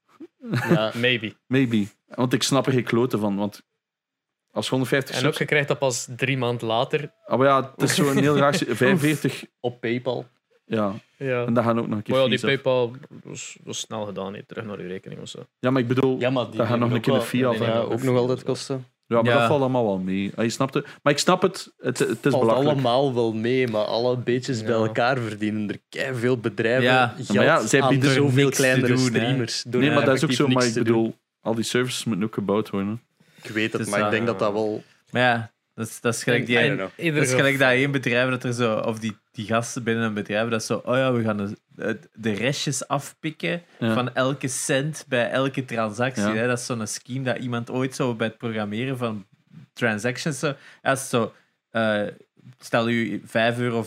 ja, 0.50 0.92
Maybe. 0.94 1.34
Maybe. 1.46 1.86
Want 2.08 2.32
ik 2.32 2.42
snap 2.42 2.66
er 2.66 2.72
geen 2.72 2.84
kloten 2.84 3.18
van. 3.18 3.36
Want 3.36 3.62
Als 4.50 4.64
je 4.64 4.70
150 4.70 5.16
En 5.16 5.26
ook, 5.26 5.34
je 5.34 5.44
krijgt 5.44 5.68
dat 5.68 5.78
pas 5.78 6.08
drie 6.16 6.38
maanden 6.38 6.66
later. 6.66 7.12
Maar 7.26 7.46
ja, 7.46 7.72
het 7.76 7.82
is 7.90 7.94
zo'n 7.94 8.16
heel 8.16 8.36
raar... 8.36 8.54
45... 8.54 9.44
Op 9.60 9.80
PayPal. 9.80 10.26
Ja, 10.70 10.92
Ja. 11.16 11.44
en 11.44 11.54
dat 11.54 11.64
gaan 11.64 11.78
ook 11.78 11.86
nog 11.88 11.96
een 11.96 12.02
keer 12.02 12.14
Maar 12.14 12.22
ja, 12.24 12.28
die 12.30 12.38
fees 12.38 12.50
af. 12.56 12.62
PayPal 12.62 12.92
was, 13.24 13.56
was 13.64 13.78
snel 13.78 14.04
gedaan. 14.04 14.34
hè. 14.34 14.42
Terug 14.46 14.64
naar 14.64 14.78
uw 14.78 14.86
rekening 14.88 15.20
of 15.20 15.28
zo. 15.28 15.46
Ja, 15.58 15.70
maar 15.70 15.82
ik 15.82 15.88
bedoel... 15.88 16.18
Ja, 16.18 16.30
maar 16.30 16.46
die 16.48 16.56
Dat 16.56 16.66
gaat 16.66 16.78
nog 16.78 16.90
een 16.92 17.00
keer 17.00 17.12
ook 17.14 17.20
de 17.20 17.26
fee 17.26 17.40
Ja, 17.40 17.78
ook 17.80 18.02
nog 18.02 18.16
altijd 18.16 18.42
kosten. 18.42 18.84
Ja, 19.06 19.16
maar 19.22 19.32
Ja. 19.32 19.38
dat 19.38 19.48
valt 19.48 19.60
allemaal 19.60 19.84
wel 19.84 19.98
mee. 19.98 20.32
Ah, 20.36 20.44
je 20.44 20.50
snapt 20.50 20.74
het. 20.74 20.86
Maar 21.02 21.12
ik 21.12 21.18
snap 21.18 21.42
het. 21.42 21.72
Het, 21.78 21.98
het 21.98 22.08
is 22.08 22.16
valt 22.32 22.40
belachelijk. 22.44 22.70
allemaal 22.70 23.14
wel 23.14 23.32
mee, 23.32 23.68
maar 23.68 23.84
alle 23.84 24.16
beetjes 24.16 24.62
bij 24.62 24.70
Ja. 24.76 24.84
elkaar 24.84 25.18
verdienen 25.18 25.80
er 25.90 26.14
veel 26.16 26.36
bedrijven 26.38 26.82
Ja. 26.82 27.14
geld 27.16 27.32
Maar 27.34 27.44
ja, 27.44 27.66
zij 27.66 27.82
aan 27.82 27.88
bieden 27.88 28.10
zoveel 28.14 28.44
niks 28.44 28.56
te 28.56 28.62
kleinere 28.62 28.86
doen, 28.94 29.02
hè. 29.02 29.08
streamers. 29.08 29.62
door 29.66 29.80
Nee, 29.80 29.90
maar 29.90 30.04
dat 30.04 30.14
is 30.16 30.24
ook 30.24 30.30
effectief 30.30 30.36
zo. 30.46 30.58
Maar 30.58 30.66
ik 30.66 30.72
te 30.72 30.82
doen. 30.84 30.84
bedoel, 31.02 31.14
al 31.40 31.54
die 31.54 31.64
services 31.64 32.04
moeten 32.04 32.24
ook 32.24 32.34
gebouwd 32.34 32.70
worden. 32.70 33.02
Ik 33.42 33.50
weet 33.50 33.62
het, 33.64 33.72
Het 33.72 33.80
is, 33.80 33.88
maar 33.88 34.04
ik 34.04 34.10
denk 34.10 34.26
dat 34.26 34.38
dat 34.38 34.52
wel... 34.52 34.82
Maar 35.10 35.22
ja, 35.22 35.50
dat 35.80 35.88
is, 35.88 36.00
dat 36.00 36.14
is 36.14 36.22
gelijk 36.22 36.46
die 36.46 36.76
Dat 37.12 37.22
is 37.22 37.32
gelijk 37.32 37.58
dat 37.58 37.70
één 37.70 37.90
bedrijf 37.90 38.30
dat 38.30 38.44
er 38.44 38.52
zo, 38.52 38.76
of 38.78 38.98
die, 38.98 39.16
die 39.32 39.46
gasten 39.46 39.82
binnen 39.82 40.04
een 40.04 40.14
bedrijf, 40.14 40.48
dat 40.48 40.64
zo, 40.64 40.82
oh 40.84 40.96
ja, 40.96 41.12
we 41.12 41.22
gaan 41.22 41.36
de, 41.36 41.98
de- 42.14 42.32
restjes 42.32 42.88
afpikken 42.88 43.62
Ja. 43.78 43.94
van 43.94 44.14
elke 44.14 44.48
cent 44.48 45.04
bij 45.08 45.30
elke 45.30 45.64
transactie. 45.64 46.22
Ja. 46.22 46.34
Hè? 46.34 46.46
Dat 46.46 46.58
is 46.58 46.66
zo'n 46.66 46.86
scheme 46.86 47.24
dat 47.24 47.38
iemand 47.38 47.70
ooit 47.70 47.94
zo 47.94 48.14
bij 48.14 48.26
het 48.26 48.38
programmeren 48.38 48.98
van 48.98 49.26
transactions, 49.72 50.38
zo, 50.38 50.54
als 50.82 51.08
zo, 51.08 51.34
eh, 51.70 52.02
stel 52.58 52.88
u 52.88 53.22
5,45 53.26 53.58
euro. 53.58 53.84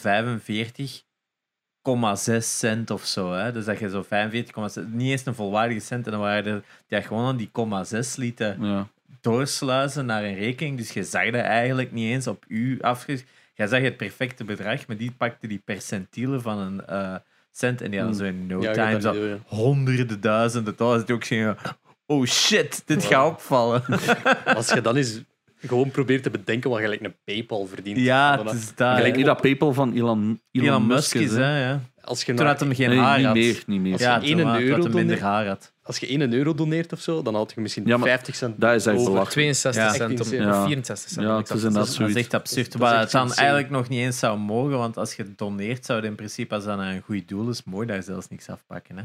0,6 1.81 2.57
cent 2.59 2.91
of 2.91 3.05
zo. 3.05 3.33
Hè? 3.33 3.51
Dus 3.51 3.65
dat 3.65 3.79
je 3.79 3.89
zo 3.89 4.03
45,6, 4.03 4.83
niet 4.87 5.11
eens 5.11 5.25
een 5.25 5.35
volwaardige 5.35 5.79
cent, 5.79 6.05
en 6.05 6.11
dan 6.11 6.21
waren 6.21 6.45
er 6.45 6.63
die 6.87 7.01
gewoon 7.01 7.25
aan 7.25 7.37
die 7.37 7.49
0,6 7.51 8.15
lieten 8.15 8.57
Ja. 8.61 8.87
Doorsluizen 9.23 10.05
naar 10.05 10.23
een 10.23 10.35
rekening. 10.35 10.77
Dus 10.77 10.91
je 10.91 11.03
zag 11.03 11.25
dat 11.25 11.41
eigenlijk 11.41 11.91
niet 11.91 12.11
eens 12.11 12.27
op 12.27 12.43
u 12.47 12.81
afge... 12.81 13.19
Jij 13.55 13.67
zag 13.67 13.81
het 13.81 13.97
perfecte 13.97 14.43
bedrag, 14.43 14.87
maar 14.87 14.97
die 14.97 15.11
pakte 15.17 15.47
die 15.47 15.61
percentielen 15.65 16.41
van 16.41 16.57
een 16.57 16.85
eh, 16.85 17.15
cent 17.51 17.81
en 17.81 17.91
die 17.91 17.99
hadden 17.99 18.17
zo 18.17 18.23
in 18.23 18.45
no 18.47 18.61
Ja, 18.61 18.71
time 18.73 19.01
zo 19.01 19.11
idee, 19.11 19.27
ja. 19.29 19.37
honderden 19.45 20.21
duizenden 20.21 20.73
dollars. 20.75 21.07
Ook 21.07 21.25
gingen, 21.25 21.57
oh 22.05 22.25
shit, 22.25 22.83
dit 22.85 23.05
gaat 23.05 23.31
opvallen. 23.31 23.83
Als 24.55 24.69
je 24.69 24.81
dan 24.81 24.95
eens 24.95 25.21
gewoon 25.57 25.91
probeert 25.91 26.23
te 26.23 26.29
bedenken 26.29 26.69
wat 26.69 26.79
gelijk 26.79 27.01
een 27.01 27.15
PayPal 27.25 27.65
verdient. 27.65 27.97
ja, 27.97 28.43
het 28.43 28.53
is 28.53 28.75
daar. 28.75 28.95
Gelijk 28.95 29.15
niet 29.15 29.25
dat 29.25 29.41
PayPal 29.41 29.73
van 29.73 29.93
Elon, 29.93 30.41
Elon, 30.51 30.67
Elon 30.67 30.87
Musk 30.87 31.13
is. 31.15 31.31
hè. 31.35 31.75
Als 32.01 32.23
je, 32.23 32.33
Toen 32.33 32.45
had 32.45 32.59
hem 32.59 32.73
geen 32.75 32.89
Nee, 32.89 32.97
haar 32.99 33.17
niet 33.17 33.25
had. 33.25 33.35
meer. 33.35 33.63
Niet 33.67 33.81
meer. 33.81 33.99
Ja, 33.99 34.19
je 34.21 34.35
toen 34.35 34.45
had- 34.45 34.59
euro 34.59 34.75
had 34.75 34.83
hem 34.83 34.93
minder 34.93 35.21
haar 35.21 35.47
had. 35.47 35.72
Als 35.83 35.97
je 35.97 36.07
1 36.07 36.33
euro 36.33 36.53
doneert 36.53 36.93
of 36.93 36.99
zo, 36.99 37.21
dan 37.21 37.35
had 37.35 37.51
je 37.55 37.61
misschien 37.61 37.85
Ja, 37.85 37.97
maar 37.97 38.07
50 38.07 38.35
cent. 38.35 38.59
Dat 38.61 38.73
is 38.75 38.85
echt 38.85 38.97
over. 38.97 39.11
belachelijk. 39.11 39.31
62 39.31 39.83
Ja. 39.83 39.93
cent 39.93 40.21
om, 40.21 40.33
Ja. 40.33 40.59
of 40.59 40.65
64 40.65 41.09
cent. 41.09 41.25
Ja, 41.27 41.37
het 41.37 41.49
is 41.49 41.63
inderdaad. 41.63 41.97
Dat 41.97 42.09
is 42.09 42.15
echt 42.15 42.33
absurd. 42.33 42.75
Echt 42.81 42.99
het 43.01 43.11
dan 43.11 43.33
eigenlijk 43.33 43.69
nog 43.69 43.89
niet 43.89 43.99
eens 43.99 44.19
zou 44.19 44.37
mogen, 44.37 44.77
want 44.77 44.97
als 44.97 45.15
je 45.15 45.25
doneert, 45.35 45.85
zou 45.85 46.01
je 46.01 46.07
in 46.07 46.15
principe, 46.15 46.55
als 46.55 46.63
dat 46.63 46.79
een 46.79 47.01
goed 47.05 47.27
doel 47.27 47.49
is, 47.49 47.63
mooi 47.63 47.87
daar 47.87 48.03
zelfs 48.03 48.27
niks 48.29 48.49
afpakken. 48.49 48.97
Hè? 48.97 49.03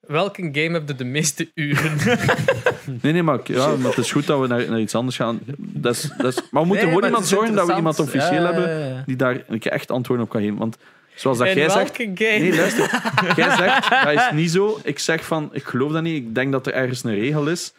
Welke 0.00 0.42
game 0.42 0.70
heb 0.72 0.88
je 0.88 0.94
de 0.94 1.04
meeste 1.04 1.50
uren? 1.54 1.92
Nee, 3.02 3.12
nee, 3.12 3.22
maar, 3.22 3.38
ja, 3.44 3.76
maar 3.76 3.88
het 3.88 3.98
is 3.98 4.12
goed 4.12 4.26
dat 4.26 4.40
we 4.40 4.46
naar, 4.46 4.70
naar 4.70 4.80
iets 4.80 4.94
anders 4.94 5.16
gaan. 5.16 5.40
Dat 5.58 5.94
is, 5.94 6.10
dat 6.18 6.32
is, 6.32 6.42
maar 6.50 6.62
we 6.62 6.68
moeten 6.68 6.74
Nee, 6.74 6.78
gewoon 6.80 6.94
maar 6.94 7.04
iemand 7.04 7.24
het 7.24 7.32
zorgen 7.32 7.54
dat 7.54 7.66
we 7.66 7.74
iemand 7.76 7.98
officieel 7.98 8.42
Ja, 8.42 8.52
hebben 8.52 9.02
die 9.06 9.16
daar 9.16 9.42
een 9.48 9.58
keer 9.58 9.72
echt 9.72 9.90
antwoorden 9.90 10.24
op 10.24 10.30
kan 10.32 10.40
geven. 10.40 10.56
Want 10.56 10.76
zoals 11.14 11.38
dat 11.38 11.46
In 11.46 11.56
jij 11.56 11.68
zegt... 11.68 11.96
game? 11.96 12.10
Nee, 12.16 12.56
luister. 12.56 13.12
Jij 13.36 13.56
zegt, 13.56 13.90
dat 14.04 14.12
is 14.12 14.30
niet 14.32 14.50
zo. 14.50 14.80
Ik 14.84 14.98
zeg 14.98 15.24
van, 15.24 15.48
ik 15.52 15.64
geloof 15.64 15.92
dat 15.92 16.02
niet. 16.02 16.14
Ik 16.16 16.34
denk 16.34 16.52
dat 16.52 16.66
er 16.66 16.72
ergens 16.72 17.04
een 17.04 17.14
regel 17.14 17.46
is. 17.48 17.72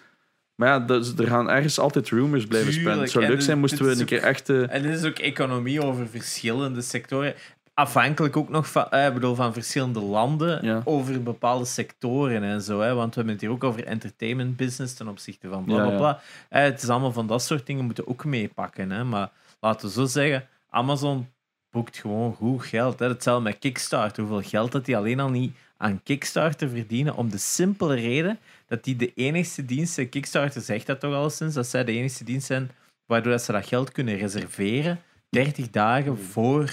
Maar 0.56 0.68
ja, 0.68 0.80
dus, 0.80 1.14
er 1.18 1.28
gaan 1.28 1.50
ergens 1.50 1.80
altijd 1.80 2.10
rumors 2.10 2.46
blijven 2.48 2.74
spelen. 2.74 3.00
Het 3.00 3.12
zou 3.12 3.26
leuk 3.28 3.42
zijn 3.42 3.60
moesten 3.60 3.86
we 3.86 3.92
een 3.92 4.00
ook- 4.02 4.06
keer 4.06 4.24
echt... 4.24 4.50
eh, 4.50 4.74
En 4.74 4.82
dit 4.82 4.98
is 5.00 5.04
ook 5.06 5.20
economie 5.20 5.84
over 5.84 6.08
verschillende 6.08 6.82
sectoren. 6.82 7.34
Afhankelijk 7.74 8.38
ook 8.38 8.50
nog 8.50 8.68
van, 8.72 8.90
eh, 8.90 9.06
ik 9.08 9.14
bedoel, 9.14 9.36
van 9.36 9.54
verschillende 9.54 10.00
landen 10.00 10.66
Ja. 10.66 10.82
over 10.84 11.24
bepaalde 11.24 11.66
sectoren 11.66 12.44
en 12.44 12.62
zo. 12.62 12.80
Hè? 12.80 12.94
Want 12.94 13.08
we 13.10 13.16
hebben 13.16 13.34
het 13.34 13.42
hier 13.42 13.52
ook 13.52 13.64
over 13.64 13.86
entertainment 13.86 14.56
business 14.58 14.94
ten 14.94 15.08
opzichte 15.08 15.48
van 15.50 15.64
bla 15.64 15.76
bla 15.76 15.92
ja. 15.92 15.98
bla. 15.98 16.22
Eh, 16.50 16.62
het 16.64 16.84
is 16.84 16.90
allemaal 16.90 17.12
van 17.12 17.28
dat 17.28 17.44
soort 17.44 17.66
dingen 17.66 17.86
moeten 17.86 18.08
ook 18.08 18.26
meepakken. 18.26 18.92
Hè? 18.92 19.04
Maar 19.04 19.30
laten 19.60 19.88
we 19.88 19.94
zo 19.94 20.06
zeggen, 20.06 20.48
Amazon 20.70 21.28
boekt 21.74 21.98
gewoon 21.98 22.34
goed 22.34 22.66
geld. 22.66 23.00
Hè? 23.00 23.08
Hetzelfde 23.08 23.44
met 23.44 23.60
Kickstarter. 23.60 24.24
Hoeveel 24.24 24.50
geld 24.50 24.72
dat 24.72 24.86
die 24.86 24.98
alleen 24.98 25.20
al 25.20 25.30
niet 25.30 25.56
aan 25.78 26.04
Kickstarter 26.04 26.70
verdienen. 26.70 27.16
Om 27.16 27.30
de 27.30 27.38
simpele 27.38 27.96
reden 27.96 28.40
dat 28.68 28.84
die 28.84 28.96
de 28.96 29.12
enigste 29.16 29.66
dienst 29.66 29.94
zijn. 29.94 30.10
Kickstarter 30.10 30.62
zegt 30.62 30.86
dat 30.88 31.00
toch 31.00 31.14
al 31.14 31.30
sinds 31.30 31.56
dat 31.56 31.68
zij 31.68 31.84
de 31.84 31.92
enigste 31.92 32.24
dienst 32.24 32.48
zijn 32.48 32.72
waardoor 33.06 33.32
dat 33.32 33.42
ze 33.44 33.52
dat 33.52 33.68
geld 33.68 33.92
kunnen 33.92 34.18
reserveren 34.18 35.00
30 35.30 35.70
dagen 35.70 36.18
voor 36.18 36.72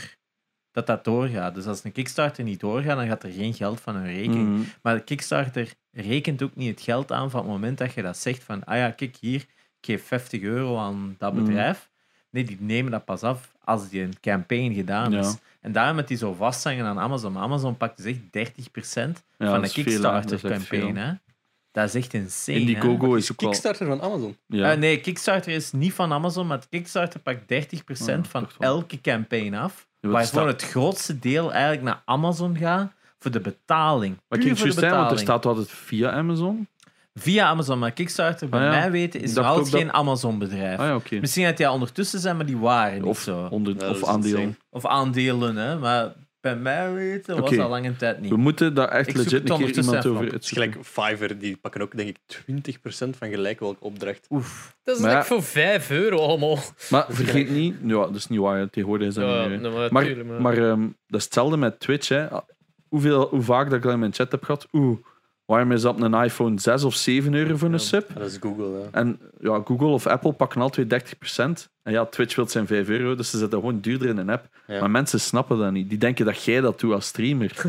dat 0.72 0.86
dat 0.86 1.04
doorgaat. 1.04 1.54
Dus 1.54 1.66
als 1.66 1.84
een 1.84 1.92
Kickstarter 1.92 2.44
niet 2.44 2.60
doorgaat, 2.60 2.96
dan 2.96 3.06
gaat 3.06 3.22
er 3.22 3.30
geen 3.30 3.54
geld 3.54 3.80
van 3.80 3.94
hun 3.94 4.06
rekening. 4.14 4.48
mhm. 4.48 4.62
Maar 4.82 5.00
Kickstarter 5.00 5.72
rekent 5.92 6.42
ook 6.42 6.54
niet 6.56 6.70
het 6.70 6.80
geld 6.80 7.12
aan 7.12 7.30
van 7.30 7.40
het 7.40 7.48
moment 7.48 7.78
dat 7.78 7.92
je 7.94 8.02
dat 8.02 8.16
zegt 8.18 8.44
van 8.44 8.64
ah 8.64 8.76
ja, 8.76 8.90
kijk 8.90 9.16
hier, 9.20 9.40
ik 9.80 9.86
geef 9.86 10.06
50 10.06 10.40
euro 10.42 10.78
aan 10.78 11.14
dat 11.18 11.34
Mhm. 11.34 11.44
bedrijf. 11.44 11.88
Nee, 12.30 12.44
die 12.44 12.56
nemen 12.60 12.90
dat 12.90 13.04
pas 13.04 13.22
af 13.22 13.52
als 13.70 13.88
die 13.88 14.02
een 14.02 14.20
campaign 14.20 14.74
gedaan 14.74 15.12
Ja. 15.12 15.18
is. 15.20 15.36
En 15.60 15.72
daarom 15.72 15.96
met 15.96 16.08
die 16.08 16.16
zo 16.16 16.32
vasthangen 16.32 16.86
aan 16.86 16.98
Amazon. 16.98 17.32
Maar 17.32 17.42
Amazon 17.42 17.76
pakt 17.76 17.96
dus 17.96 18.06
echt 18.06 18.18
30% 18.30 19.24
Ja, 19.38 19.46
van 19.46 19.46
dat. 19.46 19.54
Dat 19.54 19.62
echt 19.64 19.72
Kickstarter-campaign. 19.72 21.20
Dat 21.72 21.88
is 21.88 21.94
echt 21.94 22.14
insane. 22.14 22.58
Indiegogo 22.58 23.14
is 23.14 23.32
ook 23.32 23.40
wel... 23.40 23.50
Kickstarter 23.50 23.86
van 23.86 24.02
Amazon. 24.02 24.36
Ja. 24.46 24.72
Eh, 24.72 24.78
nee, 24.78 25.00
Kickstarter 25.00 25.52
is 25.52 25.72
niet 25.72 25.92
van 25.92 26.12
Amazon, 26.12 26.46
maar 26.46 26.60
Kickstarter 26.70 27.20
pakt 27.20 27.40
30% 27.48 28.24
Ja, 28.24 28.30
van 28.30 28.48
elke 28.58 29.00
campaign 29.00 29.54
af. 29.54 29.86
Staat- 30.00 30.46
het 30.46 30.62
grootste 30.62 31.18
deel 31.18 31.52
eigenlijk 31.52 31.82
naar 31.82 32.02
Amazon 32.04 32.56
gaat 32.56 32.92
voor 33.18 33.30
de 33.30 33.40
betaling. 33.40 34.16
Maar 34.28 34.38
ik 34.38 34.44
de 34.44 34.60
juist 34.60 34.80
want 34.80 35.10
er 35.10 35.18
staat 35.18 35.46
altijd 35.46 35.70
via 35.70 36.10
Amazon. 36.10 36.68
Via 37.14 37.46
Amazon, 37.46 37.78
maar 37.78 37.92
Kickstarter, 37.92 38.48
bij 38.48 38.60
Ah, 38.68 38.72
ja. 38.74 38.78
mij 38.80 38.90
weten, 38.90 39.20
is 39.20 39.32
nog 39.34 39.44
dacht 39.44 39.56
altijd 39.56 39.74
geen 39.82 39.92
Amazon-bedrijf. 39.92 40.78
Ah 40.78 41.00
ja. 41.10 41.18
Misschien 41.20 41.44
dat 41.44 41.56
die 41.56 41.66
al 41.66 41.74
ondertussen 41.74 42.20
zijn, 42.20 42.36
maar 42.36 42.46
die 42.46 42.56
waren 42.58 42.94
niet 42.94 43.04
Of, 43.04 43.18
zo. 43.18 43.46
onder, 43.50 43.72
Ja, 43.72 43.78
dat 43.78 44.02
of 44.02 44.08
aandelen. 44.08 44.36
insane. 44.40 44.56
Of 44.70 44.86
aandelen, 44.86 45.56
hè. 45.56 45.78
Maar 45.78 46.12
bij 46.40 46.56
mij 46.56 46.92
weten 46.92 47.40
was 47.40 47.50
dat 47.50 47.58
al 47.58 47.68
lange 47.68 47.96
tijd 47.96 48.20
niet. 48.20 48.30
We 48.30 48.36
moeten 48.36 48.74
daar 48.74 48.88
echt 48.88 49.08
Ik 49.08 49.16
legit 49.16 49.32
het 49.32 49.50
een 49.50 49.56
keer 49.58 49.76
iemand 49.78 50.06
over 50.06 50.26
op. 50.26 50.32
Het 50.32 50.42
is 50.44 50.50
gelijk 50.50 50.76
Fiverr, 50.82 51.38
die 51.38 51.56
pakken 51.56 51.80
ook 51.82 51.96
denk 51.96 52.08
ik 52.08 52.16
20% 52.26 53.16
van 53.16 53.28
gelijk 53.28 53.60
welke 53.60 53.84
opdracht. 53.84 54.26
Oef. 54.30 54.76
Dat 54.82 54.96
is 54.96 55.02
Maar 55.02 55.10
ja. 55.10 55.24
voor 55.24 55.42
5 55.42 55.90
euro 55.90 56.18
allemaal. 56.18 56.58
Maar 56.90 57.06
vergeet 57.08 57.50
niet... 57.50 57.74
Ja, 57.82 57.94
dat 57.94 58.14
is 58.14 58.26
niet 58.26 58.40
waar. 58.40 58.70
Tegenwoordig 58.70 59.08
is 59.08 59.14
dat 59.14 59.24
Ja, 59.24 59.46
niet 59.46 59.62
maar 59.62 59.92
Maar, 59.92 60.04
tuurlijk, 60.04 60.28
maar- 60.28 60.40
maar 60.40 60.56
ehm, 60.70 60.80
dat 61.06 61.18
is 61.20 61.24
hetzelfde 61.24 61.56
met 61.56 61.80
Twitch. 61.80 62.08
Hè. 62.08 62.26
Hoeveel, 62.88 63.28
hoe 63.28 63.42
vaak 63.42 63.64
dat 63.64 63.74
ik 63.76 63.82
dat 63.82 63.92
in 63.92 63.98
mijn 63.98 64.14
chat 64.14 64.30
heb 64.30 64.42
gehad. 64.44 64.66
Oeh, 64.72 64.98
waarom 65.50 65.72
is 65.72 65.82
dat 65.82 66.00
een 66.00 66.14
iPhone 66.14 66.60
6 66.60 66.84
of 66.84 66.94
7 66.94 67.34
euro 67.34 67.56
voor 67.56 67.68
een 67.68 67.74
Ja. 67.74 67.78
sub? 67.78 68.08
Dat 68.14 68.26
is 68.26 68.36
Google. 68.40 68.78
Ja. 68.78 68.86
En 68.90 69.20
ja, 69.40 69.60
Google 69.64 69.86
of 69.86 70.06
Apple 70.06 70.32
pakken 70.32 70.60
altijd 70.60 70.88
30%. 70.88 71.68
En 71.82 71.92
ja, 71.92 72.04
Twitch 72.06 72.36
wil 72.36 72.48
zijn 72.48 72.66
5 72.66 72.88
euro, 72.88 73.14
dus 73.14 73.30
ze 73.30 73.38
zetten 73.38 73.58
gewoon 73.58 73.80
duurder 73.80 74.08
in 74.08 74.16
een 74.16 74.30
app. 74.30 74.48
Ja. 74.66 74.80
Maar 74.80 74.90
mensen 74.90 75.20
snappen 75.20 75.58
dat 75.58 75.72
niet. 75.72 75.88
Die 75.88 75.98
denken 75.98 76.24
dat 76.24 76.44
jij 76.44 76.60
dat 76.60 76.80
doet 76.80 76.92
als 76.92 77.06
streamer. 77.06 77.52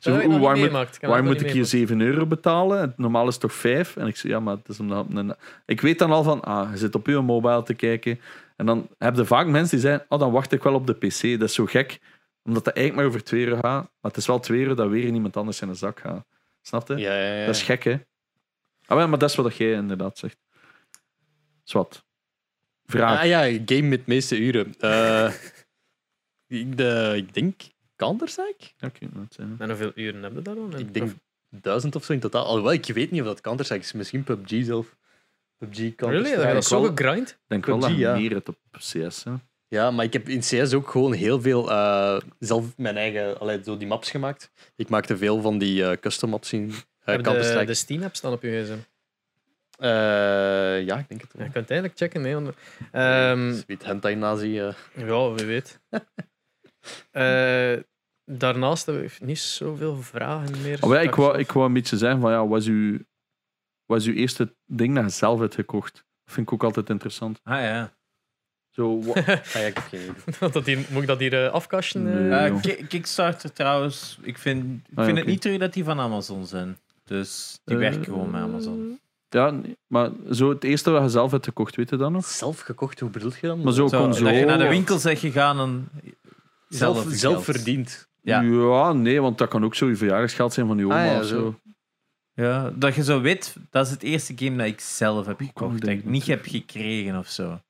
Zo, 0.00 0.38
waar 0.38 0.56
moet, 0.56 0.98
waar 1.00 1.24
moet 1.24 1.40
ik 1.40 1.50
hier 1.50 1.64
7 1.64 2.00
euro 2.00 2.26
betalen? 2.26 2.80
En 2.80 2.92
normaal 2.96 3.26
is 3.26 3.32
het 3.32 3.42
toch 3.42 3.52
5? 3.52 3.96
En 3.96 4.06
ik 4.06 4.16
zeg, 4.16 4.30
ja, 4.30 4.40
maar 4.40 4.56
het 4.56 4.68
is 4.68 4.80
omdat... 4.80 5.06
Een... 5.14 5.34
Ik 5.66 5.80
weet 5.80 5.98
dan 5.98 6.10
al 6.10 6.22
van, 6.22 6.42
ah, 6.42 6.70
je 6.70 6.78
zit 6.78 6.94
op 6.94 7.06
je 7.06 7.20
mobile 7.20 7.62
te 7.62 7.74
kijken. 7.74 8.20
En 8.56 8.66
dan 8.66 8.88
heb 8.98 9.16
je 9.16 9.24
vaak 9.24 9.46
mensen 9.46 9.78
die 9.78 9.86
zeggen, 9.86 10.06
oh, 10.08 10.18
dan 10.18 10.32
wacht 10.32 10.52
ik 10.52 10.62
wel 10.62 10.74
op 10.74 10.86
de 10.86 10.92
PC. 10.92 11.22
Dat 11.38 11.48
is 11.48 11.54
zo 11.54 11.66
gek, 11.66 12.00
omdat 12.44 12.64
dat 12.64 12.74
eigenlijk 12.74 12.96
maar 12.96 13.14
over 13.14 13.26
2 13.26 13.44
euro 13.44 13.54
gaat. 13.54 13.82
Maar 14.00 14.10
het 14.10 14.16
is 14.16 14.26
wel 14.26 14.38
2 14.40 14.60
euro 14.60 14.74
dat 14.74 14.88
weer 14.88 15.04
in 15.04 15.14
iemand 15.14 15.36
anders 15.36 15.60
in 15.60 15.68
de 15.68 15.74
zak 15.74 16.00
gaat. 16.00 16.24
Snap 16.62 16.88
je? 16.88 16.96
Ja, 16.96 17.14
ja, 17.20 17.34
ja. 17.40 17.46
Dat 17.46 17.54
is 17.54 17.62
gek, 17.62 17.84
hè? 17.84 17.96
Ah, 18.86 18.96
wel, 18.96 19.08
maar 19.08 19.18
dat 19.18 19.30
is 19.30 19.36
wat 19.36 19.56
jij 19.56 19.72
inderdaad 19.72 20.18
zegt. 20.18 20.38
Zwat. 21.64 22.04
Vraag. 22.84 23.18
Ah 23.20 23.26
ja, 23.26 23.40
game 23.66 23.88
met 23.88 23.98
de 23.98 24.04
meeste 24.06 24.38
uren. 24.38 24.74
Eh, 24.78 25.32
ik, 26.60 26.76
de, 26.76 27.12
ik 27.16 27.34
denk 27.34 27.60
Counter-Strike? 27.96 28.64
Oké, 28.80 29.08
zijn- 29.28 29.54
En 29.58 29.68
hoeveel 29.68 29.92
uren 29.94 30.22
hebben 30.22 30.42
we 30.42 30.44
daar 30.44 30.54
dan? 30.54 30.78
Ik 30.78 30.94
denk 30.94 31.12
duizend 31.50 31.96
of 31.96 32.04
zo 32.04 32.12
in 32.12 32.20
totaal. 32.20 32.44
Alhoewel, 32.44 32.72
ik 32.72 32.86
weet 32.86 33.10
niet 33.10 33.20
of 33.20 33.26
dat 33.26 33.40
Counter-Strike 33.40 33.84
is. 33.84 33.92
Misschien 33.92 34.24
PUBG 34.24 34.64
zelf. 34.64 34.96
PUBG, 35.56 35.76
Really? 35.78 35.94
Counter-Strike. 35.94 36.44
Dat 36.44 36.52
dat 36.54 36.64
zo 36.64 36.82
gegrind? 36.82 37.30
Ik 37.30 37.38
denk 37.46 37.66
wel 37.66 37.78
dat 37.78 37.88
PUBG, 37.88 38.00
je 38.00 38.06
ja. 38.06 38.14
meer 38.14 38.34
het 38.34 38.48
op 38.48 38.58
CS. 38.78 39.24
Hè? 39.24 39.32
Ja, 39.70 39.90
maar 39.90 40.04
ik 40.04 40.12
heb 40.12 40.28
in 40.28 40.40
CS 40.40 40.72
ook 40.74 40.90
gewoon 40.90 41.12
heel 41.12 41.40
veel 41.40 41.70
eh, 41.70 42.20
zelf 42.38 42.76
mijn 42.76 42.96
eigen, 42.96 43.38
allee, 43.40 43.60
zo 43.64 43.76
die 43.76 43.86
maps 43.88 44.10
gemaakt. 44.10 44.50
Ik 44.76 44.88
maakte 44.88 45.16
veel 45.16 45.40
van 45.40 45.58
die 45.58 45.84
eh, 45.84 45.96
custom 46.00 46.30
maps 46.30 46.52
in 46.52 46.72
Heb 46.98 47.24
je 47.26 47.32
de, 47.32 47.62
de 47.66 47.74
Steam-app 47.74 48.14
staan 48.16 48.32
op 48.32 48.42
je 48.42 48.62
gsm? 48.64 48.76
Eh, 49.82 49.88
ja, 50.86 50.98
ik 50.98 51.08
denk 51.08 51.20
het 51.20 51.32
wel. 51.32 51.44
je 51.46 51.52
kunt 51.52 51.70
eigenlijk 51.70 51.98
checken. 51.98 52.20
Nee, 52.20 52.34
want- 52.34 52.56
Ehm, 52.92 53.54
Sweet 53.54 53.84
hentai 53.84 54.14
nazi. 54.14 54.60
eh. 54.60 54.72
ja, 54.96 55.32
wie 55.32 55.46
weet. 55.46 55.80
Eh, 57.10 57.76
daarnaast 58.24 58.86
hebben 58.86 59.04
we 59.04 59.24
niet 59.24 59.38
zoveel 59.38 59.96
vragen 60.02 60.62
meer. 60.62 60.78
Oh, 60.84 60.92
ja, 60.92 61.00
ik, 61.00 61.14
wou, 61.14 61.38
ik 61.38 61.52
wou 61.52 61.66
een 61.66 61.72
beetje 61.72 61.96
zeggen 61.96 62.20
van 62.20 62.30
ja, 62.30 62.46
was 62.46 62.66
uw, 62.66 62.98
was 63.86 64.06
uw 64.06 64.14
eerste 64.14 64.54
ding 64.66 64.94
dat 64.94 65.04
je 65.04 65.10
zelf 65.10 65.40
hebt 65.40 65.54
gekocht? 65.54 65.94
Dat 65.94 66.34
vind 66.34 66.46
ik 66.46 66.52
ook 66.52 66.64
altijd 66.64 66.90
interessant. 66.90 67.40
Ah 67.42 67.60
ja. 67.60 67.98
Zo, 68.70 69.02
wa- 69.02 69.12
Ah, 69.26 69.26
ja, 69.26 69.60
ik 69.60 69.74
heb 69.74 69.84
geen 69.88 70.00
idee. 70.00 70.50
dat 70.52 70.66
hier, 70.66 70.78
moet 70.90 71.02
ik 71.02 71.08
dat 71.08 71.18
hier 71.18 71.44
eh, 71.44 71.52
afkasten? 71.52 72.06
eh? 72.32 72.40
Nee. 72.40 72.50
Eh. 72.50 72.60
Ki- 72.60 72.86
Kickstarter 72.88 73.52
trouwens, 73.52 74.18
ik 74.22 74.38
vind, 74.38 74.64
ik 74.64 74.70
Ah, 74.70 74.96
ja, 74.96 75.04
vind 75.04 75.06
het 75.16 75.18
oké. 75.24 75.30
niet 75.30 75.40
terug 75.40 75.58
dat 75.58 75.72
die 75.72 75.84
van 75.84 76.00
Amazon 76.00 76.46
zijn. 76.46 76.78
Dus 77.04 77.60
die 77.64 77.74
Eh, 77.76 77.80
werken 77.82 78.04
gewoon 78.04 78.30
met 78.30 78.40
Amazon. 78.42 78.98
ja, 79.28 79.50
nee, 79.50 79.76
maar 79.86 80.10
zo 80.30 80.48
het 80.48 80.64
eerste 80.64 80.90
wat 80.90 81.02
je 81.02 81.08
zelf 81.08 81.30
hebt 81.30 81.44
gekocht, 81.44 81.76
weet 81.76 81.90
je 81.90 81.96
dat 81.96 82.10
nog? 82.10 82.24
Zelf 82.24 82.60
gekocht, 82.60 83.00
hoe 83.00 83.10
bedoel 83.10 83.32
je 83.40 83.46
dan? 83.46 83.62
Maar 83.62 83.72
zo, 83.72 83.88
Zo, 83.88 83.98
console. 84.02 84.30
dat 84.30 84.38
je 84.38 84.44
naar 84.46 84.58
de 84.58 84.68
winkel 84.68 85.00
bent 85.02 85.18
gegaan 85.18 85.58
en 85.60 85.88
zelf, 86.68 86.96
zelf, 87.02 87.14
zelf 87.14 87.32
geld. 87.44 87.56
verdiend. 87.56 88.08
Ja. 88.22 88.40
Ja. 88.40 88.92
nee, 88.92 89.20
want 89.20 89.38
dat 89.38 89.48
kan 89.48 89.64
ook 89.64 89.74
zo 89.74 89.88
je 89.88 89.96
verjaardagsgeld 89.96 90.52
zijn 90.52 90.66
van 90.66 90.78
je 90.78 90.84
oma 90.84 91.04
Ah, 91.06 91.12
ja, 91.12 91.18
of 91.20 91.26
zo. 91.26 91.36
zo. 91.38 91.60
Ja, 92.42 92.70
dat 92.74 92.94
je 92.94 93.02
zo 93.04 93.20
weet, 93.20 93.56
dat 93.70 93.86
is 93.86 93.92
het 93.92 94.02
eerste 94.02 94.32
game 94.36 94.56
dat 94.56 94.66
ik 94.66 94.80
zelf 94.80 95.26
heb 95.26 95.40
gekocht. 95.40 95.80
Dat 95.80 95.90
ik 95.90 96.04
niet 96.04 96.26
heb 96.26 96.44
gekregen 96.46 97.18
of 97.18 97.28
zo. 97.28 97.60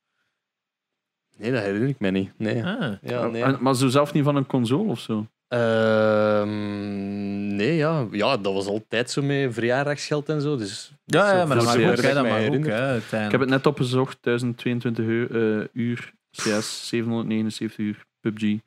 Nee, 1.41 1.53
dat 1.53 1.63
herinner 1.63 1.89
ik 1.89 1.99
me 2.01 2.11
niet. 2.11 2.31
Nee. 2.37 2.65
Ah. 2.65 2.93
Ja, 3.03 3.27
nee. 3.27 3.43
En- 3.43 3.59
maar 3.61 3.75
zo 3.77 3.89
zelf 3.89 4.13
niet 4.13 4.25
van 4.25 4.37
een 4.37 4.47
console 4.47 4.91
of 4.91 5.01
zo? 5.01 5.27
Ehm, 5.49 6.49
nee, 7.57 7.77
ja. 7.77 8.07
ja, 8.11 8.37
dat 8.37 8.53
was 8.53 8.67
altijd 8.67 9.11
zo 9.11 9.23
met 9.23 9.55
verjaardagsgeld 9.55 10.29
en 10.29 10.41
zo. 10.41 10.57
Dus 10.57 10.93
Ja, 11.05 11.37
ja, 11.37 11.45
maar 11.47 11.57
dat 11.57 11.65
mag 11.65 11.75
ver 11.75 11.91
ook, 11.91 11.97
hè, 11.97 12.09
ik 12.09 12.15
dat 12.15 12.23
mij 12.23 12.33
mag 12.33 12.41
ook, 12.41 12.47
herinner. 12.47 12.73
hè, 13.11 13.25
Ik 13.25 13.31
heb 13.31 13.41
het 13.41 13.49
net 13.49 13.67
opgezocht, 13.67 14.19
1022 14.21 15.05
uur, 15.05 15.59
eh, 15.61 15.67
uur 15.73 16.13
CS, 16.31 16.89
779 16.89 17.79
uur 17.79 18.05
PUBG. 18.21 18.59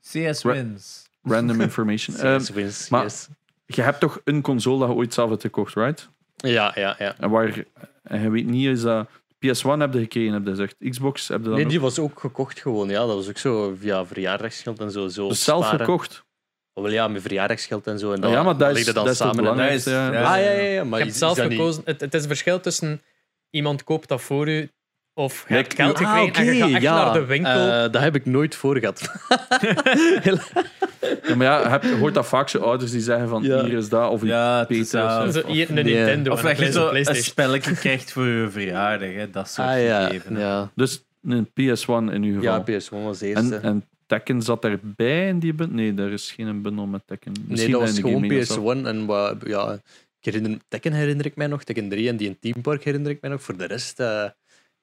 CS 0.00 0.42
Ra- 0.42 0.52
wins. 0.52 1.08
Random 1.22 1.60
information. 1.68 2.16
Ehm, 2.16 2.38
CS 2.38 2.50
wins, 2.50 2.88
maar- 2.88 3.02
yes. 3.02 3.28
je 3.66 3.82
hebt 3.82 4.00
toch 4.00 4.20
een 4.24 4.42
console 4.42 4.78
dat 4.78 4.88
je 4.88 4.94
ooit 4.94 5.14
zelf 5.14 5.30
hebt 5.30 5.42
gekocht, 5.42 5.74
right? 5.74 6.08
Ja, 6.36 6.72
ja, 6.74 6.96
ja. 6.98 7.14
En 7.18 7.30
waar, 7.30 7.64
en 8.02 8.20
je 8.20 8.30
weet 8.30 8.46
niet, 8.46 8.66
is 8.66 8.80
dat 8.82 9.08
PS1 9.44 9.78
heb 9.78 9.92
je 9.92 9.98
gekregen, 10.00 10.32
heb 10.32 10.44
je 10.44 10.50
gezegd. 10.50 10.76
Xbox 10.90 11.28
heb 11.28 11.38
je 11.38 11.44
dan 11.44 11.54
Nee, 11.54 11.64
ook? 11.64 11.70
die 11.70 11.80
was 11.80 11.98
ook 11.98 12.20
gekocht 12.20 12.60
gewoon. 12.60 12.88
Ja, 12.88 13.06
dat 13.06 13.14
was 13.14 13.28
ook 13.28 13.38
zo 13.38 13.74
via 13.80 14.06
verjaardagsgeld 14.06 14.78
en 14.80 14.90
zo. 14.90 15.08
zo 15.08 15.28
Dus 15.28 15.44
zelf 15.44 15.64
sparen. 15.64 15.86
gekocht. 15.86 16.24
Oh, 16.72 16.84
wel 16.84 16.92
ja, 16.92 17.08
met 17.08 17.22
verjaardagsgeld 17.22 17.86
en 17.86 17.98
zo. 17.98 18.12
En 18.12 18.20
Ja, 18.28 18.42
maar 18.42 18.44
dat 18.44 18.68
dat 18.68 18.76
is- 18.78 18.84
dan 18.84 18.94
dat 18.94 19.04
is 19.12 19.18
het 19.18 19.34
samen. 19.34 19.58
en- 19.58 19.72
is- 19.72 19.84
ja. 19.84 20.12
ja. 20.12 20.22
Ah, 20.34 20.42
ja, 20.42 20.50
ja, 20.50 20.60
ja. 20.62 20.84
Maar 20.84 20.98
je 20.98 21.04
hebt 21.04 21.16
zelf 21.16 21.38
gekozen. 21.38 21.82
Het, 21.84 22.00
het 22.00 22.14
is 22.14 22.22
een 22.22 22.28
verschil 22.28 22.60
tussen 22.60 23.02
iemand 23.50 23.84
koopt 23.84 24.08
dat 24.08 24.20
voor 24.22 24.48
u 24.48 24.70
of 25.14 25.38
je 25.48 25.54
Nee, 25.54 25.62
hebt 25.62 25.74
geld 25.74 25.96
Ah, 25.98 26.16
en 26.38 26.44
je 26.44 26.54
gaat 26.60 26.70
echt 26.72 26.82
ja. 26.82 27.04
naar 27.04 27.12
de 27.12 27.24
winkel. 27.24 27.50
Eh, 27.52 27.80
dat 27.92 27.98
heb 28.02 28.14
ik 28.14 28.26
nooit 28.26 28.54
voor 28.54 28.78
gehad. 28.78 29.00
Ja, 31.28 31.34
maar 31.36 31.46
ja, 31.46 31.60
je 31.60 31.68
hebt- 31.68 31.84
je 31.84 31.94
hoort 31.96 32.14
dat 32.14 32.26
vaak 32.26 32.48
zo 32.48 32.58
ouders 32.58 32.90
die 32.90 33.00
zeggen 33.00 33.28
van 33.28 33.42
Ja. 33.42 33.64
hier 33.64 33.76
is 33.78 33.88
dat, 33.88 34.10
of 34.10 34.22
Ja, 34.24 34.60
of- 34.68 35.46
hier 35.46 35.68
een 35.68 35.74
nee. 35.74 35.84
Nintendo 35.84 36.32
Of 36.32 36.40
dat 36.40 36.58
een 36.58 36.64
je 36.66 36.72
zo 36.72 36.90
een 36.92 37.14
spelletje 37.16 37.74
krijgt 37.84 38.12
voor 38.12 38.26
je 38.26 38.48
verjaardag, 38.50 39.12
hè, 39.12 39.30
dat 39.30 39.48
soort 39.48 39.68
ah 39.68 39.82
ja, 39.82 40.04
gegeven. 40.06 40.38
ja. 40.38 40.70
Dus 40.74 41.04
een 41.22 41.46
PS1 41.46 42.12
in 42.12 42.22
uw 42.22 42.40
ja, 42.42 42.62
geval. 42.64 43.00
PS1 43.00 43.04
was 43.04 43.18
de 43.18 43.26
eerste. 43.26 43.54
en, 43.56 43.62
en 43.62 43.84
Tekken 44.06 44.42
zat 44.42 44.64
erbij 44.64 45.28
in 45.28 45.38
die 45.38 45.54
bundel? 45.54 45.76
Nee, 45.76 45.94
er 45.96 46.12
is 46.12 46.32
geen 46.32 46.62
bundel 46.62 46.86
met 46.86 47.02
Tekken. 47.06 47.32
nee, 47.32 47.44
Misschien 47.48 47.72
dat 47.72 47.80
was 47.80 47.98
gewoon 47.98 48.12
gaming 48.12 48.46
zelf. 48.46 48.74
PS1. 48.82 48.86
En 48.86 49.06
wat, 49.06 49.36
ja, 49.46 49.72
ik 50.20 50.32
herinner, 50.32 50.58
Tekken 50.68 50.92
herinner 50.92 51.26
ik 51.26 51.36
mij 51.36 51.46
nog, 51.46 51.64
Tekken 51.64 51.88
3 51.88 52.08
en 52.08 52.16
die 52.16 52.26
in 52.28 52.36
Team 52.40 52.60
Park 52.62 52.84
herinner 52.84 53.10
ik 53.10 53.20
mij 53.20 53.30
nog. 53.30 53.42
Voor 53.42 53.56
de 53.56 53.66
rest 53.66 54.00
eh, 54.00 54.24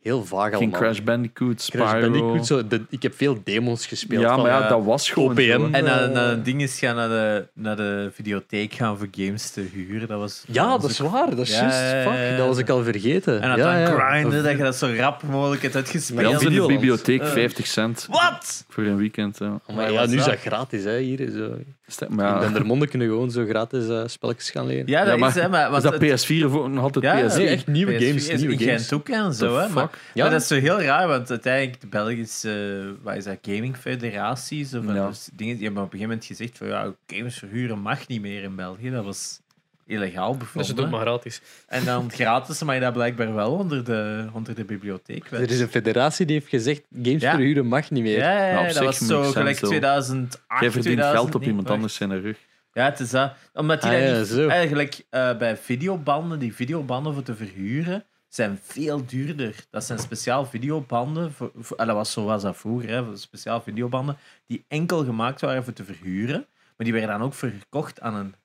heel 0.02 0.26
vaag 0.26 0.49
Geen 0.49 0.53
allemaal. 0.57 0.80
Crash 0.80 0.99
Bandicoot, 0.99 1.61
Spyro. 1.61 1.84
Crash 1.86 2.02
Bandicoot, 2.02 2.45
zo, 2.45 2.68
de- 2.68 2.86
ik 2.90 3.03
heb 3.03 3.15
veel 3.15 3.41
demos 3.44 3.86
gespeeld. 3.86 4.22
ja, 4.22 4.34
van, 4.34 4.41
maar 4.41 4.52
ja, 4.52 4.64
eh, 4.64 4.69
dat 4.69 4.84
was 4.84 5.10
gewoon 5.10 5.32
OPM. 5.32 5.41
zo, 5.41 5.69
hè. 5.72 5.72
En 5.72 5.86
dan, 5.86 6.23
Eh. 6.23 6.30
het 6.30 6.45
ding 6.45 6.61
is 6.61 6.80
gaan 6.80 6.95
naar 6.95 7.10
de, 7.10 7.48
naar 7.53 7.76
de 7.76 8.10
videotheek 8.14 8.73
gaan 8.73 8.98
voor 8.98 9.07
games 9.11 9.49
te 9.49 9.61
huren. 9.73 10.07
Dat 10.07 10.19
was, 10.19 10.44
Ja, 10.48 10.68
was 10.69 10.82
dat 10.82 10.91
is 10.91 11.02
ook- 11.02 11.11
waar. 11.11 11.30
Dat 11.30 11.40
is 11.40 11.53
Ja, 11.56 11.61
juist. 11.61 11.78
ja, 11.80 11.95
ja, 12.02 12.03
Fuck, 12.11 12.30
ja. 12.32 12.38
dat 12.38 12.48
was 12.48 12.57
ik 12.57 12.69
al 12.69 12.84
vergeten. 12.84 13.41
En 13.41 13.49
dat 13.49 13.57
ja, 13.57 13.64
dan 13.72 13.80
ja. 13.80 14.10
grinden, 14.11 14.44
dat 14.44 14.52
je 14.52 14.57
dat 14.64 14.76
zo 14.76 14.94
rap 14.98 15.23
mogelijk 15.23 15.61
hebt 15.61 15.76
uitgespeeld. 15.76 16.19
Bij 16.22 16.28
ons 16.34 16.44
in 16.44 16.53
de 16.53 16.65
bibliotheek 16.65 17.22
Eh. 17.22 17.28
50 17.28 17.68
cent 17.68 18.07
Wat? 18.10 18.65
voor 18.69 18.84
een 18.84 18.98
weekend. 18.98 19.38
Ja. 19.38 19.60
Maar 19.73 19.91
ja, 19.91 20.06
nu 20.06 20.11
is 20.15 20.19
dat? 20.19 20.26
dat 20.30 20.40
gratis. 20.40 20.84
Hè, 20.84 20.98
hier, 20.99 21.30
zo. 21.32 21.57
In 21.99 22.15
Maar 22.15 22.26
ja, 22.26 22.39
Dendermonde 22.39 22.88
kunnen 22.88 23.07
gewoon 23.07 23.31
zo 23.31 23.45
gratis 23.45 23.88
eh, 23.88 24.03
spelletjes 24.05 24.49
gaan 24.49 24.65
leren. 24.68 24.88
Ja, 24.88 24.99
dat 25.03 25.13
Ja, 25.13 25.19
maar 25.19 25.30
is, 25.30 25.35
hè, 25.35 25.49
maar, 25.49 25.65
is 25.65 25.69
want 25.72 25.84
dat 25.84 25.93
het- 25.93 26.01
PS4 26.01 26.45
of 26.45 26.68
nog 26.68 26.84
altijd 26.84 27.05
Ja, 27.05 27.30
PS3? 27.30 27.38
Nee, 27.38 27.47
echt 27.47 27.68
nieuwe 27.68 27.91
PS4 27.93 28.07
games. 28.07 28.27
is 28.30 28.39
Nieuwe 28.39 28.53
in 28.53 28.59
games. 28.59 28.88
Gent 28.88 28.93
ook 28.93 29.09
en 29.09 29.34
zo, 29.34 29.57
hè. 29.57 29.69
Maar? 29.69 29.89
Ja. 30.13 30.22
maar 30.23 30.31
dat 30.31 30.41
is 30.41 30.47
zo 30.47 30.55
heel 30.55 30.81
raar, 30.81 31.07
want 31.07 31.30
uiteindelijk 31.30 31.81
de 31.81 31.88
Belgische, 31.88 32.95
wat 33.03 33.15
is 33.15 33.23
dat, 33.23 33.38
gaming 33.41 33.77
federaties 33.77 34.73
of 34.73 34.85
Ja. 34.93 35.07
dus 35.07 35.30
dingen, 35.34 35.55
die 35.55 35.65
hebben 35.65 35.84
op 35.84 35.93
een 35.93 35.99
gegeven 35.99 36.18
moment 36.18 36.26
gezegd 36.26 36.57
van 36.57 36.68
ja, 36.68 36.93
games 37.07 37.38
verhuren 37.38 37.80
mag 37.80 38.07
niet 38.07 38.22
meer 38.22 38.43
in 38.43 38.55
België. 38.55 38.89
Dat 38.91 39.03
was 39.05 39.39
illegaal 39.86 40.32
Dus 40.32 40.40
je 40.41 40.45
bevonden. 40.45 40.76
doet 40.76 40.90
maar 40.90 41.02
gratis. 41.02 41.41
En 41.68 41.86
dan 41.86 42.12
gratis, 42.12 42.64
maar 42.64 42.76
je 42.76 42.82
dat 42.82 42.94
blijkbaar 42.94 43.34
wel 43.34 43.52
onder 43.52 43.84
de, 43.84 44.28
onder 44.34 44.56
de 44.56 44.64
bibliotheek. 44.64 45.32
Er 45.32 45.52
is 45.52 45.60
een 45.60 45.68
federatie 45.68 46.26
die 46.26 46.36
heeft 46.36 46.49
gezegd: 46.49 46.82
games 47.03 47.22
Ja. 47.22 47.32
verhuren 47.32 47.66
mag 47.68 47.90
niet 47.91 48.03
meer. 48.03 48.18
Ja, 48.18 48.64
dat 48.64 48.74
zich 48.74 48.84
was 48.84 48.98
zo 48.98 49.24
gelijk 49.24 49.58
though. 49.58 49.70
2008, 49.70 50.62
Jij 50.62 50.72
verdient 50.72 50.99
geld 51.02 51.14
op 51.36 51.41
2009. 51.41 51.48
iemand 51.49 51.70
anders 51.70 51.95
zijn 51.95 52.22
rug. 52.22 52.38
Ja, 52.74 52.84
het 52.86 52.99
is 52.99 53.10
dat. 53.10 53.34
Omdat 53.53 53.82
die 53.82 53.91
Ah, 53.91 53.98
dat 53.99 54.08
ja, 54.10 54.18
niet... 54.18 54.28
zo. 54.28 54.48
Eigenlijk 54.48 55.02
eh, 55.10 55.38
bij 55.38 55.58
videobanden, 55.58 56.40
die 56.40 56.56
videobanden 56.56 57.14
voor 57.14 57.24
te 57.24 57.36
verhuren, 57.36 58.03
zijn 58.30 58.60
veel 58.64 59.06
duurder. 59.06 59.56
Dat 59.70 59.84
zijn 59.84 59.99
speciaal 59.99 60.45
videobanden. 60.45 61.32
Voor, 61.34 61.52
voor, 61.60 61.78
ah, 61.78 61.86
dat 61.88 61.95
was 61.95 62.12
zo 62.12 62.24
was 62.24 62.41
dat 62.41 62.58
vroeger, 62.58 62.90
hè, 62.90 63.18
speciaal 63.18 63.62
videobanden, 63.62 64.18
die 64.48 64.64
enkel 64.68 65.03
gemaakt 65.03 65.41
waren 65.41 65.64
voor 65.64 65.74
te 65.74 65.84
verhuren. 65.84 66.45
Maar 66.78 66.86
die 66.90 66.94
werden 66.94 67.18
dan 67.18 67.28
ook 67.28 67.34
verkocht 67.34 68.02
aan 68.02 68.16
een 68.16 68.36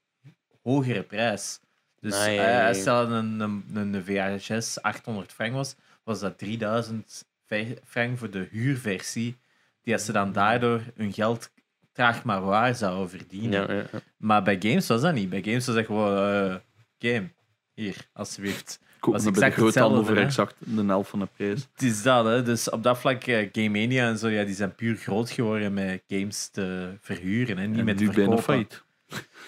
hogere 0.70 1.02
prijs. 1.02 1.60
Dus 2.00 2.24
ja. 2.24 2.68
eh, 2.68 2.74
stel 2.74 3.10
een, 3.10 3.40
een, 3.40 3.64
een 3.74 4.04
VHS 4.04 4.82
800 4.82 5.32
frank 5.32 5.52
was, 5.52 5.74
was 6.04 6.20
dat 6.20 6.38
3000 6.38 7.24
fe- 7.46 7.76
frank 7.84 8.18
voor 8.18 8.30
de 8.30 8.48
huurversie. 8.50 9.36
Die 9.82 9.94
als 9.94 10.04
ze 10.04 10.12
dan 10.12 10.32
daardoor 10.32 10.80
hun 10.96 11.12
geld 11.12 11.50
traag 11.92 12.24
maar 12.24 12.40
waar 12.42 12.74
zouden 12.74 13.10
verdienen. 13.10 13.66
Ja, 13.68 13.72
ja, 13.74 13.84
ja. 13.92 14.00
Maar 14.16 14.42
bij 14.42 14.56
games 14.60 14.86
was 14.86 15.00
dat 15.00 15.14
niet. 15.14 15.28
Bij 15.30 15.42
games 15.42 15.66
was 15.66 15.74
dat 15.74 15.84
gewoon 15.86 16.16
eh, 16.18 16.54
game. 16.98 17.28
Hier, 17.74 17.96
alsjeblieft. 18.12 18.78
Koop 19.00 19.12
Was 19.14 19.24
me 19.24 19.30
bij 19.30 19.40
de 19.40 19.46
exact 19.46 19.60
groothandel 19.60 19.98
hetzelfde, 19.98 20.12
voor 20.12 20.16
hè? 20.22 20.26
exact 20.28 20.76
de 20.76 20.84
helft 20.92 21.10
van 21.10 21.18
de 21.18 21.28
prijs. 21.36 21.68
Het 21.72 21.82
is 21.82 22.02
dat, 22.02 22.24
hè. 22.24 22.42
Dus 22.42 22.70
op 22.70 22.82
dat 22.82 22.98
vlak, 22.98 23.24
eh, 23.24 23.48
Game 23.52 23.68
Mania 23.68 24.08
en 24.08 24.18
zo, 24.18 24.28
ja, 24.28 24.44
die 24.44 24.54
zijn 24.54 24.74
puur 24.74 24.96
groot 24.96 25.30
geworden 25.30 25.74
met 25.74 26.02
games 26.08 26.48
te 26.48 26.92
verhuren 27.00 27.58
en 27.58 27.70
niet 27.70 27.78
En 27.78 27.84
met 27.84 27.98
nu 27.98 28.12
verkopen. 28.12 28.42
failliet. 28.42 28.82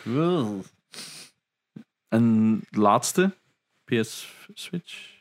Wel. 0.02 0.64
En 2.08 2.58
de 2.70 2.80
laatste, 2.80 3.30
PS 3.84 4.28
Switch. 4.54 5.16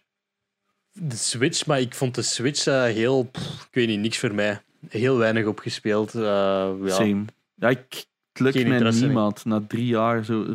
De 0.92 1.16
Switch, 1.16 1.66
maar 1.66 1.80
ik 1.80 1.94
vond 1.96 2.16
de 2.16 2.22
Switch 2.22 2.66
eh, 2.68 2.84
heel. 2.84 3.24
pff, 3.24 3.64
ik 3.64 3.74
weet 3.74 3.88
niet, 3.88 4.00
niks 4.00 4.18
voor 4.18 4.34
mij. 4.34 4.62
Heel 4.90 5.18
weinig 5.18 5.46
opgespeeld. 5.46 6.16
eh, 6.16 6.22
ja. 6.22 6.90
Same. 6.90 7.26
Ja, 7.56 7.70
ik, 7.70 8.06
het 8.32 8.40
lukt 8.40 8.56
Geen 8.58 8.68
mij 8.70 8.92
niemand. 8.92 9.46
Na 9.46 9.62
drie 9.68 9.86
jaar, 9.86 10.24
zo, 10.26 10.54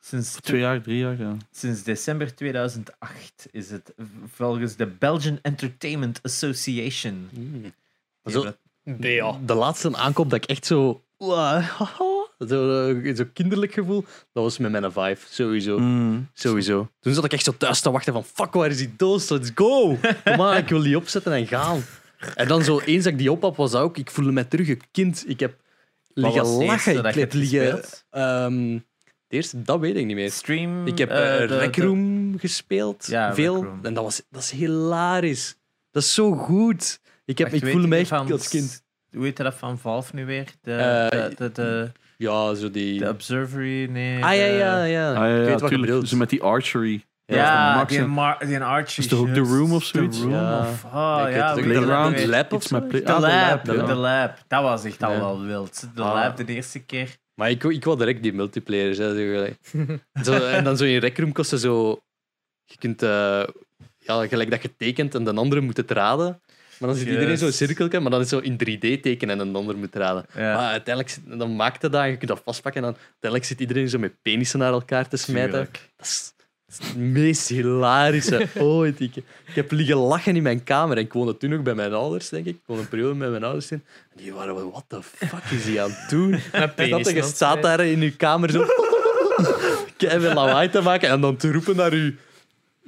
Sinds, 0.00 0.32
twee 0.40 0.60
jaar, 0.60 0.82
drie 0.82 0.98
jaar, 0.98 1.18
ja. 1.18 1.36
sinds 1.50 1.82
december 1.82 2.34
2008 2.34 3.46
is 3.50 3.70
het 3.70 3.92
volgens 4.34 4.76
de 4.76 4.86
Belgian 4.86 5.38
Entertainment 5.42 6.18
Association. 6.22 7.28
Zo- 8.24 8.42
hebben 8.42 8.56
BA. 9.18 9.38
De 9.46 9.54
laatste 9.54 9.96
aankoop 9.96 10.30
dat 10.30 10.42
ik 10.42 10.50
echt 10.50 10.66
zo. 10.66 11.02
Zo, 12.48 12.88
eh, 12.88 13.16
zo 13.16 13.24
kinderlijk 13.32 13.72
gevoel. 13.72 14.04
Dat 14.32 14.42
was 14.42 14.58
met 14.58 14.70
mijn 14.70 14.92
Vive, 14.92 15.26
sowieso. 15.30 15.78
Mm. 15.78 16.28
Sowieso. 16.32 16.88
Toen 17.00 17.14
zat 17.14 17.24
ik 17.24 17.32
echt 17.32 17.44
zo 17.44 17.54
thuis 17.58 17.80
te 17.80 17.90
wachten 17.90 18.12
van 18.12 18.24
fuck, 18.24 18.52
waar 18.52 18.70
is 18.70 18.76
die 18.76 18.94
doos? 18.96 19.28
Let's 19.28 19.50
go! 19.54 19.98
Kom 20.24 20.40
aan, 20.42 20.56
ik 20.56 20.68
wil 20.68 20.82
die 20.82 20.96
opzetten 20.96 21.32
en 21.32 21.46
gaan. 21.46 21.82
En 22.34 22.48
dan 22.48 22.64
zo, 22.64 22.80
eens 22.80 23.04
dat 23.04 23.12
ik 23.12 23.18
die 23.18 23.32
op 23.32 23.42
had, 23.42 23.56
was 23.56 23.70
dat 23.70 23.82
ook... 23.82 23.96
Ik 23.98 24.10
voelde 24.10 24.32
me 24.32 24.48
terug 24.48 24.68
een 24.68 24.80
kind. 24.90 25.24
Ik 25.26 25.40
heb 25.40 25.56
liggen 26.14 26.46
lachen. 26.46 26.94
dat 26.94 27.06
Ik 27.06 27.14
heb 27.14 27.32
liggen... 27.32 27.82
ehm, 28.10 28.78
de 29.28 29.36
eerste, 29.36 29.62
dat 29.62 29.80
weet 29.80 29.96
ik 29.96 30.06
niet 30.06 30.16
meer. 30.16 30.30
Stream. 30.30 30.86
Ik 30.86 30.98
heb 30.98 31.08
de- 31.08 31.44
Rec 31.44 31.74
de- 31.74 31.82
Room 31.82 32.38
gespeeld. 32.38 33.06
Ja, 33.06 33.34
veel. 33.34 33.66
En 33.82 33.94
dat, 33.94 34.04
was, 34.04 34.22
dat 34.30 34.42
is 34.42 34.50
hilarisch. 34.50 35.56
Dat 35.90 36.02
is 36.02 36.14
zo 36.14 36.32
goed. 36.32 37.00
Ik, 37.24 37.38
heb, 37.38 37.50
Wacht, 37.50 37.62
ik 37.62 37.70
voelde 37.72 37.86
me 37.88 37.94
je 37.94 38.00
echt 38.00 38.08
van- 38.10 38.32
als 38.32 38.48
kind. 38.48 38.82
Hoe 39.12 39.24
heet 39.24 39.36
dat 39.36 39.54
van 39.54 39.78
Valve 39.78 40.14
nu 40.14 40.26
weer? 40.26 40.44
De, 40.62 41.06
de, 41.10 41.34
de, 41.36 41.52
de, 41.52 41.92
Ja, 42.18 42.54
zo 42.54 42.70
die... 42.70 42.98
de 42.98 43.08
Observatory? 43.08 43.84
Nee. 43.90 44.24
ah, 44.24 44.34
ja, 44.34 44.44
ja, 44.46 44.84
ja. 44.84 45.12
Ah, 45.12 45.16
ja, 45.28 45.36
ik 45.52 45.60
weet 45.60 45.88
wat. 45.90 46.08
Zo 46.08 46.16
met 46.16 46.30
die 46.30 46.42
archery. 46.42 47.04
Ja, 47.24 47.84
die, 47.84 48.04
Mar 48.06 48.38
die 48.46 48.60
Archie. 48.60 49.02
Is 49.04 49.08
toch 49.08 49.18
ook 49.20 49.28
The. 49.34 49.40
Room 49.40 49.72
of 49.72 49.84
The 49.84 49.98
zoiets? 49.98 50.18
Room 50.20 50.30
Ja. 50.30 50.58
of... 50.60 50.84
Oh, 50.84 51.26
ja, 51.30 51.52
Playground. 51.54 52.26
Lab 52.26 52.52
of 52.52 52.62
zo? 52.62 52.86
De 52.86 53.02
Lab, 53.20 53.66
Lab. 53.96 54.38
Dat 54.48 54.62
was 54.62 54.84
echt 54.84 55.02
al 55.02 55.16
wel 55.18 55.40
wild. 55.42 55.88
De 55.94 56.02
Ah. 56.02 56.14
Lab 56.14 56.36
de 56.36 56.44
eerste 56.54 56.78
keer. 56.78 57.16
Maar 57.34 57.50
ik, 57.50 57.64
ik 57.64 57.84
wou 57.84 57.98
direct 57.98 58.22
die 58.22 58.32
multiplayers. 58.32 58.98
Hè, 58.98 59.08
zo 59.08 59.14
gelijk. 59.14 59.58
zo, 60.24 60.32
en 60.32 60.64
dan 60.64 60.76
zo 60.76 60.84
in 60.84 60.98
Rec 60.98 61.18
Room 61.18 61.32
kostte 61.32 61.58
zo... 61.58 62.00
Je 62.64 62.76
kunt... 62.78 63.02
eh, 63.02 63.42
ja, 63.98 64.26
gelijk 64.26 64.50
dat 64.50 64.62
je 64.62 64.76
tekent 64.76 65.14
en 65.14 65.24
de 65.24 65.34
andere 65.34 65.60
moet 65.60 65.76
het 65.76 65.90
raden. 65.90 66.40
Maar 66.78 66.88
dan 66.88 66.98
zit 66.98 67.06
iedereen 67.06 67.26
Juist. 67.28 67.42
zo'n 67.42 67.52
cirkeltje, 67.66 68.00
maar 68.00 68.10
dan 68.10 68.20
is 68.20 68.30
het 68.30 68.40
zo 68.44 68.50
in 68.50 68.56
3D 68.56 69.00
tekenen 69.02 69.40
en 69.40 69.52
de 69.52 69.58
ander 69.58 69.76
moet 69.78 69.94
raden. 69.94 70.26
Ja. 70.34 70.54
Maar 70.54 70.70
uiteindelijk 70.70 71.14
zit- 71.14 71.38
dan 71.38 71.56
maakt 71.56 71.82
het 71.82 71.92
dat, 71.92 72.04
je 72.04 72.16
kunt 72.16 72.30
dat 72.30 72.40
vastpakken 72.44 72.82
en 72.84 72.88
dan 72.92 72.96
uiteindelijk 73.10 73.44
zit 73.44 73.60
iedereen 73.60 73.88
zo 73.88 73.98
met 73.98 74.12
penissen 74.22 74.58
naar 74.58 74.72
elkaar 74.72 75.08
te 75.08 75.16
smijten. 75.16 75.68
Dat 75.96 76.06
is 76.06 76.32
Het 76.66 76.80
is 76.80 76.86
het 76.86 76.96
meest 76.96 77.48
hilarische 77.48 78.46
ooit. 78.58 79.00
Ik, 79.00 79.16
ik 79.16 79.54
heb 79.54 79.70
liggen 79.70 79.96
lachen 79.96 80.36
in 80.36 80.42
mijn 80.42 80.64
kamer. 80.64 80.96
En 80.96 81.02
ik 81.02 81.12
woonde 81.12 81.36
toen 81.36 81.50
nog 81.50 81.62
bij 81.62 81.74
mijn 81.74 81.92
ouders, 81.92 82.28
denk 82.28 82.46
ik. 82.46 82.54
Ik 82.54 82.60
woonde 82.66 82.82
een 82.82 82.88
periode 82.88 83.14
met 83.14 83.30
mijn 83.30 83.44
ouders 83.44 83.70
in. 83.70 83.84
En 84.10 84.22
die 84.22 84.32
waren 84.32 84.54
wel, 84.54 84.70
what 84.70 84.84
the 84.88 85.02
fuck 85.02 85.50
is 85.50 85.64
hij 85.64 85.82
aan 85.82 85.90
het 85.90 86.10
doen? 86.10 86.40
En 86.76 86.90
dat 86.90 87.10
je 87.10 87.22
staat 87.22 87.62
daar 87.62 87.80
in 87.80 88.00
je 88.00 88.16
kamer 88.16 88.50
zo... 88.50 88.66
Kevin 89.96 90.34
lawaai 90.34 90.70
te 90.70 90.80
maken 90.80 91.08
en 91.08 91.20
dan 91.20 91.36
te 91.36 91.52
roepen 91.52 91.76
naar 91.76 91.94
je 91.96 92.14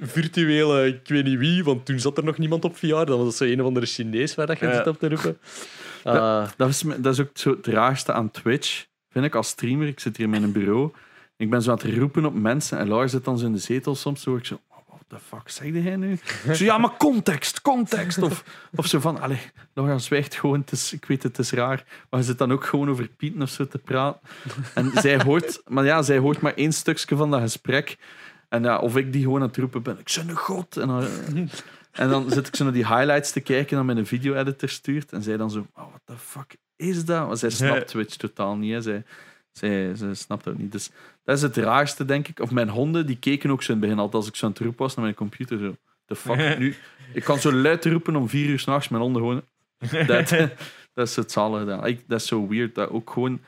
virtuele, 0.01 0.87
ik 0.87 0.99
weet 1.07 1.23
niet 1.23 1.37
wie, 1.39 1.63
want 1.63 1.85
toen 1.85 1.99
zat 1.99 2.17
er 2.17 2.23
nog 2.23 2.37
niemand 2.37 2.65
op 2.65 2.77
VR. 2.77 2.87
Dan 2.87 3.17
was 3.17 3.25
het 3.27 3.35
zo 3.35 3.43
een 3.43 3.59
of 3.61 3.67
andere 3.67 3.85
Chinees 3.85 4.35
waar 4.35 4.47
dat 4.47 4.59
je 4.59 4.73
zit 4.73 4.87
op 4.87 4.99
te 4.99 5.09
roepen. 5.09 5.37
Ah, 6.03 6.47
Dat 6.57 6.69
is, 6.69 6.83
dat 6.97 7.13
is 7.13 7.19
ook 7.19 7.29
zo 7.33 7.49
het 7.49 7.67
raarste 7.67 8.13
aan 8.13 8.31
Twitch, 8.31 8.85
vind 9.09 9.25
ik, 9.25 9.35
als 9.35 9.47
streamer. 9.47 9.87
Ik 9.87 9.99
zit 9.99 10.17
hier 10.17 10.25
in 10.25 10.31
mijn 10.31 10.51
bureau. 10.51 10.91
Ik 11.37 11.49
ben 11.49 11.61
zo 11.61 11.71
aan 11.71 11.77
het 11.81 11.97
roepen 11.97 12.25
op 12.25 12.33
mensen. 12.33 12.77
En 12.77 12.87
Laura 12.87 13.07
zit 13.07 13.25
dan 13.25 13.37
zo 13.37 13.45
in 13.45 13.51
de 13.53 13.57
zetel 13.59 13.95
soms. 13.95 14.21
Zo 14.21 14.35
ik 14.35 14.45
zo, 14.45 14.59
"Oh, 14.69 14.77
what 14.87 15.01
the 15.07 15.17
fuck 15.27 15.49
zeg 15.49 15.83
jij 15.83 15.95
nu? 15.95 16.19
Zo, 16.53 16.63
ja, 16.63 16.77
maar 16.77 16.97
context, 16.97 17.61
context. 17.61 18.21
Of, 18.21 18.43
of 18.75 18.85
zo 18.85 18.99
van, 18.99 19.19
allee, 19.21 19.39
Laura 19.73 19.97
zwijgt 19.97 20.35
gewoon. 20.35 20.59
Het 20.59 20.71
is, 20.71 20.93
ik 20.93 21.05
weet, 21.05 21.23
het 21.23 21.39
is 21.39 21.51
raar. 21.51 21.83
Maar 22.09 22.19
je 22.19 22.25
zit 22.25 22.37
dan 22.37 22.51
ook 22.51 22.65
gewoon 22.65 22.89
over 22.89 23.07
Pieten 23.07 23.41
of 23.41 23.49
zo 23.49 23.67
te 23.67 23.77
praten. 23.77 24.19
En 24.73 24.91
zij 24.95 25.21
hoort, 25.23 25.61
maar 25.67 25.85
ja, 25.85 26.01
zij 26.01 26.17
hoort 26.17 26.41
maar 26.41 26.53
één 26.53 26.73
stukje 26.73 27.15
van 27.15 27.31
dat 27.31 27.41
gesprek. 27.41 27.97
En 28.51 28.63
ja, 28.63 28.77
of 28.77 28.97
ik 28.97 29.13
die 29.13 29.23
gewoon 29.23 29.41
aan 29.41 29.47
het 29.47 29.57
roepen 29.57 29.81
ben, 29.81 29.99
ik 29.99 30.13
ben 30.15 30.29
een 30.29 30.35
god. 30.35 30.77
En 30.77 30.87
dan, 30.87 31.07
en 31.91 32.09
dan 32.09 32.31
zit 32.31 32.47
ik 32.47 32.55
zo 32.55 32.63
naar 32.63 32.73
die 32.73 32.87
highlights 32.87 33.31
te 33.31 33.39
kijken 33.39 33.77
en 33.77 33.85
met 33.85 33.97
een 33.97 34.05
video-editor 34.05 34.69
stuurt. 34.69 35.11
En 35.11 35.23
zij 35.23 35.37
dan 35.37 35.51
zo, 35.51 35.59
oh, 35.73 35.87
what 35.87 36.01
the 36.05 36.17
fuck 36.17 36.55
is 36.75 37.05
dat? 37.05 37.27
Want 37.27 37.39
zij 37.39 37.49
snapt 37.49 37.87
Twitch 37.91 38.15
totaal 38.15 38.55
niet. 38.55 38.73
Hè. 38.73 38.81
Zij, 38.81 39.03
zij, 39.51 39.95
zij 39.95 40.13
snapt 40.13 40.43
dat 40.43 40.53
ook 40.53 40.59
niet. 40.59 40.71
Dus 40.71 40.89
dat 41.23 41.35
is 41.35 41.41
het 41.41 41.57
raarste, 41.57 42.05
denk 42.05 42.27
ik. 42.27 42.39
Of 42.39 42.51
mijn 42.51 42.69
honden, 42.69 43.05
die 43.05 43.17
keken 43.17 43.49
ook 43.49 43.63
zo 43.63 43.71
in 43.71 43.77
het 43.77 43.87
begin 43.87 43.99
altijd 43.99 44.15
als 44.15 44.27
ik 44.27 44.35
zo 44.35 44.45
aan 44.45 44.51
het 44.51 44.61
roepen 44.61 44.81
was 44.81 44.95
naar 44.95 45.03
mijn 45.03 45.15
computer. 45.15 45.59
Zo, 45.59 45.75
the 46.05 46.15
fuck, 46.15 46.57
nu... 46.59 46.75
Ik 47.13 47.23
kan 47.23 47.39
zo 47.39 47.51
luid 47.51 47.85
roepen 47.85 48.15
om 48.15 48.29
vier 48.29 48.49
uur 48.49 48.59
s'nachts, 48.59 48.89
mijn 48.89 49.03
honden 49.03 49.21
gewoon... 49.21 49.43
Dat, 50.07 50.29
dat 50.93 51.07
is 51.07 51.15
het 51.15 51.31
zalige. 51.31 51.99
Dat 52.07 52.19
is 52.21 52.27
zo 52.27 52.47
weird. 52.47 52.75
Dat 52.75 52.89
ook 52.89 53.09
gewoon... 53.09 53.39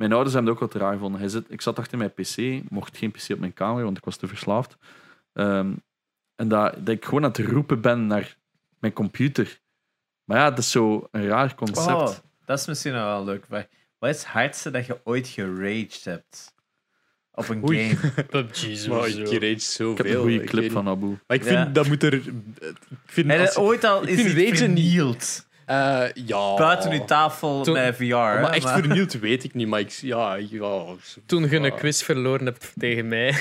Mijn 0.00 0.12
ouders 0.12 0.34
hebben 0.34 0.52
het 0.52 0.62
ook 0.62 0.72
wat 0.72 0.82
raar 0.82 0.92
gevonden. 0.92 1.20
Hij 1.20 1.28
zit, 1.28 1.44
ik 1.48 1.60
zat 1.60 1.78
achter 1.78 1.98
mijn 1.98 2.12
pc, 2.12 2.62
mocht 2.70 2.96
geen 2.96 3.10
pc 3.10 3.30
op 3.30 3.38
mijn 3.38 3.52
kamer, 3.52 3.84
want 3.84 3.96
ik 3.96 4.04
was 4.04 4.16
te 4.16 4.26
verslaafd. 4.26 4.76
Ehm, 5.32 5.72
en 6.34 6.48
dat, 6.48 6.74
dat 6.78 6.88
ik 6.94 7.04
gewoon 7.04 7.24
aan 7.24 7.30
het 7.30 7.38
roepen 7.38 7.80
ben 7.80 8.06
naar 8.06 8.36
mijn 8.78 8.92
computer. 8.92 9.60
Maar 10.24 10.38
ja, 10.38 10.50
dat 10.50 10.58
is 10.58 10.70
zo 10.70 11.08
een 11.10 11.26
raar 11.26 11.54
concept. 11.54 11.86
Oh, 11.96 12.10
dat 12.44 12.58
is 12.58 12.66
misschien 12.66 12.92
wel 12.92 13.24
leuk. 13.24 13.48
Maar 13.48 13.68
wat 13.98 14.10
is 14.10 14.16
het 14.16 14.26
hardste 14.26 14.70
dat 14.70 14.86
je 14.86 15.00
ooit 15.04 15.28
geraged 15.28 16.04
hebt? 16.04 16.54
Op 17.32 17.48
een 17.48 17.64
Oei. 17.68 17.88
game. 17.96 18.12
PUBG 18.30 18.56
sowieso. 18.76 19.20
ik 19.20 19.26
rage 19.32 19.50
ik 19.50 19.60
zoveel. 19.60 20.04
heb 20.04 20.14
een 20.14 20.20
goede 20.20 20.44
clip 20.44 20.72
van. 20.72 20.88
Abu. 20.88 21.06
Maar 21.26 21.36
ik 21.36 21.42
vind, 21.42 21.54
Ja. 21.58 21.64
dat 21.64 21.86
moet 21.88 22.02
er... 22.02 22.12
Ik 22.14 22.24
vind, 23.06 23.30
je 23.32 23.38
als- 23.40 23.56
ooit 23.56 23.84
al 23.84 24.02
ik 24.02 24.08
is 24.08 24.20
vind 24.22 24.36
niet- 24.36 24.58
vernield? 24.58 25.48
Eh, 25.70 26.02
ja. 26.26 26.54
Buiten 26.54 26.92
uw 26.92 27.04
tafel 27.04 27.62
Toen- 27.62 27.74
met 27.74 27.96
VR. 27.96 28.04
Maar 28.06 28.40
hè, 28.42 28.50
echt 28.50 28.64
maar- 28.64 28.78
vernield 28.78 29.12
weet 29.12 29.44
ik 29.44 29.54
niet, 29.54 29.68
maar 29.68 29.80
ik, 29.80 29.90
ja, 29.90 30.34
ja, 30.34 30.82
Toen 31.26 31.48
je 31.50 31.56
een 31.56 31.74
quiz 31.74 32.02
verloren 32.02 32.44
hebt 32.44 32.72
tegen 32.78 33.08
mij. 33.08 33.34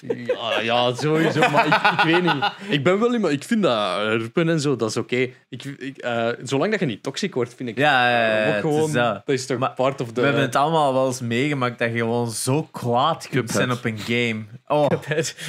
Ja, 0.00 0.60
ja, 0.60 0.94
sowieso, 0.94 1.50
maar 1.50 1.66
ik, 1.66 1.98
ik 1.98 2.04
weet 2.04 2.22
niet. 2.22 2.52
Ik 2.68 2.84
ben 2.84 3.00
wel 3.00 3.12
iemand, 3.12 3.32
ik 3.32 3.44
vind 3.44 3.62
dat 3.62 4.00
eh, 4.00 4.16
roepen 4.16 4.48
en 4.48 4.60
zo, 4.60 4.76
dat 4.76 4.90
is 4.90 4.96
oké. 4.96 5.16
Ik, 5.48 5.64
ik, 5.64 5.96
eh, 5.96 6.28
zolang 6.42 6.70
dat 6.70 6.80
je 6.80 6.86
niet 6.86 7.02
toxic 7.02 7.34
wordt, 7.34 7.54
vind 7.54 7.68
ik 7.68 7.78
Ja, 7.78 8.10
ja, 8.10 8.26
ja, 8.26 8.44
eh, 8.44 8.54
ja, 8.54 8.60
gewoon, 8.60 8.86
is 8.86 8.92
dat. 8.92 9.26
dat 9.26 9.34
is 9.34 9.46
toch 9.46 9.58
Maar 9.58 9.70
part 9.70 10.00
of 10.00 10.12
the... 10.12 10.20
We 10.20 10.26
hebben 10.26 10.44
het 10.44 10.56
allemaal 10.56 10.92
wel 10.92 11.06
eens 11.06 11.20
meegemaakt 11.20 11.78
dat 11.78 11.92
je 11.92 11.98
gewoon 11.98 12.30
zo 12.30 12.62
kwaad 12.62 13.28
kunt 13.28 13.50
zijn 13.50 13.72
op 13.72 13.84
een 13.84 13.98
game. 13.98 14.44
Oh, 14.66 14.86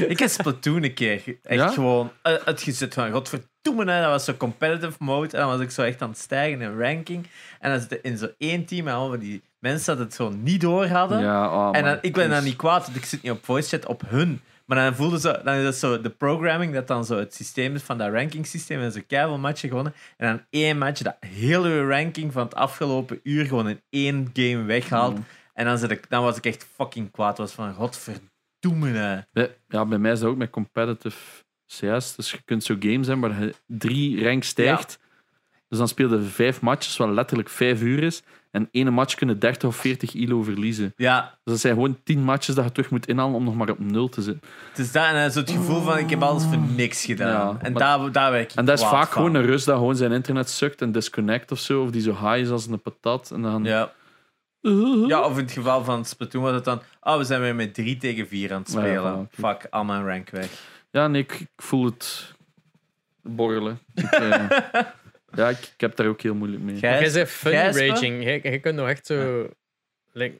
ik 0.07 0.19
heb 0.19 0.29
Splatoon 0.29 0.83
een 0.83 0.93
keer 0.93 1.21
echt 1.43 1.73
gewoon 1.73 2.11
uh, 2.23 2.33
uitgezet 2.33 2.93
van 2.93 3.11
godverdomme, 3.11 3.91
hè, 3.91 4.01
dat 4.01 4.09
was 4.09 4.25
zo 4.25 4.33
competitive 4.33 4.95
mode 4.99 5.37
en 5.37 5.39
dan 5.39 5.49
was 5.49 5.59
ik 5.59 5.71
zo 5.71 5.81
echt 5.81 6.01
aan 6.01 6.09
het 6.09 6.17
stijgen 6.17 6.61
in 6.61 6.79
ranking. 6.79 7.27
En 7.59 7.71
dan 7.71 7.79
zit 7.79 7.99
in 8.01 8.17
zo 8.17 8.27
één 8.37 8.65
team 8.65 8.87
en 8.87 8.93
allemaal 8.93 9.19
die 9.19 9.41
mensen 9.59 9.97
dat 9.97 10.05
het 10.05 10.13
zo 10.13 10.29
niet 10.29 10.61
door 10.61 10.85
hadden. 10.85 11.19
Ja, 11.19 11.69
oh, 11.69 11.77
en 11.77 11.83
dan, 11.83 11.97
ik 12.01 12.13
ben 12.13 12.29
dan 12.29 12.43
niet 12.43 12.55
kwaad, 12.55 12.85
want 12.85 12.97
ik 12.97 13.05
zit 13.05 13.21
niet 13.21 13.31
op 13.31 13.45
voice 13.45 13.69
chat 13.69 13.85
op 13.85 14.01
hun. 14.05 14.41
Maar 14.69 14.77
dan 14.77 14.95
voelde 14.95 15.19
ze, 15.19 15.41
dan 15.43 15.53
is 15.53 15.63
dat 15.63 15.75
zo 15.75 16.01
de 16.01 16.09
programming, 16.09 16.73
dat 16.73 16.87
dan 16.87 17.05
zo 17.05 17.17
het 17.17 17.33
systeem 17.33 17.75
is 17.75 17.81
van 17.81 17.97
dat 17.97 18.11
ranking 18.11 18.47
systeem. 18.47 18.81
En 18.81 18.91
zo 18.91 18.99
keihard 19.07 19.41
matchen 19.41 19.69
gewonnen. 19.69 19.93
En 20.17 20.27
dan 20.27 20.45
één 20.49 20.77
match, 20.77 21.01
dat 21.01 21.15
hele 21.19 21.87
ranking 21.87 22.33
van 22.33 22.43
het 22.43 22.55
afgelopen 22.55 23.19
uur 23.23 23.45
gewoon 23.45 23.69
in 23.69 23.81
één 23.89 24.29
game 24.33 24.63
weghaalt. 24.63 25.15
Mm. 25.15 25.25
En 25.53 25.65
dan, 25.65 25.77
zit 25.77 25.91
ik, 25.91 26.09
dan 26.09 26.23
was 26.23 26.37
ik 26.37 26.45
echt 26.45 26.67
fucking 26.75 27.11
kwaad. 27.11 27.37
was 27.37 27.51
van. 27.51 27.75
Bij, 29.31 29.57
ja, 29.67 29.85
bij 29.85 29.97
mij 29.97 30.11
is 30.11 30.19
dat 30.19 30.29
ook 30.29 30.37
met 30.37 30.49
competitive 30.49 31.17
CS. 31.67 32.15
Dus 32.15 32.31
je 32.31 32.41
kunt 32.45 32.63
zo 32.63 32.75
games 32.79 33.07
hebben 33.07 33.29
waar 33.29 33.43
je 33.43 33.53
drie 33.65 34.23
rank 34.23 34.43
stijgt. 34.43 34.99
Dus 35.69 35.77
dan 35.77 35.87
speel 35.87 36.13
je 36.13 36.21
vijf 36.21 36.61
matches, 36.61 36.97
wat 36.97 37.09
letterlijk 37.09 37.49
vijf 37.49 37.81
uur 37.81 38.03
is. 38.03 38.23
En 38.51 38.67
ene 38.71 38.89
match 38.89 39.15
kunnen 39.15 39.39
30 39.39 39.69
of 39.69 39.75
40 39.75 40.13
ilo 40.13 40.43
verliezen. 40.43 40.93
Ja, 40.95 41.21
Dus 41.43 41.53
dat 41.53 41.59
zijn 41.59 41.73
gewoon 41.73 41.97
tien 42.03 42.23
matches 42.23 42.55
dat 42.55 42.65
je 42.65 42.71
terug 42.71 42.89
moet 42.89 43.07
inhalen 43.07 43.35
om 43.35 43.43
nog 43.43 43.55
maar 43.55 43.69
op 43.69 43.79
nul 43.79 44.09
te 44.09 44.21
zitten. 44.21 44.49
het 44.69 44.79
is 44.79 44.91
dat. 44.91 45.05
En 45.05 45.13
dan 45.13 45.21
is 45.23 45.35
het 45.35 45.51
gevoel 45.51 45.81
van, 45.81 45.97
ik 45.97 46.09
heb 46.09 46.21
alles 46.21 46.43
voor 46.43 46.57
niks 46.57 47.05
gedaan. 47.05 47.27
Ja, 47.53 47.57
en 47.61 47.71
maar- 47.73 47.81
daar, 47.81 48.11
daar 48.11 48.31
werd 48.31 48.51
ik 48.51 48.57
En 48.57 48.65
dat 48.65 48.79
is 48.79 48.85
vaak 48.85 49.03
van. 49.11 49.11
gewoon 49.11 49.35
een 49.35 49.45
rust 49.45 49.65
dat 49.65 49.77
gewoon 49.77 49.95
zijn 49.95 50.11
internet 50.11 50.49
sukt 50.49 50.81
en 50.81 50.91
disconnect 50.91 51.51
of 51.51 51.59
zo. 51.59 51.83
Of 51.83 51.89
die 51.91 52.01
zo 52.01 52.11
high 52.11 52.37
is 52.37 52.49
als 52.49 52.67
een 52.67 52.81
patat. 52.81 53.31
En 53.31 53.41
dan... 53.41 53.63
Ja. 53.63 53.91
ja, 55.07 55.21
of 55.21 55.37
in 55.37 55.43
het 55.43 55.51
geval 55.51 55.83
van 55.83 56.05
Splatoon 56.05 56.41
was 56.43 56.53
het 56.53 56.63
dan... 56.65 56.81
Oh, 57.01 57.17
we 57.17 57.23
zijn 57.23 57.41
weer 57.41 57.55
met 57.55 57.73
3 57.73 57.97
tegen 57.97 58.27
4 58.27 58.53
aan 58.53 58.61
het 58.61 58.71
Ja, 58.71 58.85
ja, 58.85 58.99
spelen. 58.99 59.29
Fuck, 59.31 59.67
al 59.69 59.83
mijn 59.83 60.05
rank 60.05 60.29
weg. 60.29 60.49
Ja, 60.91 61.07
nee, 61.07 61.21
ik, 61.21 61.31
ik 61.33 61.47
voel 61.63 61.85
het 61.85 62.33
borrelen. 63.21 63.79
Ik, 63.95 64.03
eh, 64.11 64.49
ja, 65.35 65.49
ik, 65.49 65.57
ik 65.57 65.81
heb 65.81 65.95
daar 65.95 66.07
ook 66.07 66.21
heel 66.21 66.33
moeilijk 66.35 66.61
mee. 66.63 66.75
Jij- 66.75 66.91
Jij 67.01 67.11
bent 67.11 67.29
fun 67.29 67.51
raging. 67.87 68.23
Jij, 68.23 68.39
jij 68.43 68.59
kunt 68.59 68.75
nog 68.75 68.87
echt 68.87 69.05
zo... 69.05 69.49
like, 70.11 70.37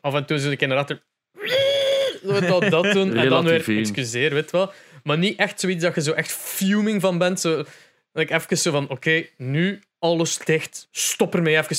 af 0.00 0.14
en 0.14 0.26
toe 0.26 0.38
zo 0.38 0.50
een 0.58 0.72
achter... 0.72 1.02
Zo 2.26 2.40
dat, 2.40 2.70
dat 2.70 2.92
doen. 2.92 3.16
En 3.16 3.28
dan 3.28 3.44
weer 3.44 3.78
excuseer, 3.78 4.34
weet 4.34 4.50
wel. 4.50 4.72
Maar 5.02 5.18
niet 5.18 5.38
echt 5.38 5.60
zoiets 5.60 5.82
dat 5.82 5.94
je 5.94 6.02
zo 6.02 6.12
echt 6.12 6.32
fuming 6.32 7.00
van 7.00 7.18
bent. 7.18 7.40
Zo, 7.40 7.64
like, 8.12 8.34
even 8.34 8.58
zo 8.58 8.70
van, 8.70 8.88
oké, 8.88 9.24
nu 9.36 9.80
alles 9.98 10.38
dicht. 10.38 10.88
Stop 10.90 11.34
ermee 11.34 11.56
even. 11.58 11.76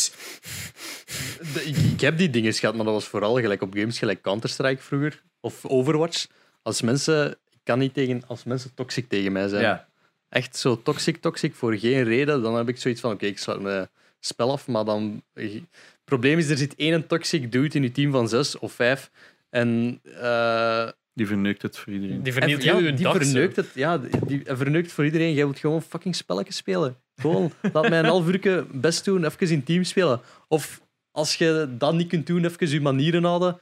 De- 1.54 1.64
ik, 1.66 1.78
ik 1.78 2.02
heb 2.02 2.18
die 2.18 2.30
dingen 2.30 2.54
gehad, 2.54 2.76
maar 2.76 2.86
dat 2.86 2.94
was 2.94 3.08
vooral 3.08 3.40
gelijk 3.40 3.62
op 3.62 3.74
games 3.76 4.00
gelijk 4.00 4.22
Counter-Strike 4.22 4.82
vroeger. 4.82 5.22
Of 5.42 5.66
Overwatch. 5.66 6.26
Als 6.62 6.82
mensen... 6.82 7.32
Ik 7.32 7.60
kan 7.64 7.80
niet 7.80 7.94
tegen... 7.94 8.24
Als 8.28 8.44
mensen 8.44 8.74
toxic 8.74 9.10
tegen 9.10 9.32
mij 9.32 9.48
zijn. 9.48 9.62
Ja. 9.62 9.88
Echt 10.34 10.58
zo 10.58 10.82
toxic, 10.82 11.18
toxic 11.18 11.54
voor 11.56 11.78
geen 11.78 12.04
reden. 12.04 12.42
Dan 12.42 12.56
heb 12.56 12.70
ik 12.70 12.78
zoiets 12.78 13.02
van, 13.02 13.12
oké, 13.12 13.26
ik 13.26 13.38
sluit 13.38 13.62
mijn 13.62 13.88
spel 14.20 14.52
af. 14.52 14.68
Maar 14.68 14.86
dan... 14.86 15.24
Het 15.34 15.64
probleem 16.04 16.38
is, 16.38 16.50
er 16.50 16.58
zit 16.58 16.76
één 16.76 17.08
toxic 17.08 17.52
dude 17.52 17.76
in 17.76 17.84
je 17.84 17.92
team 17.92 18.12
van 18.12 18.30
zes 18.30 18.60
of 18.60 18.74
vijf. 18.74 19.12
En... 19.50 20.00
eh, 20.22 20.88
Die 21.14 21.28
verneukt 21.28 21.62
het 21.62 21.78
voor 21.78 21.94
iedereen. 21.94 22.24
Die 22.24 22.34
En 22.34 22.40
vernielt 22.40 22.64
ja, 22.64 22.80
die 22.80 22.94
dag. 22.94 23.14
zo. 23.14 23.20
verneukt 23.20 23.56
het. 23.56 23.68
Ja, 23.74 23.98
die 23.98 24.10
die 24.26 24.42
verneukt 24.46 24.92
voor 24.92 25.06
iedereen. 25.06 25.34
Jij 25.34 25.44
wilt 25.44 25.60
gewoon 25.60 25.82
fucking 25.82 26.16
spelletjes 26.16 26.56
spelen. 26.56 26.96
Gewoon, 27.16 27.52
laat 27.74 27.90
mij 27.90 28.00
een 28.00 28.06
half 28.06 28.28
uurtje 28.28 28.66
best 28.72 29.06
doen, 29.06 29.26
even 29.26 29.50
in 29.50 29.64
team 29.64 29.84
spelen. 29.84 30.22
Of 30.48 30.82
als 31.12 31.36
je 31.36 31.68
dat 31.78 31.94
niet 31.94 32.08
kunt 32.08 32.28
doen, 32.28 32.46
even 32.46 32.70
je 32.70 32.82
manieren 32.82 33.24
houden. 33.24 33.60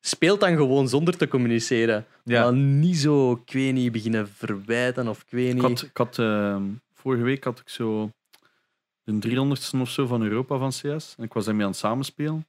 Speel 0.00 0.38
dan 0.38 0.56
gewoon 0.56 0.88
zonder 0.88 1.16
te 1.16 1.28
communiceren. 1.28 2.06
Ja. 2.24 2.42
Maar 2.42 2.52
niet 2.52 2.96
zo, 2.96 3.32
ik 3.32 3.52
weet 3.52 3.72
niet, 3.72 3.92
beginnen 3.92 4.28
verwijten 4.28 5.08
of 5.08 5.20
ik 5.22 5.30
weet 5.30 5.48
Ik 5.48 5.54
niet. 5.54 5.62
had, 5.62 5.82
ik 5.82 5.96
had, 5.96 6.18
ehm, 6.18 6.62
vorige 6.94 7.22
week 7.22 7.44
had 7.44 7.58
ik 7.58 7.68
zo 7.68 8.10
de 9.04 9.18
300ste 9.18 9.80
of 9.80 9.90
zo 9.90 10.06
van 10.06 10.22
Europa 10.22 10.58
van 10.58 10.70
CS. 10.70 11.14
En 11.18 11.24
ik 11.24 11.32
was 11.32 11.44
daarmee 11.44 11.64
aan 11.64 11.70
het 11.70 11.78
samenspelen. 11.80 12.46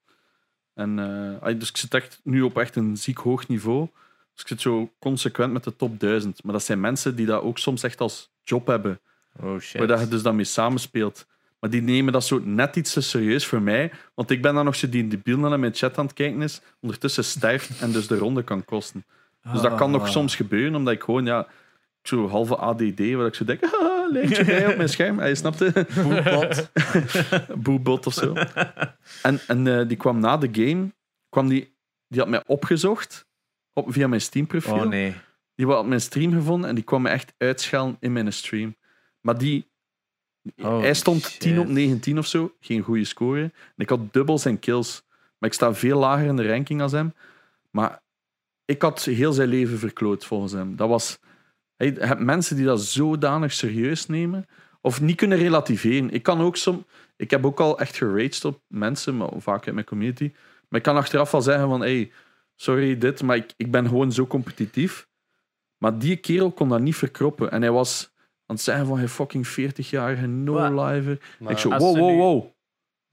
En, 0.74 1.00
eh, 1.42 1.60
dus 1.60 1.70
ik 1.70 1.78
zit 1.78 1.94
echt 1.94 2.20
nu 2.24 2.42
op 2.42 2.58
echt 2.58 2.76
een 2.76 2.98
ziek 2.98 3.18
hoog 3.18 3.48
niveau. 3.48 3.88
Dus 4.34 4.42
ik 4.42 4.48
zit 4.48 4.62
zo 4.62 4.92
consequent 5.00 5.54
met 5.54 5.64
de 5.64 5.76
top 5.76 6.00
1000. 6.00 6.44
Maar 6.44 6.54
dat 6.54 6.64
zijn 6.64 6.80
mensen 6.80 7.16
die 7.16 7.26
dat 7.26 7.42
ook 7.42 7.58
soms 7.58 7.84
echt 7.84 8.02
als 8.02 8.30
job 8.44 8.68
hebben. 8.68 9.00
Oh 9.42 9.60
shit. 9.60 9.80
Waar 9.80 9.88
dat 9.88 10.00
je 10.00 10.08
dus 10.08 10.22
dan 10.22 10.36
mee 10.36 10.46
samenspeelt. 10.46 11.28
Maar 11.62 11.70
die 11.70 11.82
nemen 11.82 12.14
dat 12.14 12.26
zo 12.26 12.42
net 12.44 12.76
iets 12.76 12.94
te 12.94 13.02
serieus 13.02 13.46
voor 13.46 13.62
mij. 13.62 13.92
Want 14.16 14.32
ik 14.32 14.42
ben 14.42 14.54
dan 14.54 14.66
nog 14.66 14.76
zo 14.76 14.90
die 14.90 15.08
debiel 15.08 15.38
naar 15.38 15.60
mijn 15.60 15.74
chat 15.76 15.98
aan 15.98 16.06
het 16.06 16.14
kijken 16.14 16.42
is. 16.42 16.62
Ondertussen 16.80 17.24
sterft 17.24 17.82
en 17.82 17.92
dus 17.92 18.08
de 18.08 18.18
ronde 18.18 18.44
kan 18.44 18.66
kosten. 18.66 19.06
Dus 19.52 19.62
dat 19.62 19.76
kan 19.76 19.92
nog 19.92 20.02
Ah. 20.04 20.10
soms 20.10 20.36
gebeuren, 20.36 20.76
omdat 20.76 20.94
ik 20.94 21.04
gewoon, 21.04 21.26
ja, 21.26 21.48
zo 22.04 22.28
halve 22.30 22.58
ADD, 22.58 23.14
waar 23.14 23.26
ik 23.26 23.36
zo 23.36 23.46
denk, 23.46 23.64
ah, 23.64 24.12
lijntje 24.12 24.46
bij 24.46 24.68
op 24.68 24.76
mijn 24.78 24.90
scherm. 24.90 25.20
Hij 25.20 25.36
snapte. 25.36 25.86
Boepot. 26.04 26.70
Boebot 27.64 28.06
of 28.08 28.14
zo. 28.14 28.34
En, 29.22 29.40
en 29.48 29.68
eh, 29.80 29.88
die 29.88 29.98
kwam 29.98 30.20
na 30.20 30.38
de 30.38 30.50
game, 30.52 30.92
kwam 31.30 31.48
die, 31.48 31.76
die 32.08 32.20
had 32.20 32.30
mij 32.30 32.44
opgezocht 32.46 33.26
op, 33.74 33.94
via 33.94 34.08
mijn 34.08 34.22
Steam 34.22 34.48
profiel. 34.48 34.74
Oh 34.74 34.86
nee. 34.86 35.16
Die 35.56 35.66
had 35.68 35.86
mijn 35.86 36.02
stream 36.02 36.34
gevonden 36.34 36.70
en 36.70 36.76
die 36.76 36.84
kwam 36.84 37.02
me 37.02 37.10
echt 37.10 37.34
uitschelden 37.38 37.98
in 38.00 38.14
mijn 38.14 38.34
stream. 38.34 38.76
Maar 39.22 39.38
die, 39.38 39.71
Oh, 40.58 40.80
hij 40.80 40.94
stond 40.94 41.40
10 41.40 41.60
op 41.60 41.66
shit. 41.66 41.74
19 41.76 42.18
of 42.18 42.28
zo, 42.28 42.54
geen 42.60 42.82
goede 42.82 43.06
score. 43.06 43.42
En 43.42 43.52
ik 43.78 43.90
had 43.90 44.14
dubbel 44.14 44.38
zijn 44.38 44.60
kills. 44.60 45.04
Maar 45.38 45.50
ik 45.50 45.56
sta 45.56 45.74
veel 45.74 46.00
lager 46.00 46.28
in 46.28 46.36
de 46.36 46.48
ranking 46.48 46.82
als 46.82 46.92
hem. 46.92 47.14
Maar 47.72 48.02
ik 48.66 48.82
had 48.82 49.04
heel 49.04 49.34
zijn 49.34 49.50
leven 49.50 49.80
verkloot 49.80 50.26
volgens 50.26 50.52
hem. 50.52 50.76
Dat 50.76 50.90
was, 50.90 51.20
hij, 51.76 51.88
je 51.88 52.06
hebt 52.06 52.20
mensen 52.20 52.56
die 52.56 52.66
dat 52.66 52.82
zodanig 52.82 53.54
serieus 53.54 54.08
nemen 54.08 54.46
of 54.82 55.02
niet 55.02 55.16
kunnen 55.16 55.38
relativeren. 55.38 56.10
Ik 56.10 56.24
kan 56.24 56.42
ook 56.42 56.56
som, 56.58 56.86
ik 57.16 57.32
heb 57.32 57.46
ook 57.46 57.60
al 57.60 57.80
echt 57.80 57.96
geraged 57.96 58.46
op 58.46 58.62
mensen, 58.68 59.18
maar 59.18 59.30
vaak 59.38 59.66
in 59.66 59.74
mijn 59.74 59.86
community. 59.86 60.32
Maar 60.70 60.80
ik 60.80 60.86
kan 60.86 60.96
achteraf 60.96 61.32
wel 61.32 61.42
zeggen 61.42 61.68
van, 61.68 61.82
hey, 61.82 62.12
sorry 62.56 62.98
dit, 62.98 63.24
maar 63.24 63.36
ik, 63.36 63.54
ik 63.58 63.72
ben 63.72 63.88
gewoon 63.88 64.12
zo 64.12 64.28
competitief. 64.28 65.08
Maar 65.78 66.00
die 66.00 66.18
kerel 66.18 66.52
kon 66.52 66.70
dat 66.70 66.82
niet 66.82 66.96
verkroppen. 66.96 67.52
En 67.52 67.62
hij 67.62 67.72
was 67.72 68.11
aan 68.52 68.58
het 68.58 68.66
zeggen 68.66 68.86
van, 68.86 68.98
hij 68.98 69.08
fucking 69.08 69.48
40-jarige 69.48 70.26
no-liver. 70.28 71.20
Ik 71.48 71.58
zo, 71.58 71.70
wow, 71.70 71.98
wow, 71.98 72.18
wow. 72.18 72.46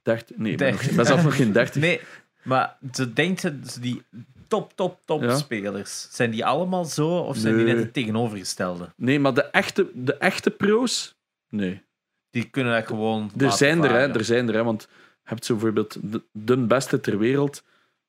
30, 0.02 0.36
nee, 0.36 0.56
ben, 0.56 0.77
ben 0.97 1.06
zelf 1.06 1.24
nog 1.24 1.36
geen 1.36 1.52
30. 1.52 1.82
Nee, 1.82 2.01
maar 2.43 2.77
ze 2.93 3.12
denkt 3.12 3.40
ze 3.40 3.59
ze 3.66 3.81
die 3.81 4.02
top, 4.48 4.73
top, 4.74 5.01
top 5.05 5.23
Ja. 5.23 5.36
spelers. 5.36 6.09
Zijn 6.10 6.31
die 6.31 6.44
allemaal 6.44 6.85
zo 6.85 7.19
of 7.19 7.36
zijn 7.36 7.56
die 7.56 7.65
net 7.65 7.78
het 7.78 7.93
tegenovergestelde? 7.93 8.93
Nee, 8.97 9.20
maar 9.20 9.35
de 9.35 9.43
echte, 9.43 9.90
de 9.94 10.15
echte 10.15 10.51
pro's, 10.51 11.16
nee. 11.48 11.82
Die 12.31 12.44
kunnen 12.44 12.73
dat 12.73 12.86
gewoon. 12.86 13.31
Er 13.36 13.52
zijn 13.52 13.85
er, 13.85 13.90
hè, 13.90 14.12
er 14.15 14.24
zijn 14.24 14.48
er, 14.48 14.55
hè, 14.55 14.65
want 14.65 14.82
je 14.82 14.89
hebt 15.23 15.44
zo 15.44 15.55
bijvoorbeeld 15.55 15.98
de, 16.02 16.23
de 16.32 16.56
beste 16.56 17.01
ter 17.01 17.19
wereld 17.19 17.65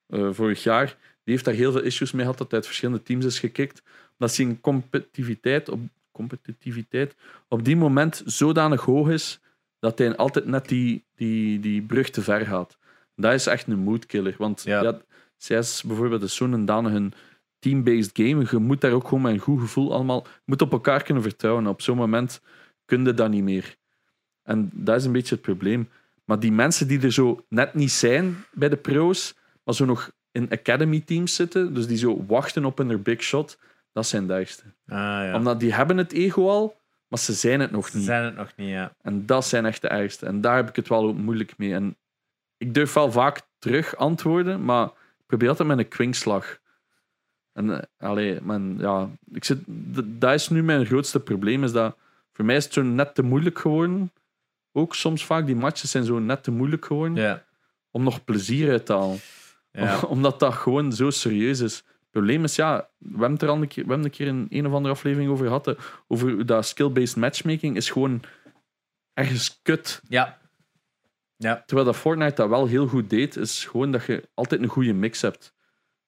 eh, 0.08 0.30
vorig 0.32 0.64
jaar, 0.64 0.86
die 1.24 1.34
heeft 1.34 1.46
daar 1.46 1.54
heel 1.54 1.72
veel 1.72 1.82
issues 1.82 2.12
mee 2.12 2.22
gehad 2.22 2.38
dat 2.38 2.48
hij 2.48 2.58
uit 2.58 2.68
verschillende 2.68 3.04
teams 3.04 3.26
is 3.26 3.40
gekikt, 3.40 3.82
omdat 4.18 4.36
zijn 4.36 4.62
competitiviteit 4.62 5.70
op, 5.70 5.80
competitiviteit 6.20 7.16
op 7.48 7.64
die 7.64 7.76
moment 7.76 8.22
zodanig 8.26 8.82
hoog 8.82 9.10
is 9.10 9.40
dat 9.80 9.98
hij 9.98 10.16
altijd 10.16 10.46
net 10.46 10.68
die, 10.68 11.06
die, 11.16 11.60
die 11.60 11.82
brug 11.82 12.10
te 12.10 12.22
ver 12.22 12.46
gaat. 12.46 12.78
Dat 13.16 13.34
is 13.34 13.48
echt 13.48 13.68
een 13.68 13.80
moodkiller, 13.80 14.36
want 14.38 14.64
Ja. 14.64 14.82
ja. 14.82 15.02
CS 15.38 15.84
bijvoorbeeld 15.84 16.24
is 16.24 16.36
zo'n 16.36 16.66
danig 16.66 16.94
een 16.94 17.14
team-based 17.60 18.10
game. 18.14 18.46
Je 18.52 18.58
moet 18.58 18.82
daar 18.82 18.92
ook 18.92 19.08
gewoon 19.08 19.22
met 19.22 19.34
een 19.34 19.40
goed 19.40 19.60
gevoel 19.60 19.94
allemaal... 19.94 20.22
Je 20.24 20.46
moet 20.46 20.62
op 20.62 20.72
elkaar 20.72 21.04
kunnen 21.04 21.24
vertrouwen. 21.24 21.68
Op 21.68 21.82
zo'n 21.82 21.98
moment 21.98 22.42
kun 22.86 23.06
je 23.06 23.14
dat 23.14 23.30
niet 23.30 23.44
meer. 23.44 23.76
En 24.44 24.70
dat 24.74 24.96
is 24.96 25.06
een 25.06 25.12
beetje 25.12 25.36
het 25.36 25.44
probleem. 25.44 25.90
Maar 26.26 26.40
die 26.40 26.52
mensen 26.52 26.88
die 26.88 27.02
er 27.02 27.12
zo 27.12 27.46
net 27.50 27.74
niet 27.74 27.92
zijn 27.92 28.36
bij 28.52 28.70
de 28.70 28.78
pro's, 28.78 29.36
maar 29.64 29.76
zo 29.76 29.86
nog 29.86 30.12
in 30.32 30.50
academy 30.50 31.00
teams 31.00 31.36
zitten, 31.36 31.74
dus 31.74 31.88
die 31.88 31.98
zo 31.98 32.26
wachten 32.28 32.66
op 32.66 32.78
hun 32.78 33.02
big 33.02 33.24
shot, 33.24 33.58
dat 33.92 34.08
zijn 34.08 34.28
de. 34.28 34.34
Ah, 34.34 34.96
ja. 34.98 35.36
Omdat 35.36 35.60
die 35.60 35.74
hebben 35.74 35.98
het 35.98 36.12
ego 36.12 36.48
al, 36.50 36.76
maar 37.08 37.20
ze 37.20 37.34
zijn 37.34 37.60
het 37.60 37.72
nog 37.72 37.88
Ze 37.88 37.98
niet. 37.98 38.06
zijn 38.06 38.24
het 38.24 38.36
nog 38.36 38.52
niet, 38.56 38.70
ja. 38.70 38.94
En 39.02 39.26
dat 39.26 39.46
zijn 39.46 39.66
echt 39.66 39.82
de 39.82 39.88
ergste. 39.88 40.26
En 40.26 40.42
daar 40.42 40.56
heb 40.56 40.70
ik 40.70 40.76
het 40.76 40.88
wel 40.88 41.04
ook 41.08 41.18
moeilijk 41.18 41.58
mee. 41.58 41.74
En 41.74 41.98
ik 42.58 42.74
durf 42.74 42.94
wel 42.94 43.12
vaak 43.12 43.42
terug 43.60 43.96
antwoorden, 43.96 44.66
maar 44.66 44.86
ik 44.86 45.26
probeer 45.26 45.50
altijd 45.50 45.68
met 45.68 45.78
een 45.78 45.88
kwinkslag. 45.88 46.60
En 47.54 47.70
eh, 47.72 48.10
allee, 48.10 48.42
man, 48.42 48.76
ja, 48.80 49.10
ik 49.32 49.44
zit, 49.44 49.58
dat 50.20 50.34
is 50.34 50.50
nu 50.50 50.64
mijn 50.64 50.86
grootste 50.86 51.20
probleem. 51.20 51.64
Is 51.64 51.72
dat, 51.72 51.98
voor 52.34 52.46
mij 52.46 52.56
is 52.56 52.64
het 52.64 52.74
zo 52.74 52.82
net 52.82 53.16
te 53.16 53.22
moeilijk 53.24 53.60
geworden. 53.60 54.12
Ook 54.72 54.96
soms 54.96 55.26
vaak, 55.26 55.46
die 55.46 55.56
matches 55.56 55.92
zijn 55.92 56.04
zo 56.04 56.20
net 56.20 56.44
te 56.44 56.52
moeilijk 56.52 56.86
geworden 56.86 57.24
Ja. 57.24 57.44
om 57.92 58.04
nog 58.04 58.24
plezier 58.24 58.72
uit 58.72 58.86
te 58.86 58.94
halen. 58.94 59.20
ja. 59.72 60.00
Omdat 60.08 60.40
dat 60.40 60.54
gewoon 60.54 60.94
zo 60.94 61.10
serieus 61.10 61.60
is. 61.60 61.84
Het 62.10 62.18
probleem 62.18 62.44
is, 62.44 62.56
ja, 62.56 62.90
we 62.98 63.10
hebben 63.10 63.32
het 63.32 63.42
er 63.42 63.50
al 63.50 63.62
een 63.62 63.68
keer, 63.68 63.84
we 63.84 63.90
hebben 63.90 64.08
een 64.08 64.18
keer 64.18 64.28
in 64.28 64.48
een 64.50 64.68
of 64.68 64.74
andere 64.74 64.94
aflevering 64.94 65.32
over 65.32 65.46
gehad. 65.46 65.76
Over 66.08 66.46
dat 66.46 66.66
skill-based 66.66 67.16
matchmaking 67.16 67.76
is 67.76 67.90
gewoon 67.90 68.22
ergens 69.14 69.60
kut. 69.62 70.02
ja. 70.08 70.38
Ja. 71.40 71.64
Terwijl 71.66 71.88
dat 71.88 71.96
Fortnite 71.96 72.36
dat 72.36 72.50
wel 72.50 72.66
heel 72.66 72.88
goed 72.88 73.10
deed, 73.10 73.36
is 73.36 73.66
gewoon 73.66 73.92
dat 73.92 74.06
je 74.06 74.30
altijd 74.34 74.62
een 74.62 74.68
goede 74.68 74.94
mix 74.94 75.22
hebt. 75.22 75.54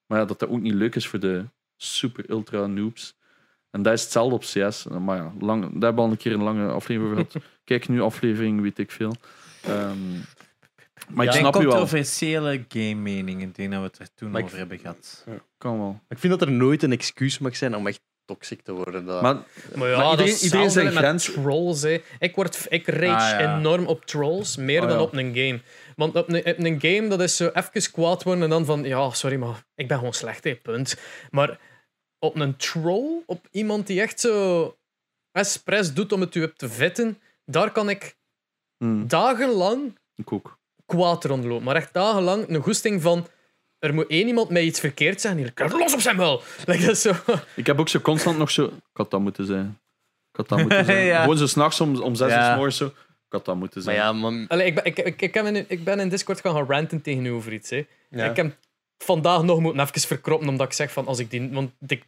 Maar 0.05 0.19
ja, 0.19 0.25
dat 0.25 0.39
dat 0.39 0.49
ook 0.49 0.61
niet 0.61 0.73
leuk 0.73 0.95
is 0.95 1.07
voor 1.07 1.19
de 1.19 1.45
super 1.77 2.29
ultra 2.29 2.65
noobs. 2.65 3.17
En 3.69 3.81
dat 3.81 3.93
is 3.93 4.01
hetzelfde 4.01 4.35
op 4.35 4.41
CS. 4.41 4.87
Maar 4.87 5.17
ja, 5.17 5.33
lang, 5.39 5.61
daar 5.61 5.71
hebben 5.71 5.95
we 5.95 6.01
al 6.01 6.11
een 6.11 6.17
keer 6.17 6.33
een 6.33 6.43
lange 6.43 6.71
aflevering 6.71 7.13
over 7.13 7.31
gehad. 7.31 7.45
Kijk 7.63 7.87
nu 7.87 8.01
aflevering, 8.01 8.61
weet 8.61 8.77
ik 8.77 8.91
veel. 8.91 9.15
Ehm, 9.61 9.97
maar 11.13 11.25
ik 11.25 11.31
Ja, 11.31 11.37
snap 11.37 11.53
je 11.53 11.59
wel. 11.59 11.69
controversiële 11.69 12.65
game 12.69 12.93
meningen. 12.95 13.47
Ik 13.49 13.55
denk 13.55 13.71
dat 13.71 13.79
we 13.81 13.87
het 13.87 13.99
er 13.99 14.07
toen 14.15 14.31
Maar 14.31 14.39
ik- 14.39 14.45
over 14.45 14.57
hebben 14.57 14.79
gehad. 14.79 15.25
Kan 15.57 15.77
wel. 15.79 15.99
Ik 16.09 16.17
vind 16.19 16.39
dat 16.39 16.47
er 16.47 16.53
nooit 16.53 16.83
een 16.83 16.91
excuus 16.91 17.39
mag 17.39 17.55
zijn 17.55 17.75
om 17.75 17.87
echt 17.87 18.01
toxic 18.25 18.61
te 18.61 18.71
worden. 18.71 19.05
Dat... 19.05 19.21
Maar 19.21 19.35
Maar 19.75 19.89
ja, 19.89 19.95
Maar 19.97 20.03
dat 20.03 20.11
iedereen- 20.11 20.33
is 20.33 20.43
iedereen 20.43 20.71
zijn 20.71 20.85
hetzelfde 20.85 21.13
met 21.13 21.23
grens- 21.23 21.43
trolls. 21.45 21.81
Hè. 21.81 22.01
Ik, 22.19 22.35
word, 22.35 22.65
ik 22.69 22.87
rage 22.87 23.33
Ah, 23.35 23.39
ja. 23.41 23.57
enorm 23.57 23.85
op 23.85 24.05
trolls, 24.05 24.55
meer 24.57 24.81
Oh, 24.81 24.87
dan 24.87 24.97
ja. 24.97 25.03
op 25.03 25.13
een 25.13 25.35
game. 25.35 25.61
Want 25.95 26.15
op 26.15 26.29
een, 26.29 26.37
op 26.45 26.57
een 26.59 26.81
game, 26.81 27.07
dat 27.07 27.21
is 27.21 27.35
zo 27.35 27.49
even 27.53 27.91
kwaad 27.91 28.23
worden 28.23 28.43
en 28.43 28.49
dan 28.49 28.65
van, 28.65 28.83
ja, 28.83 29.09
sorry, 29.11 29.35
maar 29.37 29.63
ik 29.75 29.87
ben 29.87 29.97
gewoon 29.97 30.13
slecht, 30.13 30.43
hè, 30.43 30.55
punt. 30.55 30.95
Maar 31.31 31.59
op 32.19 32.35
een 32.35 32.55
troll, 32.57 33.23
op 33.25 33.47
iemand 33.51 33.87
die 33.87 34.01
echt 34.01 34.19
zo 34.19 34.77
expres 35.31 35.93
doet 35.93 36.11
om 36.11 36.21
het 36.21 36.35
u 36.35 36.43
op 36.43 36.55
te 36.57 36.69
vetten, 36.69 37.19
daar 37.45 37.71
kan 37.71 37.89
ik 37.89 38.15
hm, 38.77 39.07
dagenlang 39.07 39.97
ik 40.15 40.31
ook. 40.31 40.59
Kwaad 40.95 41.25
rondlopen. 41.25 41.63
Maar 41.63 41.75
echt 41.75 41.93
dagenlang 41.93 42.49
een 42.49 42.61
goesting 42.61 43.01
van, 43.01 43.27
er 43.79 43.93
moet 43.93 44.07
één 44.07 44.27
iemand 44.27 44.49
mij 44.49 44.63
iets 44.63 44.79
verkeerd 44.79 45.21
zeggen, 45.21 45.39
hier, 45.39 45.69
los 45.77 45.93
op 45.93 45.99
zijn 45.99 46.15
muil. 46.15 46.41
Like, 46.65 46.85
dat 46.85 46.97
zo... 46.97 47.13
Ik 47.55 47.65
heb 47.65 47.79
ook 47.79 47.89
zo 47.89 47.99
constant 47.99 48.37
nog 48.37 48.51
zo... 48.51 48.65
Ik 48.65 48.71
had 48.93 49.11
dat 49.11 49.19
moeten 49.19 49.45
zijn. 49.45 49.79
Ik 50.31 50.37
had 50.37 50.49
dat 50.49 50.59
moeten 50.59 50.85
zijn. 50.85 51.05
Ja. 51.13 51.21
Gewoon 51.21 51.37
zo 51.37 51.47
s'nachts 51.47 51.81
om, 51.81 52.01
om 52.01 52.15
zes 52.15 52.27
uur 52.31 52.37
Ja. 52.37 52.53
s 52.53 52.55
morgens 52.55 52.77
zo. 52.77 52.85
Ik 52.85 53.37
had 53.37 53.45
dat 53.45 53.55
moeten 53.55 53.83
maar 53.83 53.93
zijn. 53.93 54.05
ja, 54.05 54.13
man, 54.13 54.47
Allee, 54.47 54.65
ik, 54.65 54.75
ben, 54.75 54.85
ik, 54.85 54.99
ik, 54.99 55.21
ik, 55.21 55.33
heb 55.33 55.45
in, 55.45 55.65
ik 55.67 55.83
ben 55.83 55.99
in 55.99 56.09
Discord 56.09 56.41
gaan 56.41 56.53
gaan 56.55 56.65
ranten 56.67 57.01
tegenover 57.01 57.53
iets. 57.53 57.69
Hè. 57.69 57.85
ja. 58.09 58.29
Ik 58.29 58.35
heb 58.35 58.55
vandaag 58.97 59.43
nog 59.43 59.59
moeten 59.59 59.81
even 59.81 60.01
verkroppen, 60.01 60.47
omdat 60.47 60.67
ik 60.67 60.73
zeg 60.73 60.91
van 60.91 61.07
als 61.07 61.19
ik 61.19 61.29
die. 61.29 61.49
Want 61.51 61.71
ik, 61.87 62.03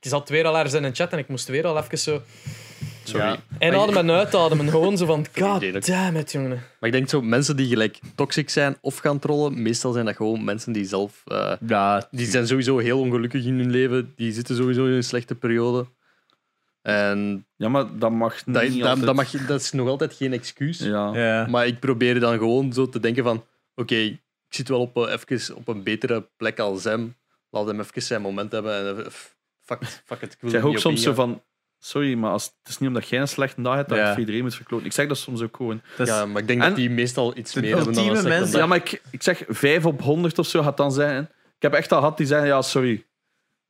ik 0.00 0.08
zat 0.08 0.28
weer 0.28 0.46
al 0.46 0.56
ergens 0.56 0.74
in 0.74 0.84
een 0.84 0.94
chat 0.94 1.12
en 1.12 1.18
ik 1.18 1.28
moest 1.28 1.48
weer 1.48 1.66
al 1.66 1.78
even 1.78 1.98
zo. 1.98 2.22
Sorry. 3.08 3.26
Ja. 3.26 3.36
Inademen 3.68 4.08
en 4.08 4.10
uitademen. 4.16 4.68
Gewoon 4.68 4.96
zo 4.96 5.06
van. 5.06 5.26
God 5.42 5.86
damn 5.86 6.16
it, 6.16 6.32
jongen. 6.32 6.48
Maar 6.50 6.88
ik 6.88 6.92
denk 6.92 7.08
zo, 7.08 7.22
mensen 7.22 7.56
die 7.56 7.68
gelijk 7.68 7.98
toxic 8.14 8.50
zijn 8.50 8.76
of 8.80 8.96
gaan 8.98 9.18
trollen, 9.18 9.62
meestal 9.62 9.92
zijn 9.92 10.04
dat 10.04 10.16
gewoon 10.16 10.44
mensen 10.44 10.72
die 10.72 10.84
zelf... 10.84 11.22
eh, 11.24 11.52
Ja, 11.66 12.08
die 12.10 12.26
zijn 12.26 12.46
sowieso 12.46 12.78
heel 12.78 13.00
ongelukkig 13.00 13.44
in 13.44 13.58
hun 13.58 13.70
leven. 13.70 14.12
Die 14.16 14.32
zitten 14.32 14.56
sowieso 14.56 14.84
in 14.86 14.92
een 14.92 15.04
slechte 15.04 15.34
periode. 15.34 15.86
En 16.82 17.46
Ja, 17.56 17.68
maar 17.68 17.98
dat 17.98 18.10
mag 18.10 18.42
dat, 18.44 18.62
niet 18.62 18.78
dat, 18.78 18.88
altijd... 18.88 19.06
dat, 19.06 19.14
mag, 19.14 19.32
je- 19.32 19.44
dat 19.44 19.60
is 19.60 19.72
nog 19.72 19.88
altijd 19.88 20.14
geen 20.14 20.32
excuus. 20.32 20.78
Ja. 20.78 21.10
ja. 21.14 21.46
Maar 21.46 21.66
ik 21.66 21.78
probeer 21.80 22.20
dan 22.20 22.38
gewoon 22.38 22.72
zo 22.72 22.88
te 22.88 23.00
denken 23.00 23.24
van... 23.24 23.44
Oké, 23.74 23.94
ik 23.94 24.20
zit 24.48 24.68
wel 24.68 24.80
op, 24.80 24.96
eh, 24.96 25.12
even 25.12 25.56
op 25.56 25.68
een 25.68 25.82
betere 25.82 26.28
plek 26.36 26.58
als 26.58 26.84
hem. 26.84 27.16
Laat 27.50 27.66
hem 27.66 27.80
even 27.80 28.02
zijn 28.02 28.22
moment 28.22 28.52
hebben. 28.52 28.74
En, 28.96 29.04
eh, 29.04 29.10
fuck, 29.60 30.00
fuck 30.04 30.20
it, 30.22 30.32
ik 30.32 30.38
wil 30.40 30.50
Ik 30.50 30.56
zeg 30.56 30.64
ook 30.64 30.78
soms 30.78 31.02
zo 31.02 31.12
van... 31.14 31.42
Sorry, 31.80 32.14
maar 32.14 32.30
als, 32.30 32.44
het 32.44 32.68
is 32.68 32.78
niet 32.78 32.88
omdat 32.88 33.08
jij 33.08 33.20
een 33.20 33.28
slechte 33.28 33.62
dag 33.62 33.74
hebt 33.74 33.88
dat 33.88 33.98
Ja. 33.98 34.12
je 34.12 34.18
iedereen 34.18 34.42
moet 34.42 34.54
verkloten. 34.54 34.86
Ik 34.86 34.92
zeg 34.92 35.08
dat 35.08 35.18
soms 35.18 35.42
ook 35.42 35.56
gewoon. 35.56 35.82
Ja, 36.04 36.26
maar 36.26 36.40
ik 36.42 36.48
denk 36.48 36.62
En- 36.62 36.68
dat 36.68 36.76
die 36.76 36.90
meestal 36.90 37.36
iets 37.36 37.54
meer 37.54 37.76
hebben 37.76 37.94
dan 37.94 38.06
een 38.06 38.12
mensen- 38.12 38.52
dag. 38.52 38.60
Ja, 38.60 38.66
maar 38.66 38.76
ik, 38.76 39.02
ik 39.10 39.22
zeg 39.22 39.42
5 39.48 39.86
op 39.86 40.00
100 40.02 40.38
of 40.38 40.46
zo 40.46 40.62
gaat 40.62 40.76
dan 40.76 40.92
zijn. 40.92 41.22
Ik 41.56 41.62
heb 41.62 41.72
echt 41.72 41.92
al 41.92 41.98
gehad 41.98 42.16
die 42.16 42.26
zeggen, 42.26 42.46
ja, 42.48 42.62
sorry. 42.62 43.06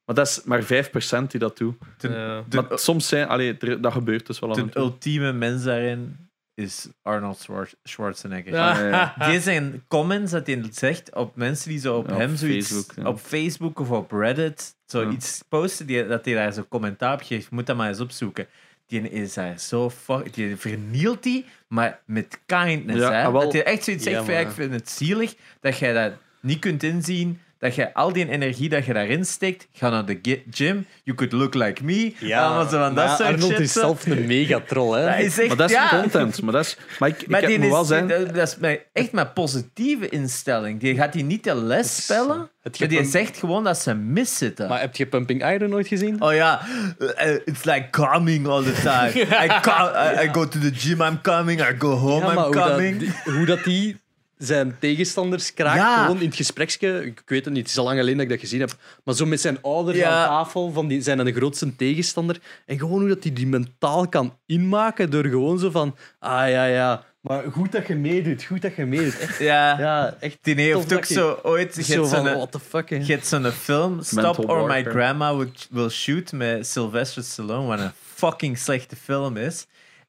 Maar 0.04 0.14
dat 0.16 0.26
is 0.26 0.42
maar 0.44 0.62
5% 0.62 1.30
die 1.30 1.40
dat 1.40 1.56
doet. 1.56 1.76
de, 1.98 2.42
de, 2.48 2.62
maar 2.68 2.78
soms 2.78 3.08
zijn... 3.08 3.28
Allee, 3.28 3.56
er- 3.58 3.80
dat 3.80 3.92
gebeurt 3.92 4.26
dus 4.26 4.38
wel 4.38 4.52
de 4.52 4.68
toe. 4.68 4.82
ultieme 4.82 5.32
mens 5.32 5.62
daarin 5.64 6.27
is 6.58 6.88
Arnold 7.02 7.38
Schwar- 7.38 7.72
Schwarzenegger. 7.82 8.52
Ja. 8.52 9.14
Die 9.30 9.40
zijn 9.40 9.84
comments 9.88 10.32
dat 10.32 10.46
hij 10.46 10.62
zegt 10.70 11.14
op 11.14 11.36
mensen 11.36 11.68
die 11.70 11.78
zo 11.78 11.96
op 11.96 12.06
hem 12.06 12.36
zoiets 12.36 12.66
Facebook, 12.68 12.92
ja. 12.96 13.08
op 13.08 13.18
Facebook 13.20 13.80
of 13.80 13.90
op 13.90 14.12
Reddit 14.12 14.74
Ja. 14.76 14.82
zoiets 14.86 15.42
posten, 15.48 15.86
die, 15.86 16.06
dat 16.06 16.24
hij 16.24 16.34
daar 16.34 16.52
zo 16.52 16.64
commentaar 16.68 17.12
op 17.14 17.22
geeft. 17.22 17.50
Moet 17.50 17.66
dat 17.66 17.76
maar 17.76 17.88
eens 17.88 18.00
opzoeken. 18.00 18.46
Die 18.86 19.10
is 19.10 19.34
daar 19.34 19.58
zo 19.58 19.90
fuck, 19.90 20.34
die 20.34 20.56
vernielt 20.56 21.22
die, 21.22 21.44
maar 21.68 22.00
met 22.06 22.38
kindness. 22.46 22.98
Ja, 23.00 23.12
hè? 23.12 23.24
ah, 23.24 23.32
wel- 23.32 23.40
Dat 23.40 23.52
hij 23.52 23.64
echt 23.64 23.84
zoiets 23.84 24.04
zegt 24.04 24.24
van 24.24 24.34
ja, 24.34 24.40
ik 24.40 24.50
vind 24.50 24.72
het 24.72 24.90
zielig 24.90 25.34
dat 25.60 25.78
jij 25.78 25.92
dat 25.92 26.12
niet 26.40 26.58
kunt 26.58 26.82
inzien. 26.82 27.40
Dat 27.58 27.74
je 27.74 27.94
al 27.94 28.12
die 28.12 28.28
energie 28.28 28.68
dat 28.68 28.84
je 28.84 28.92
daarin 28.92 29.24
steekt, 29.24 29.68
ga 29.72 29.88
naar 29.90 30.04
de 30.04 30.42
gym, 30.50 30.86
you 31.04 31.16
could 31.16 31.32
look 31.32 31.54
like 31.54 31.84
me. 31.84 32.12
allemaal 32.22 32.68
zo 32.68 32.78
van 32.78 32.94
dat 32.94 33.06
maar 33.06 33.16
soort 33.16 33.28
Arnold 33.28 33.50
shit, 33.50 33.60
is 33.60 33.72
zelf 33.72 34.06
een 34.06 34.26
megatroll, 34.26 34.98
hè. 34.98 35.04
Dat 35.04 35.18
is 35.18 35.38
echt, 35.38 35.48
Maar 35.48 35.56
dat 35.56 35.70
is 35.70 35.76
ja. 35.76 35.88
content. 36.00 36.42
Maar, 36.42 36.52
dat 36.52 36.64
is, 36.64 36.76
maar 36.98 37.08
ik, 37.08 37.22
ik 37.22 37.34
heb, 37.40 37.60
wel 37.60 37.84
zijn... 37.84 38.08
dat 38.08 38.56
is 38.60 38.78
echt 38.92 39.12
met 39.12 39.34
positieve 39.34 40.08
instelling. 40.08 40.80
Die 40.80 40.94
gaat 40.94 41.12
die 41.12 41.24
niet 41.24 41.44
de 41.44 41.54
les 41.54 42.04
spellen. 42.04 42.50
Het 42.62 42.78
Maar 42.78 42.88
die 42.88 43.04
zegt 43.04 43.38
gewoon 43.38 43.64
dat 43.64 43.78
ze 43.78 43.94
miszitten. 43.94 44.68
Maar 44.68 44.80
heb 44.80 44.96
je 44.96 45.06
Pumping 45.06 45.50
Iron 45.50 45.70
nooit 45.70 45.88
gezien? 45.88 46.22
Oh 46.22 46.34
ja, 46.34 46.60
uh, 46.98 47.34
it's 47.44 47.64
like 47.64 47.86
coming 47.90 48.46
all 48.46 48.62
the 48.62 48.72
time. 48.72 49.26
I, 49.44 49.60
co- 49.60 49.92
I, 50.20 50.24
I 50.26 50.28
go 50.32 50.48
to 50.48 50.58
the 50.58 50.70
gym, 50.74 51.02
I'm 51.02 51.20
coming. 51.22 51.60
I 51.60 51.74
go 51.78 51.90
home, 51.90 52.24
Ja, 52.26 52.32
I'm 52.32 52.38
hoe 52.38 52.54
dat, 52.54 52.68
coming. 52.68 53.22
hoe 53.24 53.44
dat 53.46 53.64
die 53.64 53.96
zijn 54.38 54.76
tegenstanders 54.80 55.54
kraakt, 55.54 55.78
Ja. 55.78 56.02
gewoon 56.04 56.20
in 56.20 56.26
het 56.26 56.36
gespreksje. 56.36 57.04
Ik 57.06 57.22
weet 57.26 57.44
het 57.44 57.54
niet, 57.54 57.62
het 57.62 57.70
is 57.72 57.78
al 57.78 57.84
lang 57.84 57.96
geleden 57.98 58.16
dat 58.18 58.26
ik 58.26 58.32
dat 58.32 58.40
gezien 58.40 58.60
heb. 58.60 58.74
Maar 59.04 59.14
zo 59.14 59.26
met 59.26 59.40
zijn 59.40 59.58
ouders 59.62 59.98
Ja. 59.98 60.08
aan 60.10 60.28
tafel, 60.28 60.72
van 60.72 60.86
die 60.88 61.02
zijn 61.02 61.24
de 61.24 61.32
grootste 61.32 61.76
tegenstander. 61.76 62.40
En 62.66 62.78
gewoon 62.78 63.00
hoe 63.00 63.08
dat 63.08 63.22
hij 63.22 63.32
die 63.32 63.46
mentaal 63.46 64.08
kan 64.08 64.36
inmaken 64.46 65.10
door 65.10 65.24
gewoon 65.26 65.58
zo 65.58 65.70
van... 65.70 65.96
Ah 66.18 66.48
ja, 66.50 66.64
ja, 66.64 67.04
Maar 67.20 67.42
goed 67.52 67.72
dat 67.72 67.86
je 67.86 67.94
meedoet, 67.94 68.42
goed 68.44 68.62
dat 68.62 68.74
je 68.76 68.84
meedoet. 68.86 69.18
Echt, 69.18 69.38
Ja, 69.38 69.78
ja, 69.78 70.16
echt 70.20 70.38
die 70.42 70.54
heeft 70.54 70.92
ook 70.92 71.04
zo 71.04 71.38
ooit... 71.42 71.74
Je 71.74 71.82
zo 71.82 71.92
hebt 72.02 72.08
van, 72.14 72.26
zo'n- 72.26 72.34
what 72.36 72.52
the 72.52 72.60
fuck, 72.60 72.90
hè. 72.90 72.96
je 72.96 73.12
hebt 73.12 73.26
zo'n 73.26 73.44
film, 73.50 74.02
Stop 74.02 74.22
Mental 74.22 74.44
or 74.56 74.66
My. 74.66 74.84
Grandma 74.84 75.36
Will 75.70 75.88
Shoot, 75.88 76.32
met 76.32 76.66
Sylvester 76.66 77.22
Stallone, 77.24 77.66
wat 77.66 77.80
een 77.80 77.90
fucking 78.14 78.58
slechte 78.58 78.96
film 78.96 79.36
is. 79.36 79.66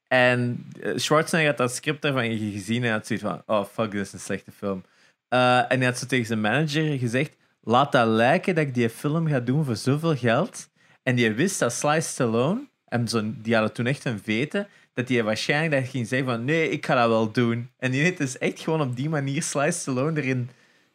En 0.10 0.66
eh, 0.82 0.92
Schwarzenegger 0.96 1.50
had 1.50 1.58
dat 1.58 1.76
script 1.76 2.02
daarvan 2.02 2.38
gezien 2.38 2.84
en 2.84 2.92
had 2.92 3.08
zoiets 3.08 3.26
van, 3.26 3.42
oh 3.46 3.66
fuck, 3.66 3.92
dit 3.92 4.02
is 4.02 4.14
een 4.14 4.20
slechte 4.20 4.52
film. 4.52 4.84
Eh, 5.28 5.58
en 5.58 5.78
hij 5.78 5.86
had 5.86 5.98
zo 5.98 6.06
tegen 6.06 6.26
zijn 6.26 6.42
manager 6.42 6.98
gezegd, 6.98 7.36
laat 7.62 7.92
dat 7.92 8.08
lijken 8.08 8.56
dat 8.56 8.66
ik 8.66 8.74
die 8.74 8.90
film 8.90 9.28
ga 9.28 9.40
doen 9.40 9.66
voor 9.66 9.76
zoveel 9.76 10.16
geld. 10.16 10.70
En 11.04 11.16
die 11.16 11.34
wist 11.34 11.60
dat 11.60 11.74
Sly 11.74 12.02
Stallone, 12.02 12.68
en 12.86 13.06
die 13.42 13.54
hadden 13.54 13.74
toen 13.74 13.86
echt 13.86 14.06
een 14.06 14.20
veten, 14.20 14.68
dat 14.94 15.10
hij 15.10 15.24
waarschijnlijk 15.24 15.82
dat 15.82 15.92
ging 15.92 16.08
zeggen 16.08 16.28
van, 16.28 16.46
nee, 16.46 16.70
ik 16.70 16.86
ga 16.86 16.96
dat 16.96 17.08
wel 17.08 17.32
doen. 17.32 17.70
En 17.78 17.92
die 17.92 18.02
heeft 18.02 18.18
dus 18.18 18.38
echt 18.38 18.60
gewoon 18.60 18.82
op 18.82 18.96
die 18.96 19.10
manier 19.10 19.44
Sly 19.44 19.72
Stallone 19.72 20.22
erin 20.22 20.50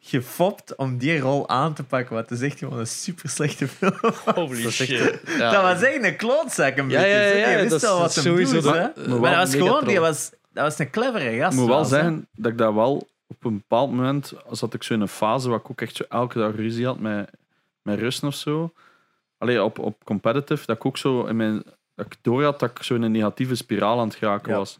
gefopt 0.07 0.75
om 0.75 0.97
die 0.97 1.19
rol 1.19 1.49
aan 1.49 1.73
te 1.73 1.83
pakken. 1.83 2.15
Wat 2.15 2.31
is 2.31 2.41
echt 2.41 2.59
gewoon 2.59 2.79
een 2.79 2.87
super 2.87 3.29
slechte 3.29 3.67
film. 3.67 3.93
Holy 4.35 4.47
Dat 4.63 4.65
echt- 4.65 4.73
shit. 4.75 5.21
ja. 5.37 5.51
Dat 5.51 5.61
was 5.61 5.81
echt 5.81 6.03
een 6.03 6.15
klootzak 6.15 6.77
een 6.77 6.87
beetje. 6.87 7.07
ja, 7.07 7.51
dat 7.51 7.61
wist 7.61 7.73
is- 7.75 7.81
wel 7.81 7.99
dat 7.99 8.15
wat 8.15 8.15
hem 8.15 8.23
sowieso 8.23 8.53
doet. 8.53 8.63
Maar 8.63 9.19
Maar 9.19 9.35
dat 9.35 9.51
was 9.51 9.55
gewoon, 9.55 9.85
die 9.85 9.99
was, 9.99 10.31
dat 10.53 10.63
was 10.63 10.79
een 10.79 10.89
clevere 10.89 11.37
gast. 11.37 11.53
Ik 11.53 11.59
moet 11.59 11.67
wel 11.69 11.79
hè. 11.81 11.85
zeggen 11.85 12.27
dat 12.35 12.51
ik 12.51 12.57
dat 12.57 12.73
wel 12.73 13.07
op 13.27 13.43
een 13.45 13.57
bepaald 13.57 13.91
moment, 13.91 14.33
als 14.47 14.59
dat 14.59 14.73
ik 14.73 14.83
zo 14.83 14.93
in 14.93 15.01
een 15.01 15.07
fase 15.07 15.49
waar 15.49 15.59
ik 15.59 15.71
ook 15.71 15.81
echt 15.81 15.95
zo 15.95 16.03
elke 16.09 16.39
dag 16.39 16.55
ruzie 16.55 16.85
had 16.85 16.99
met, 16.99 17.29
met 17.81 17.99
Russen 17.99 18.27
of 18.27 18.35
zo. 18.35 18.73
Allee, 19.37 19.63
op, 19.63 19.79
op 19.79 20.03
competitive, 20.03 20.65
dat 20.65 20.75
ik 20.75 20.85
ook 20.85 20.97
zo 20.97 21.25
in 21.25 21.35
mijn. 21.35 21.63
Dat 21.95 22.05
ik 22.05 22.15
door 22.21 22.43
had 22.43 22.59
dat 22.59 22.69
ik 22.69 22.83
zo 22.83 22.95
in 22.95 23.01
een 23.01 23.11
negatieve 23.11 23.55
spiraal 23.55 23.99
aan 23.99 24.07
het 24.07 24.15
geraken 24.17 24.55
was. 24.55 24.79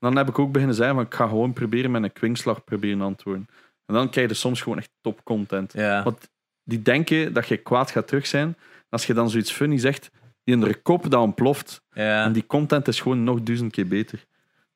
Dan 0.00 0.16
heb 0.16 0.28
ik 0.28 0.38
ook 0.38 0.52
beginnen 0.52 0.76
zeggen 0.76 0.94
van 0.94 1.04
ik 1.04 1.14
ga 1.14 1.26
gewoon 1.28 1.52
proberen 1.52 1.90
met 1.90 2.02
een 2.02 2.12
kwinkslag 2.12 2.64
proberen 2.64 3.00
antwoorden. 3.00 3.48
En 3.92 3.98
dan 3.98 4.10
krijg 4.10 4.28
je 4.28 4.34
soms 4.34 4.60
gewoon 4.60 4.78
echt 4.78 4.90
top 5.00 5.24
content. 5.24 5.72
Ja. 5.72 6.02
Want 6.02 6.28
die 6.64 6.82
denken 6.82 7.32
dat 7.32 7.48
je 7.48 7.56
kwaad 7.56 7.90
gaat 7.90 8.06
terug 8.08 8.26
zijn. 8.26 8.56
Als 8.88 9.06
je 9.06 9.14
dan 9.14 9.30
zoiets 9.30 9.52
funny 9.52 9.78
zegt, 9.78 10.10
die 10.44 10.54
in 10.54 10.60
de 10.60 10.74
kop 10.74 11.10
dat 11.10 11.20
ontploft. 11.20 11.82
Ja. 11.92 12.24
En 12.24 12.32
die 12.32 12.46
content 12.46 12.88
is 12.88 13.00
gewoon 13.00 13.24
nog 13.24 13.42
duizend 13.42 13.72
keer 13.72 13.86
beter. 13.88 14.24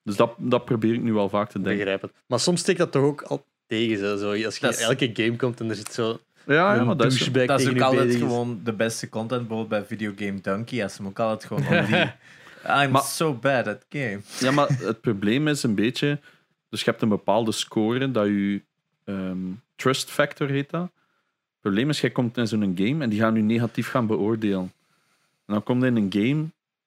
Dus 0.03 0.17
dat, 0.17 0.35
dat 0.39 0.65
probeer 0.65 0.95
ik 0.95 1.03
nu 1.03 1.13
wel 1.13 1.29
vaak 1.29 1.51
te 1.51 1.59
denken. 1.61 1.77
begrijp 1.79 2.03
het. 2.03 2.13
Maar 2.27 2.41
soms 2.41 2.61
steekt 2.61 2.79
dat 2.79 2.93
toch 2.93 3.03
ook 3.03 3.23
al 3.23 3.45
tegen. 3.67 3.99
Zo. 3.99 4.17
Zo, 4.17 4.45
als 4.45 4.57
je 4.59 4.69
is- 4.69 4.81
elke 4.81 5.11
game 5.13 5.37
komt 5.37 5.61
en 5.61 5.69
er 5.69 5.75
zit 5.77 5.93
zo 5.93 6.21
Ja, 6.47 6.55
ja 6.55 6.77
een 6.81 6.87
maar 6.87 6.97
dat 6.97 7.13
is 7.13 7.33
Dat 7.33 7.69
ook 7.69 7.81
altijd 7.81 8.09
is. 8.09 8.17
gewoon 8.17 8.61
de 8.65 8.73
beste 8.73 9.09
content, 9.09 9.41
bijvoorbeeld 9.49 9.69
bij 9.69 9.85
Videogame 9.97 10.41
Donkey. 10.41 10.83
Als 10.83 10.93
ze 10.95 10.99
hem 11.03 11.11
ook 11.11 11.19
altijd 11.19 11.45
gewoon 11.45 11.67
om 11.79 11.87
die... 11.87 12.13
I'm 12.85 12.91
Maar- 12.91 13.03
so 13.03 13.35
bad 13.35 13.67
at 13.67 13.85
game. 13.89 14.21
Ja, 14.41 14.51
maar 14.51 14.69
het 14.69 15.01
probleem 15.01 15.49
is 15.49 15.63
een 15.63 15.75
beetje... 15.75 16.21
Dus 16.69 16.81
je 16.85 16.91
hebt 16.91 17.03
een 17.03 17.09
bepaalde 17.09 17.53
score 17.53 18.11
dat 18.11 18.27
je... 18.27 18.63
ehm, 19.15 19.39
trust 19.77 20.11
factor 20.11 20.49
heet 20.49 20.71
dat. 20.71 20.83
Het 20.83 21.61
probleem 21.61 21.89
is, 21.89 22.01
jij 22.01 22.11
komt 22.11 22.37
in 22.37 22.47
zo'n 22.47 22.77
game 22.79 23.03
en 23.03 23.09
die 23.09 23.21
gaan 23.21 23.35
je 23.35 23.43
negatief 23.43 23.89
gaan 23.89 24.07
beoordelen. 24.07 24.73
En 25.47 25.55
dan 25.55 25.63
komt 25.63 25.85
in 25.85 25.97
een 25.97 26.13
game 26.13 26.47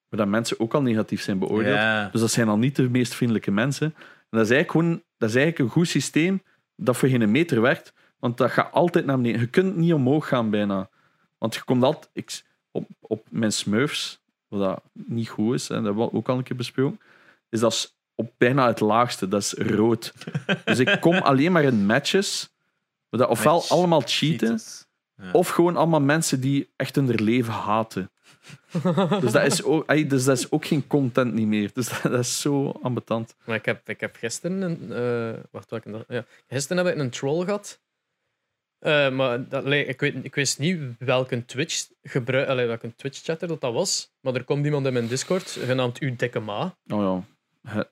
waar 0.09 0.19
dat 0.19 0.27
mensen 0.27 0.59
ook 0.59 0.73
al 0.73 0.81
negatief 0.81 1.22
zijn 1.22 1.39
beoordeeld. 1.39 2.11
Dus 2.11 2.22
dat 2.22 2.31
zijn 2.31 2.48
al 2.48 2.57
niet 2.57 2.75
de 2.75 2.89
meest 2.89 3.14
vriendelijke 3.14 3.51
mensen. 3.51 3.85
En 3.85 4.38
dat 4.38 4.45
is 4.45 4.51
eigenlijk 4.51 4.72
gewoon 4.72 5.01
dat 5.17 5.30
is 5.30 5.35
eigenlijk 5.35 5.65
een 5.65 5.75
goed 5.75 5.88
systeem 5.88 6.41
dat 6.75 6.98
voor 6.98 7.09
geen 7.09 7.31
meter 7.31 7.61
werkt. 7.61 7.93
Want 8.19 8.38
dat 8.38 8.51
gaat 8.51 8.72
altijd 8.72 9.06
naar 9.06 9.15
beneden. 9.15 9.39
Je 9.39 9.48
kunt 9.48 9.75
niet 9.75 9.93
omhoog 9.93 10.27
gaan 10.27 10.49
bijna. 10.49 10.89
Want 11.38 11.56
je 11.56 11.64
komt 11.64 11.83
altijd... 11.83 12.09
Ik, 12.14 12.41
op, 12.72 12.88
op 12.99 13.27
mijn 13.30 13.51
Smurfs, 13.51 14.22
wat 14.48 14.59
dat 14.59 14.83
niet 14.93 15.30
goed 15.30 15.53
is, 15.53 15.69
en 15.69 15.75
dat 15.75 15.85
hebben 15.85 16.03
we 16.03 16.14
ook 16.14 16.30
al 16.30 16.38
een 16.38 16.43
keer 16.43 16.56
besproken, 16.56 16.99
is 17.49 17.59
dat 17.59 17.95
op 18.19 18.31
bijna 18.38 18.67
het 18.67 18.80
laagste. 18.80 19.27
Dat 19.27 19.41
is 19.41 19.53
rood. 19.53 20.14
dus 20.65 20.80
ik 20.80 20.98
kom 21.01 21.15
alleen 21.30 21.51
maar 21.51 21.64
in 21.64 21.85
matches 21.85 22.49
dat 23.09 23.30
ofwel 23.30 23.53
Match. 23.53 23.69
allemaal 23.72 24.01
cheaten, 24.06 24.48
Cheaters. 24.48 24.85
of 25.33 25.49
gewoon 25.49 25.77
allemaal 25.77 26.01
mensen 26.01 26.39
die 26.41 26.69
echt 26.75 26.95
hun 26.95 27.23
leven 27.23 27.53
haten. 27.53 28.11
dus, 29.22 29.31
dat 29.31 29.45
is 29.45 29.64
ook, 29.72 29.85
ey, 29.89 30.07
dus 30.07 30.23
dat 30.23 30.38
is 30.38 30.51
ook 30.51 30.65
geen 30.65 30.88
content 30.88 31.33
niet 31.33 31.48
meer. 31.48 31.69
Dus 31.73 31.89
dat, 32.01 32.01
dat 32.11 32.19
is 32.19 32.41
zo 32.41 32.69
ambetant. 32.81 33.35
Maar 33.45 33.56
ik 33.56 33.65
heb, 33.65 33.89
ik 33.89 33.99
heb 33.99 34.15
gisteren 34.15 34.61
een. 34.61 34.91
eh, 34.91 35.39
wacht, 35.51 35.69
welke 35.69 35.91
dag? 35.91 36.03
Ja. 36.07 36.25
Gisteren 36.48 36.85
heb 36.85 36.93
ik 36.95 37.01
een 37.01 37.09
troll 37.09 37.43
gehad. 37.45 37.80
Eh, 38.80 39.09
maar 39.11 39.48
dat, 39.49 39.65
ik, 39.65 39.99
weet, 39.99 40.15
ik 40.22 40.35
wist 40.35 40.59
niet 40.59 40.80
welke 40.99 41.45
Twitch 41.45 41.88
gebruik, 42.03 42.48
allee, 42.48 42.65
welke 42.67 42.95
Twitch 42.95 43.23
chatter 43.23 43.48
dat, 43.48 43.61
dat 43.61 43.73
was. 43.73 44.11
Maar 44.19 44.33
er 44.33 44.43
komt 44.43 44.65
iemand 44.65 44.85
in 44.85 44.93
mijn 44.93 45.07
Discord, 45.07 45.49
genaamd 45.49 46.01
U 46.01 46.15
Dikke 46.15 46.39
Ma. 46.39 46.77
Oh 46.88 47.23
ja, 47.64 47.85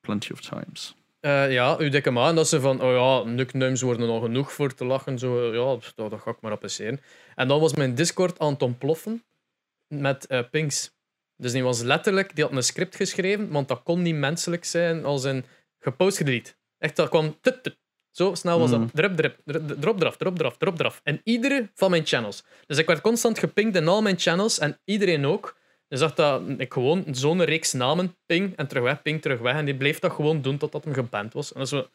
plenty 0.00 0.32
of 0.32 0.40
times. 0.40 0.94
Eh, 1.20 1.52
ja, 1.52 1.80
U 1.80 1.88
Dikke 1.88 2.10
Ma. 2.10 2.28
En 2.28 2.34
dat 2.34 2.48
ze 2.48 2.60
van, 2.60 2.82
oh 2.82 2.92
ja, 2.92 3.30
nicknames 3.30 3.82
worden 3.82 4.08
al 4.08 4.20
genoeg 4.20 4.52
voor 4.52 4.74
te 4.74 4.84
lachen. 4.84 5.18
Zo, 5.18 5.54
ja, 5.54 5.80
dat, 5.94 6.10
dat 6.10 6.20
ga 6.20 6.30
ik 6.30 6.40
maar 6.40 6.52
appreceren. 6.52 7.00
En 7.34 7.48
dan 7.48 7.60
was 7.60 7.74
mijn 7.74 7.94
Discord 7.94 8.38
aan 8.38 8.52
het 8.52 8.62
ontploffen 8.62 9.24
met 9.94 10.26
eh, 10.26 10.40
pings. 10.50 10.96
Dus 11.36 11.52
die 11.52 11.62
was 11.62 11.80
letterlijk, 11.80 12.34
die 12.34 12.44
had 12.44 12.52
een 12.52 12.62
script 12.62 12.96
geschreven, 12.96 13.50
want 13.50 13.68
dat 13.68 13.82
kon 13.82 14.02
niet 14.02 14.14
menselijk 14.14 14.64
zijn 14.64 15.04
als 15.04 15.24
een 15.24 15.44
gepost 15.78 16.16
gedelete. 16.16 16.54
Echt, 16.78 16.96
dat 16.96 17.08
kwam 17.08 17.36
tut. 17.40 17.76
Zo 18.10 18.34
snel 18.34 18.58
was 18.58 18.70
dat. 18.70 18.90
Drip, 18.92 19.16
drip, 19.16 19.38
drip, 19.44 19.80
drop 19.80 20.00
eraf, 20.00 20.16
drop 20.16 20.38
eraf, 20.38 20.56
drop 20.56 20.78
eraf. 20.80 21.00
En 21.04 21.20
iedere 21.24 21.70
van 21.74 21.90
mijn 21.90 22.06
channels. 22.06 22.44
Dus 22.66 22.78
ik 22.78 22.86
werd 22.86 23.00
constant 23.00 23.38
gepingd 23.38 23.76
in 23.76 23.88
al 23.88 24.02
mijn 24.02 24.18
channels 24.18 24.58
en 24.58 24.80
iedereen 24.84 25.26
ook. 25.26 25.57
Dus 25.88 26.00
dacht 26.00 26.16
dat 26.16 26.42
ik 26.56 26.72
gewoon 26.72 27.04
zo'n 27.10 27.42
reeks 27.44 27.72
namen 27.72 28.16
ping 28.26 28.56
en 28.56 28.66
terug 28.68 28.82
weg, 28.82 29.02
ping, 29.02 29.22
terug 29.22 29.38
weg. 29.40 29.54
En 29.54 29.64
die 29.64 29.76
bleef 29.76 29.98
dat 29.98 30.12
gewoon 30.12 30.42
doen 30.42 30.58
totdat 30.58 30.84
hem 30.84 30.92
geband 30.94 31.32
was. 31.32 31.52
En 31.52 31.58
dat 31.58 31.72
is 31.72 31.78
zo... 31.78 31.88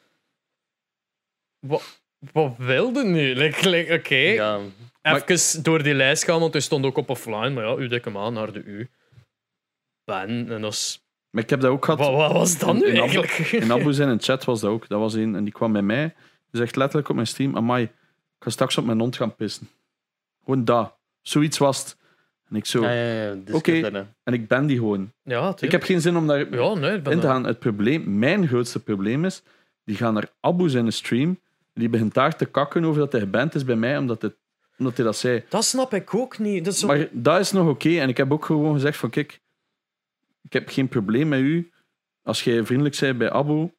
Wat, 1.60 2.00
wat 2.32 2.54
wilde 2.58 3.04
nu? 3.04 3.36
Like, 3.42 3.70
like, 3.70 3.94
Oké, 3.94 4.16
Ja, 4.16 4.60
even 5.02 5.64
door 5.64 5.84
die 5.84 5.94
lijst 5.94 6.24
gaan, 6.24 6.40
want 6.40 6.54
hij 6.54 6.62
stond 6.62 6.86
ook 6.86 6.98
op 6.98 7.10
offline. 7.10 7.50
Maar 7.50 7.66
ja, 7.66 7.76
u 7.76 7.88
dikke 7.88 8.10
maan 8.10 8.34
naar 8.34 8.52
de 8.52 8.64
U. 8.64 8.90
Ban. 10.04 10.28
En 10.50 10.62
dat 10.62 10.74
is... 10.74 11.06
Maar 11.30 11.44
ik 11.44 11.50
heb 11.50 11.62
dat 11.62 11.72
ook 11.72 11.86
gehad. 11.86 12.00
Wat, 12.00 12.14
wat 12.16 12.32
was 12.32 12.58
dat 12.58 12.70
in- 12.70 12.76
nu 12.76 12.86
in 12.86 13.02
Abu- 13.02 13.02
eigenlijk? 13.18 13.52
In 13.64 13.72
Abu 13.72 13.94
zijn 13.94 14.10
in 14.10 14.22
chat 14.22 14.44
was 14.44 14.60
dat 14.60 14.72
ook. 14.72 14.88
Dat 14.88 15.00
was 15.00 15.14
een 15.14 15.36
en 15.36 15.44
die 15.44 15.54
kwam 15.54 15.72
bij 15.72 15.82
mij. 15.82 16.04
Die 16.52 16.62
zegt 16.62 16.76
letterlijk 16.76 17.10
op 17.10 17.16
mijn 17.16 17.28
stream: 17.28 17.56
Amai, 17.56 17.84
ik 17.84 17.92
ga 18.40 18.50
straks 18.50 18.78
op 18.78 18.86
mijn 18.86 19.00
hond 19.00 19.16
gaan 19.16 19.36
pissen. 19.36 19.70
Gewoon 20.44 20.66
dat. 20.66 20.96
Zoiets 21.22 21.58
was 21.58 21.80
het. 21.80 21.98
En 22.54 22.60
ik 22.60 22.66
zo. 22.66 22.84
ja, 22.84 22.92
ja, 22.92 23.24
ja. 23.24 23.54
Oké. 23.54 23.82
en, 23.82 24.16
En 24.24 24.34
ik 24.34 24.48
ben 24.48 24.66
die 24.66 24.78
gewoon. 24.78 25.12
Ja. 25.24 25.56
Ik 25.60 25.72
heb 25.72 25.84
geen 25.84 26.02
zin 26.02 26.18
om 26.18 26.28
daar 26.28 26.56
Ja, 26.56 26.74
nee, 26.74 26.96
ik 26.96 27.04
ben 27.04 27.14
in 27.14 27.20
te 27.20 27.28
gaan. 27.28 27.46
Het 27.46 27.60
probleem, 27.60 28.20
mijn 28.20 28.48
grootste 28.48 28.80
probleem 28.80 29.26
is, 29.26 29.44
die 29.84 29.96
gaan 29.96 30.14
naar 30.14 30.30
Abu 30.40 30.70
zijn 30.70 30.92
stream. 30.92 31.40
Die 31.74 31.90
begint 31.90 32.14
daar 32.14 32.36
te 32.36 32.46
kakken 32.46 32.84
over 32.84 33.00
dat 33.00 33.12
hij 33.12 33.22
geband 33.22 33.56
is 33.56 33.66
bij 33.66 33.76
mij, 33.76 33.98
omdat, 33.98 34.22
het, 34.22 34.36
omdat 34.78 34.96
hij 34.96 35.06
dat 35.06 35.18
zei. 35.18 35.44
Dat 35.50 35.64
snap 35.66 35.94
ik 35.94 36.16
ook 36.16 36.38
niet. 36.38 36.66
Dat 36.66 36.74
is 36.74 36.80
zo... 36.80 36.88
Maar 36.88 37.08
dat 37.12 37.40
is 37.40 37.52
nog 37.52 37.70
oké. 37.70 38.00
En 38.00 38.10
ik 38.10 38.18
heb 38.18 38.32
ook 38.32 38.46
gewoon 38.46 38.74
gezegd 38.74 38.98
van, 38.98 39.10
kijk, 39.10 39.40
ik 40.42 40.54
heb 40.54 40.70
geen 40.70 40.88
probleem 40.88 41.28
met 41.28 41.40
u. 41.40 41.72
Als 42.24 42.44
jij 42.44 42.64
vriendelijk 42.64 43.00
bent 43.00 43.18
bij 43.18 43.32
Abu, 43.32 43.72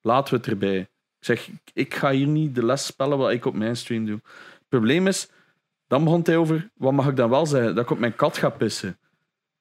laten 0.00 0.34
we 0.34 0.40
het 0.40 0.48
erbij. 0.48 0.78
Ik 0.78 1.24
zeg, 1.24 1.48
ik 1.72 1.94
ga 1.94 2.10
hier 2.10 2.26
niet 2.26 2.54
de 2.54 2.64
les 2.64 2.86
spellen 2.86 3.18
wat 3.18 3.30
ik 3.30 3.44
op 3.44 3.54
mijn 3.54 3.76
stream 3.76 4.06
doe. 4.06 4.20
Het 4.24 4.68
probleem 4.68 5.06
is, 5.06 5.28
dan 5.88 6.04
begon 6.04 6.20
hij 6.24 6.36
over, 6.36 6.70
wat 6.74 6.92
mag 6.92 7.08
ik 7.08 7.16
dan 7.16 7.30
wel 7.30 7.46
zeggen? 7.46 7.74
Dat 7.74 7.84
ik 7.84 7.90
op 7.90 7.98
mijn 7.98 8.16
kat 8.16 8.36
ga 8.36 8.50
pissen. 8.50 8.88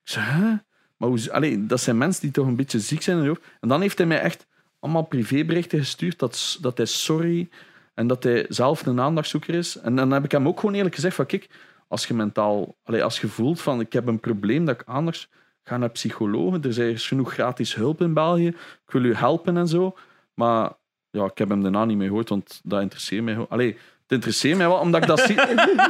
Ik 0.03 0.13
zeg, 0.13 0.29
hè? 0.29 0.55
Maar 0.97 1.09
hoe, 1.09 1.65
dat 1.65 1.81
zijn 1.81 1.97
mensen 1.97 2.21
die 2.21 2.31
toch 2.31 2.47
een 2.47 2.55
beetje 2.55 2.79
ziek 2.79 3.01
zijn. 3.01 3.37
En 3.59 3.67
dan 3.67 3.81
heeft 3.81 3.97
hij 3.97 4.07
mij 4.07 4.19
echt 4.19 4.47
allemaal 4.79 5.03
privéberichten 5.03 5.79
gestuurd 5.79 6.19
dat, 6.19 6.57
dat 6.61 6.77
hij 6.77 6.85
sorry 6.85 7.49
en 7.93 8.07
dat 8.07 8.23
hij 8.23 8.45
zelf 8.49 8.85
een 8.85 8.99
aandachtzoeker 8.99 9.53
is. 9.53 9.77
En 9.77 9.95
dan 9.95 10.11
heb 10.11 10.23
ik 10.23 10.31
hem 10.31 10.47
ook 10.47 10.59
gewoon 10.59 10.75
eerlijk 10.75 10.95
gezegd 10.95 11.15
van, 11.15 11.25
kijk, 11.25 11.49
als 11.87 12.07
je 12.07 12.13
mentaal, 12.13 12.75
allee, 12.83 13.03
als 13.03 13.19
je 13.21 13.27
voelt 13.27 13.61
van 13.61 13.79
ik 13.79 13.93
heb 13.93 14.07
een 14.07 14.19
probleem 14.19 14.65
dat 14.65 14.81
ik 14.81 14.87
anders 14.87 15.29
ga 15.63 15.77
naar 15.77 15.89
psychologen, 15.89 16.63
er 16.63 16.79
is 16.79 17.07
genoeg 17.07 17.33
gratis 17.33 17.75
hulp 17.75 18.01
in 18.01 18.13
België, 18.13 18.47
ik 18.47 18.91
wil 18.91 19.03
u 19.03 19.13
helpen 19.13 19.57
en 19.57 19.67
zo. 19.67 19.95
Maar 20.33 20.71
ja, 21.09 21.25
ik 21.25 21.37
heb 21.37 21.49
hem 21.49 21.61
daarna 21.61 21.85
niet 21.85 21.97
meer 21.97 22.07
gehoord, 22.07 22.29
want 22.29 22.61
dat 22.63 22.81
interesseert 22.81 23.23
mij. 23.23 23.37
Allee, 23.49 23.77
het 24.07 24.11
interesseert 24.17 24.57
mij 24.57 24.67
wel, 24.67 24.77
omdat 24.77 25.01
ik 25.01 25.07
dat 25.07 25.19
zie. 25.19 25.35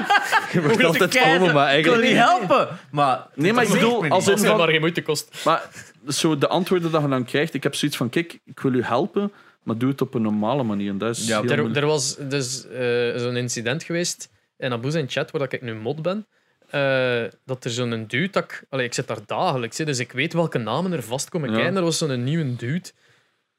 Je 0.53 0.61
mag 0.67 0.83
altijd 0.83 1.17
komen, 1.19 1.53
maar 1.53 1.77
Ik 1.77 1.83
wil 1.85 1.93
eigenlijk... 1.93 2.03
niet 2.03 2.13
helpen, 2.15 2.67
maar... 2.91 3.25
Nee, 3.35 3.53
maar 3.53 3.63
ik 3.63 3.69
bedoel, 3.69 4.07
als 4.09 4.25
het 4.25 4.45
van- 4.45 4.57
maar 4.57 4.67
geen 4.69 4.79
moeite 4.79 5.01
kost. 5.01 5.41
Maar 5.45 5.69
zo 6.07 6.37
de 6.37 6.47
antwoorden 6.47 6.91
dat 6.91 7.01
je 7.01 7.07
dan 7.07 7.25
krijgt, 7.25 7.53
ik 7.53 7.63
heb 7.63 7.75
zoiets 7.75 7.97
van, 7.97 8.09
kijk, 8.09 8.39
ik 8.45 8.59
wil 8.59 8.73
u 8.73 8.83
helpen, 8.83 9.31
maar 9.63 9.77
doe 9.77 9.89
het 9.89 10.01
op 10.01 10.13
een 10.13 10.21
normale 10.21 10.63
manier. 10.63 10.89
En 10.89 10.97
dat 10.97 11.17
is 11.17 11.27
Ja, 11.27 11.43
Er, 11.43 11.75
er 11.77 11.85
was 11.85 12.15
dus 12.29 12.67
eh, 12.67 12.81
zo'n 13.15 13.35
incident 13.35 13.83
geweest 13.83 14.29
in 14.57 14.71
Abu 14.71 14.91
zijn 14.91 15.09
chat, 15.09 15.31
waar 15.31 15.53
ik 15.53 15.61
nu 15.61 15.75
mod 15.75 16.01
ben. 16.01 16.25
eh, 16.69 17.23
dat 17.45 17.63
er 17.65 17.71
zo'n 17.71 18.05
dude, 18.07 18.29
dat 18.31 18.43
ik, 18.43 18.63
allee, 18.69 18.85
ik 18.85 18.93
zit 18.93 19.07
daar 19.07 19.17
dagelijks, 19.25 19.77
dus 19.77 19.99
ik 19.99 20.11
weet 20.11 20.33
welke 20.33 20.57
namen 20.57 20.91
er 20.93 21.03
vast 21.03 21.29
komen 21.29 21.49
Ja. 21.49 21.55
kijken. 21.55 21.75
Er 21.75 21.83
was 21.83 21.97
zo'n 21.97 22.23
nieuwe 22.23 22.55
dude. 22.55 22.89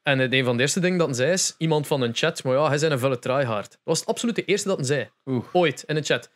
En 0.09 0.19
het 0.19 0.33
een 0.33 0.45
van 0.45 0.57
de 0.57 0.63
eerste 0.63 0.81
dingen 0.81 0.99
dat 0.99 1.07
hij 1.07 1.17
zei 1.17 1.33
is, 1.33 1.55
iemand 1.59 1.87
van 1.87 2.03
een 2.03 2.15
chat, 2.15 2.45
maar 2.45 2.55
ja, 2.55 2.69
hij 2.69 2.79
zijn 2.79 2.93
een 2.93 2.99
vuile 2.99 3.19
tryhard. 3.19 3.71
Dat 3.71 3.81
was 3.83 3.99
het 3.99 4.09
absoluut 4.09 4.35
de 4.35 4.45
eerste 4.45 4.69
dat 4.69 4.77
hij 4.77 4.87
zei. 4.87 5.11
Oeh. 5.27 5.45
Ooit, 5.53 5.85
in 5.87 5.95
de 5.95 6.03
chat. 6.03 6.31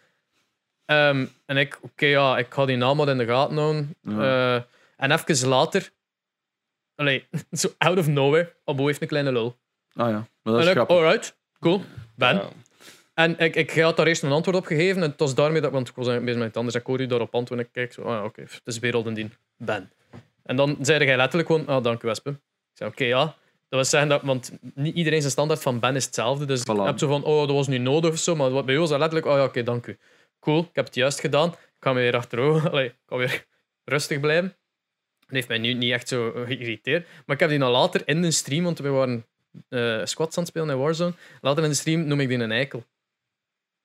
Ehm, 0.85 1.27
en 1.47 1.57
ik, 1.57 1.79
oké, 1.83 2.07
ja, 2.07 2.39
ik 2.39 2.47
ga 2.49 2.65
die 2.65 2.77
naam 2.77 2.97
wat 2.97 3.09
in 3.09 3.19
de 3.19 3.27
gaten 3.27 3.57
houden. 3.57 3.95
Ja. 4.01 4.57
Eh, 4.57 4.63
en 4.97 5.11
even 5.11 5.49
later 5.49 5.93
allee, 6.95 7.29
zo 7.51 7.69
out 7.79 7.99
of 7.99 8.07
nowhere, 8.07 8.53
Abo 8.65 8.87
heeft 8.87 9.03
een 9.03 9.09
kleine 9.09 9.33
lul. 9.33 9.57
Ah 9.95 10.09
ja, 10.09 10.13
maar 10.13 10.53
dat 10.53 10.55
en 10.55 10.67
is 10.67 10.73
grappig. 10.73 10.97
alright, 10.97 11.37
cool, 11.61 11.83
Ben. 12.15 12.35
Ja. 12.35 12.49
En 13.15 13.39
ik, 13.39 13.57
ik 13.57 13.71
had 13.71 13.97
daar 13.97 14.07
eerst 14.07 14.23
een 14.23 14.33
antwoord 14.33 14.57
op 14.57 14.67
gegeven. 14.67 15.03
En 15.03 15.11
het 15.11 15.19
was 15.19 15.35
daarmee 15.35 15.61
dat, 15.61 15.73
want 15.73 15.89
ik 15.89 15.95
was 15.95 16.07
eigenlijk 16.07 16.25
bezig 16.25 16.39
met 16.41 16.49
iets 16.49 16.59
anders. 16.59 16.77
Ik 16.77 16.87
hoorde 16.87 17.03
u 17.03 17.07
daarop 17.07 17.35
antwoorden. 17.35 17.67
Ik 17.67 17.73
kijk 17.73 17.93
zo, 17.93 18.03
ah 18.03 18.25
oké, 18.25 18.41
het 18.41 18.61
is 18.65 18.79
weer 18.79 19.15
Dien. 19.15 19.33
Ben. 19.57 19.91
En 20.43 20.57
dan 20.57 20.77
zei 20.81 21.05
hij 21.05 21.17
letterlijk 21.17 21.51
gewoon, 21.51 21.67
ah, 21.67 21.83
dank 21.83 22.03
u, 22.03 22.07
Wespen. 22.07 22.33
Ik 22.33 22.79
zei, 22.79 22.91
oké, 22.91 23.05
ja. 23.05 23.35
Dat 23.73 23.81
was 23.81 23.91
zeggen 23.91 24.09
dat, 24.09 24.23
want 24.23 24.53
niet 24.75 24.95
iedereen 24.95 25.21
zijn 25.21 25.33
standaard 25.33 25.63
van 25.63 25.81
Ben 25.81 25.97
is 25.97 26.05
hetzelfde. 26.05 26.45
Dus 26.45 26.61
Voilà. 26.61 26.65
ik 26.81 26.85
heb 26.85 26.99
zo 26.99 27.09
van, 27.09 27.25
oh, 27.25 27.47
dat 27.47 27.57
was 27.57 27.67
nu 27.67 27.79
nodig 27.79 28.11
of 28.11 28.19
zo. 28.19 28.37
Maar 28.37 28.51
wat 28.51 28.65
bij 28.65 28.75
jou 28.75 28.81
was 28.81 28.91
dat 28.91 28.99
letterlijk, 28.99 29.31
oh 29.33 29.37
ja, 29.39 29.45
oké, 29.45 29.63
dank 29.63 29.87
u. 29.87 29.99
Cool, 30.41 30.61
ik 30.61 30.75
heb 30.75 30.85
het 30.85 30.95
juist 30.95 31.21
gedaan. 31.21 31.49
Ik 31.49 31.59
ga 31.81 31.93
me 31.93 32.01
weer 32.01 32.17
achterover, 32.17 32.69
allee, 32.71 32.87
ik 32.87 32.95
kan 33.05 33.19
weer 33.19 33.47
rustig 33.85 34.21
blijven. 34.21 34.57
Dat 35.21 35.31
heeft 35.31 35.49
mij 35.49 35.59
nu 35.59 35.73
niet 35.73 35.93
echt 35.93 36.09
zo 36.09 36.31
geïrriteerd. 36.31 37.07
Maar 37.27 37.35
ik 37.35 37.41
heb 37.41 37.51
die 37.51 37.59
dan 37.59 37.71
later 37.71 38.09
in 38.09 38.23
de 38.23 38.31
stream, 38.31 38.65
want 38.65 38.79
we 38.79 38.89
waren 38.89 39.27
eh 39.69 40.01
squats 40.05 40.37
aan 40.37 40.43
het 40.43 40.53
spelen 40.53 40.71
in 40.71 40.79
Warzone. 40.83 41.13
Later 41.41 41.63
in 41.63 41.71
de 41.71 41.77
stream 41.77 42.07
noem 42.07 42.21
ik 42.21 42.29
die 42.29 42.39
een 42.39 42.53
eikel. 42.53 42.85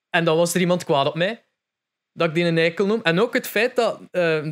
En 0.09 0.25
dan 0.25 0.37
was 0.37 0.53
er 0.53 0.59
iemand 0.59 0.83
kwaad 0.83 1.07
op 1.07 1.15
mij 1.15 1.43
dat 2.13 2.27
ik 2.27 2.33
die 2.33 2.45
een 2.45 2.57
eikel 2.57 2.85
noem. 2.85 3.01
En 3.03 3.19
ook 3.19 3.33
het 3.33 3.47
feit 3.47 3.75
dat 3.75 3.99
eh, 4.11 4.47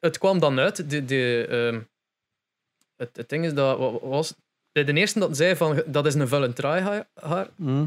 het 0.00 0.18
kwam 0.18 0.38
dan 0.38 0.58
uit. 0.58 0.90
De, 0.90 1.04
de, 1.04 1.46
ehm, 1.50 1.80
het, 2.96 3.16
het 3.16 3.28
ding 3.28 3.44
is 3.44 3.54
dat 3.54 3.78
wat 3.78 4.00
was 4.00 4.34
bij 4.74 4.84
de 4.84 4.92
eerste 4.92 5.18
dat 5.18 5.36
zei 5.36 5.56
van 5.56 5.82
dat 5.86 6.06
is 6.06 6.14
een 6.14 6.28
vuile 6.28 6.52
tryhard, 6.52 7.06
Hm. 7.56 7.84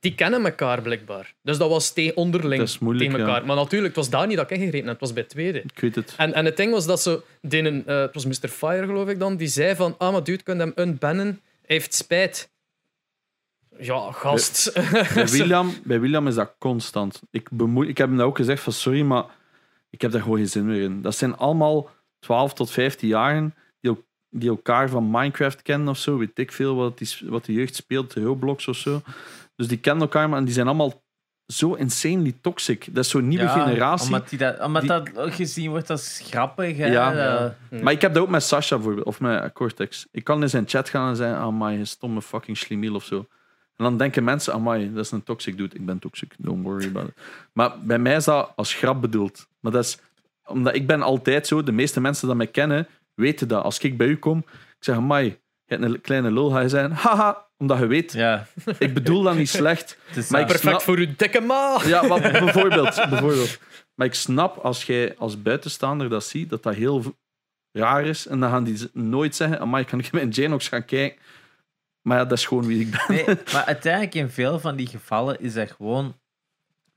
die 0.00 0.14
kennen 0.14 0.44
elkaar 0.44 0.82
blijkbaar. 0.82 1.34
Dus 1.42 1.58
dat 1.58 1.68
was 1.68 1.92
tegen 1.92 2.16
onderling 2.16 2.58
Dat 2.60 2.68
is 2.68 2.78
moeilijk, 2.78 3.10
tegen 3.10 3.24
elkaar. 3.26 3.40
ja. 3.40 3.46
Maar 3.46 3.56
natuurlijk, 3.56 3.96
het 3.96 4.04
was 4.04 4.10
daar 4.10 4.26
niet 4.26 4.36
dat 4.36 4.50
ik 4.50 4.56
ingegrepen 4.56 4.88
heb. 4.88 5.00
Het 5.00 5.00
was 5.00 5.12
bij 5.12 5.22
het 5.22 5.30
tweede. 5.30 5.58
Ik 5.60 5.78
weet 5.80 5.94
het. 5.94 6.14
En, 6.16 6.32
en 6.34 6.44
het 6.44 6.56
ding 6.56 6.70
was 6.72 6.86
dat 6.86 7.02
ze. 7.02 7.22
Die 7.42 7.62
een, 7.62 7.86
eh, 7.86 8.00
het 8.00 8.14
was 8.14 8.26
Mr. 8.26 8.48
Fire, 8.48 8.86
geloof 8.86 9.08
ik 9.08 9.18
dan. 9.18 9.36
Die 9.36 9.48
zei 9.48 9.74
van. 9.76 9.94
Ah, 9.98 10.12
maar 10.12 10.24
dude, 10.24 10.42
kun 10.42 10.56
je 10.56 10.62
hem 10.62 10.72
unbannen? 10.76 11.26
Hij 11.26 11.76
heeft 11.76 11.94
spijt. 11.94 12.52
Ja, 13.78 14.10
gast. 14.12 14.72
Bij 15.14 15.26
William, 15.38 15.74
bij 15.84 16.00
William 16.00 16.26
is 16.26 16.34
dat 16.34 16.54
constant. 16.58 17.22
Ik, 17.30 17.48
bemoei, 17.50 17.88
ik 17.88 17.98
heb 17.98 18.08
hem 18.08 18.16
dat 18.16 18.26
ook 18.26 18.36
gezegd 18.36 18.62
van 18.62 18.72
sorry, 18.72 19.02
maar 19.02 19.24
ik 19.90 20.00
heb 20.00 20.10
daar 20.10 20.22
gewoon 20.22 20.36
geen 20.38 20.48
zin 20.48 20.66
meer 20.66 20.82
in. 20.82 21.02
Dat 21.02 21.16
zijn 21.16 21.36
allemaal 21.36 21.90
12 22.18 22.54
tot 22.54 22.70
15 22.70 23.08
jaren 23.08 23.54
die, 23.80 24.04
die 24.34 24.48
elkaar 24.48 24.88
van 24.88 25.10
Minecraft 25.10 25.62
kennen 25.62 25.88
of 25.88 25.98
zo. 25.98 26.18
Weet 26.18 26.38
ik 26.38 26.52
veel 26.52 26.74
wat, 26.74 26.98
die, 26.98 27.08
wat 27.24 27.44
de 27.44 27.52
jeugd 27.52 27.74
speelt, 27.74 28.12
Roblox 28.14 28.68
of 28.68 28.76
zo. 28.76 29.02
Dus 29.56 29.68
die 29.68 29.78
kennen 29.78 30.02
elkaar, 30.02 30.28
maar 30.28 30.44
die 30.44 30.54
zijn 30.54 30.66
allemaal 30.66 31.02
zo 31.46 31.72
insanely 31.74 32.34
toxic. 32.40 32.86
Dat 32.94 33.04
is 33.04 33.10
zo'n 33.10 33.28
nieuwe 33.28 33.44
Ja, 33.44 33.64
generatie. 33.64 34.06
Omdat, 34.06 34.28
die 34.28 34.38
dat, 34.38 34.60
omdat 34.60 34.82
die- 34.82 35.12
dat 35.14 35.34
gezien 35.34 35.70
wordt 35.70 35.90
als 35.90 36.20
grappig. 36.24 36.76
Hè? 36.76 36.86
Ja. 36.86 37.14
Eh, 37.70 37.80
Maar 37.82 37.92
ik 37.92 38.00
heb 38.00 38.14
dat 38.14 38.22
ook 38.22 38.28
met 38.28 38.42
Sasha 38.42 38.76
bijvoorbeeld, 38.76 39.06
of 39.06 39.20
met 39.20 39.52
Cortex. 39.52 40.06
Ik 40.10 40.24
kan 40.24 40.42
in 40.42 40.48
zijn 40.50 40.64
chat 40.68 40.88
gaan 40.88 41.08
en 41.08 41.16
zeggen: 41.16 41.36
Amai, 41.36 41.78
je 41.78 41.84
stomme 41.84 42.22
fucking 42.22 42.56
slimiel 42.58 42.94
of 42.94 43.04
zo. 43.04 43.16
En 43.76 43.84
dan 43.84 43.96
denken 43.98 44.24
mensen: 44.24 44.52
Amai, 44.52 44.92
dat 44.94 45.04
is 45.04 45.10
een 45.10 45.22
toxic 45.22 45.56
dude. 45.56 45.74
Ik 45.76 45.86
ben 45.86 45.98
toxic, 45.98 46.34
don't 46.38 46.62
worry 46.64 46.86
about 46.86 47.08
it. 47.08 47.14
Maar 47.52 47.72
bij 47.82 47.98
mij 47.98 48.16
is 48.16 48.24
dat 48.24 48.52
als 48.56 48.74
grap 48.74 49.00
bedoeld. 49.00 49.46
Maar 49.60 49.72
dat 49.72 49.84
is 49.84 49.98
omdat 50.46 50.74
ik 50.74 50.86
ben 50.86 51.02
altijd 51.02 51.46
zo, 51.46 51.62
de 51.62 51.72
meeste 51.72 52.00
mensen 52.00 52.26
die 52.28 52.36
mij 52.36 52.46
kennen, 52.46 52.86
weten 53.14 53.48
dat. 53.48 53.64
Als 53.64 53.78
ik 53.78 53.96
bij 53.96 54.06
u 54.06 54.16
kom, 54.16 54.38
ik 54.48 54.76
zeg: 54.84 54.96
Amai, 54.96 55.24
je 55.64 55.74
hebt 55.74 55.82
een 55.82 56.00
kleine 56.00 56.30
lul, 56.32 56.50
ga 56.50 56.60
je 56.60 56.68
zijn. 56.68 56.92
Haha, 56.92 57.46
omdat 57.58 57.78
je 57.78 57.86
weet, 57.86 58.12
ja. 58.12 58.46
ik 58.78 58.94
bedoel 58.94 59.22
dat 59.22 59.36
niet 59.36 59.48
slecht. 59.48 59.98
Het 60.06 60.16
is 60.16 60.28
Maar 60.28 60.40
dat. 60.40 60.48
Perfect 60.50 60.70
snap- 60.70 60.82
voor 60.82 60.96
uw 60.96 61.14
dikke 61.16 61.40
ma. 61.40 61.80
Ja, 61.84 62.06
wat, 62.08 62.20
bijvoorbeeld, 62.22 62.94
bijvoorbeeld. 63.10 63.58
Maar 63.94 64.06
ik 64.06 64.14
snap 64.14 64.56
als 64.56 64.84
jij 64.84 65.16
als 65.16 65.42
buitenstaander 65.42 66.08
dat 66.08 66.24
ziet, 66.24 66.50
dat 66.50 66.62
dat 66.62 66.74
heel 66.74 67.16
raar 67.72 68.04
is. 68.04 68.26
En 68.26 68.40
dan 68.40 68.50
gaan 68.50 68.64
die 68.64 68.90
nooit 68.92 69.36
zeggen: 69.36 69.60
Amai, 69.60 69.84
kan 69.84 69.98
ik 69.98 70.12
een 70.12 70.28
Janox 70.28 70.68
gaan 70.68 70.84
kijken? 70.84 71.20
Maar 72.02 72.18
ja, 72.18 72.24
dat 72.24 72.38
is 72.38 72.46
gewoon 72.46 72.66
wie 72.66 72.80
ik 72.80 72.90
ben. 72.90 73.16
Nee, 73.16 73.24
maar 73.52 73.64
uiteindelijk 73.64 74.14
in 74.14 74.30
veel 74.30 74.58
van 74.60 74.76
die 74.76 74.86
gevallen 74.86 75.40
is 75.40 75.54
er 75.54 75.66
gewoon 75.68 76.14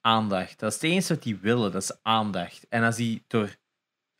aandacht. 0.01 0.59
Dat 0.59 0.69
is 0.69 0.75
het 0.75 0.83
enige 0.91 1.13
wat 1.13 1.23
die 1.23 1.37
willen, 1.41 1.71
dat 1.71 1.81
is 1.81 1.97
aandacht. 2.01 2.65
En 2.69 2.83
als 2.83 2.95
die 2.95 3.23
door 3.27 3.55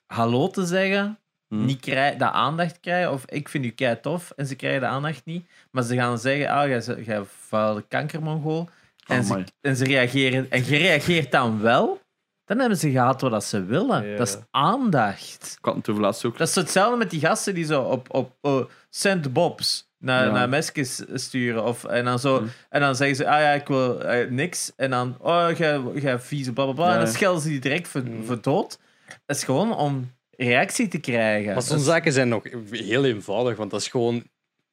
hallo 0.05 0.49
te 0.49 0.65
zeggen 0.65 1.19
Hmm. 1.47 1.65
niet 1.65 1.79
krijgen, 1.79 2.17
dat 2.17 2.31
aandacht 2.31 2.79
krijgen, 2.79 3.11
of 3.11 3.23
ik 3.25 3.49
vind 3.49 3.65
u 3.65 3.69
kei 3.69 3.99
tof 4.01 4.31
en 4.35 4.45
ze 4.47 4.55
krijgen 4.55 4.79
de 4.81 4.87
aandacht 4.87 5.21
niet, 5.25 5.45
maar 5.71 5.83
ze 5.83 5.95
gaan 5.95 6.19
zeggen, 6.19 6.49
ah, 6.49 6.67
jij, 6.67 7.03
jij 7.03 7.21
vuile 7.47 7.81
kankermongool. 7.87 8.69
En, 9.07 9.23
ze, 9.23 9.43
en 9.61 9.75
ze 9.75 9.83
reageren, 9.83 10.51
en 10.51 10.65
je 10.65 10.77
reageert 10.77 11.31
dan 11.31 11.61
wel, 11.61 12.01
dan 12.45 12.59
hebben 12.59 12.77
ze 12.77 12.91
gehad 12.91 13.21
wat 13.21 13.31
dat 13.31 13.43
ze 13.43 13.63
willen. 13.65 14.17
Dat 14.17 14.27
is 14.27 14.37
aandacht. 14.51 15.55
Ik 15.59 15.65
had 15.65 15.75
het 15.75 15.89
over 15.89 16.01
laatst 16.01 16.25
ook. 16.25 16.37
Dat 16.37 16.47
is 16.47 16.55
hetzelfde 16.55 16.97
met 16.97 17.09
die 17.09 17.19
gasten 17.19 17.53
die 17.53 17.65
zo 17.65 17.81
op, 17.81 18.13
op 18.15 18.35
uh, 18.41 18.59
Send 18.89 19.33
Bobs 19.33 19.89
naar, 19.97 20.25
Ja. 20.25 20.31
naar 20.31 20.49
mesjes 20.49 21.03
sturen. 21.13 21.63
Of, 21.63 21.83
en, 21.83 22.05
dan 22.05 22.19
zo, 22.19 22.37
Hm. 22.39 22.45
en 22.69 22.81
dan 22.81 22.95
zeggen 22.95 23.15
ze, 23.15 23.27
ah 23.29 23.39
ja, 23.41 23.51
ik 23.51 23.67
wil 23.67 24.01
eh, 24.01 24.29
niks. 24.29 24.71
En 24.75 24.89
dan, 24.89 25.15
oh, 25.19 25.47
jij 25.57 25.81
jij 25.95 26.19
vieze 26.19 26.53
bla 26.53 26.63
bla 26.63 26.73
bla. 26.73 26.87
Ja, 26.87 26.93
En 26.93 26.99
dan 26.99 27.07
schelden 27.13 27.41
ze 27.41 27.47
die 27.49 27.59
direct 27.59 27.87
voor, 27.87 28.03
voor 28.25 28.41
dood. 28.41 28.79
Dat 29.25 29.35
is 29.37 29.43
gewoon 29.43 29.75
om 29.75 30.11
reactie 30.37 30.87
te 30.87 30.97
krijgen. 30.97 31.45
Maar 31.53 31.67
Dat 31.67 31.77
is- 31.79 31.85
zaken 31.85 32.11
zijn 32.13 32.27
nog 32.29 32.43
heel 32.71 33.05
eenvoudig, 33.05 33.57
want 33.57 33.71
dat 33.71 33.81
is 33.81 33.87
gewoon... 33.87 34.23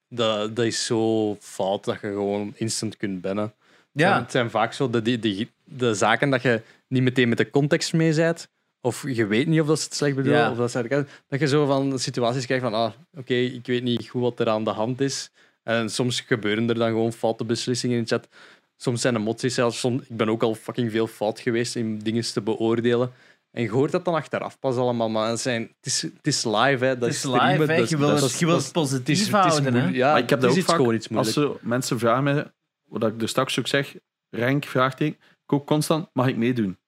Dat, 0.09 0.57
dat 0.57 0.65
is 0.65 0.85
zo 0.87 1.37
fout 1.41 1.85
dat 1.85 2.01
je 2.01 2.07
gewoon 2.09 2.53
instant 2.57 2.97
kunt 2.97 3.21
bannen. 3.21 3.53
ja, 3.93 4.21
Het 4.21 4.31
zijn 4.31 4.51
vaak 4.51 4.73
zo 4.73 4.91
de, 4.91 5.03
die, 5.03 5.19
die, 5.19 5.51
de 5.65 5.95
zaken 5.95 6.31
dat 6.31 6.43
je 6.43 6.61
niet 6.89 7.03
meteen 7.03 7.29
met 7.29 7.39
de 7.39 7.51
context 7.51 7.93
mee 7.93 8.15
bent. 8.15 8.49
Of 8.81 9.05
je 9.09 9.27
weet 9.27 9.47
niet 9.47 9.61
of 9.61 9.67
dat 9.67 9.79
ze 9.79 9.85
het 9.85 9.95
slecht 9.95 10.15
bedoelen. 10.17 10.41
Ja. 10.41 10.51
Of 10.51 10.57
dat, 10.57 10.71
ze, 10.71 11.07
dat 11.29 11.41
je 11.41 11.49
zo 11.49 11.67
van 11.67 11.99
situaties 11.99 12.47
krijgt 12.47 12.65
van... 12.65 12.75
Ah, 12.75 12.93
oké, 13.17 13.35
ik 13.35 13.67
weet 13.67 13.83
niet 13.83 14.09
goed 14.09 14.23
wat 14.23 14.41
er 14.41 14.49
aan 14.49 14.65
de 14.65 14.71
hand 14.71 15.01
is. 15.01 15.31
En 15.63 15.91
soms 15.91 16.21
gebeuren 16.21 16.69
er 16.69 16.75
dan 16.75 16.89
gewoon 16.89 17.13
foute 17.13 17.45
beslissingen 17.45 17.97
in 17.97 18.03
de 18.03 18.09
chat. 18.09 18.29
Soms 18.77 19.01
zijn 19.01 19.17
emoties 19.17 19.55
zelfs... 19.55 19.79
Soms, 19.81 20.03
ik 20.03 20.17
ben 20.17 20.29
ook 20.29 20.43
al 20.43 20.55
fucking 20.55 20.91
veel 20.91 21.07
fout 21.07 21.41
geweest 21.41 21.77
in 21.77 21.99
dingen 21.99 22.33
te 22.33 22.41
beoordelen. 22.41 23.13
En 23.55 23.63
je 23.63 23.71
hoort 23.71 23.93
dat 23.93 24.05
dan 24.05 24.15
achteraf 24.15 24.59
pas 24.59 24.77
allemaal. 24.77 25.09
Maar 25.09 25.29
het, 25.31 25.41
zijn, 25.41 25.63
het, 25.63 25.87
is, 25.87 26.03
het 26.03 26.27
is 26.27 26.45
live, 26.45 26.85
hè. 26.85 26.99
Dat 26.99 27.01
het 27.01 27.09
is 27.11 27.19
streamen, 27.19 27.59
live, 27.61 27.73
hè. 27.73 27.79
dat 27.79 27.89
je 27.89 27.97
wil 27.97 28.09
dat 28.09 28.21
het, 28.21 28.31
is- 28.31 28.39
je 28.39 28.47
wil 28.47 28.55
dat 28.55 28.65
het 28.65 28.75
is- 28.77 28.81
positief 28.83 29.19
het 29.19 29.27
is- 29.27 29.33
het 29.33 29.45
is 29.45 29.51
houden. 29.53 29.75
hè. 29.75 29.89
Ja, 29.89 30.13
maar 30.13 30.23
ik 30.23 30.31
heb 30.31 30.41
dat 30.41 30.51
ook 30.51 30.65
vaak. 30.65 30.77
gewoon 30.77 30.95
iets 30.95 31.09
Als 31.11 31.35
moeilijk. 31.35 31.61
zo 31.63 31.69
mensen 31.69 31.99
vragen 31.99 32.25
mij, 32.25 32.53
wat 32.85 33.03
ik 33.13 33.23
er 33.23 33.29
straks 33.29 33.59
ook 33.59 33.67
zeg, 33.67 33.95
rank, 34.31 34.65
vraagteken, 34.65 35.19
ik 35.45 35.53
ook 35.53 35.67
constant, 35.67 36.09
mag 36.13 36.27
ik 36.27 36.37
meedoen? 36.37 36.79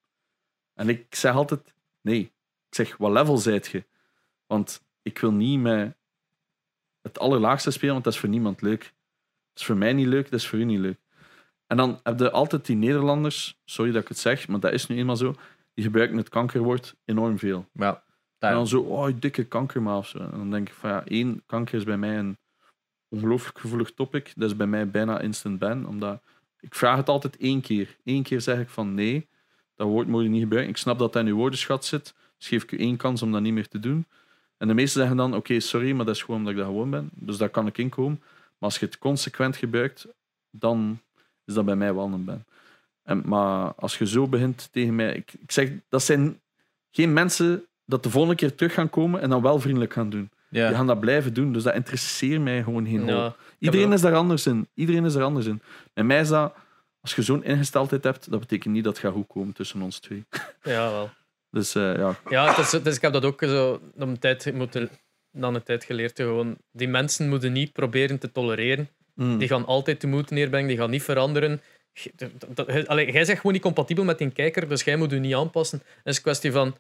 En 0.74 0.88
ik 0.88 1.14
zeg 1.14 1.34
altijd, 1.34 1.74
nee. 2.02 2.20
Ik 2.68 2.74
zeg, 2.74 2.96
wat 2.96 3.10
level 3.12 3.36
zijt 3.38 3.66
je? 3.66 3.84
Want 4.46 4.82
ik 5.02 5.18
wil 5.18 5.32
niet 5.32 5.60
met 5.60 5.96
het 7.02 7.18
allerlaagste 7.18 7.70
spelen, 7.70 7.92
want 7.92 8.04
dat 8.04 8.12
is 8.12 8.18
voor 8.18 8.28
niemand 8.28 8.62
leuk. 8.62 8.80
Dat 8.80 9.60
is 9.60 9.64
voor 9.64 9.76
mij 9.76 9.92
niet 9.92 10.06
leuk, 10.06 10.30
dat 10.30 10.40
is 10.40 10.46
voor 10.48 10.58
u 10.58 10.64
niet 10.64 10.78
leuk. 10.80 10.98
En 11.66 11.76
dan 11.76 12.00
heb 12.02 12.18
je 12.18 12.30
altijd 12.30 12.66
die 12.66 12.76
Nederlanders, 12.76 13.58
sorry 13.64 13.92
dat 13.92 14.02
ik 14.02 14.08
het 14.08 14.18
zeg, 14.18 14.48
maar 14.48 14.60
dat 14.60 14.72
is 14.72 14.86
nu 14.86 14.96
eenmaal 14.96 15.16
zo, 15.16 15.34
die 15.76 15.84
gebruiken 15.84 16.16
het 16.16 16.28
kankerwoord 16.28 16.96
enorm 17.04 17.38
veel. 17.38 17.68
Ja, 17.72 18.02
En 18.38 18.52
dan 18.52 18.66
zo, 18.66 18.80
oh, 18.80 19.08
je 19.08 19.18
dikke 19.18 19.44
kankerma 19.44 19.96
of 19.96 20.06
zo. 20.06 20.18
En 20.18 20.30
dan 20.30 20.50
denk 20.50 20.68
ik 20.68 20.74
van 20.74 20.90
ja, 20.90 21.04
één, 21.04 21.42
kanker 21.46 21.74
is 21.74 21.84
bij 21.84 21.96
mij 21.96 22.18
een 22.18 22.38
ongelooflijk 23.08 23.58
gevoelig 23.58 23.92
topic. 23.92 24.32
Dat 24.36 24.50
is 24.50 24.56
bij 24.56 24.66
mij 24.66 24.90
bijna 24.90 25.20
instant 25.20 25.58
ban, 25.58 25.86
omdat 25.86 26.22
ik 26.60 26.74
vraag 26.74 26.96
het 26.96 27.08
altijd 27.08 27.36
één 27.36 27.60
keer. 27.60 27.96
Eén 28.04 28.22
keer 28.22 28.40
zeg 28.40 28.58
ik 28.58 28.68
van 28.68 28.94
nee, 28.94 29.28
dat 29.74 29.86
woord 29.86 30.08
moet 30.08 30.22
je 30.22 30.28
niet 30.28 30.42
gebruiken. 30.42 30.72
Ik 30.72 30.78
snap 30.78 30.98
dat 30.98 31.12
dat 31.12 31.22
in 31.22 31.28
uw 31.28 31.36
woordenschat 31.36 31.84
zit, 31.84 32.14
dus 32.38 32.48
geef 32.48 32.62
ik 32.62 32.72
u 32.72 32.78
één 32.78 32.96
kans 32.96 33.22
om 33.22 33.32
dat 33.32 33.40
niet 33.40 33.52
meer 33.52 33.68
te 33.68 33.78
doen. 33.78 34.06
En 34.56 34.68
de 34.68 34.74
meesten 34.74 35.00
zeggen 35.00 35.16
dan, 35.16 35.34
oké, 35.34 35.60
sorry, 35.60 35.92
maar 35.92 36.04
dat 36.04 36.14
is 36.14 36.22
gewoon 36.22 36.36
omdat 36.36 36.52
ik 36.52 36.58
dat 36.58 36.68
gewoon 36.68 36.90
ben. 36.90 37.10
Dus 37.12 37.36
daar 37.36 37.50
kan 37.50 37.66
ik 37.66 37.78
inkomen. 37.78 38.18
Maar 38.20 38.70
als 38.70 38.78
je 38.78 38.86
het 38.86 38.98
consequent 38.98 39.56
gebruikt, 39.56 40.06
dan 40.50 41.00
is 41.44 41.54
dat 41.54 41.64
bij 41.64 41.76
mij 41.76 41.94
wel 41.94 42.12
een 42.12 42.24
ban. 42.24 42.44
En, 43.06 43.22
maar 43.24 43.74
als 43.74 43.98
je 43.98 44.06
zo 44.06 44.28
begint 44.28 44.68
tegen 44.72 44.94
mij... 44.94 45.14
Ik, 45.14 45.32
ik 45.40 45.52
zeg, 45.52 45.70
dat 45.88 46.02
zijn 46.02 46.40
geen 46.90 47.12
mensen 47.12 47.66
dat 47.84 48.02
de 48.02 48.10
volgende 48.10 48.36
keer 48.36 48.54
terug 48.54 48.74
gaan 48.74 48.90
komen 48.90 49.20
en 49.20 49.30
dan 49.30 49.42
wel 49.42 49.60
vriendelijk 49.60 49.92
gaan 49.92 50.10
doen. 50.10 50.30
Ja. 50.48 50.66
Die 50.66 50.76
gaan 50.76 50.86
dat 50.86 51.00
blijven 51.00 51.34
doen. 51.34 51.52
Dus 51.52 51.62
dat 51.62 51.74
interesseert 51.74 52.40
mij 52.40 52.62
gewoon 52.62 52.86
geen. 52.86 53.06
Ja, 53.06 53.36
Iedereen 53.58 53.92
is 53.92 54.00
daar 54.00 54.14
anders 54.14 54.46
in. 54.46 54.68
Iedereen 54.74 55.04
is 55.04 55.14
er 55.14 55.22
anders 55.22 55.46
in. 55.46 55.62
Bij 55.94 56.04
mij 56.04 56.20
is 56.20 56.28
dat... 56.28 56.54
Als 57.00 57.14
je 57.14 57.22
zo'n 57.22 57.44
ingesteldheid 57.44 58.04
hebt, 58.04 58.30
dat 58.30 58.40
betekent 58.40 58.74
niet 58.74 58.84
dat 58.84 58.92
het 58.92 59.04
gaat 59.04 59.12
goed 59.12 59.26
komen 59.26 59.54
tussen 59.54 59.82
ons 59.82 59.98
twee. 59.98 60.24
ja, 60.62 60.90
wel. 60.90 61.10
Dus 61.50 61.74
eh, 61.74 61.96
ja, 61.96 62.16
Ja, 62.28 62.54
dus 62.54 62.96
ik 62.96 63.02
heb 63.02 63.12
dat 63.12 63.24
ook 63.24 63.42
zo 63.42 63.80
dan 63.94 64.08
een 64.08 64.18
tijd, 64.18 64.54
moeten, 64.54 64.88
dan 65.32 65.54
een 65.54 65.62
tijd 65.62 65.84
geleerd. 65.84 66.16
Gewoon, 66.20 66.56
die 66.72 66.88
mensen 66.88 67.28
moeten 67.28 67.52
niet 67.52 67.72
proberen 67.72 68.18
te 68.18 68.32
tolereren. 68.32 68.88
Mm. 69.14 69.38
Die 69.38 69.48
gaan 69.48 69.66
altijd 69.66 70.00
de 70.00 70.06
moed 70.06 70.30
neerbrengen, 70.30 70.68
die 70.68 70.76
gaan 70.76 70.90
niet 70.90 71.02
veranderen. 71.02 71.60
Ge- 71.98 72.12
dat- 72.16 72.56
dat- 72.56 72.86
allee, 72.88 73.12
jij 73.12 73.24
zegt 73.24 73.36
gewoon 73.38 73.52
niet 73.52 73.62
compatibel 73.62 74.04
met 74.04 74.18
die 74.18 74.30
kijker, 74.30 74.68
dus 74.68 74.82
jij 74.84 74.96
moet 74.96 75.10
je 75.10 75.16
niet 75.18 75.34
aanpassen. 75.34 75.78
Het 75.78 76.06
is 76.06 76.16
een 76.16 76.22
kwestie 76.22 76.52
van. 76.52 76.76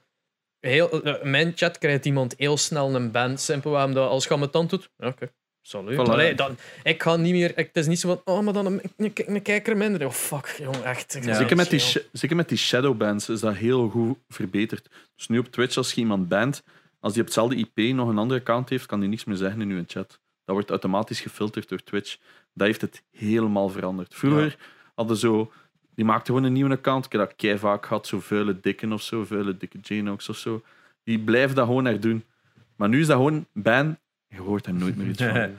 Heel, 0.60 1.18
mijn 1.22 1.52
chat 1.54 1.78
krijgt 1.78 2.04
iemand 2.04 2.34
heel 2.36 2.56
snel 2.56 2.94
een 2.94 3.10
ban. 3.10 3.38
Simpel 3.38 3.84
omdat 3.84 4.08
als 4.08 4.24
je 4.24 4.30
aan 4.30 4.38
mijn 4.38 4.50
tand 4.50 4.70
doet. 4.70 4.90
ja, 4.96 5.06
Oké, 5.06 5.30
salut. 5.62 5.94
Voilà. 5.94 6.10
Allee, 6.10 6.34
dan, 6.34 6.56
ik 6.82 7.02
ga 7.02 7.16
niet 7.16 7.32
meer. 7.32 7.50
Ik, 7.50 7.66
het 7.66 7.76
is 7.76 7.86
niet 7.86 8.00
zo 8.00 8.08
van. 8.08 8.34
Oh, 8.34 8.44
maar 8.44 8.52
dan 8.52 8.66
een, 8.66 8.80
een, 8.96 9.12
een 9.16 9.42
kijker 9.42 9.76
minder. 9.76 10.06
Oh, 10.06 10.12
fuck, 10.12 10.56
jong, 10.58 10.76
echt. 10.76 11.18
Ja. 11.22 11.34
Zeker, 11.34 11.56
met 11.56 11.70
die, 11.70 11.80
zeker 12.12 12.36
met 12.36 12.48
die 12.48 12.58
shadowbans 12.58 13.28
is 13.28 13.40
dat 13.40 13.54
heel 13.54 13.88
goed 13.88 14.18
verbeterd. 14.28 14.88
Dus 15.16 15.28
nu 15.28 15.38
op 15.38 15.46
Twitch, 15.46 15.76
als 15.76 15.92
je 15.92 16.00
iemand 16.00 16.28
bant, 16.28 16.62
als 17.00 17.12
die 17.12 17.20
op 17.22 17.26
hetzelfde 17.28 17.56
IP 17.56 17.94
nog 17.94 18.08
een 18.08 18.18
andere 18.18 18.40
account 18.40 18.68
heeft, 18.68 18.86
kan 18.86 19.00
die 19.00 19.08
niks 19.08 19.24
meer 19.24 19.36
zeggen 19.36 19.60
in 19.60 19.70
uw 19.70 19.84
chat. 19.86 20.20
Dat 20.44 20.54
wordt 20.54 20.70
automatisch 20.70 21.20
gefilterd 21.20 21.68
door 21.68 21.82
Twitch. 21.82 22.16
Dat 22.54 22.66
heeft 22.66 22.80
het 22.80 23.02
helemaal 23.10 23.68
veranderd. 23.68 24.14
Vroeger 24.14 24.56
hadden 24.96 25.16
zo... 25.16 25.52
Die 25.94 26.04
maakte 26.04 26.26
gewoon 26.26 26.44
een 26.44 26.52
nieuwe 26.52 26.70
account. 26.70 27.04
Ik 27.04 27.12
heb 27.12 27.20
dat 27.20 27.36
kei 27.36 27.58
vaak 27.58 27.86
gehad. 27.86 28.06
Zo 28.06 28.20
vuile 28.20 28.60
dikken 28.60 28.92
of 28.92 29.02
zo. 29.02 29.24
Vuile 29.24 29.56
dikke 29.56 29.78
Janox 29.82 30.28
of 30.28 30.36
zo. 30.36 30.62
Die 31.04 31.18
blijven 31.18 31.56
dat 31.56 31.66
gewoon 31.66 31.86
er 31.86 32.00
doen. 32.00 32.24
Maar 32.76 32.88
nu 32.88 33.00
is 33.00 33.06
dat 33.06 33.16
gewoon 33.16 33.46
ban. 33.52 33.98
Je 34.28 34.40
hoort 34.40 34.66
er 34.66 34.74
nooit 34.74 34.96
meer 34.96 35.06
iets 35.08 35.22
van. 35.22 35.50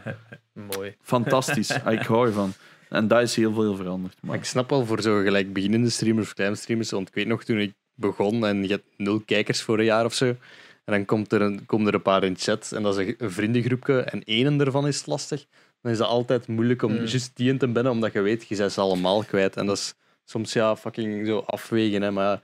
Mooi. 0.75 0.95
Fantastisch. 1.01 1.83
Ah, 1.83 1.93
Ik 1.93 2.01
hou 2.01 2.27
ervan. 2.27 2.53
En 2.89 3.07
dat 3.07 3.21
is 3.21 3.35
heel 3.35 3.53
veel 3.53 3.75
veranderd. 3.75 4.17
Maar 4.21 4.35
ik 4.35 4.43
snap 4.43 4.69
wel 4.69 4.85
voor 4.85 5.01
zo 5.01 5.21
gelijk 5.21 5.53
beginnende 5.53 5.89
streamers 5.89 6.27
of 6.27 6.33
kleine 6.33 6.55
streamers, 6.55 6.91
want 6.91 7.07
ik 7.07 7.13
weet 7.13 7.27
nog 7.27 7.43
toen 7.43 7.57
ik 7.57 7.73
begon 7.93 8.45
en 8.45 8.63
je 8.63 8.69
hebt 8.69 8.85
nul 8.97 9.19
kijkers 9.19 9.61
voor 9.61 9.79
een 9.79 9.85
jaar 9.85 10.05
of 10.05 10.13
zo. 10.13 10.25
En 10.25 10.93
dan 10.93 11.05
komt 11.05 11.31
er 11.31 11.41
een, 11.41 11.65
komen 11.65 11.87
er 11.87 11.93
een 11.93 12.01
paar 12.01 12.23
in 12.23 12.37
chat 12.37 12.71
en 12.71 12.83
dat 12.83 12.97
is 12.97 13.07
een, 13.07 13.15
een 13.17 13.31
vriendengroepje 13.31 14.01
en 14.01 14.23
één 14.23 14.59
ervan 14.59 14.87
is 14.87 15.05
lastig. 15.05 15.45
Dan 15.81 15.91
is 15.91 15.97
het 15.97 16.07
altijd 16.07 16.47
moeilijk 16.47 16.81
om 16.81 16.91
Mm. 16.91 16.97
juist 17.05 17.31
die 17.33 17.49
in 17.49 17.57
te 17.57 17.67
binnen, 17.67 17.91
omdat 17.91 18.13
je 18.13 18.21
weet, 18.21 18.47
je 18.47 18.55
bent 18.55 18.71
ze 18.71 18.81
allemaal 18.81 19.23
kwijt. 19.23 19.55
En 19.57 19.65
dat 19.65 19.77
is 19.77 19.93
soms 20.25 20.53
ja, 20.53 20.75
fucking 20.75 21.27
zo 21.27 21.37
afwegen. 21.39 22.01
Hè, 22.01 22.11
maar 22.11 22.41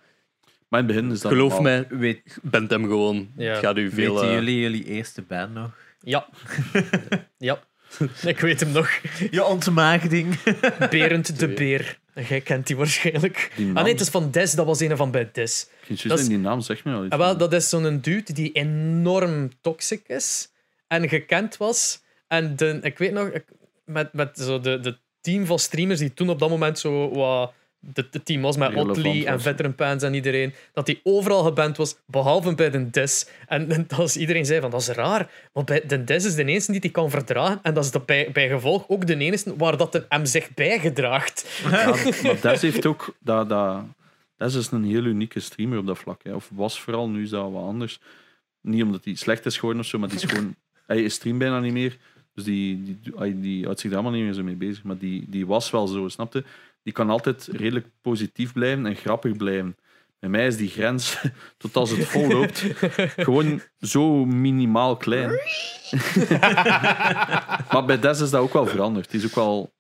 maar 0.70 0.82
in 0.82 0.88
het 0.88 0.96
begin 0.96 1.12
is 1.12 1.22
dat 1.22 1.32
geloof 1.32 1.52
normaal. 1.54 1.72
mij, 1.90 1.98
Weet, 2.00 2.38
bent 2.42 2.70
hem 2.70 2.84
gewoon. 2.84 3.30
Ja. 3.38 3.50
Het 3.52 3.60
gaat 3.60 3.78
u 3.78 3.90
veel... 3.92 4.14
weten 4.14 4.28
eh, 4.30 4.34
jullie 4.34 4.60
jullie 4.60 4.84
eerste 4.86 5.22
band 5.22 5.54
nog? 5.54 5.72
Ja. 6.00 6.28
ja. 7.38 7.60
Ik 8.26 8.40
weet 8.40 8.60
hem 8.60 8.72
nog. 8.72 8.90
Je 9.32 9.44
ontmaagding. 9.46 10.40
Berend 10.90 11.40
de 11.40 11.48
Beer. 11.48 12.00
Jij 12.28 12.42
kent 12.42 12.68
die 12.68 12.76
waarschijnlijk. 12.78 13.52
Die 13.56 13.68
Ah 13.74 13.84
nee, 13.84 13.92
het 13.92 14.02
is 14.02 14.10
van 14.10 14.32
Des. 14.32 14.52
Dat 14.52 14.66
was 14.66 14.80
een 14.80 14.98
van 14.98 15.12
bij 15.12 15.30
Des. 15.32 15.68
dat 16.04 16.20
is- 16.20 16.24
in 16.24 16.30
die 16.30 16.38
naam 16.38 16.62
zeg 16.62 16.84
me 16.84 16.94
al 16.94 17.04
iets. 17.06 17.14
Ah, 17.14 17.20
wel, 17.20 17.38
dat 17.38 17.54
is 17.54 17.70
zo'n 17.70 18.00
dude 18.02 18.34
die 18.34 18.52
enorm 18.52 19.50
toxic 19.62 20.04
is 20.08 20.52
en 20.88 21.10
gekend 21.10 21.58
was. 21.58 22.02
En 22.34 22.56
de, 22.56 22.80
ik 22.82 22.98
weet 22.98 23.12
nog, 23.12 23.28
ik- 23.28 23.52
met, 23.86 24.14
met 24.14 24.38
zo 24.38 24.60
de, 24.60 24.80
de 24.80 24.98
team 25.22 25.46
van 25.46 25.60
streamers 25.60 26.00
die 26.00 26.14
toen 26.14 26.30
op 26.30 26.40
dat 26.40 26.50
moment 26.50 26.80
zo 26.80 27.10
wat 27.10 27.54
de, 27.80 28.08
de 28.12 28.24
team 28.24 28.42
was 28.42 28.58
met 28.58 28.76
Otley 28.76 29.26
en. 29.26 29.42
Veteran 29.42 29.76
Pants 29.76 30.04
en 30.04 30.14
iedereen, 30.14 30.54
dat 30.74 30.86
die 30.86 31.00
overal 31.04 31.44
geband 31.44 31.78
was, 31.78 31.96
behalve 32.06 32.56
bij 32.56 32.70
de 32.70 32.90
Des. 32.90 33.28
En, 33.48 33.72
en 33.72 33.86
dat 33.98 34.00
is, 34.00 34.18
iedereen 34.18 34.46
zei 34.46 34.62
van, 34.62 34.70
dat 34.70 34.82
is 34.82 34.88
raar, 34.88 35.32
want 35.52 35.66
bij 35.66 35.84
de 35.88 36.04
Des 36.04 36.26
is 36.26 36.36
de 36.36 36.44
enige 36.44 36.72
die 36.72 36.82
die 36.82 36.92
kan 36.92 37.10
verdragen 37.10 37.60
en 37.62 37.74
dat 37.74 37.84
is 37.84 37.92
dat 37.92 38.06
bij, 38.06 38.30
bij 38.32 38.48
gevolg 38.48 38.86
ook 38.88 39.08
de 39.08 39.18
enige 39.18 39.56
waar 39.58 39.78
dat 39.78 39.96
er 39.96 40.06
hem 40.10 40.26
zich 40.26 40.54
bijgedraagt. 40.54 41.62
Ja, 41.72 41.86
maar 42.24 42.42
Des 42.42 42.62
heeft 42.62 42.86
ook... 42.86 43.16
Dat, 43.20 43.50
dat, 43.50 43.84
Des 44.38 44.56
is 44.56 44.72
een 44.72 44.84
heel 44.84 45.04
unieke 45.06 45.40
streamer 45.40 45.78
op 45.78 45.86
dat 45.86 45.98
vlak. 45.98 46.24
Hè. 46.24 46.34
Of 46.34 46.50
was 46.54 46.82
vooral, 46.82 47.10
nu 47.10 47.24
is 47.24 47.30
dat 47.30 47.52
wat 47.52 47.64
anders. 47.64 48.00
Niet 48.62 48.84
omdat 48.84 49.06
hij 49.06 49.16
slecht 49.16 49.46
is 49.46 49.58
geworden 49.58 49.82
of 49.82 49.88
zo, 49.88 50.00
maar 50.00 50.10
die 50.10 50.18
is 50.18 50.24
gewoon... 50.24 50.56
Hij 50.88 51.10
streamt 51.10 51.40
bijna 51.40 51.60
niet 51.60 51.74
meer. 51.74 51.98
Dus 52.34 52.44
die, 52.44 52.84
die, 52.84 53.40
die, 53.40 53.64
houdt 53.64 53.80
zich 53.80 53.90
daar 53.90 54.00
allemaal 54.00 54.18
niet 54.18 54.26
meer 54.26 54.34
zo 54.34 54.44
mee 54.44 54.56
bezig. 54.56 54.84
Maar 54.84 54.98
die, 54.98 55.26
die 55.28 55.46
was 55.46 55.72
wel 55.72 55.88
zo, 55.88 56.08
snapte? 56.08 56.44
Die 56.84 56.94
kan 56.94 57.10
altijd 57.10 57.50
redelijk 57.52 57.88
positief 58.02 58.54
blijven 58.54 58.86
en 58.86 58.96
grappig 58.96 59.38
blijven. 59.38 59.76
Bij 60.20 60.30
mij 60.30 60.48
is 60.48 60.58
die 60.58 60.70
grens, 60.70 61.18
tot 61.58 61.76
als 61.76 61.90
het 61.90 62.06
vol 62.14 62.28
loopt, 62.28 62.66
gewoon 63.16 63.62
zo 63.80 64.26
minimaal 64.26 64.98
klein. 64.98 65.30
maar 67.72 67.84
bij 67.86 68.00
Des 68.00 68.20
is 68.20 68.30
dat 68.30 68.42
ook 68.42 68.54
wel 68.54 68.68
veranderd. 68.68 69.14
Is 69.14 69.26
ook 69.26 69.36
wel... 69.36 69.74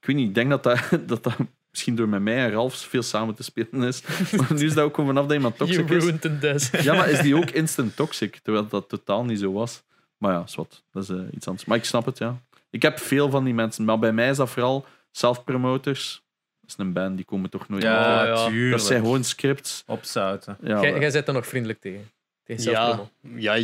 Ik 0.00 0.06
weet 0.06 0.16
niet, 0.16 0.28
ik 0.28 0.34
denk 0.34 0.50
dat 0.50 0.62
dat, 0.62 0.88
dat, 1.06 1.22
dat 1.22 1.36
misschien 1.70 1.96
door 1.96 2.08
met 2.08 2.22
mij 2.22 2.44
en 2.44 2.50
Ralf 2.50 2.74
veel 2.74 3.02
samen 3.02 3.34
te 3.34 3.42
spelen 3.42 3.82
is. 3.82 4.02
Maar 4.36 4.54
nu 4.54 4.64
is 4.64 4.74
dat 4.74 4.84
ook 4.84 4.94
gewoon 4.94 5.10
vanaf 5.10 5.26
dat 5.26 5.36
iemand 5.36 5.56
You 5.56 5.86
toxic 5.86 6.24
is. 6.24 6.40
Des. 6.40 6.70
Ja, 6.70 6.94
maar 6.94 7.10
is 7.10 7.20
die 7.20 7.36
ook 7.36 7.50
instant 7.50 7.96
toxic? 7.96 8.36
Terwijl 8.36 8.68
dat 8.68 8.88
totaal 8.88 9.24
niet 9.24 9.38
zo 9.38 9.52
was. 9.52 9.82
Maar 10.20 10.32
ja, 10.32 10.46
zwart. 10.46 10.82
Dat 10.92 11.02
is 11.02 11.08
eh, 11.08 11.16
iets 11.32 11.46
anders. 11.46 11.64
Maar 11.64 11.76
ik 11.76 11.84
snap 11.84 12.04
het, 12.04 12.18
ja. 12.18 12.40
Ik 12.70 12.82
heb 12.82 12.98
veel 12.98 13.30
van 13.30 13.44
die 13.44 13.54
mensen. 13.54 13.84
Maar 13.84 13.98
bij 13.98 14.12
mij 14.12 14.28
is 14.30 14.36
dat 14.36 14.50
vooral 14.50 14.84
self-promoters. 15.10 16.22
Dat 16.60 16.70
is 16.70 16.74
een 16.86 16.92
band, 16.92 17.16
die 17.16 17.24
komen 17.24 17.50
toch 17.50 17.68
nooit 17.68 17.82
Ja, 17.82 18.18
uit. 18.18 18.38
ja. 18.38 18.46
tuurlijk. 18.48 18.76
Dat 18.78 18.86
zijn 18.86 19.00
gewoon 19.00 19.24
scripts. 19.24 19.82
Opzouten. 19.86 20.56
Ja, 20.60 20.80
Jij, 20.80 20.98
jij 20.98 21.10
zit 21.10 21.28
er 21.28 21.34
nog 21.34 21.46
vriendelijk 21.46 21.80
tegen. 21.80 22.10
Tegen 22.44 22.62
ja, 22.70 22.70
zelfpromo. 22.84 23.10
ja, 23.36 23.54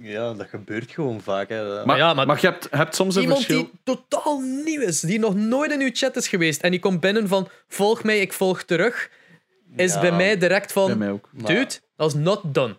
ja, 0.00 0.32
dat 0.32 0.46
gebeurt 0.48 0.90
gewoon 0.90 1.20
vaak. 1.20 1.48
Hè. 1.48 1.84
maar, 1.84 1.96
ja, 1.96 2.14
maar- 2.14 2.26
maar, 2.26 2.40
je 2.40 2.46
hebt, 2.46 2.68
hebt 2.70 2.94
soms 2.94 3.14
een 3.14 3.22
Iemand 3.22 3.44
verschil. 3.44 3.62
die 3.70 3.80
totaal 3.82 4.40
nieuw 4.40 4.80
is, 4.80 5.00
die 5.00 5.18
nog 5.18 5.34
nooit 5.34 5.72
in 5.72 5.80
uw 5.80 5.90
chat 5.92 6.16
is 6.16 6.28
geweest 6.28 6.60
en 6.62 6.70
die 6.70 6.80
komt 6.80 7.00
binnen 7.00 7.28
van 7.28 7.48
volg 7.68 8.02
mij, 8.04 8.18
ik 8.20 8.32
volg 8.32 8.62
terug, 8.62 9.10
is 9.76 9.94
Ja. 9.94 10.00
bij 10.00 10.12
mij 10.12 10.38
direct 10.38 10.74
Bij 10.74 10.82
van 10.88 10.98
mij 10.98 11.20
dude, 11.32 11.78
dat 11.96 12.08
is 12.08 12.14
not 12.14 12.54
done. 12.54 12.76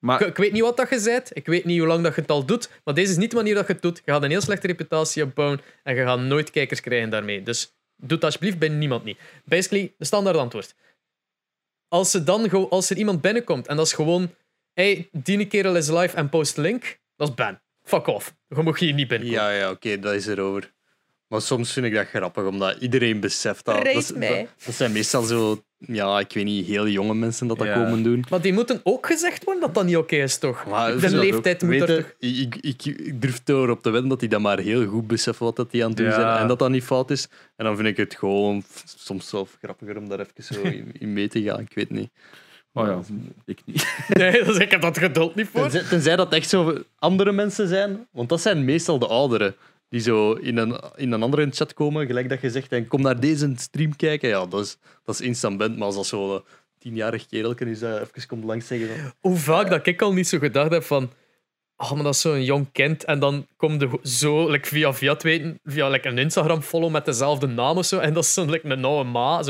Maar 0.00 0.20
Ik, 0.20 0.26
ik 0.28 0.36
weet 0.36 0.52
niet 0.52 0.62
wat 0.62 0.76
dat 0.76 0.90
je 0.90 1.00
bent, 1.04 1.30
ik 1.36 1.46
weet 1.46 1.64
niet 1.64 1.78
hoe 1.78 1.86
lang 1.88 2.02
dat 2.02 2.14
je 2.14 2.20
het 2.20 2.30
al 2.30 2.44
doet, 2.44 2.70
maar 2.84 2.94
deze 2.94 3.10
is 3.10 3.16
niet 3.16 3.30
de 3.30 3.36
manier 3.36 3.54
dat 3.54 3.66
je 3.66 3.72
het 3.72 3.82
doet. 3.82 4.02
Je 4.04 4.12
gaat 4.12 4.22
een 4.22 4.30
heel 4.30 4.40
slechte 4.40 4.66
reputatie 4.66 5.22
opbouwen 5.22 5.60
en 5.82 5.94
je 5.94 6.02
gaat 6.02 6.20
nooit 6.20 6.50
kijkers 6.50 6.80
krijgen 6.80 7.10
daarmee. 7.10 7.42
Dus 7.42 7.74
doe 7.96 8.10
het 8.14 8.24
alsjeblieft 8.24 8.58
bij 8.58 8.68
niemand 8.68 9.04
niet. 9.04 9.18
Basically, 9.44 9.94
de 9.98 10.04
standaard 10.04 10.36
antwoord. 10.36 10.74
Als, 11.88 12.10
ze 12.10 12.24
dan, 12.24 12.68
als 12.70 12.90
er 12.90 12.96
iemand 12.96 13.20
binnenkomt 13.20 13.66
en 13.66 13.76
dat 13.76 13.86
is 13.86 13.92
gewoon 13.92 14.34
hey, 14.72 15.08
die 15.12 15.46
kerel 15.46 15.76
is 15.76 15.88
live 15.88 16.16
en 16.16 16.28
post 16.28 16.56
link, 16.56 16.98
dat 17.16 17.28
is 17.28 17.34
ban. 17.34 17.58
Fuck 17.82 18.06
off. 18.06 18.34
Je 18.48 18.62
mag 18.62 18.78
hier 18.78 18.92
niet 18.92 19.08
binnenkomen. 19.08 19.44
Ja, 19.44 19.50
ja 19.50 19.70
oké, 19.70 19.98
dat 19.98 20.14
is 20.14 20.26
erover. 20.26 20.72
Maar 21.26 21.40
soms 21.40 21.72
vind 21.72 21.86
ik 21.86 21.94
dat 21.94 22.06
grappig, 22.06 22.44
omdat 22.44 22.76
iedereen 22.80 23.20
beseft 23.20 23.64
dat. 23.64 23.74
Dat, 23.76 23.86
is- 23.86 24.12
mij. 24.12 24.28
dat, 24.28 24.64
dat 24.64 24.74
zijn 24.74 24.92
meestal 24.92 25.22
zo, 25.22 25.64
ja, 25.86 26.18
ik 26.20 26.32
weet 26.32 26.44
niet, 26.44 26.66
heel 26.66 26.88
jonge 26.88 27.14
mensen 27.14 27.46
dat 27.46 27.58
dat 27.58 27.66
Ja. 27.66 27.74
komen 27.74 28.02
doen. 28.02 28.24
Maar 28.30 28.40
die 28.40 28.52
moeten 28.52 28.80
ook 28.82 29.06
gezegd 29.06 29.44
worden 29.44 29.62
dat 29.62 29.74
dat 29.74 29.84
niet 29.84 29.96
oké 29.96 30.16
is, 30.16 30.38
toch? 30.38 30.66
Maar 30.66 30.98
de 31.00 31.16
leeftijd 31.16 31.62
moet 31.62 31.80
er 31.80 31.86
toch... 31.86 32.12
ik, 32.18 32.56
ik, 32.60 32.84
ik 32.84 33.20
durf 33.22 33.40
erop 33.44 33.82
te 33.82 33.90
wedden 33.90 34.08
dat 34.10 34.20
die 34.20 34.28
dat 34.28 34.40
maar 34.40 34.58
heel 34.58 34.86
goed 34.86 35.06
beseffen 35.06 35.44
wat 35.44 35.56
dat 35.56 35.70
die 35.70 35.82
aan 35.82 35.88
het 35.88 35.96
doen 35.98 36.06
Ja. 36.06 36.12
zijn 36.12 36.38
en 36.38 36.48
dat 36.48 36.58
dat 36.58 36.70
niet 36.70 36.84
fout 36.84 37.10
is. 37.10 37.28
En 37.56 37.64
dan 37.64 37.76
vind 37.76 37.88
ik 37.88 37.96
het 37.96 38.14
gewoon 38.14 38.62
soms 38.96 39.28
zelf 39.28 39.56
grappiger 39.62 39.96
om 39.96 40.08
daar 40.08 40.20
even 40.20 40.54
zo 40.54 40.60
in, 40.78 40.92
in 40.98 41.12
mee 41.12 41.28
te 41.28 41.42
gaan. 41.42 41.60
Ik 41.60 41.72
weet 41.74 41.90
niet. 41.90 42.10
Oh 42.72 42.86
ja, 42.86 43.00
ik 43.46 43.60
niet. 43.64 43.86
Nee, 44.08 44.44
dus 44.44 44.56
ik 44.56 44.70
heb 44.70 44.80
dat 44.80 44.98
geduld 44.98 45.34
niet 45.34 45.48
voor. 45.52 45.60
Tenzij, 45.62 45.82
tenzij 45.88 46.16
dat 46.16 46.32
echt 46.32 46.48
zo 46.48 46.78
andere 46.98 47.32
mensen 47.32 47.68
zijn, 47.68 48.06
want 48.10 48.28
dat 48.28 48.40
zijn 48.40 48.64
meestal 48.64 48.98
de 48.98 49.06
ouderen. 49.06 49.54
Die 49.90 50.00
zo 50.00 50.32
in 50.32 50.56
een, 50.56 50.80
in 50.96 51.12
een 51.12 51.22
andere 51.22 51.50
chat 51.50 51.74
komen, 51.74 52.06
gelijk 52.06 52.28
dat 52.28 52.40
je 52.40 52.50
zegt, 52.50 52.72
en 52.72 52.88
kom 52.88 53.02
naar 53.02 53.20
deze 53.20 53.52
stream 53.56 53.96
kijken. 53.96 54.28
Ja, 54.28 54.46
dat 54.46 54.60
is, 54.60 54.78
dat 55.04 55.14
is 55.14 55.20
instant 55.20 55.58
band. 55.58 55.76
Maar 55.76 55.86
als 55.86 55.94
dat 55.94 56.06
zo'n 56.06 56.42
tienjarig 56.78 57.26
kerelke 57.26 57.64
is 57.64 57.78
dat 57.78 58.00
even 58.00 58.26
komt 58.26 58.44
langs 58.44 58.66
zeggen 58.66 59.14
Hoe 59.20 59.36
vaak 59.36 59.70
dat 59.70 59.86
ik 59.86 60.02
al 60.02 60.12
niet 60.12 60.28
zo 60.28 60.38
gedacht 60.38 60.70
heb 60.70 60.82
van... 60.82 61.10
Oh, 61.76 61.92
maar 61.92 62.02
dat 62.02 62.14
is 62.14 62.20
zo'n 62.20 62.44
jong 62.44 62.72
kind. 62.72 63.04
En 63.04 63.18
dan 63.18 63.46
komt 63.56 63.82
er 63.82 63.90
zo 64.02 64.48
like, 64.48 64.68
via 64.68 64.92
via 64.92 65.16
weten, 65.16 65.60
via 65.64 65.88
like, 65.88 66.08
een 66.08 66.18
Instagram-follow 66.18 66.90
met 66.90 67.04
dezelfde 67.04 67.46
naam 67.46 67.76
of 67.76 67.84
zo. 67.84 67.98
En 67.98 68.12
dat 68.14 68.24
is 68.24 68.34
zo'n 68.34 68.50
like, 68.50 68.68
een 68.68 68.84
oude 68.84 69.10
ma. 69.10 69.42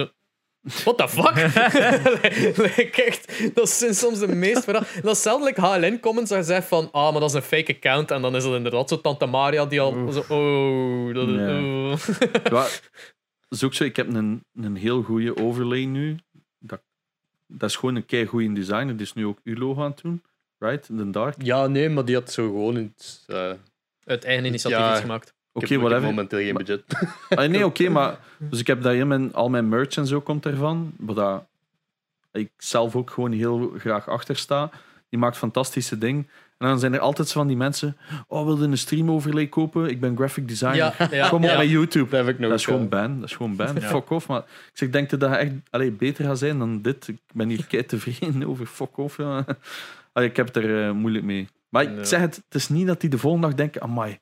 What 0.62 0.98
the 0.98 1.08
fuck? 1.08 1.34
like, 2.76 3.02
echt, 3.05 3.55
dat 3.55 3.68
zijn 3.70 3.94
soms 3.94 4.18
de 4.18 4.34
meest 4.34 4.64
verra- 4.64 4.84
Dat 5.02 5.16
is 5.16 5.22
zelden 5.22 5.47
like, 5.47 5.60
HLN-comments 5.60 6.30
dat 6.30 6.39
je 6.39 6.44
zegt 6.44 6.68
van 6.68 6.89
ah, 6.92 7.10
maar 7.12 7.20
dat 7.20 7.28
is 7.30 7.34
een 7.36 7.42
fake 7.42 7.72
account. 7.74 8.10
En 8.10 8.22
dan 8.22 8.36
is 8.36 8.44
het 8.44 8.55
inderdaad 8.55 8.89
zo 8.89 9.00
Tante 9.00 9.26
Maria 9.26 9.66
die 9.66 9.80
al 9.80 10.12
zo... 10.12 10.20
Oh, 10.28 11.14
dat 11.14 11.28
is... 11.28 11.34
Ja. 11.34 11.58
oh. 11.58 11.98
Ja, 12.44 12.50
dat 13.48 13.58
is 13.58 13.64
ook 13.64 13.74
zo. 13.74 13.84
Ik 13.84 13.97
heb 13.97 14.14
een, 14.14 14.44
een 14.55 14.76
heel 14.76 15.02
goede 15.02 15.36
overlay 15.36 15.84
nu. 15.84 16.16
Dat, 16.58 16.80
dat 17.47 17.68
is 17.70 17.76
gewoon 17.76 17.94
een 17.94 18.06
kei 18.06 18.26
goede 18.26 18.52
design. 18.52 18.86
Dat 18.86 19.00
is 19.00 19.12
nu 19.12 19.26
ook 19.26 19.39
uw 19.44 19.56
logo 19.56 19.82
aan 19.82 19.90
het 19.90 20.02
doen. 20.02 20.22
Right? 20.58 20.89
In 20.89 20.97
de 20.97 21.10
dark. 21.10 21.34
ja, 21.42 21.66
nee, 21.66 21.89
maar 21.89 22.05
die 22.05 22.14
had 22.14 22.32
zo 22.32 22.47
gewoon 22.47 22.76
in 22.76 22.92
het... 22.97 23.22
eh, 23.26 23.52
Uit 24.05 24.24
eigen 24.24 24.44
initiatief 24.44 24.78
Ja. 24.78 24.90
iets 24.90 25.00
gemaakt. 25.00 25.34
Oké, 25.64 25.74
ik, 25.74 25.80
heb, 25.80 25.80
ik 25.80 25.80
heb 25.80 25.80
whatever. 25.80 26.08
momenteel 26.14 26.39
geen 26.39 26.55
budget. 26.55 26.82
Ah, 27.39 27.48
nee, 27.50 27.64
oké, 27.66 27.89
maar... 27.89 28.18
Dus 28.39 28.60
ik 28.60 28.66
heb 28.66 28.82
daar 28.82 28.94
in 28.94 29.08
mijn, 29.08 29.34
al 29.34 29.48
mijn 29.48 29.68
merch 29.68 29.97
en 29.97 30.06
zo 30.06 30.20
komt 30.20 30.47
ervan. 30.47 30.92
Waar 30.98 31.14
dat 31.14 31.44
ik 32.32 32.50
zelf 32.56 32.97
ook 32.97 33.10
gewoon 33.10 33.32
heel 33.32 33.72
graag 33.78 34.08
achter 34.08 34.36
sta. 34.36 34.70
Die 35.08 35.18
maakt 35.18 35.36
fantastische 35.36 35.98
dingen. 35.98 36.28
En 36.58 36.66
dan 36.68 36.78
zijn 36.78 36.94
er 36.94 37.00
altijd 37.00 37.28
zo 37.28 37.39
van 37.39 37.48
die 37.48 37.56
mensen... 37.56 37.97
Oh, 38.28 38.44
wilde 38.44 38.64
een 38.64 38.78
stream 38.78 39.10
overlay 39.10 39.47
kopen? 39.47 39.89
Ik 39.90 40.00
ben 40.00 40.16
graphic 40.16 40.48
designer. 40.48 40.76
Ja, 40.76 40.94
ja, 41.10 41.28
Kom 41.28 41.44
op 41.44 41.50
ja. 41.50 41.58
met 41.58 41.68
YouTube. 41.68 42.10
Dat 42.10 42.24
heb 42.24 42.34
ik 42.34 42.40
nog 42.40 42.50
Dat 42.50 42.58
is 42.58 42.64
gewoon 42.64 42.89
ban. 42.89 43.20
Dat 43.20 43.28
is 43.28 43.36
gewoon 43.36 43.56
ban. 43.56 43.74
Ja. 43.74 43.80
Fuck 43.80 44.10
off. 44.10 44.28
Maar 44.28 44.39
ik 44.40 44.70
zeg, 44.72 44.90
denk 44.90 45.10
dat 45.10 45.20
je 45.20 45.26
echt 45.36 45.52
allee, 45.70 45.90
beter 45.92 46.24
gaat 46.24 46.39
zijn 46.39 46.58
dan 46.58 46.82
dit? 46.82 47.08
Ik 47.08 47.18
ben 47.32 47.48
hier 47.48 47.66
kei 47.66 47.86
tevreden 47.86 48.44
over. 48.50 48.66
Fuck 48.66 48.97
off. 48.98 49.16
Ja. 49.16 49.44
Allee, 50.12 50.28
ik 50.28 50.36
heb 50.36 50.47
het 50.47 50.56
er 50.56 50.86
eh, 50.86 50.92
moeilijk 50.92 51.24
mee. 51.24 51.48
Maar 51.68 51.82
ik 51.82 51.97
Ja. 51.97 52.05
zeg 52.05 52.20
het, 52.20 52.36
het 52.36 52.55
is 52.55 52.68
niet 52.68 52.86
dat 52.86 53.00
die 53.00 53.10
de 53.10 53.18
volgende 53.18 53.47
dag 53.47 53.56
denken, 53.56 53.82
amai. 53.82 54.18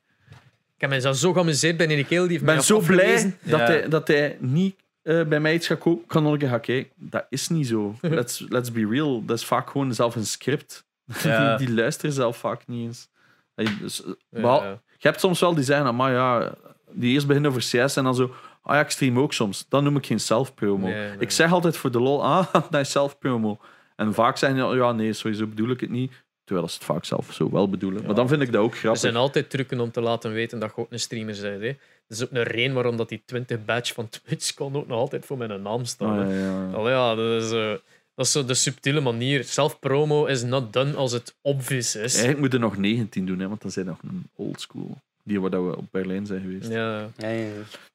Ik 0.79 0.89
heb 0.89 1.15
zo 1.15 1.33
geamuseerd 1.33 1.77
bij 1.77 1.87
die 1.87 1.95
heeft 1.95 2.29
Ik 2.31 2.45
ben 2.45 2.63
zo 2.63 2.79
blij 2.79 3.37
dat, 3.43 3.59
Ja. 3.59 3.65
hij, 3.65 3.87
dat 3.89 4.07
hij 4.07 4.37
niet 4.39 4.75
eh, 5.01 5.23
bij 5.23 5.39
mij 5.39 5.53
iets 5.53 5.67
gaat 5.67 5.77
kopen. 5.79 6.03
Ik 6.03 6.11
ga 6.11 6.19
nog 6.19 6.31
een 6.33 6.37
keer 6.39 6.49
gaan 6.49 6.59
kijken. 6.61 6.91
Dat 6.95 7.25
is 7.29 7.47
niet 7.47 7.67
zo. 7.67 7.95
Let's, 8.01 8.45
let's 8.49 8.71
be 8.71 8.87
real. 8.89 9.25
Dat 9.25 9.37
is 9.37 9.45
vaak 9.45 9.69
gewoon 9.69 9.93
zelf 9.93 10.15
een 10.15 10.25
script. 10.25 10.85
Ja. 11.23 11.55
die, 11.57 11.67
die 11.67 11.75
luisteren 11.75 12.11
zelf 12.11 12.37
vaak 12.37 12.67
niet 12.67 12.87
eens. 12.87 13.09
Allee, 13.55 13.77
dus, 13.77 14.03
eh, 14.03 14.09
Ja, 14.29 14.41
behal- 14.41 14.63
ja. 14.63 14.69
Je 14.97 15.07
hebt 15.07 15.19
soms 15.19 15.39
wel 15.39 15.53
die 15.55 15.63
zeggen, 15.63 15.95
maar 15.95 16.11
ja, 16.11 16.53
die 16.91 17.13
eerst 17.13 17.27
beginnen 17.27 17.51
over 17.51 17.61
CS 17.63 17.95
en 17.95 18.03
dan 18.03 18.15
zo, 18.15 18.33
ah 18.61 18.75
ja, 18.75 18.79
ik 18.81 18.89
stream 18.89 19.19
ook 19.19 19.33
soms. 19.33 19.65
Dan 19.69 19.83
noem 19.83 19.95
ik 19.97 20.05
geen 20.05 20.19
self-promo. 20.19 20.87
Nee, 20.87 21.07
nee. 21.09 21.17
Ik 21.19 21.31
zeg 21.31 21.51
altijd 21.51 21.77
voor 21.77 21.91
de 21.91 21.99
lol, 21.99 22.23
ah, 22.25 22.53
dat 22.71 22.81
is 22.81 22.91
self-promo. 22.91 23.59
En 23.95 24.13
vaak 24.13 24.37
zeggen 24.37 24.69
die, 24.69 24.75
ja, 24.77 24.91
nee, 24.91 25.13
sowieso 25.13 25.47
bedoel 25.47 25.69
ik 25.69 25.79
het 25.79 25.89
niet. 25.89 26.11
Terwijl 26.49 26.69
ze 26.69 26.75
het 26.75 26.85
vaak 26.85 27.05
zelf 27.05 27.33
zo 27.33 27.51
wel 27.51 27.69
bedoelen. 27.69 28.05
Maar 28.05 28.15
dan 28.15 28.27
vind 28.27 28.41
ik 28.41 28.51
dat 28.51 28.61
ook 28.61 28.71
Er 28.71 28.77
grappig. 28.77 29.01
zijn 29.01 29.15
altijd 29.15 29.49
trucken 29.49 29.79
om 29.79 29.91
te 29.91 30.01
laten 30.01 30.31
weten 30.31 30.59
dat 30.59 30.71
je 30.75 30.81
ook 30.81 30.91
een 30.91 30.99
streamer 30.99 31.37
bent. 31.41 31.61
Hè. 31.61 31.67
Er 31.67 31.77
is 32.07 32.23
ook 32.23 32.31
een 32.31 32.43
reden 32.43 32.73
waarom 32.73 32.97
dat 32.97 33.09
die 33.09 33.21
20 33.25 33.65
badge 33.65 33.93
van 33.93 34.09
Twitch 34.09 34.53
kon 34.53 34.75
ook 34.75 34.87
nog 34.87 34.97
altijd 34.97 35.25
voor 35.25 35.37
mijn 35.37 35.61
naam 35.61 35.85
staan. 35.85 36.19
Ah, 36.19 36.29
ja, 36.29 36.35
ja. 36.39 36.71
Allee, 36.73 36.93
ja, 36.93 37.15
dat 37.15 37.43
is, 37.43 37.51
eh, 37.51 37.71
dat 38.15 38.25
is 38.25 38.31
zo 38.31 38.45
de 38.45 38.53
subtiele 38.53 38.99
manier. 39.01 39.43
Self-promo 39.43 40.25
is 40.25 40.43
not 40.43 40.73
done 40.73 40.93
als 40.95 41.11
het 41.11 41.35
obvious 41.41 41.95
is. 41.95 42.13
Eigenlijk 42.13 42.39
moeten 42.39 42.59
we 42.59 42.65
nog 42.65 42.77
19 42.77 43.25
doen, 43.25 43.39
hè, 43.39 43.47
want 43.47 43.61
dan 43.61 43.71
zijn 43.71 43.85
nog 43.85 43.99
een 44.03 44.29
old 44.35 44.61
school. 44.61 44.97
Die 45.23 45.41
waar 45.41 45.49
dat 45.49 45.63
we 45.65 45.77
op 45.77 45.85
Berlijn 45.91 46.25
zijn 46.25 46.41
geweest. 46.41 46.69
Ja. 46.69 47.09
Ja, 47.17 47.27
ja, 47.29 47.47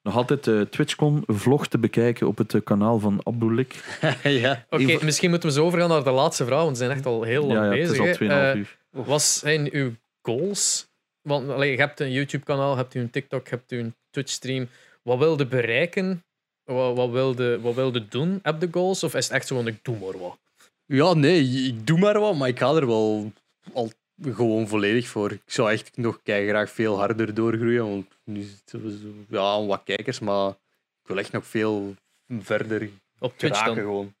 Nog 0.03 0.15
altijd 0.15 0.43
de 0.43 0.67
TwitchCon 0.69 1.23
vlog 1.27 1.67
te 1.67 1.77
bekijken 1.77 2.27
op 2.27 2.37
het 2.37 2.53
eh, 2.53 2.61
kanaal 2.63 2.99
van 2.99 3.19
Abdulik. 3.23 3.97
ja. 4.23 4.65
Oké, 4.69 4.97
misschien 5.05 5.29
moeten 5.29 5.49
we 5.49 5.55
zo 5.55 5.65
overgaan 5.65 5.89
naar 5.89 6.03
de 6.03 6.11
laatste 6.11 6.45
vraag, 6.45 6.59
want 6.63 6.77
we 6.77 6.83
zijn 6.83 6.91
echt 6.97 7.05
al 7.05 7.23
heel 7.23 7.41
lang 7.45 7.53
Ja, 7.59 7.63
ja, 7.63 7.69
het 7.79 7.87
bezig. 7.89 8.19
is 8.19 8.29
al 8.29 8.37
hè. 8.37 8.53
2,5 8.53 8.55
Eh, 8.55 8.59
uur. 8.59 8.77
Wat 9.05 9.21
zijn 9.21 9.69
uw 9.73 9.91
goals? 10.21 10.87
Want 11.21 11.49
allee, 11.49 11.71
je 11.71 11.77
hebt 11.77 11.99
een 11.99 12.11
YouTube-kanaal, 12.11 12.71
je 12.71 12.77
hebt 12.77 12.95
een 12.95 13.09
TikTok, 13.09 13.47
je 13.47 13.55
hebt 13.55 13.71
een 13.71 13.95
Twitch-stream. 14.09 14.67
Wat 15.01 15.17
wil 15.17 15.37
je 15.37 15.45
bereiken? 15.47 16.23
Wat, 16.63 16.95
wat, 16.95 17.09
wil 17.09 17.41
je, 17.41 17.59
wat 17.61 17.73
wil 17.75 17.93
je 17.93 18.07
doen? 18.07 18.39
Heb 18.41 18.61
je 18.61 18.67
goals? 18.71 19.03
Of 19.03 19.15
is 19.15 19.23
het 19.25 19.33
echt 19.33 19.47
zo 19.47 19.55
van, 19.55 19.67
ik 19.67 19.79
doe 19.81 19.97
maar 19.99 20.17
wat? 20.19 20.37
Ja, 20.85 21.13
nee, 21.13 21.41
ik 21.67 21.87
doe 21.87 21.99
maar 21.99 22.19
wat, 22.19 22.35
maar 22.35 22.47
ik 22.47 22.59
ga 22.59 22.73
er 22.75 22.87
wel 22.87 23.31
al 23.73 23.91
gewoon 24.21 24.67
volledig 24.67 25.07
voor. 25.07 25.31
Ik 25.31 25.41
zou 25.45 25.71
echt 25.71 25.97
nog 25.97 26.19
graag 26.23 26.71
veel 26.71 26.97
harder 26.97 27.33
doorgroeien, 27.33 27.89
want 27.89 28.05
nu 28.23 28.41
zitten 28.41 28.83
we 28.83 28.97
zo, 28.97 29.35
ja, 29.37 29.65
wat 29.65 29.81
kijkers, 29.83 30.19
maar 30.19 30.49
ik 30.49 31.07
wil 31.07 31.17
echt 31.17 31.31
nog 31.31 31.45
veel 31.45 31.95
verder 32.27 32.89
Op 33.19 33.37
Twitch 33.37 33.59
geraken 33.59 33.83
gewoon. 33.83 34.13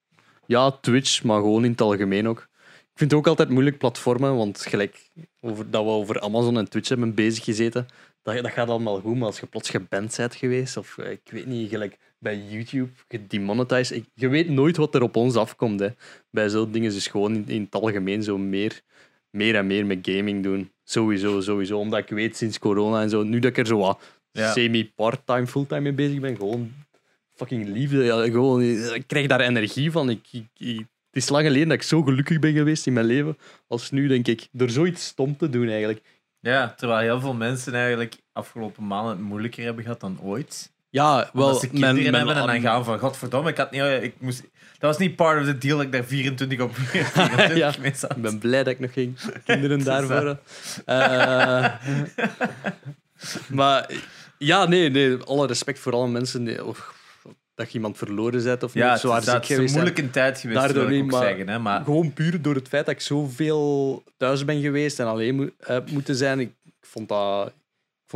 Ja, 0.45 0.71
Twitch, 0.71 1.23
maar 1.23 1.39
gewoon 1.39 1.63
in 1.63 1.71
het 1.71 1.81
algemeen 1.81 2.27
ook. 2.27 2.47
Ik 2.95 3.01
vind 3.01 3.11
het 3.11 3.19
ook 3.19 3.27
altijd 3.27 3.49
moeilijk 3.49 3.77
platformen, 3.77 4.35
want 4.35 4.61
gelijk 4.61 5.09
over, 5.41 5.69
dat 5.69 5.83
we 5.83 5.89
over 5.89 6.19
Amazon 6.19 6.57
en 6.57 6.69
Twitch 6.69 6.89
hebben 6.89 7.13
bezig 7.13 7.43
gezeten, 7.43 7.87
dat, 8.21 8.43
dat 8.43 8.51
gaat 8.51 8.69
allemaal 8.69 8.99
goed, 8.99 9.15
maar 9.15 9.25
als 9.25 9.39
je 9.39 9.45
plots 9.45 9.69
geband 9.69 10.15
bent 10.17 10.35
geweest, 10.35 10.77
of 10.77 10.97
eh, 10.97 11.11
ik 11.11 11.29
weet 11.31 11.45
niet, 11.45 11.69
gelijk 11.69 11.97
bij 12.17 12.37
YouTube, 12.37 12.91
gedemonetized, 13.07 14.03
je 14.13 14.27
weet 14.27 14.49
nooit 14.49 14.77
wat 14.77 14.95
er 14.95 15.01
op 15.01 15.15
ons 15.15 15.35
afkomt. 15.35 15.79
Hè. 15.79 15.89
Bij 16.29 16.49
zo'n 16.49 16.71
dingen 16.71 16.95
is 16.95 17.07
gewoon 17.07 17.35
in, 17.35 17.47
in 17.47 17.61
het 17.61 17.75
algemeen 17.75 18.23
zo 18.23 18.37
meer, 18.37 18.81
meer 19.35 19.55
en 19.55 19.67
meer 19.67 19.85
met 19.85 19.99
gaming 20.01 20.43
doen. 20.43 20.71
Sowieso, 20.83 21.41
sowieso. 21.41 21.79
Omdat 21.79 21.99
ik 21.99 22.09
weet 22.09 22.37
sinds 22.37 22.59
corona 22.59 23.01
en 23.01 23.09
zo, 23.09 23.23
nu 23.23 23.39
dat 23.39 23.51
ik 23.51 23.57
er 23.57 23.65
zo 23.67 23.77
wat 23.77 24.01
Ja. 24.31 24.51
semi-part-time, 24.51 25.47
fulltime 25.47 25.81
mee 25.81 25.93
bezig 25.93 26.19
ben, 26.19 26.35
gewoon 26.35 26.73
fucking 27.35 27.67
liefde. 27.67 28.03
Ja, 28.03 28.23
gewoon, 28.25 28.61
ik 28.93 29.03
krijg 29.07 29.27
daar 29.27 29.39
energie 29.39 29.91
van. 29.91 30.09
Ik, 30.09 30.27
ik, 30.31 30.47
ik- 30.57 30.77
het 31.11 31.23
is 31.23 31.29
lang 31.29 31.45
geleden 31.45 31.67
dat 31.67 31.77
ik 31.77 31.83
zo 31.83 32.01
gelukkig 32.01 32.39
ben 32.39 32.53
geweest 32.53 32.87
in 32.87 32.93
mijn 32.93 33.05
leven 33.05 33.37
als 33.67 33.91
nu, 33.91 34.07
denk 34.07 34.27
ik. 34.27 34.47
Door 34.51 34.69
zoiets 34.69 35.05
stom 35.05 35.37
te 35.37 35.49
doen, 35.49 35.67
eigenlijk. 35.67 36.01
Ja, 36.39 36.73
terwijl 36.77 36.99
heel 36.99 37.19
veel 37.19 37.33
mensen 37.33 37.73
eigenlijk 37.73 38.15
afgelopen 38.33 38.87
maanden 38.87 39.11
het 39.17 39.25
moeilijker 39.25 39.63
hebben 39.63 39.83
gehad 39.83 39.99
dan 39.99 40.19
ooit. 40.21 40.73
Ja, 40.95 41.29
wel, 41.33 41.47
Als 41.47 41.59
ze 41.59 41.67
kinderen 41.67 42.13
hebben 42.13 42.35
en 42.35 42.47
dan 42.47 42.61
gaan 42.61 42.85
van, 42.85 42.99
godverdomme, 42.99 43.49
ik 43.49 43.57
had 43.57 43.71
niet, 43.71 43.81
ik 44.01 44.13
moest, 44.19 44.41
dat 44.79 44.89
was 44.89 44.97
niet 44.97 45.15
part 45.15 45.39
of 45.41 45.45
the 45.45 45.57
deal 45.57 45.77
dat 45.77 45.85
ik 45.85 45.91
daar 45.91 46.03
24 46.03 46.59
op 46.59 46.75
24 46.77 47.55
Ja. 47.57 47.73
mee 47.79 47.91
zat. 47.95 48.11
Ik 48.15 48.21
ben 48.21 48.37
blij 48.39 48.63
dat 48.63 48.73
ik 48.73 48.79
nog 48.79 48.93
geen 48.93 49.17
kinderen 49.45 49.83
daarvoor 49.93 50.25
had. 50.25 50.37
Eh, 50.85 51.65
maar 53.59 53.89
ja, 54.37 54.65
nee, 54.67 54.89
nee, 54.89 55.17
alle 55.17 55.47
respect 55.47 55.79
voor 55.79 55.93
alle 55.93 56.07
mensen 56.07 56.43
die, 56.43 56.65
of, 56.65 56.93
dat 57.55 57.67
je 57.67 57.73
iemand 57.73 57.97
verloren 57.97 58.43
bent 58.43 58.63
of 58.63 58.73
Ja, 58.73 58.91
niet. 58.91 58.99
Zo 59.01 59.13
het 59.13 59.49
is, 59.49 59.57
een 59.57 59.71
moeilijke 59.71 60.09
tijd 60.09 60.39
geweest, 60.39 60.59
Daardoor 60.59 60.85
wil 60.87 60.95
ik 60.97 61.03
niet, 61.03 61.13
ook 61.13 61.19
maar- 61.19 61.27
zeggen. 61.29 61.47
Hè, 61.49 61.59
maar 61.59 61.83
Gewoon 61.83 62.13
puur 62.13 62.41
door 62.41 62.55
het 62.55 62.67
feit 62.67 62.85
dat 62.85 62.95
ik 62.95 63.01
zoveel 63.01 64.03
thuis 64.17 64.45
ben 64.45 64.61
geweest 64.61 64.99
en 64.99 65.05
alleen 65.05 65.35
moet, 65.35 65.51
heb 65.59 65.91
moeten 65.91 66.15
zijn. 66.15 66.39
Ik, 66.39 66.51
ik 66.65 66.73
vond 66.81 67.09
dat, 67.09 67.51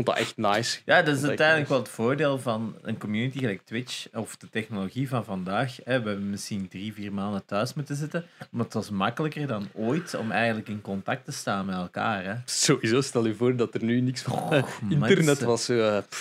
vond 0.05 0.17
dat 0.17 0.25
echt 0.25 0.37
nice. 0.37 0.79
Ja, 0.85 1.01
dat 1.01 1.17
is 1.17 1.23
uiteindelijk 1.23 1.69
wel 1.69 1.77
het 1.79 1.89
voordeel 1.89 2.39
van 2.39 2.75
een 2.81 2.97
community 2.97 3.39
gelijk 3.39 3.61
Twitch 3.65 4.07
of 4.13 4.37
de 4.37 4.49
technologie 4.49 5.09
van 5.09 5.25
vandaag. 5.25 5.75
Hè, 5.75 6.01
we 6.01 6.09
hebben 6.09 6.29
misschien 6.29 6.67
drie, 6.67 6.93
vier 6.93 7.13
maanden 7.13 7.45
thuis 7.45 7.73
moeten 7.73 7.95
zitten, 7.95 8.25
maar 8.51 8.63
het 8.65 8.73
was 8.73 8.89
makkelijker 8.89 9.47
dan 9.47 9.67
ooit 9.73 10.15
om 10.15 10.31
eigenlijk 10.31 10.69
in 10.69 10.81
contact 10.81 11.25
te 11.25 11.31
staan 11.31 11.65
met 11.65 11.75
elkaar. 11.75 12.23
Hè. 12.23 12.33
Sowieso, 12.45 13.01
stel 13.01 13.25
je 13.25 13.35
voor 13.35 13.55
dat 13.55 13.73
er 13.73 13.83
nu 13.83 14.01
niks 14.01 14.21
van 14.21 14.33
Och, 14.33 14.79
internet 14.89 15.25
mensen. 15.25 15.47
was. 15.47 15.65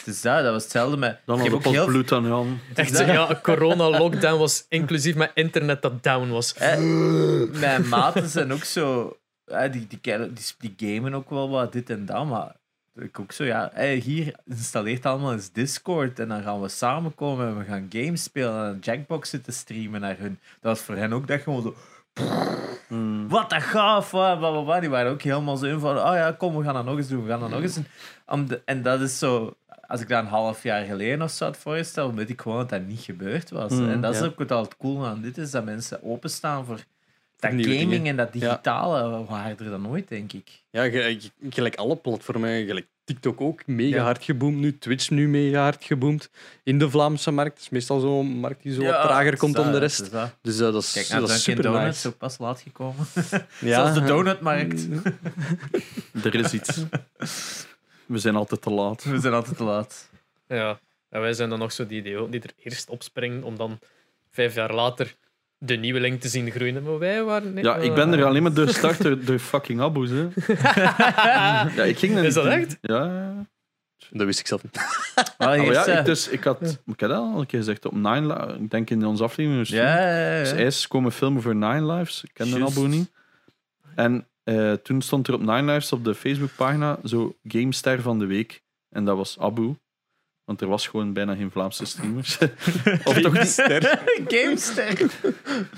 Dus 0.05 0.21
dat, 0.21 0.43
dat 0.43 0.53
was 0.53 0.63
hetzelfde 0.63 0.97
met... 0.97 1.19
Dan 1.27 1.37
ik 1.37 1.43
had 1.43 1.51
heb 1.51 1.61
ik 1.61 1.67
ook 1.67 1.73
heel 1.73 1.87
bloed 1.87 2.13
aan 2.13 2.27
Jan. 2.27 2.59
Echt, 2.75 2.99
ja, 2.99 3.39
corona-lockdown 3.43 4.39
was 4.47 4.67
inclusief 4.69 5.15
met 5.15 5.31
internet 5.35 5.83
dat 5.83 6.03
down 6.03 6.29
was. 6.29 6.55
Eh, 6.55 6.79
mijn 7.61 7.89
maten 7.89 8.29
zijn 8.29 8.53
ook 8.53 8.65
zo. 8.65 9.17
eh, 9.45 9.73
die, 9.73 9.87
die, 9.87 10.01
die, 10.01 10.75
die 10.75 10.95
gamen 10.95 11.15
ook 11.15 11.31
wel 11.31 11.49
wat 11.49 11.73
dit 11.73 11.91
en 11.91 12.07
dat, 12.07 12.27
maar 12.27 12.57
ik 13.01 13.21
ook 13.21 13.33
zo, 13.33 13.45
ja. 13.45 13.73
hier 14.01 14.35
installeert 14.45 15.07
allemaal 15.07 15.33
eens 15.33 15.53
Discord 15.53 16.19
en 16.19 16.29
dan 16.29 16.43
gaan 16.43 16.61
we 16.61 16.69
samenkomen 16.69 17.47
en 17.47 17.59
we 17.59 17.65
gaan 17.65 17.87
games 17.91 18.23
spelen 18.23 18.67
en 18.67 18.79
Jackbox 18.81 19.31
zitten 19.31 19.53
streamen 19.53 20.01
naar 20.01 20.19
hun. 20.19 20.39
Dat 20.61 20.77
was 20.77 20.81
voor 20.81 20.97
hen 20.97 21.13
ook 21.13 21.27
dat 21.27 21.41
gewoon 21.41 21.63
zo. 21.63 21.75
Hmm. 22.89 23.29
Wat 23.29 23.51
dat 23.51 23.63
gaaf. 23.63 24.11
Die 24.81 24.91
waren 24.91 25.11
ook 25.11 25.23
helemaal 25.23 25.57
zo 25.57 25.67
in 25.67 25.79
van, 25.79 25.99
oh 25.99 26.15
ja, 26.15 26.33
kom, 26.33 26.57
we 26.57 26.65
gaan 26.65 26.75
dat 26.75 26.85
nog 26.85 26.97
eens 26.97 27.09
doen, 27.09 27.23
we 27.23 27.31
gaan 27.31 27.41
dat 27.41 27.51
nog 27.51 27.63
eens 27.63 27.75
doen. 27.75 28.47
De, 28.47 28.63
en 28.65 28.83
dat 28.83 29.01
is 29.01 29.19
zo, 29.19 29.57
als 29.87 30.01
ik 30.01 30.09
dat 30.09 30.23
een 30.23 30.29
half 30.29 30.63
jaar 30.63 30.85
geleden 30.85 31.23
of 31.23 31.31
zo 31.31 31.45
had 31.45 31.57
voorgesteld, 31.57 32.15
weet 32.15 32.31
ik 32.31 32.41
gewoon 32.41 32.59
dat 32.59 32.69
dat 32.69 32.87
niet 32.87 33.01
gebeurd 33.01 33.51
was. 33.51 33.73
Mm, 33.73 33.89
en 33.89 34.01
dat 34.01 34.15
is 34.15 34.21
ja. 34.21 34.27
ook 34.27 34.39
wat 34.39 34.53
al 34.53 34.63
het 34.63 34.77
cool 34.77 35.07
aan 35.07 35.21
dit 35.21 35.39
is, 35.39 35.51
dat 35.51 35.65
mensen 35.65 36.03
openstaan 36.03 36.65
voor 36.65 36.85
dat 37.41 37.51
gaming 37.51 37.91
dingen. 37.91 38.07
en 38.07 38.17
dat 38.17 38.33
digitale 38.33 39.25
harder 39.25 39.71
dan 39.71 39.89
ooit, 39.89 40.09
denk 40.09 40.33
ik. 40.33 40.63
Ja, 40.71 40.83
ge- 40.91 41.17
ge- 41.21 41.31
gelijk 41.51 41.77
alle 41.77 41.97
platformen, 41.97 42.67
gelijk 42.67 42.87
TikTok 43.05 43.41
ook, 43.41 43.67
mega 43.67 43.97
Ja. 43.97 44.03
hard 44.03 44.25
geboomd 44.25 44.57
nu. 44.57 44.79
Twitch 44.79 45.11
nu 45.11 45.29
mega 45.29 45.63
hard 45.63 45.85
geboomd. 45.85 46.31
In 46.63 46.79
de 46.79 46.91
Vlaamse 46.91 47.31
markt. 47.31 47.61
Is 47.61 47.69
meestal 47.69 48.01
zo'n 48.01 48.27
markt 48.27 48.63
die 48.63 48.73
zo 48.75 48.83
wat 48.83 49.03
trager 49.03 49.37
komt 49.37 49.55
dan 49.55 49.73
de 49.73 49.79
rest. 49.79 49.99
Dus 50.11 50.31
Dus 50.43 50.55
eh, 50.61 50.73
dat 50.73 50.83
is, 50.83 50.93
Kijk 50.93 51.09
naar 51.09 51.21
dat 51.21 51.31
is 51.31 51.43
super 51.43 51.63
Donuts, 51.63 51.85
nice. 51.87 52.09
ook 52.09 52.19
pas 52.19 52.39
laat 52.39 52.61
gekomen. 52.61 53.07
Ja. 53.61 53.75
Zelfs 53.75 53.95
de 53.95 54.05
donutmarkt. 54.05 54.87
Er 56.25 56.35
is 56.35 56.53
iets. 56.53 56.83
We 58.07 58.19
zijn 58.19 58.37
altijd 58.37 58.63
te 58.63 58.71
laat. 58.71 59.05
We 59.05 59.21
zijn 59.21 59.35
altijd 59.35 59.57
te 59.57 59.65
laat. 59.65 60.09
Ja. 60.49 60.79
En 61.11 61.21
wij 61.21 61.33
zijn 61.33 61.49
dan 61.49 61.59
nog 61.59 61.73
zo 61.73 61.87
die, 61.87 62.03
die, 62.03 62.29
die 62.29 62.41
er 62.41 62.51
eerst 62.65 62.89
opspringen 62.89 63.43
om 63.43 63.57
dan 63.57 63.79
vijf 64.31 64.55
jaar 64.55 64.75
later 64.75 65.15
de 65.59 65.75
nieuweling 65.77 66.21
te 66.21 66.29
zien 66.29 66.51
groeien. 66.51 66.83
Maar 66.83 66.99
wij 66.99 67.23
waren... 67.25 67.57
Ja, 67.57 67.77
ik 67.77 67.95
ben 67.95 68.13
er 68.13 68.25
alleen 68.25 68.43
maar 68.43 68.55
door 68.55 68.69
start 68.79 69.03
door, 69.03 69.25
door 69.25 69.39
fucking 69.39 69.81
aboes. 69.81 70.11
Hè. 70.11 70.29
Ja, 71.77 71.83
ik 71.85 71.99
ging 71.99 72.17
er 72.17 72.25
Is 72.25 72.35
dat 72.35 72.45
in. 72.45 72.51
echt? 72.51 72.79
Ja, 72.81 73.05
ja. 73.05 73.47
Dat 74.11 74.27
wist 74.27 74.41
ik 74.41 74.47
zelf 74.47 74.63
niet. 74.63 74.77
Ah, 75.39 75.61
Oh, 75.61 75.73
ja, 75.73 75.87
ik, 75.87 76.05
dus, 76.05 76.29
ik, 76.29 76.45
had, 76.45 76.79
ik 76.87 77.01
heb 77.01 77.11
dat 77.11 77.19
al 77.19 77.41
een 77.41 77.47
keer 77.47 77.59
gezegd 77.59 77.85
op 77.85 77.93
Nine 77.93 78.21
Lives. 78.27 78.57
Ik 78.57 78.71
denk 78.71 78.91
in 78.91 79.07
onze 79.07 79.23
aflevering. 79.23 79.61
dus 79.67 79.69
ja, 79.77 80.43
Dus 80.57 80.89
komen 80.89 81.13
filmen 81.13 81.43
voor 81.43 81.55
Nine 81.55 81.93
Lives. 81.93 82.25
Ik 82.25 82.31
ken 82.33 82.51
de 82.51 82.65
abo 82.65 82.87
niet. 82.87 83.11
En 83.95 84.27
eh, 84.45 84.73
toen 84.73 85.03
stond 85.03 85.29
er 85.29 85.35
op 85.35 85.41
Nine 85.41 85.63
Lives 85.73 85.93
op 85.93 86.05
de 86.05 86.15
Facebookpagina 86.15 86.99
zo 87.05 87.37
Gamester 87.45 88.03
van 88.03 88.19
de 88.19 88.27
Week. 88.27 88.63
En 88.91 89.05
dat 89.05 89.17
was 89.17 89.39
Abu. 89.39 89.75
Want 90.49 90.61
er 90.61 90.69
was 90.69 90.87
gewoon 90.87 91.13
bijna 91.13 91.35
geen 91.35 91.51
Vlaamse 91.51 91.85
streamers. 91.85 92.39
of 93.05 93.21
toch 93.21 93.33
niet? 93.33 93.55
Gamester. 94.35 95.11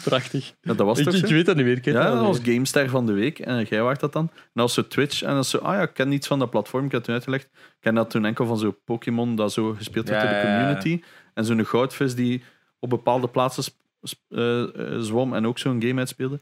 Prachtig. 0.05 0.53
Ja, 0.61 0.75
dat 0.75 0.87
was 0.87 0.99
Ik, 0.99 1.05
toch 1.05 1.15
ik 1.15 1.27
weet 1.27 1.47
dat 1.47 1.57
niet 1.57 1.65
meer. 1.65 1.79
Ja, 1.83 2.11
dat 2.11 2.21
was 2.27 2.39
Gamester 2.43 2.89
van 2.89 3.07
de 3.07 3.13
Week. 3.13 3.39
En 3.39 3.63
jij 3.65 3.83
waart 3.83 4.01
dat 4.01 4.13
dan. 4.13 4.31
En 4.35 4.51
was 4.53 4.75
zo 4.75 4.87
Twitch. 4.87 5.23
En 5.23 5.35
dat 5.35 5.45
is 5.45 5.51
zo, 5.51 5.59
ah 5.59 5.75
ja, 5.75 5.83
ik 5.83 5.95
ken 5.95 6.09
niets 6.09 6.27
van 6.27 6.39
dat 6.39 6.51
platform. 6.51 6.85
Ik 6.85 6.91
heb 6.93 7.01
het 7.01 7.05
toen 7.05 7.15
uitgelegd. 7.15 7.45
Ik 7.45 7.77
ken 7.81 7.95
dat 7.95 8.11
toen 8.11 8.25
enkel 8.25 8.47
van 8.47 8.59
zo'n 8.59 8.77
Pokémon 8.85 9.37
dat 9.37 9.53
zo 9.53 9.73
gespeeld 9.75 10.09
werd 10.09 10.23
Ja, 10.23 10.29
door 10.31 10.41
de 10.41 10.47
ja, 10.47 10.53
ja. 10.53 10.59
community. 10.59 11.03
En 11.35 11.45
zo'n 11.45 11.67
goudvis 11.67 12.15
die 12.15 12.43
op 12.79 12.91
bepaalde 12.91 13.29
plaatsen 13.29 13.63
sp- 13.63 13.81
sp- 14.03 14.21
eh, 14.29 14.63
eh, 14.63 14.99
zwom 15.01 15.35
en 15.35 15.47
ook 15.47 15.59
zo'n 15.59 15.83
game 15.83 15.99
uitspeelde. 15.99 16.41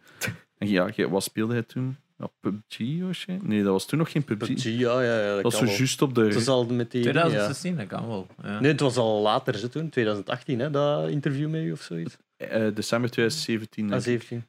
En 0.58 0.68
ja, 0.68 0.90
wat 1.08 1.22
speelde 1.22 1.52
hij 1.52 1.62
toen? 1.62 1.96
Ja, 2.18 2.30
PUBG 2.40 3.02
of 3.08 3.16
zo? 3.16 3.38
Nee, 3.42 3.62
dat 3.62 3.72
was 3.72 3.86
toen 3.86 3.98
nog 3.98 4.10
geen 4.10 4.24
PUBG. 4.24 4.46
PUBG, 4.46 4.64
ja, 4.64 5.02
ja, 5.02 5.20
ja, 5.20 5.26
dat 5.26 5.42
dat 5.42 5.42
was 5.42 5.56
zo 5.60 5.64
wel. 5.66 5.74
juist 5.76 6.02
op 6.02 6.14
de... 6.14 6.20
Het 6.20 6.34
was 6.34 6.48
al 6.48 6.66
met 6.66 6.90
die... 6.90 7.02
ja. 7.04 7.10
2016, 7.10 7.76
dat 7.76 7.86
kan 7.86 8.06
wel. 8.08 8.26
Ja. 8.42 8.60
Nee, 8.60 8.70
het 8.70 8.80
was 8.80 8.96
al 8.96 9.20
later, 9.22 9.58
ze 9.58 9.68
toen, 9.68 9.88
2018, 9.90 10.58
hè, 10.58 10.70
dat 10.70 11.08
interview 11.08 11.48
met 11.50 11.62
u 11.62 11.72
of 11.72 11.82
zoiets. 11.82 12.16
eh, 12.36 12.74
december 12.74 13.10
2017. 13.10 13.84
Ah, 13.84 13.90
denk 13.90 14.00
ik. 14.02 14.04
17. 14.28 14.46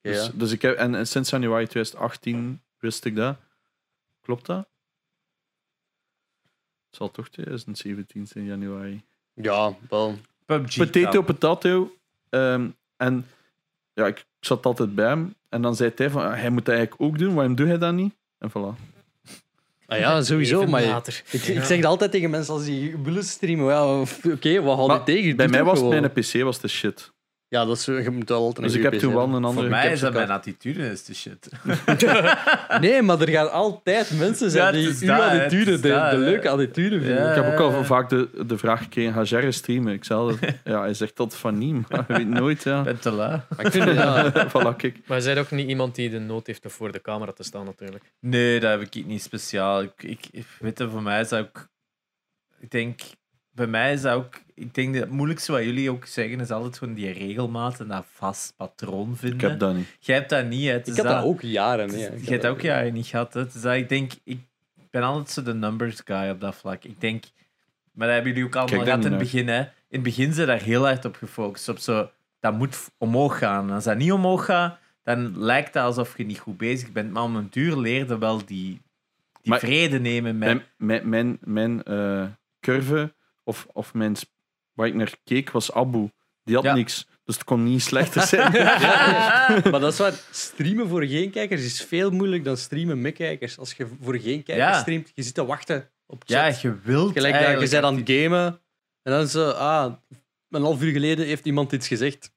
Ja, 0.00 0.10
Dus, 0.12 0.30
dus 0.34 0.52
ik 0.52 0.62
heb, 0.62 0.76
en, 0.76 0.94
en 0.94 1.06
sinds 1.06 1.30
januari 1.30 1.66
2018 1.66 2.60
wist 2.78 3.04
ik 3.04 3.16
dat. 3.16 3.36
Klopt 4.20 4.46
dat? 4.46 4.68
Het 6.86 6.96
zal 6.98 7.10
toch 7.10 7.28
2017 7.28 8.26
zijn, 8.26 8.44
januari. 8.44 9.02
ja, 9.34 9.74
wel. 9.88 10.18
PUBG. 10.46 10.76
Potato, 10.76 11.22
potato. 11.22 11.96
Ehm, 12.28 12.68
en 12.96 13.26
ja, 14.00 14.06
ik 14.06 14.24
zat 14.40 14.66
altijd 14.66 14.94
bij 14.94 15.06
hem. 15.06 15.34
En 15.48 15.62
dan 15.62 15.76
zei 15.76 15.92
hij 15.94 16.10
van, 16.10 16.22
ah, 16.22 16.34
hij 16.34 16.50
moet 16.50 16.64
dat 16.64 16.74
eigenlijk 16.74 17.02
ook 17.02 17.18
doen. 17.18 17.34
Waarom 17.34 17.54
doe 17.54 17.66
hij 17.66 17.78
dat 17.78 17.94
niet? 17.94 18.14
En 18.38 18.50
voilà. 18.50 18.88
Ah 19.86 19.98
ja, 19.98 20.22
sowieso, 20.22 20.58
even 20.58 20.70
maar 20.70 20.82
later. 20.82 21.22
ik, 21.30 21.42
ik 21.42 21.62
zeg 21.62 21.76
het 21.76 21.84
altijd 21.84 22.10
tegen 22.10 22.30
mensen 22.30 22.54
als 22.54 22.64
die 22.64 22.96
willen 22.98 23.24
streamen, 23.24 23.66
ja, 23.66 24.00
oké, 24.32 24.62
wat 24.62 24.86
Maar 24.86 24.96
je 24.96 25.02
tegen? 25.04 25.36
Bij 25.36 25.48
mij 25.48 25.64
was 25.64 25.82
mijn 25.82 26.12
PC 26.12 26.42
was 26.42 26.60
de 26.60 26.68
shit. 26.68 27.12
Ja, 27.50 27.64
dat 27.64 27.76
is, 27.76 27.84
je 27.84 28.10
moet 28.10 28.28
wel 28.28 28.42
altijd 28.42 28.66
Dus 28.66 28.74
een 28.74 28.84
ik 28.84 28.90
heb 28.90 29.00
toen 29.00 29.14
wel 29.14 29.24
een 29.24 29.44
andere 29.44 29.54
Voor 29.54 29.68
mij 29.68 29.92
is 29.92 30.00
dat 30.00 30.12
mijn 30.12 30.30
attitude 30.30 30.90
is 30.90 31.04
de 31.04 31.14
shit. 31.14 31.48
Nee, 32.80 33.02
maar 33.02 33.20
er 33.20 33.28
gaan 33.28 33.52
altijd 33.52 34.18
mensen 34.18 34.50
zijn 34.50 34.64
Ja, 34.64 34.72
die 34.72 34.86
het 34.86 34.94
is 34.94 35.00
uw 35.00 35.06
dat, 35.06 35.16
hè, 35.16 35.44
attitude, 35.44 35.70
het 35.70 35.74
is 35.74 35.80
de, 35.80 35.88
dat, 35.88 36.10
de 36.10 36.16
hè. 36.16 36.22
leuke 36.22 36.48
attitude 36.48 37.00
vinden. 37.00 37.24
Ja. 37.24 37.28
Ik 37.34 37.42
heb 37.42 37.52
ook 37.52 37.74
al 37.74 37.84
vaak 37.84 38.08
de, 38.08 38.28
de 38.46 38.58
vraag 38.58 38.82
gekregen, 38.82 39.12
ga 39.12 39.22
Jerry 39.22 39.50
streamen? 39.50 39.92
Ik 39.92 40.04
zei 40.04 40.38
ja, 40.64 40.80
hij 40.80 40.94
zegt 40.94 41.16
dat 41.16 41.36
van 41.36 41.58
niet, 41.58 41.88
maar 41.88 42.04
je 42.08 42.14
weet 42.14 42.28
nooit, 42.28 42.62
ja. 42.62 42.82
Ben 42.82 43.00
te 43.00 43.10
lui. 43.10 43.40
Maar 43.56 43.66
ik 43.66 43.72
vind 43.72 43.84
het, 43.84 43.96
ja, 44.04 44.48
voilà, 44.48 44.76
kijk. 44.76 44.98
Maar 45.06 45.20
zei 45.20 45.38
ook 45.38 45.50
niet 45.50 45.68
iemand 45.68 45.94
die 45.94 46.10
de 46.10 46.18
nood 46.18 46.46
heeft 46.46 46.64
om 46.64 46.70
voor 46.70 46.92
de 46.92 47.00
camera 47.00 47.32
te 47.32 47.42
staan, 47.42 47.64
natuurlijk. 47.64 48.12
Nee, 48.20 48.60
dat 48.60 48.70
heb 48.70 48.94
ik 48.94 49.06
niet 49.06 49.22
speciaal. 49.22 49.82
Ik, 49.82 50.02
ik, 50.02 50.26
ik 50.30 50.46
weet 50.58 50.78
het, 50.78 50.90
voor 50.90 51.02
mij 51.02 51.20
is 51.20 51.28
dat 51.28 51.40
ook... 51.40 51.68
Ik 52.60 52.70
denk... 52.70 53.00
Bij 53.52 53.66
mij 53.66 53.92
is 53.92 54.00
dat 54.00 54.14
ook... 54.14 54.40
Ik 54.60 54.74
denk 54.74 54.94
dat 54.94 55.02
het 55.02 55.12
moeilijkste 55.12 55.52
wat 55.52 55.62
jullie 55.62 55.90
ook 55.90 56.06
zeggen 56.06 56.40
is 56.40 56.50
altijd 56.50 56.78
gewoon 56.78 56.94
die 56.94 57.10
regelmaat 57.12 57.80
en 57.80 57.88
dat 57.88 58.04
vast 58.12 58.54
patroon 58.56 59.16
vinden. 59.16 59.38
Ik 59.38 59.48
heb 59.48 59.58
dat 59.58 59.74
niet. 59.74 59.86
Jij 59.98 60.16
hebt 60.16 60.30
dat 60.30 60.46
niet, 60.46 60.68
hè. 60.68 60.76
Ik 60.76 60.86
had 60.86 61.06
dat 61.06 61.24
ook 61.24 61.40
jaren. 61.40 61.88
Ik 61.88 61.96
Jij 61.96 62.10
hebt 62.24 62.42
dat 62.42 62.52
ook 62.52 62.60
jaren 62.60 62.92
niet 62.92 63.06
gehad. 63.06 63.34
Hè. 63.34 63.46
Is 63.46 63.60
dat, 63.60 63.74
ik 63.74 63.88
denk... 63.88 64.12
Ik 64.24 64.40
ben 64.90 65.02
altijd 65.02 65.30
zo 65.30 65.42
de 65.42 65.54
numbers 65.54 66.00
guy 66.04 66.28
op 66.30 66.40
dat 66.40 66.54
vlak. 66.54 66.84
Ik 66.84 67.00
denk... 67.00 67.24
Maar 67.92 68.06
dat 68.06 68.16
hebben 68.16 68.32
jullie 68.32 68.48
ook 68.48 68.56
allemaal 68.56 68.84
gehad 68.84 69.04
in 69.04 69.10
het 69.10 69.20
niet 69.20 69.30
begin, 69.30 69.48
hè. 69.48 69.58
In 69.60 69.66
het 69.88 70.02
begin 70.02 70.32
zijn 70.32 70.46
daar 70.46 70.62
heel 70.62 70.84
hard 70.84 71.04
op 71.04 71.16
gefocust. 71.16 71.68
Op 71.68 71.78
zo... 71.78 72.10
Dat 72.40 72.58
moet 72.58 72.90
omhoog 72.98 73.38
gaan. 73.38 73.70
Als 73.70 73.84
dat 73.84 73.96
niet 73.96 74.12
omhoog 74.12 74.44
gaat, 74.44 74.78
dan 75.02 75.38
lijkt 75.44 75.74
het 75.74 75.82
alsof 75.82 76.16
je 76.16 76.24
niet 76.24 76.38
goed 76.38 76.56
bezig 76.56 76.92
bent. 76.92 77.12
Maar 77.12 77.22
om 77.22 77.36
een 77.36 77.48
duur 77.50 77.76
leerde 77.76 78.18
wel 78.18 78.36
die, 78.36 78.46
die 78.46 78.80
Maar- 79.42 79.58
vrede 79.58 80.00
nemen 80.00 80.38
met... 80.38 80.48
Mijn, 80.48 80.62
mijn, 80.76 81.08
mijn, 81.08 81.38
mijn 81.40 81.82
eh, 81.82 82.24
curve, 82.60 83.12
of, 83.44 83.66
of 83.72 83.94
mijn, 83.94 84.16
waar 84.80 84.88
ik 84.88 84.94
naar 84.94 85.14
keek, 85.24 85.50
was 85.50 85.72
Abu. 85.72 86.10
Die 86.44 86.54
had 86.54 86.64
Ja. 86.64 86.74
niks, 86.74 87.06
dus 87.24 87.34
het 87.34 87.44
kon 87.44 87.64
niet 87.64 87.82
slechter 87.82 88.22
zijn. 88.22 88.52
Maar 89.70 89.80
dat 89.80 89.92
is 89.92 89.98
waar. 89.98 90.12
Streamen 90.30 90.88
voor 90.88 91.04
geen 91.04 91.30
kijkers 91.30 91.64
is 91.64 91.82
veel 91.84 92.10
moeilijker 92.10 92.46
dan 92.46 92.56
streamen 92.56 93.00
met 93.00 93.14
kijkers. 93.14 93.58
Als 93.58 93.72
je 93.72 93.86
voor 94.02 94.14
geen 94.18 94.42
kijkers 94.42 94.56
Ja. 94.68 94.80
streamt, 94.80 95.10
je 95.14 95.22
zit 95.22 95.34
te 95.34 95.44
wachten 95.44 95.90
op 96.06 96.22
Ja, 96.26 96.46
je 96.46 96.78
wilt 96.82 97.12
Gelijk 97.12 97.14
dat 97.14 97.40
je 97.42 97.46
eigenlijk 97.46 97.70
bent 97.70 97.84
aan 97.84 97.96
het 97.96 98.10
gamen 98.10 98.60
en 99.02 99.12
dan 99.12 99.22
is 99.22 99.30
zo, 99.30 99.50
ah, 99.50 99.92
een 100.50 100.62
half 100.62 100.82
uur 100.82 100.92
geleden 100.92 101.26
heeft 101.26 101.46
iemand 101.46 101.72
iets 101.72 101.88
gezegd. 101.88 102.32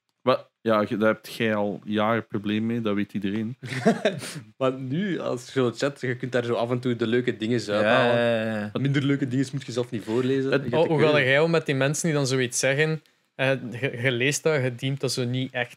Ja, 0.66 0.84
je- 0.88 0.96
daar 0.96 1.08
heb 1.08 1.26
jij 1.26 1.54
al 1.54 1.80
jaren 1.84 2.26
probleem 2.26 2.66
mee, 2.66 2.80
dat 2.80 2.94
weet 2.94 3.12
iedereen. 3.12 3.56
Maar 4.58 4.72
nu, 4.72 5.18
als 5.18 5.44
je 5.46 5.50
zo 5.52 5.70
chat, 5.76 6.00
je 6.00 6.16
kunt 6.16 6.32
daar 6.32 6.44
zo 6.44 6.54
af 6.54 6.70
en 6.70 6.78
toe 6.80 6.96
de 6.96 7.06
leuke 7.06 7.36
dingen 7.36 7.58
uithalen. 7.68 8.16
ja, 8.20 8.56
ja. 8.56 8.70
Minder 8.80 9.02
leuke 9.02 9.28
dingen 9.28 9.46
moet 9.52 9.66
je 9.66 9.72
zelf 9.72 9.90
niet 9.90 10.04
voorlezen. 10.04 10.52
Het- 10.52 10.72
Oh, 10.72 10.86
hoe 10.86 11.00
ga 11.00 11.20
jij 11.20 11.40
om 11.40 11.50
met 11.50 11.66
die 11.66 11.74
mensen 11.74 12.06
die 12.08 12.14
dan 12.16 12.26
zoiets 12.26 12.58
zeggen? 12.58 13.02
Eh, 13.34 13.50
je, 13.80 13.98
je 14.02 14.10
leest 14.12 14.42
dat, 14.42 14.62
je 14.62 14.74
dient 14.74 15.00
dat 15.00 15.12
zo 15.12 15.24
niet 15.24 15.52
echt 15.52 15.76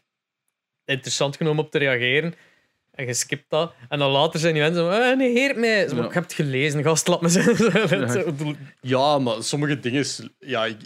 interessant 0.84 1.36
genomen 1.36 1.64
op 1.64 1.70
te 1.70 1.78
reageren. 1.78 2.34
En 2.90 3.06
je 3.06 3.14
skipt 3.14 3.44
dat. 3.48 3.74
En 3.88 3.98
dan 3.98 4.10
later 4.10 4.40
zijn 4.40 4.52
die 4.54 4.62
mensen 4.62 4.82
zo, 4.82 4.90
eh, 4.90 5.16
negeert 5.16 5.56
mij. 5.56 5.88
Zo, 5.88 5.96
Ja. 5.96 6.04
Ik 6.04 6.12
heb 6.12 6.22
het 6.22 6.32
gelezen, 6.32 6.82
gast, 6.82 7.08
laat 7.08 7.20
me 7.22 7.28
zijn. 7.28 8.56
Ja, 8.80 9.18
maar 9.18 9.42
sommige 9.42 9.80
dingen... 9.80 10.00
is- 10.00 10.28
Ja, 10.38 10.64
ik, 10.66 10.76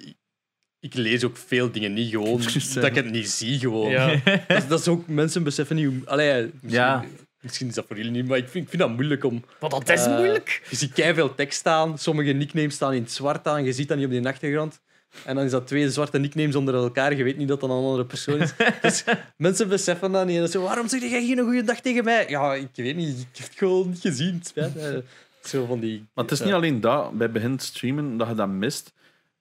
ik 0.82 0.94
lees 0.94 1.24
ook 1.24 1.36
veel 1.36 1.70
dingen 1.70 1.92
niet 1.92 2.10
gewoon, 2.10 2.40
dat 2.74 2.84
ik 2.84 2.94
het 2.94 3.10
niet 3.10 3.28
zie 3.30 3.58
gewoon. 3.58 3.90
Ja. 3.90 4.06
Dat, 4.48 4.56
is- 4.62 4.66
dat 4.68 4.80
is 4.80 4.88
ook... 4.88 5.06
Mensen 5.06 5.42
beseffen 5.42 5.76
niet 5.76 5.84
hoe... 5.86 5.94
Allee, 6.04 6.42
misschien, 6.42 6.70
Ja. 6.70 7.04
misschien 7.40 7.68
is 7.68 7.74
dat 7.74 7.84
voor 7.86 7.96
jullie 7.96 8.10
niet, 8.12 8.26
maar 8.28 8.38
ik 8.38 8.48
vind, 8.48 8.64
ik 8.64 8.70
vind 8.70 8.82
dat 8.82 8.90
moeilijk 8.90 9.24
om... 9.24 9.44
Want 9.60 9.72
dat 9.86 9.98
is 9.98 10.04
Eh, 10.04 10.16
moeilijk. 10.16 10.62
Je 10.70 10.76
ziet 10.76 10.92
veel 10.94 11.34
tekst 11.34 11.58
staan, 11.58 11.98
sommige 11.98 12.32
nicknames 12.32 12.74
staan 12.74 12.92
in 12.92 13.02
het 13.02 13.12
zwart 13.12 13.46
aan, 13.46 13.64
je 13.64 13.72
ziet 13.72 13.88
dat 13.88 13.96
niet 13.96 14.06
op 14.06 14.12
de 14.22 14.28
achtergrond. 14.28 14.80
En 15.24 15.34
dan 15.34 15.44
is 15.44 15.50
dat 15.50 15.66
twee 15.66 15.90
zwarte 15.90 16.18
nicknames 16.18 16.54
onder 16.54 16.74
elkaar, 16.74 17.16
je 17.16 17.24
weet 17.24 17.36
niet 17.36 17.48
dat 17.48 17.60
dat 17.60 17.70
een 17.70 17.76
andere 17.76 18.04
persoon 18.06 18.40
is. 18.40 18.52
Dus 18.82 19.04
mensen 19.36 19.68
beseffen 19.68 20.12
dat 20.12 20.26
niet. 20.26 20.34
En 20.34 20.40
dan 20.40 20.50
zo, 20.50 20.62
waarom 20.62 20.88
zeg 20.88 21.00
jij 21.00 21.24
geen 21.26 21.38
goede 21.38 21.62
dag 21.62 21.80
tegen 21.80 22.04
mij? 22.04 22.28
Ja, 22.28 22.54
ik 22.54 22.68
weet 22.74 22.96
niet, 22.96 23.18
ik 23.18 23.26
heb 23.38 23.46
het 23.48 23.58
gewoon 23.58 23.88
niet 23.88 24.00
gezien. 24.00 24.40
spijt. 24.44 24.72
Zo 25.44 25.66
van 25.66 25.80
die... 25.80 26.04
Maar 26.14 26.24
het 26.24 26.32
is 26.32 26.40
niet 26.40 26.52
alleen 26.52 26.80
dat, 26.80 27.12
bij 27.18 27.30
begin 27.30 27.58
streamen, 27.58 28.16
dat 28.16 28.28
je 28.28 28.34
dat 28.34 28.48
mist. 28.48 28.92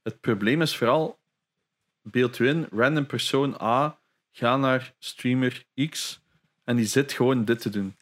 Het 0.03 0.19
probleem 0.21 0.61
is 0.61 0.75
vooral, 0.77 1.19
beeld 2.01 2.39
u 2.39 2.47
in, 2.47 2.67
random 2.71 3.05
persoon 3.05 3.57
A, 3.61 3.97
ga 4.31 4.57
naar 4.57 4.93
streamer 4.99 5.65
X, 5.89 6.21
en 6.63 6.75
die 6.75 6.85
zit 6.85 7.11
gewoon 7.11 7.45
dit 7.45 7.59
te 7.61 7.69
doen. 7.69 7.95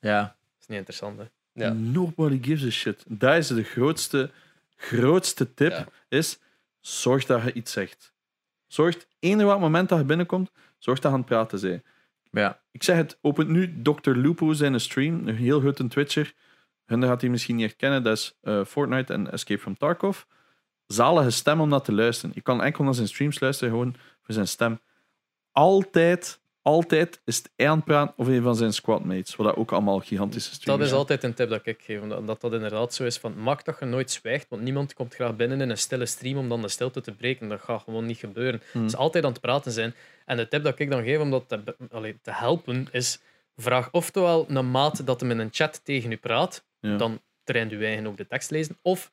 ja. 0.00 0.22
Dat 0.22 0.62
is 0.62 0.66
niet 0.66 0.78
interessant, 0.78 1.18
hè. 1.18 1.24
Ja. 1.64 1.72
Nobody 1.72 2.38
gives 2.42 2.66
a 2.66 2.70
shit. 2.70 3.04
Dat 3.08 3.36
is 3.36 3.46
de 3.46 3.62
grootste, 3.62 4.30
grootste 4.76 5.54
tip, 5.54 5.70
Ja. 5.70 5.86
is 6.08 6.38
zorg 6.80 7.24
dat 7.24 7.42
je 7.44 7.52
iets 7.52 7.72
zegt. 7.72 8.12
Zorg, 8.66 9.06
eender 9.18 9.46
wat 9.46 9.60
moment 9.60 9.88
dat 9.88 9.98
je 9.98 10.04
binnenkomt, 10.04 10.50
zorg 10.78 10.98
dat 10.98 11.10
je 11.10 11.16
aan 11.16 11.22
het 11.24 11.30
praten 11.30 11.60
bent. 11.60 11.82
ja. 12.30 12.60
Ik 12.70 12.82
zeg 12.82 12.96
het, 12.96 13.18
opent 13.20 13.48
nu 13.48 13.82
Dr. 13.82 14.10
Lupo 14.10 14.52
zijn 14.52 14.80
stream, 14.80 15.28
een 15.28 15.36
heel 15.36 15.60
grote 15.60 15.88
Twitcher. 15.88 16.32
Hun 16.84 17.02
gaat 17.02 17.20
hij 17.20 17.30
misschien 17.30 17.56
niet 17.56 17.66
herkennen, 17.66 18.02
dat 18.02 18.16
is 18.16 18.34
eh, 18.40 18.64
Fortnite 18.64 19.12
en 19.12 19.30
Escape 19.32 19.60
from 19.60 19.76
Tarkov. 19.78 20.24
Zalige 20.86 21.30
stem 21.30 21.60
om 21.60 21.70
dat 21.70 21.84
te 21.84 21.92
luisteren. 21.92 22.34
Je 22.34 22.40
kan 22.40 22.62
enkel 22.62 22.84
naar 22.84 22.94
zijn 22.94 23.08
streams 23.08 23.40
luisteren, 23.40 23.72
gewoon 23.72 23.94
voor 24.22 24.34
zijn 24.34 24.48
stem. 24.48 24.80
Altijd, 25.52 26.40
altijd 26.62 27.20
is 27.24 27.36
het 27.36 27.50
hij 27.56 27.68
aan 27.68 27.76
het 27.76 27.84
praten 27.84 28.14
of 28.16 28.26
een 28.26 28.42
van 28.42 28.56
zijn 28.56 28.72
squadmates, 28.72 29.36
wat 29.36 29.46
dat 29.46 29.56
ook 29.56 29.72
allemaal 29.72 30.00
gigantische 30.00 30.50
Dat 30.50 30.60
streamers 30.60 30.90
is 30.90 30.96
altijd 30.96 31.24
een 31.24 31.34
tip 31.34 31.48
dat 31.48 31.66
ik 31.66 31.82
geef. 31.82 32.00
Omdat 32.00 32.26
dat, 32.26 32.40
dat 32.40 32.52
inderdaad 32.52 32.94
zo 32.94 33.04
is 33.04 33.18
van 33.18 33.42
maak 33.42 33.64
dat 33.64 33.76
je 33.80 33.84
nooit 33.84 34.10
zwijgt. 34.10 34.46
Want 34.48 34.62
niemand 34.62 34.94
komt 34.94 35.14
graag 35.14 35.36
binnen 35.36 35.60
in 35.60 35.70
een 35.70 35.78
stille 35.78 36.06
stream 36.06 36.38
om 36.38 36.48
dan 36.48 36.62
de 36.62 36.68
stilte 36.68 37.00
te 37.00 37.12
breken. 37.12 37.48
Dat 37.48 37.60
gaat 37.60 37.82
gewoon 37.82 38.06
niet 38.06 38.18
gebeuren. 38.18 38.62
Hmm. 38.72 38.82
Het 38.82 38.92
is 38.92 38.98
altijd 38.98 39.24
aan 39.24 39.32
het 39.32 39.40
praten 39.40 39.72
zijn. 39.72 39.94
En 40.26 40.36
de 40.36 40.48
tip 40.48 40.64
dat 40.64 40.78
ik 40.78 40.90
dan 40.90 41.02
geef 41.02 41.18
om 41.18 41.30
dat 41.30 41.48
te, 41.48 41.76
allee, 41.90 42.18
te 42.22 42.30
helpen 42.30 42.88
is: 42.90 43.20
vraag 43.56 43.88
oftewel 43.92 44.46
een 44.48 44.70
maat 44.70 45.06
dat 45.06 45.20
hem 45.20 45.30
in 45.30 45.38
een 45.38 45.52
chat 45.52 45.80
tegen 45.84 46.12
u 46.12 46.16
praat. 46.16 46.64
Ja. 46.80 46.96
Dan 46.96 47.20
traint 47.44 47.72
u 47.72 47.84
eigen 47.84 48.06
ook 48.06 48.16
de 48.16 48.26
tekst 48.26 48.50
lezen. 48.50 48.78
Of 48.82 49.10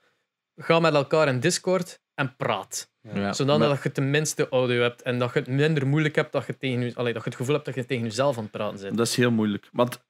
ga 0.55 0.79
met 0.79 0.93
elkaar 0.93 1.27
in 1.27 1.39
Discord 1.39 1.99
en 2.15 2.35
praat. 2.35 2.89
ja. 3.13 3.33
Zodat 3.33 3.59
Maar- 3.59 3.67
dat 3.69 3.83
je 3.83 3.91
tenminste 3.91 4.49
audio 4.49 4.81
hebt 4.81 5.01
en 5.01 5.19
dat 5.19 5.33
je 5.33 5.39
het 5.39 5.47
minder 5.47 5.87
moeilijk 5.87 6.15
hebt 6.15 6.31
dat 6.31 6.45
je, 6.45 6.57
tegen 6.57 6.95
allee, 6.95 7.13
dat 7.13 7.23
je 7.23 7.29
het 7.29 7.37
gevoel 7.37 7.53
hebt 7.53 7.65
dat 7.65 7.75
je 7.75 7.85
tegen 7.85 8.03
jezelf 8.03 8.37
aan 8.37 8.43
het 8.43 8.51
praten 8.51 8.81
bent. 8.81 8.97
Dat 8.97 9.07
is 9.07 9.15
heel 9.15 9.31
moeilijk. 9.31 9.69
Want 9.71 10.03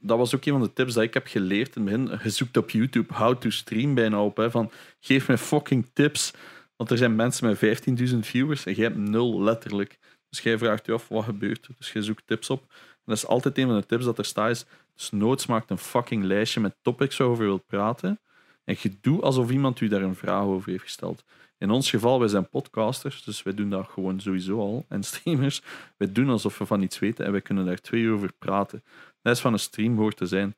dat 0.00 0.18
was 0.18 0.34
ook 0.34 0.44
een 0.44 0.52
van 0.52 0.62
de 0.62 0.72
tips 0.72 0.94
dat 0.94 1.02
ik 1.02 1.14
heb 1.14 1.26
geleerd 1.26 1.76
in 1.76 1.86
het 1.88 2.04
begin. 2.04 2.18
Je 2.22 2.30
zoekt 2.30 2.56
op 2.56 2.70
YouTube 2.70 3.14
how 3.14 3.36
to 3.36 3.50
stream 3.50 3.94
bijna 3.94 4.22
op. 4.22 4.36
Hè, 4.36 4.50
van, 4.50 4.70
geef 5.00 5.28
me 5.28 5.38
fucking 5.38 5.90
tips. 5.92 6.30
Want 6.76 6.90
er 6.90 6.98
zijn 6.98 7.16
mensen 7.16 7.46
met 7.46 7.58
15.000 7.58 8.26
viewers 8.26 8.66
en 8.66 8.74
jij 8.74 8.84
hebt 8.84 8.96
nul, 8.96 9.42
letterlijk. 9.42 9.98
Dus 10.28 10.40
jij 10.40 10.58
vraagt 10.58 10.86
je 10.86 10.92
af, 10.92 11.08
wat 11.08 11.24
gebeurt 11.24 11.66
er? 11.66 11.74
Dus 11.78 11.92
je 11.92 12.02
zoekt 12.02 12.26
tips 12.26 12.50
op. 12.50 12.60
En 12.70 13.02
dat 13.04 13.16
is 13.16 13.26
altijd 13.26 13.58
een 13.58 13.66
van 13.66 13.80
de 13.80 13.86
tips 13.86 14.04
dat 14.04 14.18
er 14.18 14.24
staat 14.24 14.50
is. 14.50 14.64
Dus 14.94 15.10
noods 15.10 15.46
maakt 15.46 15.70
een 15.70 15.78
fucking 15.78 16.24
lijstje 16.24 16.60
met 16.60 16.76
topics 16.82 17.16
waarover 17.16 17.42
je 17.44 17.48
wilt 17.50 17.66
praten. 17.66 18.20
En 18.66 18.76
je 18.78 18.92
doet 19.00 19.22
alsof 19.22 19.50
iemand 19.50 19.80
u 19.80 19.88
daar 19.88 20.02
een 20.02 20.14
vraag 20.14 20.42
over 20.42 20.70
heeft 20.70 20.82
gesteld. 20.82 21.24
In 21.58 21.70
ons 21.70 21.90
geval, 21.90 22.18
wij 22.18 22.28
zijn 22.28 22.48
podcasters, 22.48 23.22
dus 23.24 23.42
wij 23.42 23.54
doen 23.54 23.70
dat 23.70 23.88
gewoon 23.88 24.20
sowieso 24.20 24.58
al. 24.58 24.84
En 24.88 25.02
streamers, 25.02 25.62
wij 25.96 26.12
doen 26.12 26.28
alsof 26.30 26.58
we 26.58 26.66
van 26.66 26.82
iets 26.82 26.98
weten 26.98 27.24
en 27.24 27.32
wij 27.32 27.40
kunnen 27.40 27.66
daar 27.66 27.80
twee 27.80 28.00
uur 28.00 28.14
over 28.14 28.32
praten. 28.38 28.84
Dat 29.22 29.34
is 29.34 29.40
van 29.42 29.52
een 29.52 29.58
stream 29.58 29.96
hoort 29.96 30.16
te 30.16 30.26
zijn. 30.26 30.48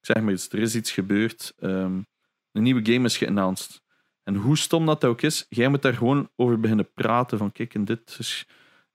Ik 0.00 0.06
zeg 0.06 0.22
maar 0.22 0.32
iets, 0.32 0.48
er 0.48 0.58
is 0.58 0.74
iets 0.74 0.90
gebeurd. 0.90 1.52
ehm, 1.58 1.98
een 2.52 2.62
nieuwe 2.62 2.92
game 2.92 3.04
is 3.04 3.16
geannounced. 3.16 3.82
En 4.22 4.34
hoe 4.34 4.58
stom 4.58 4.86
dat 4.86 5.04
ook 5.04 5.22
is, 5.22 5.46
jij 5.48 5.68
moet 5.68 5.82
daar 5.82 5.94
gewoon 5.94 6.28
over 6.36 6.60
beginnen 6.60 6.92
praten. 6.94 7.38
Van 7.38 7.52
kijk, 7.52 7.74
en 7.74 7.84
dit 7.84 8.16
is 8.18 8.46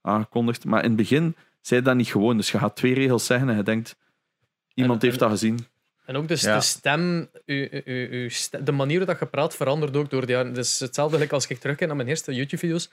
aangekondigd. 0.01 0.65
Maar 0.65 0.79
in 0.83 0.87
het 0.87 0.97
begin 0.97 1.35
zei 1.61 1.81
dat 1.81 1.95
niet 1.95 2.07
gewoon. 2.07 2.37
Dus 2.37 2.51
je 2.51 2.57
gaat 2.57 2.75
twee 2.75 2.93
regels 2.93 3.25
zeggen 3.25 3.49
en 3.49 3.55
je 3.57 3.63
denkt, 3.63 3.95
iemand 4.73 5.01
En- 5.01 5.07
heeft 5.07 5.19
dat 5.19 5.29
gezien. 5.29 5.59
En 6.05 6.15
ook 6.15 6.27
dus 6.27 6.41
Ja. 6.41 6.55
de 6.55 6.61
stem, 6.61 7.29
uw, 7.45 7.67
uw 7.85 8.29
ste- 8.29 8.63
de 8.63 8.71
manier 8.71 8.99
waarop 8.99 9.19
je 9.19 9.25
praat 9.25 9.55
verandert 9.55 9.95
ook 9.95 10.09
door 10.09 10.25
de 10.25 10.31
jaren. 10.31 10.53
Dus 10.53 10.79
hetzelfde 10.79 11.29
als 11.29 11.47
ik 11.47 11.59
terugkijk 11.59 11.87
naar 11.87 11.97
mijn 11.97 12.09
eerste 12.09 12.33
YouTube-video's. 12.33 12.89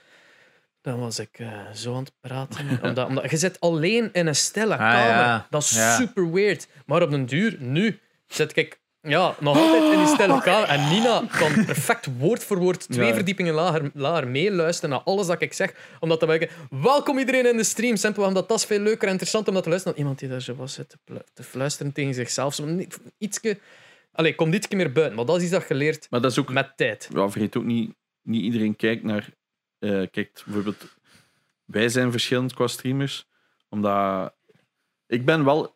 Dan 0.81 0.99
was 0.99 1.19
ik 1.19 1.39
eh, 1.39 1.71
zo 1.73 1.93
aan 1.95 2.03
het 2.03 2.13
praten. 2.21 2.79
omdat, 2.83 3.07
omdat, 3.07 3.29
je 3.31 3.37
zit 3.37 3.59
alleen 3.59 4.09
in 4.13 4.27
een 4.27 4.35
stille 4.35 4.77
kamer. 4.77 5.07
ja. 5.07 5.47
Dat 5.49 5.61
is 5.61 5.95
super 5.95 6.31
weird. 6.31 6.67
Maar 6.85 7.01
op 7.01 7.09
den 7.11 7.25
duur, 7.25 7.55
nu, 7.59 7.99
zit 8.27 8.57
ik 8.57 8.79
ja, 9.07 9.35
nog 9.39 9.57
altijd 9.57 9.91
in 9.93 9.97
die 9.97 10.07
stille 10.07 10.41
kamer. 10.41 10.67
En 10.69 10.89
Nina 10.89 11.23
kan 11.37 11.65
perfect 11.65 12.07
woord 12.17 12.43
voor 12.43 12.57
woord 12.57 12.89
twee 12.89 13.07
Ja. 13.07 13.13
verdiepingen 13.13 13.53
lager, 13.53 13.91
lager 13.93 14.27
meeluisteren 14.27 14.89
naar 14.89 14.99
alles 14.99 15.27
dat 15.27 15.41
ik 15.41 15.53
zeg. 15.53 15.73
Omdat 15.99 16.19
dan 16.19 16.33
ik, 16.33 16.51
welkom 16.69 17.17
iedereen 17.17 17.45
in 17.45 17.57
de 17.57 17.63
stream. 17.63 17.95
Simpel 17.95 18.23
omdat 18.25 18.49
dat 18.49 18.57
is 18.57 18.65
veel 18.65 18.79
leuker 18.79 19.03
en 19.05 19.11
interessant 19.11 19.47
om 19.47 19.53
dat 19.53 19.63
te 19.63 19.69
luisteren 19.69 19.97
dan 19.97 20.05
iemand 20.05 20.21
die 20.21 20.29
daar 20.31 20.41
zo 20.41 20.55
was 20.55 20.73
zit 20.73 20.89
te, 21.05 21.23
te 21.33 21.43
fluisteren 21.43 21.91
tegen 21.91 22.13
zichzelf. 22.13 22.53
Zo, 22.53 22.65
niet- 22.65 22.99
Ietske, 23.17 23.59
allee, 24.11 24.35
komt 24.35 24.53
ietsje 24.53 24.75
meer 24.75 24.91
buiten. 24.91 25.15
Maar 25.15 25.25
dat 25.25 25.35
is 25.37 25.41
iets 25.43 25.51
dat 25.51 25.67
je 25.67 25.73
leert 25.75 26.07
Maar 26.09 26.21
dat 26.21 26.31
is 26.31 26.39
ook 26.39 26.51
met 26.51 26.73
tijd. 26.77 27.09
ja, 27.13 27.29
vergeet 27.29 27.57
ook 27.57 27.63
niet, 27.63 27.93
niet 28.21 28.43
iedereen 28.43 28.75
kijkt 28.75 29.03
naar. 29.03 29.29
eh 29.79 29.89
kijkt 30.11 30.43
bijvoorbeeld, 30.45 30.95
wij 31.65 31.89
zijn 31.89 32.11
verschillend 32.11 32.53
qua 32.53 32.67
streamers, 32.67 33.27
omdat 33.69 34.33
ik 35.07 35.25
ben 35.25 35.45
wel 35.45 35.75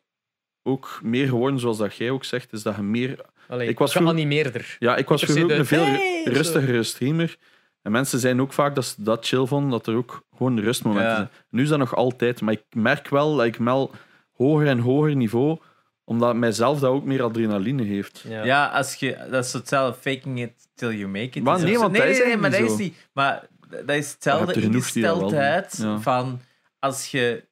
ook 0.67 0.99
meer 1.03 1.27
geworden, 1.27 1.59
zoals 1.59 1.77
dat 1.77 1.95
jij 1.95 2.09
ook 2.09 2.23
zegt, 2.23 2.53
is 2.53 2.63
dat 2.63 2.75
je 2.75 2.81
meer. 2.81 3.19
Allee, 3.47 3.67
Ik 3.67 3.77
was 3.79 3.91
geanimeerder. 3.95 4.75
Ja, 4.79 4.95
ik 4.95 5.07
was 5.07 5.21
vroeger 5.23 5.43
ook 5.43 5.49
de- 5.49 5.55
een 5.55 5.65
veel 5.65 5.85
Hey, 5.85 6.21
ru- 6.25 6.31
rustigere 6.33 6.83
streamer. 6.83 7.37
En 7.81 7.91
mensen 7.91 8.19
zijn 8.19 8.41
ook 8.41 8.53
vaak 8.53 8.75
dat 8.75 8.85
ze 8.85 8.93
dat 9.03 9.27
chill 9.27 9.45
vonden, 9.45 9.69
dat 9.71 9.87
er 9.87 9.95
ook 9.95 10.23
gewoon 10.37 10.59
rustmomenten 10.59 11.09
Ja. 11.09 11.15
zijn. 11.15 11.29
Nu 11.49 11.61
is 11.63 11.69
dat 11.69 11.79
nog 11.79 11.95
altijd, 11.95 12.41
maar 12.41 12.53
ik 12.53 12.63
merk 12.71 13.07
wel 13.09 13.35
dat 13.35 13.45
ik 13.45 13.55
wel 13.55 13.91
hoger 14.35 14.67
en 14.67 14.79
hoger 14.79 15.15
niveau, 15.15 15.59
omdat 16.03 16.35
mijzelf 16.35 16.79
dat 16.79 16.91
ook 16.91 17.03
meer 17.05 17.23
adrenaline 17.23 17.83
heeft. 17.83 18.23
Ja. 18.27 18.43
Ja, 18.45 18.65
als 18.67 18.95
je, 18.95 19.17
dat 19.31 19.45
is 19.45 19.53
hetzelfde 19.53 19.99
faking 20.11 20.41
it 20.41 20.51
till 20.75 20.91
you 20.91 21.07
make 21.07 21.37
it. 21.37 21.43
Maar 21.43 21.59
nee, 21.63 21.77
want 21.77 21.95
dat 21.95 22.05
is 22.05 22.17
nee, 22.17 22.27
nee, 22.27 22.37
maar 22.37 22.51
dat 22.51 22.59
is 22.59 22.69
niet 22.69 22.79
niet. 22.79 23.07
Maar 23.13 23.47
dat 23.69 23.95
is 23.95 24.11
hetzelfde 24.11 24.53
die 24.53 24.61
dat 24.63 24.73
ingesteldheid 24.73 25.77
Ja. 25.81 25.99
van 25.99 26.41
als 26.79 27.11
je 27.11 27.43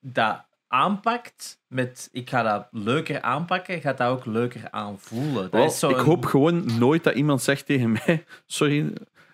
dat 0.00 0.44
aanpakt 0.72 1.60
met 1.68 2.08
ik 2.12 2.30
ga 2.30 2.42
dat 2.42 2.66
leuker 2.70 3.20
aanpakken, 3.22 3.80
gaat 3.80 3.98
dat 3.98 4.08
ook 4.08 4.26
leuker 4.26 4.70
aanvoelen. 4.70 5.50
Dat 5.50 5.70
is 5.70 5.78
zo 5.78 5.88
ik 5.90 5.96
een- 5.96 6.04
hoop 6.04 6.24
gewoon 6.24 6.78
nooit 6.78 7.04
dat 7.04 7.14
iemand 7.14 7.42
zegt 7.42 7.66
tegen 7.66 7.92
mij, 7.92 8.24
sorry, 8.46 8.92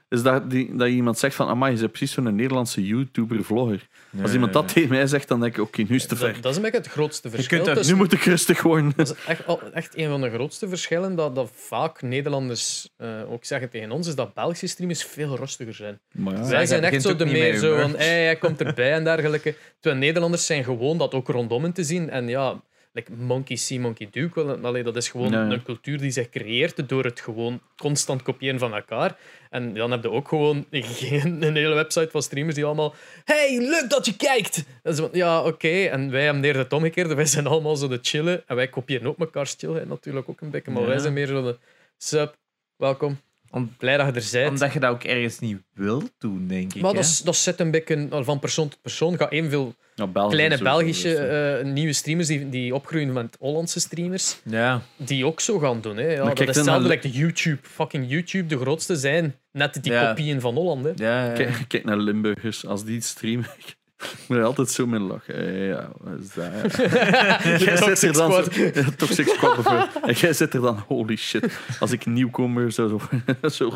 is 0.08 0.22
dat, 0.22 0.50
die, 0.50 0.76
dat 0.76 0.88
iemand 0.88 1.18
zegt 1.18 1.34
van, 1.34 1.48
amai, 1.48 1.72
je 1.72 1.78
bent 1.78 1.90
precies 1.92 2.12
zo'n 2.12 2.34
Nederlandse 2.34 2.86
YouTuber-vlogger. 2.86 3.88
Als 4.22 4.32
iemand 4.32 4.52
dat 4.52 4.72
tegen 4.72 4.88
mij 4.88 5.06
zegt, 5.06 5.28
dan 5.28 5.40
denk 5.40 5.56
ik, 5.56 5.62
oké, 5.62 5.82
nu 5.88 5.94
is 5.94 6.00
het 6.00 6.10
te 6.10 6.16
ver. 6.16 6.32
Dat, 6.32 6.42
dat 6.42 6.50
is 6.50 6.56
een 6.56 6.62
beetje 6.62 6.78
het 6.78 6.86
grootste 6.88 7.30
verschil. 7.30 7.56
kunt 7.56 7.68
er- 7.70 7.76
tussen- 7.76 7.94
Nu 7.94 8.00
moet 8.00 8.12
ik 8.12 8.22
rustig 8.24 8.62
worden. 8.62 8.92
Dat 8.96 9.08
is 9.08 9.24
echt, 9.26 9.42
echt 9.72 9.96
een 9.96 10.08
van 10.08 10.20
de 10.20 10.30
grootste 10.30 10.68
verschillen 10.68 11.14
dat, 11.16 11.34
dat 11.34 11.50
vaak 11.54 12.02
Nederlanders 12.02 12.88
eh, 12.96 13.08
ook 13.32 13.44
zeggen 13.44 13.70
tegen 13.70 13.90
ons, 13.90 14.06
is 14.08 14.14
dat 14.14 14.34
Belgische 14.34 14.66
streamers 14.66 15.04
veel 15.04 15.36
rustiger 15.36 15.74
zijn. 15.74 15.98
Maar 16.12 16.34
ja. 16.34 16.48
Wij 16.48 16.66
zijn 16.66 16.84
echt 16.84 17.02
zo 17.02 17.10
ook 17.10 17.18
de 17.18 17.24
meer 17.26 17.56
zo 17.56 17.66
humor. 17.74 17.80
van, 17.90 17.98
hey, 17.98 18.24
hij 18.24 18.36
komt 18.36 18.60
erbij 18.60 18.92
en 18.92 19.04
dergelijke. 19.04 19.54
Terwijl 19.80 20.02
Nederlanders 20.02 20.46
zijn 20.46 20.64
gewoon 20.64 20.98
dat 20.98 21.14
ook 21.14 21.28
rondom 21.28 21.62
hen 21.62 21.72
te 21.72 21.84
zien. 21.84 22.10
En 22.10 22.28
ja, 22.28 22.60
like 22.92 23.12
Monkey 23.12 23.56
See, 23.56 23.80
Monkey 23.80 24.08
Do, 24.10 24.28
wel, 24.34 24.58
allee, 24.62 24.82
dat 24.82 24.96
is 24.96 25.08
gewoon 25.08 25.32
een 25.32 25.62
cultuur 25.62 25.98
die 25.98 26.10
zich 26.10 26.28
creëert 26.28 26.88
door 26.88 27.04
het 27.04 27.20
gewoon 27.20 27.60
constant 27.76 28.22
kopiëren 28.22 28.58
van 28.58 28.74
elkaar. 28.74 29.16
En 29.50 29.74
dan 29.74 29.90
heb 29.90 30.02
je 30.02 30.10
ook 30.10 30.28
gewoon 30.28 30.66
geen, 30.70 31.42
een 31.42 31.56
hele 31.56 31.74
website 31.74 32.10
van 32.10 32.22
streamers 32.22 32.54
die 32.54 32.64
allemaal 32.64 32.94
hey, 33.24 33.58
leuk 33.58 33.90
dat 33.90 34.06
je 34.06 34.16
kijkt! 34.16 34.64
Van, 34.84 35.08
ja, 35.12 35.42
oké. 35.42 35.68
En 35.84 36.10
wij 36.10 36.24
hebben 36.24 36.56
het 36.56 36.72
omgekeerde. 36.72 37.14
Wij 37.14 37.26
zijn 37.26 37.46
allemaal 37.46 37.76
zo 37.76 37.88
de 37.88 37.98
chillen. 38.02 38.42
En 38.46 38.56
wij 38.56 38.68
kopiëren 38.68 39.06
ook 39.06 39.18
mekaar 39.18 39.46
chillheid 39.46 39.88
natuurlijk 39.88 40.28
ook 40.28 40.40
een 40.40 40.50
beetje. 40.50 40.70
Maar 40.70 40.82
Ja. 40.82 40.88
wij 40.88 40.98
zijn 40.98 41.12
meer 41.12 41.26
zo 41.26 41.42
de 41.42 41.58
sup, 41.98 42.36
welkom. 42.76 43.20
Om- 43.50 43.74
Blij 43.78 43.96
dat 43.96 44.06
je 44.06 44.20
er 44.20 44.28
bent. 44.32 44.50
Omdat 44.50 44.72
je 44.72 44.80
dat 44.80 44.90
ook 44.90 45.04
ergens 45.04 45.38
niet 45.38 45.58
wilt 45.74 46.10
doen, 46.18 46.46
denk 46.46 46.74
ik. 46.74 46.82
Maar 46.82 46.90
hè. 46.90 46.96
dat, 47.00 47.20
dat 47.24 47.36
zit 47.36 47.60
een 47.60 47.70
beetje 47.70 48.06
van 48.10 48.38
persoon 48.38 48.68
tot 48.68 48.82
persoon. 48.82 49.16
Ga 49.16 49.28
evenveel 49.28 49.74
België 50.12 50.34
kleine 50.34 50.58
Belgische 50.58 51.08
dus, 51.08 51.66
eh. 51.66 51.72
nieuwe 51.72 51.92
streamers 51.92 52.28
die, 52.28 52.48
die 52.48 52.74
opgroeien 52.74 53.12
met 53.12 53.36
Hollandse 53.40 53.80
streamers, 53.80 54.40
Ja. 54.44 54.82
die 54.96 55.26
ook 55.26 55.40
zo 55.40 55.58
gaan 55.58 55.80
doen. 55.80 55.96
Hè. 55.96 56.12
Ja, 56.12 56.24
Maar 56.24 56.34
dat 56.34 56.48
is 56.48 56.56
hetzelfde 56.56 57.08
YouTube. 57.10 57.58
Fucking 57.62 58.04
YouTube, 58.08 58.46
de 58.46 58.58
grootste 58.58 58.96
zijn 58.96 59.34
net 59.52 59.82
die 59.82 59.92
Ja. 59.92 60.08
kopieën 60.08 60.40
van 60.40 60.54
Holland. 60.54 60.84
Hè. 60.84 60.92
Ja, 60.96 61.24
ja. 61.26 61.32
Kijk, 61.32 61.64
kijk 61.68 61.84
naar 61.84 61.96
Limburgers, 61.98 62.66
als 62.66 62.84
die 62.84 63.00
streamen. 63.00 63.46
Ik 63.98 64.24
moet 64.28 64.38
er 64.38 64.44
altijd 64.44 64.70
zo 64.70 64.86
mee 64.86 65.00
lachen. 65.00 65.34
Eh, 65.34 65.68
Ja, 65.68 65.90
wat 66.00 66.18
is 66.20 66.32
dat? 66.34 66.76
ja. 66.76 67.58
Jij 67.64 67.76
zit 67.76 68.02
er 68.02 68.12
dan 68.12 68.32
zo- 68.32 68.70
Toxic 68.96 69.28
Squad 69.28 69.54
bijvoorbeeld. 69.54 70.00
En 70.02 70.12
jij 70.14 70.32
zit 70.32 70.54
er 70.54 70.60
dan, 70.60 70.78
holy 70.86 71.16
shit. 71.16 71.58
Als 71.80 71.92
ik 71.92 72.06
nieuwkomer 72.06 72.72
zo. 72.72 72.88
zo, 73.42 73.48
zo. 73.50 73.70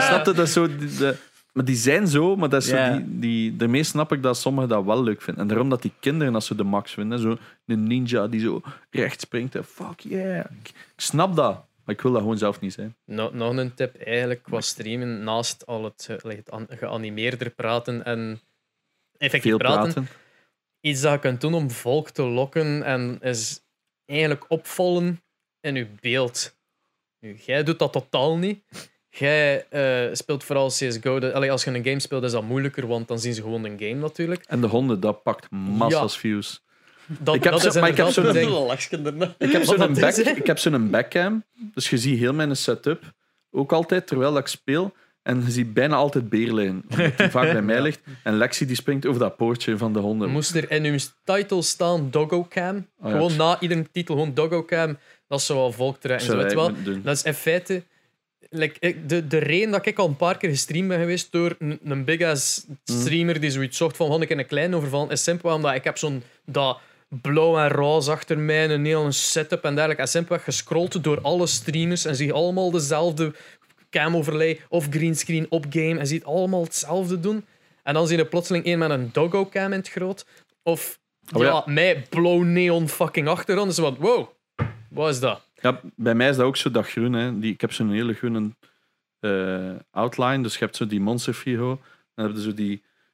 Snap 0.00 0.24
je 0.26 0.32
dat 0.34 0.38
is 0.38 0.52
zo? 0.52 0.66
De, 0.76 1.16
maar 1.52 1.64
die 1.64 1.76
zijn 1.76 2.06
zo, 2.08 2.36
maar 2.36 2.48
dat 2.48 2.62
is 2.62 2.68
zo 2.68 2.92
die, 2.92 3.18
die, 3.18 3.56
daarmee 3.56 3.82
snap 3.82 4.12
ik 4.12 4.22
dat 4.22 4.36
sommigen 4.38 4.68
dat 4.68 4.84
wel 4.84 5.02
leuk 5.02 5.22
vinden. 5.22 5.42
En 5.42 5.48
daarom 5.48 5.68
dat 5.68 5.82
die 5.82 5.92
kinderen, 6.00 6.34
als 6.34 6.46
ze 6.46 6.54
de 6.54 6.64
max 6.64 6.92
vinden, 6.92 7.18
zo 7.18 7.36
een 7.66 7.86
ninja 7.86 8.26
die 8.26 8.40
zo 8.40 8.60
recht 8.90 9.20
springt. 9.20 9.54
En 9.54 9.64
fuck 9.64 10.00
yeah. 10.00 10.38
Ik, 10.38 10.68
ik 10.68 10.74
snap 10.96 11.36
dat, 11.36 11.64
maar 11.84 11.94
ik 11.94 12.00
wil 12.00 12.12
dat 12.12 12.20
gewoon 12.20 12.38
zelf 12.38 12.60
niet 12.60 12.72
zijn. 12.72 12.94
No- 13.04 13.30
nog 13.32 13.56
een 13.56 13.74
tip 13.74 13.96
eigenlijk 13.96 14.42
qua 14.42 14.60
streamen, 14.60 15.24
naast 15.24 15.66
al 15.66 15.84
het, 15.84 16.06
eh, 16.10 16.16
like, 16.22 16.36
het 16.36 16.50
an- 16.50 16.66
geanimeerder 16.70 17.50
praten 17.50 18.04
en 18.04 18.40
effectief 19.18 19.50
Veel 19.50 19.58
praten, 19.58 19.92
praten. 19.92 20.08
iets 20.80 21.00
dat 21.00 21.12
je 21.12 21.18
kunt 21.18 21.40
doen 21.40 21.54
om 21.54 21.70
volk 21.70 22.10
te 22.10 22.22
lokken 22.22 22.82
en 22.82 23.18
is 23.20 23.60
eigenlijk 24.06 24.44
opvallen 24.48 25.22
in 25.60 25.74
je 25.74 25.86
beeld. 26.00 26.56
Nu, 27.20 27.36
jij 27.44 27.62
doet 27.62 27.78
dat 27.78 27.92
totaal 27.92 28.36
niet. 28.38 28.62
Jij 29.08 29.66
eh, 29.68 30.14
speelt 30.14 30.44
vooral 30.44 30.68
CSGO. 30.68 31.18
De, 31.18 31.32
allee, 31.32 31.50
als 31.50 31.64
je 31.64 31.70
een 31.70 31.84
game 31.84 32.00
speelt, 32.00 32.22
is 32.24 32.32
dat 32.32 32.42
moeilijker, 32.42 32.86
want 32.86 33.08
dan 33.08 33.18
zien 33.18 33.34
ze 33.34 33.42
gewoon 33.42 33.64
een 33.64 33.78
game 33.78 33.94
natuurlijk. 33.94 34.44
En 34.48 34.60
de 34.60 34.66
honden, 34.66 35.00
dat 35.00 35.22
pakt 35.22 35.50
massas 35.50 36.18
views. 36.18 36.62
Dat, 37.06 37.34
Ik 37.34 37.42
heb 37.44 37.52
dat 37.52 37.62
zo- 37.62 37.68
is 37.68 37.74
maar 37.74 37.88
ik 37.88 37.96
heb 37.96 38.06
zo'n. 38.08 38.26
Ik 39.38 39.52
heb 39.52 39.64
zo'n 39.64 39.94
back, 39.94 40.14
ik 40.16 40.46
heb 40.46 40.58
zo'n 40.58 40.90
backcam, 40.90 41.44
dus 41.74 41.90
je 41.90 41.98
ziet 41.98 42.18
heel 42.18 42.32
mijn 42.34 42.56
setup 42.56 43.12
ook 43.50 43.72
altijd 43.72 44.06
terwijl 44.06 44.36
ik 44.36 44.46
speel. 44.46 44.94
En 45.24 45.42
je 45.44 45.50
ziet 45.50 45.74
bijna 45.74 45.94
altijd 45.94 46.28
beerlijn, 46.28 46.84
omdat 46.90 47.18
die 47.18 47.28
vaak 47.28 47.52
bij 47.52 47.62
mij 47.72 47.82
ligt. 47.82 48.00
En 48.22 48.36
Lexi 48.36 48.66
die 48.66 48.76
springt 48.76 49.06
over 49.06 49.20
dat 49.20 49.36
poortje 49.36 49.76
van 49.76 49.92
de 49.92 49.98
honden. 49.98 50.30
Moest 50.30 50.54
er 50.54 50.70
in 50.70 50.84
uw 50.84 50.98
title 51.24 51.62
staan 51.62 52.10
Doggo 52.10 52.46
Cam? 52.48 52.76
Oh 52.76 53.08
ja, 53.08 53.10
gewoon 53.10 53.36
na 53.36 53.60
iedere 53.60 53.86
titel 53.92 54.14
gewoon 54.14 54.34
Doggo 54.34 54.64
Cam. 54.64 54.98
Dat 55.28 55.38
is 55.38 55.46
zo 55.46 55.54
wel 55.54 55.72
volk 55.72 56.00
trekken. 56.00 56.26
Zo, 56.26 56.36
weet 56.36 56.54
wel. 56.54 56.72
Dat 57.02 57.16
is 57.16 57.22
in 57.22 57.34
feite. 57.34 57.82
Like, 58.50 59.06
de, 59.06 59.26
de 59.26 59.38
reden 59.38 59.70
dat 59.70 59.86
ik 59.86 59.98
al 59.98 60.08
een 60.08 60.16
paar 60.16 60.36
keer 60.36 60.50
gestreamd 60.50 60.88
ben 60.88 60.98
geweest 60.98 61.32
door 61.32 61.56
een, 61.58 61.78
een 61.84 62.04
big 62.04 62.22
ass 62.22 62.66
streamer 62.84 63.40
die 63.40 63.50
zoiets 63.50 63.76
zocht 63.76 63.96
van: 63.96 64.22
ik 64.22 64.30
in 64.30 64.38
een 64.38 64.46
klein 64.46 64.74
overvallen, 64.74 65.10
is 65.10 65.22
simpel 65.22 65.54
omdat 65.54 65.74
ik 65.74 65.84
heb 65.84 65.98
zo'n 65.98 66.22
dat 66.46 66.78
blauw 67.22 67.58
en 67.58 67.68
roze 67.68 68.10
achter 68.10 68.38
mij, 68.38 68.70
een 68.70 68.84
hele 68.84 69.12
setup 69.12 69.64
en 69.64 69.74
dergelijke. 69.74 70.02
En 70.02 70.08
simpelweg 70.08 70.44
gescrolld 70.44 71.04
door 71.04 71.20
alle 71.20 71.46
streamers 71.46 72.04
en 72.04 72.16
zie 72.16 72.32
allemaal 72.32 72.70
dezelfde 72.70 73.32
cam 73.94 74.16
overlay 74.16 74.60
of 74.68 74.86
greenscreen 74.90 75.46
op 75.48 75.66
game 75.70 75.98
en 75.98 76.06
ziet 76.06 76.24
allemaal 76.24 76.62
hetzelfde 76.62 77.20
doen. 77.20 77.44
En 77.82 77.94
dan 77.94 78.06
zie 78.06 78.16
je 78.16 78.26
plotseling 78.26 78.64
één 78.64 78.78
met 78.78 78.90
een 78.90 79.08
doggo 79.12 79.46
cam 79.48 79.72
in 79.72 79.78
het 79.78 79.88
groot. 79.88 80.26
Of 80.62 80.98
Oh 81.34 81.42
ja, 81.42 81.48
ja. 81.48 81.62
mij 81.66 82.06
blauw 82.10 82.42
neon 82.42 82.88
fucking 82.88 83.28
achteraan. 83.28 83.68
Dus 83.68 83.78
wat, 83.78 83.96
wow, 83.98 84.28
wat 84.90 85.10
is 85.10 85.20
dat? 85.20 85.40
Ja, 85.60 85.80
bij 85.96 86.14
mij 86.14 86.28
is 86.28 86.36
dat 86.36 86.46
ook 86.46 86.56
zo 86.56 86.70
dat 86.70 86.86
groen. 86.86 87.12
Hè. 87.12 87.38
Die, 87.38 87.52
ik 87.52 87.60
heb 87.60 87.72
zo'n 87.72 87.90
hele 87.90 88.12
groene 88.14 88.50
eh, 89.20 89.70
outline, 89.90 90.42
dus 90.42 90.52
je 90.52 90.58
hebt 90.64 90.76
zo 90.76 90.86
die 90.86 91.00
monster 91.00 91.34
Figo. 91.34 91.80
Dan 92.14 92.26
heb 92.26 92.34
je 92.36 92.42
zo 92.42 92.54
die... 92.54 92.72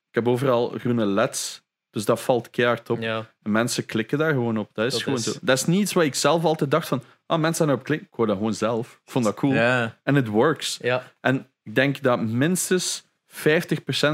Ik 0.09 0.15
heb 0.17 0.28
overal 0.28 0.68
groene 0.68 1.07
leds, 1.07 1.62
dus 1.91 2.05
dat 2.05 2.20
valt 2.20 2.50
keihard 2.50 2.91
op. 2.91 3.00
Ja, 3.00 3.31
En 3.42 3.50
mensen 3.52 3.86
klikken 3.86 4.18
daar 4.18 4.33
gewoon 4.33 4.59
op. 4.59 4.70
Dat 4.73 4.86
is 4.86 4.92
Dat 4.92 5.02
gewoon 5.02 5.18
is- 5.18 5.25
zo. 5.25 5.33
Dat 5.42 5.57
is 5.59 5.65
niet 5.65 5.81
iets 5.81 5.92
wat 5.92 6.05
ik 6.05 6.15
zelf 6.15 6.44
altijd 6.44 6.70
dacht 6.70 6.89
van... 6.89 7.02
Ah, 7.31 7.41
mensen 7.41 7.65
gaan 7.65 7.75
erop 7.75 7.84
klikken. 7.84 8.09
Ik 8.10 8.17
wou 8.17 8.28
dat 8.28 8.36
gewoon 8.36 8.55
zelf. 8.55 9.00
Ik 9.05 9.10
vond 9.10 9.25
dat 9.25 9.34
cool. 9.34 9.52
Ja. 9.52 9.99
En 10.02 10.15
het 10.15 10.26
works. 10.26 10.78
ja. 10.83 11.12
En 11.20 11.47
ik 11.62 11.75
denk 11.75 12.02
dat 12.02 12.20
minstens 12.20 13.05
50% 13.26 13.33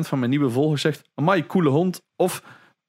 van 0.00 0.18
mijn 0.18 0.30
nieuwe 0.30 0.50
volgers 0.50 0.82
zegt: 0.82 1.02
Amai, 1.14 1.46
coole 1.46 1.68
hond. 1.68 2.02
Of, 2.16 2.42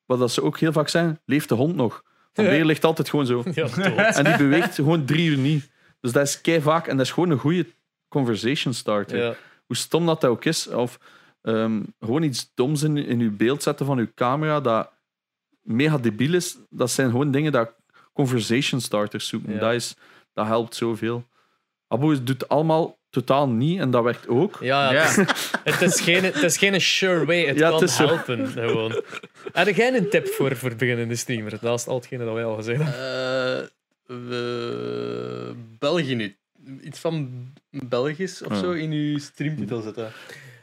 wat 0.05 0.19
dat 0.19 0.31
ze 0.31 0.43
ook 0.43 0.59
heel 0.59 0.71
vaak 0.71 0.87
zijn, 0.87 1.19
leeft 1.25 1.49
de 1.49 1.55
hond 1.55 1.75
nog? 1.75 2.03
Van 2.33 2.43
Ja. 2.43 2.49
Beer 2.55 2.65
ligt 2.65 2.83
altijd 2.83 3.09
gewoon 3.09 3.25
zo. 3.25 3.43
En 3.43 4.23
die 4.23 4.37
beweegt 4.37 4.75
gewoon 4.75 5.05
drie 5.05 5.29
uur 5.29 5.37
niet. 5.37 5.69
Dus 5.99 6.11
dat 6.11 6.27
is 6.27 6.41
kei 6.41 6.61
vaak. 6.61 6.87
En 6.87 6.97
dat 6.97 7.05
is 7.05 7.11
gewoon 7.11 7.29
een 7.29 7.37
goede 7.37 7.65
conversation 8.07 8.73
starter. 8.73 9.17
Ja. 9.17 9.35
Hoe 9.65 9.75
stom 9.75 10.05
dat 10.05 10.25
ook 10.25 10.45
is. 10.45 10.67
Of 10.67 10.99
ehm, 11.41 11.81
gewoon 11.99 12.23
iets 12.23 12.51
doms 12.53 12.83
in, 12.83 12.97
in 12.97 13.19
uw 13.19 13.35
beeld 13.35 13.63
zetten 13.63 13.85
van 13.85 13.97
uw 13.97 14.07
camera 14.15 14.61
dat 14.61 14.91
mega 15.61 15.97
debiel 15.97 16.33
is. 16.33 16.57
Dat 16.69 16.91
zijn 16.91 17.09
gewoon 17.09 17.31
dingen 17.31 17.51
dat 17.51 17.75
conversation 18.13 18.81
starters 18.81 19.27
zoeken. 19.27 19.53
Ja. 19.53 19.59
Dat, 19.59 19.73
is, 19.73 19.95
dat 20.37 20.45
helpt 20.47 20.75
zoveel. 20.75 21.23
Abu 21.87 22.23
doet 22.23 22.47
allemaal 22.49 22.97
totaal 23.09 23.49
niet 23.49 23.79
en 23.79 23.91
dat 23.91 24.03
werkt 24.03 24.27
ook. 24.27 24.57
Ja, 24.61 24.91
ja, 24.93 25.03
Ja. 25.03 25.07
Het, 25.07 25.27
is, 25.35 25.51
het, 25.63 25.81
is 25.81 26.01
geen, 26.01 26.23
het 26.23 26.35
is 26.43 26.57
geen 26.57 26.81
sure 26.81 27.25
way. 27.25 27.45
Het 27.45 27.57
Ja, 27.57 27.69
kan 27.69 27.79
het 27.81 27.89
is 27.89 27.95
zo. 27.95 28.05
helpen. 28.07 28.47
Gewoon. 28.47 29.01
Heb 29.53 29.75
jij 29.75 29.93
een 29.95 30.09
tip 30.09 30.27
voor, 30.27 30.55
voor 30.55 30.75
beginnende 30.75 31.15
streamer? 31.15 31.57
Naast 31.61 31.87
al 31.87 31.95
hetgene 31.95 32.25
dat 32.25 32.33
wij 32.33 32.45
al 32.45 32.55
gezegd 32.55 32.81
hebben. 32.83 32.93
Eh, 32.93 33.67
we- 34.27 35.53
België 35.79 36.15
nu. 36.15 36.35
Iets 36.81 36.99
van 36.99 37.47
Belgisch 37.69 38.43
of 38.43 38.57
zo 38.57 38.71
in 38.71 38.91
uw 38.91 39.17
streamtitel 39.19 39.81
zetten. 39.81 40.11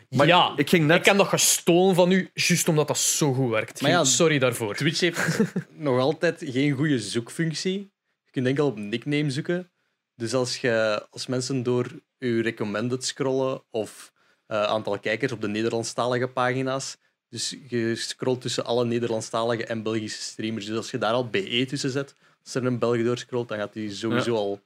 Maar 0.09 0.27
ja, 0.27 0.53
ik 0.57 0.69
ging 0.69 0.87
net- 0.87 0.99
ik 0.99 1.05
heb 1.05 1.17
dat 1.17 1.27
gestolen 1.29 1.95
van 1.95 2.11
u, 2.13 2.31
juist 2.35 2.69
omdat 2.69 2.89
dat 2.89 2.99
zo 2.99 3.33
goed 3.33 3.51
werkt. 3.51 3.81
Maar 3.81 3.91
ja, 3.91 4.05
Sorry 4.05 4.39
daarvoor. 4.39 4.75
Twitch 4.75 5.01
heeft 5.01 5.41
nog 5.89 5.99
altijd 6.01 6.43
geen 6.47 6.73
goede 6.73 6.99
zoekfunctie. 6.99 7.93
Je 8.35 8.41
kunt 8.41 8.47
enkel 8.47 8.67
op 8.67 8.79
nickname 8.79 9.31
zoeken. 9.31 9.71
Dus 10.17 10.35
als, 10.35 10.59
je, 10.61 11.07
als 11.11 11.27
mensen 11.27 11.63
door 11.63 11.87
je 12.19 12.43
recommended 12.43 13.05
scrollen 13.05 13.63
of 13.71 14.13
eh, 14.47 14.63
aantal 14.63 14.99
kijkers 14.99 15.33
op 15.33 15.41
de 15.41 15.49
Nederlandstalige 15.49 16.29
pagina's, 16.29 16.97
dus 17.29 17.57
je 17.69 17.95
scrolt 17.95 18.41
tussen 18.41 18.65
alle 18.65 18.85
Nederlandstalige 18.85 19.65
en 19.65 19.83
Belgische 19.83 20.23
streamers. 20.23 20.67
Dus 20.67 20.77
als 20.77 20.91
je 20.91 20.99
daar 20.99 21.13
al 21.13 21.29
BE 21.29 21.65
tussen 21.69 21.91
zet, 21.91 22.15
als 22.45 22.55
er 22.55 22.65
een 22.65 22.79
Belg 22.79 23.05
doorscrollt, 23.05 23.49
dan 23.49 23.59
gaat 23.59 23.75
hij 23.75 23.89
sowieso 23.89 24.35
al 24.35 24.61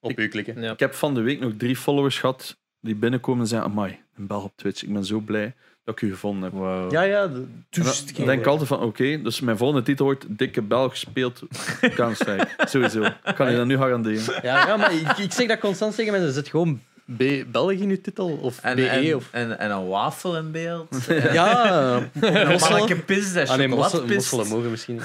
op 0.00 0.18
u 0.18 0.28
klikken. 0.28 0.62
Ja. 0.62 0.72
Ik 0.72 0.80
heb 0.80 0.94
van 0.94 1.14
de 1.14 1.20
week 1.20 1.40
nog 1.40 1.52
drie 1.56 1.76
followers 1.76 2.18
gehad 2.18 2.58
die 2.80 2.94
binnenkomen 2.94 3.42
en 3.42 3.48
zeggen: 3.48 3.70
Amai, 3.70 4.00
een 4.14 4.26
bel 4.26 4.42
op 4.42 4.56
Twitch. 4.56 4.82
Ik 4.82 4.92
ben 4.92 5.04
zo 5.04 5.20
blij 5.20 5.54
dat 5.84 5.94
ik 5.94 6.00
u 6.02 6.10
gevonden 6.10 6.42
heb. 6.42 6.52
Wow. 6.52 6.92
Ja, 6.92 7.02
ja. 7.02 7.26
de- 7.26 7.34
En 7.70 7.82
dan 7.82 7.92
dan 8.16 8.26
denk 8.26 8.40
ik 8.40 8.46
altijd 8.46 8.68
van, 8.68 8.80
oké, 8.80 9.22
dus 9.22 9.40
mijn 9.40 9.56
volgende 9.56 9.82
titel 9.82 10.04
wordt 10.04 10.24
Dikke 10.28 10.62
Belg 10.62 10.96
speelt 10.96 11.42
Counter-Strike. 11.94 12.46
Sowieso. 12.64 13.04
Kan 13.34 13.50
je 13.50 13.56
dat 13.56 13.66
nu 13.66 13.76
garanderen? 13.76 14.22
Ja, 14.42 14.66
ja 14.66 14.76
maar 14.76 14.94
ik, 14.94 15.18
ik 15.18 15.32
zeg 15.32 15.48
dat 15.48 15.58
constant 15.58 15.94
tegen 15.96 16.12
mensen. 16.12 16.32
Zet 16.32 16.48
gewoon 16.48 16.80
B 17.16 17.22
België 17.52 17.82
in 17.82 17.88
uw 17.90 18.00
titel? 18.00 18.38
Of 18.42 18.58
En, 18.62 18.76
BE? 18.76 18.86
en, 18.88 19.16
of... 19.16 19.28
en, 19.30 19.58
en 19.58 19.70
een 19.70 19.88
wafel 19.88 20.36
in 20.36 20.50
beeld. 20.50 20.96
Ja, 21.32 21.96
Een 22.20 22.48
mosselen. 22.48 22.78
manneke 22.78 22.96
pis, 23.02 23.32
dat 23.32 23.48
Ah 23.48 23.56
nee, 23.56 23.68
mosselen, 23.68 24.48
mogen 24.48 24.70
misschien. 24.70 25.00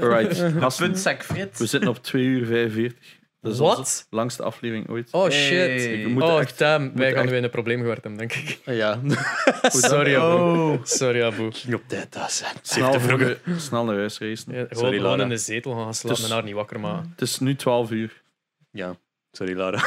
Alright, 0.00 0.38
Een 0.38 0.60
gasten, 0.60 0.86
puntzak 0.86 1.22
frit. 1.22 1.58
we 1.58 1.66
zitten 1.66 1.90
op 1.90 2.02
2 2.02 2.24
uur 2.24 2.46
45. 2.46 2.98
Dat 3.42 3.52
is 3.52 3.58
Wat? 3.58 3.78
onze 3.78 4.04
langste 4.10 4.42
aflevering 4.42 4.88
ooit. 4.88 5.08
Oh 5.10 5.22
Hey. 5.22 5.30
shit. 5.30 6.02
We 6.02 6.08
moeten 6.08 6.30
Oh, 6.32 6.40
echt- 6.40 6.58
damn. 6.58 6.96
Wij 6.96 7.10
gaan 7.12 7.22
echt- 7.22 7.30
nu 7.30 7.36
in 7.36 7.44
een 7.44 7.50
probleem 7.50 7.86
hebben, 7.86 8.16
denk 8.16 8.32
ik. 8.32 8.58
ja, 8.64 9.00
Sorry, 9.62 10.16
Abu. 10.16 10.42
Oh. 10.48 10.78
Sorry, 10.84 11.22
Abu. 11.22 11.52
ging 11.52 11.74
op 11.74 11.82
tijd 11.86 12.10
thuis 12.10 12.36
zijn. 12.36 12.54
Snel, 12.62 12.92
de, 13.16 13.36
snel 13.56 13.84
naar 13.84 13.96
huis 13.96 14.18
racen. 14.18 14.52
Ja, 14.52 14.58
gewoon, 14.58 14.68
Sorry, 14.70 14.96
gewoon 14.96 15.10
Lara. 15.10 15.22
in 15.22 15.28
de 15.28 15.36
zetel 15.36 15.72
gaan 15.72 15.94
slapen 15.94 16.18
Dus- 16.20 16.28
en 16.28 16.34
haar 16.34 16.44
niet 16.44 16.54
wakker 16.54 16.80
maken. 16.80 17.10
Het 17.10 17.20
is 17.20 17.38
nu 17.38 17.56
12 17.56 17.90
uur. 17.90 18.22
Ja, 18.70 18.96
sorry 19.32 19.56
Lara. 19.56 19.82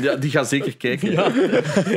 Ja, 0.00 0.14
die 0.16 0.30
gaat 0.30 0.48
zeker 0.48 0.76
kijken. 0.76 1.32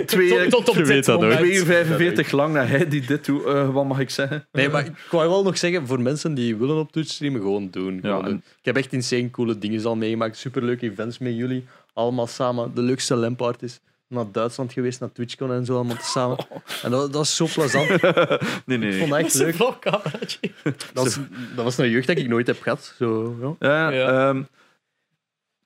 Twee, 0.05 0.29
Tot, 0.47 0.49
tot 0.65 0.69
op 0.69 0.75
Je 0.75 0.83
weet 0.85 1.05
dat 1.05 1.19
moment. 1.19 1.39
nooit. 1.39 1.51
2 1.51 1.59
uur 1.59 1.65
45 1.65 2.31
lang 2.31 2.53
naar 2.53 2.69
hij 2.69 2.87
die 2.87 3.01
dit 3.05 3.25
doet. 3.25 3.45
eh, 3.45 3.69
wat 3.73 3.85
mag 3.85 3.99
ik 3.99 4.09
zeggen? 4.09 4.47
Nee, 4.51 4.69
maar 4.69 4.85
ik 4.85 4.91
wou 5.11 5.29
wel 5.29 5.43
nog 5.43 5.57
zeggen, 5.57 5.87
voor 5.87 6.01
mensen 6.01 6.33
die 6.33 6.55
willen 6.55 6.77
op 6.77 6.91
Twitch 6.91 7.09
streamen, 7.11 7.41
gewoon 7.41 7.67
doen. 7.71 7.99
Gewoon 8.01 8.17
Ja, 8.17 8.23
en- 8.23 8.29
doen. 8.29 8.43
Ik 8.59 8.65
heb 8.65 8.75
echt 8.77 8.93
insane 8.93 9.29
coole 9.29 9.57
dingen 9.57 9.85
al 9.85 9.95
meegemaakt. 9.95 10.37
Superleuke 10.37 10.85
events 10.91 11.17
met 11.17 11.35
jullie. 11.35 11.65
Allemaal 11.93 12.27
samen. 12.27 12.71
De 12.75 12.81
leukste 12.81 13.15
LAN-parties. 13.15 13.79
Naar 14.09 14.25
Duitsland 14.31 14.73
geweest, 14.73 14.99
naar 14.99 15.11
TwitchCon 15.11 15.51
en 15.51 15.65
zo 15.65 15.75
allemaal 15.75 15.97
samen. 16.01 16.37
En 16.83 16.91
dat, 16.91 17.01
dat 17.01 17.13
was 17.13 17.35
zo 17.35 17.47
plezant. 17.55 17.89
Ik 17.89 18.01
Nee, 18.65 18.77
nee. 18.77 18.93
vond 18.99 19.09
dat 19.09 19.19
echt 19.19 19.33
is 19.33 19.41
leuk. 19.41 19.57
Dat 19.57 21.03
was, 21.03 21.17
dat 21.55 21.63
was 21.63 21.77
een 21.77 21.89
jeugd 21.89 22.07
dat 22.07 22.17
ik 22.17 22.27
nooit 22.27 22.47
heb 22.47 22.61
gehad. 22.61 22.93
Zo, 22.97 23.35
ja. 23.59 23.67
Ja, 23.69 23.91
Ja. 23.91 24.29
ehm, 24.29 24.41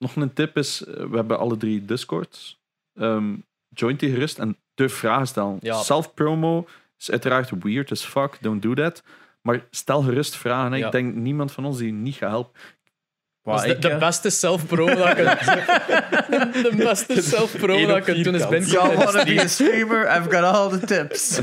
nog 0.01 0.15
een 0.15 0.33
tip 0.33 0.57
is, 0.57 0.83
eh, 0.83 1.05
we 1.05 1.15
hebben 1.15 1.39
alle 1.39 1.57
drie 1.57 1.85
Discords. 1.85 2.59
Ehm 2.93 3.33
join 3.73 3.95
die 3.95 4.11
gerust 4.11 4.39
en 4.39 4.57
durf 4.73 4.93
vragen 4.93 5.27
stellen. 5.27 5.57
Ja. 5.61 5.81
Self-promo 5.81 6.67
is 6.99 7.11
uiteraard 7.11 7.51
weird 7.63 7.91
as 7.91 8.03
fuck, 8.03 8.37
don't 8.41 8.61
do 8.61 8.73
that. 8.73 9.03
Maar 9.41 9.65
stel 9.69 10.01
gerust 10.01 10.35
vragen. 10.35 10.71
hè. 10.71 10.77
Ja. 10.77 10.85
Ik 10.85 10.91
denk 10.91 11.15
niemand 11.15 11.51
van 11.51 11.65
ons 11.65 11.77
die 11.77 11.91
niet 11.91 12.15
gaat 12.15 12.29
helpen. 12.29 12.61
De, 13.43 13.67
ik, 13.67 13.81
de 13.81 13.89
eh, 13.89 13.99
beste 13.99 14.29
self-promo 14.29 14.95
dat 14.95 15.17
je 15.17 15.23
kunt 15.23 16.53
De 16.53 16.75
beste 16.75 17.21
self-promo 17.31 17.87
dat 17.87 18.03
kunt 18.03 18.23
doen 18.23 18.35
is 18.35 18.47
Ben 18.47 18.65
Y'all 18.65 18.95
wanna 18.95 19.23
be 19.23 19.41
a 19.41 19.47
streamer? 19.47 20.17
I've 20.17 20.29
got 20.29 20.43
all 20.43 20.69
the 20.69 20.85
tips. 20.85 21.39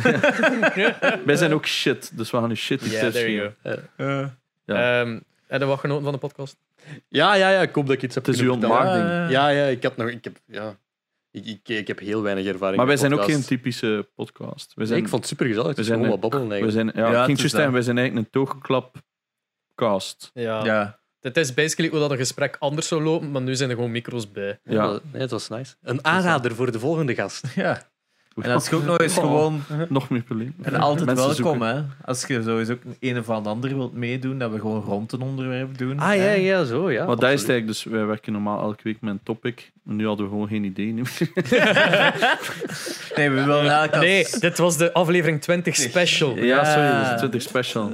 Wij 1.25 1.37
zijn 1.37 1.53
ook 1.53 1.67
shit, 1.67 2.11
dus 2.17 2.31
we 2.31 2.37
gaan 2.37 2.49
nu 2.49 2.55
shit 2.55 2.81
die 2.81 2.91
Ja, 2.91 3.01
tips 3.01 3.13
there 3.13 3.33
you 3.33 3.53
geven. 3.63 4.39
Ja. 4.65 5.01
Ehm, 5.01 5.19
heb 5.47 5.61
je 5.61 5.67
wat 5.67 5.79
genoten 5.79 6.05
van 6.05 6.13
de 6.13 6.19
podcast? 6.19 6.57
Ja, 7.09 7.35
ja, 7.35 7.51
ja, 7.51 7.61
ik 7.61 7.75
hoop 7.75 7.87
dat 7.87 7.97
ik 7.97 8.03
iets 8.03 8.15
heb 8.15 8.27
Het 8.27 8.35
is 8.35 8.41
uw 8.41 8.51
kunnen 8.51 8.69
vertellen. 8.69 8.93
ontmaagding. 8.97 9.31
Ja, 9.31 9.49
ja, 9.49 9.65
ik 9.67 9.83
had 9.83 9.97
nog... 9.97 10.09
Ik 10.09 10.25
heb, 10.25 10.37
ja, 10.47 10.79
ik, 11.31 11.47
ik, 11.47 11.69
ik 11.69 11.87
heb 11.87 11.99
heel 11.99 12.23
weinig 12.23 12.47
ervaring 12.47 12.77
Maar 12.77 12.87
wij 12.87 12.95
met 12.95 12.99
zijn 12.99 13.13
ook 13.13 13.19
geen 13.19 13.27
podcasts. 13.29 13.49
typische 13.49 14.09
podcast. 14.15 14.67
Wij 14.67 14.75
Nee, 14.77 14.87
zijn, 14.87 14.99
ik 15.01 15.09
vond 15.09 15.21
het 15.21 15.31
super 15.31 15.47
gezellig. 15.47 15.67
Het 15.69 15.77
we 15.77 15.83
is 15.83 15.87
zijn 15.89 15.99
gewoon 16.01 16.21
wat 16.21 16.31
babbelen 16.31 16.53
eigenlijk. 16.53 16.93
zijn, 16.95 17.05
ja, 17.05 17.11
Ja, 17.13 17.19
ik 17.19 17.25
ging 17.25 17.39
het 17.39 17.47
is 17.47 17.53
juist 17.53 17.55
zeggen, 17.55 17.65
dat. 17.65 17.73
wij 17.73 17.83
zijn 17.83 17.99
eigenlijk 17.99 18.27
een 18.27 18.33
toogklapcast. 18.33 20.31
Ja. 20.35 20.65
Ja. 20.65 21.01
Het 21.21 21.37
is 21.37 21.55
basically 21.55 21.91
hoe 21.91 22.01
dat 22.01 22.11
een 22.11 22.17
gesprek 22.17 22.57
anders 22.59 22.89
zou 22.89 23.03
lopen, 23.03 23.31
maar 23.31 23.43
nu 23.43 23.55
zijn 23.55 23.71
er 23.71 23.75
gewoon 23.77 23.91
micro's 23.91 24.33
bij. 24.33 24.61
Ja. 24.65 24.73
Ja. 24.85 24.99
Nee, 25.13 25.21
het 25.21 25.31
was 25.31 25.49
nice. 25.49 25.75
Een 25.83 26.05
aanrader 26.05 26.55
voor 26.55 26.73
de 26.73 26.79
volgende 26.79 27.15
gast. 27.15 27.45
ja. 27.55 27.91
En 28.45 28.51
als 28.55 28.69
je 28.69 28.77
ook 28.77 28.85
nog 28.85 28.99
eens 28.99 29.15
gewoon... 29.15 29.63
Nog 29.89 30.09
meer 30.11 30.23
probleem. 30.23 30.55
En 30.63 30.75
altijd 30.75 31.07
Mensen 31.07 31.27
welkom, 31.27 31.45
zoeken. 31.45 31.77
hè. 31.77 31.83
Als 32.05 32.27
je 32.27 32.43
sowieso 32.43 32.73
ook 32.73 32.79
een 33.01 33.19
of 33.19 33.29
ander 33.29 33.75
wilt 33.77 33.93
meedoen, 33.95 34.39
dat 34.39 34.51
we 34.51 34.59
gewoon 34.61 34.83
rond 34.83 35.13
een 35.13 35.21
onderwerp 35.21 35.79
doen. 35.79 35.99
Ah, 35.99 36.17
ja, 36.17 36.31
ja, 36.31 36.65
zo, 36.65 36.91
ja. 36.91 37.07
Maar 37.07 37.17
dat 37.17 37.25
is 37.31 37.39
eigenlijk, 37.39 37.67
dus 37.67 37.85
wij 37.85 38.05
werken 38.07 38.33
normaal 38.33 38.63
elke 38.63 38.81
week 38.83 38.97
met 39.01 39.13
een 39.13 39.21
topic. 39.23 39.71
Maar 39.83 39.95
nu 39.95 40.07
hadden 40.07 40.25
we 40.27 40.31
gewoon 40.33 40.49
geen 40.49 40.65
idee. 40.65 40.93
meer. 40.95 41.11
Nee, 43.17 43.31
we 43.31 43.45
willen 43.45 43.81
elke 43.81 43.99
Nee, 43.99 44.27
dit 44.41 44.59
was 44.59 44.77
de 44.77 44.93
aflevering 44.93 45.41
20 45.41 45.77
special. 45.77 46.37
Ja, 46.37 46.65
sorry, 46.65 47.03
dat 47.03 47.13
is 47.13 47.19
20 47.19 47.43
special. 47.43 47.93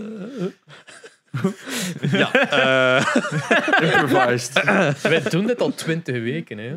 Ja, 2.21 2.33
eh, 2.33 3.93
Improvised. 3.93 4.63
Wij 5.03 5.21
doen 5.23 5.47
dit 5.47 5.61
al 5.61 5.75
20 5.75 6.23
weken. 6.23 6.59
Hè. 6.59 6.75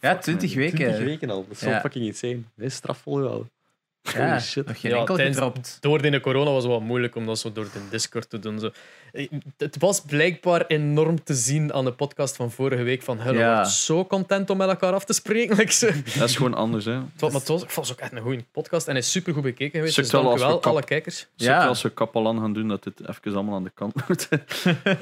Ja, 0.00 0.16
20 0.18 0.54
weken. 0.54 0.76
20 0.76 1.04
weken 1.04 1.30
al. 1.30 1.42
Dat 1.48 1.50
is 1.50 1.58
zo 1.58 1.68
Ja. 1.70 1.80
fucking 1.80 2.04
insane. 2.04 2.40
Dat 2.56 2.66
is 2.66 2.74
straf 2.74 2.98
volgehouden. 2.98 3.50
Ja, 4.02 4.26
Holy 4.28 4.40
shit. 4.40 4.66
nog 4.66 4.80
geen 4.80 4.90
Ja, 4.90 4.98
enkel 4.98 5.14
tijdens- 5.14 5.36
gedropt. 5.36 5.76
Door 5.80 6.02
de 6.02 6.20
corona 6.20 6.50
was 6.50 6.62
het 6.62 6.72
wat 6.72 6.80
moeilijk 6.80 7.16
om 7.16 7.26
dat 7.26 7.38
zo 7.38 7.52
door 7.52 7.64
de 7.64 7.80
Discord 7.90 8.30
te 8.30 8.38
doen. 8.38 8.58
Zo. 8.58 8.70
Eh, 9.12 9.28
Het 9.58 9.76
was 9.78 10.00
blijkbaar 10.00 10.66
enorm 10.66 11.24
te 11.24 11.34
zien 11.34 11.72
aan 11.72 11.84
de 11.84 11.92
podcast 11.92 12.36
van 12.36 12.50
vorige 12.50 12.82
week. 12.82 13.02
Van, 13.02 13.18
Ja. 13.24 13.32
ja. 13.32 13.64
zo 13.64 14.04
content 14.06 14.50
om 14.50 14.56
met 14.56 14.68
elkaar 14.68 14.92
af 14.92 15.04
te 15.04 15.12
spreken. 15.12 15.56
Like. 15.62 15.92
Dat 16.18 16.28
is 16.28 16.36
gewoon 16.36 16.54
anders, 16.54 16.84
hè. 16.84 16.92
Het 16.92 17.02
was, 17.18 17.30
maar 17.30 17.40
het 17.40 17.48
was, 17.48 17.62
ik 17.62 17.70
vond 17.70 17.88
het 17.88 17.96
ook 17.96 18.02
echt 18.02 18.12
een 18.12 18.20
goede 18.22 18.44
podcast 18.52 18.86
en 18.86 18.92
hij 18.92 19.00
is 19.00 19.10
super 19.10 19.32
goed 19.32 19.42
bekeken 19.42 19.78
geweest. 19.78 19.96
Dus 19.96 20.10
wel 20.10 20.22
dank 20.22 20.38
wel, 20.38 20.58
kap- 20.58 20.66
alle 20.72 20.82
kijkers. 20.84 21.26
Ja. 21.36 21.66
als 21.66 21.82
we 21.82 21.90
Kapalan 21.90 22.38
gaan 22.38 22.52
doen, 22.52 22.68
dat 22.68 22.82
dit 22.82 23.00
even 23.08 23.34
allemaal 23.34 23.54
aan 23.54 23.64
de 23.64 23.70
kant 23.74 23.94
moet. 24.08 24.28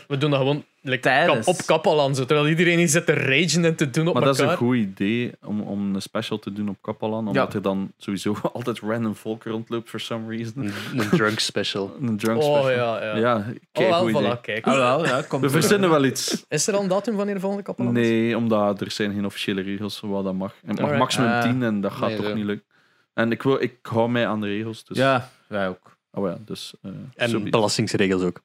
We 0.09 0.19
doen 0.19 0.31
dat 0.31 0.39
gewoon 0.39 0.65
like, 0.83 0.99
kap, 1.27 1.47
op 1.47 1.57
Kappalan, 1.67 2.15
zo, 2.15 2.25
terwijl 2.25 2.49
iedereen 2.49 2.79
hier 2.79 2.89
zit 2.89 3.07
te 3.07 3.13
ragen 3.13 3.65
en 3.65 3.75
te 3.75 3.91
doen 3.91 4.09
op 4.09 4.15
Maar 4.15 4.23
dat 4.25 4.35
is 4.35 4.41
elkaar. 4.41 4.53
een 4.55 4.59
goed 4.67 4.77
idee 4.77 5.33
om, 5.45 5.61
om 5.61 5.95
een 5.95 6.03
special 6.03 6.39
te 6.39 6.53
doen 6.53 6.69
op 6.69 6.77
Kapalan. 6.81 7.29
Omdat 7.29 7.49
Ja. 7.49 7.55
er 7.55 7.63
dan 7.63 7.93
sowieso 7.99 8.37
altijd 8.53 8.79
random 8.79 9.15
volk 9.15 9.45
rondloopt 9.45 9.89
for 9.89 10.01
some 10.01 10.37
reason. 10.37 10.53
Een, 10.65 10.73
een 11.01 11.09
drunk 11.09 11.39
special. 11.39 11.97
Een 12.01 12.17
drunk 12.17 12.43
Oh 12.43 12.61
special. 12.61 13.01
ja, 13.03 13.05
ja. 13.05 13.17
Ja, 13.17 13.45
oh, 13.73 14.00
wel, 14.05 14.21
idee. 14.23 14.37
voilà, 14.37 14.41
kijk. 14.41 14.67
Ah, 14.67 14.75
wel, 14.75 15.07
ja, 15.07 15.23
komt 15.23 15.43
We 15.43 15.51
verzinnen 15.51 15.91
wel 15.91 16.05
iets. 16.05 16.45
Is 16.49 16.67
er 16.67 16.75
al 16.75 16.83
een 16.83 16.89
datum 16.89 17.17
wanneer 17.17 17.35
de 17.35 17.41
volgende 17.41 17.73
is? 17.77 17.85
Nee, 17.93 18.37
omdat 18.37 18.81
er 18.81 18.91
zijn 18.91 19.13
geen 19.15 19.25
officiële 19.25 19.61
regels 19.63 20.01
wat 20.01 20.25
dat 20.25 20.35
mag. 20.35 20.53
En 20.63 20.69
het 20.69 20.81
mag 20.81 20.91
Alright. 20.91 20.99
maximum 20.99 21.31
Ah. 21.31 21.43
10 21.43 21.63
en 21.63 21.81
dat 21.81 21.93
gaat 21.93 22.09
Nee, 22.09 22.17
toch 22.17 22.27
zo. 22.27 22.35
niet 22.35 22.45
lukken. 22.45 22.67
En 23.15 23.31
ik, 23.31 23.43
wil, 23.43 23.63
ik 23.63 23.77
hou 23.83 24.11
mij 24.11 24.27
aan 24.27 24.41
de 24.41 24.47
regels. 24.47 24.85
Dus, 24.85 24.97
Ja, 24.97 25.31
wij 25.47 25.69
ook. 25.69 25.99
Oh 26.13 26.29
ja, 26.29 26.39
dus... 26.45 26.75
eh, 26.83 26.91
En 27.15 27.51
belastingsregels 27.51 28.23
ook. 28.23 28.41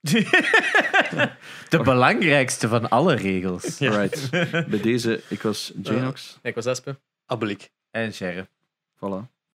De 1.68 1.78
belangrijkste 1.82 2.68
van 2.68 2.88
alle 2.88 3.14
regels. 3.14 3.78
Right. 3.98 4.30
Bij 4.68 4.80
deze, 4.82 5.20
ik 5.28 5.42
was 5.42 5.72
Janox. 5.82 6.38
Ik 6.42 6.54
was 6.54 6.66
Espe. 6.66 6.98
Abelik. 7.26 7.70
En 7.90 8.12
sheriff. 8.14 8.48
Voilà. 8.96 9.37